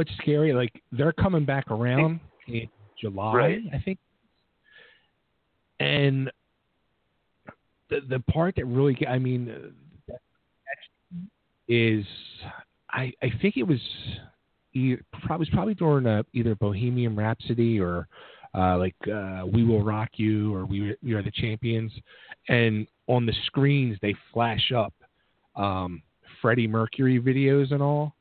What's 0.02 0.16
scary? 0.20 0.52
Like 0.52 0.82
they're 0.90 1.12
coming 1.12 1.44
back 1.44 1.70
around 1.70 2.18
in 2.48 2.68
July, 3.00 3.34
Right. 3.34 3.60
I 3.72 3.78
think. 3.78 3.98
And 5.78 6.30
the 7.88 8.00
the 8.08 8.20
part 8.32 8.56
that 8.56 8.64
really, 8.66 8.96
I 9.06 9.18
mean, 9.18 9.72
is 11.68 12.04
I 12.90 13.12
I 13.22 13.30
think 13.40 13.56
it 13.56 13.62
was 13.64 13.80
probably 15.24 15.38
was 15.38 15.48
probably 15.52 15.74
during 15.74 16.06
uh, 16.06 16.22
either 16.32 16.54
Bohemian 16.56 17.14
Rhapsody 17.14 17.78
or 17.80 18.08
uh, 18.54 18.76
like 18.78 18.96
uh, 19.12 19.42
We 19.46 19.64
Will 19.64 19.82
Rock 19.82 20.10
You 20.14 20.54
or 20.54 20.64
We 20.66 20.96
We 21.02 21.14
Are 21.14 21.22
the 21.22 21.32
Champions, 21.32 21.92
and 22.48 22.86
on 23.06 23.26
the 23.26 23.34
screens 23.46 23.98
they 24.02 24.14
flash 24.32 24.72
up 24.74 24.94
um, 25.56 26.02
Freddie 26.40 26.68
Mercury 26.68 27.20
videos 27.20 27.72
and 27.72 27.82
all, 27.82 28.14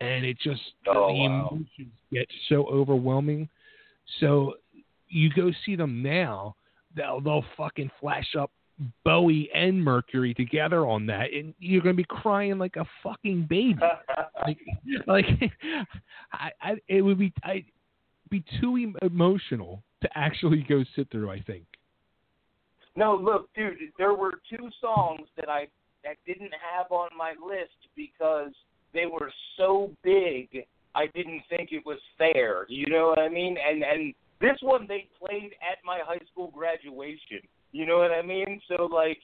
and 0.00 0.24
it 0.24 0.38
just 0.42 0.60
Oh, 0.86 1.08
the 1.08 1.14
wow. 1.14 1.48
emotions 1.50 1.92
get 2.12 2.28
so 2.48 2.66
overwhelming. 2.66 3.48
So 4.20 4.54
you 5.08 5.30
go 5.30 5.50
see 5.64 5.76
them 5.76 6.02
now, 6.02 6.56
they'll 6.94 7.20
they'll 7.20 7.44
fucking 7.56 7.90
flash 8.00 8.34
up 8.38 8.50
Bowie 9.04 9.50
and 9.54 9.82
Mercury 9.82 10.34
together 10.34 10.86
on 10.86 11.06
that, 11.06 11.32
and 11.32 11.52
you're 11.58 11.82
gonna 11.82 11.94
be 11.94 12.04
crying 12.04 12.58
like 12.58 12.76
a 12.76 12.86
fucking 13.02 13.46
baby. 13.48 13.78
like, 14.46 14.58
like 15.06 15.26
I, 16.32 16.50
I, 16.60 16.76
it 16.86 17.02
would 17.02 17.18
be 17.18 17.32
I 17.42 17.64
be 18.30 18.44
too 18.60 18.76
em- 18.76 18.96
emotional 19.02 19.82
to 20.02 20.08
actually 20.14 20.64
go 20.68 20.84
sit 20.94 21.10
through. 21.10 21.30
I 21.30 21.40
think. 21.42 21.64
No, 22.96 23.14
look, 23.16 23.52
dude, 23.54 23.76
there 23.96 24.14
were 24.14 24.34
two 24.48 24.68
songs 24.80 25.28
that 25.36 25.48
I 25.48 25.66
that 26.04 26.16
didn't 26.26 26.52
have 26.74 26.90
on 26.90 27.08
my 27.16 27.34
list 27.44 27.88
because 27.96 28.52
they 28.94 29.06
were 29.06 29.32
so 29.56 29.90
big. 30.02 30.64
I 30.94 31.06
didn't 31.14 31.42
think 31.48 31.70
it 31.72 31.84
was 31.84 31.98
fair. 32.16 32.66
You 32.68 32.86
know 32.86 33.08
what 33.08 33.18
I 33.18 33.28
mean? 33.28 33.56
And 33.56 33.82
and 33.82 34.14
this 34.40 34.56
one 34.62 34.86
they 34.86 35.08
played 35.18 35.52
at 35.62 35.78
my 35.84 36.00
high 36.04 36.20
school 36.30 36.52
graduation. 36.54 37.40
You 37.72 37.86
know 37.86 37.98
what 37.98 38.12
I 38.12 38.22
mean? 38.22 38.60
So 38.68 38.86
like, 38.86 39.18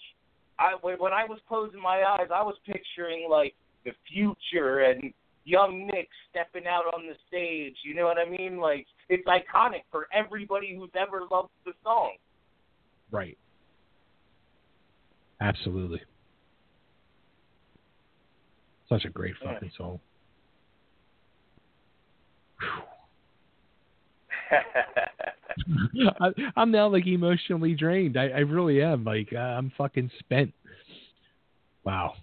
I 0.58 0.72
when 0.82 1.12
I 1.12 1.24
was 1.24 1.38
closing 1.48 1.80
my 1.80 2.02
eyes, 2.02 2.28
I 2.34 2.42
was 2.42 2.56
picturing 2.66 3.28
like 3.30 3.54
the 3.84 3.92
future 4.08 4.80
and 4.80 5.12
young 5.44 5.86
Nick 5.86 6.08
stepping 6.30 6.66
out 6.66 6.84
on 6.94 7.06
the 7.06 7.14
stage. 7.28 7.76
You 7.84 7.94
know 7.94 8.04
what 8.04 8.18
I 8.18 8.28
mean? 8.28 8.58
Like 8.58 8.86
it's 9.08 9.26
iconic 9.26 9.82
for 9.90 10.08
everybody 10.12 10.76
who's 10.76 10.90
ever 10.94 11.22
loved 11.30 11.50
the 11.64 11.72
song. 11.82 12.16
Right. 13.10 13.38
Absolutely. 15.40 16.00
Such 18.88 19.04
a 19.04 19.10
great 19.10 19.34
fucking 19.42 19.70
song. 19.76 20.00
I, 26.20 26.30
I'm 26.56 26.70
now 26.70 26.88
like 26.88 27.06
emotionally 27.06 27.74
drained. 27.74 28.18
I, 28.18 28.28
I 28.28 28.40
really 28.40 28.82
am. 28.82 29.04
Like 29.04 29.32
uh, 29.34 29.38
I'm 29.38 29.72
fucking 29.76 30.10
spent. 30.18 30.52
Wow. 31.84 32.14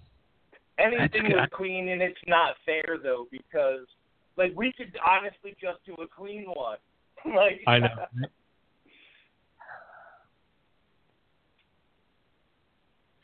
Anything 0.78 1.24
good. 1.28 1.36
with 1.36 1.52
clean 1.52 1.90
and 1.90 2.02
it's 2.02 2.20
not 2.28 2.56
fair 2.66 2.98
though 3.02 3.28
because 3.32 3.86
like 4.38 4.54
we 4.56 4.74
could 4.74 4.98
honestly 5.06 5.56
just 5.60 5.80
do 5.86 5.94
a 6.02 6.08
clean 6.08 6.46
one. 6.46 6.78
like 7.36 7.62
I 7.68 7.80
know. 7.80 7.88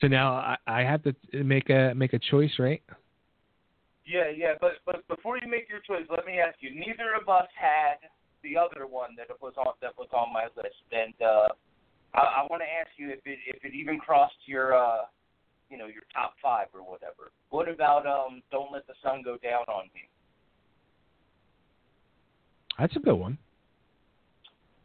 So 0.01 0.07
now 0.07 0.33
I, 0.33 0.57
I 0.67 0.81
have 0.81 1.03
to 1.03 1.43
make 1.43 1.69
a 1.69 1.93
make 1.95 2.13
a 2.13 2.19
choice, 2.19 2.51
right? 2.59 2.83
Yeah, 4.07 4.31
yeah, 4.31 4.53
but 4.61 4.79
but 4.85 5.05
before 5.09 5.37
you 5.37 5.51
make 5.51 5.67
your 5.67 5.83
choice, 5.83 6.07
let 6.09 6.25
me 6.25 6.39
ask 6.39 6.55
you. 6.61 6.71
Neither 6.73 7.11
of 7.19 7.27
us 7.27 7.47
had 7.59 7.99
the 8.41 8.55
other 8.55 8.87
one 8.87 9.11
that 9.17 9.27
was 9.41 9.53
on 9.57 9.73
that 9.81 9.91
was 9.97 10.07
on 10.13 10.31
my 10.31 10.47
list, 10.55 10.79
and 10.93 11.13
uh, 11.21 11.49
I, 12.15 12.39
I 12.39 12.47
want 12.49 12.63
to 12.63 12.71
ask 12.71 12.87
you 12.95 13.09
if 13.09 13.19
it 13.25 13.39
if 13.45 13.65
it 13.65 13.75
even 13.75 13.99
crossed 13.99 14.39
your 14.45 14.73
uh, 14.77 15.11
you 15.69 15.77
know 15.77 15.87
your 15.87 16.07
top 16.13 16.35
five 16.41 16.67
or 16.73 16.89
whatever. 16.89 17.35
What 17.49 17.67
about 17.67 18.07
um? 18.07 18.41
Don't 18.49 18.71
let 18.71 18.87
the 18.87 18.93
sun 19.03 19.23
go 19.25 19.35
down 19.43 19.67
on 19.67 19.91
me. 19.93 20.07
That's 22.79 22.95
a 22.95 22.99
good 22.99 23.15
one. 23.15 23.37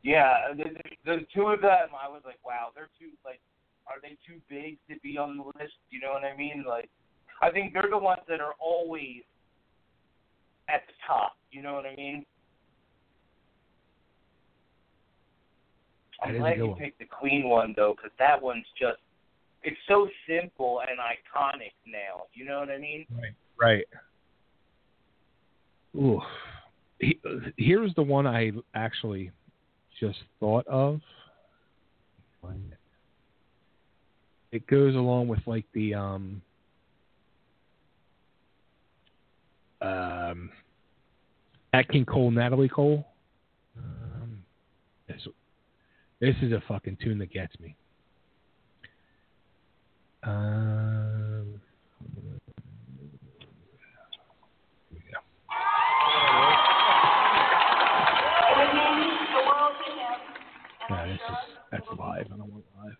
Yeah, 0.02 0.51
the, 0.57 0.65
the, 0.65 0.83
the 1.05 1.26
two 1.33 1.47
of 1.47 1.60
them, 1.60 1.94
I 1.94 2.09
was 2.09 2.23
like, 2.25 2.42
wow, 2.44 2.70
they're 2.75 2.91
too 2.99 3.15
like, 3.25 3.39
are 3.86 4.02
they 4.02 4.18
too 4.26 4.41
big 4.49 4.78
to 4.91 4.99
be 5.01 5.17
on 5.17 5.36
the 5.36 5.44
list? 5.44 5.78
You 5.91 6.01
know 6.01 6.10
what 6.10 6.25
I 6.25 6.36
mean? 6.36 6.65
Like, 6.67 6.91
I 7.43 7.51
think 7.51 7.75
they're 7.75 7.91
the 7.91 7.99
ones 7.99 8.21
that 8.29 8.41
are 8.41 8.55
always 8.61 9.23
at 10.69 10.83
the 10.87 10.93
top. 11.07 11.33
You 11.51 11.61
know 11.62 11.75
what 11.75 11.85
I 11.85 11.97
mean? 11.97 12.25
I'm 16.23 16.39
glad 16.39 16.57
you 16.57 16.69
one. 16.69 16.79
picked 16.79 17.01
the 17.01 17.05
Queen 17.05 17.49
one 17.49 17.75
though, 17.77 17.95
because 17.97 18.12
that 18.21 18.41
one's 18.41 18.65
just, 18.81 18.99
it's 19.65 19.77
so 19.89 20.09
simple 20.29 20.81
and 20.89 20.99
iconic 21.01 21.73
now. 21.85 22.25
You 22.33 22.45
know 22.45 22.61
what 22.61 22.71
I 22.71 22.79
mean? 22.79 23.07
Right. 23.11 23.35
Right. 23.61 23.85
Ooh. 25.97 26.21
He, 27.01 27.19
here's 27.57 27.93
the 27.97 28.03
one 28.03 28.27
I 28.27 28.53
actually 28.75 29.33
just 29.99 30.19
thought 30.39 30.67
of. 30.69 31.01
It. 32.45 32.51
It 34.53 34.67
goes 34.69 34.95
along 34.95 35.29
with 35.29 35.41
like 35.47 35.65
the 35.75 35.95
um 35.95 36.43
um 39.83 40.51
Nat 41.73 41.89
King 41.89 42.05
Cole, 42.05 42.31
Natalie 42.31 42.69
Cole. 42.69 43.07
Um, 43.77 44.43
this, 45.09 45.27
this 46.20 46.35
is 46.43 46.52
a 46.52 46.62
fucking 46.69 46.99
tune 47.02 47.19
that 47.19 47.33
gets 47.33 47.59
me. 47.61 47.75
Um, 50.23 51.61
no, 60.91 61.07
this 61.07 61.15
is 61.15 61.20
that's 61.73 61.86
live. 61.99 62.27
I 62.27 62.36
don't 62.36 62.52
want 62.52 62.65
live. 62.85 62.97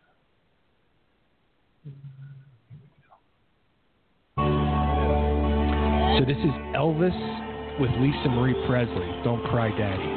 So 6.23 6.27
this 6.27 6.39
is 6.39 6.55
Elvis 6.79 7.19
with 7.81 7.91
Lisa 7.99 8.29
Marie 8.29 8.55
Presley. 8.69 9.11
Don't 9.25 9.43
cry, 9.47 9.71
Daddy. 9.71 10.09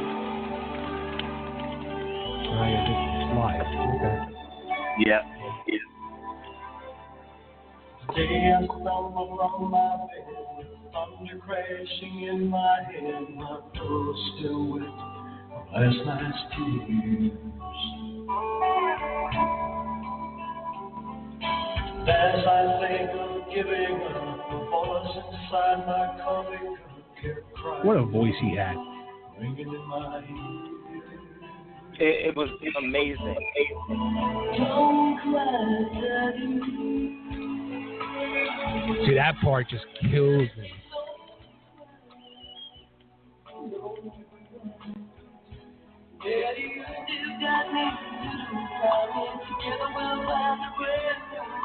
Oh, 2.51 2.63
yeah, 2.69 2.85
this 2.85 2.99
is 3.17 3.33
live. 3.33 3.65
Okay. 3.95 4.15
Yeah. 4.99 5.23
Today 8.13 8.53
I'm 8.55 8.65
stumbled 8.65 9.33
from 9.39 9.71
my 9.71 9.97
bed 10.05 10.67
thunder 10.93 11.39
crashing 11.43 12.15
in 12.21 12.49
my 12.49 12.77
head. 12.85 13.25
My 13.33 13.57
pillow 13.73 14.13
still 14.37 14.61
wet 14.73 14.83
from 15.57 15.65
last 15.73 15.99
night's 16.05 16.41
tears. 16.55 17.33
As 22.07 22.45
I 22.45 22.49
think 22.79 23.09
of 23.09 23.49
giving 23.51 23.97
up, 24.15 24.34
the 24.49 24.57
voice 24.69 25.15
inside 25.15 25.79
my 25.85 26.19
coffee 26.23 26.57
cup 26.57 27.01
kept 27.21 27.53
crying. 27.55 27.85
What 27.87 27.97
a 27.97 28.05
voice 28.05 28.35
he 28.41 28.55
had. 28.55 28.75
Ringing 29.39 29.67
in 29.67 29.87
my 29.87 30.19
ear. 30.19 30.75
It, 31.97 32.27
it 32.27 32.35
was 32.35 32.49
amazing. 32.77 33.35
Don't 34.57 35.17
cry, 35.21 35.51
Daddy. 35.93 36.59
See, 39.05 39.15
that 39.15 39.35
part 39.41 39.69
just 39.69 39.85
kills 40.01 40.49
me. 40.57 40.71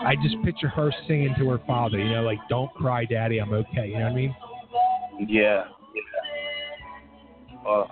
I 0.02 0.16
just 0.22 0.42
picture 0.42 0.68
her 0.68 0.90
singing 1.06 1.34
to 1.38 1.48
her 1.50 1.60
father, 1.66 1.98
you 1.98 2.10
know, 2.10 2.22
like 2.22 2.38
"Don't 2.48 2.72
cry, 2.74 3.04
Daddy, 3.04 3.38
I'm 3.38 3.52
okay." 3.52 3.88
You 3.88 3.98
know 3.98 4.04
what 4.04 4.12
I 4.12 4.14
mean? 4.14 4.36
Yeah. 5.28 5.64
Oh. 7.66 7.86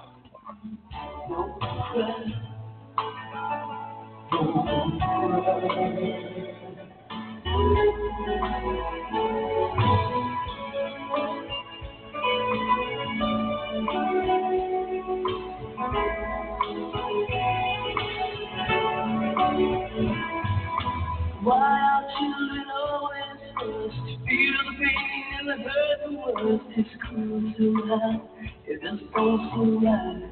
Why 21.48 21.56
our 21.56 22.04
children 22.20 22.68
always 22.76 23.40
first 23.56 23.96
feel 24.28 24.56
the 24.68 24.74
pain 24.84 25.32
and 25.38 25.48
the 25.48 25.56
hurt 25.64 25.98
the 26.04 26.10
worst. 26.12 26.64
It's 26.76 26.92
cruel 27.08 27.40
to 27.56 27.64
lie. 27.88 28.20
It 28.66 28.76
just 28.82 29.02
don't 29.16 29.40
seem 29.56 29.80
right. 29.82 30.28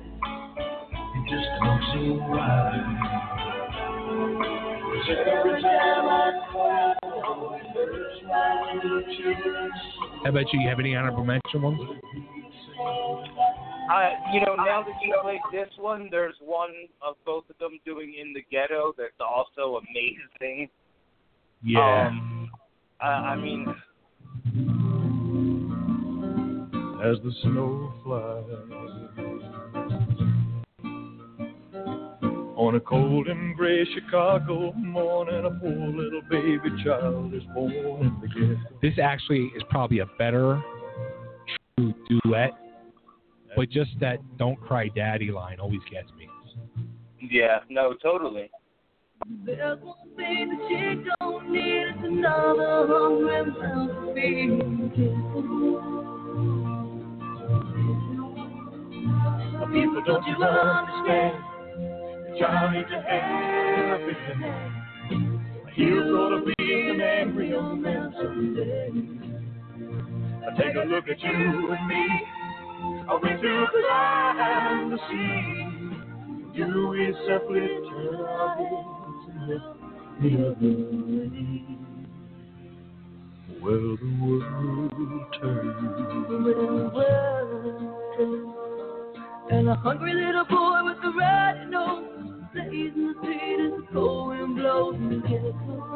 It 1.16 1.24
just 1.32 1.48
don't 1.62 1.82
seem 1.94 2.20
right. 2.28 2.84
'Cause 4.92 5.08
every 5.26 5.62
time 5.62 6.06
I 6.06 6.12
cry, 6.52 6.92
it 6.92 7.08
hurts 7.72 8.20
my 8.24 8.74
little 8.74 9.00
children's 9.16 9.80
soul. 9.94 10.20
How 10.22 10.28
about 10.28 10.52
you? 10.52 10.60
You 10.60 10.68
have 10.68 10.80
any 10.80 10.94
honorable 10.94 11.24
mention 11.24 11.62
ones? 11.62 11.80
Uh, 13.88 14.10
you 14.34 14.40
know, 14.44 14.54
now 14.56 14.82
that 14.82 15.00
you 15.00 15.16
played 15.22 15.40
this 15.50 15.70
one, 15.78 16.10
there's 16.10 16.38
one 16.40 16.74
of 17.00 17.16
both 17.24 17.48
of 17.48 17.56
them 17.56 17.80
doing 17.86 18.12
"In 18.12 18.34
the 18.34 18.42
Ghetto" 18.50 18.92
that's 18.98 19.18
also 19.18 19.80
amazing. 19.80 20.68
Yeah. 21.62 22.08
Um, 22.08 22.50
I, 23.00 23.06
I 23.06 23.36
mean, 23.36 23.66
As 27.02 27.18
the 27.22 27.30
snow 27.42 27.92
flies 28.02 28.44
on 32.56 32.74
a 32.74 32.80
cold 32.80 33.28
and 33.28 33.54
gray 33.54 33.86
Chicago 33.94 34.72
morning, 34.72 35.44
a 35.44 35.50
poor 35.60 35.88
little 35.88 36.22
baby 36.30 36.70
child 36.82 37.34
is 37.34 37.42
born 37.54 37.72
in 37.72 38.18
the 38.20 38.28
ghetto. 38.28 38.58
This 38.82 38.94
actually 39.00 39.52
is 39.54 39.62
probably 39.68 40.00
a 40.00 40.06
better 40.18 40.60
true 41.76 41.94
duet, 42.24 42.52
but 43.54 43.68
just 43.70 43.90
that 44.00 44.18
"Don't 44.38 44.60
cry, 44.60 44.88
Daddy" 44.88 45.30
line 45.30 45.60
always 45.60 45.82
gets 45.90 46.10
me. 46.18 46.28
yeah, 47.20 47.58
no, 47.68 47.94
totally. 48.02 48.50
There's 49.24 49.78
one 49.82 49.96
thing 50.16 50.48
that 50.50 50.60
she 50.68 51.02
don't 51.20 51.50
need 51.50 51.84
is 51.88 52.04
another 52.04 52.86
hungry 52.86 53.46
mouth 53.46 54.14
feeding. 54.14 54.90
People, 59.72 60.02
don't 60.06 60.26
you 60.26 60.36
understand? 60.44 61.34
The 62.24 62.38
child 62.38 62.72
needs 62.72 62.88
to 62.90 62.96
have 63.00 64.00
everything. 64.00 64.42
He's 65.74 65.88
gonna 65.88 66.42
be 66.44 66.90
an 66.90 67.00
angry 67.00 67.50
young 67.50 67.82
man 67.82 68.14
someday. 68.16 68.90
Now 70.40 70.56
take 70.56 70.76
a 70.76 70.86
look 70.86 71.08
at 71.08 71.20
you 71.20 71.72
and 71.72 71.88
me. 71.88 72.06
I 73.08 73.18
went 73.22 73.42
to 73.42 73.66
climb 73.72 74.90
the 74.90 74.98
sea. 75.08 75.76
Do 76.56 76.88
we 76.88 77.14
simply 77.26 77.66
turn 77.90 78.95
Well, 79.46 79.62
the 83.96 84.10
world 84.20 85.34
turns. 85.40 85.74
Well, 86.02 86.56
the 86.56 86.90
world 86.92 87.80
turns. 88.16 88.50
And 89.50 89.68
a 89.68 89.76
hungry 89.76 90.14
little 90.14 90.44
boy 90.46 90.84
with 90.84 90.98
a 91.04 91.12
red 91.16 91.70
nose 91.70 92.42
plays 92.52 92.92
in 92.96 93.06
the 93.06 93.14
street 93.22 93.60
as 93.66 93.70
the 93.70 93.86
cold 93.92 94.28
wind 94.30 94.56
blows 94.56 94.94
in 94.96 95.08
the 95.10 95.16
ghetto. 95.28 95.86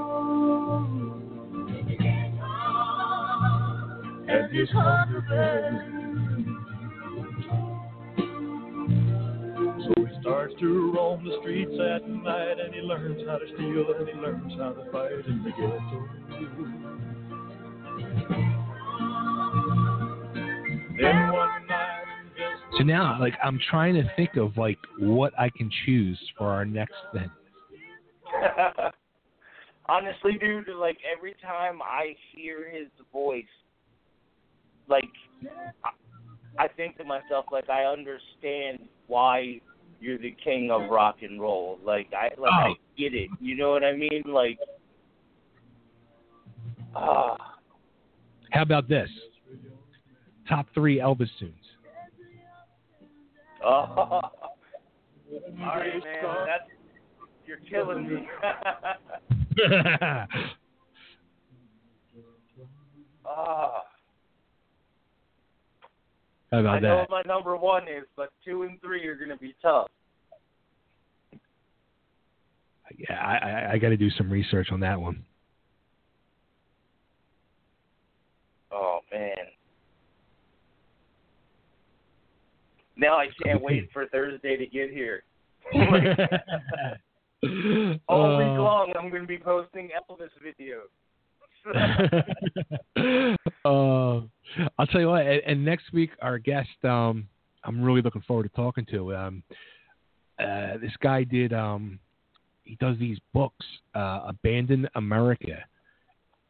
his 4.52 4.68
hunger 4.70 5.20
band. 5.28 5.99
Starts 10.20 10.54
to 10.60 10.92
roam 10.92 11.24
the 11.24 11.36
streets 11.40 11.72
at 11.72 12.08
night 12.08 12.60
and 12.60 12.74
he 12.74 12.80
learns 12.80 13.20
how 13.26 13.38
to 13.38 13.46
steal 13.54 13.94
and 13.98 14.08
he 14.08 14.14
learns 14.14 14.52
how 14.58 14.72
to 14.72 14.90
fight 14.90 15.12
in 15.26 15.42
the 15.42 15.50
ghetto. 15.50 16.08
Then 21.00 21.32
So 22.76 22.84
now, 22.84 23.18
like, 23.20 23.34
I'm 23.42 23.58
trying 23.70 23.94
to 23.94 24.04
think 24.16 24.36
of 24.36 24.56
like 24.56 24.78
what 24.98 25.32
I 25.38 25.50
can 25.50 25.70
choose 25.86 26.18
for 26.36 26.48
our 26.48 26.64
next 26.64 26.94
thing. 27.12 27.30
Honestly, 29.88 30.38
dude, 30.38 30.68
like 30.78 30.98
every 31.16 31.34
time 31.42 31.80
I 31.82 32.14
hear 32.32 32.70
his 32.70 32.88
voice, 33.12 33.44
like 34.88 35.10
I, 35.84 35.90
I 36.64 36.68
think 36.68 36.96
to 36.98 37.04
myself, 37.04 37.46
like 37.50 37.68
I 37.68 37.84
understand 37.84 38.88
why 39.08 39.60
you're 40.00 40.18
the 40.18 40.34
king 40.42 40.70
of 40.70 40.90
rock 40.90 41.16
and 41.22 41.40
roll. 41.40 41.78
Like 41.84 42.08
I, 42.12 42.30
like 42.40 42.52
I 42.52 42.68
Oh. 42.70 42.74
get 42.96 43.14
it. 43.14 43.28
You 43.40 43.56
know 43.56 43.70
what 43.70 43.84
I 43.84 43.92
mean? 43.92 44.22
Like, 44.26 44.58
ah, 46.94 47.56
How 48.50 48.62
about 48.62 48.88
this? 48.88 49.08
Top 50.48 50.66
three 50.74 50.98
Elvis 50.98 51.28
tunes. 51.38 51.54
oh. 53.64 53.68
all 53.68 54.32
right, 55.60 56.02
man. 56.02 56.46
That's 56.46 56.64
you're 57.46 57.58
killing 57.68 58.08
me. 58.08 58.26
ah. 63.26 63.82
How 66.50 66.58
about 66.60 66.76
I 66.76 66.80
know 66.80 66.96
what 66.96 67.10
my 67.10 67.22
number 67.26 67.56
one 67.56 67.84
is, 67.84 68.04
but 68.16 68.30
two 68.44 68.64
and 68.64 68.80
three 68.80 69.06
are 69.06 69.14
going 69.14 69.30
to 69.30 69.36
be 69.36 69.54
tough. 69.62 69.88
Yeah, 72.98 73.14
I, 73.14 73.36
I, 73.36 73.72
I 73.72 73.78
got 73.78 73.90
to 73.90 73.96
do 73.96 74.10
some 74.10 74.28
research 74.30 74.68
on 74.72 74.80
that 74.80 75.00
one. 75.00 75.24
Oh 78.72 79.00
man. 79.12 79.36
Now 82.96 83.16
I 83.16 83.28
can't 83.42 83.62
wait 83.62 83.88
for 83.92 84.06
Thursday 84.06 84.56
to 84.56 84.66
get 84.66 84.90
here. 84.90 85.22
All 88.08 88.38
week 88.38 88.46
Uh, 88.48 88.62
long, 88.62 88.92
I'm 88.98 89.08
going 89.08 89.22
to 89.22 89.28
be 89.28 89.38
posting 89.38 89.88
Elvis 89.88 90.28
videos. 90.44 90.90
uh, 93.64 94.26
I'll 94.78 94.86
tell 94.86 95.00
you 95.00 95.08
what. 95.08 95.26
And, 95.26 95.42
and 95.46 95.64
next 95.64 95.92
week, 95.92 96.10
our 96.22 96.38
guest, 96.38 96.68
um, 96.84 97.28
I'm 97.64 97.82
really 97.82 98.02
looking 98.02 98.22
forward 98.22 98.44
to 98.44 98.48
talking 98.50 98.86
to. 98.90 99.14
Um, 99.14 99.42
uh, 100.38 100.78
this 100.80 100.92
guy 101.00 101.24
did. 101.24 101.52
Um, 101.52 101.98
he 102.64 102.76
does 102.76 102.98
these 102.98 103.18
books, 103.34 103.64
uh, 103.94 104.20
Abandoned 104.28 104.88
America, 104.94 105.64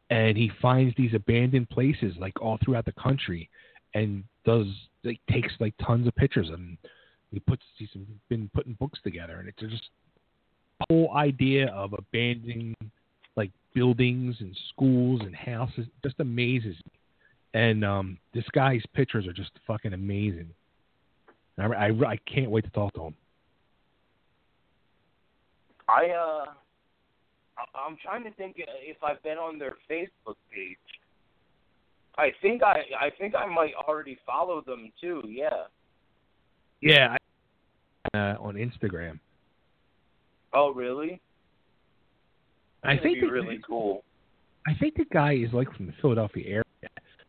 and 0.09 0.37
he 0.37 0.51
finds 0.61 0.95
these 0.95 1.13
abandoned 1.13 1.69
places 1.69 2.15
like 2.19 2.39
all 2.41 2.57
throughout 2.63 2.85
the 2.85 2.93
country, 2.93 3.49
and 3.93 4.23
does 4.45 4.67
like 5.03 5.19
takes 5.31 5.53
like 5.59 5.73
tons 5.85 6.07
of 6.07 6.15
pictures 6.15 6.49
and. 6.49 6.77
He 7.33 7.39
puts 7.39 7.63
he's 7.77 7.87
been 8.27 8.49
putting 8.53 8.73
books 8.73 8.99
together, 9.05 9.39
and 9.39 9.47
it's 9.47 9.61
just 9.61 9.89
the 10.79 10.85
whole 10.89 11.15
idea 11.15 11.67
of 11.67 11.93
abandoning 11.93 12.75
like 13.37 13.51
buildings 13.73 14.35
and 14.41 14.53
schools 14.73 15.21
and 15.21 15.33
houses 15.33 15.87
just 16.03 16.15
amazes 16.19 16.75
me. 16.75 16.91
And 17.53 17.83
um, 17.83 18.17
this 18.33 18.45
guy's 18.53 18.81
pictures 18.93 19.27
are 19.27 19.33
just 19.33 19.51
fucking 19.67 19.93
amazing. 19.93 20.49
I, 21.57 21.65
I, 21.65 21.87
I 21.87 22.17
can't 22.25 22.49
wait 22.49 22.63
to 22.63 22.69
talk 22.71 22.93
to 22.93 23.05
him. 23.07 23.15
I 25.89 26.09
uh, 26.11 26.45
I'm 27.75 27.97
trying 28.01 28.23
to 28.23 28.31
think 28.31 28.55
if 28.57 28.97
I've 29.03 29.21
been 29.23 29.37
on 29.37 29.59
their 29.59 29.75
Facebook 29.89 30.35
page. 30.53 30.77
I 32.17 32.31
think 32.41 32.63
I 32.63 32.83
I 32.99 33.09
think 33.17 33.35
I 33.35 33.45
might 33.45 33.73
already 33.87 34.17
follow 34.25 34.61
them 34.61 34.91
too. 34.99 35.21
Yeah. 35.27 35.65
Yeah, 36.81 37.15
I, 38.13 38.17
uh, 38.17 38.35
on 38.39 38.55
Instagram. 38.55 39.19
Oh 40.53 40.73
really? 40.73 41.19
I 42.83 42.97
think 42.97 43.19
be 43.19 43.21
the- 43.21 43.31
really 43.31 43.59
cool. 43.67 44.03
I 44.67 44.73
think 44.79 44.95
the 44.95 45.05
guy 45.11 45.33
is 45.33 45.51
like 45.53 45.73
from 45.75 45.87
the 45.87 45.93
Philadelphia 46.01 46.45
area. 46.47 46.63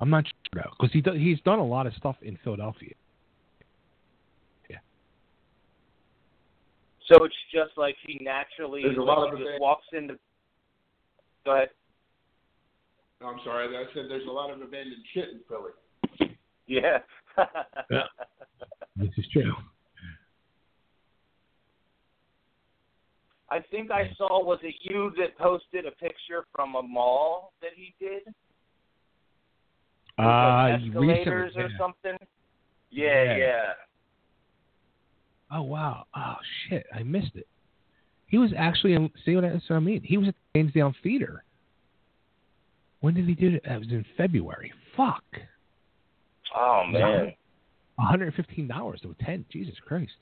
I'm 0.03 0.11
not 0.11 0.25
sure 0.25 0.63
though, 0.65 0.71
because 0.79 0.93
he 0.93 1.01
do, 1.01 1.13
he's 1.13 1.41
done 1.43 1.61
a 1.61 1.65
lot 1.65 1.87
of 1.87 1.95
stuff 1.95 2.17
in 2.23 2.37
Philadelphia. 2.43 2.93
Yeah. 4.69 4.79
So 7.09 7.23
it's 7.25 7.35
just 7.55 7.71
like 7.79 7.95
he 8.05 8.19
naturally 8.23 8.83
There's 8.83 8.97
a 8.99 9.01
lot 9.01 9.29
he 9.29 9.33
of 9.35 9.39
just 9.39 9.49
event- 9.49 9.61
walks 9.63 9.87
into. 9.93 10.19
Go 11.45 11.55
ahead. 11.55 11.69
No, 13.21 13.29
I'm 13.29 13.39
sorry. 13.45 13.69
I 13.77 13.85
said 13.95 14.07
there's 14.09 14.27
a 14.27 14.31
lot 14.33 14.51
of 14.51 14.61
abandoned 14.61 14.97
shit 15.15 15.29
in 15.31 15.41
Philly. 15.49 16.35
Yeah. 16.67 16.99
Yeah. 17.91 18.03
This 18.97 19.09
is 19.17 19.25
true. 19.33 19.55
I 23.51 23.61
think 23.71 23.91
I 23.91 24.11
saw 24.19 24.45
was 24.45 24.59
it 24.63 24.75
you 24.83 25.13
that 25.19 25.37
posted 25.39 25.87
a 25.87 25.91
picture 25.93 26.45
from 26.55 26.75
a 26.75 26.83
mall 26.83 27.53
that 27.63 27.71
he 27.75 27.95
did? 27.99 28.23
Uh, 30.19 30.77
escalators 30.79 31.55
recently, 31.57 31.63
or 31.63 31.69
yeah. 31.69 31.79
something. 31.79 32.17
Yeah, 32.91 33.23
Yeah. 33.25 33.37
yeah. 33.37 33.63
Oh 35.55 35.63
wow! 35.63 36.05
Oh 36.17 36.35
shit! 36.69 36.87
I 36.95 37.03
missed 37.03 37.33
it. 37.35 37.47
He 38.27 38.39
was 38.39 38.53
actually 38.57 38.95
in. 38.95 39.11
See 39.25 39.35
what, 39.35 39.45
I- 39.45 39.53
what 39.53 39.71
I 39.71 39.79
mean? 39.81 40.03
He 40.03 40.17
was 40.17 40.29
at 40.29 40.35
the 40.55 40.61
Lansdowne 40.61 40.95
Theater. 41.03 41.45
When 43.01 43.15
did 43.15 43.27
he 43.27 43.35
do 43.35 43.57
it? 43.57 43.63
That 43.67 43.79
was 43.79 43.89
in 43.89 44.05
February. 44.17 44.73
Fuck. 44.97 45.25
Oh 46.57 46.85
man. 46.89 47.35
One 47.97 48.07
hundred 48.07 48.35
fifteen 48.35 48.69
dollars 48.69 49.01
to 49.03 49.11
attend. 49.11 49.45
Jesus 49.51 49.75
Christ. 49.87 50.13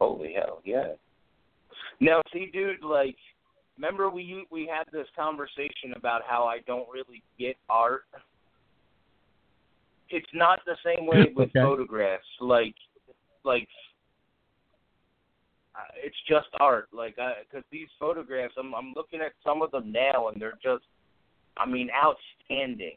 Holy 0.00 0.34
hell, 0.34 0.60
yeah. 0.64 0.92
Now, 2.00 2.20
see, 2.32 2.50
dude, 2.52 2.82
like, 2.82 3.16
remember 3.76 4.10
we 4.10 4.46
we 4.50 4.70
had 4.72 4.84
this 4.92 5.08
conversation 5.16 5.94
about 5.96 6.22
how 6.26 6.44
I 6.44 6.58
don't 6.66 6.88
really 6.88 7.22
get 7.38 7.56
art. 7.68 8.04
It's 10.10 10.26
not 10.34 10.60
the 10.66 10.76
same 10.84 11.06
way 11.06 11.32
with 11.36 11.48
Okay. 11.48 11.60
photographs. 11.60 12.24
Like, 12.40 12.74
like, 13.44 13.68
uh, 15.74 15.80
it's 15.96 16.16
just 16.28 16.48
art. 16.60 16.88
Like, 16.92 17.16
because 17.16 17.64
these 17.70 17.88
photographs, 17.98 18.54
I'm 18.58 18.74
I'm 18.74 18.92
looking 18.94 19.20
at 19.20 19.32
some 19.44 19.62
of 19.62 19.70
them 19.70 19.92
now, 19.92 20.28
and 20.28 20.40
they're 20.40 20.58
just, 20.62 20.84
I 21.56 21.66
mean, 21.66 21.90
outstanding. 21.94 22.96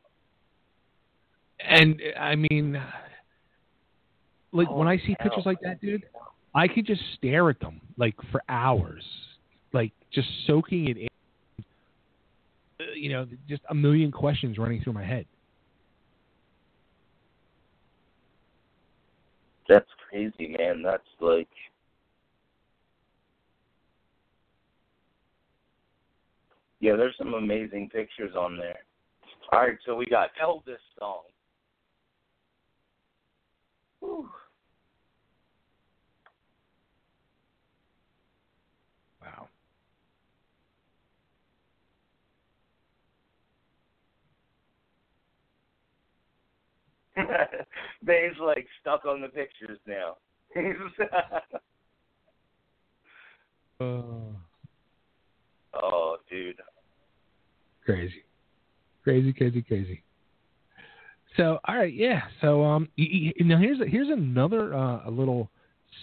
And 1.59 2.01
I 2.17 2.35
mean, 2.35 2.81
like 4.53 4.69
when 4.71 4.87
I 4.87 4.97
see 4.97 5.15
Oh, 5.19 5.23
pictures 5.23 5.45
like 5.45 5.59
that, 5.61 5.81
dude, 5.81 6.05
I 6.55 6.67
could 6.67 6.85
just 6.85 7.01
stare 7.17 7.49
at 7.49 7.59
them 7.59 7.81
like 7.97 8.15
for 8.31 8.41
hours, 8.49 9.03
like 9.73 9.91
just 10.11 10.27
soaking 10.47 10.87
it 10.87 10.97
in. 10.97 11.07
Uh, 12.81 12.91
You 12.95 13.09
know, 13.09 13.27
just 13.47 13.61
a 13.69 13.75
million 13.75 14.11
questions 14.11 14.57
running 14.57 14.81
through 14.81 14.93
my 14.93 15.03
head. 15.03 15.25
That's 19.69 19.89
crazy, 20.09 20.55
man. 20.59 20.83
That's 20.83 21.03
like. 21.21 21.49
Yeah, 26.81 26.95
there's 26.97 27.15
some 27.17 27.33
amazing 27.35 27.89
pictures 27.93 28.35
on 28.37 28.57
there. 28.57 28.79
All 29.53 29.61
right, 29.61 29.77
so 29.85 29.95
we 29.95 30.05
got 30.07 30.29
Elvis 30.43 30.77
song. 30.99 31.23
Whew. 34.01 34.29
Wow. 39.21 39.49
Dave's 48.05 48.37
like 48.39 48.65
stuck 48.81 49.05
on 49.05 49.21
the 49.21 49.27
pictures 49.27 49.79
now. 49.85 50.17
Uh, 53.79 53.83
oh, 55.81 56.17
dude. 56.29 56.59
crazy, 57.85 58.23
crazy, 59.03 59.33
crazy, 59.33 59.61
crazy. 59.61 60.03
So, 61.37 61.59
all 61.67 61.75
right, 61.75 61.93
yeah. 61.93 62.21
So, 62.41 62.63
um, 62.63 62.89
now 62.97 63.57
here's 63.57 63.79
here's 63.87 64.09
another 64.09 64.73
uh, 64.73 65.01
a 65.05 65.11
little 65.11 65.49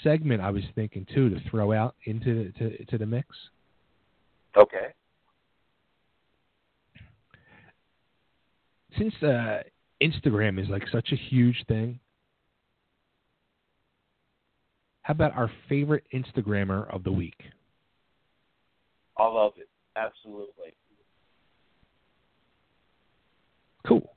segment 0.03 0.41
I 0.41 0.51
was 0.51 0.63
thinking 0.75 1.07
too 1.15 1.29
to 1.31 1.41
throw 1.51 1.73
out 1.73 1.95
into 2.05 2.53
to, 2.53 2.85
to 2.85 2.99
the 2.99 3.07
mix. 3.07 3.29
Okay. 4.57 4.89
Since 8.99 9.15
uh, 9.23 9.63
Instagram 10.03 10.61
is 10.61 10.69
like 10.69 10.85
such 10.93 11.13
a 11.13 11.17
huge 11.17 11.65
thing. 11.69 11.99
How 15.03 15.13
about 15.13 15.37
our 15.37 15.51
favorite 15.69 16.05
Instagrammer 16.13 16.93
of 16.93 17.05
the 17.05 17.13
week? 17.13 17.41
I 19.17 19.27
love 19.27 19.53
it. 19.57 19.69
Absolutely. 19.97 20.75
Cool. 23.87 24.17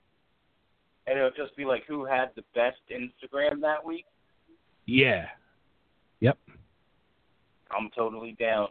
And 1.05 1.17
it'll 1.17 1.29
just 1.31 1.55
be 1.55 1.63
like 1.63 1.83
who 1.87 2.05
had 2.05 2.31
the 2.35 2.43
best 2.55 2.77
Instagram 2.91 3.61
that 3.61 3.85
week. 3.85 4.05
Yeah. 4.85 5.27
Yep. 6.19 6.37
I'm 7.71 7.89
totally 7.95 8.35
down. 8.39 8.69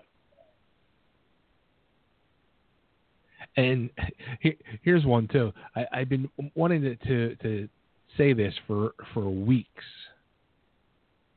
And 3.57 3.91
here, 4.41 4.55
here's 4.83 5.05
one 5.05 5.29
too. 5.29 5.53
I, 5.75 5.87
I've 5.93 6.09
been 6.09 6.29
wanting 6.55 6.83
to, 6.83 6.97
to 6.97 7.35
to 7.37 7.69
say 8.17 8.33
this 8.33 8.55
for 8.67 8.93
for 9.15 9.29
weeks, 9.29 9.85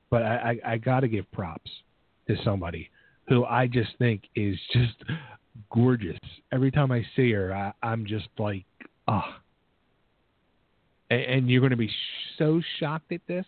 but 0.09 0.23
I, 0.23 0.59
I, 0.65 0.73
I 0.73 0.77
got 0.77 1.01
to 1.01 1.07
give 1.07 1.31
props 1.31 1.71
to 2.27 2.35
somebody 2.43 2.89
who 3.27 3.45
I 3.45 3.67
just 3.67 3.91
think 3.97 4.23
is 4.35 4.57
just 4.73 4.95
gorgeous. 5.71 6.19
Every 6.51 6.71
time 6.71 6.91
I 6.91 7.05
see 7.15 7.31
her, 7.31 7.53
I, 7.53 7.73
I'm 7.81 8.05
just 8.05 8.27
like, 8.37 8.65
ah. 9.07 9.39
And, 11.09 11.21
and 11.21 11.49
you're 11.49 11.61
going 11.61 11.71
to 11.71 11.77
be 11.77 11.91
so 12.37 12.61
shocked 12.79 13.11
at 13.11 13.21
this, 13.27 13.45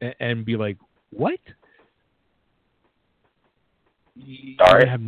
and, 0.00 0.14
and 0.20 0.44
be 0.44 0.56
like, 0.56 0.78
what? 1.10 1.38
Sorry. 4.58 4.86
I 4.86 4.90
have 4.90 5.00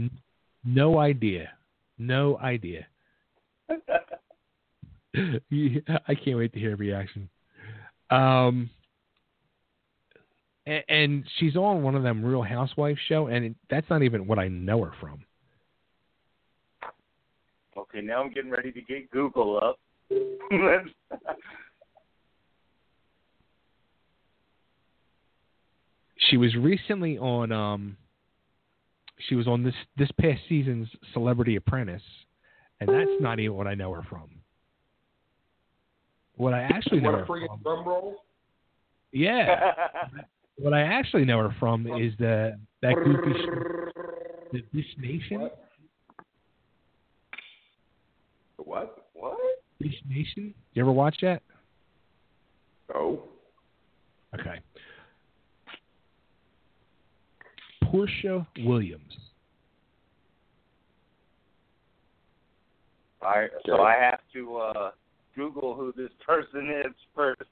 no 0.65 0.99
idea. 0.99 1.51
No 1.99 2.39
idea. 2.39 2.87
Yeah, 5.51 5.99
I 6.09 6.15
can't 6.15 6.37
wait 6.37 6.53
to 6.53 6.59
hear 6.59 6.71
her 6.71 6.77
reaction. 6.77 7.29
Um, 8.11 8.71
and, 10.67 10.85
and 10.89 11.25
she's 11.39 11.57
on 11.57 11.83
one 11.83 11.95
of 11.95 12.03
them 12.03 12.25
Real 12.25 12.43
Housewives 12.43 12.99
show, 13.09 13.29
and 13.29 13.47
it, 13.47 13.55
that's 13.71 13.89
not 13.89 14.03
even 14.03 14.27
what 14.27 14.39
I 14.39 14.49
know 14.49 14.85
her 14.85 14.93
from. 15.01 15.25
Okay, 17.77 18.01
now 18.01 18.23
I'm 18.23 18.33
getting 18.33 18.51
ready 18.51 18.73
to 18.73 18.81
get 18.83 19.11
Google 19.11 19.59
up. 19.63 19.79
She 26.31 26.37
was 26.37 26.55
recently 26.57 27.19
on. 27.19 27.53
Um, 27.53 27.97
she 29.29 29.35
was 29.35 29.47
on 29.47 29.63
this 29.63 29.75
this 29.97 30.11
past 30.21 30.41
season's 30.49 30.89
Celebrity 31.13 31.57
Apprentice, 31.57 32.03
and 32.81 32.89
that's 32.89 33.21
not 33.21 33.41
even 33.41 33.57
what 33.57 33.67
I 33.67 33.75
know 33.75 33.93
her 33.93 34.03
from. 34.09 34.29
What 36.37 36.53
I 36.53 36.63
actually 36.63 37.01
know 37.01 37.13
what 37.13 37.21
her 37.21 37.27
from, 37.27 37.61
drum 37.63 37.87
roll. 37.87 38.17
yeah. 39.13 39.73
What 40.59 40.73
I 40.73 40.81
actually 40.81 41.27
know 41.27 41.37
her 41.37 41.55
from 41.61 41.87
is 41.87 42.15
the 42.19 42.59
that 42.81 42.95
goofy 42.95 43.35
the 44.53 44.63
Dish 44.73 44.87
Nation. 44.99 45.51
What? 48.57 49.09
What? 49.13 49.37
Dish 49.83 50.01
Nation. 50.09 50.55
You 50.73 50.83
ever 50.83 50.93
watch 50.93 51.17
that? 51.21 51.43
Oh. 52.95 53.25
Okay. 54.39 54.61
Porsha 57.85 58.47
Williams. 58.65 59.17
I 63.23 63.47
so 63.67 63.83
I 63.83 63.95
have 63.95 64.21
to 64.35 64.57
uh 64.57 64.91
Google 65.35 65.75
who 65.75 65.93
this 65.97 66.13
person 66.25 66.71
is 66.85 66.93
first. 67.15 67.43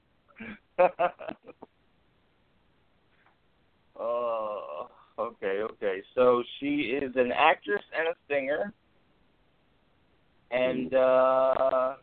Oh, 3.97 4.89
okay, 5.17 5.61
okay. 5.61 6.01
So 6.15 6.43
she 6.59 6.97
is 7.01 7.13
an 7.15 7.31
actress 7.31 7.81
and 7.97 8.09
a 8.09 8.15
singer. 8.29 8.73
And 10.51 10.93
uh 10.93 11.95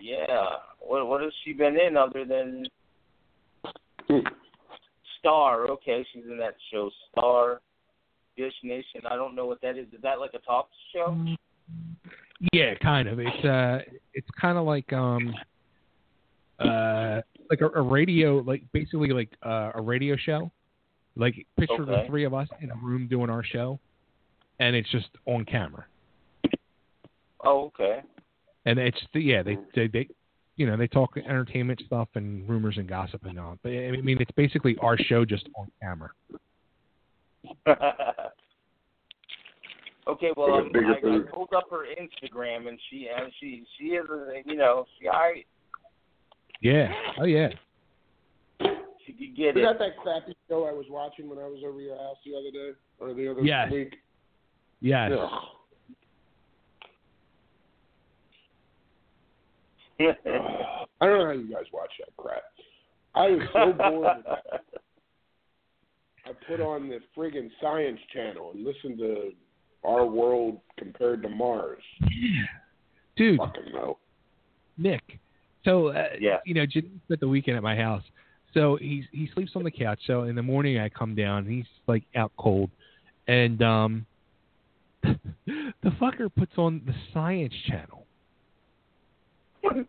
yeah, 0.00 0.46
what 0.80 1.06
what 1.06 1.22
has 1.22 1.32
she 1.44 1.52
been 1.52 1.78
in 1.78 1.96
other 1.96 2.24
than 2.24 2.66
Star? 5.26 5.68
Okay, 5.68 6.06
she's 6.12 6.24
in 6.30 6.38
that 6.38 6.54
show 6.72 6.88
Star, 7.10 7.60
Dish 8.36 8.52
Nation. 8.62 9.00
I 9.10 9.16
don't 9.16 9.34
know 9.34 9.46
what 9.46 9.60
that 9.62 9.76
is. 9.76 9.86
Is 9.92 10.00
that 10.02 10.20
like 10.20 10.30
a 10.34 10.38
talk 10.38 10.68
show? 10.94 11.16
Yeah, 12.52 12.74
kind 12.80 13.08
of. 13.08 13.18
It's 13.18 13.44
uh, 13.44 13.78
it's 14.14 14.28
kind 14.40 14.56
of 14.56 14.66
like 14.66 14.92
um, 14.92 15.34
uh, 16.60 17.22
like 17.50 17.60
a, 17.60 17.66
a 17.74 17.82
radio, 17.82 18.38
like 18.46 18.62
basically 18.72 19.08
like 19.08 19.30
uh, 19.44 19.72
a 19.74 19.82
radio 19.82 20.16
show. 20.16 20.52
Like 21.16 21.34
picture 21.58 21.84
the 21.84 22.04
three 22.06 22.24
of 22.24 22.34
us 22.34 22.48
in 22.60 22.70
a 22.70 22.76
room 22.76 23.08
doing 23.08 23.30
our 23.30 23.42
show, 23.42 23.80
and 24.60 24.76
it's 24.76 24.90
just 24.90 25.08
on 25.24 25.44
camera. 25.46 25.86
Oh, 27.42 27.64
okay. 27.66 28.00
And 28.66 28.78
it's 28.78 29.00
the 29.12 29.20
yeah, 29.20 29.42
they 29.42 29.56
they, 29.74 29.88
they 29.88 30.08
you 30.56 30.66
know 30.66 30.76
they 30.76 30.86
talk 30.88 31.16
entertainment 31.16 31.82
stuff 31.86 32.08
and 32.14 32.48
rumors 32.48 32.76
and 32.78 32.88
gossip 32.88 33.24
and 33.24 33.38
all. 33.38 33.58
But 33.62 33.70
I 33.70 33.90
mean, 34.02 34.16
it's 34.20 34.30
basically 34.32 34.76
our 34.80 34.96
show 34.98 35.24
just 35.24 35.48
on 35.56 35.70
camera. 35.82 36.10
okay, 40.08 40.30
well, 40.36 40.64
Like 40.64 40.74
um, 40.74 40.86
I, 41.04 41.16
I 41.16 41.18
pulled 41.32 41.52
up 41.54 41.64
her 41.70 41.84
Instagram, 41.86 42.68
and 42.68 42.78
she 42.90 43.08
and 43.14 43.32
she 43.40 43.64
she 43.78 43.84
is 43.86 44.08
a, 44.10 44.42
you 44.44 44.56
know 44.56 44.86
she 45.00 45.08
I 45.08 45.44
Yeah. 46.60 46.92
Oh 47.20 47.24
yeah. 47.24 47.48
she 48.60 49.12
could 49.12 49.36
get 49.36 49.54
Was 49.54 49.62
it. 49.62 49.66
that 49.66 49.78
that 49.78 49.96
crappy 50.02 50.34
show 50.48 50.64
I 50.64 50.72
was 50.72 50.86
watching 50.88 51.28
when 51.28 51.38
I 51.38 51.44
was 51.46 51.60
over 51.66 51.80
your 51.80 51.96
house 51.96 52.16
the 52.24 52.34
other 52.36 52.50
day 52.50 52.72
or 52.98 53.14
the 53.14 53.30
other 53.30 53.42
Yes. 53.42 53.70
week? 53.70 53.96
Yes. 54.80 55.12
Ugh. 55.18 55.30
I 60.00 61.06
don't 61.06 61.18
know 61.18 61.26
how 61.26 61.32
you 61.32 61.50
guys 61.52 61.64
watch 61.72 61.90
that 62.00 62.16
crap. 62.16 62.42
I 63.14 63.28
was 63.30 63.42
so 63.52 63.72
bored. 63.72 64.16
With 64.16 64.26
that. 64.26 64.60
I 66.26 66.30
put 66.48 66.60
on 66.60 66.88
the 66.88 66.98
friggin' 67.16 67.50
Science 67.60 68.00
Channel 68.12 68.52
and 68.54 68.64
listened 68.64 68.98
to 68.98 69.30
Our 69.84 70.06
World 70.06 70.58
compared 70.76 71.22
to 71.22 71.28
Mars. 71.28 71.82
Yeah, 72.00 72.44
Dude, 73.16 73.38
Fucking 73.38 73.72
no. 73.72 73.98
Nick. 74.76 75.18
So 75.64 75.88
uh, 75.88 76.08
Yeah. 76.20 76.38
you 76.44 76.54
know, 76.54 76.66
Jim 76.66 77.00
spent 77.06 77.20
the 77.20 77.28
weekend 77.28 77.56
at 77.56 77.62
my 77.62 77.76
house. 77.76 78.02
So 78.54 78.76
he's 78.76 79.04
he 79.12 79.28
sleeps 79.34 79.52
on 79.54 79.64
the 79.64 79.70
couch. 79.70 80.00
So 80.06 80.22
in 80.24 80.34
the 80.34 80.42
morning 80.42 80.78
I 80.78 80.88
come 80.88 81.14
down 81.14 81.44
and 81.44 81.50
he's 81.50 81.66
like 81.86 82.04
out 82.14 82.32
cold, 82.38 82.70
and 83.28 83.60
um, 83.62 84.06
the 85.02 85.90
fucker 86.00 86.28
puts 86.34 86.52
on 86.56 86.80
the 86.86 86.94
Science 87.12 87.52
Channel. 87.68 88.05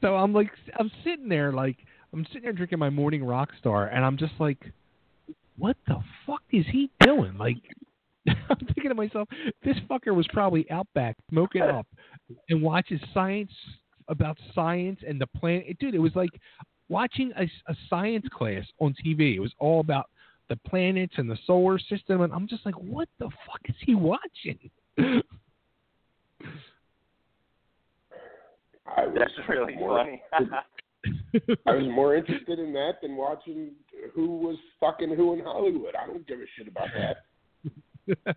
So 0.00 0.16
I'm 0.16 0.34
like, 0.34 0.50
I'm 0.78 0.90
sitting 1.02 1.30
there 1.30 1.50
like, 1.50 1.78
I'm 2.12 2.26
sitting 2.26 2.42
there 2.42 2.52
drinking 2.52 2.78
my 2.78 2.90
morning 2.90 3.24
rock 3.24 3.48
star, 3.58 3.86
and 3.86 4.04
I'm 4.04 4.18
just 4.18 4.34
like, 4.38 4.58
what 5.56 5.78
the 5.86 5.96
fuck 6.26 6.42
is 6.52 6.66
he 6.70 6.90
doing? 7.00 7.38
Like, 7.38 7.56
I'm 8.28 8.58
thinking 8.66 8.90
to 8.90 8.94
myself, 8.94 9.30
this 9.64 9.76
fucker 9.88 10.14
was 10.14 10.26
probably 10.30 10.70
out 10.70 10.86
back 10.94 11.16
smoking 11.30 11.62
up 11.62 11.86
and 12.50 12.60
watches 12.60 13.00
science 13.14 13.50
about 14.08 14.36
science 14.54 15.00
and 15.08 15.18
the 15.18 15.26
planet. 15.26 15.64
Eh, 15.70 15.72
dude, 15.80 15.94
it 15.94 15.98
was 15.98 16.14
like 16.14 16.30
watching 16.90 17.32
a, 17.38 17.44
a 17.70 17.74
science 17.88 18.26
class 18.30 18.64
on 18.80 18.94
TV. 19.04 19.36
It 19.36 19.40
was 19.40 19.52
all 19.58 19.80
about 19.80 20.10
the 20.50 20.56
planets 20.68 21.14
and 21.16 21.30
the 21.30 21.38
solar 21.46 21.78
system, 21.78 22.20
and 22.20 22.32
I'm 22.32 22.46
just 22.46 22.66
like, 22.66 22.78
what 22.78 23.08
the 23.18 23.30
fuck 23.46 23.60
is 23.64 23.76
he 23.80 23.94
watching? 23.94 24.70
I 28.96 29.06
was 29.06 29.16
That's 29.18 29.48
really 29.48 29.74
more, 29.74 29.98
funny. 29.98 30.22
I 31.66 31.72
was 31.74 31.86
more 31.90 32.14
interested 32.16 32.58
in 32.58 32.72
that 32.74 32.94
than 33.02 33.16
watching 33.16 33.72
who 34.14 34.38
was 34.38 34.56
fucking 34.80 35.14
who 35.16 35.34
in 35.34 35.40
Hollywood. 35.40 35.94
I 36.00 36.06
don't 36.06 36.26
give 36.26 36.38
a 36.38 36.44
shit 36.56 36.68
about 36.68 36.88
that. 36.96 38.36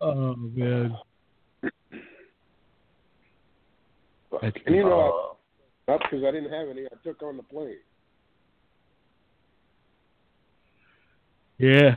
oh 0.00 0.34
man. 0.36 0.96
That's 4.42 4.56
And 4.66 4.74
you 4.74 4.84
know, 4.84 5.36
Oh. 5.88 5.92
I, 5.92 5.96
because 5.96 6.22
I 6.26 6.30
didn't 6.30 6.52
have 6.52 6.68
any, 6.68 6.84
I 6.84 6.96
took 7.02 7.22
on 7.22 7.36
the 7.38 7.42
plane. 7.42 7.76
Yeah. 11.58 11.96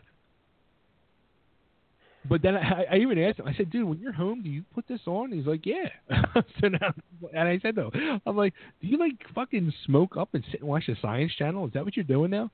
But 2.30 2.42
then 2.42 2.56
I, 2.56 2.86
I 2.92 2.96
even 2.98 3.18
asked 3.18 3.40
him. 3.40 3.48
I 3.48 3.54
said, 3.56 3.72
"Dude, 3.72 3.88
when 3.88 4.00
you're 4.00 4.12
home, 4.12 4.42
do 4.44 4.50
you 4.50 4.64
put 4.76 4.88
this 4.88 5.02
on?" 5.08 5.32
He's 5.32 5.46
like, 5.48 5.66
"Yeah." 5.66 5.90
so 6.62 6.68
now, 6.68 6.94
and 7.34 7.48
I 7.48 7.60
said, 7.62 7.76
"Though, 7.76 7.92
I'm 8.26 8.38
like, 8.38 8.54
do 8.80 8.88
you 8.88 8.98
like 8.98 9.16
fucking 9.34 9.74
smoke 9.86 10.18
up 10.18 10.30
and 10.34 10.44
sit 10.52 10.62
and 10.62 10.70
watch 10.70 10.84
the 10.88 10.96
Science 11.02 11.34
Channel? 11.38 11.66
Is 11.68 11.74
that 11.74 11.84
what 11.84 11.96
you're 11.96 12.04
doing 12.04 12.32
now?" 12.32 12.52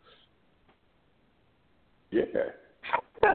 Yeah. 2.12 2.24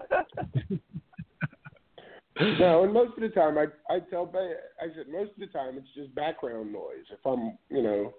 no, 2.59 2.85
and 2.85 2.93
most 2.93 3.15
of 3.17 3.21
the 3.21 3.29
time, 3.29 3.59
I 3.59 3.67
I 3.93 4.01
tell 4.11 4.25
Bay, 4.25 4.55
I 4.81 4.87
said 4.97 5.09
most 5.13 5.33
of 5.33 5.39
the 5.39 5.47
time 5.47 5.77
it's 5.77 5.89
just 5.95 6.15
background 6.15 6.73
noise. 6.73 7.05
If 7.11 7.25
I'm, 7.27 7.59
you 7.69 7.83
know, 7.83 8.15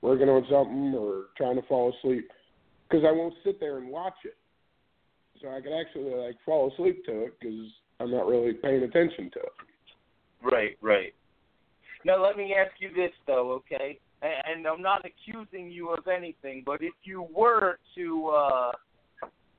working 0.00 0.30
on 0.30 0.46
something 0.50 0.94
or 0.98 1.26
trying 1.36 1.56
to 1.56 1.62
fall 1.68 1.92
asleep, 1.98 2.30
because 2.88 3.04
I 3.06 3.12
won't 3.12 3.34
sit 3.44 3.60
there 3.60 3.76
and 3.78 3.88
watch 3.88 4.14
it. 4.24 4.36
So 5.40 5.48
I 5.48 5.60
could 5.60 5.72
actually 5.72 6.14
like 6.14 6.36
fall 6.44 6.72
asleep 6.72 7.04
to 7.06 7.24
it 7.24 7.38
because 7.40 7.66
I'm 7.98 8.10
not 8.10 8.26
really 8.26 8.52
paying 8.52 8.82
attention 8.82 9.30
to 9.32 9.40
it. 9.40 9.52
Right, 10.42 10.76
right. 10.80 11.14
Now 12.04 12.22
let 12.22 12.36
me 12.36 12.54
ask 12.54 12.72
you 12.80 12.88
this 12.94 13.12
though, 13.26 13.52
okay? 13.52 13.98
And, 14.22 14.58
and 14.58 14.66
I'm 14.66 14.82
not 14.82 15.04
accusing 15.04 15.70
you 15.70 15.90
of 15.90 16.06
anything, 16.08 16.62
but 16.64 16.82
if 16.82 16.94
you 17.04 17.26
were 17.34 17.78
to 17.96 18.28
uh 18.28 18.72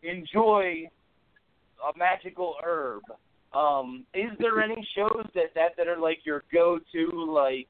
enjoy 0.04 0.90
a 1.84 1.98
magical 1.98 2.56
herb, 2.64 3.04
um, 3.54 4.06
is 4.14 4.32
there 4.40 4.62
any 4.62 4.88
shows 4.96 5.26
that 5.36 5.54
that 5.56 5.72
that 5.78 5.88
are 5.88 6.00
like 6.00 6.20
your 6.24 6.44
go-to, 6.54 7.10
like 7.32 7.68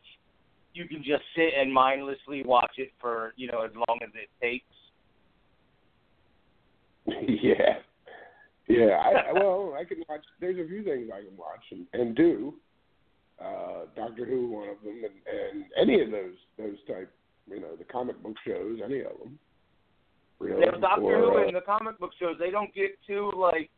you 0.73 0.87
can 0.87 0.99
just 0.99 1.23
sit 1.35 1.53
and 1.57 1.73
mindlessly 1.73 2.43
watch 2.43 2.73
it 2.77 2.91
for 2.99 3.33
you 3.35 3.47
know 3.47 3.61
as 3.63 3.71
long 3.75 3.99
as 4.03 4.09
it 4.13 4.29
takes? 4.41 4.65
yeah, 7.43 7.79
yeah. 8.71 8.95
I, 8.97 9.33
well, 9.33 9.75
I 9.79 9.83
can 9.83 10.03
watch. 10.07 10.23
There's 10.39 10.57
a 10.57 10.67
few 10.67 10.83
things 10.83 11.09
I 11.13 11.21
can 11.21 11.37
watch 11.37 11.63
and, 11.71 11.85
and 11.93 12.15
do. 12.15 12.53
Uh, 13.39 13.85
Doctor 13.95 14.25
Who, 14.25 14.49
one 14.49 14.69
of 14.69 14.81
them, 14.83 15.01
and, 15.03 15.53
and 15.53 15.65
any 15.79 16.01
of 16.01 16.11
those 16.11 16.35
those 16.57 16.77
type, 16.87 17.11
you 17.49 17.59
know, 17.59 17.75
the 17.75 17.83
comic 17.85 18.21
book 18.21 18.35
shows, 18.45 18.79
any 18.83 18.99
of 18.99 19.17
them. 19.19 19.39
Really. 20.39 20.65
Now, 20.65 20.77
Doctor 20.77 21.03
Or, 21.03 21.31
Who 21.31 21.37
uh, 21.39 21.47
and 21.47 21.55
the 21.55 21.61
comic 21.61 21.99
book 21.99 22.11
shows, 22.19 22.35
they 22.39 22.51
don't 22.51 22.73
get 22.73 22.91
too 23.05 23.31
like 23.35 23.69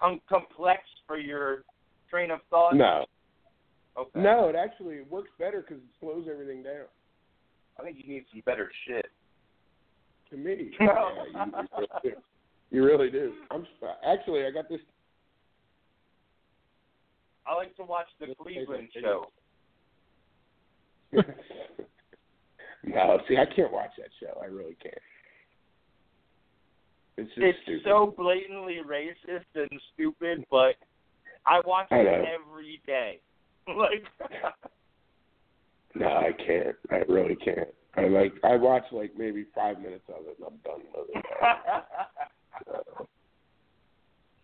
com- 0.00 0.20
complex 0.28 0.82
for 1.06 1.18
your 1.18 1.64
train 2.10 2.30
of 2.30 2.40
thought. 2.50 2.76
No. 2.76 3.06
Okay. 3.98 4.20
No, 4.20 4.48
it 4.48 4.56
actually 4.56 5.00
works 5.08 5.30
better 5.38 5.62
because 5.62 5.82
it 5.82 5.90
slows 6.00 6.26
everything 6.30 6.62
down. 6.62 6.84
I 7.80 7.82
think 7.82 7.96
you 7.98 8.12
need 8.12 8.24
some 8.30 8.42
better 8.44 8.70
shit. 8.86 9.06
To 10.30 10.36
me, 10.36 10.72
yeah, 10.80 11.08
you, 11.32 11.86
you. 12.04 12.12
You 12.70 12.84
really 12.84 13.10
do. 13.10 13.32
I'm 13.50 13.66
actually, 14.06 14.44
I 14.44 14.50
got 14.50 14.68
this. 14.68 14.80
I 17.46 17.54
like 17.54 17.76
to 17.76 17.84
watch 17.84 18.06
the 18.18 18.34
Cleveland 18.40 18.88
show. 19.00 19.26
no, 22.84 23.18
see, 23.28 23.36
I 23.36 23.46
can't 23.54 23.72
watch 23.72 23.90
that 23.98 24.08
show. 24.20 24.40
I 24.42 24.46
really 24.46 24.76
can't. 24.82 24.94
It's 27.16 27.32
just 27.34 27.46
It's 27.68 27.84
so 27.84 28.14
blatantly 28.16 28.80
racist 28.86 29.44
and 29.54 29.70
stupid, 29.94 30.44
but 30.50 30.74
I 31.46 31.60
watch 31.64 31.86
I 31.90 31.98
it 31.98 32.28
every 32.34 32.82
day. 32.86 33.20
like, 33.68 34.04
No, 35.94 36.06
I 36.08 36.32
can't. 36.32 36.76
I 36.90 36.96
really 37.10 37.36
can't. 37.36 37.68
I 37.96 38.08
like. 38.08 38.34
I 38.44 38.56
watch 38.56 38.84
like 38.92 39.12
maybe 39.16 39.46
five 39.54 39.78
minutes 39.78 40.04
of 40.08 40.26
it, 40.26 40.36
and 40.38 40.48
I'm 40.48 40.58
done 40.64 40.82
with 40.94 41.08
it. 41.14 41.24
So, 42.64 43.08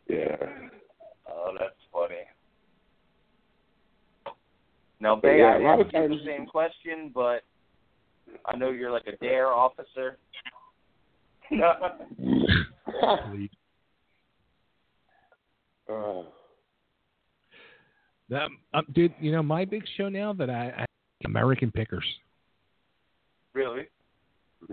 yeah. 0.09 0.37
oh, 1.29 1.55
that's 1.59 1.75
funny. 1.93 2.15
Now, 5.01 5.17
But 5.17 5.23
Bay, 5.23 5.39
yeah, 5.39 5.45
I 5.45 5.57
a 5.57 5.61
lot 5.61 5.81
of 5.81 5.87
asked 5.87 5.95
you 5.95 6.09
the 6.09 6.25
same 6.25 6.47
question, 6.47 7.11
but 7.15 7.43
I 8.47 8.57
know 8.57 8.71
you're 8.71 8.93
like 8.93 9.07
a 9.07 9.17
dare 9.17 9.49
officer. 9.49 10.19
uh, 11.63 13.17
Um, 18.33 18.59
um, 18.73 18.87
dude, 18.95 19.13
you 19.21 19.33
know 19.33 19.43
my 19.43 19.65
big 19.65 19.85
show 19.97 20.09
now 20.09 20.33
that 20.33 20.49
I, 20.49 20.73
I 20.79 20.87
American 21.27 21.71
Pickers. 21.71 22.07
really? 23.53 23.89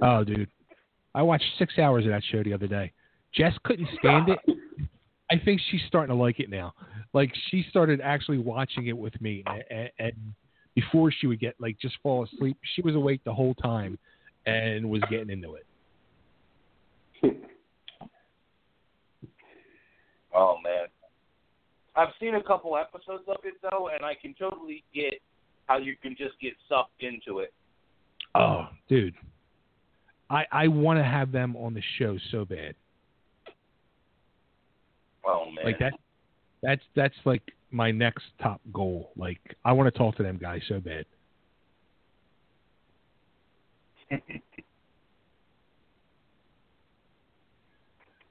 Oh, 0.02 0.24
dude, 0.24 0.48
I 1.14 1.22
watched 1.24 1.44
six 1.58 1.78
hours 1.78 2.06
of 2.06 2.12
that 2.12 2.24
show 2.32 2.44
the 2.44 2.54
other 2.54 2.68
day. 2.68 2.94
Jess 3.34 3.54
couldn't 3.64 3.90
stand 4.00 4.30
it. 4.30 4.40
I 5.32 5.36
think 5.44 5.62
she's 5.70 5.82
starting 5.88 6.16
to 6.16 6.22
like 6.22 6.40
it 6.40 6.50
now. 6.50 6.74
Like 7.14 7.32
she 7.50 7.66
started 7.70 8.02
actually 8.02 8.40
watching 8.40 8.88
it 8.88 8.98
with 8.98 9.20
me, 9.22 9.44
and, 9.70 9.90
and 10.00 10.14
before 10.76 11.12
she 11.12 11.28
would 11.28 11.40
get 11.40 11.56
like 11.60 11.78
just 11.80 11.96
fall 12.02 12.24
asleep, 12.24 12.58
she 12.76 12.82
was 12.82 12.96
awake 12.96 13.22
the 13.26 13.34
whole 13.34 13.54
time 13.56 13.98
and 14.46 14.90
was 14.90 15.02
getting 15.10 15.30
into 15.30 15.56
it. 15.56 15.66
Oh 20.32 20.58
man, 20.64 20.86
I've 21.96 22.14
seen 22.20 22.36
a 22.36 22.44
couple 22.44 22.78
episodes 22.78 23.24
of 23.28 23.38
it 23.44 23.56
though, 23.64 23.90
and 23.94 24.06
I 24.06 24.14
can 24.14 24.36
totally 24.38 24.84
get 24.94 25.16
how 25.66 25.78
you 25.78 25.96
can 26.02 26.16
just 26.16 26.40
get 26.40 26.54
sucked 26.70 27.02
into 27.02 27.40
it. 27.40 27.52
Oh, 28.36 28.68
dude, 28.88 29.16
I 30.30 30.46
I 30.52 30.68
want 30.68 31.00
to 31.00 31.04
have 31.04 31.32
them 31.32 31.56
on 31.58 31.74
the 31.74 31.82
show 31.98 32.18
so 32.32 32.46
bad. 32.46 32.76
Oh 35.26 35.46
man, 35.52 35.66
Like 35.66 35.80
that. 35.80 35.94
That's 36.62 36.82
that's 36.96 37.16
like 37.26 37.42
my 37.72 37.92
next 37.92 38.24
top 38.42 38.62
goal. 38.74 39.12
Like 39.16 39.40
I 39.66 39.72
want 39.74 39.92
to 39.94 39.98
talk 39.98 40.16
to 40.18 40.24
them 40.24 40.38
guys 40.42 40.62
so 40.68 40.80
bad. 40.80 41.06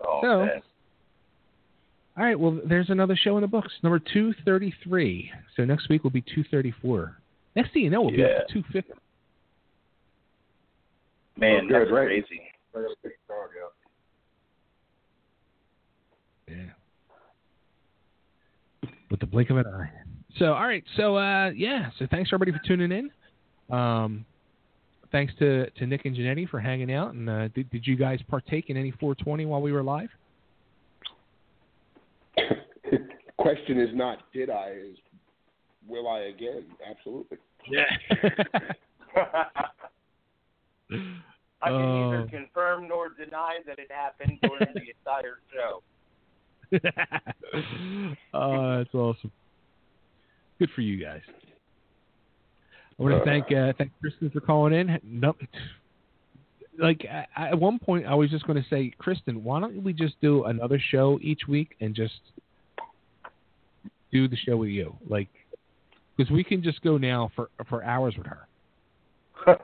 oh 0.00 0.20
So- 0.23 0.44
man. 0.47 0.62
All 2.17 2.25
right, 2.25 2.39
well, 2.39 2.58
there's 2.68 2.91
another 2.91 3.15
show 3.15 3.36
in 3.36 3.42
the 3.42 3.47
books, 3.47 3.73
number 3.84 4.00
233. 4.00 5.31
So 5.57 5.65
next 5.65 5.89
week 5.89 6.02
will 6.02 6.10
be 6.10 6.20
234. 6.23 7.17
Next 7.55 7.73
thing 7.73 7.84
you 7.84 7.91
know, 7.91 8.02
we'll 8.02 8.10
be 8.10 8.17
Yeah. 8.17 8.41
up 8.41 8.49
to 8.49 8.55
250. 8.55 8.92
Man, 11.36 11.67
Oh, 11.73 11.78
that's 11.78 11.91
right. 11.92 12.07
crazy. 12.08 12.42
I 12.75 12.81
got 12.81 12.91
a 12.91 12.97
big 13.05 13.12
dog 13.28 13.50
out. 13.62 13.73
Yeah. 16.49 16.73
With 19.11 19.20
the 19.20 19.27
blink 19.27 19.51
of 19.51 19.57
an 19.57 19.67
eye. 19.67 19.91
So, 20.39 20.53
all 20.53 20.67
right. 20.67 20.85
So, 20.97 21.17
uh, 21.17 21.51
yeah. 21.51 21.91
So, 21.99 22.07
thanks 22.11 22.31
everybody 22.33 22.53
for 22.53 22.61
tuning 22.67 22.93
in. 22.93 23.11
Um, 23.75 24.25
thanks 25.11 25.33
to, 25.39 25.70
to 25.70 25.87
Nick 25.87 26.05
and 26.05 26.15
Jannetty 26.15 26.49
for 26.49 26.61
hanging 26.61 26.93
out. 26.93 27.15
And 27.15 27.28
uh, 27.28 27.49
did, 27.49 27.70
did 27.70 27.87
you 27.87 27.97
guys 27.97 28.20
partake 28.28 28.69
in 28.70 28.77
any 28.77 28.91
420 28.93 29.47
while 29.47 29.62
we 29.62 29.73
were 29.73 29.83
live? 29.83 30.11
Question 33.39 33.81
is 33.81 33.89
not 33.95 34.19
did 34.33 34.51
I, 34.51 34.73
is 34.73 34.97
will 35.87 36.09
I 36.09 36.20
again? 36.20 36.65
Absolutely. 36.89 37.39
Yeah. 37.70 37.85
I 41.61 41.70
can 41.70 41.75
Oh. 41.75 42.11
neither 42.11 42.28
confirm 42.28 42.87
nor 42.89 43.09
deny 43.11 43.59
that 43.67 43.78
it 43.78 43.91
happened 43.91 44.39
during 44.43 44.73
the 44.75 44.91
entire 44.99 45.39
show. 45.53 45.83
Oh, 46.73 46.79
that's 48.79 48.95
awesome. 48.95 49.33
Good 50.59 50.71
for 50.75 50.81
you 50.81 51.03
guys. 51.03 51.23
I 52.99 53.03
want 53.03 53.15
to 53.15 53.25
thank 53.25 53.47
uh, 53.53 53.73
thank 53.79 53.93
Kristyn 54.01 54.31
for 54.31 54.41
calling 54.41 54.75
in. 54.75 54.99
No, 55.05 55.35
like 56.79 57.07
I, 57.11 57.27
I- 57.37 57.49
at 57.51 57.59
one 57.59 57.79
point, 57.79 58.07
I 58.07 58.15
was 58.15 58.31
just 58.31 58.47
going 58.47 58.61
to 58.61 58.69
say, 58.69 58.93
Kristyn, 58.99 59.45
why 59.45 59.61
don't 59.61 59.83
we 59.83 59.93
just 59.93 60.21
do 60.21 60.45
another 60.45 60.83
show 60.91 61.19
each 61.23 61.43
week 61.49 61.77
and 61.81 61.95
just 61.95 62.21
do 64.13 64.27
the 64.27 64.37
show 64.37 64.57
with 64.57 64.71
you, 64.71 64.97
like 65.09 65.29
because 66.17 66.31
we 66.33 66.43
can 66.43 66.63
just 66.63 66.83
go 66.83 66.99
now 66.99 67.31
for 67.37 67.51
for 67.69 67.85
hours 67.85 68.15
with 68.17 68.27
her. 68.27 68.49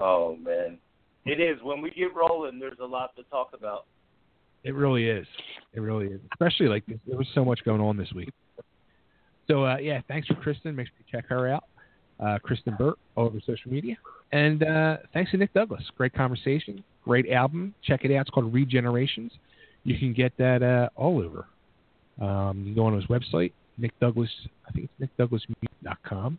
oh 0.00 0.36
man, 0.36 0.78
it 1.26 1.40
is. 1.40 1.62
When 1.62 1.80
we 1.80 1.90
get 1.90 2.14
rolling, 2.14 2.58
there's 2.58 2.78
a 2.82 2.86
lot 2.86 3.14
to 3.16 3.22
talk 3.24 3.50
about. 3.54 3.86
It 4.64 4.74
really 4.74 5.08
is. 5.08 5.26
It 5.74 5.80
really 5.80 6.06
is. 6.06 6.20
Especially 6.32 6.68
like 6.68 6.84
there 6.86 7.18
was 7.18 7.28
so 7.34 7.44
much 7.44 7.60
going 7.64 7.80
on 7.80 7.96
this 7.96 8.12
week. 8.14 8.32
So 9.46 9.64
uh, 9.64 9.76
yeah, 9.76 10.00
thanks 10.08 10.26
for 10.26 10.34
Kristyn. 10.34 10.74
Make 10.74 10.86
sure 10.86 10.94
you 10.98 11.04
check 11.10 11.28
her 11.28 11.48
out, 11.48 11.64
uh, 12.18 12.38
Kristyn 12.42 12.74
Burtt, 12.78 12.98
all 13.14 13.26
over 13.26 13.40
social 13.44 13.70
media. 13.70 13.96
And 14.32 14.62
uh, 14.62 14.96
thanks 15.12 15.30
to 15.32 15.36
Nick 15.36 15.52
Douglas. 15.52 15.82
Great 15.96 16.14
conversation. 16.14 16.82
Great 17.04 17.30
album. 17.30 17.74
Check 17.82 18.04
it 18.04 18.14
out. 18.16 18.22
It's 18.22 18.30
called 18.30 18.52
Regenerations. 18.52 19.30
You 19.84 19.98
can 19.98 20.14
get 20.14 20.32
that 20.38 20.62
uh, 20.62 20.88
all 20.96 21.18
over. 21.20 21.46
Um, 22.20 22.60
you 22.60 22.64
can 22.66 22.74
go 22.74 22.86
on 22.86 22.94
his 22.94 23.04
website, 23.06 23.52
Nick 23.76 23.92
Douglas. 24.00 24.30
I 24.66 24.72
think 24.72 24.88
it's 24.98 25.12
nickdouglasmusic.com. 25.18 26.38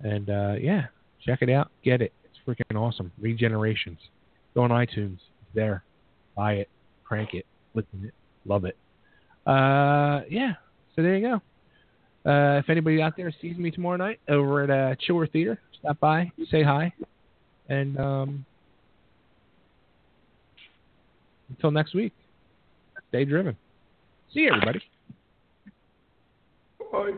And 0.00 0.30
uh, 0.30 0.54
yeah, 0.60 0.86
check 1.24 1.42
it 1.42 1.50
out. 1.50 1.70
Get 1.82 2.00
it. 2.02 2.12
It's 2.24 2.38
freaking 2.46 2.78
awesome. 2.80 3.10
Regenerations. 3.20 3.98
Go 4.54 4.62
on 4.62 4.70
iTunes. 4.70 5.14
It's 5.14 5.54
there. 5.54 5.82
Buy 6.36 6.54
it. 6.54 6.68
Crank 7.12 7.34
it. 7.34 7.44
It. 7.74 8.14
Love 8.46 8.64
it. 8.64 8.74
Uh, 9.46 10.22
yeah. 10.30 10.54
So 10.96 11.02
there 11.02 11.14
you 11.14 11.28
go. 11.28 12.30
Uh, 12.30 12.56
if 12.56 12.70
anybody 12.70 13.02
out 13.02 13.18
there 13.18 13.30
sees 13.42 13.58
me 13.58 13.70
tomorrow 13.70 13.98
night 13.98 14.18
over 14.30 14.62
at 14.62 14.70
uh, 14.70 14.94
Chiller 14.98 15.26
Theater, 15.26 15.60
stop 15.78 16.00
by, 16.00 16.32
say 16.50 16.62
hi, 16.62 16.90
and 17.68 17.98
um, 17.98 18.46
until 21.50 21.70
next 21.70 21.94
week, 21.94 22.14
stay 23.10 23.26
driven. 23.26 23.58
See 24.32 24.40
you, 24.40 24.52
everybody. 24.54 24.80
Bye. 26.90 27.10